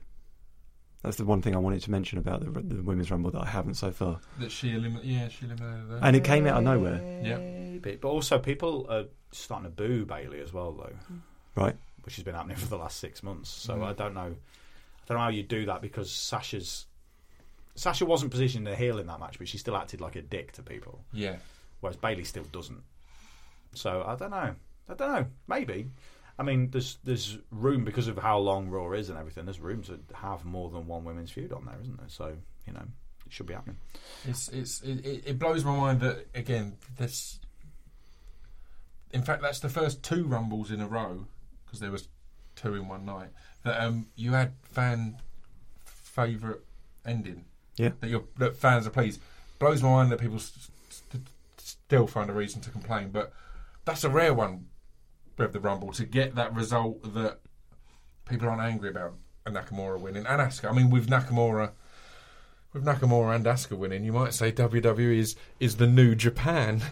That's 1.03 1.17
the 1.17 1.27
one 1.27 1.43
thing 1.43 1.55
I 1.55 1.59
wanted 1.59 1.83
to 1.83 1.91
mention 1.91 2.19
about 2.19 2.41
the, 2.41 2.51
the 2.61 2.83
women's 2.83 3.11
rumble 3.11 3.31
that 3.33 3.43
I 3.43 3.47
haven't 3.47 3.75
so 3.75 3.91
far. 3.91 4.21
That 4.39 4.51
she 4.51 4.71
eliminated. 4.71 5.11
Yeah, 5.11 5.29
she 5.29 5.45
eliminated 5.45 5.91
her. 5.91 5.99
And 6.01 6.17
it 6.17 6.25
came 6.25 6.47
out 6.47 6.57
of 6.57 6.65
nowhere, 6.65 7.03
yeah. 7.23 7.37
Maybe. 7.37 7.97
But 7.97 8.09
also, 8.09 8.39
people 8.39 8.87
are 8.89 9.05
starting 9.31 9.69
to 9.69 9.71
boo 9.71 10.07
Bailey 10.07 10.41
as 10.41 10.55
well, 10.55 10.73
though. 10.73 10.93
Mm. 11.13 11.21
right? 11.57 11.77
which 12.05 12.17
has 12.17 12.25
been 12.25 12.35
happening 12.35 12.57
for 12.59 12.67
the 12.67 12.77
last 12.77 12.99
six 12.99 13.23
months. 13.23 13.51
So 13.51 13.75
mm. 13.75 13.85
I 13.85 13.93
don't 13.93 14.15
know, 14.15 14.21
I 14.21 15.07
don't 15.07 15.17
know 15.17 15.25
how 15.25 15.29
you 15.29 15.43
do 15.43 15.67
that 15.67 15.83
because 15.83 16.13
Sasha's 16.13 16.87
Sasha 17.77 18.07
wasn't 18.07 18.31
positioned 18.31 18.67
to 18.67 18.77
heel 18.77 18.99
in 18.99 19.09
that 19.09 19.19
match, 19.19 19.39
but 19.39 19.49
she 19.49 19.59
still 19.59 19.77
acted 19.77 20.01
like 20.01 20.15
a 20.15 20.23
dick 20.23 20.53
to 20.53 20.63
people, 20.63 21.05
Yeah. 21.13 21.37
Whereas 21.85 21.97
Bailey 21.99 22.25
still 22.25 22.45
doesn't. 22.45 22.83
So 23.75 24.03
I 24.07 24.17
don't 24.17 24.31
know. 24.31 24.55
I 24.89 24.95
don't 24.95 25.13
know. 25.13 25.27
Maybe. 25.47 25.91
I 26.39 26.43
mean, 26.43 26.71
there's 26.71 26.97
there's 27.05 27.37
room 27.51 27.85
because 27.85 28.09
of 28.09 28.17
how 28.19 28.39
long 28.39 28.69
Raw 28.71 28.91
is 28.93 29.11
and 29.11 29.19
everything. 29.19 29.45
There's 29.45 29.61
room 29.61 29.83
to 29.85 30.01
have 30.15 30.45
more 30.47 30.71
than 30.71 30.87
one 30.87 31.05
women's 31.05 31.31
feud 31.31 31.53
on 31.53 31.67
there, 31.67 31.77
isn't 31.83 31.97
there? 31.99 32.09
So 32.09 32.37
you 32.67 32.73
know, 32.73 32.83
it 33.27 33.33
should 33.33 33.47
be 33.47 33.55
happening. 33.55 33.77
It's 34.27 34.49
it's 34.49 34.81
it, 34.81 35.05
it- 35.05 35.23
it 35.27 35.39
blows 35.39 35.63
my 35.65 35.77
mind 35.77 36.01
that 36.01 36.27
again 36.35 36.77
this. 36.99 37.39
In 39.13 39.23
fact, 39.23 39.43
that's 39.43 39.61
the 39.61 39.69
first 39.69 40.03
two 40.03 40.25
rumbles 40.25 40.71
in 40.71 40.81
a 40.81 40.87
row 40.89 41.27
because 41.65 41.81
there 41.81 41.91
was 41.93 42.09
two 42.57 42.75
in 42.75 42.89
one 42.89 43.05
night 43.05 43.29
that 43.65 43.81
um 43.85 44.07
you 44.17 44.33
had 44.33 44.55
fan 44.63 45.19
favorite 45.85 46.65
ending. 47.07 47.45
Yeah. 47.77 47.91
That 48.01 48.09
your 48.11 48.25
that 48.39 48.57
fans 48.57 48.87
are 48.87 48.91
pleased. 48.91 49.21
Blows 49.59 49.83
my 49.83 49.89
mind 49.91 50.11
that 50.13 50.21
people 50.21 50.37
s- 50.37 50.53
st- 50.59 50.74
still 51.87 52.07
find 52.07 52.31
a 52.31 52.33
reason 52.33 52.61
to 52.63 52.71
complain, 52.71 53.11
but 53.11 53.33
that's 53.85 54.05
a 54.05 54.11
rare 54.11 54.35
one 54.35 54.67
with 55.37 55.53
the 55.53 55.61
rumble 55.61 55.93
to 55.93 56.05
get 56.05 56.35
that 56.35 56.55
result 56.55 57.15
that 57.15 57.41
people 58.29 58.49
aren't 58.49 58.63
angry 58.63 58.91
about. 58.91 59.15
Nakamura 59.47 60.01
winning 60.01 60.27
and 60.27 60.41
Asuka. 60.41 60.71
I 60.71 60.73
mean, 60.73 60.89
with 60.89 61.09
Nakamura 61.09 61.73
with 62.73 62.85
Nakamura 62.85 63.37
and 63.37 63.45
Asuka 63.45 63.77
winning, 63.77 64.05
you 64.05 64.13
might 64.13 64.35
say 64.35 64.51
WWE 64.51 65.19
is 65.19 65.37
is 65.61 65.77
the 65.77 65.87
new 65.87 66.15
Japan. 66.15 66.83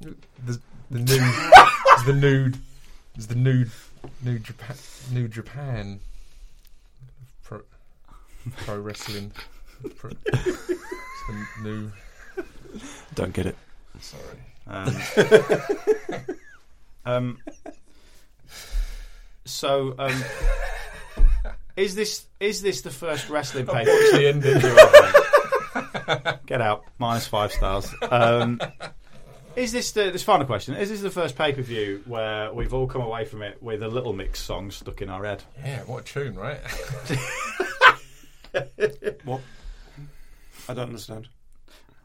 the, 0.00 0.60
the 0.90 0.98
new 0.98 1.32
is 1.96 2.04
the 2.06 2.12
new 2.12 2.52
is 3.18 3.26
the 3.26 3.34
new 3.34 3.66
new 4.22 4.38
Japan 4.38 4.76
new 5.12 5.28
Japan 5.28 6.00
pro, 7.42 7.62
pro 8.58 8.80
wrestling. 8.80 9.32
Pro, 9.96 10.10
new. 11.62 11.90
Don't 13.14 13.32
get 13.32 13.46
it. 13.46 13.56
Sorry. 14.00 14.22
Um, 14.66 14.96
um, 17.04 17.38
so, 19.44 19.94
um, 19.98 20.24
is 21.76 21.94
this 21.94 22.26
is 22.38 22.62
this 22.62 22.82
the 22.82 22.90
first 22.90 23.28
wrestling 23.28 23.66
pay? 23.66 23.84
Watch 23.84 24.12
the 24.12 24.28
ending. 24.28 24.60
Get 26.46 26.60
out, 26.60 26.84
minus 26.98 27.26
five 27.26 27.52
stars. 27.52 27.92
Um, 28.10 28.60
is 29.56 29.72
this 29.72 29.92
the 29.92 30.10
this 30.10 30.22
final 30.22 30.46
question? 30.46 30.74
Is 30.76 30.88
this 30.90 31.00
the 31.00 31.10
first 31.10 31.36
pay 31.36 31.52
per 31.52 31.62
view 31.62 32.02
where 32.06 32.52
we've 32.52 32.72
all 32.72 32.86
come 32.86 33.02
away 33.02 33.24
from 33.24 33.42
it 33.42 33.62
with 33.62 33.82
a 33.82 33.88
Little 33.88 34.12
Mix 34.12 34.40
song 34.40 34.70
stuck 34.70 35.02
in 35.02 35.08
our 35.08 35.24
head? 35.24 35.42
Yeah, 35.64 35.82
what 35.82 36.02
a 36.02 36.04
tune, 36.04 36.36
right? 36.36 36.60
What? 39.24 39.40
I 40.68 40.74
don't 40.74 40.88
understand. 40.88 41.28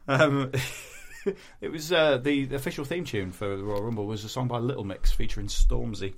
Um, 0.07 0.51
it 1.61 1.71
was 1.71 1.91
uh, 1.91 2.17
the 2.17 2.53
official 2.55 2.85
theme 2.85 3.05
tune 3.05 3.31
for 3.31 3.55
the 3.55 3.63
Royal 3.63 3.81
Rumble 3.83 4.05
was 4.05 4.23
a 4.23 4.29
song 4.29 4.47
by 4.47 4.59
Little 4.59 4.83
Mix 4.83 5.11
featuring 5.11 5.47
Stormzy. 5.47 6.13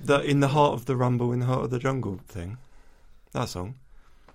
The 0.00 0.20
in 0.22 0.40
the 0.40 0.48
heart 0.48 0.72
of 0.74 0.86
the 0.86 0.96
rumble, 0.96 1.32
in 1.32 1.40
the 1.40 1.46
heart 1.46 1.64
of 1.64 1.70
the 1.70 1.78
jungle 1.78 2.18
thing. 2.28 2.56
That 3.32 3.48
song. 3.48 3.74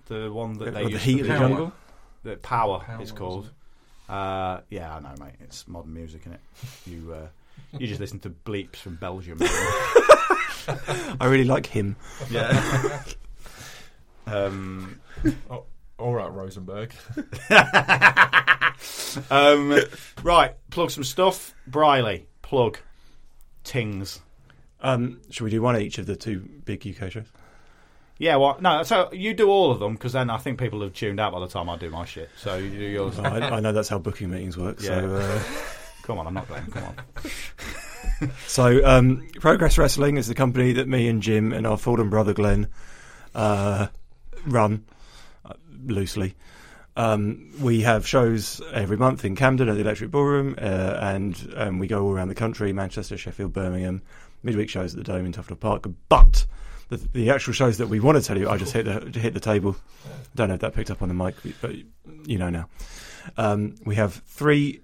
The 0.08 0.32
one 0.32 0.54
that 0.60 0.68
Or 0.70 0.72
they 0.72 0.92
the 0.92 0.98
heat 1.00 1.22
of 1.22 1.28
the 1.28 1.34
Power. 1.34 1.48
jungle. 1.50 1.72
The 2.24 2.36
Power, 2.38 2.80
Power, 2.80 3.02
it's 3.02 3.12
called. 3.12 3.50
Uh, 4.08 4.60
yeah, 4.70 4.96
I 4.96 5.00
know, 5.00 5.16
mate. 5.20 5.34
It's 5.42 5.68
modern 5.68 5.94
music, 5.94 6.22
isn't 6.22 6.34
it? 6.34 6.40
You 6.86 7.14
uh, 7.14 7.28
you 7.78 7.88
just 7.88 8.00
listen 8.00 8.20
to 8.20 8.30
bleeps 8.30 8.76
from 8.78 8.96
Belgium. 8.96 9.40
I 9.42 11.26
really 11.26 11.44
like 11.44 11.66
him. 11.66 11.96
yeah. 12.30 13.04
um, 14.28 15.00
Oh, 15.50 15.64
all 15.98 16.14
right, 16.14 16.32
Rosenberg. 16.32 16.94
Um, 19.30 19.80
right, 20.24 20.56
plug 20.70 20.92
some 20.92 21.04
stuff. 21.04 21.54
Briley, 21.68 22.28
plug. 22.42 22.80
Tings. 23.64 24.22
Um, 24.82 25.22
should 25.32 25.44
we 25.44 25.50
do 25.50 25.62
one 25.62 25.76
each 25.78 25.98
of 25.98 26.06
the 26.06 26.16
two 26.16 26.48
big 26.66 26.86
UK 26.86 27.12
shows? 27.12 27.26
Yeah, 28.18 28.38
well, 28.38 28.58
no. 28.62 28.84
So 28.84 29.10
you 29.12 29.34
do 29.34 29.50
all 29.50 29.72
of 29.72 29.80
them 29.80 29.94
because 29.94 30.14
then 30.14 30.30
I 30.30 30.38
think 30.38 30.60
people 30.60 30.82
have 30.82 30.94
tuned 30.94 31.20
out 31.20 31.34
by 31.34 31.40
the 31.40 31.48
time 31.48 31.70
I 31.70 31.78
do 31.78 31.90
my 31.90 32.06
shit. 32.06 32.30
So 32.38 32.56
you 32.58 32.70
do 32.70 32.86
yours. 32.86 33.20
Oh, 33.20 33.24
I, 33.24 33.58
I 33.58 33.60
know 33.60 33.72
that's 33.72 33.90
how 33.90 34.00
booking 34.00 34.30
meetings 34.30 34.58
work. 34.58 34.82
Yeah. 34.82 35.02
So, 35.02 35.16
uh, 35.16 35.44
Come 36.04 36.20
on, 36.20 36.28
I'm 36.28 36.36
not 36.36 36.48
going. 36.48 36.66
Come 36.68 36.84
on. 36.84 38.32
so 38.48 38.86
um, 38.86 39.28
Progress 39.40 39.78
Wrestling 39.78 40.18
is 40.18 40.28
the 40.28 40.36
company 40.36 40.74
that 40.74 40.88
me 40.88 41.08
and 41.08 41.22
Jim 41.22 41.52
and 41.52 41.66
our 41.66 41.78
Fordham 41.78 42.12
brother 42.12 42.34
Glenn 42.34 42.68
uh, 43.34 43.88
run 44.46 44.86
uh, 45.44 45.54
loosely. 45.84 46.36
Um, 46.98 47.52
we 47.60 47.82
have 47.82 48.08
shows 48.08 48.62
every 48.74 48.96
month 48.98 49.26
in 49.26 49.36
Camden 49.36 49.68
at 49.70 49.76
the 49.76 49.82
Electric 49.82 50.12
Ballroom, 50.12 50.56
uh, 50.58 50.98
and 51.02 51.54
um, 51.58 51.80
we 51.80 51.88
go 51.88 52.04
all 52.06 52.12
around 52.14 52.30
the 52.30 52.36
country: 52.36 52.72
Manchester, 52.74 53.18
Sheffield, 53.18 53.54
Birmingham. 53.54 54.02
Midweek 54.44 54.70
shows 54.70 54.94
at 54.94 55.04
the 55.04 55.12
Dome 55.12 55.26
in 55.26 55.34
Tufnell 55.34 55.60
Park. 55.60 55.88
But 56.08 56.46
the, 56.90 56.98
the 56.98 57.32
actual 57.32 57.52
shows 57.54 57.80
that 57.80 57.88
we 57.88 58.00
want 58.00 58.18
to 58.18 58.24
tell 58.24 58.38
you, 58.38 58.48
I 58.50 58.58
just 58.58 58.72
hit 58.74 58.86
the 58.86 59.20
hit 59.20 59.34
the 59.34 59.40
table. 59.40 59.76
Don't 60.36 60.48
know 60.50 60.54
if 60.56 60.62
that 60.62 60.74
picked 60.74 60.92
up 60.92 61.02
on 61.02 61.08
the 61.10 61.16
mic, 61.16 61.36
but 61.62 61.72
you 62.26 62.38
know 62.38 62.50
now. 62.50 62.70
Um, 63.38 63.76
we 63.86 63.96
have 63.96 64.14
three 64.28 64.82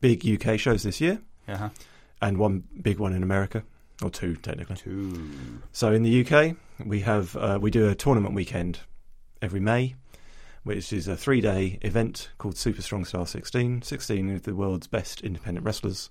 big 0.00 0.24
UK 0.26 0.58
shows 0.58 0.84
this 0.84 1.00
year, 1.00 1.20
Uh-huh. 1.48 1.68
and 2.22 2.38
one 2.38 2.62
big 2.80 2.98
one 2.98 3.12
in 3.12 3.22
America, 3.22 3.62
or 4.02 4.08
two 4.10 4.36
technically. 4.36 4.76
Two. 4.76 5.30
So 5.72 5.92
in 5.92 6.02
the 6.02 6.24
UK, 6.24 6.56
we 6.86 7.00
have 7.00 7.36
uh, 7.36 7.58
we 7.60 7.70
do 7.70 7.88
a 7.88 7.94
tournament 7.94 8.34
weekend 8.34 8.78
every 9.42 9.60
May, 9.60 9.96
which 10.66 10.92
is 10.92 11.06
a 11.06 11.16
three-day 11.16 11.78
event 11.82 12.28
called 12.38 12.56
Super 12.56 12.82
Strong 12.82 13.04
Style 13.04 13.24
16. 13.24 13.82
16 13.82 14.30
of 14.34 14.42
the 14.42 14.52
world's 14.56 14.88
best 14.88 15.20
independent 15.20 15.64
wrestlers 15.64 16.10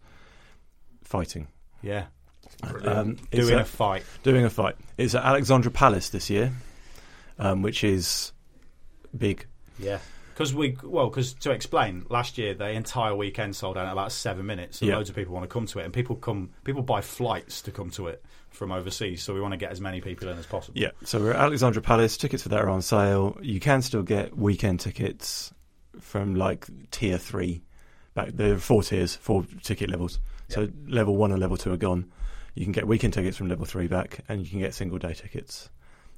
fighting. 1.03 1.49
Yeah. 1.81 2.05
Um, 2.83 3.17
Doing 3.31 3.55
a- 3.55 3.61
a 3.63 3.65
fight. 3.65 4.05
doing 4.23 4.45
a 4.45 4.49
fight. 4.49 4.77
It's 4.97 5.13
at 5.13 5.25
Alexandra 5.25 5.71
Palace 5.71 6.09
this 6.09 6.29
year, 6.29 6.53
um, 7.37 7.63
which 7.63 7.83
is 7.83 8.31
big. 9.17 9.45
Yeah. 9.77 9.99
Because 10.33 10.53
we, 10.53 10.77
well, 10.83 11.09
because 11.09 11.33
to 11.33 11.51
explain, 11.51 12.05
last 12.09 12.37
year 12.37 12.53
the 12.53 12.69
entire 12.69 13.13
weekend 13.13 13.57
sold 13.57 13.77
out 13.77 13.85
in 13.87 13.91
about 13.91 14.13
seven 14.13 14.45
minutes, 14.45 14.79
and 14.81 14.89
Yeah. 14.89 14.95
loads 14.95 15.09
of 15.09 15.15
people 15.17 15.33
want 15.33 15.43
to 15.43 15.53
come 15.53 15.65
to 15.67 15.79
it, 15.79 15.83
and 15.83 15.93
people 15.93 16.15
come, 16.15 16.51
people 16.63 16.81
buy 16.81 17.01
flights 17.01 17.61
to 17.63 17.71
come 17.71 17.89
to 17.91 18.07
it 18.07 18.23
from 18.55 18.71
overseas. 18.71 19.21
So 19.23 19.33
we 19.33 19.41
want 19.41 19.51
to 19.53 19.57
get 19.57 19.71
as 19.71 19.79
many 19.81 20.01
people 20.01 20.27
in 20.29 20.37
as 20.37 20.45
possible. 20.45 20.79
Yeah, 20.79 20.91
so 21.03 21.19
we're 21.19 21.31
at 21.31 21.39
Alexandra 21.39 21.81
Palace. 21.81 22.17
Tickets 22.17 22.43
for 22.43 22.49
that 22.49 22.59
are 22.61 22.69
on 22.69 22.81
sale. 22.81 23.37
You 23.41 23.59
can 23.59 23.81
still 23.81 24.03
get 24.03 24.35
weekend 24.37 24.79
tickets 24.79 25.53
from 25.99 26.35
like 26.35 26.67
tier 26.91 27.17
three. 27.17 27.63
Back 28.13 28.29
there 28.33 28.53
are 28.53 28.57
four 28.57 28.81
tiers, 28.83 29.15
four 29.15 29.45
ticket 29.61 29.89
levels. 29.89 30.19
So 30.47 30.69
level 30.87 31.15
one 31.17 31.31
and 31.31 31.39
level 31.41 31.57
two 31.57 31.71
are 31.73 31.77
gone. 31.77 32.11
You 32.53 32.63
can 32.63 32.71
get 32.71 32.87
weekend 32.87 33.13
tickets 33.13 33.35
from 33.35 33.49
level 33.49 33.65
three 33.65 33.87
back, 33.87 34.19
and 34.29 34.41
you 34.41 34.49
can 34.49 34.59
get 34.59 34.73
single 34.73 34.97
day 34.97 35.13
tickets 35.13 35.69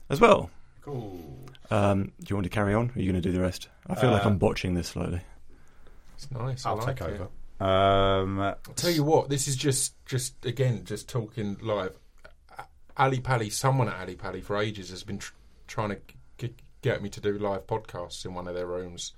as 0.09 0.22
well. 0.22 0.51
Cool. 0.82 1.19
Um, 1.72 2.11
do 2.19 2.25
you 2.30 2.35
want 2.35 2.43
to 2.45 2.49
carry 2.49 2.74
on? 2.74 2.90
Or 2.90 2.93
are 2.95 3.01
you 3.01 3.11
going 3.11 3.22
to 3.22 3.27
do 3.27 3.33
the 3.35 3.41
rest? 3.41 3.67
I 3.88 3.95
feel 3.95 4.11
like 4.11 4.25
Uh, 4.25 4.30
I'm 4.30 4.38
botching 4.38 4.74
this 4.75 4.90
slowly. 4.90 5.22
It's 6.16 6.32
nice. 6.32 6.66
I 6.66 6.69
I'll 6.69 6.77
like 6.77 6.98
take 6.98 7.07
it. 7.09 7.22
over. 7.22 7.27
Um, 7.59 8.40
I'll 8.40 8.56
tell 8.75 8.91
you 8.91 9.03
what, 9.03 9.30
this 9.30 9.48
is 9.48 9.56
just, 9.56 9.95
just 10.06 10.45
again, 10.45 10.85
just 10.85 11.09
talking 11.09 11.57
live. 11.61 11.98
A- 12.98 13.01
Ali 13.03 13.19
Pally, 13.19 13.50
someone 13.50 13.88
at 13.90 14.00
Ali 14.00 14.16
Pally 14.16 14.42
for 14.42 14.58
ages 14.58 14.90
has 14.90 15.03
been 15.03 15.17
tr- 15.19 15.34
trying 15.67 15.90
to 15.90 15.98
g- 16.38 16.53
get 16.82 17.01
me 17.01 17.09
to 17.09 17.22
do 17.22 17.38
live 17.38 17.67
podcasts 17.67 18.26
in 18.26 18.34
one 18.34 18.48
of 18.48 18.56
their 18.56 18.67
rooms. 18.67 19.14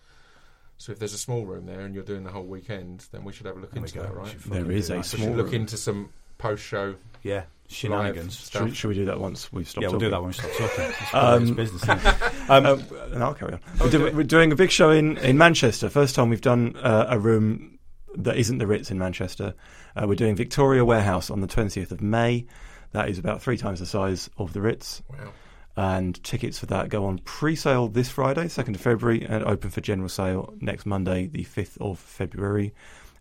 So 0.78 0.92
if 0.94 1.00
there's 1.00 1.14
a 1.14 1.18
small 1.18 1.46
room 1.46 1.66
there 1.66 1.82
and 1.82 1.94
you're 1.94 2.04
doing 2.06 2.24
the 2.24 2.32
whole 2.32 2.46
weekend, 2.46 3.06
then 3.12 3.24
we 3.26 3.34
should 3.34 3.46
have 3.48 3.58
a 3.58 3.60
look 3.60 3.72
There 3.74 3.84
into 3.84 4.00
that, 4.00 4.14
right? 4.16 4.28
should 4.30 4.40
There 4.42 4.62
fucking 4.62 4.78
is 4.78 4.88
do 4.88 4.94
a 4.94 4.98
that. 4.98 5.04
Small 5.06 5.28
should 5.28 5.36
look 5.38 5.46
room. 5.48 5.56
into 5.56 5.78
some 5.78 6.10
post-show 6.38 6.96
yeah, 7.22 7.44
shenanigans. 7.68 8.50
Should 8.50 8.64
we, 8.64 8.72
should 8.74 8.88
we 8.88 8.94
do 8.96 9.06
that 9.06 9.20
once 9.20 9.52
we've 9.52 9.68
stopped 9.68 9.82
Yeah, 9.84 9.90
we'll 9.90 10.00
talking? 10.00 10.08
do 10.08 10.12
that 10.12 10.22
when 10.22 10.28
we 10.30 10.34
stop 10.34 10.52
talking. 10.52 10.86
It's 11.02 11.14
Um, 11.14 11.34
um, 11.50 11.54
business. 11.56 11.90
Um, 11.90 12.00
Um, 12.66 12.84
and 13.12 13.24
I'll 13.24 13.34
carry 13.36 13.54
on. 13.54 13.60
We're, 13.80 13.90
do- 13.92 14.12
we're 14.16 14.24
doing 14.24 14.52
a 14.52 14.56
big 14.56 14.72
show 14.72 14.90
in, 14.90 15.18
in 15.18 15.38
Manchester. 15.38 15.88
First 15.90 16.16
time 16.16 16.30
we've 16.30 16.42
done 16.42 16.76
uh, 16.78 17.06
a 17.10 17.20
room 17.20 17.78
that 18.16 18.38
isn't 18.38 18.58
the 18.58 18.66
Ritz 18.66 18.90
in 18.90 18.98
Manchester. 18.98 19.54
Uh, 19.96 20.08
we're 20.08 20.16
doing 20.16 20.36
Victoria 20.36 20.84
Warehouse 20.84 21.30
on 21.30 21.42
the 21.42 21.48
20th 21.48 21.92
of 21.92 22.02
May. 22.02 22.48
That 22.92 23.10
is 23.10 23.20
about 23.20 23.42
three 23.42 23.58
times 23.58 23.80
the 23.80 23.86
size 23.86 24.30
of 24.38 24.54
the 24.54 24.62
Ritz. 24.62 25.02
Wow. 25.10 25.32
And 25.78 26.22
tickets 26.24 26.60
for 26.60 26.66
that 26.68 26.90
go 26.90 27.06
on 27.06 27.20
pre 27.20 27.56
sale 27.56 27.88
this 27.88 28.10
Friday, 28.10 28.46
2nd 28.46 28.76
of 28.76 28.82
February, 28.82 29.26
and 29.26 29.44
open 29.46 29.70
for 29.70 29.80
general 29.82 30.10
sale 30.10 30.54
next 30.60 30.86
Monday, 30.86 31.28
the 31.28 31.46
5th 31.46 31.78
of 31.80 32.00
February. 32.00 32.74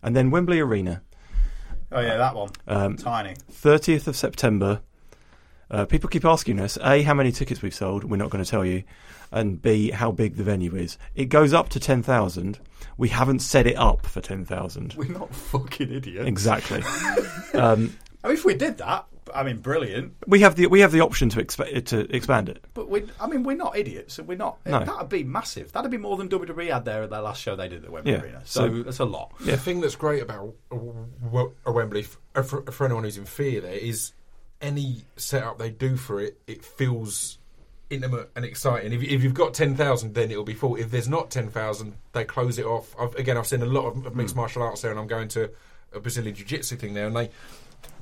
And 0.03 0.15
then 0.15 0.29
Wembley 0.31 0.59
Arena, 0.59 1.01
oh 1.91 1.99
yeah, 2.01 2.17
that 2.17 2.35
one. 2.35 2.49
um, 2.67 2.97
Tiny. 2.97 3.35
30th 3.51 4.07
of 4.07 4.15
September. 4.15 4.81
Uh, 5.71 5.85
people 5.85 6.09
keep 6.09 6.25
asking 6.25 6.59
us 6.59 6.77
A, 6.83 7.03
how 7.03 7.13
many 7.13 7.31
tickets 7.31 7.61
we've 7.61 7.75
sold. 7.75 8.03
We're 8.03 8.17
not 8.17 8.31
going 8.31 8.43
to 8.43 8.49
tell 8.49 8.65
you. 8.65 8.83
And 9.31 9.61
B, 9.61 9.91
how 9.91 10.11
big 10.11 10.35
the 10.35 10.43
venue 10.43 10.75
is. 10.75 10.97
It 11.13 11.25
goes 11.25 11.53
up 11.53 11.69
to 11.69 11.79
10,000. 11.79 12.59
We 12.97 13.09
haven't 13.09 13.39
set 13.39 13.67
it 13.67 13.77
up 13.77 14.05
for 14.07 14.19
10,000. 14.19 14.95
We're 14.97 15.09
not 15.09 15.33
fucking 15.33 15.93
idiots. 15.93 16.27
Exactly. 16.27 16.81
um, 17.53 17.95
I 18.23 18.29
mean, 18.29 18.37
if 18.37 18.43
we 18.45 18.55
did 18.55 18.79
that, 18.79 19.05
I 19.33 19.43
mean, 19.43 19.57
brilliant. 19.57 20.13
we 20.27 20.39
have 20.41 20.55
the 20.55 20.67
we 20.67 20.81
have 20.81 20.91
the 20.91 21.01
option 21.01 21.29
to 21.29 21.43
exp- 21.43 21.85
to 21.85 22.15
expand 22.15 22.49
it. 22.49 22.63
But 22.73 22.89
we, 22.89 23.03
I 23.19 23.27
mean, 23.27 23.43
we're 23.43 23.55
not 23.55 23.77
idiots, 23.77 24.19
and 24.19 24.27
we're 24.27 24.37
not. 24.37 24.57
No. 24.65 24.83
That'd 24.83 25.09
be 25.09 25.23
massive. 25.23 25.71
That'd 25.71 25.91
be 25.91 25.97
more 25.97 26.17
than 26.17 26.29
WWE 26.29 26.71
had 26.73 26.85
there 26.85 27.03
at 27.03 27.09
their 27.09 27.21
last 27.21 27.41
show 27.41 27.55
they 27.55 27.67
did 27.69 27.83
at 27.85 27.91
Wembley 27.91 28.11
Yeah. 28.13 28.21
Arena. 28.21 28.41
So, 28.45 28.67
So- 28.69 28.83
that's 28.83 28.99
a 28.99 29.05
lot. 29.05 29.33
The 29.39 29.57
thing 29.57 29.81
that's 29.81 29.95
great 29.95 30.21
about 30.21 30.53
a, 30.71 30.75
a- 30.75 31.51
a 31.65 31.71
Wembley, 31.71 32.05
uh, 32.35 32.41
for, 32.43 32.61
for 32.71 32.85
anyone 32.85 33.03
who's 33.03 33.17
in 33.17 33.25
fear, 33.25 33.61
there 33.61 33.73
is 33.73 34.13
any 34.61 35.03
setup 35.15 35.57
they 35.57 35.69
do 35.69 35.95
for 35.95 36.19
it, 36.19 36.37
it 36.47 36.63
feels 36.65 37.37
intimate 37.89 38.29
and 38.35 38.45
exciting. 38.45 38.93
If, 38.93 39.01
if 39.03 39.23
you've 39.23 39.33
got 39.33 39.53
ten 39.53 39.75
thousand, 39.75 40.13
then 40.13 40.29
it'll 40.31 40.43
be 40.43 40.53
full. 40.53 40.75
If 40.75 40.91
there's 40.91 41.07
not 41.09 41.31
ten 41.31 41.49
thousand, 41.49 41.95
they 42.13 42.23
close 42.25 42.59
it 42.59 42.65
off. 42.65 42.93
I've, 42.99 43.15
again, 43.15 43.37
I've 43.37 43.47
seen 43.47 43.61
a 43.61 43.65
lot 43.65 43.85
of 43.87 44.15
mixed 44.15 44.35
martial 44.35 44.61
arts 44.61 44.81
there, 44.81 44.91
and 44.91 44.99
I'm 44.99 45.07
going 45.07 45.27
to 45.29 45.49
a 45.91 45.99
Brazilian 45.99 46.35
jiu-jitsu 46.35 46.75
thing 46.75 46.93
there, 46.93 47.07
and 47.07 47.15
they 47.15 47.31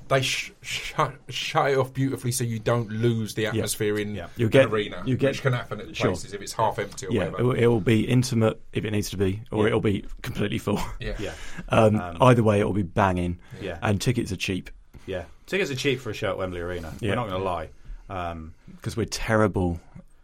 they 0.09 0.21
sh- 0.21 0.51
shut 0.61 1.13
shut 1.29 1.71
it 1.71 1.77
off 1.77 1.93
beautifully 1.93 2.31
so 2.31 2.43
you 2.43 2.59
don't 2.59 2.89
lose 2.89 3.33
the 3.35 3.45
atmosphere 3.47 3.97
in 3.99 4.15
Yeah. 4.15 4.27
You 4.37 4.45
an 4.47 4.51
get- 4.51 4.65
arena, 4.69 5.03
you 5.05 5.17
get- 5.17 5.31
which 5.31 5.41
can 5.41 5.53
happen 5.53 5.79
at 5.81 5.95
Sure. 5.95 6.11
places 6.11 6.33
if 6.33 6.41
it's 6.41 6.53
half 6.53 6.79
empty 6.79 7.07
or 7.07 7.11
Yeah, 7.11 7.29
whatever. 7.29 7.55
it 7.57 7.67
will, 7.67 7.79
be 7.81 8.07
intimate 8.07 8.59
if 8.73 8.85
it 8.85 8.91
needs 8.91 9.09
to 9.11 9.17
be, 9.17 9.41
or 9.51 9.63
Yeah. 9.63 9.67
it'll 9.67 9.81
be 9.81 10.05
completely 10.21 10.57
full. 10.57 10.79
yeah. 10.99 11.13
Yeah, 11.19 11.33
Um, 11.69 11.95
Um, 11.97 12.17
either 12.21 12.43
way, 12.43 12.59
it 12.59 12.65
will 12.65 12.73
be 12.73 12.83
banging. 12.83 13.39
Yeah. 13.61 13.77
And 13.81 13.99
tickets 14.01 14.31
are 14.31 14.35
cheap 14.37 14.69
yeah. 15.05 15.23
Tickets 15.45 15.71
are 15.71 15.75
cheap 15.75 16.01
for 16.01 16.09
a 16.09 16.13
show 16.13 16.31
at 16.31 16.37
Wembley 16.37 16.59
Arena. 16.59 16.93
Yeah. 16.99 17.11
We're 17.11 17.15
not 17.15 17.29
going 17.29 17.39
to 17.39 17.45
lie. 17.45 17.69
Um, 18.09 18.53
because 18.75 18.97
we're 18.97 19.05
terrible 19.05 19.79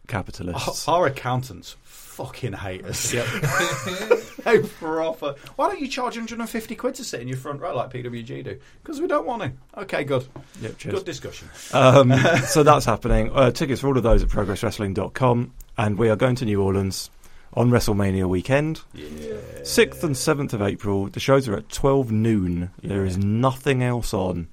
capitalists. 0.08 0.86
our, 0.88 0.96
our 1.00 1.06
accountants 1.06 1.76
fucking 2.14 2.52
hate 2.52 2.84
us. 2.84 3.10
they 4.44 4.58
proper. 4.60 5.34
Why 5.56 5.68
don't 5.68 5.80
you 5.80 5.88
charge 5.88 6.14
150 6.14 6.76
quid 6.76 6.94
to 6.94 7.04
sit 7.04 7.20
in 7.20 7.26
your 7.26 7.36
front 7.36 7.60
row 7.60 7.74
like 7.74 7.92
PWG 7.92 8.44
do? 8.44 8.60
Because 8.82 9.00
we 9.00 9.08
don't 9.08 9.26
want 9.26 9.42
to. 9.42 9.52
Okay, 9.80 10.04
good. 10.04 10.26
Yep, 10.60 10.78
cheers. 10.78 10.94
Good 10.94 11.04
discussion. 11.04 11.48
Um, 11.72 12.12
so 12.46 12.62
that's 12.62 12.84
happening. 12.84 13.30
Uh, 13.34 13.50
tickets 13.50 13.80
for 13.80 13.88
all 13.88 13.96
of 13.96 14.04
those 14.04 14.22
at 14.22 14.28
progresswrestling.com. 14.28 15.52
And 15.76 15.98
we 15.98 16.08
are 16.08 16.16
going 16.16 16.36
to 16.36 16.44
New 16.44 16.62
Orleans 16.62 17.10
on 17.54 17.70
WrestleMania 17.70 18.28
weekend. 18.28 18.82
6th 18.94 20.04
and 20.04 20.14
7th 20.14 20.52
of 20.52 20.62
April. 20.62 21.08
The 21.08 21.20
shows 21.20 21.48
are 21.48 21.56
at 21.56 21.68
12 21.68 22.12
noon. 22.12 22.70
There 22.82 23.04
is 23.04 23.18
nothing 23.18 23.82
else 23.82 24.14
on. 24.14 24.46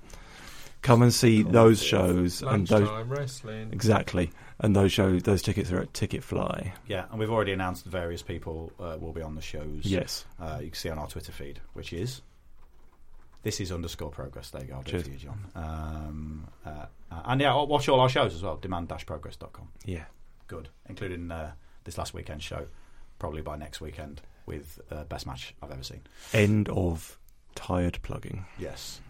Come 0.82 1.04
and 1.04 1.14
see 1.14 1.44
those 1.44 1.84
shows. 1.84 2.42
and 2.42 2.66
those 2.66 2.90
wrestling. 3.06 3.70
Exactly. 3.72 4.32
And 4.64 4.76
those 4.76 4.92
show 4.92 5.20
those 5.20 5.42
tickets 5.42 5.72
are 5.72 5.80
at 5.80 5.92
Ticketfly. 5.94 6.72
Yeah, 6.88 7.06
and 7.10 7.20
we've 7.20 7.32
already 7.32 7.52
announced 7.52 7.84
various 7.86 8.22
people 8.22 8.72
uh, 8.80 8.96
will 9.00 9.12
be 9.12 9.22
on 9.24 9.34
the 9.36 9.42
shows. 9.42 9.82
Yes. 9.84 10.24
Uh, 10.40 10.60
you 10.62 10.68
can 10.68 10.76
see 10.76 10.90
on 10.90 11.00
our 11.00 11.08
Twitter 11.08 11.32
feed, 11.32 11.60
which 11.74 11.92
is 11.94 12.22
this 13.44 13.60
is 13.60 13.72
underscore 13.72 14.12
progress. 14.12 14.52
There 14.52 14.62
you 14.62 14.68
go. 14.68 14.76
I'll 14.76 14.82
do 14.84 14.90
it 14.90 14.92
Cheers. 14.92 15.04
for 15.06 15.10
you, 15.10 15.18
John. 15.18 15.46
Um, 15.56 16.48
uh, 16.64 16.86
uh, 17.12 17.22
and 17.26 17.42
yeah, 17.42 17.56
watch 17.64 17.90
all 17.90 18.00
our 18.00 18.10
shows 18.10 18.36
as 18.36 18.44
well. 18.44 18.58
Demand-progress.com. 18.58 19.68
Yeah. 19.86 20.04
Good, 20.48 20.70
including 20.88 21.32
uh, 21.32 21.54
this 21.84 21.98
last 21.98 22.14
weekend 22.14 22.44
show. 22.44 22.68
Probably 23.18 23.42
by 23.42 23.56
next 23.58 23.82
weekend 23.82 24.22
with 24.46 24.80
uh, 24.92 25.06
best 25.06 25.26
match 25.26 25.56
I've 25.62 25.72
ever 25.72 25.84
seen. 25.84 26.02
End 26.34 26.70
of 26.70 27.18
tired 27.56 28.00
plugging. 28.04 28.46
Yes. 28.60 29.02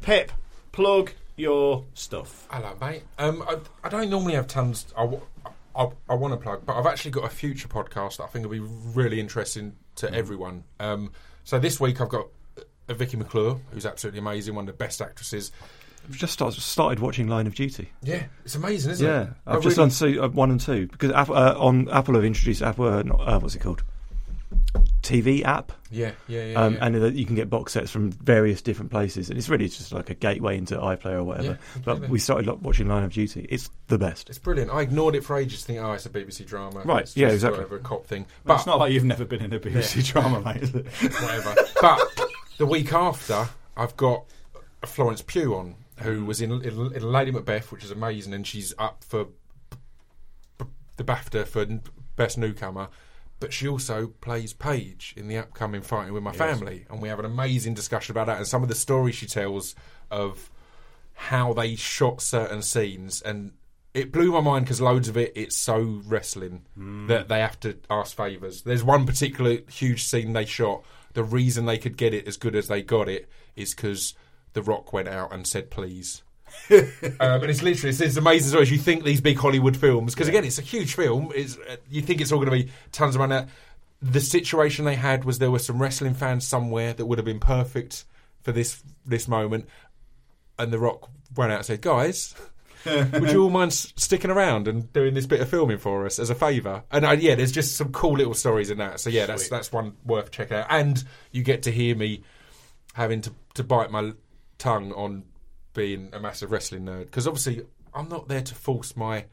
Pip, 0.00 0.32
plug 0.76 1.12
your 1.36 1.84
stuff. 1.94 2.46
Hello, 2.50 2.76
mate. 2.80 3.02
Um, 3.18 3.42
I, 3.48 3.56
I 3.82 3.88
don't 3.88 4.10
normally 4.10 4.34
have 4.34 4.46
tons. 4.46 4.86
I 4.96 5.04
want 5.04 6.32
to 6.32 6.36
plug, 6.36 6.64
but 6.66 6.76
I've 6.76 6.86
actually 6.86 7.12
got 7.12 7.24
a 7.24 7.30
future 7.30 7.66
podcast 7.66 8.18
that 8.18 8.24
I 8.24 8.26
think 8.26 8.44
will 8.44 8.52
be 8.52 8.60
really 8.60 9.18
interesting 9.18 9.74
to 9.96 10.12
everyone. 10.12 10.64
Um, 10.78 11.12
so 11.44 11.58
this 11.58 11.80
week 11.80 12.00
I've 12.02 12.10
got 12.10 12.26
uh, 12.88 12.94
Vicky 12.94 13.16
McClure, 13.16 13.58
who's 13.72 13.86
absolutely 13.86 14.18
amazing, 14.20 14.54
one 14.54 14.68
of 14.68 14.74
the 14.74 14.84
best 14.84 15.00
actresses. 15.00 15.50
I've 16.08 16.16
just 16.16 16.34
started, 16.34 16.60
started 16.60 17.00
watching 17.00 17.26
Line 17.26 17.46
of 17.46 17.54
Duty. 17.54 17.90
Yeah, 18.02 18.24
it's 18.44 18.54
amazing, 18.54 18.92
isn't 18.92 19.06
Yeah, 19.06 19.22
it? 19.22 19.24
Yeah, 19.24 19.30
I've 19.46 19.56
I 19.56 19.60
just 19.60 19.78
really- 19.78 19.88
done 19.88 20.12
two, 20.14 20.22
uh, 20.22 20.28
one 20.28 20.50
and 20.50 20.60
two 20.60 20.86
because 20.88 21.10
Apple, 21.12 21.36
uh, 21.36 21.54
on 21.56 21.88
Apple 21.88 22.14
have 22.16 22.24
introduced 22.24 22.60
Apple. 22.62 22.86
Uh, 22.86 23.02
not, 23.02 23.20
uh, 23.20 23.38
what's 23.40 23.54
it 23.54 23.60
called? 23.60 23.82
TV 25.06 25.44
app, 25.44 25.72
Yeah, 25.90 26.12
yeah, 26.28 26.44
yeah. 26.46 26.60
um, 26.60 26.74
yeah. 26.74 26.86
and 26.86 27.16
you 27.16 27.24
can 27.24 27.34
get 27.36 27.48
box 27.48 27.72
sets 27.72 27.90
from 27.90 28.10
various 28.10 28.60
different 28.62 28.90
places, 28.90 29.28
and 29.30 29.38
it's 29.38 29.48
really 29.48 29.68
just 29.68 29.92
like 29.92 30.10
a 30.10 30.14
gateway 30.14 30.58
into 30.58 30.76
iPlayer 30.76 31.14
or 31.18 31.24
whatever. 31.24 31.58
Yeah, 31.76 31.82
but 31.84 32.08
we 32.08 32.18
started 32.18 32.46
like, 32.46 32.60
watching 32.62 32.88
Line 32.88 33.04
of 33.04 33.12
Duty. 33.12 33.46
It's 33.48 33.70
the 33.88 33.98
best. 33.98 34.28
it's 34.28 34.38
brilliant. 34.38 34.70
I 34.72 34.82
ignored 34.82 35.14
it 35.14 35.24
for 35.24 35.36
ages, 35.36 35.64
thinking, 35.64 35.84
oh, 35.84 35.92
it's 35.92 36.06
a 36.06 36.10
BBC 36.10 36.46
drama. 36.46 36.80
Right, 36.84 37.02
It's 37.02 37.16
yeah, 37.16 37.26
just 37.26 37.34
exactly. 37.36 37.58
Whatever, 37.60 37.76
a 37.76 37.80
cop 37.80 38.06
thing. 38.06 38.26
But 38.44 38.48
But 38.48 38.54
it's 38.56 38.66
not 38.66 38.78
like 38.80 38.92
you've 38.92 39.04
never 39.04 39.24
been 39.24 39.42
in 39.42 39.52
a 39.52 39.60
BBC 39.60 40.04
drama, 40.12 40.40
mate, 40.40 40.62
is 40.62 40.74
it? 40.74 40.86
whatever. 41.22 41.54
but 41.80 42.00
the 42.58 42.66
week 42.66 42.92
after, 42.92 43.48
I've 43.76 43.96
got 43.96 44.24
Florence 44.84 45.22
Pugh 45.22 45.54
on, 45.54 45.74
who 46.02 46.24
was 46.24 46.40
in, 46.40 46.50
in, 46.52 46.92
in 46.94 47.02
Lady 47.02 47.30
Macbeth, 47.30 47.70
which 47.72 47.84
is 47.84 47.90
amazing, 47.90 48.34
and 48.34 48.46
she's 48.46 48.74
up 48.78 49.04
for 49.04 49.26
b- 49.70 49.76
b- 50.58 50.66
the 50.96 51.04
BAFTA 51.04 51.46
for 51.46 51.64
Best 52.16 52.38
Newcomer. 52.38 52.88
But 53.38 53.52
she 53.52 53.68
also 53.68 54.08
plays 54.20 54.52
Paige 54.52 55.14
in 55.16 55.28
the 55.28 55.36
upcoming 55.36 55.82
Fighting 55.82 56.14
with 56.14 56.22
My 56.22 56.32
Family, 56.32 56.86
and 56.90 57.02
we 57.02 57.08
have 57.08 57.18
an 57.18 57.26
amazing 57.26 57.74
discussion 57.74 58.12
about 58.12 58.26
that 58.28 58.38
and 58.38 58.46
some 58.46 58.62
of 58.62 58.68
the 58.68 58.74
stories 58.74 59.14
she 59.14 59.26
tells 59.26 59.74
of 60.10 60.50
how 61.12 61.52
they 61.52 61.76
shot 61.76 62.20
certain 62.20 62.62
scenes 62.62 63.22
and. 63.22 63.52
It 63.94 64.12
blew 64.12 64.30
my 64.30 64.42
mind 64.42 64.66
because 64.66 64.82
loads 64.82 65.08
of 65.08 65.16
it, 65.16 65.32
it's 65.34 65.56
so 65.56 66.02
wrestling 66.04 66.66
mm. 66.78 67.08
that 67.08 67.28
they 67.28 67.40
have 67.40 67.58
to 67.60 67.78
ask 67.88 68.14
favours. 68.14 68.60
There's 68.60 68.84
one 68.84 69.06
particular 69.06 69.60
huge 69.70 70.04
scene 70.04 70.34
they 70.34 70.44
shot. 70.44 70.84
The 71.14 71.24
reason 71.24 71.64
they 71.64 71.78
could 71.78 71.96
get 71.96 72.12
it 72.12 72.28
as 72.28 72.36
good 72.36 72.54
as 72.54 72.68
they 72.68 72.82
got 72.82 73.08
it 73.08 73.26
is 73.54 73.74
because 73.74 74.12
The 74.52 74.60
Rock 74.60 74.92
went 74.92 75.08
out 75.08 75.32
and 75.32 75.46
said 75.46 75.70
please. 75.70 76.22
Um, 76.70 77.42
and 77.42 77.50
it's 77.50 77.62
literally 77.62 77.90
it's, 77.90 78.00
it's 78.00 78.16
amazing 78.16 78.48
stories. 78.48 78.70
You 78.70 78.78
think 78.78 79.04
these 79.04 79.20
big 79.20 79.38
Hollywood 79.38 79.76
films 79.76 80.14
because 80.14 80.28
again 80.28 80.44
it's 80.44 80.58
a 80.58 80.62
huge 80.62 80.94
film. 80.94 81.32
It's, 81.34 81.58
uh, 81.58 81.76
you 81.90 82.02
think 82.02 82.20
it's 82.20 82.32
all 82.32 82.38
going 82.38 82.50
to 82.50 82.64
be 82.64 82.72
tons 82.92 83.14
of 83.14 83.20
money. 83.20 83.46
The 84.02 84.20
situation 84.20 84.84
they 84.84 84.94
had 84.94 85.24
was 85.24 85.38
there 85.38 85.50
were 85.50 85.58
some 85.58 85.80
wrestling 85.80 86.14
fans 86.14 86.46
somewhere 86.46 86.92
that 86.92 87.06
would 87.06 87.18
have 87.18 87.24
been 87.24 87.40
perfect 87.40 88.04
for 88.42 88.52
this 88.52 88.82
this 89.04 89.26
moment, 89.28 89.68
and 90.58 90.72
The 90.72 90.78
Rock 90.78 91.08
went 91.34 91.52
out 91.52 91.58
and 91.58 91.66
said, 91.66 91.80
"Guys, 91.80 92.34
would 92.86 93.30
you 93.30 93.44
all 93.44 93.50
mind 93.50 93.72
sticking 93.72 94.30
around 94.30 94.68
and 94.68 94.92
doing 94.92 95.14
this 95.14 95.26
bit 95.26 95.40
of 95.40 95.48
filming 95.48 95.78
for 95.78 96.06
us 96.06 96.18
as 96.18 96.30
a 96.30 96.34
favour? 96.34 96.84
And 96.90 97.04
uh, 97.04 97.16
yeah, 97.18 97.34
there's 97.34 97.52
just 97.52 97.76
some 97.76 97.92
cool 97.92 98.14
little 98.14 98.34
stories 98.34 98.70
in 98.70 98.78
that. 98.78 99.00
So 99.00 99.10
yeah, 99.10 99.26
that's 99.26 99.48
that's 99.48 99.72
one 99.72 99.96
worth 100.04 100.30
checking 100.30 100.56
out. 100.56 100.66
And 100.70 101.02
you 101.32 101.42
get 101.42 101.64
to 101.64 101.70
hear 101.70 101.96
me 101.96 102.22
having 102.94 103.20
to 103.22 103.32
to 103.54 103.64
bite 103.64 103.90
my 103.90 104.12
tongue 104.58 104.92
on 104.92 105.24
being 105.76 106.08
a 106.12 106.18
massive 106.18 106.50
wrestling 106.50 106.84
nerd 106.84 107.04
because 107.04 107.28
obviously 107.28 107.64
I'm 107.94 108.08
not 108.08 108.26
there 108.26 108.42
to 108.42 108.54
force 108.54 108.96
my 108.96 109.26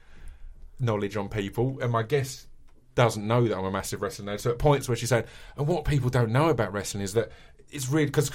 knowledge 0.79 1.17
on 1.17 1.29
people, 1.29 1.79
and 1.81 1.91
my 1.91 2.03
guest 2.03 2.47
doesn't 2.95 3.25
know 3.25 3.47
that 3.47 3.57
I'm 3.57 3.65
a 3.65 3.71
massive 3.71 4.01
wrestling 4.01 4.27
nerd. 4.27 4.39
So 4.39 4.51
at 4.51 4.59
points 4.59 4.87
where 4.87 4.95
she's 4.95 5.09
saying, 5.09 5.25
and 5.57 5.67
what 5.67 5.85
people 5.85 6.09
don't 6.09 6.31
know 6.31 6.49
about 6.49 6.71
wrestling 6.71 7.03
is 7.03 7.13
that 7.13 7.31
it's 7.71 7.89
really 7.89 8.05
because 8.05 8.29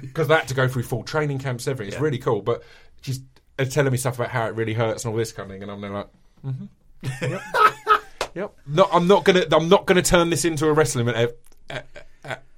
because 0.00 0.28
that 0.28 0.48
to 0.48 0.54
go 0.54 0.66
through 0.66 0.84
full 0.84 1.02
training 1.02 1.38
camps, 1.38 1.68
everything. 1.68 1.92
It's 1.92 2.00
really 2.00 2.18
cool, 2.18 2.40
but 2.42 2.62
she's 3.02 3.20
uh, 3.58 3.64
telling 3.66 3.92
me 3.92 3.98
stuff 3.98 4.16
about 4.16 4.30
how 4.30 4.46
it 4.46 4.54
really 4.54 4.74
hurts 4.74 5.04
and 5.04 5.12
all 5.12 5.18
this 5.18 5.32
kind 5.32 5.50
of 5.50 5.54
thing, 5.54 5.62
and 5.62 5.70
I'm 5.70 5.80
there 5.80 5.90
like, 5.90 6.08
mm-hmm. 6.44 7.32
yep, 7.32 7.42
yep. 8.34 8.54
No, 8.66 8.88
I'm 8.90 9.06
not 9.06 9.24
gonna 9.24 9.44
I'm 9.52 9.68
not 9.68 9.86
gonna 9.86 10.02
turn 10.02 10.30
this 10.30 10.44
into 10.44 10.66
a 10.66 10.72
wrestling 10.72 11.08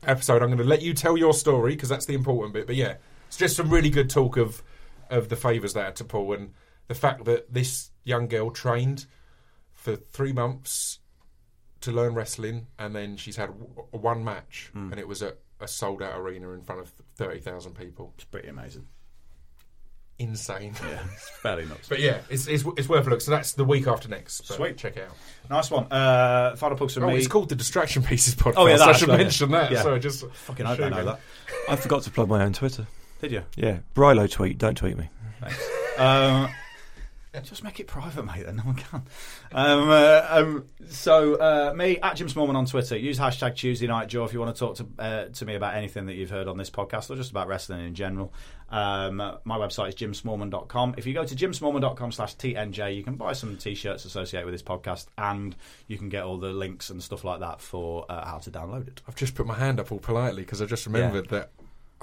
episode. 0.07 0.43
I'm 0.43 0.51
gonna 0.51 0.65
let 0.65 0.83
you 0.83 0.95
tell 0.95 1.17
your 1.17 1.35
story 1.35 1.73
because 1.73 1.89
that's 1.89 2.07
the 2.07 2.15
important 2.15 2.55
bit. 2.55 2.67
But 2.67 2.77
yeah, 2.77 2.95
it's 3.27 3.37
just 3.37 3.57
some 3.57 3.71
really 3.71 3.91
good 3.91 4.09
talk 4.09 4.37
of 4.37 4.63
of 5.11 5.29
the 5.29 5.37
favours 5.37 5.73
they 5.75 5.81
had 5.83 5.97
to 5.97 6.05
pull 6.05 6.33
and 6.33 6.53
the 6.89 6.95
fact 6.95 7.25
that 7.25 7.53
this 7.53 7.91
young 8.05 8.29
girl 8.29 8.51
trained 8.51 9.07
for 9.73 9.97
three 9.97 10.33
months 10.33 10.99
to 11.81 11.93
learn 11.93 12.15
wrestling, 12.15 12.67
and 12.79 12.95
then 12.97 13.17
she's 13.17 13.37
had 13.37 13.49
w- 13.49 13.87
one 13.91 14.25
match, 14.25 14.71
and 14.75 14.99
it 14.99 15.07
was 15.09 15.23
at 15.23 15.39
a 15.61 15.69
sold 15.69 16.03
out 16.03 16.19
arena 16.19 16.51
in 16.53 16.63
front 16.63 16.81
of 16.81 16.93
thirty 17.17 17.41
thousand 17.41 17.75
people. 17.75 18.13
It's 18.17 18.25
pretty 18.25 18.49
amazing. 18.49 18.87
Insane. 20.19 20.75
Yeah, 20.81 21.01
it's 21.13 21.29
fairly 21.43 21.67
nuts. 21.67 21.89
But 21.89 21.99
yeah, 22.01 22.19
it's, 22.31 22.47
it's 22.47 22.65
it's 22.77 22.89
worth 22.89 23.07
a 23.07 23.11
look. 23.11 23.21
So 23.21 23.31
that's 23.33 23.53
the 23.55 23.65
week 23.65 23.87
after 23.89 24.09
next. 24.09 24.47
So 24.47 24.55
Sweet. 24.55 24.77
check 24.79 24.97
it 24.97 25.09
out. 25.09 25.17
nice 25.51 25.71
one. 25.71 25.91
Uh, 25.91 26.55
final 26.57 26.77
plugs 26.77 26.95
from 26.95 27.05
Oh, 27.05 27.09
me. 27.09 27.17
it's 27.19 27.27
called 27.27 27.49
the 27.49 27.57
Distraction 27.57 28.03
Pieces 28.03 28.35
podcast. 28.37 28.55
Oh, 28.57 28.67
yeah, 28.67 28.75
I 28.75 28.79
that's 28.79 28.99
should 29.01 29.09
right, 29.09 29.19
yeah. 29.19 29.25
mention 29.25 29.51
that. 29.51 29.73
Yeah. 29.73 29.83
So 29.83 29.99
just 29.99 30.25
Fucking 30.31 30.67
hope 30.67 30.81
I 30.81 30.89
know 30.89 31.05
that. 31.05 31.21
I 31.69 31.77
forgot 31.77 32.05
to 32.05 32.11
plug 32.11 32.29
my 32.29 32.45
own 32.45 32.53
Twitter. 32.53 32.87
Did 33.25 33.33
you? 33.33 33.43
Yeah, 33.57 33.79
Brilo 33.95 34.31
tweet. 34.31 34.59
Don't 34.59 34.77
tweet 34.77 34.99
me. 34.99 35.09
Um, 35.97 36.51
just 37.43 37.65
make 37.65 37.81
it 37.81 37.87
private, 37.87 38.23
mate. 38.23 38.45
Then 38.45 38.57
no 38.57 38.65
one 38.65 38.75
can. 38.75 39.03
Um, 39.51 39.89
uh, 39.89 40.27
um, 40.29 40.65
so 40.89 41.37
uh, 41.37 41.73
me 41.75 41.99
at 42.03 42.17
Jim 42.17 42.29
Smallman 42.29 42.55
on 42.55 42.67
Twitter. 42.67 42.99
Use 42.99 43.19
hashtag 43.19 43.57
Tuesday 43.57 43.87
Night 43.87 44.09
Jaw 44.09 44.27
if 44.27 44.35
you 44.35 44.41
want 44.41 44.55
to 44.55 44.61
talk 44.61 44.77
to 44.77 44.87
uh, 44.99 45.25
to 45.29 45.47
me 45.47 45.55
about 45.55 45.75
anything 45.75 46.05
that 46.05 46.17
you've 46.17 46.29
heard 46.29 46.49
on 46.49 46.59
this 46.59 46.69
podcast 46.69 47.09
or 47.09 47.17
just 47.17 47.31
about 47.31 47.49
wrestling 47.49 47.87
in 47.87 47.95
general. 47.95 48.31
Um, 48.69 49.17
my 49.17 49.57
website 49.57 49.89
is 49.89 49.95
jimsmallman.com. 49.95 50.97
If 50.99 51.07
you 51.07 51.15
go 51.15 51.25
to 51.25 51.35
jimsmallman.com 51.35 52.13
slash 52.13 52.37
TNJ, 52.37 52.95
you 52.95 53.05
can 53.05 53.17
buy 53.17 53.33
some 53.33 53.57
t-shirts 53.57 54.05
associated 54.05 54.45
with 54.45 54.53
this 54.53 54.63
podcast 54.63 55.07
and 55.17 55.57
you 55.87 55.97
can 55.97 56.11
get 56.11 56.25
all 56.25 56.37
the 56.37 56.51
links 56.51 56.91
and 56.91 57.03
stuff 57.03 57.25
like 57.25 57.41
that 57.41 57.63
for 57.63 58.05
uh, 58.11 58.23
how 58.27 58.37
to 58.37 58.51
download 58.51 58.87
it. 58.87 59.01
I've 59.09 59.17
just 59.17 59.35
put 59.35 59.47
my 59.47 59.55
hand 59.55 59.81
up 59.81 59.91
all 59.91 59.99
politely 59.99 60.43
because 60.43 60.61
I 60.61 60.67
just 60.67 60.85
remembered 60.85 61.31
that 61.31 61.53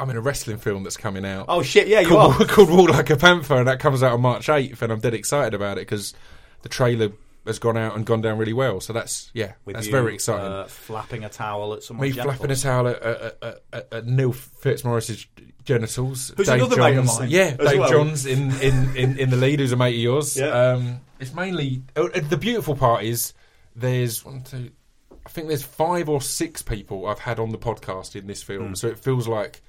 I'm 0.02 0.10
in 0.10 0.18
a 0.18 0.22
wrestling 0.22 0.58
film 0.58 0.84
that's 0.84 0.98
coming 0.98 1.26
out. 1.26 1.46
Oh 1.48 1.62
shit! 1.62 1.88
Yeah, 1.88 2.00
you 2.00 2.08
called, 2.08 2.42
are. 2.42 2.46
called 2.48 2.72
Walk 2.72 2.90
Like 2.90 3.12
a 3.12 3.18
Panther, 3.18 3.58
and 3.58 3.68
that 3.68 3.80
comes 3.80 4.02
out 4.02 4.14
on 4.14 4.22
March 4.22 4.48
8th, 4.48 4.82
and 4.82 4.92
I'm 4.92 5.00
dead 5.00 5.14
excited 5.14 5.54
about 5.54 5.78
it 5.78 5.82
because 5.82 6.16
the 6.64 6.70
trailer 6.70 7.12
has 7.46 7.60
gone 7.60 7.78
out 7.78 7.96
and 7.96 8.04
gone 8.04 8.22
down 8.22 8.40
really 8.40 8.54
well. 8.54 8.80
So 8.80 8.94
that's 8.94 9.30
yeah, 9.34 9.54
With 9.64 9.76
that's 9.76 9.88
you, 9.88 9.92
very 9.92 10.16
exciting. 10.16 10.52
Uh, 10.52 10.66
flapping 10.66 11.24
a 11.24 11.30
towel 11.30 11.76
at 11.76 11.84
someone's 11.84 12.16
Me 12.16 12.22
flapping 12.24 12.50
a 12.50 12.56
towel 12.56 12.88
at, 12.88 13.02
at, 13.02 13.38
at, 13.74 13.88
at, 13.92 14.06
Neil 14.08 14.32
Fitzmaurice's 14.32 15.28
genitals. 15.64 16.34
Who's 16.36 16.48
Dave 16.48 16.62
another 16.62 16.78
Johns, 16.78 16.96
mate 16.96 16.98
of 16.98 17.20
mine 17.20 17.30
Yeah, 17.30 17.56
Dave 17.58 17.80
well. 17.80 17.90
Johns 17.90 18.26
in, 18.26 18.52
in, 18.62 18.96
in, 18.96 19.20
in 19.20 19.30
the 19.30 19.38
lead, 19.38 19.60
who's 19.60 19.72
a 19.72 19.76
mate 19.76 19.96
of 19.96 20.02
yours. 20.02 20.36
Yeah. 20.36 20.48
Um, 20.48 21.02
it's 21.20 21.34
mainly 21.34 21.84
oh, 21.96 22.08
uh, 22.08 22.22
the 22.28 22.38
beautiful 22.38 22.76
part 22.76 23.04
is 23.04 23.34
there's 23.76 24.26
one, 24.26 24.42
two, 24.42 24.72
I 25.26 25.30
think 25.30 25.48
there's 25.48 25.64
five 25.64 26.10
or 26.10 26.22
six 26.22 26.64
people 26.64 27.06
I've 27.06 27.20
had 27.20 27.40
on 27.40 27.52
the 27.52 27.60
podcast 27.60 28.16
in 28.16 28.26
this 28.26 28.42
film, 28.42 28.76
so 28.76 28.88
it 28.88 28.98
feels 28.98 29.28
like 29.28 29.62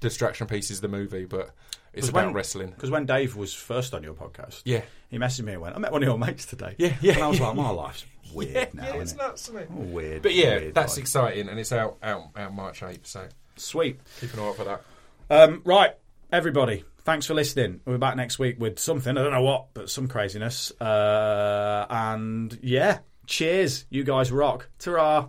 Distraction 0.00 0.46
Pieces 0.46 0.78
of 0.78 0.82
the 0.82 0.88
movie, 0.88 1.24
but 1.24 1.50
it's 1.92 2.08
about 2.08 2.26
when- 2.26 2.34
wrestling. 2.34 2.70
Because 2.70 2.90
when 2.90 3.06
Dave 3.06 3.34
was 3.36 3.52
first 3.54 3.94
on 3.94 4.02
your 4.02 4.14
podcast, 4.14 4.62
Yeah. 4.64 4.82
he 5.08 5.18
messaged 5.18 5.42
me 5.44 5.52
and 5.52 5.62
went, 5.62 5.74
"I 5.74 5.78
met 5.78 5.92
one 5.92 6.02
of 6.02 6.06
your 6.08 6.18
mates 6.18 6.46
today." 6.46 6.74
Yeah, 6.78 6.94
yeah, 7.00 7.14
And 7.14 7.22
I 7.22 7.28
was 7.28 7.38
yeah, 7.40 7.46
like, 7.48 7.56
"My 7.56 7.70
life's 7.84 8.04
weird 8.32 8.52
Yeah, 8.54 8.66
now." 8.74 8.84
yeah, 8.94 9.00
it's 9.02 9.12
it? 9.12 9.18
nuts, 9.18 9.48
isn't 9.48 9.60
it? 9.60 9.68
Oh, 9.72 9.80
weird. 9.80 10.22
But 10.22 10.34
yeah, 10.34 10.58
weird 10.58 10.74
that's 10.74 10.96
exciting, 10.98 11.48
and 11.48 11.58
it's 11.58 11.72
out 11.72 11.96
out, 12.02 12.24
out 12.36 12.54
March 12.54 12.80
8th, 12.80 13.06
so 13.06 13.26
sweet. 13.56 14.00
keep 14.20 14.32
an 14.34 14.40
eye 14.40 14.48
out 14.48 14.56
for 14.56 14.64
that. 14.64 14.82
Um, 15.30 15.62
right, 15.64 15.94
everybody, 16.32 16.84
thanks 17.04 17.26
for 17.26 17.34
listening. 17.34 17.80
We'll 17.84 17.96
be 17.96 18.00
back 18.00 18.16
next 18.16 18.38
week 18.38 18.60
with 18.60 18.78
something. 18.78 19.16
I 19.18 19.22
don't 19.22 19.32
know 19.32 19.42
what, 19.42 19.74
but 19.74 19.90
some 19.90 20.06
craziness. 20.08 20.70
Uh, 20.80 21.86
and 21.90 22.56
yeah, 22.62 22.98
cheers. 23.26 23.84
You 23.90 24.04
guys 24.04 24.30
rock. 24.32 24.68
Ta 24.78 25.28